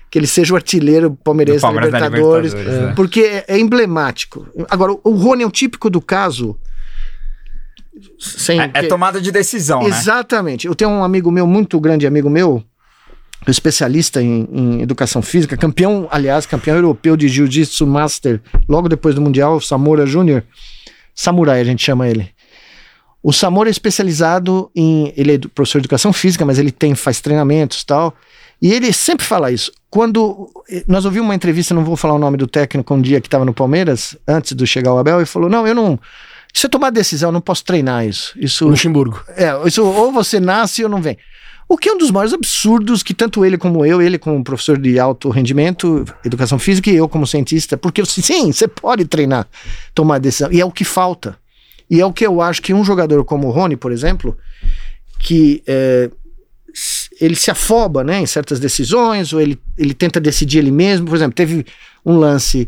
Que 0.08 0.20
ele 0.20 0.28
seja 0.28 0.52
o 0.52 0.56
artilheiro 0.56 1.18
palmeirense 1.24 1.62
da 1.62 1.66
Palmeiras 1.66 1.90
na 1.90 1.98
Libertadores. 1.98 2.52
Libertadores, 2.52 2.88
né? 2.90 2.94
Porque 2.94 3.20
é, 3.22 3.44
é 3.48 3.58
emblemático. 3.58 4.46
Agora, 4.70 4.92
o 5.02 5.10
Rony 5.10 5.42
é 5.42 5.46
o 5.46 5.50
típico 5.50 5.90
do 5.90 6.00
caso. 6.00 6.56
Sem 8.18 8.60
É, 8.60 8.70
é 8.74 8.82
tomada 8.84 9.20
de 9.20 9.30
decisão, 9.30 9.82
né? 9.82 9.88
Exatamente. 9.88 10.66
Eu 10.66 10.74
tenho 10.74 10.90
um 10.90 11.04
amigo 11.04 11.30
meu, 11.30 11.46
muito 11.46 11.78
grande 11.80 12.06
amigo 12.06 12.28
meu, 12.28 12.62
especialista 13.46 14.22
em, 14.22 14.48
em 14.52 14.82
educação 14.82 15.22
física, 15.22 15.56
campeão, 15.56 16.08
aliás, 16.10 16.46
campeão 16.46 16.76
europeu 16.76 17.16
de 17.16 17.28
jiu-jitsu 17.28 17.86
master, 17.86 18.40
logo 18.68 18.88
depois 18.88 19.14
do 19.14 19.20
Mundial, 19.20 19.60
Samura 19.60 20.06
Júnior. 20.06 20.44
Samurai, 21.14 21.60
a 21.60 21.64
gente 21.64 21.82
chama 21.82 22.08
ele. 22.08 22.30
O 23.22 23.32
Samura 23.32 23.68
é 23.68 23.72
especializado 23.72 24.70
em. 24.72 25.12
Ele 25.16 25.34
é 25.34 25.38
professor 25.38 25.80
de 25.80 25.86
educação 25.86 26.12
física, 26.12 26.44
mas 26.44 26.58
ele 26.58 26.70
tem, 26.70 26.94
faz 26.94 27.20
treinamentos 27.20 27.80
e 27.80 27.86
tal. 27.86 28.14
E 28.62 28.72
ele 28.72 28.92
sempre 28.92 29.26
fala 29.26 29.50
isso. 29.50 29.72
Quando. 29.90 30.48
Nós 30.86 31.04
ouvimos 31.04 31.26
uma 31.26 31.34
entrevista, 31.34 31.74
não 31.74 31.84
vou 31.84 31.96
falar 31.96 32.14
o 32.14 32.18
nome 32.18 32.36
do 32.36 32.46
técnico, 32.46 32.94
um 32.94 33.00
dia 33.00 33.20
que 33.20 33.26
estava 33.26 33.44
no 33.44 33.52
Palmeiras, 33.52 34.16
antes 34.28 34.54
de 34.54 34.66
chegar 34.66 34.94
o 34.94 34.98
Abel, 34.98 35.20
e 35.20 35.26
falou: 35.26 35.48
Não, 35.50 35.66
eu 35.66 35.74
não. 35.74 35.98
Isso 36.56 36.66
é 36.66 36.70
tomar 36.70 36.88
decisão, 36.88 37.28
eu 37.28 37.32
não 37.34 37.40
posso 37.42 37.62
treinar 37.62 38.06
isso. 38.06 38.32
Isso 38.34 38.66
Luxemburgo. 38.66 39.22
é, 39.36 39.68
isso 39.68 39.84
ou 39.84 40.10
você 40.10 40.40
nasce 40.40 40.82
ou 40.82 40.88
não 40.88 41.02
vem. 41.02 41.18
O 41.68 41.76
que 41.76 41.90
é 41.90 41.92
um 41.92 41.98
dos 41.98 42.10
maiores 42.10 42.32
absurdos 42.32 43.02
que 43.02 43.12
tanto 43.12 43.44
ele 43.44 43.58
como 43.58 43.84
eu, 43.84 44.00
ele 44.00 44.16
como 44.16 44.42
professor 44.42 44.78
de 44.78 44.98
alto 44.98 45.28
rendimento, 45.28 46.06
educação 46.24 46.58
física, 46.58 46.88
e 46.88 46.96
eu 46.96 47.10
como 47.10 47.26
cientista, 47.26 47.76
porque 47.76 48.02
sim, 48.06 48.52
você 48.52 48.66
pode 48.66 49.04
treinar, 49.04 49.46
tomar 49.94 50.18
decisão, 50.18 50.50
e 50.50 50.58
é 50.58 50.64
o 50.64 50.70
que 50.70 50.82
falta. 50.82 51.36
E 51.90 52.00
é 52.00 52.06
o 52.06 52.12
que 52.12 52.26
eu 52.26 52.40
acho 52.40 52.62
que 52.62 52.72
um 52.72 52.82
jogador 52.82 53.22
como 53.24 53.48
o 53.48 53.50
Rony, 53.50 53.76
por 53.76 53.92
exemplo, 53.92 54.34
que 55.18 55.62
é, 55.66 56.10
ele 57.20 57.34
se 57.34 57.50
afoba 57.50 58.02
né, 58.02 58.18
em 58.20 58.26
certas 58.26 58.58
decisões, 58.58 59.34
ou 59.34 59.42
ele, 59.42 59.58
ele 59.76 59.92
tenta 59.92 60.18
decidir 60.18 60.60
ele 60.60 60.70
mesmo. 60.70 61.06
Por 61.06 61.16
exemplo, 61.16 61.34
teve 61.34 61.66
um 62.04 62.16
lance, 62.16 62.66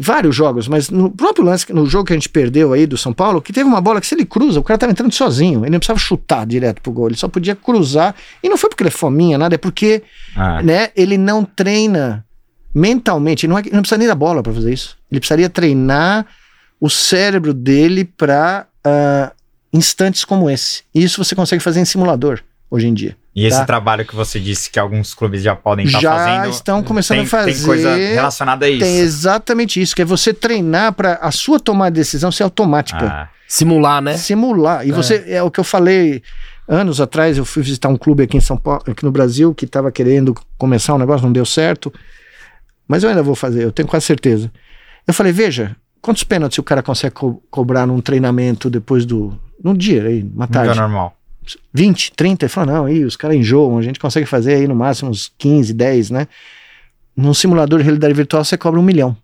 vários 0.00 0.34
jogos, 0.34 0.68
mas 0.68 0.88
no 0.90 1.10
próprio 1.10 1.44
lance, 1.44 1.72
no 1.72 1.86
jogo 1.86 2.04
que 2.04 2.12
a 2.12 2.16
gente 2.16 2.28
perdeu 2.28 2.72
aí 2.72 2.86
do 2.86 2.96
São 2.96 3.12
Paulo, 3.12 3.42
que 3.42 3.52
teve 3.52 3.68
uma 3.68 3.80
bola 3.80 4.00
que 4.00 4.06
se 4.06 4.14
ele 4.14 4.24
cruza, 4.24 4.60
o 4.60 4.62
cara 4.62 4.78
tava 4.78 4.92
entrando 4.92 5.12
sozinho, 5.12 5.64
ele 5.64 5.70
não 5.70 5.78
precisava 5.80 5.98
chutar 5.98 6.46
direto 6.46 6.80
pro 6.80 6.92
gol, 6.92 7.08
ele 7.08 7.16
só 7.16 7.26
podia 7.26 7.56
cruzar, 7.56 8.14
e 8.42 8.48
não 8.48 8.56
foi 8.56 8.70
porque 8.70 8.82
ele 8.84 8.88
é 8.88 8.92
fominha, 8.92 9.36
nada, 9.36 9.54
é 9.56 9.58
porque 9.58 10.02
Ah. 10.36 10.62
né, 10.62 10.90
ele 10.94 11.18
não 11.18 11.44
treina 11.44 12.24
mentalmente, 12.74 13.46
não, 13.48 13.58
é, 13.58 13.60
ele 13.60 13.72
não 13.72 13.82
precisa 13.82 13.98
nem 13.98 14.06
da 14.08 14.14
bola 14.14 14.42
para 14.42 14.52
fazer 14.52 14.72
isso. 14.72 14.96
Ele 15.10 15.20
precisaria 15.20 15.50
treinar 15.50 16.26
o 16.80 16.88
cérebro 16.88 17.52
dele 17.52 18.04
para 18.04 18.66
instantes 19.72 20.24
como 20.24 20.48
esse. 20.50 20.82
E 20.94 21.02
isso 21.02 21.22
você 21.22 21.34
consegue 21.34 21.62
fazer 21.62 21.80
em 21.80 21.84
simulador 21.84 22.40
hoje 22.70 22.86
em 22.86 22.94
dia. 22.94 23.16
E 23.34 23.46
esse 23.46 23.56
Tá. 23.58 23.64
trabalho 23.64 24.04
que 24.04 24.14
você 24.14 24.38
disse 24.38 24.70
que 24.70 24.78
alguns 24.78 25.14
clubes 25.14 25.42
já 25.42 25.56
podem 25.56 25.86
estar 25.86 26.00
Já 26.00 26.12
fazendo. 26.16 26.50
estão 26.50 26.82
começando 26.82 27.16
tem, 27.18 27.26
a 27.26 27.28
fazer. 27.30 27.54
Tem 27.54 27.62
coisa 27.64 27.94
relacionada 27.96 28.66
a 28.66 28.68
isso. 28.68 28.80
Tem 28.80 28.98
exatamente 28.98 29.80
isso, 29.80 29.96
que 29.96 30.02
é 30.02 30.04
você 30.04 30.34
treinar 30.34 30.92
para 30.92 31.14
a 31.14 31.30
sua 31.30 31.58
tomada 31.58 31.92
de 31.92 32.00
decisão 32.00 32.30
ser 32.30 32.42
automática. 32.42 33.06
Ah, 33.06 33.28
Simular, 33.48 34.02
né? 34.02 34.16
Simular. 34.18 34.86
E 34.86 34.92
você, 34.92 35.24
é 35.28 35.42
o 35.42 35.50
que 35.50 35.60
eu 35.60 35.64
falei 35.64 36.22
anos 36.68 37.00
atrás, 37.00 37.36
eu 37.38 37.44
fui 37.44 37.62
visitar 37.62 37.88
um 37.88 37.96
clube 37.96 38.22
aqui 38.22 38.36
em 38.36 38.40
São 38.40 38.56
Paulo, 38.56 38.82
aqui 38.86 39.04
no 39.04 39.10
Brasil, 39.12 39.54
que 39.54 39.64
estava 39.64 39.90
querendo 39.90 40.34
começar 40.58 40.94
um 40.94 40.98
negócio, 40.98 41.24
não 41.24 41.32
deu 41.32 41.44
certo. 41.46 41.92
Mas 42.86 43.02
eu 43.02 43.08
ainda 43.10 43.22
vou 43.22 43.34
fazer, 43.34 43.64
eu 43.64 43.72
tenho 43.72 43.88
quase 43.88 44.04
certeza. 44.06 44.50
Eu 45.06 45.14
falei, 45.14 45.32
veja, 45.32 45.74
quantos 46.00 46.22
pênaltis 46.24 46.58
o 46.58 46.62
cara 46.62 46.82
consegue 46.82 47.14
co- 47.14 47.42
cobrar 47.50 47.86
num 47.86 48.00
treinamento 48.00 48.68
depois 48.70 49.04
do. 49.06 49.38
num 49.62 49.74
dia 49.74 50.02
aí, 50.04 50.22
uma 50.34 50.44
é 50.44 50.48
tarde? 50.48 50.78
normal. 50.78 51.16
20, 51.72 52.12
30? 52.12 52.44
Ele 52.44 52.48
falou, 52.50 52.74
não, 52.74 52.84
aí 52.86 53.04
os 53.04 53.16
caras 53.16 53.36
enjoam, 53.36 53.78
a 53.78 53.82
gente 53.82 53.98
consegue 53.98 54.26
fazer 54.26 54.54
aí 54.54 54.66
no 54.68 54.74
máximo 54.74 55.10
uns 55.10 55.32
15, 55.38 55.72
10, 55.74 56.10
né? 56.10 56.28
Num 57.16 57.34
simulador 57.34 57.78
de 57.78 57.84
realidade 57.84 58.14
virtual 58.14 58.44
você 58.44 58.56
cobra 58.56 58.78
um 58.80 58.82
milhão. 58.82 59.16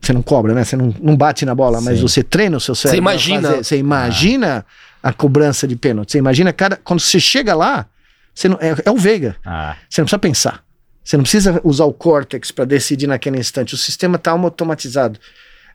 você 0.00 0.12
não 0.12 0.22
cobra, 0.22 0.54
né? 0.54 0.62
Você 0.64 0.76
não, 0.76 0.94
não 1.00 1.16
bate 1.16 1.44
na 1.44 1.54
bola, 1.54 1.80
mas 1.80 1.96
Sim. 1.98 2.02
você 2.06 2.22
treina 2.22 2.56
o 2.56 2.60
seu 2.60 2.74
cérebro. 2.74 2.96
a 2.96 3.12
imagina. 3.12 3.48
fazer- 3.48 3.64
Você 3.64 3.76
imagina 3.78 4.64
a 5.02 5.12
cobrança 5.12 5.66
de 5.66 5.74
pênalti. 5.74 6.12
Você 6.12 6.18
imagina 6.18 6.52
cada. 6.52 6.76
Quando 6.76 7.00
você 7.00 7.18
chega 7.18 7.54
lá, 7.54 7.86
você 8.34 8.48
não, 8.48 8.56
é, 8.60 8.76
é 8.84 8.90
o 8.90 8.96
Veiga. 8.96 9.36
Ah, 9.44 9.76
Você 9.88 10.00
não 10.00 10.04
precisa 10.06 10.18
pensar. 10.18 10.64
Você 11.02 11.16
não 11.16 11.22
precisa 11.24 11.60
usar 11.64 11.84
o 11.86 11.92
córtex 11.92 12.50
para 12.52 12.64
decidir 12.64 13.06
naquele 13.08 13.38
instante. 13.38 13.74
O 13.74 13.76
sistema 13.78 14.14
está 14.16 14.30
automatizado. 14.32 15.18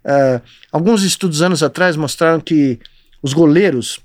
Ah, 0.05 0.39
alguns 0.71 1.03
estudos 1.03 1.41
anos 1.41 1.61
atrás 1.61 1.97
mostraram 1.97 2.39
que 2.39 2.79
os 3.21 3.33
goleiros, 3.33 3.99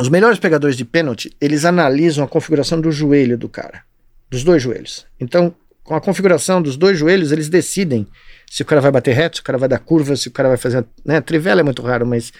os 0.00 0.08
melhores 0.08 0.38
pegadores 0.38 0.76
de 0.76 0.84
pênalti, 0.84 1.34
eles 1.40 1.64
analisam 1.64 2.24
a 2.24 2.28
configuração 2.28 2.80
do 2.80 2.90
joelho 2.90 3.36
do 3.38 3.48
cara, 3.48 3.82
dos 4.30 4.42
dois 4.44 4.62
joelhos. 4.62 5.06
Então, 5.20 5.54
com 5.84 5.94
a 5.94 6.00
configuração 6.00 6.60
dos 6.62 6.76
dois 6.76 6.98
joelhos, 6.98 7.32
eles 7.32 7.48
decidem 7.48 8.06
se 8.50 8.62
o 8.62 8.64
cara 8.64 8.80
vai 8.80 8.90
bater 8.90 9.14
reto, 9.14 9.36
se 9.36 9.40
o 9.40 9.44
cara 9.44 9.58
vai 9.58 9.68
dar 9.68 9.78
curva, 9.78 10.16
se 10.16 10.28
o 10.28 10.30
cara 10.30 10.48
vai 10.48 10.56
fazer. 10.58 10.84
Né, 11.04 11.20
trivela 11.20 11.60
é 11.60 11.64
muito 11.64 11.82
raro, 11.82 12.06
mas 12.06 12.32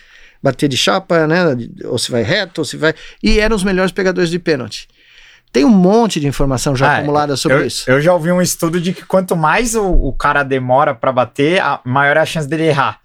bater 0.42 0.68
de 0.68 0.76
chapa, 0.76 1.26
né? 1.26 1.38
Ou 1.84 1.98
se 1.98 2.10
vai 2.10 2.22
reto, 2.22 2.60
ou 2.60 2.64
se 2.64 2.76
vai. 2.76 2.94
E 3.22 3.38
eram 3.38 3.54
os 3.56 3.64
melhores 3.64 3.92
pegadores 3.92 4.30
de 4.30 4.38
pênalti. 4.38 4.88
Tem 5.52 5.64
um 5.64 5.68
monte 5.70 6.20
de 6.20 6.28
informação 6.28 6.76
já 6.76 6.88
Ah, 6.88 6.96
acumulada 6.98 7.36
sobre 7.36 7.58
eu, 7.58 7.66
isso. 7.66 7.90
eu 7.90 8.00
já 8.00 8.12
ouvi 8.14 8.30
um 8.30 8.40
estudo 8.40 8.80
de 8.80 8.92
que 8.92 9.04
quanto 9.04 9.34
mais 9.36 9.74
o, 9.74 9.84
o 9.84 10.12
cara 10.12 10.44
demora 10.44 10.94
pra 10.94 11.10
bater, 11.10 11.60
a 11.60 11.80
maior 11.84 12.16
é 12.16 12.20
a 12.20 12.26
chance 12.26 12.48
dele 12.48 12.68
errar. 12.68 13.00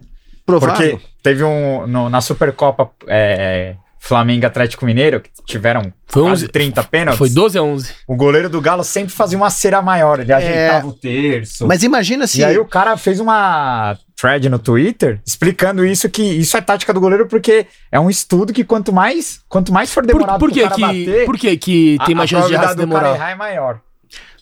Provável. 0.45 0.99
Porque 0.99 1.05
teve 1.25 1.43
um. 1.43 1.87
no- 1.87 2.07
na 2.09 2.21
Supercopa 2.21 2.91
é, 3.07 3.75
Flamengo 3.99 4.43
e 4.43 4.45
Atlético 4.45 4.85
Mineiro, 4.85 5.19
que 5.19 5.31
tiveram 5.47 5.91
Foi 6.05 6.21
quase 6.21 6.43
11 6.43 6.47
30 6.49 6.83
pênaltis. 6.83 7.17
Foi 7.17 7.29
12 7.29 7.57
a 7.57 7.63
11. 7.63 7.91
O 8.07 8.15
goleiro 8.15 8.47
do 8.49 8.61
Galo 8.61 8.83
sempre 8.83 9.11
fazia 9.11 9.35
uma 9.35 9.49
cera 9.49 9.81
maior, 9.81 10.19
ele 10.19 10.31
ajeitava 10.31 10.85
o 10.85 10.93
terço. 10.93 11.63
É. 11.63 11.67
Mas 11.67 11.81
imagina 11.81 12.27
se. 12.27 12.41
E 12.41 12.45
aí 12.45 12.59
o 12.59 12.65
cara 12.65 12.95
fez 12.97 13.19
uma 13.19 13.97
thread 14.15 14.47
no 14.47 14.59
Twitter 14.59 15.19
explicando 15.25 15.83
isso, 15.83 16.07
que 16.07 16.21
isso 16.21 16.55
é 16.55 16.61
tática 16.61 16.93
do 16.93 16.99
goleiro, 16.99 17.27
porque 17.27 17.65
é 17.91 17.99
um 17.99 18.09
estudo 18.09 18.53
que 18.53 18.63
quanto 18.63 18.93
mais, 18.93 19.41
quanto 19.49 19.73
mais 19.73 19.91
for 19.91 20.03
Por, 20.03 20.07
demorado 20.13 20.39
por 20.39 20.49
pro 20.49 20.53
que, 20.53 20.61
cara 20.61 20.75
que, 20.75 20.81
bater, 20.81 21.25
por 21.25 21.37
que, 21.37 21.57
que 21.57 21.97
tem 22.05 22.13
a- 22.13 22.17
mais 22.19 22.29
chance 22.29 22.47
de 22.47 22.53
errar 22.53 22.69
se 22.69 22.75
probabilidade 22.75 22.75
do 22.75 22.93
cara 22.93 23.03
demorar? 23.07 23.15
errar 23.15 23.31
é 23.31 23.35
maior. 23.35 23.79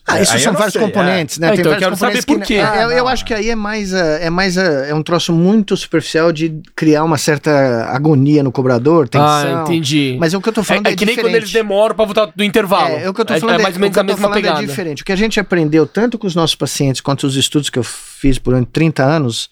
Ah, 0.06 0.20
isso 0.20 0.34
Aí 0.34 0.40
são 0.40 0.52
vários 0.52 0.74
sei, 0.74 0.82
componentes, 0.82 1.38
né? 1.38 1.46
É, 1.46 1.50
Tem 1.52 1.60
então 1.60 1.72
eu 1.72 1.78
quero 1.78 1.96
saber 1.96 2.18
componentes 2.20 2.24
por 2.26 2.38
quê. 2.46 2.54
que- 2.56 2.60
é, 2.60 2.84
eu, 2.84 2.90
eu 2.90 3.08
Ah, 3.08 3.12
acho 3.12 3.24
que 3.24 3.32
aí 3.32 3.48
é 3.48 3.56
mais, 3.56 3.94
ah, 3.94 4.18
é 4.20 4.28
mais 4.28 4.58
ah, 4.58 4.62
é 4.86 4.94
um 4.94 5.02
troço 5.02 5.32
muito 5.32 5.74
superficial 5.78 6.30
de 6.30 6.60
criar 6.76 7.04
uma 7.04 7.16
certa 7.16 7.50
agonia 7.90 8.42
no 8.42 8.52
cobrador, 8.52 9.08
tensão. 9.08 9.26
Ah, 9.26 9.62
entendi. 9.62 10.16
Mas 10.20 10.34
o 10.34 10.42
que 10.42 10.48
eu 10.50 10.52
tô 10.52 10.62
falando 10.62 10.86
é, 10.86 10.90
é, 10.90 10.92
é 10.92 10.96
que 10.96 11.06
nem 11.06 11.14
diferente. 11.14 11.32
quando 11.32 11.36
eles 11.42 11.52
demoram 11.52 11.94
pra 11.94 12.04
voltar 12.04 12.26
do 12.36 12.44
intervalo. 12.44 12.96
É, 12.96 13.08
o 13.08 13.14
que 13.14 13.20
eu 13.22 13.24
tô 13.24 13.32
É- 13.32 13.40
falando 13.40 13.60
é, 13.60 13.62
mais 13.62 13.76
ou 13.76 13.80
menos 13.80 13.96
a 13.96 14.02
mesma 14.02 14.30
pegada. 14.30 14.62
É 14.62 14.66
diferente. 14.66 15.00
O 15.02 15.04
que 15.06 15.12
a 15.12 15.16
gente 15.16 15.40
aprendeu 15.40 15.86
tanto 15.86 16.18
com 16.18 16.26
os 16.26 16.34
nossos 16.34 16.54
pacientes 16.54 17.00
quanto 17.00 17.26
os 17.26 17.34
estudos 17.34 17.70
que 17.70 17.78
eu 17.78 17.84
fiz 17.84 18.38
por 18.38 18.62
30 18.66 19.02
anos 19.02 19.48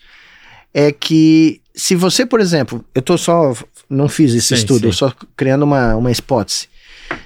é 0.75 0.93
que 0.93 1.63
se 1.75 1.95
você, 1.97 2.27
por 2.27 2.41
exemplo, 2.41 2.85
eu 2.95 3.01
tô 3.01 3.17
só 3.17 3.55
não 3.89 4.07
fiz 4.09 4.35
esse 4.35 4.49
Sim, 4.49 4.55
estudo, 4.57 4.81
sim. 4.81 4.87
eu 4.89 4.93
só 4.93 5.13
criando 5.35 5.63
uma, 5.63 5.97
uma 5.97 6.11
hipótese. 6.11 6.67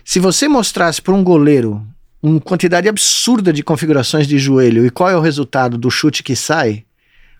Se 0.04 0.20
você 0.20 0.46
mostrasse 0.46 1.02
para 1.02 1.12
um 1.14 1.22
goleiro 1.24 1.84
uma 2.22 2.40
quantidade 2.40 2.88
absurda 2.88 3.52
de 3.52 3.62
configurações 3.62 4.26
de 4.26 4.38
joelho 4.38 4.86
e 4.86 4.90
qual 4.90 5.10
é 5.10 5.16
o 5.16 5.20
resultado 5.20 5.78
do 5.78 5.90
chute 5.90 6.22
que 6.22 6.34
sai, 6.34 6.84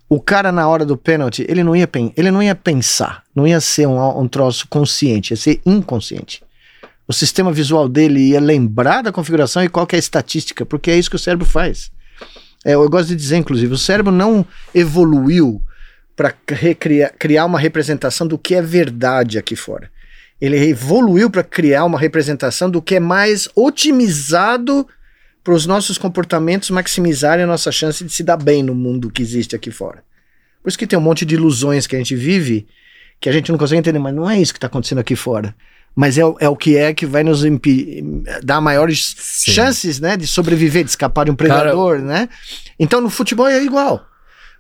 o 0.09 0.21
cara 0.21 0.53
na 0.53 0.69
hora 0.69 0.85
do 0.85 0.97
pênalti, 0.97 1.45
ele 1.49 1.65
não 1.65 1.75
ia, 1.75 1.89
ele 2.17 2.31
não 2.31 2.43
ia 2.43 2.55
pensar, 2.55 3.25
não 3.35 3.47
ia 3.47 3.61
ser 3.61 3.87
um, 3.87 4.21
um 4.21 4.29
troço 4.29 4.67
consciente, 4.69 5.33
ia 5.33 5.37
ser 5.37 5.61
inconsciente. 5.67 6.43
O 7.09 7.13
sistema 7.13 7.53
visual 7.53 7.89
dele 7.89 8.21
ia 8.21 8.41
lembrar 8.41 9.03
da 9.03 9.13
configuração 9.13 9.63
e 9.65 9.69
qual 9.69 9.87
é 9.93 9.97
a 9.97 9.99
estatística, 9.99 10.65
porque 10.65 10.91
é 10.91 10.99
isso 10.99 11.11
que 11.11 11.17
o 11.17 11.21
cérebro 11.21 11.47
faz. 11.47 11.91
É, 12.65 12.75
eu 12.75 12.89
gosto 12.89 13.09
de 13.09 13.17
dizer, 13.17 13.37
inclusive, 13.37 13.73
o 13.73 13.79
cérebro 13.79 14.13
não 14.13 14.45
evoluiu 14.75 15.63
para 16.17 16.33
criar 17.19 17.45
uma 17.45 17.61
representação 17.61 18.27
do 18.27 18.39
que 18.39 18.55
é 18.55 18.63
verdade 18.63 19.39
aqui 19.39 19.55
fora. 19.55 19.91
Ele 20.41 20.57
evoluiu 20.69 21.31
para 21.31 21.43
criar 21.43 21.85
uma 21.85 21.99
representação 21.99 22.71
do 22.71 22.83
que 22.83 22.97
é 22.97 23.01
mais 23.01 23.49
otimizado 23.55 24.87
para 25.43 25.55
os 25.55 25.65
nossos 25.67 25.97
comportamentos 25.97 26.71
maximizarem 26.71 27.45
a 27.45 27.47
nossa 27.47 27.71
chance 27.73 28.05
de 28.05 28.13
se 28.13 28.23
dar 28.23 28.37
bem 28.37 28.63
no 28.63 28.75
mundo 28.75 29.11
que 29.11 29.23
existe 29.23 29.55
aqui 29.57 29.71
fora. 29.71 30.03
Por 30.63 30.69
isso 30.69 30.79
que 30.79 30.87
tem 30.87 30.99
um 30.99 31.03
monte 31.03 31.25
de 31.25 31.35
ilusões 31.37 31.87
que 31.87 31.95
a 31.95 31.99
gente 31.99 32.15
vive 32.17 32.67
que 33.19 33.31
a 33.31 33.33
gente 33.33 33.51
não 33.51 33.57
consegue 33.59 33.79
entender, 33.79 33.99
mas 33.99 34.15
não 34.15 34.29
é 34.29 34.39
isso 34.39 34.53
que 34.53 34.59
está 34.59 34.67
acontecendo 34.67 34.99
aqui 34.99 35.17
fora. 35.17 35.55
Mas 35.95 36.19
é, 36.19 36.27
o- 36.27 36.37
é 36.39 36.47
o 36.51 36.55
que 36.57 36.77
é 36.77 36.93
que 36.93 37.07
vai 37.07 37.25
nos 37.25 37.43
dar 38.45 38.61
maiores 38.61 39.15
Sim. 39.19 39.53
chances 39.53 39.99
né, 39.99 40.19
de 40.19 40.27
sobreviver, 40.27 40.85
de 40.85 40.91
escapar 40.91 41.25
de 41.25 41.31
um 41.31 41.35
predador, 41.37 41.99
né? 42.01 42.29
Então 42.79 43.01
no 43.01 43.09
futebol 43.09 43.47
é 43.49 43.65
igual. 43.65 44.05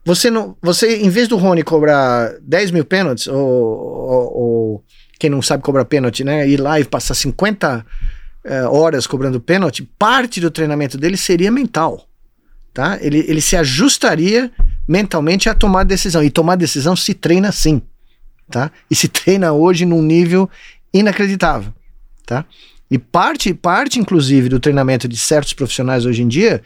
Você 0.07 0.31
não, 0.31 0.57
você 0.63 0.97
em 1.03 1.11
vez 1.11 1.29
do 1.29 1.37
Rony 1.37 1.63
cobrar 1.63 2.33
10 2.41 2.71
mil 2.71 2.85
pênaltis, 2.85 3.27
ou, 3.27 3.37
ou- 3.39 4.33
ou 4.39 4.85
quem 5.19 5.31
não 5.31 5.41
sabe 5.43 5.63
cobrar 5.63 5.85
pênalti, 5.85 6.25
né? 6.25 6.49
Ir 6.49 6.59
lá 6.59 6.79
e 6.79 6.85
passar 6.85 7.15
50 7.15 7.85
eh, 8.45 8.63
horas 8.65 9.07
cobrando 9.07 9.41
pênalti, 9.41 9.83
parte 9.99 10.41
do 10.41 10.51
treinamento 10.51 10.97
dele 10.97 11.17
seria 11.17 11.51
mental. 11.51 12.07
Tá? 12.73 12.99
Ele, 13.01 13.25
ele 13.27 13.41
se 13.41 13.57
ajustaria 13.57 14.53
mentalmente 14.87 15.49
a 15.49 15.55
tomar 15.55 15.85
decisão. 15.85 16.23
E 16.23 16.31
tomar 16.31 16.57
decisão 16.57 16.95
se 16.95 17.15
treina 17.15 17.51
sim. 17.51 17.83
Tá? 18.51 18.71
E 18.91 18.95
se 18.95 19.09
treina 19.09 19.53
hoje 19.53 19.85
num 19.85 20.03
nível 20.03 20.49
inacreditável. 20.93 21.73
Tá? 22.25 22.45
E 22.91 22.99
parte, 22.99 23.53
parte, 23.53 23.99
inclusive, 23.99 24.49
do 24.49 24.61
treinamento 24.61 25.09
de 25.09 25.17
certos 25.17 25.53
profissionais 25.53 26.07
hoje 26.07 26.23
em 26.23 26.29
dia 26.29 26.63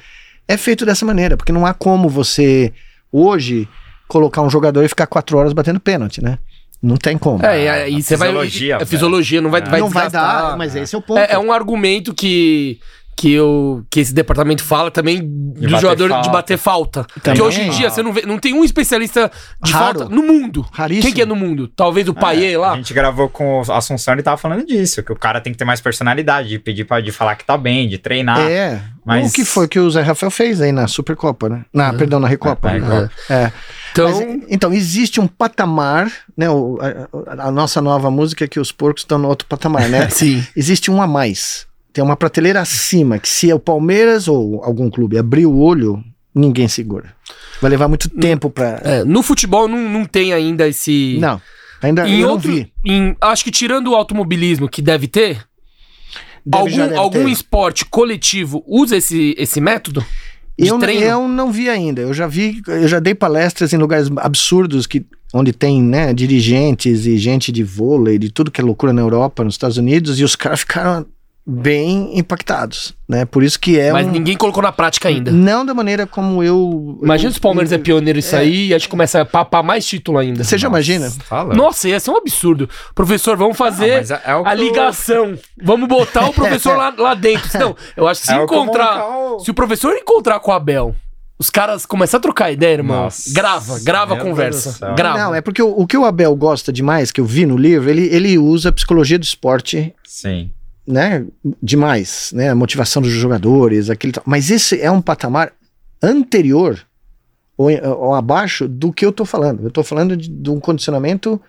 é 0.46 0.56
feito 0.56 0.84
dessa 0.84 1.06
maneira, 1.06 1.36
porque 1.36 1.52
não 1.52 1.64
há 1.64 1.72
como 1.72 2.08
você 2.08 2.72
hoje 3.12 3.68
colocar 4.08 4.42
um 4.42 4.50
jogador 4.50 4.84
e 4.84 4.88
ficar 4.88 5.06
quatro 5.06 5.38
horas 5.38 5.52
batendo 5.52 5.78
pênalti, 5.78 6.22
né? 6.22 6.38
Não 6.82 6.96
tem 6.96 7.18
como. 7.18 7.44
É, 7.44 7.64
e 7.64 7.68
aí 7.68 7.96
a 7.96 8.00
você 8.02 8.16
vai. 8.16 8.28
fisiologia, 8.28 8.74
É 8.74 8.78
velho. 8.78 8.88
fisiologia, 8.90 9.40
não 9.42 9.50
vai, 9.50 9.60
É. 9.60 9.64
vai 9.64 9.80
não 9.80 9.90
vai 9.90 10.10
dar, 10.10 10.56
mas 10.56 10.74
esse 10.74 10.94
é 10.94 10.98
o 10.98 11.02
ponto. 11.02 11.18
É, 11.18 11.28
é 11.32 11.38
um 11.38 11.52
argumento 11.52 12.14
que, 12.14 12.78
que, 13.16 13.32
eu, 13.32 13.84
que 13.90 14.00
esse 14.00 14.14
departamento 14.14 14.64
fala 14.64 14.90
também 14.90 15.20
do 15.20 15.60
bater 15.68 15.80
jogador 15.80 16.06
de 16.08 16.14
falta. 16.14 16.30
bater 16.30 16.56
falta. 16.58 17.04
Também. 17.04 17.20
Porque 17.22 17.42
hoje 17.42 17.60
em 17.60 17.70
dia 17.70 17.90
você 17.90 18.02
não 18.02 18.12
vê, 18.14 18.22
não 18.22 18.38
tem 18.38 18.54
um 18.54 18.64
especialista 18.64 19.30
de 19.62 19.72
Raro. 19.72 19.98
falta 20.00 20.14
no 20.14 20.22
mundo. 20.22 20.64
Raríssimo. 20.72 21.02
Quem 21.04 21.12
que 21.12 21.20
é 21.22 21.26
no 21.26 21.36
mundo? 21.36 21.68
Talvez 21.68 22.08
o 22.08 22.14
Paier 22.14 22.56
A 22.56 22.60
lá. 22.60 22.76
gente 22.76 22.94
gravou 22.94 23.28
com 23.28 23.60
o 23.60 23.72
Assunção 23.72 24.14
e 24.14 24.22
tava 24.22 24.38
falando 24.38 24.64
disso, 24.64 25.02
que 25.02 25.12
o 25.12 25.16
cara 25.16 25.40
tem 25.40 25.52
que 25.52 25.58
ter 25.58 25.64
mais 25.66 25.80
personalidade, 25.82 26.48
de 26.48 26.58
pedir 26.58 26.84
pra 26.84 27.00
de 27.02 27.12
falar 27.12 27.36
que 27.36 27.44
tá 27.44 27.58
bem, 27.58 27.86
de 27.88 27.98
treinar. 27.98 28.40
É. 28.40 28.80
mas- 29.04 29.30
O 29.30 29.34
que 29.34 29.44
foi 29.44 29.68
que 29.68 29.78
o 29.78 29.90
Zé 29.90 30.00
Rafael 30.00 30.30
fez 30.30 30.60
aí 30.62 30.72
na 30.72 30.86
Supercopa, 30.88 31.48
né? 31.50 31.64
Na, 31.74 31.92
Perdão, 31.92 32.20
na 32.20 32.28
Recopa. 32.28 32.72
Na 32.72 32.74
Recopa. 32.74 33.10
É. 33.28 33.52
Então, 33.92 34.08
Mas, 34.08 34.42
então, 34.48 34.72
existe 34.72 35.20
um 35.20 35.26
patamar, 35.26 36.10
né? 36.36 36.48
o- 36.48 36.78
a, 37.26 37.48
a 37.48 37.50
nossa 37.50 37.82
nova 37.82 38.10
música 38.10 38.44
é 38.44 38.48
que 38.48 38.58
os 38.60 38.72
porcos 38.72 39.02
estão 39.02 39.18
no 39.18 39.28
outro 39.28 39.46
patamar, 39.48 39.88
né? 39.88 40.08
sim. 40.10 40.42
existe 40.56 40.90
um 40.90 41.02
a 41.02 41.06
mais. 41.06 41.66
Tem 41.92 42.02
uma 42.04 42.16
prateleira 42.16 42.60
acima, 42.60 43.18
que 43.18 43.28
se 43.28 43.50
é 43.50 43.54
o 43.54 43.58
Palmeiras 43.58 44.28
ou 44.28 44.62
algum 44.64 44.88
clube 44.90 45.18
abrir 45.18 45.46
o 45.46 45.56
olho, 45.58 46.02
ninguém 46.34 46.68
segura. 46.68 47.14
Vai 47.60 47.70
levar 47.70 47.88
muito 47.88 48.08
tempo 48.08 48.48
pra. 48.48 48.80
É, 48.84 49.04
no 49.04 49.22
futebol 49.22 49.66
não, 49.68 49.88
não 49.88 50.04
tem 50.04 50.32
ainda 50.32 50.68
esse. 50.68 51.18
Não, 51.20 51.40
ainda 51.82 52.08
Em 52.08 52.22
não 52.22 52.30
outro, 52.30 52.52
vi. 52.52 52.72
em- 52.84 53.16
acho 53.20 53.42
que 53.44 53.50
tirando 53.50 53.88
o 53.88 53.94
automobilismo, 53.96 54.68
que 54.68 54.80
deve 54.80 55.06
ter, 55.08 55.44
Deve- 56.46 56.80
algum, 56.80 56.98
algum 56.98 57.24
ter. 57.24 57.30
esporte 57.30 57.84
coletivo 57.84 58.62
usa 58.66 58.96
esse, 58.96 59.34
esse 59.36 59.60
método? 59.60 60.04
Eu, 60.56 60.78
treino? 60.78 61.02
eu 61.04 61.26
não 61.28 61.50
vi 61.50 61.68
ainda. 61.70 62.02
Eu 62.02 62.12
já 62.14 62.26
vi, 62.26 62.60
eu 62.68 62.86
já 62.86 63.00
dei 63.00 63.14
palestras 63.14 63.72
em 63.72 63.78
lugares 63.78 64.08
absurdos 64.18 64.86
que 64.86 65.04
onde 65.32 65.52
tem, 65.52 65.82
né, 65.82 66.12
dirigentes 66.12 67.06
e 67.06 67.16
gente 67.16 67.50
de 67.52 67.62
vôlei, 67.64 68.18
de 68.18 68.30
tudo 68.30 68.50
que 68.50 68.60
é 68.60 68.64
loucura 68.64 68.92
na 68.92 69.00
Europa, 69.00 69.42
nos 69.44 69.54
Estados 69.54 69.76
Unidos, 69.78 70.18
e 70.20 70.24
os 70.24 70.34
caras 70.36 70.60
ficaram 70.60 71.06
bem 71.46 72.18
impactados, 72.18 72.94
né? 73.08 73.24
Por 73.24 73.42
isso 73.42 73.58
que 73.58 73.78
é 73.78 73.92
Mas 73.92 74.06
um, 74.06 74.10
ninguém 74.10 74.36
colocou 74.36 74.62
na 74.62 74.70
prática 74.70 75.08
ainda. 75.08 75.30
não 75.32 75.64
da 75.64 75.74
maneira 75.74 76.06
como 76.06 76.42
eu 76.44 76.98
Imagina 77.02 77.30
eu- 77.30 77.32
se 77.32 77.38
o 77.38 77.42
Palmeiras 77.42 77.72
é 77.72 77.78
pioneiro 77.78 78.18
nisso 78.18 78.36
aí 78.36 78.68
e 78.68 78.74
a 78.74 78.78
gente 78.78 78.88
começa 78.88 79.22
a 79.22 79.24
papar 79.24 79.62
mais 79.62 79.84
título 79.86 80.18
ainda. 80.18 80.44
Você 80.44 80.56
já 80.58 80.68
imagina? 80.68 81.10
Fala. 81.10 81.54
Nossa, 81.54 81.88
ia 81.88 81.98
ser 81.98 82.10
um 82.10 82.16
absurdo. 82.16 82.68
Professor, 82.94 83.36
vamos 83.36 83.56
fazer 83.56 84.06
Ah, 84.12 84.20
é- 84.26 84.30
é 84.30 84.32
a 84.32 84.42
que 84.42 84.50
eu- 84.50 84.54
ligação. 84.64 85.38
Vamos 85.62 85.88
botar 85.88 86.26
o 86.28 86.32
professor 86.32 86.76
lá, 86.76 86.94
lá 86.96 87.14
dentro. 87.14 87.48
Não, 87.58 87.76
eu 87.96 88.06
acho 88.06 88.20
que 88.20 88.26
se 88.28 88.32
É 88.34 88.36
eu 88.38 88.44
encontrar. 88.44 89.04
o- 89.08 89.40
Se 89.40 89.50
o 89.50 89.54
professor 89.54 89.92
encontrar 89.94 90.38
com 90.40 90.50
o 90.50 90.54
Abel, 90.54 90.94
os 91.38 91.48
caras 91.50 91.86
começar 91.86 92.18
a 92.18 92.20
trocar 92.20 92.52
ideia, 92.52 92.74
irmão. 92.74 93.04
Nossa, 93.04 93.32
grava, 93.32 93.78
grava 93.80 94.14
a 94.14 94.18
conversa. 94.20 94.92
Grava. 94.94 95.18
Não, 95.18 95.34
é 95.34 95.40
porque 95.40 95.62
o, 95.62 95.70
o 95.70 95.86
que 95.86 95.96
o 95.96 96.04
Abel 96.04 96.34
gosta 96.36 96.70
demais, 96.72 97.10
que 97.10 97.20
eu 97.20 97.24
vi 97.24 97.46
no 97.46 97.56
livro, 97.56 97.88
ele, 97.88 98.06
ele 98.14 98.36
usa 98.38 98.68
a 98.68 98.72
psicologia 98.72 99.18
do 99.18 99.24
esporte 99.24 99.94
Sim. 100.04 100.50
Né, 100.90 101.24
demais, 101.62 102.32
né, 102.34 102.50
a 102.50 102.54
motivação 102.54 103.00
dos 103.00 103.12
jogadores, 103.12 103.88
aquele, 103.88 104.12
mas 104.24 104.50
esse 104.50 104.80
é 104.80 104.90
um 104.90 105.00
patamar 105.00 105.52
anterior 106.02 106.80
ou, 107.56 107.68
ou 107.70 108.14
abaixo 108.14 108.66
do 108.66 108.92
que 108.92 109.04
eu 109.04 109.12
tô 109.12 109.24
falando. 109.24 109.64
Eu 109.64 109.70
tô 109.70 109.82
falando 109.82 110.16
de, 110.16 110.28
de 110.28 110.50
um 110.50 110.58
condicionamento 110.58 111.40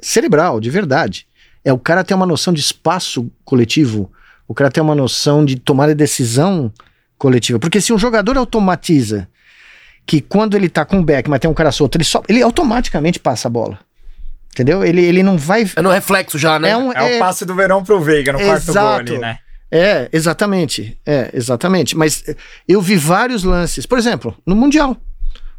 cerebral, 0.00 0.60
de 0.60 0.70
verdade. 0.70 1.26
É 1.64 1.72
o 1.72 1.78
cara 1.78 2.04
ter 2.04 2.14
uma 2.14 2.26
noção 2.26 2.52
de 2.52 2.60
espaço 2.60 3.30
coletivo, 3.44 4.10
o 4.46 4.54
cara 4.54 4.70
ter 4.70 4.80
uma 4.80 4.94
noção 4.94 5.44
de 5.44 5.56
tomar 5.56 5.90
a 5.90 5.94
decisão 5.94 6.72
coletiva, 7.18 7.58
porque 7.58 7.80
se 7.80 7.92
um 7.92 7.98
jogador 7.98 8.36
automatiza 8.38 9.28
que 10.06 10.22
quando 10.22 10.56
ele 10.56 10.70
tá 10.70 10.86
com 10.86 11.00
o 11.00 11.04
back, 11.04 11.28
mas 11.28 11.40
tem 11.40 11.50
um 11.50 11.54
cara 11.54 11.70
solto, 11.70 11.96
ele, 11.96 12.04
só, 12.04 12.22
ele 12.28 12.40
automaticamente 12.40 13.20
passa 13.20 13.48
a 13.48 13.50
bola. 13.50 13.78
Entendeu? 14.58 14.84
Ele, 14.84 15.04
ele 15.04 15.22
não 15.22 15.38
vai. 15.38 15.64
É 15.76 15.80
no 15.80 15.88
reflexo 15.90 16.36
já, 16.36 16.58
né? 16.58 16.70
É, 16.70 16.76
um, 16.76 16.92
É, 16.92 17.14
o 17.16 17.18
passe 17.20 17.44
do 17.44 17.54
verão 17.54 17.84
pro 17.84 18.00
Veiga 18.00 18.32
no 18.32 18.40
quarto 18.40 18.72
gol 18.72 18.88
ali, 18.88 19.18
né? 19.18 19.38
É, 19.70 20.08
exatamente. 20.12 20.98
É, 21.06 21.30
exatamente. 21.32 21.96
Mas 21.96 22.24
eu 22.66 22.80
vi 22.82 22.96
vários 22.96 23.44
lances. 23.44 23.86
Por 23.86 23.98
exemplo, 23.98 24.36
no 24.44 24.56
Mundial. 24.56 24.96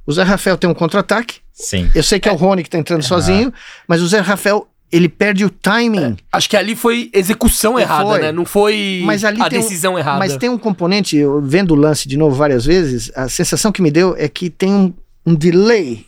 O 0.05 0.11
Zé 0.11 0.23
Rafael 0.23 0.57
tem 0.57 0.69
um 0.69 0.73
contra-ataque. 0.73 1.37
Sim. 1.53 1.89
Eu 1.95 2.03
sei 2.03 2.19
que 2.19 2.27
é 2.27 2.31
o 2.31 2.35
Rony 2.35 2.61
que 2.63 2.69
tá 2.69 2.77
entrando 2.77 3.03
sozinho, 3.03 3.53
mas 3.87 4.01
o 4.01 4.07
Zé 4.07 4.19
Rafael, 4.19 4.67
ele 4.91 5.07
perde 5.07 5.45
o 5.45 5.49
timing. 5.49 6.17
Acho 6.31 6.49
que 6.49 6.57
ali 6.57 6.75
foi 6.75 7.09
execução 7.13 7.79
errada, 7.79 8.09
Foi. 8.09 8.19
né? 8.19 8.31
Não 8.33 8.43
foi 8.43 9.01
Mas 9.05 9.23
ali 9.23 9.39
a 9.41 9.47
tem 9.47 9.59
um- 9.59 9.61
decisão 9.61 9.97
errada. 9.97 10.19
Mas 10.19 10.35
tem 10.35 10.49
um 10.49 10.57
componente, 10.57 11.15
eu 11.15 11.39
vendo 11.41 11.71
o 11.71 11.75
lance 11.75 12.05
de 12.07 12.17
novo 12.17 12.35
várias 12.35 12.65
vezes, 12.65 13.09
a 13.15 13.29
sensação 13.29 13.71
que 13.71 13.81
me 13.81 13.91
deu 13.91 14.15
é 14.17 14.27
que 14.27 14.49
tem 14.49 14.73
um, 14.73 14.93
um 15.25 15.35
delay 15.35 16.05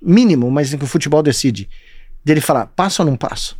mínimo, 0.00 0.50
mas 0.50 0.72
em 0.72 0.78
que 0.78 0.84
o 0.84 0.88
futebol 0.88 1.22
decide. 1.22 1.68
Dele 2.24 2.40
falar, 2.40 2.66
passo 2.66 3.02
ou 3.02 3.08
não 3.08 3.16
passo? 3.16 3.56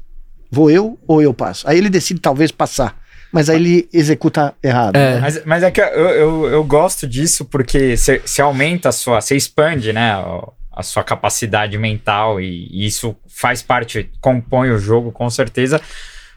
Vou 0.50 0.70
eu 0.70 0.98
ou 1.06 1.20
eu 1.20 1.34
passo? 1.34 1.68
Aí 1.68 1.76
ele 1.76 1.90
decide 1.90 2.20
talvez 2.20 2.50
passar, 2.50 2.96
mas 3.32 3.50
aí 3.50 3.56
ele 3.56 3.88
executa 3.92 4.54
errado. 4.62 4.96
É. 4.96 5.14
né? 5.14 5.20
Mas, 5.20 5.44
mas 5.44 5.62
é 5.62 5.70
que 5.70 5.80
eu, 5.80 5.86
eu, 5.86 6.46
eu 6.46 6.64
gosto 6.64 7.06
disso 7.06 7.44
porque 7.44 7.96
você 7.96 8.40
aumenta 8.40 8.88
a 8.88 8.92
sua, 8.92 9.20
você 9.20 9.36
expande, 9.36 9.92
né, 9.92 10.12
a 10.72 10.82
sua 10.82 11.04
capacidade 11.04 11.76
mental 11.78 12.40
e, 12.40 12.68
e 12.70 12.86
isso 12.86 13.16
faz 13.28 13.62
parte, 13.62 14.10
compõe 14.20 14.70
o 14.70 14.78
jogo 14.78 15.12
com 15.12 15.28
certeza. 15.30 15.80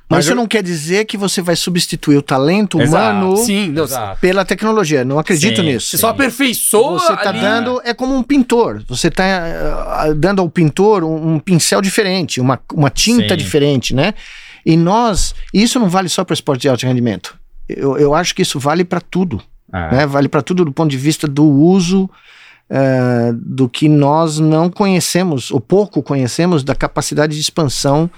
Mas 0.10 0.24
isso 0.26 0.32
eu- 0.32 0.36
não 0.38 0.48
quer 0.48 0.64
dizer 0.64 1.04
que 1.06 1.18
você 1.18 1.42
vai 1.42 1.56
substituir 1.56 2.16
o 2.18 2.22
talento 2.22 2.80
Exato. 2.80 3.18
humano 3.26 3.38
Sim, 3.38 3.74
pela 4.22 4.46
tecnologia. 4.46 5.04
Não 5.04 5.20
acredito 5.20 5.58
Sim, 5.62 5.68
nisso. 5.68 5.90
você 5.90 5.98
só 5.98 6.10
aperfeiçoa 6.10 7.00
Você 7.00 7.16
tá 7.18 7.30
ali. 7.30 7.42
dando, 7.42 7.82
é 7.84 7.94
como 7.94 8.16
um 8.16 8.24
pintor. 8.24 8.82
Você 8.88 9.12
tá 9.12 9.24
ah, 9.26 10.14
dando 10.16 10.42
ao 10.42 10.50
pintor 10.50 11.04
um, 11.04 11.34
um 11.34 11.40
pincel 11.40 11.82
diferente, 11.82 12.40
uma, 12.40 12.58
uma 12.74 12.90
tinta 12.90 13.30
Sim. 13.34 13.38
diferente, 13.38 13.94
né? 13.94 14.14
E 14.66 14.78
nós, 14.78 15.36
e 15.54 15.62
isso 15.62 15.78
não 15.80 15.90
vale 15.90 16.08
só 16.08 16.24
para 16.24 16.34
esporte 16.34 16.62
de 16.62 16.70
alto 16.70 16.86
rendimento. 16.86 17.38
Eu, 17.68 17.98
eu 17.98 18.16
acho 18.16 18.34
que 18.34 18.42
isso 18.42 18.58
vale 18.60 18.86
para 18.86 19.02
tudo, 19.02 19.42
É. 19.74 19.92
né? 19.96 20.06
Vale 20.06 20.30
para 20.30 20.42
tudo 20.42 20.64
do 20.64 20.72
ponto 20.72 20.90
de 20.90 20.98
vista 20.98 21.28
do 21.28 21.44
uso 21.44 22.10
eh, 22.70 23.32
do 23.34 23.68
que 23.70 23.88
nós 23.88 24.40
não 24.40 24.70
conhecemos, 24.70 25.52
ou 25.52 25.60
pouco 25.62 26.02
conhecemos, 26.04 26.64
da 26.66 26.76
capacidade 26.76 27.34
de 27.36 27.42
expansão 27.42 28.10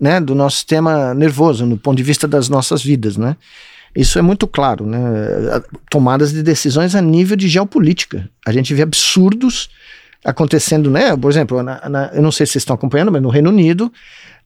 né, 0.00 0.20
do 0.20 0.34
nosso 0.34 0.56
sistema 0.56 1.12
nervoso, 1.14 1.66
no 1.66 1.76
ponto 1.76 1.96
de 1.96 2.02
vista 2.02 2.26
das 2.28 2.48
nossas 2.48 2.82
vidas, 2.82 3.16
né? 3.16 3.36
Isso 3.96 4.18
é 4.18 4.22
muito 4.22 4.46
claro, 4.46 4.86
né? 4.86 4.98
Tomadas 5.90 6.32
de 6.32 6.42
decisões 6.42 6.94
a 6.94 7.00
nível 7.00 7.36
de 7.36 7.48
geopolítica. 7.48 8.28
A 8.46 8.52
gente 8.52 8.72
vê 8.74 8.82
absurdos 8.82 9.68
acontecendo, 10.24 10.90
né? 10.90 11.16
Por 11.16 11.30
exemplo, 11.30 11.62
na- 11.62 11.88
na- 11.88 12.10
eu 12.12 12.22
não 12.22 12.30
sei 12.30 12.46
se 12.46 12.52
vocês 12.52 12.62
estão 12.62 12.74
acompanhando, 12.74 13.10
mas 13.10 13.22
no 13.22 13.28
Reino 13.28 13.50
Unido, 13.50 13.92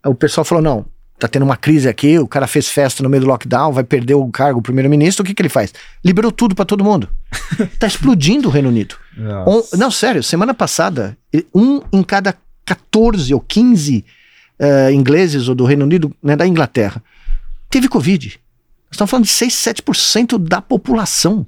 o 0.06 0.14
pessoal 0.14 0.44
falou: 0.44 0.62
não, 0.62 0.86
tá 1.18 1.26
tendo 1.28 1.42
uma 1.44 1.56
crise 1.56 1.88
aqui, 1.88 2.18
o 2.18 2.26
cara 2.26 2.46
fez 2.46 2.68
festa 2.68 3.02
no 3.02 3.08
meio 3.08 3.22
do 3.22 3.26
lockdown, 3.26 3.72
vai 3.72 3.84
perder 3.84 4.14
o 4.14 4.26
cargo, 4.28 4.60
o 4.60 4.62
primeiro-ministro, 4.62 5.22
o 5.22 5.26
que, 5.26 5.34
que 5.34 5.42
ele 5.42 5.48
faz? 5.48 5.72
Liberou 6.04 6.30
tudo 6.32 6.54
para 6.54 6.64
todo 6.64 6.84
mundo. 6.84 7.08
tá 7.78 7.86
explodindo 7.86 8.48
o 8.48 8.50
Reino 8.50 8.68
Unido. 8.68 8.94
Um- 9.48 9.76
não, 9.76 9.90
sério, 9.90 10.22
semana 10.22 10.54
passada, 10.54 11.16
um 11.54 11.80
em 11.92 12.02
cada 12.02 12.34
14 12.64 13.34
ou 13.34 13.40
15 13.40 14.04
eh, 14.62 14.92
ingleses 14.92 15.48
ou 15.48 15.54
do 15.56 15.64
Reino 15.64 15.84
Unido, 15.84 16.14
né, 16.22 16.36
da 16.36 16.46
Inglaterra, 16.46 17.02
teve 17.68 17.88
Covid. 17.88 18.40
Estamos 18.90 19.10
falando 19.10 19.24
de 19.24 19.32
6, 19.32 19.52
7% 19.52 20.38
da 20.38 20.62
população, 20.62 21.44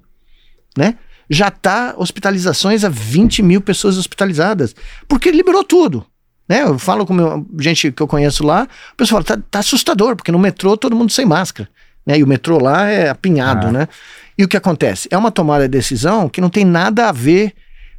né? 0.77 0.97
Já 1.31 1.49
está 1.49 1.95
hospitalizações 1.97 2.85
a 2.85 2.89
20 2.89 3.43
mil 3.43 3.61
pessoas 3.61 3.97
hospitalizadas, 3.97 4.74
porque 5.07 5.31
liberou 5.31 5.62
tudo. 5.62 6.05
Né? 6.49 6.62
Eu 6.62 6.78
falo 6.78 7.07
com 7.07 7.15
meu, 7.15 7.47
gente 7.59 7.93
que 7.93 8.03
eu 8.03 8.07
conheço 8.07 8.45
lá, 8.45 8.69
o 8.93 8.97
pessoal 8.97 9.23
fala, 9.23 9.39
tá, 9.39 9.47
tá 9.51 9.59
assustador, 9.61 10.16
porque 10.16 10.32
no 10.32 10.39
metrô 10.39 10.77
todo 10.77 10.97
mundo 10.97 11.12
sem 11.12 11.24
máscara. 11.24 11.69
Né? 12.05 12.19
E 12.19 12.23
o 12.23 12.27
metrô 12.27 12.59
lá 12.59 12.91
é 12.91 13.09
apinhado, 13.09 13.69
Ah. 13.69 13.73
né? 13.73 13.89
E 14.36 14.45
o 14.45 14.49
que 14.49 14.57
acontece? 14.57 15.09
É 15.11 15.16
uma 15.16 15.31
tomada 15.31 15.65
de 15.65 15.70
decisão 15.70 16.28
que 16.28 16.41
não 16.41 16.51
tem 16.51 16.65
nada 16.65 17.09
a 17.09 17.12
ver 17.12 17.55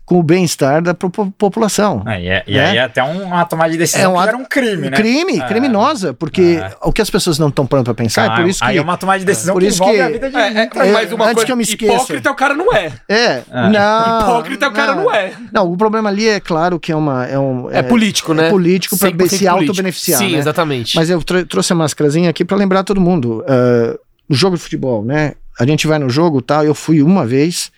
com 0.06 0.20
o 0.20 0.24
bem-estar 0.24 0.84
da 0.84 0.94
po- 0.94 1.10
população. 1.36 2.04
É, 2.06 2.22
e 2.22 2.28
é- 2.28 2.44
e 2.46 2.54
né? 2.54 2.66
aí 2.70 2.78
é 2.78 2.82
até 2.84 3.02
um, 3.04 3.24
uma 3.24 3.44
tomada 3.46 3.72
de 3.72 3.78
decisão 3.80 4.12
É 4.12 4.18
um 4.20 4.22
que 4.22 4.28
era 4.28 4.38
um 4.38 4.46
crime, 4.46 4.90
né? 4.92 4.96
Crime, 4.98 5.40
É. 5.40 5.48
criminosa, 5.48 6.14
porque 6.14 6.60
É. 6.62 6.72
o 6.84 6.92
que 6.94 7.02
as 7.02 7.10
pessoas 7.10 7.40
não 7.40 7.48
estão 7.50 7.66
prontas 7.66 7.86
para 7.86 8.04
pensar, 8.04 8.32
é 8.32 8.36
por 8.36 8.48
isso 8.48 8.60
que. 8.60 8.66
Aí 8.66 8.78
é 8.78 8.82
uma 8.82 8.98
tomada 8.98 9.18
de 9.20 9.26
decisão 9.26 9.54
por 9.56 9.62
que 9.64 9.68
isso 9.68 9.78
envolve 9.82 9.96
que- 9.98 10.02
a 10.04 10.10
vida 10.10 10.30
de 10.30 10.36
É, 10.38 10.40
é, 10.42 10.70
uma 11.16 11.26
antes 11.26 11.34
coisa, 11.34 11.46
que 11.46 11.52
eu 11.52 11.56
me 11.58 11.64
esqueça. 11.64 11.94
hipócrita 11.96 12.32
o 12.32 12.36
cara 12.36 12.54
não 12.54 12.72
é. 12.72 12.92
É, 13.10 13.42
Ah. 13.52 13.70
não. 13.70 14.20
Hipócrita 14.22 14.68
o 14.68 14.72
cara 14.72 14.94
não 14.96 15.12
é. 15.12 15.32
Não, 15.52 15.72
o 15.72 15.76
problema 15.76 16.10
ali 16.10 16.28
é 16.30 16.40
claro 16.40 16.80
que 16.80 16.92
é 16.92 16.96
uma. 16.96 17.26
É, 17.26 17.40
um, 17.40 17.72
É, 17.72 17.82
político, 17.82 18.34
né? 18.34 18.48
É 18.48 18.50
político 18.52 18.98
para 18.98 19.10
100% 19.10 19.38
se 19.40 19.48
auto-beneficiar. 19.48 20.20
Sim, 20.20 20.34
né? 20.34 20.38
exatamente. 20.38 20.96
Mas 20.96 21.10
eu 21.10 21.22
tro- 21.24 21.46
trouxe 21.48 21.74
a 21.74 21.76
máscarazinha 21.76 22.30
aqui 22.30 22.46
para 22.46 22.56
lembrar 22.58 22.84
todo 22.84 23.02
mundo. 23.02 23.44
ah, 23.48 23.98
o 24.30 24.34
jogo 24.36 24.56
de 24.56 24.62
futebol, 24.64 25.04
né? 25.04 25.34
A 25.60 25.66
gente 25.66 25.88
vai 25.88 25.98
no 26.00 26.10
jogo 26.10 26.42
tal. 26.42 26.64
Eu 26.64 26.76
fui 26.76 27.02
uma 27.02 27.26
vez, 27.26 27.72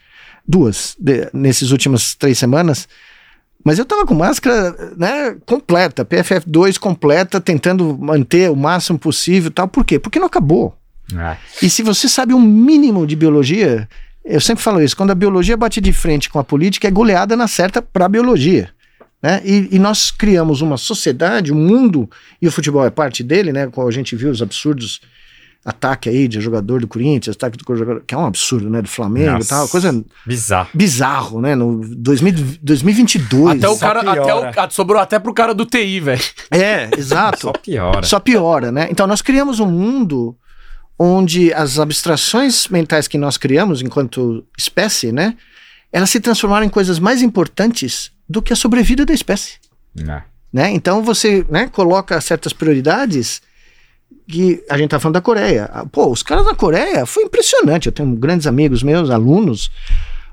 duas, 0.48 0.96
de- 1.00 1.30
nesses 1.34 1.72
últimas 1.72 2.16
três 2.16 2.38
semanas. 2.38 2.88
Mas 3.64 3.78
eu 3.78 3.86
tava 3.86 4.06
com 4.06 4.14
máscara, 4.14 4.94
né, 4.96 5.36
completa, 5.46 6.06
PFF2 6.06 6.78
completa, 6.78 7.42
tentando 7.42 7.98
manter 7.98 8.50
o 8.50 8.56
máximo 8.56 8.98
possível, 8.98 9.52
tal. 9.52 9.68
Por 9.68 9.84
quê? 9.84 10.00
Porque 10.00 10.20
não 10.20 10.28
acabou. 10.28 10.78
É. 11.14 11.38
E 11.62 11.70
se 11.70 11.84
você 11.84 12.08
sabe 12.08 12.34
um 12.34 12.42
mínimo 12.42 13.06
de 13.06 13.16
biologia, 13.16 13.88
eu 14.24 14.40
sempre 14.40 14.64
falo 14.64 14.82
isso, 14.82 14.96
quando 14.96 15.12
a 15.12 15.16
biologia 15.16 15.58
bate 15.58 15.82
de 15.82 15.92
frente 15.92 16.30
com 16.30 16.40
a 16.40 16.44
política, 16.44 16.88
é 16.88 16.92
goleada 16.92 17.36
na 17.36 17.48
certa 17.48 17.82
para 17.82 18.06
a 18.06 18.10
biologia. 18.10 18.70
Né? 19.22 19.42
E, 19.44 19.70
e 19.72 19.80
nós 19.80 20.12
criamos 20.12 20.62
uma 20.62 20.78
sociedade, 20.78 21.52
um 21.52 21.56
mundo, 21.56 22.10
e 22.42 22.48
o 22.48 22.52
futebol 22.52 22.86
é 22.86 22.90
parte 22.90 23.24
dele, 23.24 23.52
né? 23.52 23.68
Como 23.68 23.88
a 23.88 23.92
gente 23.92 24.16
viu 24.16 24.30
os 24.30 24.42
absurdos 24.42 25.02
ataque 25.68 26.08
aí 26.08 26.30
de 26.30 26.40
jogador 26.40 26.80
do 26.80 26.88
Corinthians, 26.88 27.36
ataque 27.36 27.58
do 27.58 27.76
jogador, 27.76 28.02
que 28.08 28.16
é 28.16 28.18
um 28.18 28.26
absurdo, 28.26 28.70
né? 28.70 28.82
Do 28.82 28.88
Flamengo 28.88 29.32
e 29.32 29.34
Nossa. 29.34 29.50
tal, 29.50 29.68
coisa 29.68 30.06
Bizarro. 30.26 30.70
bizarro, 30.74 31.42
né? 31.42 31.56
No 31.56 31.82
2000, 31.86 32.58
2022. 32.62 33.58
Até 33.58 33.68
o 33.68 33.74
Só 33.76 33.80
cara, 33.80 34.00
até 34.00 34.68
o, 34.68 34.72
sobrou 34.72 35.02
até 35.02 35.20
pro 35.20 35.34
cara 35.34 35.54
do 35.54 35.66
TI, 35.66 36.00
velho. 36.00 36.22
É, 36.50 36.90
exato. 36.98 37.42
Só 37.42 37.52
piora. 37.52 38.04
Só 38.04 38.18
piora, 38.18 38.72
né? 38.72 38.88
Então 38.90 39.06
nós 39.06 39.22
criamos 39.22 39.60
um 39.60 39.66
mundo 39.66 40.38
onde 40.98 41.54
as 41.54 41.78
abstrações 41.78 42.70
mentais 42.70 43.06
que 43.10 43.18
nós 43.18 43.38
criamos 43.38 43.82
enquanto 43.82 44.46
espécie, 44.58 45.12
né? 45.12 45.36
Elas 45.92 46.10
se 46.10 46.22
transformaram 46.22 46.66
em 46.66 46.70
coisas 46.70 46.98
mais 46.98 47.22
importantes 47.22 48.10
do 48.28 48.42
que 48.42 48.54
a 48.54 48.56
sobrevida 48.56 49.06
da 49.06 49.14
espécie, 49.14 49.56
É. 50.00 50.22
né? 50.52 50.72
Então 50.72 51.04
você, 51.04 51.46
né, 51.50 51.68
coloca 51.68 52.20
certas 52.22 52.54
prioridades 52.54 53.42
que 54.28 54.64
a 54.70 54.78
gente 54.78 54.90
tá 54.90 55.00
falando 55.00 55.14
da 55.16 55.22
Coreia. 55.22 55.70
Ah, 55.74 55.86
Pô, 55.86 56.08
os 56.12 56.22
caras 56.22 56.46
da 56.46 56.54
Coreia 56.54 57.06
foi 57.06 57.24
impressionante. 57.24 57.86
Eu 57.88 57.92
tenho 57.92 58.14
grandes 58.16 58.46
amigos 58.48 58.84
meus, 58.84 59.10
alunos. 59.10 59.70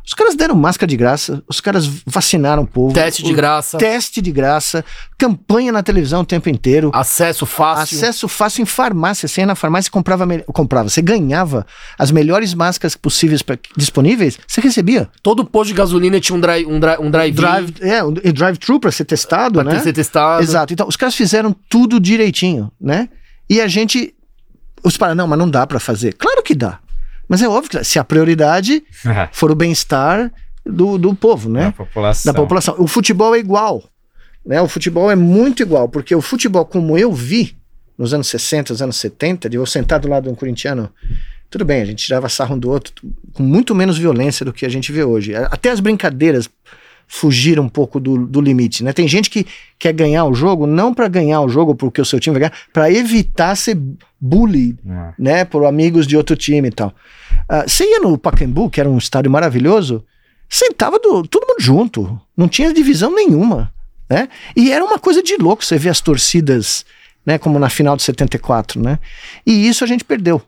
Os 0.07 0.13
caras 0.13 0.35
deram 0.35 0.55
máscara 0.55 0.87
de 0.87 0.99
graça, 0.99 1.43
os 1.49 1.63
caras 1.63 1.87
vacinaram 2.05 2.65
o 2.65 2.67
povo. 2.67 2.93
Teste 2.93 3.23
de 3.23 3.33
graça. 3.33 3.79
Teste 3.79 4.21
de 4.21 4.31
graça, 4.31 4.85
campanha 5.17 5.73
na 5.73 5.83
televisão 5.83 6.21
o 6.21 6.27
tempo 6.27 6.51
inteiro. 6.51 6.91
Acesso 6.93 7.47
fácil. 7.47 7.97
Acesso 7.97 8.29
fácil 8.29 8.61
em 8.61 8.67
farmácia. 8.67 9.27
Você 9.27 9.41
ia 9.41 9.47
na 9.47 9.55
farmácia 9.55 9.89
e 9.89 9.91
comprava, 9.91 10.27
comprava. 10.53 10.91
Você 10.91 11.01
ganhava 11.01 11.65
as 11.99 12.11
melhores 12.11 12.53
máscaras 12.53 12.95
possíveis 12.97 13.41
pra, 13.41 13.57
disponíveis, 13.79 14.39
você 14.47 14.61
recebia. 14.61 15.09
Todo 15.23 15.43
posto 15.43 15.69
de 15.69 15.75
gasolina 15.75 16.21
tinha 16.21 16.37
um 16.37 16.41
drive 16.41 16.67
um 16.67 16.79
drive, 16.79 17.01
um 17.01 17.11
drive, 17.11 17.35
Drive, 17.35 17.75
é, 17.81 18.05
um- 18.05 18.13
drive-thru 18.13 18.79
para 18.79 18.93
ser 18.93 19.07
testado, 19.07 19.63
pra 19.63 19.73
né? 19.73 19.81
ser 19.81 19.95
testado. 19.95 20.43
Exato. 20.43 20.71
Então, 20.75 20.87
os 20.87 20.97
caras 20.97 21.15
fizeram 21.15 21.57
tudo 21.67 21.99
direitinho, 21.99 22.71
né? 22.79 23.09
E 23.49 23.61
a 23.61 23.67
gente. 23.69 24.15
Os 24.83 24.97
para 24.97 25.15
não, 25.15 25.27
mas 25.27 25.39
não 25.39 25.49
dá 25.49 25.67
para 25.67 25.81
fazer. 25.81 26.15
Claro 26.15 26.43
que 26.43 26.55
dá. 26.55 26.79
Mas 27.29 27.41
é 27.41 27.49
óbvio 27.49 27.71
que 27.71 27.85
se 27.85 27.99
a 27.99 28.05
prioridade 28.05 28.85
É. 29.07 29.29
for 29.33 29.51
o 29.51 29.55
bem-estar 29.55 30.31
do, 30.65 30.99
do 30.99 31.15
povo, 31.15 31.49
né? 31.49 31.65
Da 31.67 31.73
população. 31.73 32.33
da 32.33 32.39
população. 32.39 32.75
O 32.79 32.87
futebol 32.87 33.35
é 33.35 33.39
igual. 33.39 33.83
Né? 34.45 34.61
O 34.61 34.69
futebol 34.69 35.11
é 35.11 35.17
muito 35.17 35.63
igual, 35.63 35.89
porque 35.89 36.15
o 36.15 36.21
futebol, 36.21 36.67
como 36.67 36.99
eu 36.99 37.11
vi 37.13 37.57
nos 37.97 38.13
anos 38.13 38.27
60, 38.29 38.75
nos 38.75 38.83
anos 38.83 38.97
70, 38.97 39.49
de 39.49 39.57
eu 39.57 39.65
sentar 39.65 39.99
do 40.01 40.09
lado 40.09 40.25
de 40.25 40.29
um 40.29 40.35
corintiano, 40.35 40.91
tudo 41.49 41.65
bem, 41.65 41.81
a 41.81 41.85
gente 41.87 42.05
tirava 42.05 42.29
sarro 42.29 42.57
um 42.57 42.59
do 42.59 42.69
outro 42.71 42.93
com 43.33 43.43
muito 43.43 43.75
menos 43.75 43.97
violência 43.97 44.45
do 44.45 44.53
que 44.53 44.67
a 44.67 44.69
gente 44.69 44.93
vê 44.93 45.03
hoje. 45.05 45.35
Até 45.35 45.71
as 45.71 45.81
brincadeiras 45.81 46.47
fugiram 47.07 47.65
um 47.65 47.69
pouco 47.69 48.01
do, 48.01 48.27
do 48.27 48.41
limite, 48.41 48.83
né? 48.83 48.93
Tem 48.93 49.07
gente 49.07 49.29
que 49.31 49.47
quer 49.79 49.93
ganhar 49.93 50.25
o 50.25 50.35
jogo 50.35 50.67
não 50.67 50.93
para 50.95 51.07
ganhar 51.09 51.41
o 51.43 51.49
jogo 51.49 51.75
porque 51.75 52.01
o 52.01 52.05
seu 52.05 52.19
time 52.19 52.35
vai 52.39 52.49
ganhar, 52.49 52.59
para 52.73 52.91
evitar 52.91 53.55
ser 53.57 53.79
bully, 54.21 54.77
É. 54.89 55.13
né, 55.19 55.45
por 55.45 55.65
amigos 55.67 56.07
de 56.07 56.17
outro 56.17 56.35
time 56.37 56.69
e 56.69 56.73
tal. 56.73 56.95
Ah, 57.49 57.65
Você 57.67 57.85
ia 57.85 58.01
no 58.01 58.17
Pacaembu, 58.17 58.71
que 58.71 58.81
era 58.81 58.89
um 58.89 58.99
estádio 58.99 59.31
maravilhoso, 59.31 60.05
sentava 60.49 60.99
do- 60.99 61.27
todo 61.27 61.47
mundo 61.47 61.61
junto, 61.61 62.21
não 62.37 62.49
tinha 62.49 62.73
divisão 62.73 63.15
nenhuma, 63.15 63.73
né? 64.09 64.29
E 64.57 64.73
era 64.73 64.85
uma 64.85 64.99
coisa 64.99 65.23
de 65.23 65.37
louco 65.37 65.65
você 65.65 65.77
ver 65.79 65.91
as 65.91 66.01
torcidas, 66.01 66.85
né, 67.27 67.39
como 67.39 67.59
na 67.59 67.69
final 67.69 67.97
de 67.97 68.03
74, 68.03 68.81
né? 68.83 68.99
E 69.47 69.69
isso 69.69 69.85
a 69.85 69.87
gente 69.87 70.05
perdeu. 70.05 70.41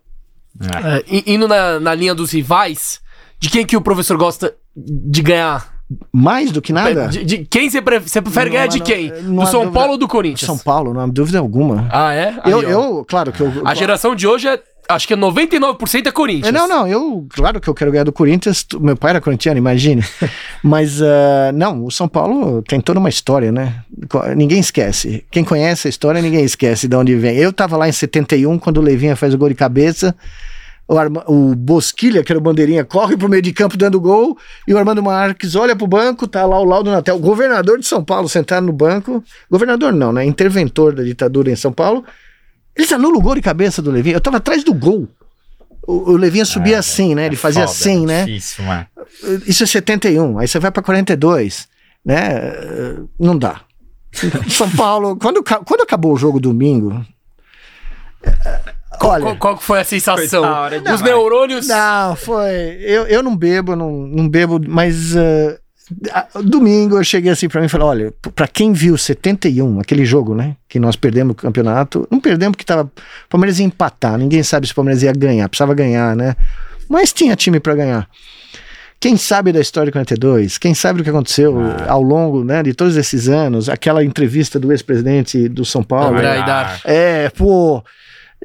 É. 0.61 0.99
É, 0.99 1.23
indo 1.27 1.47
na, 1.47 1.79
na 1.79 1.95
linha 1.95 2.15
dos 2.15 2.31
rivais, 2.33 3.01
de 3.39 3.51
quem 3.51 3.67
que 3.67 3.77
o 3.77 3.81
professor 3.83 4.17
gosta 4.17 4.55
de 4.75 5.21
ganhar 5.23 5.76
mais 6.13 6.51
do 6.51 6.61
que 6.61 6.73
nada. 6.73 7.09
De, 7.09 7.25
de 7.25 7.39
quem 7.45 7.71
você 7.71 7.81
prefere, 7.81 8.09
você 8.11 8.21
prefere 8.23 8.47
Não 8.47 8.53
ganhar 8.53 8.67
de 8.67 8.79
não- 8.79 8.87
quem? 8.87 9.13
não 9.23 9.35
Do 9.37 9.43
há 9.43 9.47
São 9.47 9.61
dúvida. 9.61 9.79
Paulo 9.79 9.93
ou 9.93 9.99
do 9.99 10.09
Corinthians? 10.09 10.47
São 10.47 10.59
Paulo, 10.59 10.93
não 10.93 11.01
há 11.01 11.07
dúvida 11.07 11.39
alguma. 11.39 11.89
Ah, 11.91 12.13
é? 12.13 12.35
Aí, 12.43 12.51
eu, 12.53 12.63
eu, 12.63 13.05
claro 13.09 13.31
que 13.33 13.41
eu. 13.41 13.53
A 13.65 13.75
geração 13.75 14.15
de 14.15 14.27
hoje 14.27 14.49
é. 14.49 14.61
Acho 14.89 15.09
que 15.09 15.15
é 15.15 15.17
99% 15.17 16.07
é 16.07 16.13
Corinthians. 16.13 16.47
É, 16.47 16.53
Não, 16.53 16.69
não, 16.69 16.87
eu, 16.87 17.27
claro 17.35 17.61
que 17.61 17.67
eu 17.69 17.75
quero 17.75 17.91
ganhar 17.91 18.05
do 18.05 18.13
Corinthians. 18.13 18.65
Meu 18.81 18.97
pai 18.97 19.11
era 19.11 19.21
corintiano, 19.21 19.59
imagine. 19.59 20.01
Mas, 20.63 21.03
ah, 21.03 21.51
não, 21.53 21.85
o 21.85 21.91
São 21.91 22.07
Paulo 22.07 22.63
tem 22.63 22.81
toda 22.81 23.01
uma 23.01 23.09
história, 23.09 23.51
né? 23.51 23.81
Ninguém 24.37 24.61
esquece. 24.61 25.25
Quem 25.29 25.43
conhece 25.43 25.89
a 25.89 25.91
história, 25.91 26.23
ninguém 26.23 26.45
esquece 26.45 26.87
de 26.87 26.95
onde 26.95 27.17
vem. 27.17 27.37
Eu 27.37 27.53
tava 27.53 27.77
lá 27.77 27.89
em 27.89 27.93
71, 27.93 28.61
quando 28.61 28.77
o 28.79 28.81
Levinha 28.81 29.17
faz 29.17 29.35
o 29.35 29.39
gol 29.39 29.49
de 29.49 29.57
cabeça. 29.57 30.15
O, 30.89 30.97
Arma- 30.99 31.25
o 31.27 31.55
Bosquilha, 31.55 32.23
que 32.23 32.31
era 32.31 32.39
o 32.39 32.43
bandeirinha, 32.43 32.85
corre 32.85 33.17
pro 33.17 33.29
meio 33.29 33.43
de 33.43 33.53
campo 33.53 33.77
dando 33.77 34.01
gol. 34.01 34.39
E 34.69 34.73
o 34.73 34.79
Armando 34.79 35.03
Marques 35.03 35.57
olha 35.57 35.75
pro 35.75 35.87
banco, 35.87 36.29
tá 36.29 36.47
lá 36.47 36.61
o 36.61 36.65
Laudo 36.65 36.91
Natel, 36.91 37.17
o 37.17 37.19
governador 37.19 37.79
de 37.79 37.87
São 37.87 38.05
Paulo, 38.05 38.29
sentado 38.29 38.65
no 38.67 38.73
banco. 38.73 39.23
Governador 39.51 39.93
não, 39.93 40.13
né? 40.13 40.25
Interventor 40.25 40.95
da 40.95 41.03
ditadura 41.03 41.51
em 41.51 41.57
São 41.57 41.73
Paulo. 41.73 42.05
Eles 42.77 42.93
anulam 42.93 43.19
o 43.19 43.23
gol 43.23 43.35
de 43.35 43.41
cabeça 43.41 43.83
do 43.83 43.91
Levinha. 43.91 44.15
Eu 44.17 44.21
tava 44.21 44.37
atrás 44.37 44.63
do 44.63 44.73
gol. 44.73 45.09
O, 45.87 46.13
o 46.13 46.17
Levinha 46.17 46.45
subia 46.45 46.79
assim, 46.79 47.15
né? 47.15 47.27
Ele 47.27 47.37
fazia 47.37 47.63
É 47.63 47.67
Foda, 47.67 47.79
assim, 47.79 48.07
né? 48.07 48.25
Difícil, 48.25 48.65
mano. 48.65 48.87
Isso 49.47 49.63
é 49.63 49.67
71. 49.67 50.39
Aí 50.39 50.47
você 50.47 50.59
vai 50.61 50.71
pra 50.71 50.83
42, 50.83 51.67
né? 52.05 52.53
Não 53.19 53.37
dá. 53.37 53.61
São 54.49 54.71
Paulo, 54.71 55.17
quando, 55.17 55.43
quando 55.43 55.81
acabou 55.83 56.13
o 56.13 56.17
jogo 56.17 56.39
domingo. 56.39 57.05
Qual, 58.99 59.13
Olha, 59.13 59.23
qual- 59.25 59.37
qual 59.37 59.57
foi 59.59 59.81
a 59.81 59.85
sensação? 59.85 60.43
Foi 60.43 60.93
Os 60.95 61.03
neurônios. 61.03 61.69
não, 61.69 62.17
foi. 62.17 62.79
Eu, 62.81 63.07
eu 63.07 63.23
não 63.23 63.37
bebo, 63.37 63.75
não, 63.77 63.91
não 63.93 64.29
bebo, 64.29 64.61
mas. 64.67 65.17
ah, 65.17 65.59
ah, 66.13 66.27
domingo 66.43 66.97
eu 66.97 67.05
cheguei 67.05 67.31
assim 67.31 67.49
pra 67.49 67.61
mim 67.61 67.67
e 67.67 67.71
falei: 67.71 67.87
olha, 67.87 68.13
p- 68.21 68.31
pra 68.31 68.49
quem 68.49 68.73
viu 68.73 68.97
71, 68.97 69.81
aquele 69.81 70.05
jogo, 70.05 70.35
né? 70.35 70.57
Que 70.69 70.79
nós 70.81 70.97
perdemos 70.97 71.33
o 71.33 71.37
campeonato, 71.37 72.07
não 72.11 72.21
perdemos 72.21 72.53
porque 72.57 72.65
tava. 72.65 72.83
O 72.85 73.29
Palmeiras 73.29 73.59
ia 73.59 73.67
empatar, 73.67 74.19
ninguém 74.19 74.43
sabe 74.43 74.67
se 74.67 74.73
o 74.73 74.77
Palmeiras 74.77 75.03
ia 75.03 75.13
ganhar, 75.13 75.49
precisava 75.49 75.75
ganhar, 75.75 76.17
né? 76.17 76.35
Mas 76.89 77.13
tinha 77.13 77.35
time 77.37 77.61
pra 77.61 77.75
ganhar. 77.75 78.09
Quem 78.99 79.17
sabe 79.17 79.53
da 79.53 79.61
história 79.61 79.87
de 79.89 79.93
42? 79.93 80.57
Quem 80.57 80.73
sabe 80.75 80.99
do 80.99 81.05
que 81.05 81.11
aconteceu 81.11 81.55
ao 81.87 82.01
longo 82.01 82.43
né, 82.43 82.63
de 82.63 82.73
todos 82.73 82.97
esses 82.97 83.29
anos? 83.29 83.69
Aquela 83.69 84.03
entrevista 84.03 84.59
do 84.59 84.73
ex-presidente 84.73 85.49
do 85.51 85.67
São 85.67 85.83
Paulo. 85.83 86.17
Aidar. 86.17 86.81
É, 86.85 87.29
pô. 87.29 87.85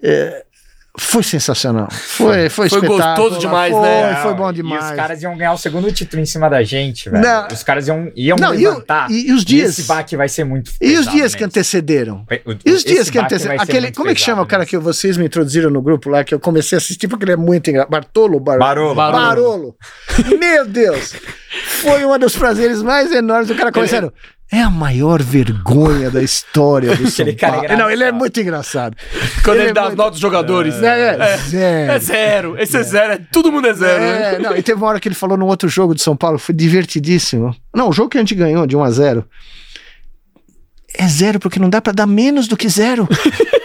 É, 0.03 0.43
foi 0.99 1.23
sensacional. 1.23 1.87
Foi, 1.89 2.49
foi, 2.49 2.67
Foi 2.67 2.81
gostoso 2.85 3.39
demais, 3.39 3.71
foi, 3.71 3.81
né? 3.81 4.19
Foi 4.21 4.33
bom 4.33 4.49
E 4.49 4.53
demais. 4.55 4.89
os 4.89 4.91
caras 4.91 5.23
iam 5.23 5.37
ganhar 5.37 5.53
o 5.53 5.57
segundo 5.57 5.89
título 5.89 6.21
em 6.21 6.25
cima 6.25 6.49
da 6.49 6.61
gente, 6.63 7.09
velho. 7.09 7.23
Não. 7.23 7.47
Os 7.47 7.63
caras 7.63 7.87
iam, 7.87 8.11
iam 8.13 8.35
Não, 8.37 8.53
e 8.53 8.57
levantar. 8.67 9.09
e- 9.09 9.29
e 9.29 9.31
os 9.31 9.45
dias- 9.45 9.79
esse 9.79 9.83
baque 9.87 10.17
vai 10.17 10.27
ser 10.27 10.43
muito 10.43 10.69
E 10.81 10.97
os 10.97 11.07
dias 11.07 11.33
que 11.33 11.45
antecederam? 11.45 12.25
O- 12.45 12.55
E 12.65 12.71
os 12.73 12.83
dias 12.83 13.09
que 13.09 13.17
antecederam? 13.17 13.63
Aquele, 13.63 13.89
como 13.93 14.09
é 14.09 14.13
que 14.13 14.19
chama 14.19 14.41
o 14.41 14.45
cara 14.45 14.65
que 14.65 14.77
vocês 14.77 15.15
me 15.15 15.25
introduziram 15.25 15.69
no 15.69 15.81
grupo 15.81 16.09
lá, 16.09 16.25
que 16.25 16.35
eu 16.35 16.39
comecei 16.41 16.75
a 16.75 16.79
assistir 16.79 17.07
porque 17.07 17.23
ele 17.23 17.31
é 17.31 17.37
muito 17.37 17.69
engraçado? 17.69 17.89
Bartolo? 17.91 18.37
Bar... 18.41 18.59
Barolo. 18.59 18.93
Barolo. 18.93 19.17
Barolo. 19.23 19.75
Meu 20.37 20.65
Deus! 20.67 21.13
Foi 21.81 22.05
um 22.05 22.19
dos 22.19 22.35
prazeres 22.35 22.81
mais 22.81 23.11
enormes 23.13 23.47
do 23.47 23.55
cara 23.55 23.71
começando. 23.71 24.13
É 24.53 24.61
a 24.61 24.69
maior 24.69 25.21
vergonha 25.23 26.11
da 26.11 26.21
história 26.21 26.93
do 26.95 27.07
São 27.09 27.25
é 27.25 27.31
Paulo. 27.33 27.63
Não, 27.77 27.89
ele 27.89 28.03
é 28.03 28.11
muito 28.11 28.39
engraçado. 28.41 28.97
Quando 29.45 29.59
ele, 29.61 29.69
é 29.69 29.73
dá 29.73 29.81
as 29.83 29.87
muito- 29.87 29.97
notas 29.97 30.11
dos 30.13 30.19
jogadores. 30.19 30.75
É, 30.83 31.15
é, 31.33 31.37
zero. 31.37 31.91
É 31.93 31.99
zero. 31.99 32.59
Esse 32.61 32.77
é, 32.77 32.83
zero. 32.83 33.13
É, 33.13 33.17
todo 33.31 33.49
mundo 33.51 33.67
é 33.67 33.73
zero, 33.73 34.01
né? 34.01 34.35
É, 34.35 34.39
não, 34.39 34.55
e 34.57 34.61
teve 34.61 34.77
uma 34.77 34.87
hora 34.87 34.99
que 34.99 35.07
ele 35.07 35.15
falou 35.15 35.37
num 35.37 35.45
outro 35.45 35.69
jogo 35.69 35.95
de 35.95 36.01
São 36.01 36.17
Paulo, 36.17 36.37
foi 36.37 36.53
divertidíssimo. 36.53 37.55
Não, 37.73 37.87
o 37.89 37.93
jogo 37.93 38.09
que 38.09 38.17
a 38.17 38.21
gente 38.21 38.35
ganhou 38.35 38.67
de 38.67 38.75
1 38.75 38.83
a 38.83 38.91
0 38.91 39.25
é 40.93 41.07
zero, 41.07 41.39
porque 41.39 41.57
não 41.59 41.69
dá 41.69 41.81
pra 41.81 41.93
dar 41.93 42.05
menos 42.05 42.47
do 42.49 42.57
que 42.57 42.67
zero. 42.67 43.07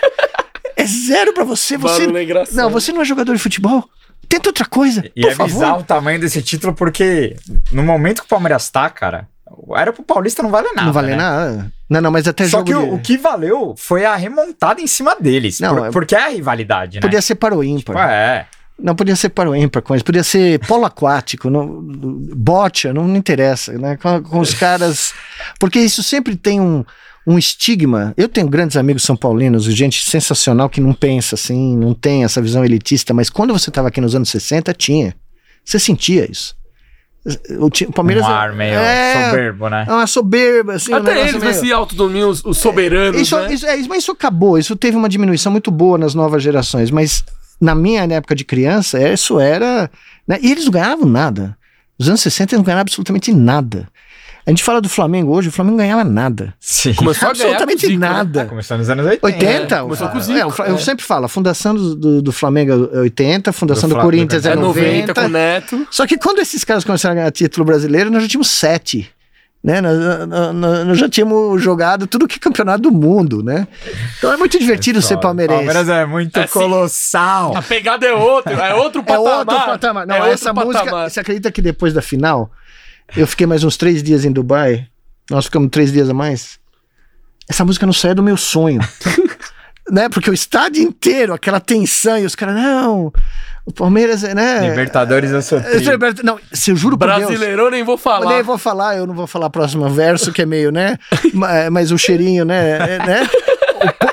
é 0.76 0.86
zero 0.86 1.32
pra 1.34 1.42
você. 1.42 1.76
Você 1.76 2.04
é 2.04 2.22
engraçado. 2.22 2.54
não, 2.56 2.70
você 2.70 2.92
não 2.92 3.02
é 3.02 3.04
jogador 3.04 3.34
de 3.34 3.42
futebol. 3.42 3.88
Tenta 4.28 4.48
outra 4.48 4.64
coisa, 4.64 5.04
E 5.16 5.22
por 5.22 5.30
é 5.30 5.34
favor. 5.34 5.52
bizarro 5.52 5.80
o 5.80 5.84
tamanho 5.84 6.18
desse 6.20 6.40
título, 6.42 6.74
porque 6.74 7.36
no 7.72 7.82
momento 7.82 8.20
que 8.20 8.26
o 8.26 8.28
Palmeiras 8.28 8.68
tá, 8.70 8.88
cara, 8.90 9.28
era 9.74 9.92
pro 9.92 10.02
Paulista 10.02 10.42
não 10.42 10.50
vale 10.50 10.68
nada. 10.68 10.86
não 10.86 10.92
vale 10.92 11.08
né? 11.08 11.16
nada. 11.16 11.72
Não, 11.88 12.00
não, 12.00 12.10
mas 12.10 12.26
até 12.26 12.46
Só 12.48 12.62
que 12.62 12.72
de- 12.72 12.74
o, 12.74 12.94
o 12.94 12.98
que 13.00 13.16
valeu 13.16 13.74
foi 13.76 14.04
a 14.04 14.16
remontada 14.16 14.80
em 14.80 14.86
cima 14.86 15.16
deles. 15.18 15.60
Não, 15.60 15.76
por- 15.76 15.86
é- 15.86 15.90
porque 15.90 16.14
é 16.14 16.24
a 16.24 16.28
rivalidade, 16.28 16.96
né? 16.96 17.00
podia 17.00 17.22
ser 17.22 17.36
para 17.36 17.56
o 17.56 17.62
ímpar. 17.62 17.94
Tipo, 17.96 18.08
é. 18.08 18.46
Não 18.78 18.94
podia 18.94 19.16
ser 19.16 19.30
para 19.30 19.48
o 19.50 19.56
ímpar 19.56 19.80
com 19.82 19.94
eles, 19.94 20.02
podia 20.02 20.22
ser 20.24 20.58
polo 20.66 20.84
aquático, 20.84 21.48
não, 21.48 21.80
bocha, 22.36 22.92
não, 22.92 23.08
não 23.08 23.16
interessa, 23.16 23.72
né? 23.72 23.96
Com, 23.96 24.22
com 24.22 24.38
os 24.40 24.52
caras. 24.52 25.14
Porque 25.58 25.78
isso 25.78 26.02
sempre 26.02 26.36
tem 26.36 26.60
um, 26.60 26.84
um 27.26 27.38
estigma. 27.38 28.12
Eu 28.16 28.28
tenho 28.28 28.48
grandes 28.48 28.76
amigos 28.76 29.02
são 29.02 29.16
paulinos, 29.16 29.64
gente 29.64 30.04
sensacional 30.08 30.68
que 30.68 30.80
não 30.80 30.92
pensa 30.92 31.34
assim, 31.36 31.76
não 31.76 31.94
tem 31.94 32.24
essa 32.24 32.42
visão 32.42 32.64
elitista, 32.64 33.14
mas 33.14 33.30
quando 33.30 33.52
você 33.52 33.70
estava 33.70 33.88
aqui 33.88 34.00
nos 34.00 34.14
anos 34.14 34.28
60, 34.28 34.74
tinha. 34.74 35.14
Você 35.64 35.78
sentia 35.78 36.30
isso. 36.30 36.55
O, 37.58 37.68
ti- 37.70 37.86
o 37.86 37.92
Palmeiras. 37.92 38.24
um 38.24 38.28
ar 38.28 38.52
meio 38.54 38.74
é, 38.78 39.24
soberbo, 39.30 39.68
né? 39.68 39.84
é 39.88 39.92
uma 39.92 40.06
soberba, 40.06 40.74
assim. 40.74 40.92
um 40.92 40.96
Até 40.96 41.10
negócio 41.14 41.30
eles, 41.30 41.42
meio- 41.42 41.50
esse 41.50 41.72
autodomínio, 41.72 42.28
os, 42.28 42.44
os 42.44 42.58
soberanos, 42.58 43.20
isso, 43.20 43.36
né? 43.36 43.52
isso, 43.52 43.66
é, 43.66 43.76
mas 43.88 43.98
isso 43.98 44.12
acabou, 44.12 44.56
isso 44.58 44.76
teve 44.76 44.96
uma 44.96 45.08
diminuição 45.08 45.50
muito 45.50 45.70
boa 45.70 45.98
nas 45.98 46.14
novas 46.14 46.42
gerações, 46.42 46.90
mas 46.90 47.24
na 47.60 47.74
minha 47.74 48.04
época 48.04 48.34
de 48.34 48.44
criança, 48.44 49.00
isso 49.12 49.40
era. 49.40 49.90
né, 50.28 50.38
E 50.40 50.52
eles 50.52 50.64
não 50.66 50.70
ganhavam 50.72 51.06
nada. 51.08 51.56
Nos 51.98 52.08
anos 52.08 52.20
60 52.20 52.54
eles 52.54 52.58
não 52.58 52.64
ganhavam 52.64 52.82
absolutamente 52.82 53.32
nada. 53.32 53.88
A 54.46 54.50
gente 54.50 54.62
fala 54.62 54.80
do 54.80 54.88
Flamengo 54.88 55.34
hoje, 55.34 55.48
o 55.48 55.52
Flamengo 55.52 55.76
não 55.76 55.84
ganhava 55.84 56.04
nada. 56.04 56.54
Sim. 56.60 56.94
Começou 56.94 57.28
absolutamente 57.30 57.86
Zico, 57.88 57.98
né? 57.98 58.08
nada. 58.08 58.44
Começou 58.46 58.78
nos 58.78 58.88
anos 58.88 59.04
80. 59.04 59.26
80? 59.26 59.74
É, 59.74 59.80
começou 59.80 60.08
com 60.08 60.14
o 60.16 60.20
é, 60.20 60.22
Zico, 60.22 60.46
o 60.46 60.50
Fla- 60.50 60.66
é. 60.68 60.70
Eu 60.70 60.78
sempre 60.78 61.04
falo, 61.04 61.24
a 61.24 61.28
fundação 61.28 61.74
do, 61.74 61.96
do, 61.96 62.22
do 62.22 62.30
Flamengo 62.32 62.88
é 62.92 62.98
80, 63.00 63.50
a 63.50 63.52
fundação 63.52 63.88
Do 63.88 63.96
do, 63.96 64.00
Corinthians 64.00 64.42
do- 64.44 64.48
é 64.48 64.52
É 64.52 64.54
90 64.54 65.14
com 65.14 65.20
o 65.20 65.24
90. 65.24 65.28
Neto. 65.28 65.86
Só 65.90 66.06
que 66.06 66.16
quando 66.16 66.38
esses 66.38 66.62
caras 66.62 66.84
começaram 66.84 67.14
a 67.14 67.16
ganhar 67.16 67.30
título 67.32 67.64
brasileiro, 67.66 68.08
nós 68.08 68.22
já 68.22 68.28
tínhamos 68.28 68.48
sete. 68.50 69.10
Né? 69.64 69.80
Nós, 69.80 69.98
nós- 70.28 70.54
nós- 70.86 70.98
já 70.98 71.08
tínhamos 71.08 71.60
jogado 71.60 72.06
tudo 72.06 72.28
que 72.28 72.36
é 72.36 72.38
campeonato 72.38 72.82
do 72.82 72.92
mundo, 72.92 73.42
né? 73.42 73.66
Então 74.16 74.32
é 74.32 74.36
muito 74.36 74.56
divertido 74.60 75.02
ser 75.02 75.16
palmeirense. 75.18 75.56
Palmeiras 75.64 75.88
é 75.88 76.06
muito 76.06 76.38
É, 76.38 76.46
sim. 76.46 76.52
colossal. 76.52 77.56
A 77.56 77.62
pegada 77.62 78.06
é 78.06 78.12
outra, 78.14 78.52
é 78.64 78.74
outro 78.74 79.00
É 79.00 79.04
patamar. 79.04 79.38
outro 79.40 79.56
patamar. 79.66 80.06
Não, 80.06 80.14
é 80.14 80.18
outro 80.20 80.34
essa 80.34 80.52
música. 80.52 80.84
patamar. 80.84 81.10
Você 81.10 81.18
acredita 81.18 81.50
que 81.50 81.60
depois 81.60 81.92
da 81.92 82.00
final, 82.00 82.48
eu 83.14 83.26
fiquei 83.26 83.46
mais 83.46 83.62
uns 83.64 83.76
três 83.76 84.02
dias 84.02 84.24
em 84.24 84.32
Dubai? 84.32 84.86
Nós 85.30 85.44
ficamos 85.46 85.68
três 85.70 85.92
dias 85.92 86.08
a 86.08 86.14
mais? 86.14 86.58
Essa 87.48 87.64
música 87.64 87.84
não 87.86 87.92
sai 87.92 88.14
do 88.14 88.22
meu 88.22 88.36
sonho. 88.36 88.80
né? 89.90 90.08
Porque 90.08 90.30
o 90.30 90.34
estádio 90.34 90.82
inteiro, 90.82 91.32
aquela 91.34 91.60
tensão, 91.60 92.18
e 92.18 92.24
os 92.24 92.34
caras, 92.34 92.54
não, 92.56 93.12
o 93.64 93.72
Palmeiras 93.72 94.24
é, 94.24 94.34
né? 94.34 94.68
Libertadores 94.68 95.32
É, 95.52 95.60
tri. 95.60 95.78
Liberta- 95.84 96.22
Não, 96.22 96.38
se 96.52 96.70
eu 96.70 96.76
juro 96.76 96.96
por 96.98 97.06
Deus. 97.08 97.26
Brasileirão 97.26 97.70
nem 97.70 97.82
vou 97.84 97.94
Eu 97.94 97.98
falar. 97.98 98.32
nem 98.34 98.42
vou 98.42 98.58
falar, 98.58 98.96
eu 98.96 99.06
não 99.06 99.14
vou 99.14 99.26
falar 99.26 99.46
o 99.46 99.50
próximo 99.50 99.88
verso, 99.90 100.32
que 100.32 100.42
é 100.42 100.46
meio, 100.46 100.70
né? 100.72 100.96
Ma- 101.34 101.70
Mas 101.70 101.90
o 101.90 101.98
cheirinho, 101.98 102.44
né? 102.44 102.96
é, 102.96 102.98
né? 103.06 103.28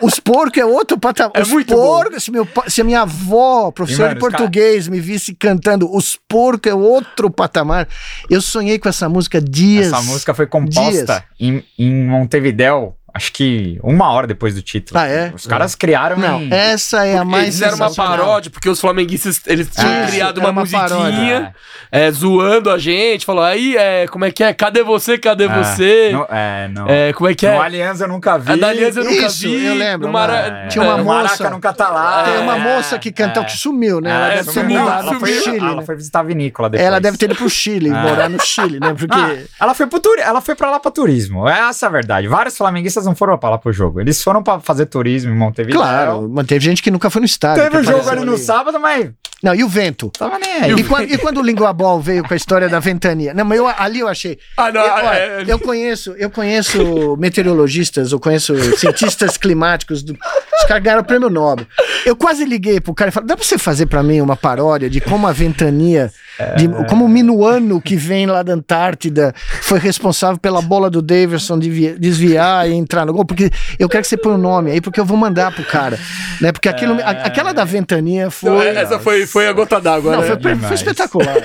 Os 0.02 0.20
porcos 0.20 0.62
é 0.62 0.66
outro 0.66 0.98
patamar. 0.98 1.34
É 1.36 1.42
os 1.42 1.50
muito 1.50 1.74
porcos, 1.74 2.24
se, 2.24 2.32
meu 2.32 2.48
se 2.68 2.82
a 2.82 2.84
minha 2.84 3.02
avó, 3.02 3.72
professora 3.72 4.14
de 4.14 4.20
português, 4.20 4.88
me 4.88 5.00
visse 5.00 5.34
cantando 5.34 5.94
Os 5.94 6.18
porcos 6.28 6.72
é 6.72 6.76
outro 6.76 7.30
patamar. 7.30 7.88
Eu 8.30 8.42
sonhei 8.42 8.80
com 8.80 8.90
essa 8.90 9.08
música 9.08 9.42
dias. 9.42 9.88
Essa 9.88 10.02
música 10.02 10.34
foi 10.34 10.48
composta 10.48 11.24
em, 11.40 11.64
em 11.78 12.06
Montevidéu, 12.06 12.96
acho 13.14 13.32
que 13.32 13.80
uma 13.84 14.10
hora 14.12 14.26
depois 14.28 14.56
do 14.56 14.62
título. 14.62 15.00
Ah, 15.00 15.08
é? 15.08 15.32
Os 15.36 15.46
caras 15.48 15.76
criaram 15.76 16.18
Não, 16.18 16.42
em- 16.42 16.54
essa 16.54 17.06
é 17.06 17.18
a 17.18 17.24
mais 17.26 17.44
Eles 17.44 17.56
fizeram 17.56 17.78
uma 17.78 17.94
paródia, 17.94 18.50
porque 18.52 18.70
os 18.70 18.80
flamenguistas, 18.80 19.42
eles 19.48 19.70
tinham 19.70 20.02
Isso, 20.04 20.12
criado 20.12 20.38
uma, 20.40 20.50
uma 20.50 20.66
paródia. 20.68 20.98
musiquinha 20.98 21.56
é, 21.92 22.12
zoando 22.12 22.70
a 22.72 22.78
gente, 22.78 23.26
falou, 23.26 23.44
aí, 23.44 23.76
é, 23.78 24.08
como 24.08 24.26
é 24.26 24.32
que 24.32 24.44
é? 24.44 24.54
Cadê 24.54 24.82
você, 24.84 25.18
cadê 25.18 25.46
Ah, 25.46 25.64
você? 25.64 26.10
não- 26.12 26.28
é, 26.30 26.68
não. 26.70 26.88
É, 26.90 27.14
como 27.14 27.30
é 27.30 27.36
que 27.36 27.46
é? 27.46 27.54
No 27.56 27.62
Aliança 27.62 28.04
eu 28.06 28.08
nunca 28.08 28.38
vi. 28.38 28.52
A 28.52 28.56
da 28.56 28.68
Aliança 28.70 29.00
eu 29.00 29.06
nunca 29.06 29.26
Isso, 29.28 29.48
vi. 29.48 29.66
eu 29.66 29.76
lembro, 29.76 30.08
no 30.08 30.14
Mara- 30.14 30.34
É, 30.66 30.68
Tinha 30.68 30.84
uma 30.84 30.98
moça- 30.98 31.24
Maraca 31.24 31.50
nunca 31.52 31.72
tá 31.74 31.90
lá. 31.90 32.24
Tem 32.24 32.38
uma 32.40 32.56
É, 32.58 32.60
moça 32.60 32.98
que 32.98 33.12
cantou 33.12 33.44
é. 33.44 33.46
que 33.46 33.58
sumiu, 33.58 34.02
né? 34.02 34.10
Ela 34.10 34.28
É, 34.28 34.30
deve 34.38 34.44
ter 34.46 34.52
sumiu, 34.60 34.80
mudado 34.80 35.08
ela 35.10 35.20
foi, 35.20 35.34
Chile. 35.34 35.58
ela 35.58 35.76
né? 35.76 35.86
foi 35.86 35.96
visitar 35.96 36.20
a 36.20 36.24
vinícola 36.24 36.70
depois. 36.70 36.88
Ela 36.88 37.00
deve 37.00 37.18
ter 37.18 37.26
ido 37.26 37.36
pro 37.36 37.50
Chile, 37.50 37.90
morar 37.92 38.30
no 38.30 38.40
Chile, 38.44 38.80
né? 38.80 38.94
Porque. 38.98 39.16
Ah, 39.16 39.36
ela 39.62 39.74
foi 39.74 39.86
pro 39.88 40.00
turi- 40.00 40.22
ela 40.22 40.42
foi 40.42 40.56
para 40.56 40.72
lá 40.72 40.80
pra 40.80 40.90
turismo. 40.92 41.48
Essa 41.48 41.86
é 41.86 41.90
a 41.90 41.92
verdade. 41.92 42.28
Vários 42.28 42.58
flamenguistas 42.58 43.03
não 43.06 43.16
foram 43.16 43.38
pra 43.38 43.50
lá 43.50 43.58
pro 43.58 43.72
jogo. 43.72 44.00
Eles 44.00 44.22
foram 44.22 44.44
pra 44.44 44.60
fazer 44.60 44.86
turismo 44.86 45.32
em 45.32 45.38
Montevideo. 45.38 45.80
Claro, 45.80 46.30
mas 46.32 46.46
teve 46.48 46.64
gente 46.64 46.82
que 46.82 46.92
nunca 46.92 47.10
foi 47.10 47.22
no 47.22 47.26
estádio. 47.26 47.64
Teve 47.64 47.78
o 47.78 47.84
jogo 47.84 48.10
ali 48.10 48.26
no 48.26 48.38
sábado, 48.38 48.80
mas 48.80 49.12
Não, 49.44 49.54
e 49.54 49.64
o 49.64 49.68
vento? 49.68 50.10
Tava 50.18 50.40
nem 50.40 50.54
aí. 50.54 50.72
E 50.72 50.84
quando, 50.86 51.12
e 51.12 51.18
quando 51.18 51.38
o 51.40 51.44
Linguabol 51.44 52.00
veio 52.00 52.24
com 52.24 52.34
a 52.34 52.38
história 52.38 52.70
da 52.70 52.80
ventania? 52.80 53.34
Não, 53.34 53.44
mas 53.44 53.58
eu, 53.58 53.68
ali 53.68 54.00
eu 54.00 54.08
achei. 54.08 54.40
Ah, 54.56 54.72
não, 54.72 54.82
eu, 54.82 54.94
olha, 54.94 55.18
é- 55.18 55.44
eu 55.48 55.60
conheço, 55.60 56.16
eu 56.18 56.30
conheço 56.30 57.18
meteorologistas, 57.20 58.12
eu 58.12 58.20
conheço 58.20 58.56
cientistas 58.78 59.36
climáticos. 59.38 60.02
Do, 60.02 60.14
os 60.14 60.68
caras 60.68 60.82
ganharam 60.84 61.02
o 61.02 61.06
prêmio 61.06 61.30
Nobel. 61.30 61.66
Eu 62.06 62.16
quase 62.16 62.46
liguei 62.46 62.80
pro 62.80 62.94
cara 62.94 63.10
e 63.10 63.12
falei: 63.12 63.28
dá 63.28 63.36
pra 63.36 63.46
você 63.46 63.58
fazer 63.58 63.86
pra 63.88 64.02
mim 64.02 64.22
uma 64.22 64.36
paródia 64.38 64.90
de 64.90 65.02
como 65.02 65.28
a 65.28 65.32
ventania, 65.34 66.12
de, 66.56 66.68
como 66.88 67.06
o 67.06 67.10
minuano 67.10 67.82
que 67.82 67.96
vem 67.96 68.26
lá 68.26 68.44
da 68.44 68.54
Antártida 68.54 69.34
foi 69.62 69.80
responsável 69.80 70.38
pela 70.38 70.62
bola 70.62 70.90
do 70.90 71.02
Davidson 71.02 71.60
desviar, 71.60 71.96
desviar 71.98 72.70
e 72.70 72.74
entrar 72.74 73.06
no 73.06 73.14
gol? 73.14 73.26
Porque 73.26 73.50
eu 73.78 73.90
quero 73.90 74.04
que 74.04 74.08
você 74.10 74.18
põe 74.18 74.34
o 74.34 74.38
nome 74.38 74.72
aí, 74.72 74.80
porque 74.82 75.00
eu 75.00 75.06
vou 75.06 75.18
mandar 75.18 75.52
pro 75.54 75.64
cara. 75.66 76.00
Né? 76.40 76.52
Porque 76.52 76.70
aquilo, 76.70 76.94
a- 77.02 77.10
aquela 77.10 77.54
da 77.54 77.64
ventania 77.66 78.30
foi. 78.32 78.50
Não, 78.52 78.62
essa 78.62 79.00
foi, 79.00 79.26
foi 79.34 79.48
a 79.48 79.52
gota 79.52 79.82
d'água, 79.82 80.16
né? 80.18 80.28
foi, 80.40 80.56
foi 80.56 80.74
espetacular. 80.76 81.36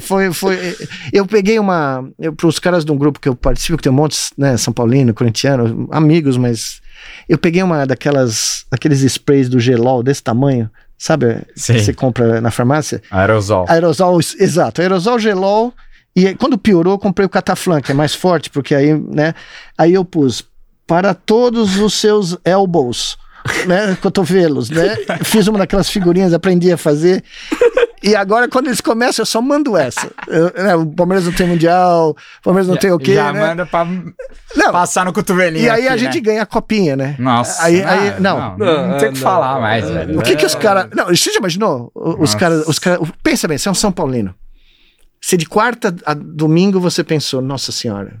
foi, 0.00 0.32
foi- 0.32 0.76
Eu 1.12 1.24
peguei 1.26 1.58
uma. 1.58 2.04
Para 2.36 2.46
os 2.46 2.58
caras 2.58 2.84
de 2.84 2.92
um 2.92 2.96
grupo 2.98 3.18
que 3.18 3.28
eu 3.28 3.34
participo, 3.34 3.76
que 3.78 3.82
tem 3.84 3.92
um 3.92 3.94
monte, 3.96 4.18
né? 4.36 4.56
São 4.58 4.72
Paulino, 4.74 5.14
corintiano, 5.14 5.88
amigos, 5.90 6.36
mas. 6.36 6.82
Eu 7.28 7.38
peguei 7.38 7.62
uma 7.62 7.86
daquelas. 7.86 8.66
Aqueles 8.70 9.00
sprays 9.02 9.48
do 9.48 9.58
gelol 9.58 10.02
desse 10.02 10.22
tamanho, 10.22 10.68
sabe? 10.98 11.38
Sim. 11.56 11.74
Que 11.74 11.80
você 11.84 11.92
compra 11.94 12.40
na 12.40 12.50
farmácia. 12.50 13.00
Aerosol. 13.10 13.64
Aerosol, 13.68 14.18
exato, 14.38 14.80
aerosol 14.82 15.18
gelol. 15.18 15.72
E 16.14 16.26
aí, 16.26 16.34
quando 16.34 16.58
piorou, 16.58 16.92
eu 16.94 16.98
comprei 16.98 17.24
o 17.24 17.28
Cataflan, 17.30 17.80
que 17.80 17.90
é 17.90 17.94
mais 17.94 18.14
forte, 18.14 18.50
porque 18.50 18.74
aí, 18.74 18.92
né? 18.94 19.34
Aí 19.78 19.94
eu 19.94 20.04
pus 20.04 20.44
para 20.86 21.14
todos 21.14 21.78
os 21.78 21.94
seus 21.94 22.36
elbows, 22.44 23.16
né? 23.66 23.96
Cotovelos, 24.00 24.70
né? 24.70 24.96
Fiz 25.24 25.46
uma 25.48 25.58
daquelas 25.58 25.88
figurinhas, 25.88 26.32
aprendi 26.32 26.72
a 26.72 26.76
fazer. 26.76 27.22
E 28.04 28.16
agora, 28.16 28.48
quando 28.48 28.66
eles 28.66 28.80
começam, 28.80 29.22
eu 29.22 29.26
só 29.26 29.40
mando 29.40 29.76
essa. 29.76 30.10
Eu- 30.26 30.52
né, 30.60 30.74
o 30.74 30.86
Palmeiras 30.86 31.24
não 31.24 31.32
tem 31.32 31.46
Mundial, 31.46 32.10
o 32.10 32.42
Palmeiras 32.42 32.66
não 32.66 32.76
tem 32.76 32.90
o 32.90 32.98
quê, 32.98 33.14
Já 33.14 33.32
né? 33.32 33.40
manda 33.40 33.64
pra 33.64 33.86
Não, 34.56 34.72
passar 34.72 35.04
no 35.04 35.12
cotovelinho. 35.12 35.64
e 35.64 35.70
aí 35.70 35.86
a 35.86 35.92
aqui, 35.92 36.00
gente 36.00 36.14
né? 36.16 36.20
ganha 36.20 36.42
a 36.42 36.46
copinha, 36.46 36.96
né? 36.96 37.14
Nossa. 37.18 37.62
Aí, 37.62 37.80
aí, 37.82 38.18
não. 38.20 38.56
Não, 38.56 38.58
não, 38.58 38.88
Não, 38.88 38.98
tem 38.98 39.10
o 39.10 39.12
que 39.12 39.18
falar 39.20 39.60
mais, 39.60 39.88
velho. 39.88 40.18
O 40.18 40.22
que 40.22 40.34
que 40.34 40.44
os 40.44 40.56
caras. 40.56 40.88
Não, 40.92 41.06
você 41.06 41.30
já 41.32 41.38
imaginou? 41.38 41.92
Os 41.94 42.34
caras. 42.34 42.66
Os 42.66 42.78
cara, 42.80 42.98
pensa 43.22 43.46
bem, 43.46 43.56
você 43.56 43.68
é 43.68 43.70
um 43.70 43.74
São 43.74 43.92
Paulino. 43.92 44.34
Se 45.20 45.36
de 45.36 45.46
quarta 45.46 45.94
a 46.04 46.12
domingo 46.14 46.80
você 46.80 47.04
pensou, 47.04 47.40
nossa 47.40 47.70
senhora, 47.70 48.14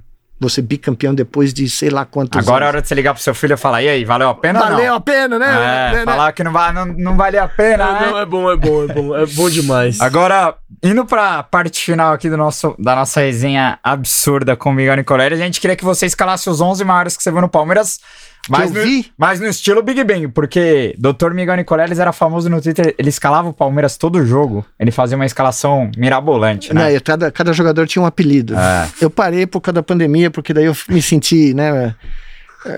ser 0.50 0.62
bicampeão 0.62 1.14
depois 1.14 1.52
de 1.52 1.68
sei 1.68 1.90
lá 1.90 2.04
quantos 2.04 2.38
Agora 2.38 2.64
é 2.64 2.68
anos. 2.68 2.74
hora 2.74 2.82
de 2.82 2.88
você 2.88 2.94
ligar 2.94 3.14
pro 3.14 3.22
seu 3.22 3.34
filho 3.34 3.54
e 3.54 3.56
falar, 3.56 3.82
e 3.82 3.88
aí, 3.88 4.04
valeu 4.04 4.28
a 4.28 4.34
pena 4.34 4.60
ou 4.60 4.68
Valeu 4.68 4.86
não? 4.86 4.94
a 4.96 5.00
pena, 5.00 5.38
né? 5.38 5.46
É, 5.46 5.92
Né, 5.92 5.98
né? 5.98 6.04
falar 6.04 6.32
que 6.32 6.42
não, 6.44 6.52
vai, 6.52 6.72
não, 6.72 6.86
não 6.86 7.16
valia 7.16 7.42
a 7.44 7.48
pena, 7.48 7.92
né? 7.92 8.06
não, 8.10 8.18
é 8.18 8.26
bom, 8.26 8.50
é 8.50 8.56
bom, 8.56 8.84
é 8.84 8.86
bom. 8.88 9.16
É 9.16 9.26
bom 9.26 9.50
demais. 9.50 10.00
Agora, 10.02 10.54
indo 10.82 11.04
pra 11.04 11.42
parte 11.42 11.84
final 11.84 12.12
aqui 12.12 12.28
do 12.30 12.36
nosso, 12.36 12.74
da 12.78 12.94
nossa 12.96 13.20
resenha 13.20 13.78
absurda 13.82 14.56
com 14.56 14.70
o 14.70 14.72
Miguel 14.72 14.96
Nicoleri, 14.96 15.34
a 15.34 15.38
gente 15.38 15.60
queria 15.60 15.76
que 15.76 15.84
você 15.84 16.06
escalasse 16.06 16.48
os 16.50 16.60
11 16.60 16.84
maiores 16.84 17.16
que 17.16 17.22
você 17.22 17.30
viu 17.30 17.40
no 17.40 17.48
Palmeiras, 17.48 18.00
mas, 18.48 18.70
no, 18.72 18.80
mas 19.16 19.40
no 19.40 19.46
estilo 19.46 19.82
Big 19.82 20.02
Bang, 20.04 20.28
porque 20.28 20.94
Dr. 20.98 21.32
Miguel 21.32 21.56
Nicoleles 21.56 21.98
era 21.98 22.12
famoso 22.12 22.48
no 22.50 22.60
Twitter, 22.60 22.94
ele 22.98 23.08
escalava 23.08 23.48
o 23.48 23.52
Palmeiras 23.52 23.96
todo 23.96 24.24
jogo, 24.26 24.64
ele 24.78 24.90
fazia 24.90 25.16
uma 25.16 25.26
escalação 25.26 25.90
mirabolante, 25.96 26.72
Não, 26.74 26.82
né? 26.82 26.94
e 26.94 27.00
cada, 27.00 27.30
cada 27.30 27.52
jogador 27.52 27.86
tinha 27.86 28.02
um 28.02 28.06
apelido. 28.06 28.54
É. 28.56 28.88
Eu 29.00 29.10
parei 29.10 29.46
por 29.46 29.60
causa 29.60 29.74
da 29.74 29.82
pandemia, 29.82 30.30
porque 30.30 30.52
daí 30.52 30.64
eu 30.64 30.76
me 30.88 31.00
senti, 31.00 31.54
né? 31.54 31.94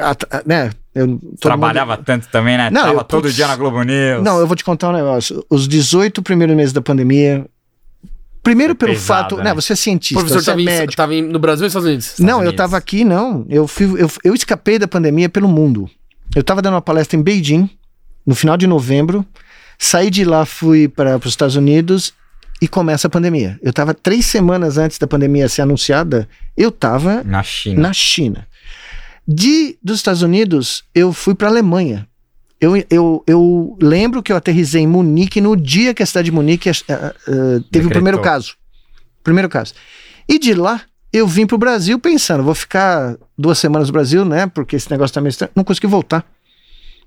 at- 0.00 0.24
a- 0.30 0.42
né 0.46 0.70
eu, 0.94 1.18
Trabalhava 1.40 1.96
mundo- 1.96 2.04
tanto 2.04 2.28
também, 2.28 2.56
né? 2.56 2.70
Não, 2.70 2.82
Tava 2.82 3.00
eu- 3.00 3.04
todo 3.04 3.22
putz, 3.22 3.34
dia 3.34 3.46
na 3.48 3.56
Globo 3.56 3.82
News. 3.82 4.22
Não, 4.22 4.38
eu 4.38 4.46
vou 4.46 4.54
te 4.54 4.62
contar 4.64 4.90
um 4.90 4.92
negócio. 4.92 5.44
Os 5.50 5.66
18 5.66 6.22
primeiros 6.22 6.54
meses 6.56 6.72
da 6.72 6.80
pandemia. 6.80 7.44
Primeiro 8.44 8.74
Foi 8.74 8.78
pelo 8.86 8.92
pesado, 8.92 9.22
fato, 9.30 9.36
né? 9.38 9.44
né? 9.44 9.54
Você 9.54 9.72
é 9.72 9.74
O 9.74 9.76
cientista, 9.76 10.14
professor 10.22 10.42
você 10.44 10.50
é 10.52 10.54
em, 10.60 10.64
médico. 10.64 10.96
tava 10.96 11.14
em- 11.14 11.22
no 11.22 11.38
Brasil 11.40 11.62
ou 11.62 11.66
nos 11.66 11.72
Estados 11.72 11.88
Unidos? 11.88 12.14
Não, 12.20 12.34
eu 12.34 12.38
Unidos. 12.40 12.56
tava 12.56 12.76
aqui, 12.76 13.02
não. 13.04 13.44
Eu, 13.48 13.66
fui, 13.66 13.86
eu, 14.00 14.08
eu 14.22 14.34
escapei 14.34 14.78
da 14.78 14.86
pandemia 14.86 15.28
pelo 15.28 15.48
mundo. 15.48 15.90
Eu 16.36 16.44
tava 16.44 16.60
dando 16.62 16.74
uma 16.74 16.82
palestra 16.82 17.18
em 17.18 17.22
Beijing, 17.22 17.68
no 18.26 18.34
final 18.34 18.56
de 18.56 18.66
novembro. 18.66 19.24
Saí 19.78 20.10
de 20.10 20.24
lá, 20.24 20.44
fui 20.46 20.86
para 20.88 21.16
os 21.16 21.26
Estados 21.26 21.56
Unidos 21.56 22.12
e 22.62 22.68
começa 22.68 23.06
a 23.06 23.10
pandemia. 23.10 23.58
Eu 23.62 23.72
tava 23.72 23.92
três 23.94 24.26
semanas 24.26 24.78
antes 24.78 24.98
da 24.98 25.06
pandemia 25.06 25.48
ser 25.48 25.62
anunciada, 25.62 26.28
eu 26.56 26.70
tava 26.70 27.22
Na 27.24 27.42
China. 27.42 27.80
na 27.80 27.92
China. 27.92 28.46
De 29.26 29.76
dos 29.82 29.96
Estados 29.96 30.22
Unidos, 30.22 30.84
eu 30.94 31.12
fui 31.12 31.34
para 31.34 31.48
Alemanha. 31.48 32.06
Eu, 32.64 32.82
eu, 32.88 33.24
eu 33.26 33.76
lembro 33.80 34.22
que 34.22 34.32
eu 34.32 34.36
aterrisei 34.36 34.80
em 34.80 34.86
Munique 34.86 35.38
no 35.40 35.54
dia 35.54 35.92
que 35.92 36.02
a 36.02 36.06
cidade 36.06 36.26
de 36.26 36.32
Munique 36.32 36.70
eh, 36.70 36.72
eh, 36.72 36.82
teve 36.88 37.06
o 37.06 37.60
Decretou. 37.60 37.90
primeiro 37.90 38.22
caso. 38.22 38.54
Primeiro 39.22 39.48
caso. 39.50 39.74
E 40.26 40.38
de 40.38 40.54
lá, 40.54 40.80
eu 41.12 41.26
vim 41.26 41.46
pro 41.46 41.58
Brasil 41.58 41.98
pensando, 41.98 42.42
vou 42.42 42.54
ficar 42.54 43.16
duas 43.36 43.58
semanas 43.58 43.88
no 43.88 43.92
Brasil, 43.92 44.24
né? 44.24 44.46
Porque 44.46 44.76
esse 44.76 44.90
negócio 44.90 45.12
tá 45.12 45.20
meio 45.20 45.28
estranho. 45.28 45.52
Não 45.54 45.62
consegui 45.62 45.86
voltar. 45.86 46.24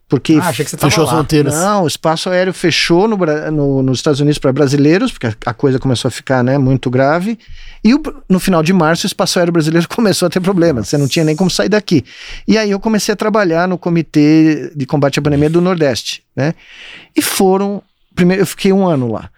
Porque 0.10 0.36
Ah, 0.42 0.48
achei 0.48 0.64
que 0.64 0.72
você 0.72 0.78
tava 0.78 0.90
Fechou 0.90 1.04
as 1.04 1.10
fronteiras. 1.10 1.54
não, 1.54 1.84
o 1.84 1.88
espaço 1.88 2.30
aéreo 2.30 2.54
fechou 2.54 3.10
no, 3.10 3.18
no- 3.52 3.84
nos 3.84 4.00
Estados 4.00 4.22
Unidos 4.22 4.38
para 4.38 4.54
brasileiros, 4.54 5.12
porque 5.12 5.28
a, 5.28 5.36
a 5.48 5.54
coisa 5.54 5.80
começou 5.80 6.08
a 6.08 6.12
ficar 6.12 6.42
né, 6.42 6.58
muito 6.58 6.90
grave. 6.90 7.38
E 7.84 7.94
o- 7.94 8.02
no 8.30 8.40
final 8.40 8.64
de 8.64 8.72
março, 8.72 9.06
o 9.06 9.08
espaço 9.08 9.38
aéreo 9.38 9.52
brasileiro 9.52 9.86
começou 9.94 10.28
a 10.28 10.30
ter 10.30 10.40
problemas. 10.40 10.88
Você 10.88 10.98
não 10.98 11.10
tinha 11.10 11.26
nem 11.26 11.36
como 11.36 11.50
sair 11.52 11.68
daqui. 11.68 12.06
E 12.48 12.58
aí 12.58 12.72
eu 12.72 12.80
comecei 12.80 13.12
a 13.12 13.16
trabalhar 13.18 13.68
no 13.68 13.78
Comitê 13.78 14.72
de 14.74 14.86
Combate 14.86 15.20
à 15.20 15.22
Pandemia 15.22 15.50
do 15.50 15.60
Nordeste. 15.60 16.24
Né? 16.34 16.54
E 17.14 17.22
foram. 17.22 17.82
Primeiro, 18.16 18.42
eu 18.44 18.48
fiquei 18.48 18.72
um 18.72 18.88
ano 18.88 19.12
lá, 19.12 19.30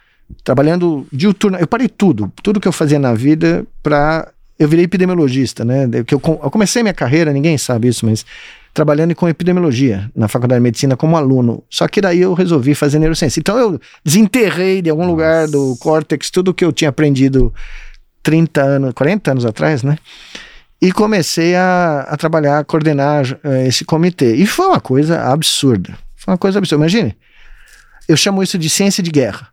trabalhando 0.44 1.06
diuturno. 1.12 1.58
Eu 1.58 1.66
parei 1.68 1.88
tudo, 1.90 2.32
tudo 2.44 2.60
que 2.60 2.68
eu 2.68 2.72
fazia 2.72 3.00
na 3.00 3.14
vida 3.16 3.66
para. 3.82 4.28
Eu 4.60 4.68
virei 4.68 4.86
epidemiologista, 4.86 5.64
né? 5.66 5.90
Eu 6.12 6.20
comecei 6.20 6.84
minha 6.84 6.94
carreira, 6.94 7.32
ninguém 7.34 7.58
sabe 7.58 7.88
isso, 7.88 8.06
mas 8.06 8.26
trabalhando 8.74 9.16
com 9.16 9.28
epidemiologia 9.28 10.10
na 10.16 10.28
Faculdade 10.28 10.60
de 10.60 10.64
Medicina 10.64 10.96
como 10.96 11.18
aluno. 11.18 11.64
Só 11.70 11.88
que 11.88 12.02
daí 12.02 12.20
eu 12.20 12.34
resolvi 12.34 12.76
fazer 12.76 13.00
neurociência. 13.00 13.40
Então 13.40 13.58
eu 13.58 13.80
desenterrei 14.04 14.82
de 14.82 14.90
algum 14.90 15.06
lugar 15.06 15.48
do 15.48 15.76
córtex 15.78 16.30
tudo 16.30 16.54
que 16.54 16.64
eu 16.64 16.72
tinha 16.72 16.90
aprendido 16.90 17.54
30 18.24 18.62
anos, 18.62 18.94
40 18.94 19.32
anos 19.32 19.46
atrás, 19.46 19.84
né? 19.84 19.98
E 20.82 20.92
comecei 20.92 21.56
a, 21.56 22.06
a 22.08 22.16
trabalhar, 22.16 22.60
a 22.60 22.64
coordenar 22.64 23.38
eh, 23.44 23.68
esse 23.68 23.84
comitê. 23.84 24.36
E 24.36 24.46
foi 24.46 24.68
uma 24.68 24.80
coisa 24.80 25.22
absurda. 25.24 25.98
Foi 26.16 26.34
uma 26.34 26.38
coisa 26.38 26.58
absurda. 26.58 26.84
Imagine, 26.84 27.18
eu 28.08 28.16
chamo 28.16 28.42
isso 28.42 28.58
de 28.58 28.70
ciência 28.70 29.04
de 29.04 29.12
guerra. 29.12 29.50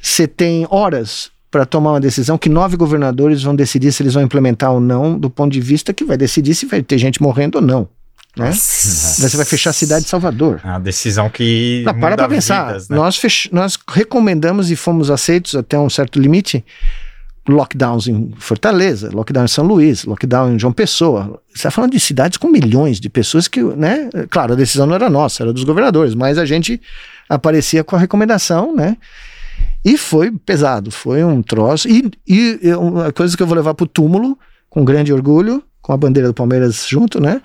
Você 0.00 0.28
tem 0.28 0.66
horas 0.70 1.32
para 1.50 1.64
tomar 1.64 1.92
uma 1.92 2.00
decisão 2.00 2.36
que 2.36 2.48
nove 2.48 2.76
governadores 2.76 3.42
vão 3.42 3.54
decidir 3.54 3.92
se 3.92 4.02
eles 4.02 4.14
vão 4.14 4.22
implementar 4.22 4.72
ou 4.72 4.80
não, 4.80 5.18
do 5.18 5.30
ponto 5.30 5.52
de 5.52 5.60
vista 5.60 5.92
que 5.92 6.04
vai 6.04 6.16
decidir 6.16 6.54
se 6.54 6.66
vai 6.66 6.82
ter 6.82 6.98
gente 6.98 7.22
morrendo 7.22 7.58
ou 7.58 7.62
não. 7.62 7.88
Né? 8.36 8.50
Você 8.52 9.36
vai 9.36 9.46
fechar 9.46 9.70
a 9.70 9.72
cidade 9.72 10.04
de 10.04 10.10
Salvador. 10.10 10.60
É 10.64 10.68
uma 10.68 10.80
decisão 10.80 11.30
que. 11.30 11.82
Não, 11.86 11.94
para 11.94 12.16
pra 12.16 12.28
pensar. 12.28 12.66
vidas, 12.66 12.88
né? 12.88 12.96
nós, 12.96 13.16
fech... 13.16 13.48
nós 13.52 13.78
recomendamos 13.88 14.70
e 14.70 14.76
fomos 14.76 15.10
aceitos 15.10 15.54
até 15.54 15.78
um 15.78 15.88
certo 15.88 16.18
limite 16.18 16.64
lockdowns 17.48 18.08
em 18.08 18.32
Fortaleza, 18.38 19.10
lockdown 19.12 19.44
em 19.44 19.48
São 19.48 19.64
Luís, 19.64 20.04
lockdown 20.04 20.54
em 20.54 20.58
João 20.58 20.72
Pessoa. 20.72 21.40
Você 21.48 21.58
está 21.58 21.70
falando 21.70 21.92
de 21.92 22.00
cidades 22.00 22.38
com 22.38 22.48
milhões 22.48 22.98
de 22.98 23.08
pessoas 23.08 23.46
que, 23.46 23.62
né? 23.62 24.08
Claro, 24.30 24.54
a 24.54 24.56
decisão 24.56 24.86
não 24.86 24.94
era 24.94 25.10
nossa, 25.10 25.42
era 25.42 25.52
dos 25.52 25.64
governadores, 25.64 26.14
mas 26.14 26.38
a 26.38 26.46
gente 26.46 26.80
aparecia 27.28 27.84
com 27.84 27.96
a 27.96 27.98
recomendação, 27.98 28.74
né? 28.74 28.96
E 29.84 29.98
foi 29.98 30.32
pesado, 30.32 30.90
foi 30.90 31.22
um 31.22 31.42
troço. 31.42 31.86
E, 31.88 32.10
e 32.26 32.74
uma 32.74 33.12
coisa 33.12 33.36
que 33.36 33.42
eu 33.42 33.46
vou 33.46 33.56
levar 33.56 33.74
pro 33.74 33.86
túmulo, 33.86 34.38
com 34.70 34.84
grande 34.84 35.12
orgulho, 35.12 35.62
com 35.82 35.92
a 35.92 35.96
bandeira 35.96 36.28
do 36.28 36.34
Palmeiras 36.34 36.86
junto, 36.88 37.20
né? 37.20 37.42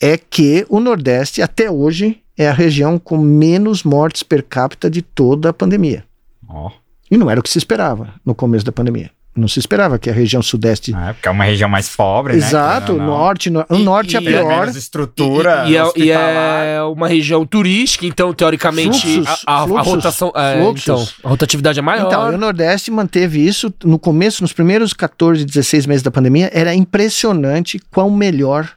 É 0.00 0.16
que 0.18 0.66
o 0.68 0.78
Nordeste, 0.80 1.40
até 1.42 1.70
hoje, 1.70 2.18
é 2.36 2.48
a 2.48 2.52
região 2.52 2.98
com 2.98 3.16
menos 3.16 3.82
mortes 3.82 4.22
per 4.22 4.42
capita 4.42 4.90
de 4.90 5.00
toda 5.02 5.48
a 5.50 5.52
pandemia. 5.52 6.04
Ó, 6.48 6.70
E 7.10 7.16
não 7.16 7.30
era 7.30 7.40
o 7.40 7.42
que 7.42 7.48
se 7.50 7.58
esperava 7.58 8.14
no 8.24 8.34
começo 8.34 8.64
da 8.64 8.72
pandemia. 8.72 9.10
Não 9.34 9.46
se 9.48 9.58
esperava 9.58 9.98
que 9.98 10.08
a 10.08 10.12
região 10.14 10.40
sudeste. 10.42 10.94
é, 10.94 11.12
porque 11.12 11.28
é 11.28 11.30
uma 11.30 11.44
região 11.44 11.68
mais 11.68 11.94
pobre, 11.94 12.32
né? 12.32 12.38
Exato, 12.38 12.92
ou 12.92 12.98
não. 12.98 13.06
norte, 13.06 13.50
no, 13.50 13.64
o 13.68 13.76
norte 13.78 14.16
é 14.16 14.18
a 14.18 14.22
e- 14.22 14.26
é 14.28 14.30
pior. 14.30 14.60
menos 14.60 14.76
estrutura. 14.76 15.64
E, 15.68 15.72
e 15.72 15.76
é, 15.76 15.92
e 15.96 16.10
é 16.10 16.82
uma 16.82 17.06
região 17.06 17.44
turística, 17.44 18.06
então, 18.06 18.32
teoricamente, 18.32 18.98
Fluxos, 19.22 19.44
a, 19.46 19.52
a- 19.58 19.62
a 19.62 19.66
fluxos, 19.66 19.86
rotação. 19.94 20.32
é, 20.34 20.58
então, 20.70 21.06
a 21.22 21.28
rotatividade 21.28 21.78
é 21.78 21.82
maior. 21.82 22.06
Então, 22.06 22.32
e 22.32 22.34
o 22.34 22.38
Nordeste 22.38 22.90
manteve 22.90 23.46
isso 23.46 23.72
no 23.84 23.98
começo, 23.98 24.42
nos 24.42 24.54
primeiros 24.54 24.94
14, 24.94 25.44
16 25.44 25.84
meses 25.84 26.02
da 26.02 26.10
pandemia, 26.10 26.50
era 26.54 26.74
impressionante 26.74 27.78
quão 27.90 28.10
melhor 28.10 28.70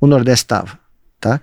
o 0.00 0.06
Nordeste 0.06 0.44
estava, 0.44 0.78
tá? 1.20 1.40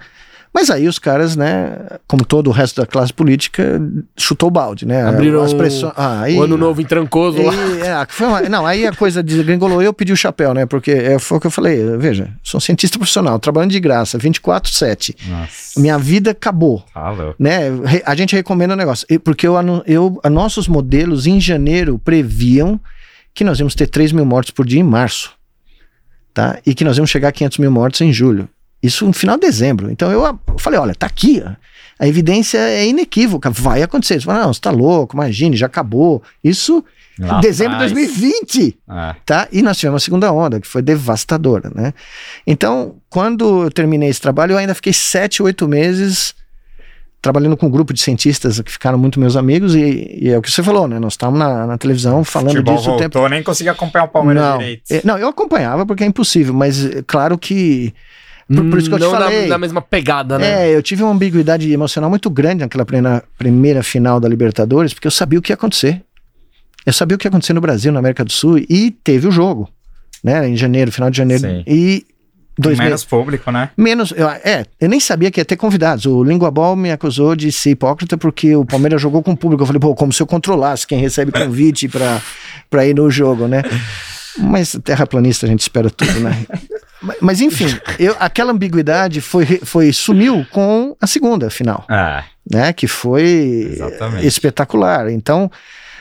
Mas 0.54 0.72
aí 0.72 0.88
os 0.88 0.98
caras, 0.98 1.36
né, 1.36 1.78
como 2.08 2.26
todo 2.26 2.48
o 2.48 2.52
resto 2.52 2.82
da 2.82 2.88
classe 2.88 3.14
política, 3.14 3.80
chutou 4.18 4.48
o 4.48 4.52
balde, 4.52 4.88
né? 4.88 5.04
Abriram 5.04 5.44
As 5.44 5.54
pressões- 5.54 5.94
ah, 5.96 6.22
aí, 6.22 6.36
O 6.36 6.42
ano 6.42 6.58
novo 6.58 6.82
em 6.82 6.86
Trancoso 6.86 7.44
lá. 7.44 7.54
é, 7.54 8.06
foi 8.10 8.26
uma- 8.26 8.42
não, 8.42 8.66
aí 8.66 8.88
a 8.88 8.92
coisa 8.92 9.22
desgringolou 9.22 9.84
eu 9.84 9.94
pedi 9.94 10.12
o 10.14 10.18
chapéu, 10.18 10.56
né? 10.56 10.66
Porque 10.66 10.90
é, 10.90 11.20
foi 11.20 11.38
o 11.38 11.42
que 11.42 11.46
eu 11.46 11.52
falei, 11.52 11.96
veja, 11.98 12.30
sou 12.42 12.58
um 12.58 12.62
cientista 12.62 12.98
profissional, 12.98 13.38
trabalhando 13.38 13.70
de 13.72 13.80
graça, 13.80 14.18
24/7. 14.18 15.16
Nossa, 15.30 15.80
Minha 15.80 16.00
vida 16.00 16.32
acabou 16.32 16.84
louco. 17.12 17.36
né? 17.38 17.66
A 18.04 18.16
gente 18.16 18.36
recomenda 18.36 18.74
o 18.74 18.78
negócio. 18.78 19.06
Porque 19.24 19.48
eu, 19.48 19.54
eu, 19.86 20.20
nossos 20.32 20.68
modelos 20.68 21.28
em 21.28 21.40
janeiro 21.40 22.00
previam 22.00 22.80
que 23.32 23.44
nós 23.44 23.60
íamos 23.60 23.76
ter 23.76 23.86
3 23.86 24.12
mil 24.12 24.26
mortos 24.26 24.50
por 24.52 24.66
dia 24.66 24.80
em 24.80 24.84
março. 24.84 25.34
Tá? 26.38 26.60
E 26.64 26.76
que 26.76 26.84
nós 26.84 26.96
íamos 26.96 27.10
chegar 27.10 27.30
a 27.30 27.32
500 27.32 27.58
mil 27.58 27.72
mortos 27.72 28.00
em 28.02 28.14
julho. 28.14 28.48
Isso 28.82 29.08
no 29.08 29.12
final 29.12 29.38
de 29.38 29.48
dezembro. 29.48 29.90
Então 29.90 30.12
eu, 30.12 30.40
falei: 30.60 30.80
olha, 30.80 30.94
tá 30.94 31.08
aqui. 31.08 31.44
A 31.98 32.08
evidência 32.08 32.60
é 32.60 32.86
inequívoca. 32.86 33.50
Vai 33.50 33.82
acontecer. 33.82 34.20
Você 34.20 34.26
fala, 34.28 34.44
não, 34.44 34.54
você 34.54 34.62
tá 34.62 34.70
louco, 34.70 35.16
imagine, 35.16 35.58
já 35.58 35.66
acabou. 35.66 36.22
Isso 36.44 36.86
Lá 37.18 37.40
em 37.40 37.42
dezembro 37.42 37.80
de 37.80 37.86
atrás. 37.86 37.92
2020 37.92 38.78
É. 38.88 39.16
tá? 39.26 39.48
E 39.52 39.64
nós 39.64 39.80
tivemos 39.80 40.04
a 40.04 40.06
segunda 40.06 40.32
onda, 40.32 40.62
que 40.62 40.68
foi 40.68 40.84
devastadora, 40.84 41.72
né? 41.74 41.92
Então, 42.46 42.98
quando 43.10 43.64
eu 43.64 43.72
terminei 43.72 44.10
esse 44.10 44.22
trabalho, 44.22 44.52
eu 44.52 44.60
ainda 44.60 44.76
fiquei 44.76 44.94
sete, 44.94 45.42
oito 45.42 45.68
meses 45.68 46.36
trabalhando 47.22 47.58
com 47.58 47.66
um 47.68 47.70
grupo 47.70 47.94
de 47.94 48.00
cientistas 48.02 48.62
que 48.62 48.72
ficaram 48.72 48.98
muito 48.98 49.20
meus 49.20 49.36
amigos 49.36 49.76
e, 49.76 50.20
e 50.22 50.30
é 50.30 50.38
o 50.38 50.42
que 50.42 50.50
você 50.52 50.62
falou, 50.64 50.88
né? 50.88 51.00
Nós 51.00 51.14
estávamos 51.14 51.40
na, 51.40 51.66
na 51.68 51.78
televisão 51.78 52.24
falando 52.24 52.52
Futebol 52.52 52.76
disso 52.76 52.88
o 52.88 52.92
voltou, 52.98 53.10
tempo. 53.10 53.30
nem 53.30 53.44
consegui 53.44 53.70
acompanhar 53.70 54.06
o 54.06 54.08
Palmeiras 54.10 54.44
Não, 54.44 54.58
direito. 54.60 54.82
é, 54.92 55.02
não, 55.04 55.18
eu 55.18 55.28
acompanhava 55.28 55.86
porque 55.86 56.04
é 56.04 56.08
impossível, 56.08 56.54
mas 56.54 56.86
é 56.86 57.04
claro 57.06 57.38
que 57.38 57.94
por, 58.48 58.64
por 58.70 58.80
isso 58.80 58.88
que 58.88 58.96
eu 58.96 59.00
te 59.00 59.04
Não 59.06 59.12
na- 59.12 59.20
falei. 59.26 59.48
Na, 59.48 59.58
mesma 59.58 59.82
pegada, 59.82 60.40
né? 60.40 60.70
É, 60.70 60.76
eu 60.76 60.82
tive 60.82 61.04
uma 61.04 61.12
ambiguidade 61.12 61.70
emocional 61.70 62.10
muito 62.10 62.30
grande 62.30 62.62
naquela 62.62 62.86
primeira, 62.86 63.24
primeira 63.38 63.84
final 63.84 64.20
da 64.22 64.30
Libertadores, 64.30 64.94
porque 64.94 65.08
eu 65.08 65.12
sabia 65.12 65.38
o 65.38 65.42
que 65.42 65.52
ia 65.52 65.56
acontecer. 65.56 66.02
Eu 66.86 66.94
sabia 66.94 67.16
o 67.16 67.18
que 67.20 67.28
ia 67.28 67.30
acontecer 67.30 67.52
no 67.52 67.60
Brasil, 67.60 67.92
na 67.92 68.00
América 68.00 68.24
do 68.24 68.32
Sul, 68.32 68.58
e 68.60 68.92
teve 69.04 69.28
o 69.28 69.32
jogo, 69.32 69.68
né? 70.24 70.48
Em 70.48 70.56
janeiro, 70.56 70.94
final 70.94 71.10
de 71.10 71.18
janeiro. 71.18 71.44
Sim. 71.44 71.64
E 71.68 72.06
dois 72.58 72.78
Menos 72.78 72.92
meses. 72.92 73.06
público, 73.06 73.52
né? 73.52 73.70
Menos, 73.78 74.12
eu- 74.16 74.28
é, 74.30 74.66
eu 74.80 74.90
nem 74.90 75.00
sabia 75.00 75.30
que 75.32 75.40
ia 75.40 75.46
ter 75.46 75.56
convidados. 75.58 76.06
O 76.06 76.24
Língua 76.24 76.50
Ball 76.52 76.76
me 76.76 76.92
acusou 76.92 77.36
de 77.36 77.52
ser 77.52 77.72
hipócrita 77.72 78.18
porque 78.18 78.56
o 78.56 78.66
Palmeiras 78.66 79.02
jogou 79.02 79.22
com 79.22 79.32
o 79.32 79.38
público. 79.38 79.64
Eu 79.64 79.68
falei, 79.68 79.80
pô, 79.80 79.94
como 79.96 80.12
se 80.12 80.22
eu 80.22 80.28
controlasse 80.28 80.86
quem 80.88 81.00
recebe 81.00 81.32
convite 81.32 81.88
pra, 81.88 82.22
pra 82.70 82.86
ir 82.86 82.96
no 82.96 83.10
jogo, 83.12 83.48
né? 83.48 83.62
Mas 84.40 84.78
terraplanista 84.84 85.46
a 85.46 85.50
gente 85.50 85.62
espera 85.62 85.90
tudo, 85.90 86.20
né? 86.20 86.46
Mas, 87.22 87.42
enfim, 87.42 87.68
eu, 88.00 88.16
aquela 88.20 88.52
ambiguidade 88.52 89.22
foi, 89.22 89.46
foi 89.64 89.92
sumiu 89.94 90.46
com 90.52 90.96
a 91.02 91.08
segunda 91.08 91.50
final, 91.50 91.86
É, 91.90 92.24
né? 92.52 92.74
Que 92.74 92.88
foi 92.88 93.70
Exatamente. 93.74 94.26
espetacular. 94.28 95.10
Então, 95.12 95.52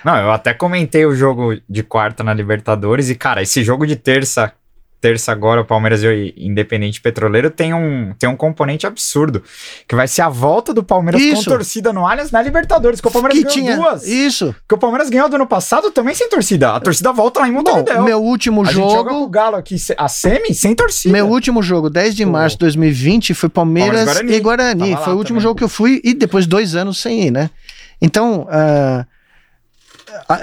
Não, 0.05 0.17
eu 0.17 0.31
até 0.31 0.53
comentei 0.55 1.05
o 1.07 1.15
jogo 1.15 1.59
de 1.69 1.83
quarta 1.83 2.23
na 2.23 2.33
Libertadores 2.35 3.09
e, 3.11 3.15
cara, 3.15 3.43
esse 3.43 3.63
jogo 3.65 3.87
de 3.87 3.97
terça, 3.97 4.53
terça 5.01 5.31
agora, 5.33 5.61
o 5.61 5.65
Palmeiras 5.65 6.03
e 6.03 6.07
o 6.07 6.33
Independente 6.37 7.01
Petroleiro 7.01 7.51
tem 7.51 7.73
um, 7.75 8.13
tem 8.19 8.29
um 8.29 8.37
componente 8.37 8.87
absurdo, 8.87 9.43
que 9.87 9.95
vai 9.95 10.09
ser 10.09 10.23
a 10.23 10.29
volta 10.29 10.73
do 10.73 10.83
Palmeiras 10.83 11.21
Isso. 11.21 11.45
com 11.45 11.51
torcida 11.51 11.93
no 11.93 12.07
Allianz 12.07 12.31
na 12.31 12.43
Libertadores, 12.43 13.01
que 13.01 13.09
o 13.09 13.11
Palmeiras 13.11 13.39
que 13.39 13.45
ganhou 13.45 13.55
tinha 13.55 13.77
duas. 13.77 14.07
isso. 14.07 14.55
Que 14.69 14.75
o 14.75 14.79
Palmeiras 14.79 15.09
ganhou 15.11 15.29
do 15.29 15.37
ano 15.37 15.47
passado 15.47 15.91
também 15.91 16.15
sem 16.15 16.29
torcida. 16.29 16.75
A 16.75 16.81
torcida 16.81 17.13
volta 17.13 17.41
lá 17.41 17.49
em 17.49 17.53
Montevideo. 17.53 18.03
meu 18.03 18.21
último 18.23 18.63
a 18.63 18.65
gente 18.65 18.75
joga 18.75 19.11
com 19.11 19.17
o 19.17 19.19
jogo, 19.21 19.31
Galo 19.31 19.57
aqui, 19.57 19.77
a 19.97 20.09
semi, 20.09 20.55
sem 20.55 20.75
torcida. 20.75 21.13
Meu 21.13 21.29
último 21.29 21.63
jogo, 21.63 21.89
10 21.91 22.15
de 22.15 22.25
março 22.25 22.57
de 22.57 22.61
2020, 22.61 23.35
foi 23.35 23.49
Palmeiras, 23.49 24.05
Palmeiras 24.05 24.15
Guarani. 24.15 24.35
e 24.35 24.41
Guarani. 24.41 24.91
Tava 24.93 25.05
Foi 25.05 25.15
o 25.15 25.17
último 25.17 25.39
também. 25.39 25.43
jogo 25.43 25.59
que 25.59 25.65
eu 25.65 25.69
fui 25.69 26.01
e 26.03 26.15
depois 26.15 26.47
dois 26.47 26.75
anos 26.75 26.99
sem 26.99 27.27
ir, 27.27 27.31
né? 27.31 27.51
Então, 28.01 28.47
ah, 28.51 29.07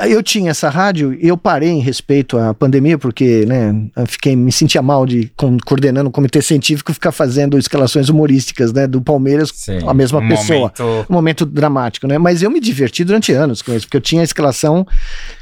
eu 0.08 0.22
tinha 0.24 0.52
essa 0.52 0.70
rádio 0.70 1.14
e 1.20 1.28
eu 1.28 1.38
parei 1.38 1.70
em 1.70 1.80
respeito 1.80 2.38
à 2.38 2.54
pandemia, 2.54 2.98
porque, 2.98 3.46
né, 3.46 3.74
fiquei, 4.08 4.36
me 4.36 4.52
sentia 4.52 4.82
mal 4.82 5.06
de 5.06 5.32
com- 5.36 5.58
coordenando 5.66 6.10
o 6.10 6.12
comitê 6.12 6.42
científico 6.42 6.94
ficar 6.94 7.12
fazendo 7.12 7.58
escalações 7.58 8.10
humorísticas, 8.10 8.72
né, 8.74 8.88
do 8.88 9.02
Palmeiras 9.02 9.52
Sim, 9.54 9.80
a 9.88 9.94
mesma 9.94 10.20
um 10.20 10.28
pessoa. 10.28 10.60
momento- 10.60 11.06
Um 11.10 11.14
momento 11.14 11.46
dramático, 11.46 12.08
né? 12.08 12.18
Mas 12.18 12.42
eu 12.42 12.50
me 12.52 12.60
diverti 12.60 13.04
durante 13.04 13.32
anos 13.32 13.62
com 13.62 13.74
isso, 13.74 13.86
porque 13.86 13.98
eu 13.98 14.02
tinha 14.02 14.22
a 14.22 14.24
escalação, 14.24 14.86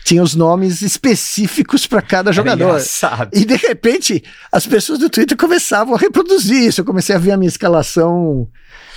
tinha 0.03 0.22
os 0.24 0.36
nomes 0.36 0.82
específicos 0.82 1.86
para 1.88 2.02
cada 2.02 2.32
jogador. 2.32 2.66
engraçado. 2.70 3.30
E 3.34 3.45
de 3.45 3.56
repente, 3.56 4.24
as 4.52 4.66
pessoas 4.66 4.99
do 4.99 5.10
Twitter 5.10 5.38
começavam 5.38 5.95
a 5.95 5.98
reproduzir 5.98 6.64
isso. 6.68 6.82
Eu 6.82 6.86
comecei 6.86 7.16
a 7.16 7.20
ver 7.20 7.32
a 7.32 7.38
minha 7.38 7.48
escalação, 7.49 8.48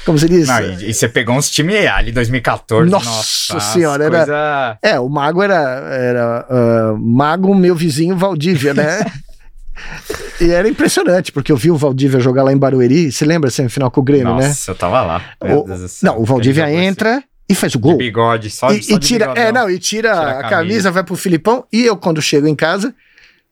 como 0.04 0.18
se 0.18 0.28
diz. 0.28 0.46
Não, 0.48 0.60
e, 0.60 0.90
e 0.90 0.94
você 0.94 1.08
pegou 1.08 1.34
uns 1.36 1.50
times 1.50 1.86
ali 1.86 2.12
2014. 2.12 2.90
Nossa 2.90 3.54
Nossa, 3.54 3.72
senhora, 3.72 4.04
as 4.04 4.12
era- 4.12 4.16
coisa- 4.18 4.78
É, 4.82 5.00
o 5.00 5.08
Mago 5.08 5.42
era, 5.42 5.54
era 5.92 6.46
ah, 6.48 6.94
Mago, 6.98 7.54
meu 7.54 7.74
vizinho 7.74 8.16
Valdívia, 8.16 8.74
né? 8.74 9.04
e 10.40 10.50
era 10.50 10.68
impressionante, 10.68 11.32
porque 11.32 11.50
eu 11.50 11.56
vi 11.56 11.70
o 11.70 11.76
Valdívia 11.76 12.20
jogar 12.20 12.42
lá 12.42 12.52
em 12.52 12.56
Barueri. 12.56 13.10
Você 13.10 13.24
lembra 13.24 13.48
a 13.48 13.50
semifinal 13.50 13.90
com 13.90 14.00
o 14.00 14.04
Grêmio, 14.04 14.34
né? 14.36 14.48
Nossa, 14.48 14.70
eu 14.70 14.74
tava 14.74 15.02
lá. 15.02 15.22
O- 15.40 15.66
não, 16.02 16.20
o 16.20 16.24
Valdívia 16.24 16.70
entra 16.72 17.22
e 17.48 17.54
faz 17.54 17.74
o 17.74 17.78
assim, 17.78 17.82
gol. 17.82 17.92
De 17.92 17.98
bigode, 17.98 18.50
só, 18.50 18.70
e, 18.72 18.82
só 18.82 18.94
e 18.94 18.98
de 18.98 19.06
tira, 19.06 19.26
bigodão. 19.28 19.42
é, 19.44 19.52
não, 19.52 19.70
e 19.70 19.78
tira, 19.78 20.10
Tira 20.10 20.20
a 20.22 20.30
a 20.30 20.34
camisa, 20.42 20.50
camisa. 20.56 20.90
vai 20.90 21.04
pro 21.04 21.16
Filipão. 21.16 21.64
E 21.72 21.84
eu, 21.84 21.96
quando 21.96 22.22
chego 22.22 22.46
em 22.46 22.54
casa, 22.54 22.94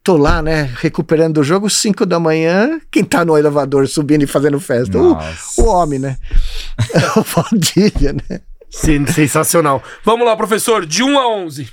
tô 0.02 0.16
lá, 0.16 0.42
né, 0.42 0.70
recuperando 0.80 1.38
o 1.38 1.44
jogo, 1.44 1.68
5 1.70 2.04
da 2.06 2.18
manhã. 2.18 2.80
Quem 2.90 3.04
tá 3.04 3.24
no 3.24 3.36
elevador 3.36 3.86
subindo 3.88 4.22
e 4.22 4.26
fazendo 4.26 4.58
festa? 4.60 4.98
O, 4.98 5.16
o 5.58 5.64
homem, 5.66 5.98
né? 5.98 6.16
o 7.16 7.22
Valdívia, 7.22 8.12
né? 8.12 8.40
Sim, 8.70 9.06
sensacional. 9.06 9.82
Vamos 10.04 10.26
lá, 10.26 10.34
professor, 10.36 10.86
de 10.86 11.02
1 11.02 11.18
a 11.18 11.28
11. 11.28 11.68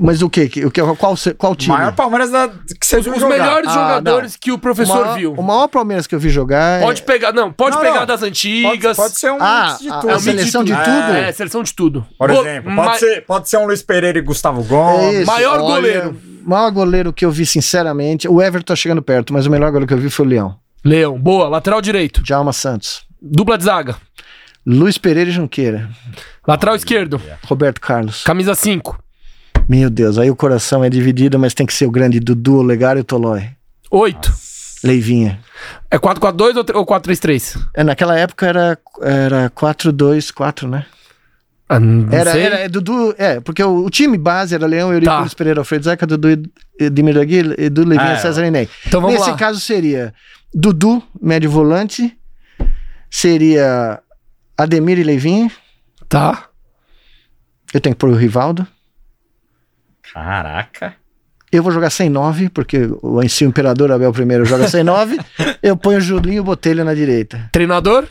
Mas 0.00 0.22
o 0.22 0.28
quê? 0.28 0.50
O 0.66 0.72
que 0.72 0.82
qual, 0.96 1.14
qual 1.38 1.52
O 1.52 1.54
time? 1.54 1.76
maior 1.76 1.92
Palmeiras 1.94 2.30
da, 2.32 2.48
que 2.48 2.84
você 2.84 2.96
Os, 2.96 3.04
viu 3.04 3.14
os 3.14 3.20
jogar. 3.20 3.38
melhores 3.38 3.68
Ah, 3.70 3.72
jogadores 3.74 4.34
que 4.36 4.50
o 4.50 4.54
o 4.54 4.58
professor 4.58 5.02
maior, 5.02 5.16
viu. 5.16 5.34
o 5.34 5.42
maior 5.42 5.68
Palmeiras 5.68 6.04
que 6.08 6.16
eu 6.16 6.18
vi 6.18 6.30
jogar 6.30 6.80
é- 6.80 6.84
Pode 6.84 7.02
pegar, 7.02 7.32
não, 7.32 7.52
pode 7.52 7.76
Não, 7.76 7.82
pegar 7.82 8.00
não. 8.00 8.06
das 8.06 8.18
Pode, 8.18 8.28
antigas. 8.30 8.96
pode 8.96 9.16
ser 9.16 9.30
um 9.30 9.36
Ah, 9.40 9.66
mix 9.68 9.78
de 9.82 9.88
a- 9.88 9.98
tudo. 10.00 10.08
a 10.10 10.12
É 10.12 10.16
um 10.16 10.18
seleção 10.18 10.64
de 10.64 10.72
tudo. 10.72 10.84
tudo? 10.84 11.12
É, 11.16 11.32
seleção 11.32 11.62
de 11.62 11.74
tudo. 11.74 12.06
Por 12.18 12.32
Go- 12.32 12.40
exemplo, 12.40 12.72
ma- 12.72 12.84
pode, 12.86 12.98
ser, 12.98 13.24
pode 13.24 13.48
ser 13.48 13.56
um 13.58 13.66
Luiz 13.66 13.82
Pereira 13.84 14.18
e 14.18 14.22
Gustavo 14.22 14.62
É 14.62 14.64
Gomes. 14.64 15.14
isso, 15.18 15.26
maior 15.26 15.60
olha, 15.60 15.74
goleiro. 15.76 16.16
Maior 16.44 16.70
goleiro 16.70 17.12
que 17.12 17.24
eu 17.24 17.30
vi, 17.30 17.46
sinceramente. 17.46 18.28
O 18.28 18.40
Everton 18.42 18.72
tá 18.72 18.76
chegando 18.76 19.02
perto, 19.02 19.32
mas 19.32 19.46
o 19.46 19.50
melhor 19.50 19.70
goleiro 19.70 19.86
que 19.86 19.94
eu 19.94 19.98
vi 19.98 20.10
foi 20.10 20.26
o 20.26 20.28
Leão. 20.28 20.56
Leão, 20.84 21.18
boa. 21.18 21.48
Lateral 21.48 21.80
direito. 21.80 22.22
Djalma 22.22 22.52
Santos. 22.52 23.04
Dupla 23.20 23.56
de 23.56 23.64
zaga. 23.64 23.96
Luiz 24.66 24.98
Pereira 24.98 25.30
e 25.30 25.32
Junqueira. 25.32 25.88
Lateral 26.46 26.74
esquerdo. 26.76 27.20
Roberto 27.46 27.80
Carlos. 27.80 28.22
Camisa 28.24 28.54
5. 28.54 28.98
Meu 29.68 29.88
Deus, 29.88 30.18
aí 30.18 30.28
o 30.30 30.36
coração 30.36 30.82
é 30.82 30.90
dividido, 30.90 31.38
mas 31.38 31.54
tem 31.54 31.64
que 31.64 31.72
ser 31.72 31.86
o 31.86 31.90
grande 31.90 32.18
Dudu, 32.18 32.56
o 32.58 32.62
Legário 32.62 32.98
e 33.00 33.02
o 33.02 33.04
Tolói. 33.04 33.48
8. 33.90 34.32
Leivinha. 34.84 35.38
É 35.88 35.96
4-4-2 35.98 36.56
ou 36.56 36.64
tre- 36.64 36.76
ou 36.76 36.84
4-3-3? 36.84 37.56
É, 37.74 37.84
naquela 37.84 38.18
época 38.18 38.46
era, 38.46 38.78
era 39.00 39.50
4-2-4, 39.50 40.68
né? 40.68 40.84
Ah, 41.76 41.80
não 41.80 42.12
Era, 42.12 42.32
sei. 42.32 42.42
era 42.42 42.58
é, 42.60 42.68
Dudu, 42.68 43.14
é, 43.18 43.40
porque 43.40 43.62
o, 43.62 43.84
o 43.84 43.90
time 43.90 44.16
base 44.18 44.54
era 44.54 44.66
Leão, 44.66 44.92
Eurico, 44.92 45.10
Tá. 45.12 45.26
Pereira, 45.36 45.60
Alfredo 45.60 45.84
Zeca, 45.84 46.06
Dudu, 46.06 46.28
Ed- 46.30 46.50
Edmir 46.78 47.16
Aguirre, 47.18 47.54
Edu 47.58 47.84
Leivinha, 47.84 48.10
Ah, 48.12 48.14
é. 48.14 48.18
César 48.18 48.44
Enem. 48.44 48.68
Então 48.86 49.00
vamos 49.00 49.16
Nesse 49.18 49.30
lá. 49.30 49.36
caso 49.36 49.60
seria 49.60 50.12
Dudu, 50.54 51.02
médio 51.20 51.50
volante, 51.50 52.16
seria 53.10 54.00
Ademir 54.56 54.98
e 54.98 55.02
Leivinha, 55.04 55.50
Tá. 56.08 56.46
eu 57.72 57.80
tenho 57.80 57.94
que 57.94 57.98
pôr 57.98 58.10
o 58.10 58.14
Rivaldo. 58.14 58.66
Caraca. 60.12 60.94
Eu 61.50 61.62
vou 61.62 61.70
jogar 61.72 61.90
sem 61.90 62.08
9, 62.08 62.48
porque 62.48 62.88
o, 63.02 63.26
se 63.28 63.44
o 63.44 63.48
Imperador 63.48 63.92
Abel 63.92 64.10
I 64.10 64.44
joga 64.46 64.68
sem 64.68 64.82
9, 64.82 65.18
eu 65.62 65.76
ponho 65.76 65.98
o 65.98 66.00
Julinho 66.00 66.36
e 66.36 66.40
o 66.40 66.44
Botelho 66.44 66.84
na 66.84 66.94
direita. 66.94 67.48
Treinador? 67.52 68.06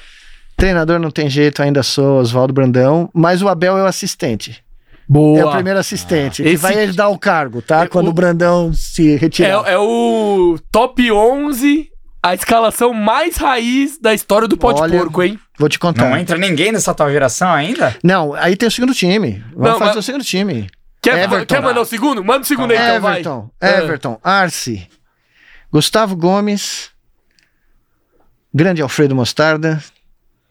Treinador 0.61 0.99
não 0.99 1.09
tem 1.09 1.27
jeito, 1.27 1.61
ainda 1.63 1.81
sou 1.81 2.19
Oswaldo 2.19 2.53
Brandão, 2.53 3.09
mas 3.13 3.41
o 3.41 3.49
Abel 3.49 3.77
é 3.79 3.83
o 3.83 3.87
assistente. 3.87 4.63
Boa. 5.09 5.39
É 5.39 5.43
o 5.45 5.51
primeiro 5.51 5.79
assistente, 5.79 6.43
que 6.43 6.49
Esse- 6.49 6.61
vai 6.61 6.75
herdar 6.77 7.09
o 7.09 7.17
cargo, 7.17 7.61
tá? 7.63 7.81
É, 7.83 7.87
Quando 7.87 8.07
o- 8.07 8.09
o 8.11 8.13
Brandão 8.13 8.71
se 8.71 9.15
retirar. 9.15 9.67
É, 9.67 9.73
é 9.73 9.77
o 9.79 10.59
top 10.71 11.11
11, 11.11 11.89
a 12.21 12.35
escalação 12.35 12.93
mais 12.93 13.37
raiz 13.37 13.97
da 13.99 14.13
história 14.13 14.47
do 14.47 14.55
pó 14.55 14.71
de 14.71 14.81
Olha, 14.81 14.99
porco, 14.99 15.23
hein? 15.23 15.39
Vou 15.57 15.67
te 15.67 15.79
contar. 15.79 16.07
Não 16.09 16.15
entra 16.15 16.37
ninguém 16.37 16.71
nessa 16.71 16.93
tua 16.93 17.11
geração 17.11 17.49
ainda? 17.51 17.97
Não, 18.03 18.33
aí 18.35 18.55
tem 18.55 18.67
o 18.67 18.71
segundo 18.71 18.93
time. 18.93 19.43
Vamos 19.53 19.63
Não, 19.71 19.79
fazer 19.79 19.85
mas- 19.95 19.97
o 19.97 20.03
segundo 20.03 20.23
time. 20.23 20.69
Quer, 21.01 21.23
Everton. 21.23 21.45
quer 21.47 21.61
mandar 21.63 21.81
o 21.81 21.85
segundo? 21.85 22.23
Manda 22.23 22.41
o 22.41 22.45
segundo 22.45 22.69
aí, 22.71 22.77
então, 22.77 23.01
vai. 23.01 23.13
Everton, 23.13 23.49
É. 23.59 23.77
Everton, 23.79 24.19
Arce, 24.23 24.87
Gustavo 25.73 26.15
Gomes, 26.15 26.91
grande 28.53 28.81
Alfredo 28.83 29.15
Mostarda, 29.15 29.81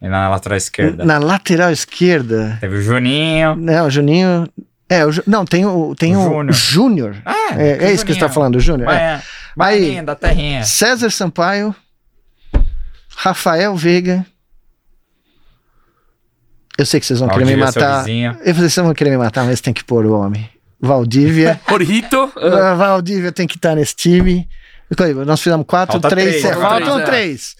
na 0.08 0.28
lateral 0.28 0.56
esquerda. 0.56 1.04
na 1.04 1.18
lateral 1.18 1.70
esquerda, 1.70 2.56
Teve 2.60 2.76
o 2.76 2.82
Juninho. 2.82 3.54
né, 3.56 3.82
o 3.82 3.90
Juninho, 3.90 4.48
é, 4.88 5.04
o 5.04 5.12
Ju- 5.12 5.22
não, 5.26 5.44
tem 5.44 5.64
o, 5.66 5.94
tem 5.94 6.16
O 6.16 6.38
o 6.40 6.52
Júnior. 6.52 7.16
Ah, 7.24 7.54
é, 7.56 7.84
é 7.86 7.92
isso 7.92 8.04
que 8.06 8.14
você 8.14 8.20
tá 8.20 8.28
falando, 8.28 8.56
o 8.56 8.60
Júnior, 8.60 8.90
é. 8.90 9.20
Vai, 9.56 9.74
Aí- 9.74 9.94
vai 9.96 10.04
da 10.04 10.14
terrinha. 10.14 10.64
César 10.64 11.10
Sampaio, 11.10 11.74
Rafael 13.16 13.74
Veiga, 13.76 14.24
Eu 16.78 16.86
sei 16.86 16.98
que 16.98 17.04
vocês 17.04 17.20
vão 17.20 17.28
querer 17.28 17.44
me 17.44 17.56
Valdívia, 17.56 17.82
matar. 17.90 18.08
Eu 18.08 18.54
falei, 18.54 18.70
vocês 18.70 18.76
vão 18.86 18.94
querer 18.94 19.10
me 19.10 19.18
matar, 19.18 19.44
mas 19.44 19.60
tem 19.60 19.74
que 19.74 19.84
pôr 19.84 20.06
o 20.06 20.18
homem. 20.18 20.48
Valdívia. 20.80 21.60
Jorrito. 21.68 22.32
Ah, 22.38 22.72
Valdívia 22.74 23.30
tem 23.32 23.46
que 23.46 23.56
estar 23.56 23.74
nesse 23.74 23.94
time. 23.94 24.48
Nós 25.26 25.42
fizemos 25.42 25.66
4, 25.66 25.92
Falta 25.92 26.08
3, 26.08 26.28
três, 26.40 26.44
é, 26.44 26.52
falta 26.54 26.60
faltam 26.86 27.04
três, 27.04 27.08
é. 27.08 27.10
3. 27.10 27.56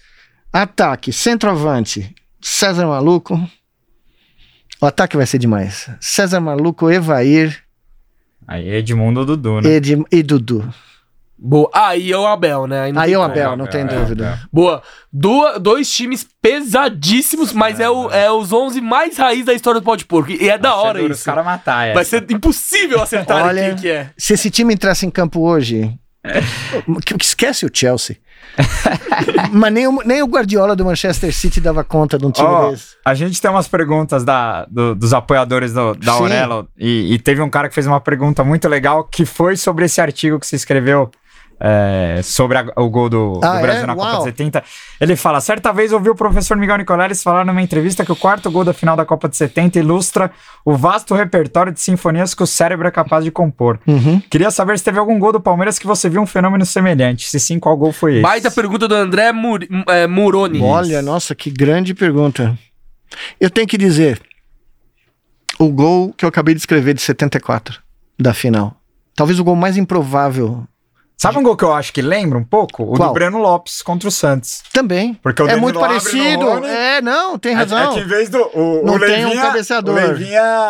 Ataque, 0.51 1.13
centroavante, 1.13 2.15
César 2.41 2.87
Maluco. 2.87 3.39
O 4.81 4.85
ataque 4.85 5.15
vai 5.15 5.25
ser 5.25 5.37
demais. 5.37 5.89
César 5.99 6.39
Maluco, 6.39 6.89
Evair 6.89 7.63
Aí 8.47 8.67
Edmundo 8.69 9.19
ou 9.21 9.25
Dudu, 9.25 9.61
né? 9.61 9.69
Ed, 9.69 10.03
e 10.11 10.23
Dudu. 10.23 10.73
Boa. 11.37 11.69
Aí 11.73 12.11
é 12.11 12.17
o 12.17 12.25
Abel, 12.27 12.67
né? 12.67 12.81
Aí 12.83 12.93
tem 12.93 13.13
é 13.13 13.17
o. 13.17 13.21
Abel, 13.21 13.55
não 13.55 13.65
tem 13.65 13.81
é, 13.81 13.85
dúvida. 13.85 14.39
Boa. 14.51 14.83
Dua- 15.11 15.59
dois 15.59 15.89
times 15.91 16.27
pesadíssimos, 16.41 17.51
mas 17.53 17.79
é, 17.79 17.89
o, 17.89 18.11
é 18.11 18.31
os 18.31 18.51
11 18.53 18.79
mais 18.81 19.17
raiz 19.17 19.45
da 19.45 19.53
história 19.53 19.79
do 19.79 19.83
pau 19.83 19.95
de 19.95 20.05
porco. 20.05 20.31
E 20.31 20.49
é 20.49 20.57
da 20.57 20.75
hora 20.75 20.99
duro 20.99 21.11
isso. 21.13 21.21
Os 21.21 21.25
caras 21.25 21.45
matar 21.45 21.87
essa. 21.87 21.93
Vai 21.95 22.05
ser 22.05 22.29
impossível 22.31 23.01
acertar 23.01 23.45
Olha- 23.45 23.69
quem 23.69 23.75
que 23.75 23.87
é. 23.89 24.09
Se 24.17 24.33
esse 24.33 24.51
time 24.51 24.73
entrasse 24.73 25.05
em 25.05 25.09
campo 25.09 25.39
hoje, 25.41 25.97
que- 27.05 27.17
que 27.17 27.25
esquece 27.25 27.65
o 27.65 27.71
Chelsea. 27.73 28.17
Mas 29.51 29.73
nem 29.73 29.87
o, 29.87 30.01
nem 30.05 30.21
o 30.21 30.27
Guardiola 30.27 30.75
do 30.75 30.85
Manchester 30.85 31.33
City 31.33 31.59
dava 31.61 31.83
conta 31.83 32.17
de 32.17 32.25
um 32.25 32.31
time 32.31 32.47
Ó, 32.47 32.71
desse. 32.71 32.95
a 33.05 33.13
gente 33.13 33.41
tem 33.41 33.49
umas 33.49 33.67
perguntas 33.67 34.23
da, 34.23 34.65
do- 34.65 34.95
dos 34.95 35.13
apoiadores 35.13 35.73
do- 35.73 35.93
da 35.95 36.13
Sim. 36.13 36.19
Aurelo 36.19 36.67
e, 36.77 37.13
e 37.13 37.19
teve 37.19 37.41
um 37.41 37.49
cara 37.49 37.69
que 37.69 37.75
fez 37.75 37.87
uma 37.87 37.99
pergunta 38.01 38.43
muito 38.43 38.67
legal 38.67 39.03
que 39.03 39.25
foi 39.25 39.55
sobre 39.55 39.85
esse 39.85 40.01
artigo 40.01 40.39
que 40.39 40.45
você 40.47 40.55
escreveu 40.55 41.09
é, 41.63 42.19
sobre 42.23 42.57
a- 42.57 42.65
o 42.77 42.89
gol 42.89 43.07
do, 43.07 43.33
do 43.33 43.45
Ah, 43.45 43.59
é? 43.59 43.61
Brasil 43.61 43.85
na 43.87 43.95
Copa 43.95 44.17
de 44.17 44.23
70. 44.23 44.63
Ele 44.99 45.15
fala: 45.15 45.39
certa 45.39 45.71
vez 45.71 45.93
ouvi 45.93 46.09
o 46.09 46.15
professor 46.15 46.57
Miguel 46.57 46.77
Nicoleles 46.77 47.21
falar 47.21 47.45
numa 47.45 47.61
entrevista 47.61 48.03
que 48.03 48.11
o 48.11 48.15
quarto 48.15 48.49
gol 48.49 48.63
da 48.63 48.73
final 48.73 48.95
da 48.97 49.05
Copa 49.05 49.29
de 49.29 49.37
70 49.37 49.77
ilustra 49.79 50.31
o 50.65 50.75
vasto 50.75 51.13
repertório 51.13 51.71
de 51.71 51.79
sinfonias 51.79 52.33
que 52.33 52.41
o 52.41 52.47
cérebro 52.47 52.87
é 52.87 52.91
capaz 52.91 53.23
de 53.23 53.29
compor. 53.31 53.79
Uhum. 53.85 54.19
Queria 54.29 54.49
saber 54.49 54.77
se 54.79 54.83
teve 54.83 54.97
algum 54.97 55.19
gol 55.19 55.31
do 55.31 55.39
Palmeiras 55.39 55.77
que 55.77 55.85
você 55.85 56.09
viu 56.09 56.21
um 56.21 56.25
fenômeno 56.25 56.65
semelhante. 56.65 57.27
Se 57.29 57.39
sim, 57.39 57.59
qual 57.59 57.77
gol 57.77 57.91
foi 57.91 58.13
esse? 58.15 58.21
Baita 58.23 58.49
pergunta 58.49 58.87
do 58.87 58.95
André 58.95 59.31
Mur, 59.31 59.59
é, 59.87 60.07
Muroni. 60.07 60.61
Olha, 60.61 61.01
nossa, 61.01 61.35
que 61.35 61.51
grande 61.51 61.93
pergunta. 61.93 62.57
Eu 63.39 63.49
tenho 63.49 63.67
que 63.67 63.77
dizer, 63.77 64.19
o 65.59 65.69
gol 65.69 66.13
que 66.13 66.25
eu 66.25 66.29
acabei 66.29 66.53
de 66.55 66.59
escrever 66.59 66.93
de 66.93 67.01
74, 67.01 67.79
da 68.19 68.33
final. 68.33 68.75
Talvez 69.15 69.39
o 69.39 69.43
gol 69.43 69.55
mais 69.55 69.77
improvável 69.77 70.65
Sabe 71.21 71.37
um 71.37 71.43
gol 71.43 71.55
que 71.55 71.63
eu 71.63 71.71
acho 71.71 71.93
que 71.93 72.01
lembra 72.01 72.35
um 72.35 72.43
pouco? 72.43 72.81
O 72.81 72.95
Qual? 72.95 73.09
do 73.09 73.13
Breno 73.13 73.37
Lopes 73.37 73.83
contra 73.83 74.09
o 74.09 74.11
Santos. 74.11 74.63
também. 74.73 75.13
Porque 75.21 75.39
o 75.39 75.45
é 75.45 75.49
Danilo 75.49 75.61
muito 75.61 75.79
parecido. 75.79 76.45
Rony. 76.49 76.65
É, 76.67 76.99
não, 76.99 77.37
tem 77.37 77.51
É, 77.51 77.55
razão. 77.55 77.91
é 77.91 77.93
que 77.93 77.99
em 77.99 78.07
vez 78.07 78.27
do. 78.27 78.39
O, 78.55 78.83
Não 78.83 78.95
o 78.95 78.99
tem 78.99 79.23
um 79.27 79.35
cabeceador. 79.35 80.01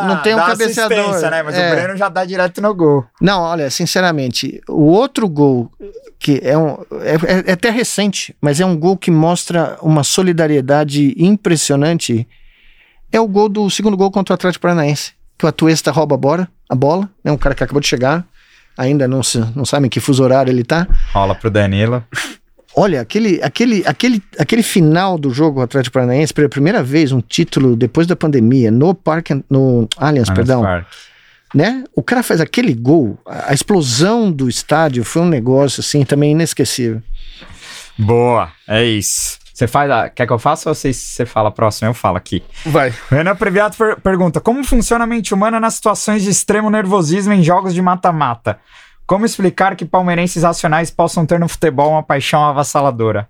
Não 0.05 0.21
tem 0.21 0.35
um 0.35 0.39
cabeceador. 0.39 1.21
Né? 1.21 1.43
Mas 1.43 1.55
É. 1.55 1.67
o 1.67 1.75
Breno 1.75 1.95
já 1.95 2.09
dá 2.09 2.25
direto 2.25 2.61
no 2.61 2.75
gol. 2.75 3.05
Não, 3.21 3.41
olha, 3.43 3.69
sinceramente, 3.69 4.61
o 4.67 4.87
outro 4.87 5.29
gol 5.29 5.71
que 6.19 6.41
é, 6.43 6.57
um, 6.57 6.73
é, 7.01 7.49
é 7.49 7.53
até 7.53 7.69
recente, 7.69 8.35
mas 8.41 8.59
é 8.59 8.65
um 8.65 8.77
gol 8.77 8.97
que 8.97 9.09
mostra 9.09 9.77
uma 9.81 10.03
solidariedade 10.03 11.15
impressionante. 11.17 12.27
É 13.09 13.21
o 13.21 13.27
gol 13.27 13.47
do 13.47 13.69
segundo 13.69 13.95
gol 13.95 14.11
contra 14.11 14.33
o 14.33 14.35
Atlético 14.35 14.63
Paranaense, 14.63 15.13
que 15.37 15.45
o 15.45 15.47
Atuesta 15.47 15.91
rouba 15.91 16.15
a 16.15 16.17
bola, 16.17 16.47
a 16.69 16.75
bola, 16.75 17.09
né? 17.23 17.31
Um 17.31 17.37
cara 17.37 17.55
que 17.55 17.63
acabou 17.63 17.79
de 17.79 17.87
chegar, 17.87 18.25
ainda 18.81 19.07
não 19.07 19.21
se, 19.21 19.37
não 19.55 19.63
sabe 19.65 19.85
em 19.87 19.89
que 19.89 19.99
fuso 19.99 20.23
horário 20.23 20.51
ele 20.51 20.63
tá. 20.63 20.87
Rola 21.13 21.35
pro 21.35 21.49
Danilo. 21.49 22.03
Olha, 22.75 23.01
aquele, 23.01 23.41
aquele, 23.43 23.83
aquele, 23.85 24.23
aquele 24.39 24.63
final 24.63 25.17
do 25.17 25.29
jogo 25.31 25.61
Atlético 25.61 25.93
Paranaense, 25.93 26.33
pela 26.33 26.47
primeira 26.47 26.81
vez 26.81 27.11
um 27.11 27.19
título 27.19 27.75
depois 27.75 28.07
da 28.07 28.15
pandemia 28.15 28.71
no 28.71 28.93
Parque, 28.95 29.33
no 29.49 29.87
Allianz, 29.97 30.29
Allianz 30.29 30.29
perdão 30.29 30.61
Parque. 30.61 30.87
né? 31.53 31.83
O 31.93 32.01
cara 32.01 32.23
faz 32.23 32.39
aquele 32.39 32.73
gol, 32.73 33.19
a 33.25 33.51
a 33.51 33.53
explosão 33.53 34.31
do 34.31 34.47
estádio 34.47 35.03
foi 35.03 35.21
um 35.21 35.27
negócio 35.27 35.81
assim 35.81 36.05
também 36.05 36.31
inesquecível. 36.31 37.01
Boa, 37.97 38.49
é 38.67 38.85
isso. 38.85 39.37
Você 39.61 39.67
faz 39.67 39.91
a... 39.91 40.09
Quer 40.09 40.25
que 40.25 40.33
eu 40.33 40.39
faça 40.39 40.69
ou 40.69 40.73
você, 40.73 40.91
você 40.91 41.23
fala 41.23 41.51
próximo? 41.51 41.87
Eu 41.87 41.93
falo 41.93 42.17
aqui. 42.17 42.43
Vai. 42.65 42.91
Renan 43.11 43.35
Previato 43.35 43.77
per- 43.77 43.99
pergunta: 44.01 44.41
Como 44.41 44.63
funciona 44.63 45.03
a 45.03 45.07
mente 45.07 45.35
humana 45.35 45.59
nas 45.59 45.75
situações 45.75 46.23
de 46.23 46.31
extremo 46.31 46.67
nervosismo 46.71 47.31
em 47.31 47.43
jogos 47.43 47.71
de 47.71 47.79
mata-mata? 47.81 48.57
Como 49.05 49.23
explicar 49.23 49.75
que 49.75 49.85
palmeirenses 49.85 50.41
racionais 50.41 50.89
possam 50.89 51.27
ter 51.27 51.39
no 51.39 51.47
futebol 51.47 51.91
uma 51.91 52.01
paixão 52.01 52.43
avassaladora? 52.43 53.29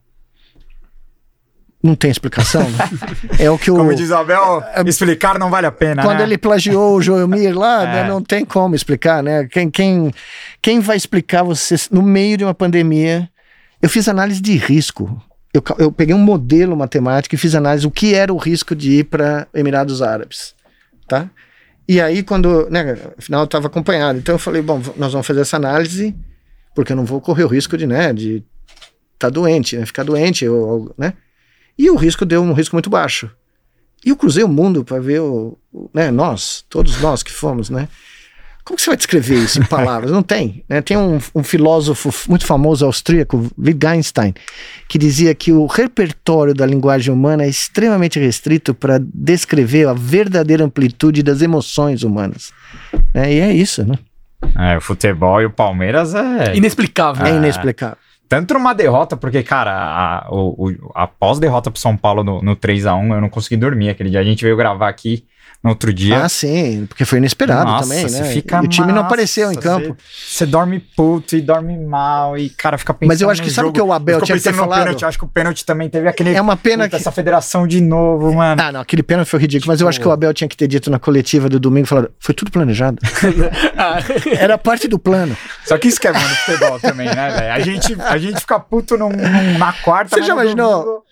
Não 1.83 1.95
tem 1.95 2.09
explicação. 2.09 2.61
né? 2.61 2.77
é 3.37 3.51
o 3.51 3.57
que 3.57 3.69
o 3.69 3.75
Como 3.75 3.93
diz 3.93 4.09
o 4.09 4.15
Abel, 4.15 4.63
explicar 4.85 5.37
não 5.37 5.49
vale 5.49 5.67
a 5.67 5.71
pena. 5.71 6.01
quando 6.01 6.19
né? 6.19 6.23
ele 6.23 6.37
plagiou 6.37 6.95
o 6.95 7.01
Joelmir 7.01 7.57
lá, 7.59 7.83
É. 7.83 7.85
né, 7.87 8.03
não 8.07 8.21
tem 8.21 8.45
como 8.45 8.73
explicar, 8.73 9.21
né? 9.21 9.47
Quem, 9.51 9.69
quem, 9.69 10.13
quem 10.61 10.79
vai 10.79 10.95
explicar 10.95 11.43
você 11.43 11.75
no 11.91 12.01
meio 12.01 12.37
de 12.37 12.45
uma 12.45 12.53
pandemia? 12.53 13.27
Eu 13.81 13.89
fiz 13.89 14.07
análise 14.07 14.39
de 14.41 14.55
risco. 14.55 15.21
Eu, 15.53 15.61
eu 15.77 15.91
peguei 15.91 16.15
um 16.15 16.19
modelo 16.19 16.75
matemático 16.77 17.35
e 17.35 17.37
fiz 17.37 17.55
análise 17.55 17.85
o 17.85 17.91
que 17.91 18.13
era 18.13 18.33
o 18.33 18.37
risco 18.37 18.73
de 18.75 18.99
ir 18.99 19.03
para 19.05 19.47
Emirados 19.53 20.01
Árabes, 20.01 20.55
tá? 21.07 21.29
E 21.87 21.99
aí 21.99 22.23
quando, 22.23 22.69
né, 22.69 22.97
afinal 23.17 23.41
eu 23.41 23.45
estava 23.45 23.67
acompanhado, 23.67 24.17
então 24.17 24.35
eu 24.35 24.39
falei, 24.39 24.61
bom, 24.61 24.81
nós 24.95 25.11
vamos 25.11 25.27
fazer 25.27 25.41
essa 25.41 25.57
análise 25.57 26.15
porque 26.73 26.93
eu 26.93 26.95
não 26.95 27.03
vou 27.03 27.19
correr 27.19 27.43
o 27.43 27.47
risco 27.49 27.75
de, 27.77 27.85
né, 27.85 28.13
de 28.13 28.43
estar 29.15 29.29
doente, 29.29 29.75
né, 29.77 29.85
ficar 29.85 30.03
doente, 30.03 30.47
ou, 30.47 30.93
né? 30.97 31.13
E 31.77 31.89
o 31.89 31.95
risco 31.95 32.25
deu 32.25 32.41
um 32.41 32.53
risco 32.53 32.75
muito 32.75 32.89
baixo. 32.89 33.29
E 34.05 34.09
eu 34.09 34.15
cruzei 34.15 34.43
o 34.43 34.47
mundo 34.47 34.83
para 34.85 34.99
ver 34.99 35.19
o, 35.21 35.57
o- 35.71 35.89
né, 35.93 36.09
nós, 36.11 36.63
todos 36.69 36.99
nós 37.01 37.21
que 37.23 37.31
fomos, 37.31 37.69
né? 37.69 37.89
Como 38.63 38.77
que 38.77 38.83
você 38.83 38.91
vai 38.91 38.97
descrever 38.97 39.35
isso 39.35 39.59
em 39.59 39.65
palavras? 39.65 40.11
Não 40.11 40.21
tem. 40.21 40.63
Né? 40.69 40.81
Tem 40.81 40.95
um, 40.97 41.19
um 41.33 41.43
filósofo 41.43 42.09
muito 42.29 42.45
famoso 42.45 42.85
austríaco, 42.85 43.49
Wittgenstein, 43.57 44.33
que 44.87 44.97
dizia 44.97 45.33
que 45.33 45.51
o 45.51 45.65
repertório 45.65 46.53
da 46.53 46.65
linguagem 46.65 47.13
humana 47.13 47.43
é 47.43 47.47
extremamente 47.49 48.19
restrito 48.19 48.73
para 48.73 48.99
descrever 49.01 49.87
a 49.87 49.93
verdadeira 49.93 50.63
amplitude 50.63 51.23
das 51.23 51.41
emoções 51.41 52.03
humanas. 52.03 52.51
Né? 53.13 53.33
E 53.33 53.39
é 53.39 53.53
isso, 53.53 53.83
né? 53.85 53.97
É, 54.57 54.77
o 54.77 54.81
futebol 54.81 55.41
e 55.41 55.45
o 55.45 55.51
Palmeiras 55.51 56.13
é. 56.15 56.55
Inexplicável. 56.55 57.25
É 57.25 57.31
Ah. 57.31 57.35
inexplicável. 57.35 57.97
Tanto 58.29 58.53
numa 58.53 58.73
derrota, 58.73 59.17
porque, 59.17 59.43
cara, 59.43 59.71
a, 59.73 60.27
o, 60.31 60.67
o- 60.69 60.91
após 60.95 61.37
derrota 61.37 61.69
pro 61.69 61.79
São 61.81 61.97
Paulo 61.97 62.23
no, 62.23 62.41
no 62.41 62.55
3x1, 62.55 63.13
eu 63.15 63.19
não 63.21 63.27
consegui 63.29 63.57
dormir 63.57 63.89
aquele 63.89 64.09
dia. 64.09 64.19
A 64.21 64.23
gente 64.23 64.41
veio 64.43 64.55
gravar 64.55 64.87
aqui 64.87 65.25
no 65.63 65.69
outro 65.69 65.93
dia. 65.93 66.23
Ah, 66.23 66.29
sim, 66.29 66.85
porque 66.87 67.05
foi 67.05 67.19
inesperado 67.19 67.65
Nossa, 67.69 67.87
também, 67.87 68.09
né? 68.09 68.23
fica 68.31 68.57
e 68.63 68.65
o 68.65 68.67
time 68.67 68.91
não 68.91 69.01
apareceu 69.01 69.51
em 69.51 69.55
campo. 69.55 69.95
Você, 70.27 70.45
dorme 70.45 70.79
puto 70.79 71.35
e 71.35 71.41
dorme 71.41 71.77
mal 71.77 72.35
e, 72.37 72.49
cara, 72.49 72.77
fica 72.79 72.93
pensando 72.93 73.09
Mas 73.09 73.21
eu 73.21 73.29
acho 73.29 73.43
que 73.43 73.51
sabe 73.51 73.69
o 73.69 73.71
que 73.71 73.79
o 73.81 73.93
Abel 73.93 74.21
tinha 74.21 74.37
que 74.37 74.43
ter 74.43 74.53
falado? 74.53 74.79
Pênalti, 74.85 75.01
eu 75.03 75.07
acho 75.07 75.17
que 75.19 75.23
o 75.25 75.27
pênalti 75.27 75.63
também 75.63 75.87
teve 75.89 76.07
aquele... 76.07 76.33
É 76.33 76.41
uma 76.41 76.57
pena 76.57 76.85
Puta, 76.85 76.97
que. 76.97 77.01
essa 77.01 77.11
federação 77.11 77.67
de 77.67 77.79
novo, 77.79 78.33
mano. 78.33 78.59
Ah, 78.61 78.71
não, 78.71 78.81
aquele 78.81 79.03
pênalti 79.03 79.27
foi 79.27 79.39
ridículo, 79.39 79.71
mas 79.71 79.81
eu 79.81 79.87
acho 79.87 79.99
que 79.99 80.07
o 80.07 80.11
Abel 80.11 80.33
tinha 80.33 80.47
que 80.47 80.57
ter 80.57 80.67
dito 80.67 80.89
na 80.89 80.97
coletiva 80.97 81.47
do 81.47 81.59
domingo, 81.59 81.85
falado, 81.87 82.11
foi 82.19 82.33
tudo 82.33 82.49
planejado. 82.51 82.97
Era 84.37 84.57
parte 84.57 84.87
do 84.87 84.97
plano. 84.97 85.35
Só 85.65 85.77
que 85.77 85.87
isso 85.87 85.99
que 85.99 86.07
é 86.07 86.13
bom 86.13 86.19
no 86.19 86.35
futebol 86.35 86.79
também, 86.79 87.07
né, 87.07 87.29
velho? 87.37 87.53
A 87.53 87.59
gente, 87.59 88.01
a 88.01 88.17
gente 88.17 88.39
fica 88.39 88.59
puto 88.59 88.97
num- 88.97 89.09
num- 89.09 89.57
na 89.57 89.73
quarta, 89.73 90.15
Você 90.15 90.23
já 90.23 90.33
no 90.35 90.41
imaginou? 90.41 90.83
domingo 90.83 91.03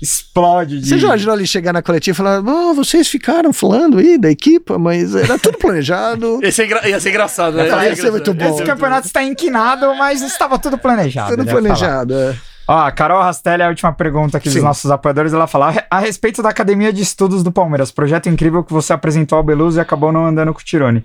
Explode. 0.00 0.80
De... 0.80 0.88
Você 0.88 0.98
já 0.98 1.06
imaginou 1.08 1.34
ele 1.34 1.46
chegar 1.46 1.72
na 1.72 1.82
coletiva 1.82 2.14
e 2.14 2.16
falar, 2.16 2.40
oh, 2.40 2.74
vocês 2.74 3.08
ficaram 3.08 3.52
falando 3.52 3.98
aí 3.98 4.16
da 4.18 4.30
equipa, 4.30 4.78
mas 4.78 5.14
era 5.14 5.38
tudo 5.38 5.58
planejado. 5.58 6.38
Esse 6.44 6.62
é 6.62 6.66
engra- 6.66 6.88
ia 6.88 7.00
ser 7.00 7.10
engraçado, 7.10 7.56
né? 7.56 7.68
Ia 7.68 7.96
ser 7.96 8.10
muito 8.10 8.32
bom. 8.32 8.54
Esse 8.54 8.64
campeonato 8.64 9.06
está 9.06 9.22
inquinado, 9.22 9.94
mas 9.96 10.22
estava 10.22 10.58
tudo 10.58 10.78
planejado. 10.78 11.36
Tudo 11.36 11.46
planejado. 11.48 12.14
é. 12.14 12.36
Ó, 12.70 12.76
a 12.78 12.92
Carol 12.92 13.22
Rastelli, 13.22 13.62
a 13.62 13.68
última 13.68 13.92
pergunta 13.94 14.36
aqui 14.36 14.48
Sim. 14.50 14.56
dos 14.56 14.64
nossos 14.64 14.90
apoiadores, 14.90 15.32
ela 15.32 15.46
fala: 15.46 15.68
"A 15.68 15.70
re- 15.70 15.84
a 15.90 15.98
respeito 15.98 16.42
da 16.42 16.50
Academia 16.50 16.92
de 16.92 17.00
Estudos 17.02 17.42
do 17.42 17.50
Palmeiras, 17.50 17.90
projeto 17.90 18.28
incrível 18.28 18.62
que 18.62 18.72
você 18.72 18.92
apresentou 18.92 19.38
ao 19.38 19.42
Beluso 19.42 19.78
e 19.78 19.80
acabou 19.80 20.12
não 20.12 20.26
andando 20.26 20.52
com 20.52 20.60
o 20.60 20.62
Tirone. 20.62 21.02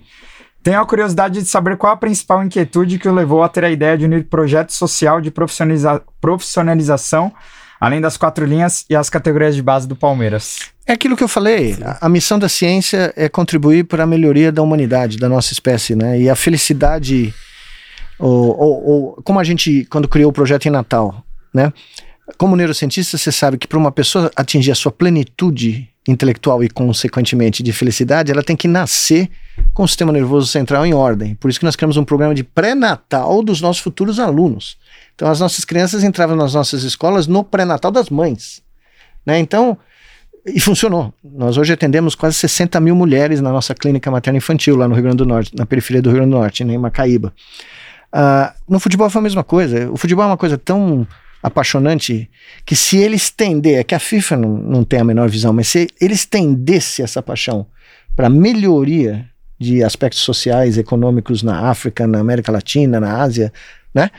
Tenho 0.61 0.81
a 0.81 0.85
curiosidade 0.85 1.39
de 1.41 1.45
saber 1.47 1.77
qual 1.77 1.93
a 1.93 1.97
principal 1.97 2.43
inquietude 2.43 2.99
que 2.99 3.07
o 3.07 3.13
levou 3.13 3.43
a 3.43 3.49
ter 3.49 3.63
a 3.63 3.69
ideia 3.69 3.97
de 3.97 4.03
unir 4.05 4.25
projeto 4.25 4.72
social 4.72 5.22
de 5.22 5.31
profissionaliza- 5.31 6.01
profissionalização, 6.19 7.31
além 7.86 8.00
das 8.00 8.16
quatro 8.16 8.45
linhas 8.45 8.86
e 8.90 8.95
as 8.95 9.10
categorias 9.10 9.56
de 9.56 9.62
base 9.62 9.86
do 9.88 9.95
Palmeiras. 9.95 10.60
É 10.88 10.94
aquilo 10.94 11.18
que 11.18 11.24
eu 11.24 11.28
falei. 11.28 11.76
A, 11.84 12.06
a 12.06 12.10
missão 12.10 12.40
da 12.40 12.48
ciência 12.48 13.14
é 13.16 13.28
contribuir 13.28 13.84
para 13.84 14.03
a 14.03 14.08
melhoria 14.08 14.52
da 14.53 14.62
humanidade, 14.62 15.18
da 15.18 15.28
nossa 15.28 15.52
espécie, 15.52 15.94
né? 15.95 16.20
E 16.20 16.30
a 16.30 16.36
felicidade, 16.36 17.34
ou, 18.18 18.58
ou- 18.58 18.90
ou- 18.90 19.22
como 19.24 19.38
a 19.40 19.44
gente, 19.44 19.86
quando 19.90 20.08
criou 20.08 20.30
o 20.30 20.34
projeto 20.34 20.66
em 20.66 20.72
Natal, 20.72 21.24
né? 21.53 21.74
Como 22.38 22.56
neurocientista, 22.56 23.18
você 23.18 23.32
sabe 23.34 23.58
que 23.58 23.68
para 23.68 23.78
uma 23.78 23.92
pessoa 23.92 24.32
atingir 24.34 24.72
a 24.72 24.76
sua 24.76 24.92
plenitude 24.92 25.90
intelectual 26.08 26.64
e, 26.64 26.70
consequentemente, 26.70 27.62
de 27.62 27.74
felicidade, 27.74 28.32
ela 28.32 28.42
tem 28.44 28.56
que 28.56 28.68
nascer 28.68 29.30
com 29.74 29.84
o 29.84 29.88
sistema 29.88 30.12
nervoso 30.12 30.48
central 30.48 30.86
em 30.86 30.94
ordem. 30.94 31.36
Por 31.36 31.50
isso 31.50 31.60
que 31.60 31.66
nós 31.66 31.76
criamos 31.76 31.98
um 31.98 32.06
programa 32.06 32.34
de 32.34 32.44
pré-natal 32.44 33.44
dos 33.44 33.60
nossos 33.60 33.82
futuros 33.84 34.20
alunos. 34.20 34.78
Então, 35.16 35.30
as 35.30 35.40
nossas 35.40 35.64
crianças 35.64 36.03
entravam 36.03 36.35
nas 36.35 36.53
nossas 36.53 36.83
escolas 36.83 37.27
no 37.27 37.43
pré-natal 37.43 37.92
das 37.92 38.09
mães. 38.09 38.61
Né? 39.25 39.40
Então, 39.40 39.77
E 40.45 40.59
funcionou. 40.59 41.14
Nós 41.24 41.58
hoje 41.58 41.72
atendemos 41.72 42.16
quase 42.16 42.35
60 42.35 42.77
mil 42.82 42.95
mulheres 42.95 43.40
na 43.40 43.50
nossa 43.50 43.74
clínica 43.74 44.11
materna 44.11 44.38
infantil 44.38 44.75
lá 44.75 44.88
no 44.88 44.93
Rio 44.93 45.03
Grande 45.03 45.17
do 45.17 45.25
Norte, 45.25 45.56
na 45.56 45.66
periferia 45.66 46.01
do 46.01 46.09
Rio 46.09 46.17
Grande 46.17 46.32
do 46.32 46.38
Norte, 46.38 46.66
né, 46.66 46.74
em 46.74 46.77
Macaíba. 46.77 47.33
Ah, 48.11 48.53
no 48.67 48.80
futebol 48.80 49.09
foi 49.09 49.19
a 49.19 49.24
mesma 49.24 49.43
coisa. 49.43 49.90
O 49.90 49.95
futebol 49.95 50.25
é 50.25 50.27
uma 50.27 50.38
coisa 50.38 50.58
tão 50.58 51.08
apaixonante 51.42 52.30
que 52.66 52.75
se 52.75 52.98
ele 52.98 53.16
estender, 53.16 53.80
é 53.80 53.83
que 53.83 53.95
a 53.95 54.00
FIFA 54.00 54.35
não, 54.38 54.50
não 54.50 54.83
tem 54.83 55.00
a 55.00 55.03
menor 55.03 55.30
visão, 55.30 55.53
mas 55.53 55.69
se 55.69 55.88
ele 56.00 56.14
estendesse 56.14 57.01
essa 57.01 57.22
paixão 57.22 57.66
para 58.16 58.30
melhoria 58.30 59.25
de 59.58 59.82
aspectos 59.82 60.22
sociais, 60.22 60.77
econômicos 60.77 61.42
na 61.42 61.69
África, 61.69 62.06
na 62.06 62.19
América 62.19 62.51
Latina, 62.51 63.00
na 63.00 63.22
Ásia, 63.22 63.51
né? 63.93 64.11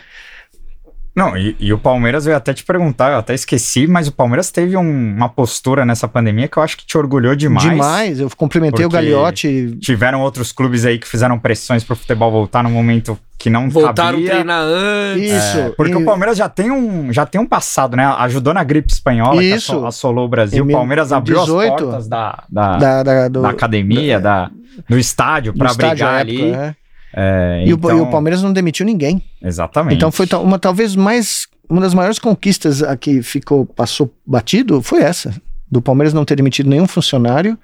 Não, 1.15 1.37
e, 1.37 1.55
e 1.61 1.73
o 1.73 1.79
Palmeiras, 1.79 2.27
eu 2.27 2.33
ia 2.33 2.37
até 2.37 2.53
te 2.53 2.65
perguntar, 2.65 3.13
eu 3.13 3.19
até 3.19 3.35
esqueci, 3.35 3.87
mas 3.87 4.09
o 4.09 4.13
Palmeiras 4.13 4.51
teve 4.51 4.77
um- 4.77 5.15
uma 5.17 5.29
postura 5.29 5.85
nessa 5.85 6.09
pandemia 6.09 6.49
que 6.49 6.57
eu 6.57 6.63
acho 6.63 6.77
que 6.77 6.85
te 6.85 6.99
orgulhou 6.99 7.37
demais. 7.37 7.69
Demais. 7.71 8.19
Eu 8.21 8.29
cumprimentei 8.37 8.85
o 8.85 8.89
Gagliotti. 8.89 9.77
Tiveram 9.81 10.21
outros 10.23 10.51
clubes 10.51 10.85
aí 10.85 10.99
que 10.99 11.07
fizeram 11.07 11.39
pressões 11.39 11.85
pro 11.85 11.95
futebol 11.95 12.33
voltar 12.33 12.65
num 12.65 12.71
momento 12.71 13.17
que 13.39 13.49
não 13.49 13.69
Voltaram 13.71 14.09
a 14.09 14.13
cabia. 14.13 14.31
treinar 14.31 14.61
antes. 14.63 15.31
Isso. 15.31 15.59
É, 15.59 15.71
porque 15.77 15.93
E- 15.93 15.97
o 15.97 16.05
Palmeiras 16.05 16.37
já 16.37 16.49
tem 16.49 16.71
um 16.73 17.13
já 17.13 17.25
tem 17.27 17.41
um 17.41 17.47
passado, 17.47 17.97
né? 17.97 18.07
Ajudou 18.19 18.53
na 18.55 18.65
gripe 18.65 18.91
espanhola, 18.93 19.43
Isso. 19.45 19.71
que 19.73 19.77
asso- 19.77 19.87
assolou 19.87 20.25
o 20.25 20.29
Brasil. 20.29 20.65
O 20.65 20.69
Palmeiras 20.73 21.13
abriu 21.13 21.39
18, 21.41 21.73
as 21.75 21.81
portas 21.81 22.09
da, 22.09 22.43
da, 22.51 22.77
da, 22.79 23.03
da, 23.03 23.29
do, 23.29 23.43
da 23.43 23.51
academia, 23.51 24.19
da, 24.19 24.51
do 24.89 24.99
estádio 24.99 25.53
para 25.57 25.71
estádio 25.71 25.95
brigar 25.95 26.15
à 26.15 26.19
ali. 26.19 26.43
época, 26.43 26.65
é. 26.65 26.75
É, 27.17 27.63
E, 27.67 27.73
o, 27.73 27.77
então- 27.77 27.99
e 27.99 28.01
o 28.01 28.11
Palmeiras 28.11 28.43
não 28.43 28.53
demitiu 28.53 28.85
ninguém. 28.85 29.23
Exatamente. 29.43 29.97
Então 29.97 30.11
foi 30.11 30.27
uma 30.43 30.59
talvez 30.59 30.97
mais 30.97 31.47
uma 31.69 31.81
das 31.81 31.95
maiores 31.95 32.19
conquistas 32.19 32.83
a 32.83 32.97
que 32.97 33.23
ficou 33.23 33.65
passou 33.65 34.13
batido 34.27 34.83
foi 34.83 35.01
essa 35.01 35.35
do 35.71 35.81
Palmeiras 35.81 36.13
não 36.13 36.25
ter 36.25 36.37
demitido 36.37 36.69
nenhum 36.69 36.87
funcionário 36.87 37.59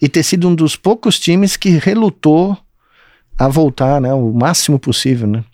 e 0.00 0.08
ter 0.08 0.22
sido 0.22 0.48
um 0.48 0.54
dos 0.54 0.76
poucos 0.76 1.18
times 1.18 1.56
que 1.56 1.70
relutou 1.70 2.56
a 3.38 3.48
voltar, 3.48 4.00
né, 4.00 4.12
o 4.14 4.32
máximo 4.32 4.78
possível, 4.78 5.26
né? 5.26 5.44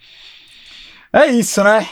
É 1.12 1.26
isso, 1.26 1.62
né? 1.64 1.86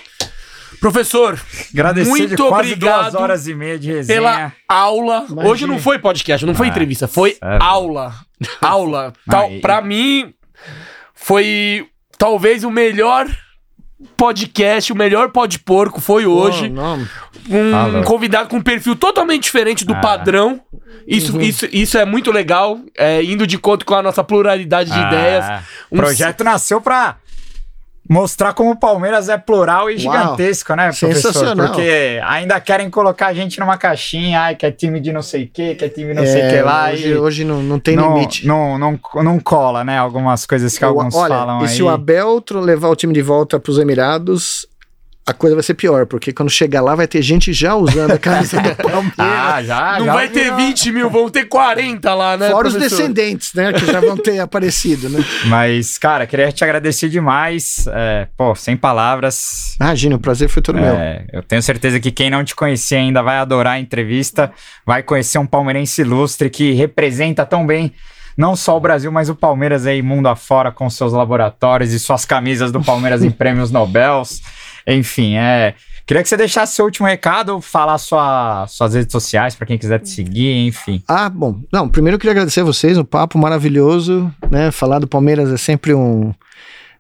Professor, 0.81 1.39
Agradecer 1.75 2.09
Muito 2.09 2.43
obrigado 2.47 3.03
duas 3.11 3.15
horas 3.15 3.47
e 3.47 3.55
meia 3.55 3.79
de 3.79 3.93
resenha. 3.93 4.19
pela 4.19 4.53
aula. 4.69 5.27
Imagina. 5.29 5.49
Hoje 5.49 5.67
não 5.67 5.79
foi 5.79 5.99
podcast, 5.99 6.47
não 6.47 6.55
foi 6.55 6.67
Ah, 6.69 6.71
entrevista, 6.71 7.07
foi 7.07 7.33
sério? 7.35 7.63
aula. 7.63 8.15
Aula. 8.63 9.13
Tal, 9.29 9.51
pra 9.61 9.83
mim, 9.83 10.33
foi 11.31 11.87
talvez 12.19 12.65
o 12.65 12.71
melhor 12.73 13.25
podcast, 14.17 14.93
o 14.93 14.97
melhor 14.97 15.31
pod 15.31 15.57
porco 15.61 16.01
foi 16.01 16.27
hoje. 16.27 16.73
Oh. 16.77 17.55
Um 17.55 17.71
Falou. 17.71 18.03
convidado 18.03 18.49
com 18.49 18.57
um 18.57 18.61
perfil 18.63 18.97
totalmente 18.97 19.45
diferente 19.45 19.85
do 19.85 19.95
Ah. 19.95 20.01
padrão. 20.01 20.61
Isso, 21.07 21.35
Uhum. 21.37 21.41
isso, 21.41 21.69
isso 21.73 21.97
é 21.97 22.05
muito 22.05 22.33
legal, 22.33 22.81
é, 22.99 23.23
indo 23.23 23.47
de 23.47 23.59
conta 23.59 23.85
com 23.85 23.95
a 23.95 24.03
nossa 24.03 24.25
pluralidade 24.25 24.91
de 24.91 24.99
Ah, 24.99 25.07
ideias. 25.07 25.45
O 25.89 25.95
Um 25.95 25.99
projeto 25.99 26.43
nasceu 26.43 26.81
pra 26.81 27.17
mostrar 28.11 28.53
como 28.55 28.73
o 28.73 28.77
Palmeiras 28.77 29.29
é 29.29 29.39
plural 29.39 29.89
e 29.89 29.97
gigantesco, 29.97 30.75
né, 30.75 30.89
professor? 30.89 31.15
Sensacional. 31.33 31.67
Porque 31.69 32.21
ainda 32.25 32.61
querem 32.61 32.91
colocar 32.91 33.29
a 33.29 33.33
gente 33.33 33.61
numa 33.61 33.79
caixinha, 33.79 34.41
ai, 34.41 34.57
que 34.57 34.67
é 34.67 34.73
time 34.73 34.99
de 35.01 35.13
não 35.13 35.23
sei 35.23 35.45
o 35.45 35.49
que, 35.49 35.77
que 35.77 35.85
é 35.85 35.89
time 35.89 36.13
não 36.13 36.27
sei 36.27 36.43
o 36.43 36.45
É, 36.47 36.51
que 36.57 36.63
lá. 36.63 36.91
hoje, 36.91 37.09
e 37.09 37.17
hoje 37.17 37.45
não, 37.45 37.63
não 37.63 37.79
tem 37.79 37.95
não, 37.95 38.13
limite. 38.15 38.45
Não, 38.47 38.77
não, 38.77 38.99
não 39.23 39.39
cola, 39.39 39.85
né? 39.85 39.97
Algumas 39.97 40.45
coisas 40.45 40.77
que 40.77 40.85
O- 40.85 40.89
alguns 40.89 41.15
Olha, 41.15 41.35
falam 41.37 41.61
e 41.61 41.63
aí. 41.63 41.69
se 41.69 41.83
o 41.83 41.89
Abel 41.89 42.43
levar 42.51 42.89
o 42.89 42.97
time 42.97 43.15
de 43.15 43.23
volta 43.23 43.61
para 43.61 43.71
os 43.71 43.79
Emirados, 43.79 44.67
a 45.27 45.33
coisa 45.33 45.55
vai 45.55 45.63
ser 45.63 45.75
pior, 45.75 46.07
porque 46.07 46.33
quando 46.33 46.51
chegar 46.51 46.81
lá 46.81 46.95
vai 46.95 47.07
ter 47.07 47.23
gente 47.23 47.53
já 47.53 47.75
usando 47.77 48.11
a 48.13 48.19
camisa 48.19 48.61
do 48.61 48.75
Palmeiras. 48.83 49.15
Ah, 49.19 49.63
já, 49.63 49.99
não 49.99 50.07
já 50.07 50.15
vai 50.15 50.29
ter 50.29 50.45
virou- 50.45 50.57
20 50.57 50.93
mil, 50.93 51.11
vão 51.11 51.29
ter 51.31 51.45
40 51.45 52.15
lá, 52.15 52.37
né? 52.37 52.51
Fora 52.51 52.67
os 52.67 52.75
professor? 52.75 52.97
descendentes, 52.99 53.55
né? 53.55 53.73
Que 53.73 53.87
já 53.87 54.01
vão 54.01 54.17
ter 54.17 54.39
aparecido, 54.41 55.09
né? 55.09 55.25
Mas, 55.47 55.99
cara, 55.99 56.27
queria 56.27 56.51
te 56.51 56.65
agradecer 56.65 57.09
demais. 57.09 57.87
É, 57.93 58.27
pô, 58.37 58.55
sem 58.57 58.77
palavras. 58.77 59.77
Imagina, 59.81 60.17
o 60.17 60.19
prazer 60.19 60.49
foi 60.49 60.63
todo 60.63 60.77
meu. 60.81 60.95
É, 60.95 61.25
eu 61.33 61.43
tenho 61.43 61.63
certeza 61.63 62.01
que 62.01 62.11
quem 62.11 62.29
não 62.31 62.43
te 62.43 62.55
conhecia 62.57 62.99
ainda 62.99 63.23
vai 63.23 63.37
adorar 63.37 63.75
a 63.75 63.81
entrevista, 63.81 64.51
vai 64.85 65.03
conhecer 65.03 65.39
um 65.39 65.47
palmeirense 65.47 66.01
ilustre 66.01 66.51
que 66.51 66.73
representa 66.73 67.47
tão 67.47 67.65
bem 67.67 67.93
não 68.37 68.57
só 68.57 68.77
o 68.77 68.81
Brasil, 68.81 69.13
mas 69.13 69.29
o 69.29 69.35
Palmeiras 69.35 69.87
aí 69.87 70.01
mundo 70.01 70.27
afora 70.29 70.73
com 70.73 70.89
seus 70.89 71.13
laboratórios 71.13 71.93
e 71.93 71.99
suas 71.99 72.25
camisas 72.25 72.73
do 72.73 72.83
Palmeiras 72.83 73.23
em 73.23 73.31
prêmios 73.31 73.71
Nobel. 73.71 74.23
Enfim, 74.87 75.37
é. 75.37 75.75
Queria 76.07 76.23
que 76.23 76.29
você 76.29 76.37
deixasse 76.37 76.75
seu 76.75 76.85
último 76.85 77.07
recado, 77.07 77.61
falar 77.61 77.97
sua, 77.99 78.67
suas 78.67 78.95
redes 78.95 79.13
sociais 79.13 79.55
para 79.55 79.67
quem 79.67 79.79
quiser 79.79 80.01
te 80.01 80.09
seguir, 80.09 80.67
enfim. 80.67 81.03
Ah, 81.07 81.29
bom. 81.29 81.61
Não, 81.73 81.89
primeiro 81.89 82.17
eu 82.17 82.19
queria 82.19 82.33
agradecer 82.33 82.61
a 82.61 82.65
vocês, 82.65 82.99
um 82.99 83.05
papo 83.05 83.39
maravilhoso, 83.39 84.33
né? 84.51 84.71
Falar 84.73 84.99
do 84.99 85.07
Palmeiras 85.07 85.51
é 85.53 85.57
sempre 85.57 85.95
um. 85.95 86.35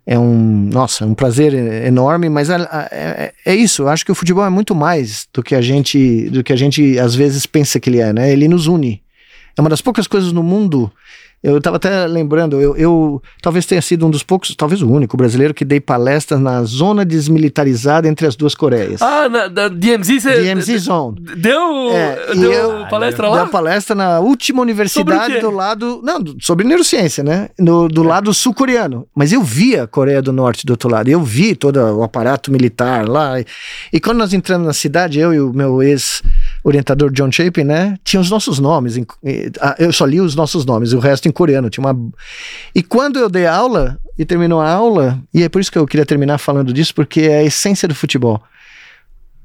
É 0.06 0.18
um. 0.18 0.68
Nossa, 0.72 1.04
um 1.04 1.14
prazer 1.14 1.52
enorme, 1.84 2.28
mas 2.28 2.50
a- 2.50 2.88
é, 2.92 3.32
é 3.44 3.54
isso. 3.54 3.82
Eu 3.82 3.88
acho 3.88 4.04
que 4.04 4.12
o 4.12 4.14
futebol 4.14 4.44
é 4.44 4.50
muito 4.50 4.74
mais 4.74 5.26
do 5.32 5.42
que 5.42 5.54
a 5.54 5.60
gente. 5.60 6.30
do 6.30 6.42
que 6.44 6.52
a 6.52 6.56
gente 6.56 6.98
às 6.98 7.14
vezes 7.14 7.46
pensa 7.46 7.78
que 7.80 7.90
ele 7.90 8.00
é, 8.00 8.12
né? 8.12 8.30
Ele 8.32 8.46
nos 8.48 8.66
une. 8.66 9.02
É 9.56 9.60
uma 9.60 9.70
das 9.70 9.80
poucas 9.80 10.06
coisas 10.06 10.32
no 10.32 10.42
mundo. 10.42 10.90
Eu 11.42 11.56
estava 11.56 11.76
até 11.76 12.06
lembrando, 12.06 12.60
eu, 12.60 12.76
eu 12.76 13.22
talvez 13.40 13.64
tenha 13.64 13.80
sido 13.80 14.06
um 14.06 14.10
dos 14.10 14.22
poucos, 14.22 14.54
talvez 14.54 14.82
o 14.82 14.90
único 14.90 15.16
brasileiro 15.16 15.54
que 15.54 15.64
dei 15.64 15.80
palestras 15.80 16.38
na 16.38 16.62
zona 16.64 17.02
desmilitarizada 17.04 18.06
entre 18.06 18.26
as 18.26 18.36
duas 18.36 18.54
Coreias. 18.54 19.00
Ah, 19.00 19.26
na, 19.28 19.48
da 19.48 19.68
DMZ 19.68 20.22
você. 20.22 20.42
DMZ 20.42 20.76
Zone. 20.78 21.18
Deu, 21.36 21.90
É, 21.92 22.34
deu 22.34 22.52
eu- 22.52 22.86
palestra 22.88 23.26
Deu 23.26 23.34
lá? 23.36 23.46
palestra 23.46 23.94
na 23.96 24.20
última 24.20 24.60
universidade 24.60 25.40
do 25.40 25.50
lado. 25.50 26.00
Não, 26.04 26.22
sobre 26.40 26.66
neurociência, 26.66 27.24
né? 27.24 27.48
No, 27.58 27.88
do 27.88 28.02
lado 28.02 28.34
sul-coreano. 28.34 29.06
Mas 29.14 29.32
eu 29.32 29.42
vi 29.42 29.78
a 29.78 29.86
Coreia 29.86 30.20
do 30.20 30.32
Norte 30.32 30.66
do 30.66 30.70
outro 30.72 30.90
lado. 30.90 31.08
Eu 31.08 31.22
vi 31.22 31.54
todo 31.54 31.76
o 31.78 32.02
aparato 32.02 32.52
militar 32.52 33.08
lá. 33.08 33.40
E, 33.40 33.46
e 33.94 33.98
quando 34.00 34.18
nós 34.18 34.34
entramos 34.34 34.66
na 34.66 34.72
cidade, 34.74 35.18
eu 35.18 35.32
e 35.32 35.40
o 35.40 35.52
meu 35.54 35.82
ex-orientador 36.64 37.10
John 37.12 37.30
Chapin, 37.32 37.64
né? 37.64 37.96
Tinha 38.04 38.20
os 38.20 38.30
nossos 38.30 38.58
nomes. 38.58 38.96
em- 38.96 39.06
eu 39.78 39.92
só 39.92 40.04
li 40.04 40.20
os 40.20 40.34
nossos 40.34 40.64
nomes, 40.64 40.92
o 40.92 40.98
resto 40.98 41.28
em 41.28 41.32
coreano. 41.32 41.70
Tinha 41.70 41.86
uma. 41.86 42.10
E 42.74 42.82
quando 42.82 43.18
eu 43.18 43.28
dei 43.28 43.46
aula, 43.46 43.98
e 44.18 44.24
terminou 44.24 44.60
a 44.60 44.70
aula, 44.70 45.18
e 45.32 45.42
é 45.42 45.48
por 45.48 45.60
isso 45.60 45.72
que 45.72 45.78
eu 45.78 45.86
queria 45.86 46.04
terminar 46.06 46.38
falando 46.38 46.72
disso, 46.72 46.94
porque 46.94 47.22
é 47.22 47.38
a 47.38 47.42
essência 47.44 47.88
do 47.88 47.94
futebol. 47.94 48.42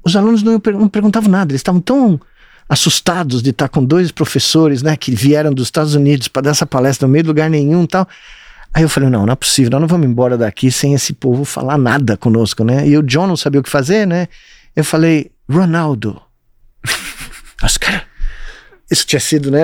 Os 0.04 0.14
alunos 0.14 0.42
não, 0.42 0.60
não 0.74 0.88
perguntavam 0.88 1.30
nada, 1.30 1.50
eles 1.50 1.60
estavam 1.60 1.80
tão 1.80 2.20
assustados 2.68 3.42
de 3.42 3.50
estar 3.50 3.68
com 3.68 3.84
dois 3.84 4.10
professores, 4.10 4.82
né, 4.82 4.96
que 4.96 5.14
vieram 5.14 5.52
dos 5.52 5.68
Estados 5.68 5.94
Unidos 5.94 6.28
para 6.28 6.42
dar 6.42 6.50
essa 6.50 6.66
palestra 6.66 7.06
no 7.06 7.12
meio 7.12 7.22
de 7.22 7.28
lugar 7.28 7.48
nenhum 7.48 7.86
tal. 7.86 8.06
Aí 8.74 8.82
eu 8.82 8.88
falei, 8.88 9.08
não, 9.08 9.24
não 9.24 9.32
é 9.32 9.36
possível, 9.36 9.70
nós 9.70 9.80
não 9.80 9.88
vamos 9.88 10.06
embora 10.06 10.36
daqui 10.36 10.70
sem 10.70 10.92
esse 10.92 11.12
povo 11.12 11.44
falar 11.44 11.78
nada 11.78 12.16
conosco, 12.16 12.62
né? 12.64 12.86
E 12.86 12.98
o 12.98 13.02
John 13.02 13.26
não 13.26 13.36
sabia 13.36 13.60
o 13.60 13.62
que 13.62 13.70
fazer, 13.70 14.06
né? 14.06 14.28
Eu 14.74 14.84
falei, 14.84 15.30
Ronaldo. 15.48 16.20
Os 17.62 17.76
caras... 17.76 18.02
Isso 18.88 19.04
tinha 19.04 19.18
sido, 19.18 19.50
né? 19.50 19.62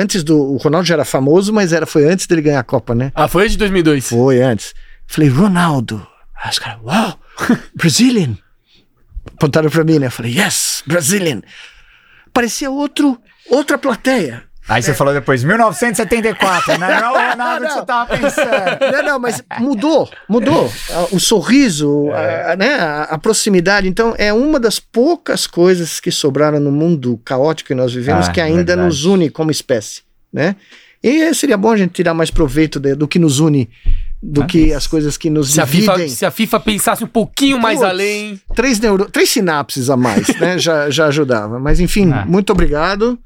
Antes 0.00 0.22
do... 0.22 0.38
O 0.38 0.56
Ronaldo 0.56 0.86
já 0.86 0.94
era 0.94 1.04
famoso, 1.04 1.52
mas 1.52 1.72
era, 1.72 1.86
foi 1.86 2.08
antes 2.08 2.26
dele 2.26 2.42
ganhar 2.42 2.60
a 2.60 2.64
Copa, 2.64 2.94
né? 2.94 3.10
Ah, 3.16 3.26
foi 3.26 3.48
de 3.48 3.58
2002. 3.58 4.08
Foi 4.08 4.40
antes. 4.40 4.74
Falei, 5.08 5.28
Ronaldo. 5.28 6.06
Aí 6.40 6.50
os 6.50 6.58
caras, 6.58 6.78
uau, 6.84 7.20
Brazilian. 7.74 8.38
Apontaram 9.26 9.68
pra 9.68 9.82
mim, 9.82 9.98
né? 9.98 10.06
Eu 10.06 10.10
falei, 10.10 10.38
yes, 10.38 10.84
Brazilian. 10.86 11.42
Parecia 12.32 12.70
outro, 12.70 13.20
outra 13.48 13.76
plateia. 13.76 14.44
Aí 14.70 14.82
você 14.82 14.94
falou 14.94 15.12
depois, 15.12 15.42
1974, 15.42 16.78
né? 16.78 17.00
Não 17.00 17.16
é 17.20 17.26
o 17.26 17.30
Ronaldo 17.30 17.66
que 17.66 17.72
você 17.72 17.84
tava 17.84 18.16
pensando. 18.16 18.50
Não, 18.92 19.02
não, 19.04 19.18
mas 19.18 19.42
mudou, 19.58 20.08
mudou. 20.28 20.72
O 21.10 21.18
sorriso, 21.18 22.08
a, 22.12 22.54
né, 22.56 22.76
a, 23.10 23.18
proximidade. 23.18 23.88
Então, 23.88 24.14
é 24.16 24.32
uma 24.32 24.60
das 24.60 24.78
poucas 24.78 25.46
coisas 25.46 25.98
que 26.00 26.10
sobraram 26.12 26.60
no 26.60 26.70
mundo 26.70 27.20
caótico 27.24 27.68
que 27.68 27.74
nós 27.74 27.92
vivemos 27.92 28.28
Ah, 28.28 28.32
que 28.32 28.40
ainda 28.40 28.58
verdade. 28.64 28.82
nos 28.82 29.04
une 29.04 29.28
como 29.28 29.50
espécie, 29.50 30.02
né? 30.32 30.54
E 31.02 31.32
seria 31.34 31.56
bom 31.56 31.72
a 31.72 31.76
gente 31.76 31.92
tirar 31.92 32.12
mais 32.14 32.30
proveito 32.30 32.78
de- 32.78 32.94
do 32.94 33.08
que 33.08 33.18
nos 33.18 33.40
une, 33.40 33.68
do 34.22 34.42
Ah, 34.42 34.46
que 34.46 34.72
as 34.74 34.86
coisas 34.86 35.16
que 35.16 35.30
nos 35.30 35.50
Se 35.52 35.60
a, 35.60 35.66
FIFA, 35.66 35.92
dividem. 35.92 36.08
se 36.14 36.26
a 36.26 36.30
FIFA 36.30 36.60
pensasse 36.60 37.02
um 37.02 37.08
pouquinho 37.08 37.58
mais 37.58 37.82
além. 37.82 38.38
Três, 38.54 38.78
neuro... 38.78 39.06
Três 39.10 39.30
sinapses 39.30 39.88
a 39.90 39.96
mais, 39.96 40.28
né? 40.38 40.58
já, 40.60 40.90
já 40.90 41.06
ajudava. 41.06 41.58
Mas 41.58 41.80
enfim, 41.80 42.10
Ah. 42.12 42.24
muito 42.26 42.50
obrigado. 42.52 43.18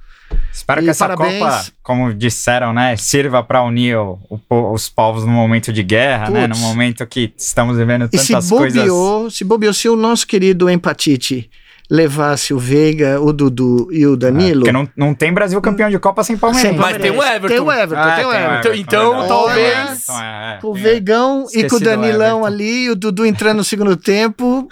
Espero 0.52 0.80
E 0.80 0.84
que 0.84 0.90
essa 0.90 1.06
parabéns. 1.08 1.38
Copa, 1.38 1.64
como 1.82 2.12
disseram, 2.14 2.72
né, 2.72 2.96
sirva 2.96 3.42
para 3.42 3.62
unir 3.62 3.96
o- 3.96 4.18
o 4.30 4.72
os 4.72 4.88
povos 4.88 5.24
no 5.24 5.30
momento 5.32 5.72
de 5.72 5.82
guerra, 5.82 6.30
né? 6.30 6.46
No 6.46 6.56
momento 6.58 7.06
que 7.06 7.32
estamos 7.36 7.76
vivendo 7.76 8.08
E 8.12 8.18
se 8.18 8.32
tantas 8.32 8.48
coisas. 8.50 8.78
bobeou, 8.78 9.30
se 9.30 9.44
bobeou, 9.44 9.72
se 9.72 9.88
o 9.88 9.96
nosso 9.96 10.26
querido 10.26 10.68
Empatite 10.70 11.50
levasse 11.90 12.54
o 12.54 12.58
Veiga, 12.58 13.20
o 13.20 13.30
Dudu 13.32 13.88
e 13.92 14.06
o 14.06 14.14
É, 14.14 14.16
Danilo. 14.16 14.60
porque 14.60 14.72
não, 14.72 14.88
não 14.96 15.14
tem 15.14 15.32
Brasil 15.32 15.60
campeão 15.60 15.90
de 15.90 15.98
Copa 15.98 16.24
sem 16.24 16.34
Palmeiras. 16.36 16.70
Sem 16.70 16.78
Mas 16.78 16.96
tem 16.96 17.10
o 17.10 17.22
Everton. 17.22 17.46
Tem 17.48 17.60
o 17.60 17.70
Everton, 17.70 17.94
Ah, 18.02 18.16
tem 18.16 18.24
o 18.24 18.32
Everton. 18.32 18.56
Então- 18.56 18.74
então, 18.74 19.10
verdade. 19.10 19.28
talvez- 19.28 20.02
Então, 20.04 20.20
é, 20.22 20.54
é, 20.54 20.58
Com 20.62 20.68
o 20.70 20.74
tem- 20.74 20.82
Veigão 20.82 21.46
e 21.52 21.64
com 21.68 21.76
o 21.76 21.80
Danilão 21.80 22.38
Everton. 22.38 22.46
ali, 22.46 22.90
o 22.90 22.96
Dudu 22.96 23.26
entrando 23.26 23.58
no 23.58 23.64
segundo 23.64 23.96
tempo. 23.96 24.66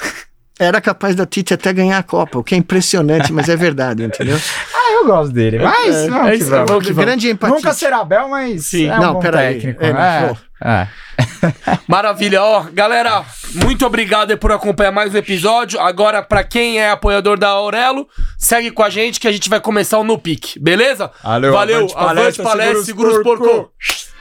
Era 0.58 0.80
capaz 0.80 1.14
da 1.16 1.26
Tite 1.26 1.52
até 1.52 1.72
ganhar 1.72 1.98
a 1.98 2.02
Copa, 2.02 2.38
o 2.38 2.44
que 2.44 2.54
é 2.54 2.58
impressionante, 2.58 3.32
mas 3.32 3.48
é 3.48 3.56
verdade, 3.56 4.04
entendeu? 4.04 4.38
Eu 5.02 5.06
gosto 5.06 5.32
dele, 5.32 5.58
mas 5.58 5.94
É, 5.96 6.08
vamos 6.08 6.28
é 6.28 6.34
isso, 6.36 6.50
vamos. 6.50 6.70
vamos. 6.70 6.88
Grande 6.90 7.30
empatia. 7.30 7.56
Nunca 7.56 7.72
será 7.74 8.04
Bel, 8.04 8.28
mas 8.28 8.66
Sim. 8.66 8.86
é 8.88 8.96
um 8.96 9.00
Não, 9.00 9.12
bom 9.14 9.20
técnico. 9.20 9.84
É, 9.84 9.88
É, 9.88 10.28
pô. 10.28 10.36
é. 10.68 10.88
Maravilha, 11.88 12.42
ó, 12.42 12.64
galera, 12.72 13.24
muito 13.54 13.84
obrigado 13.86 14.30
aí 14.30 14.36
por 14.36 14.52
acompanhar 14.52 14.92
mais 14.92 15.14
um 15.14 15.18
episódio. 15.18 15.80
Agora, 15.80 16.22
pra 16.22 16.42
quem 16.44 16.78
é 16.80 16.90
apoiador 16.90 17.38
da 17.38 17.48
Aurelo, 17.48 18.06
segue 18.38 18.70
com 18.70 18.82
a 18.82 18.90
gente 18.90 19.18
que 19.20 19.28
a 19.28 19.32
gente 19.32 19.48
vai 19.48 19.60
começar 19.60 19.98
o 19.98 20.04
No 20.04 20.18
Pique, 20.18 20.58
beleza? 20.58 21.10
Valeu, 21.22 21.52
Valeu, 21.52 21.76
avante 21.78 21.94
avante 21.96 22.06
palestra, 22.14 22.44
palestra, 22.44 22.82
segura 22.84 23.10
os 23.10 23.16
os 23.16 23.22
porcos. 23.22 23.48
porcos. 23.48 24.11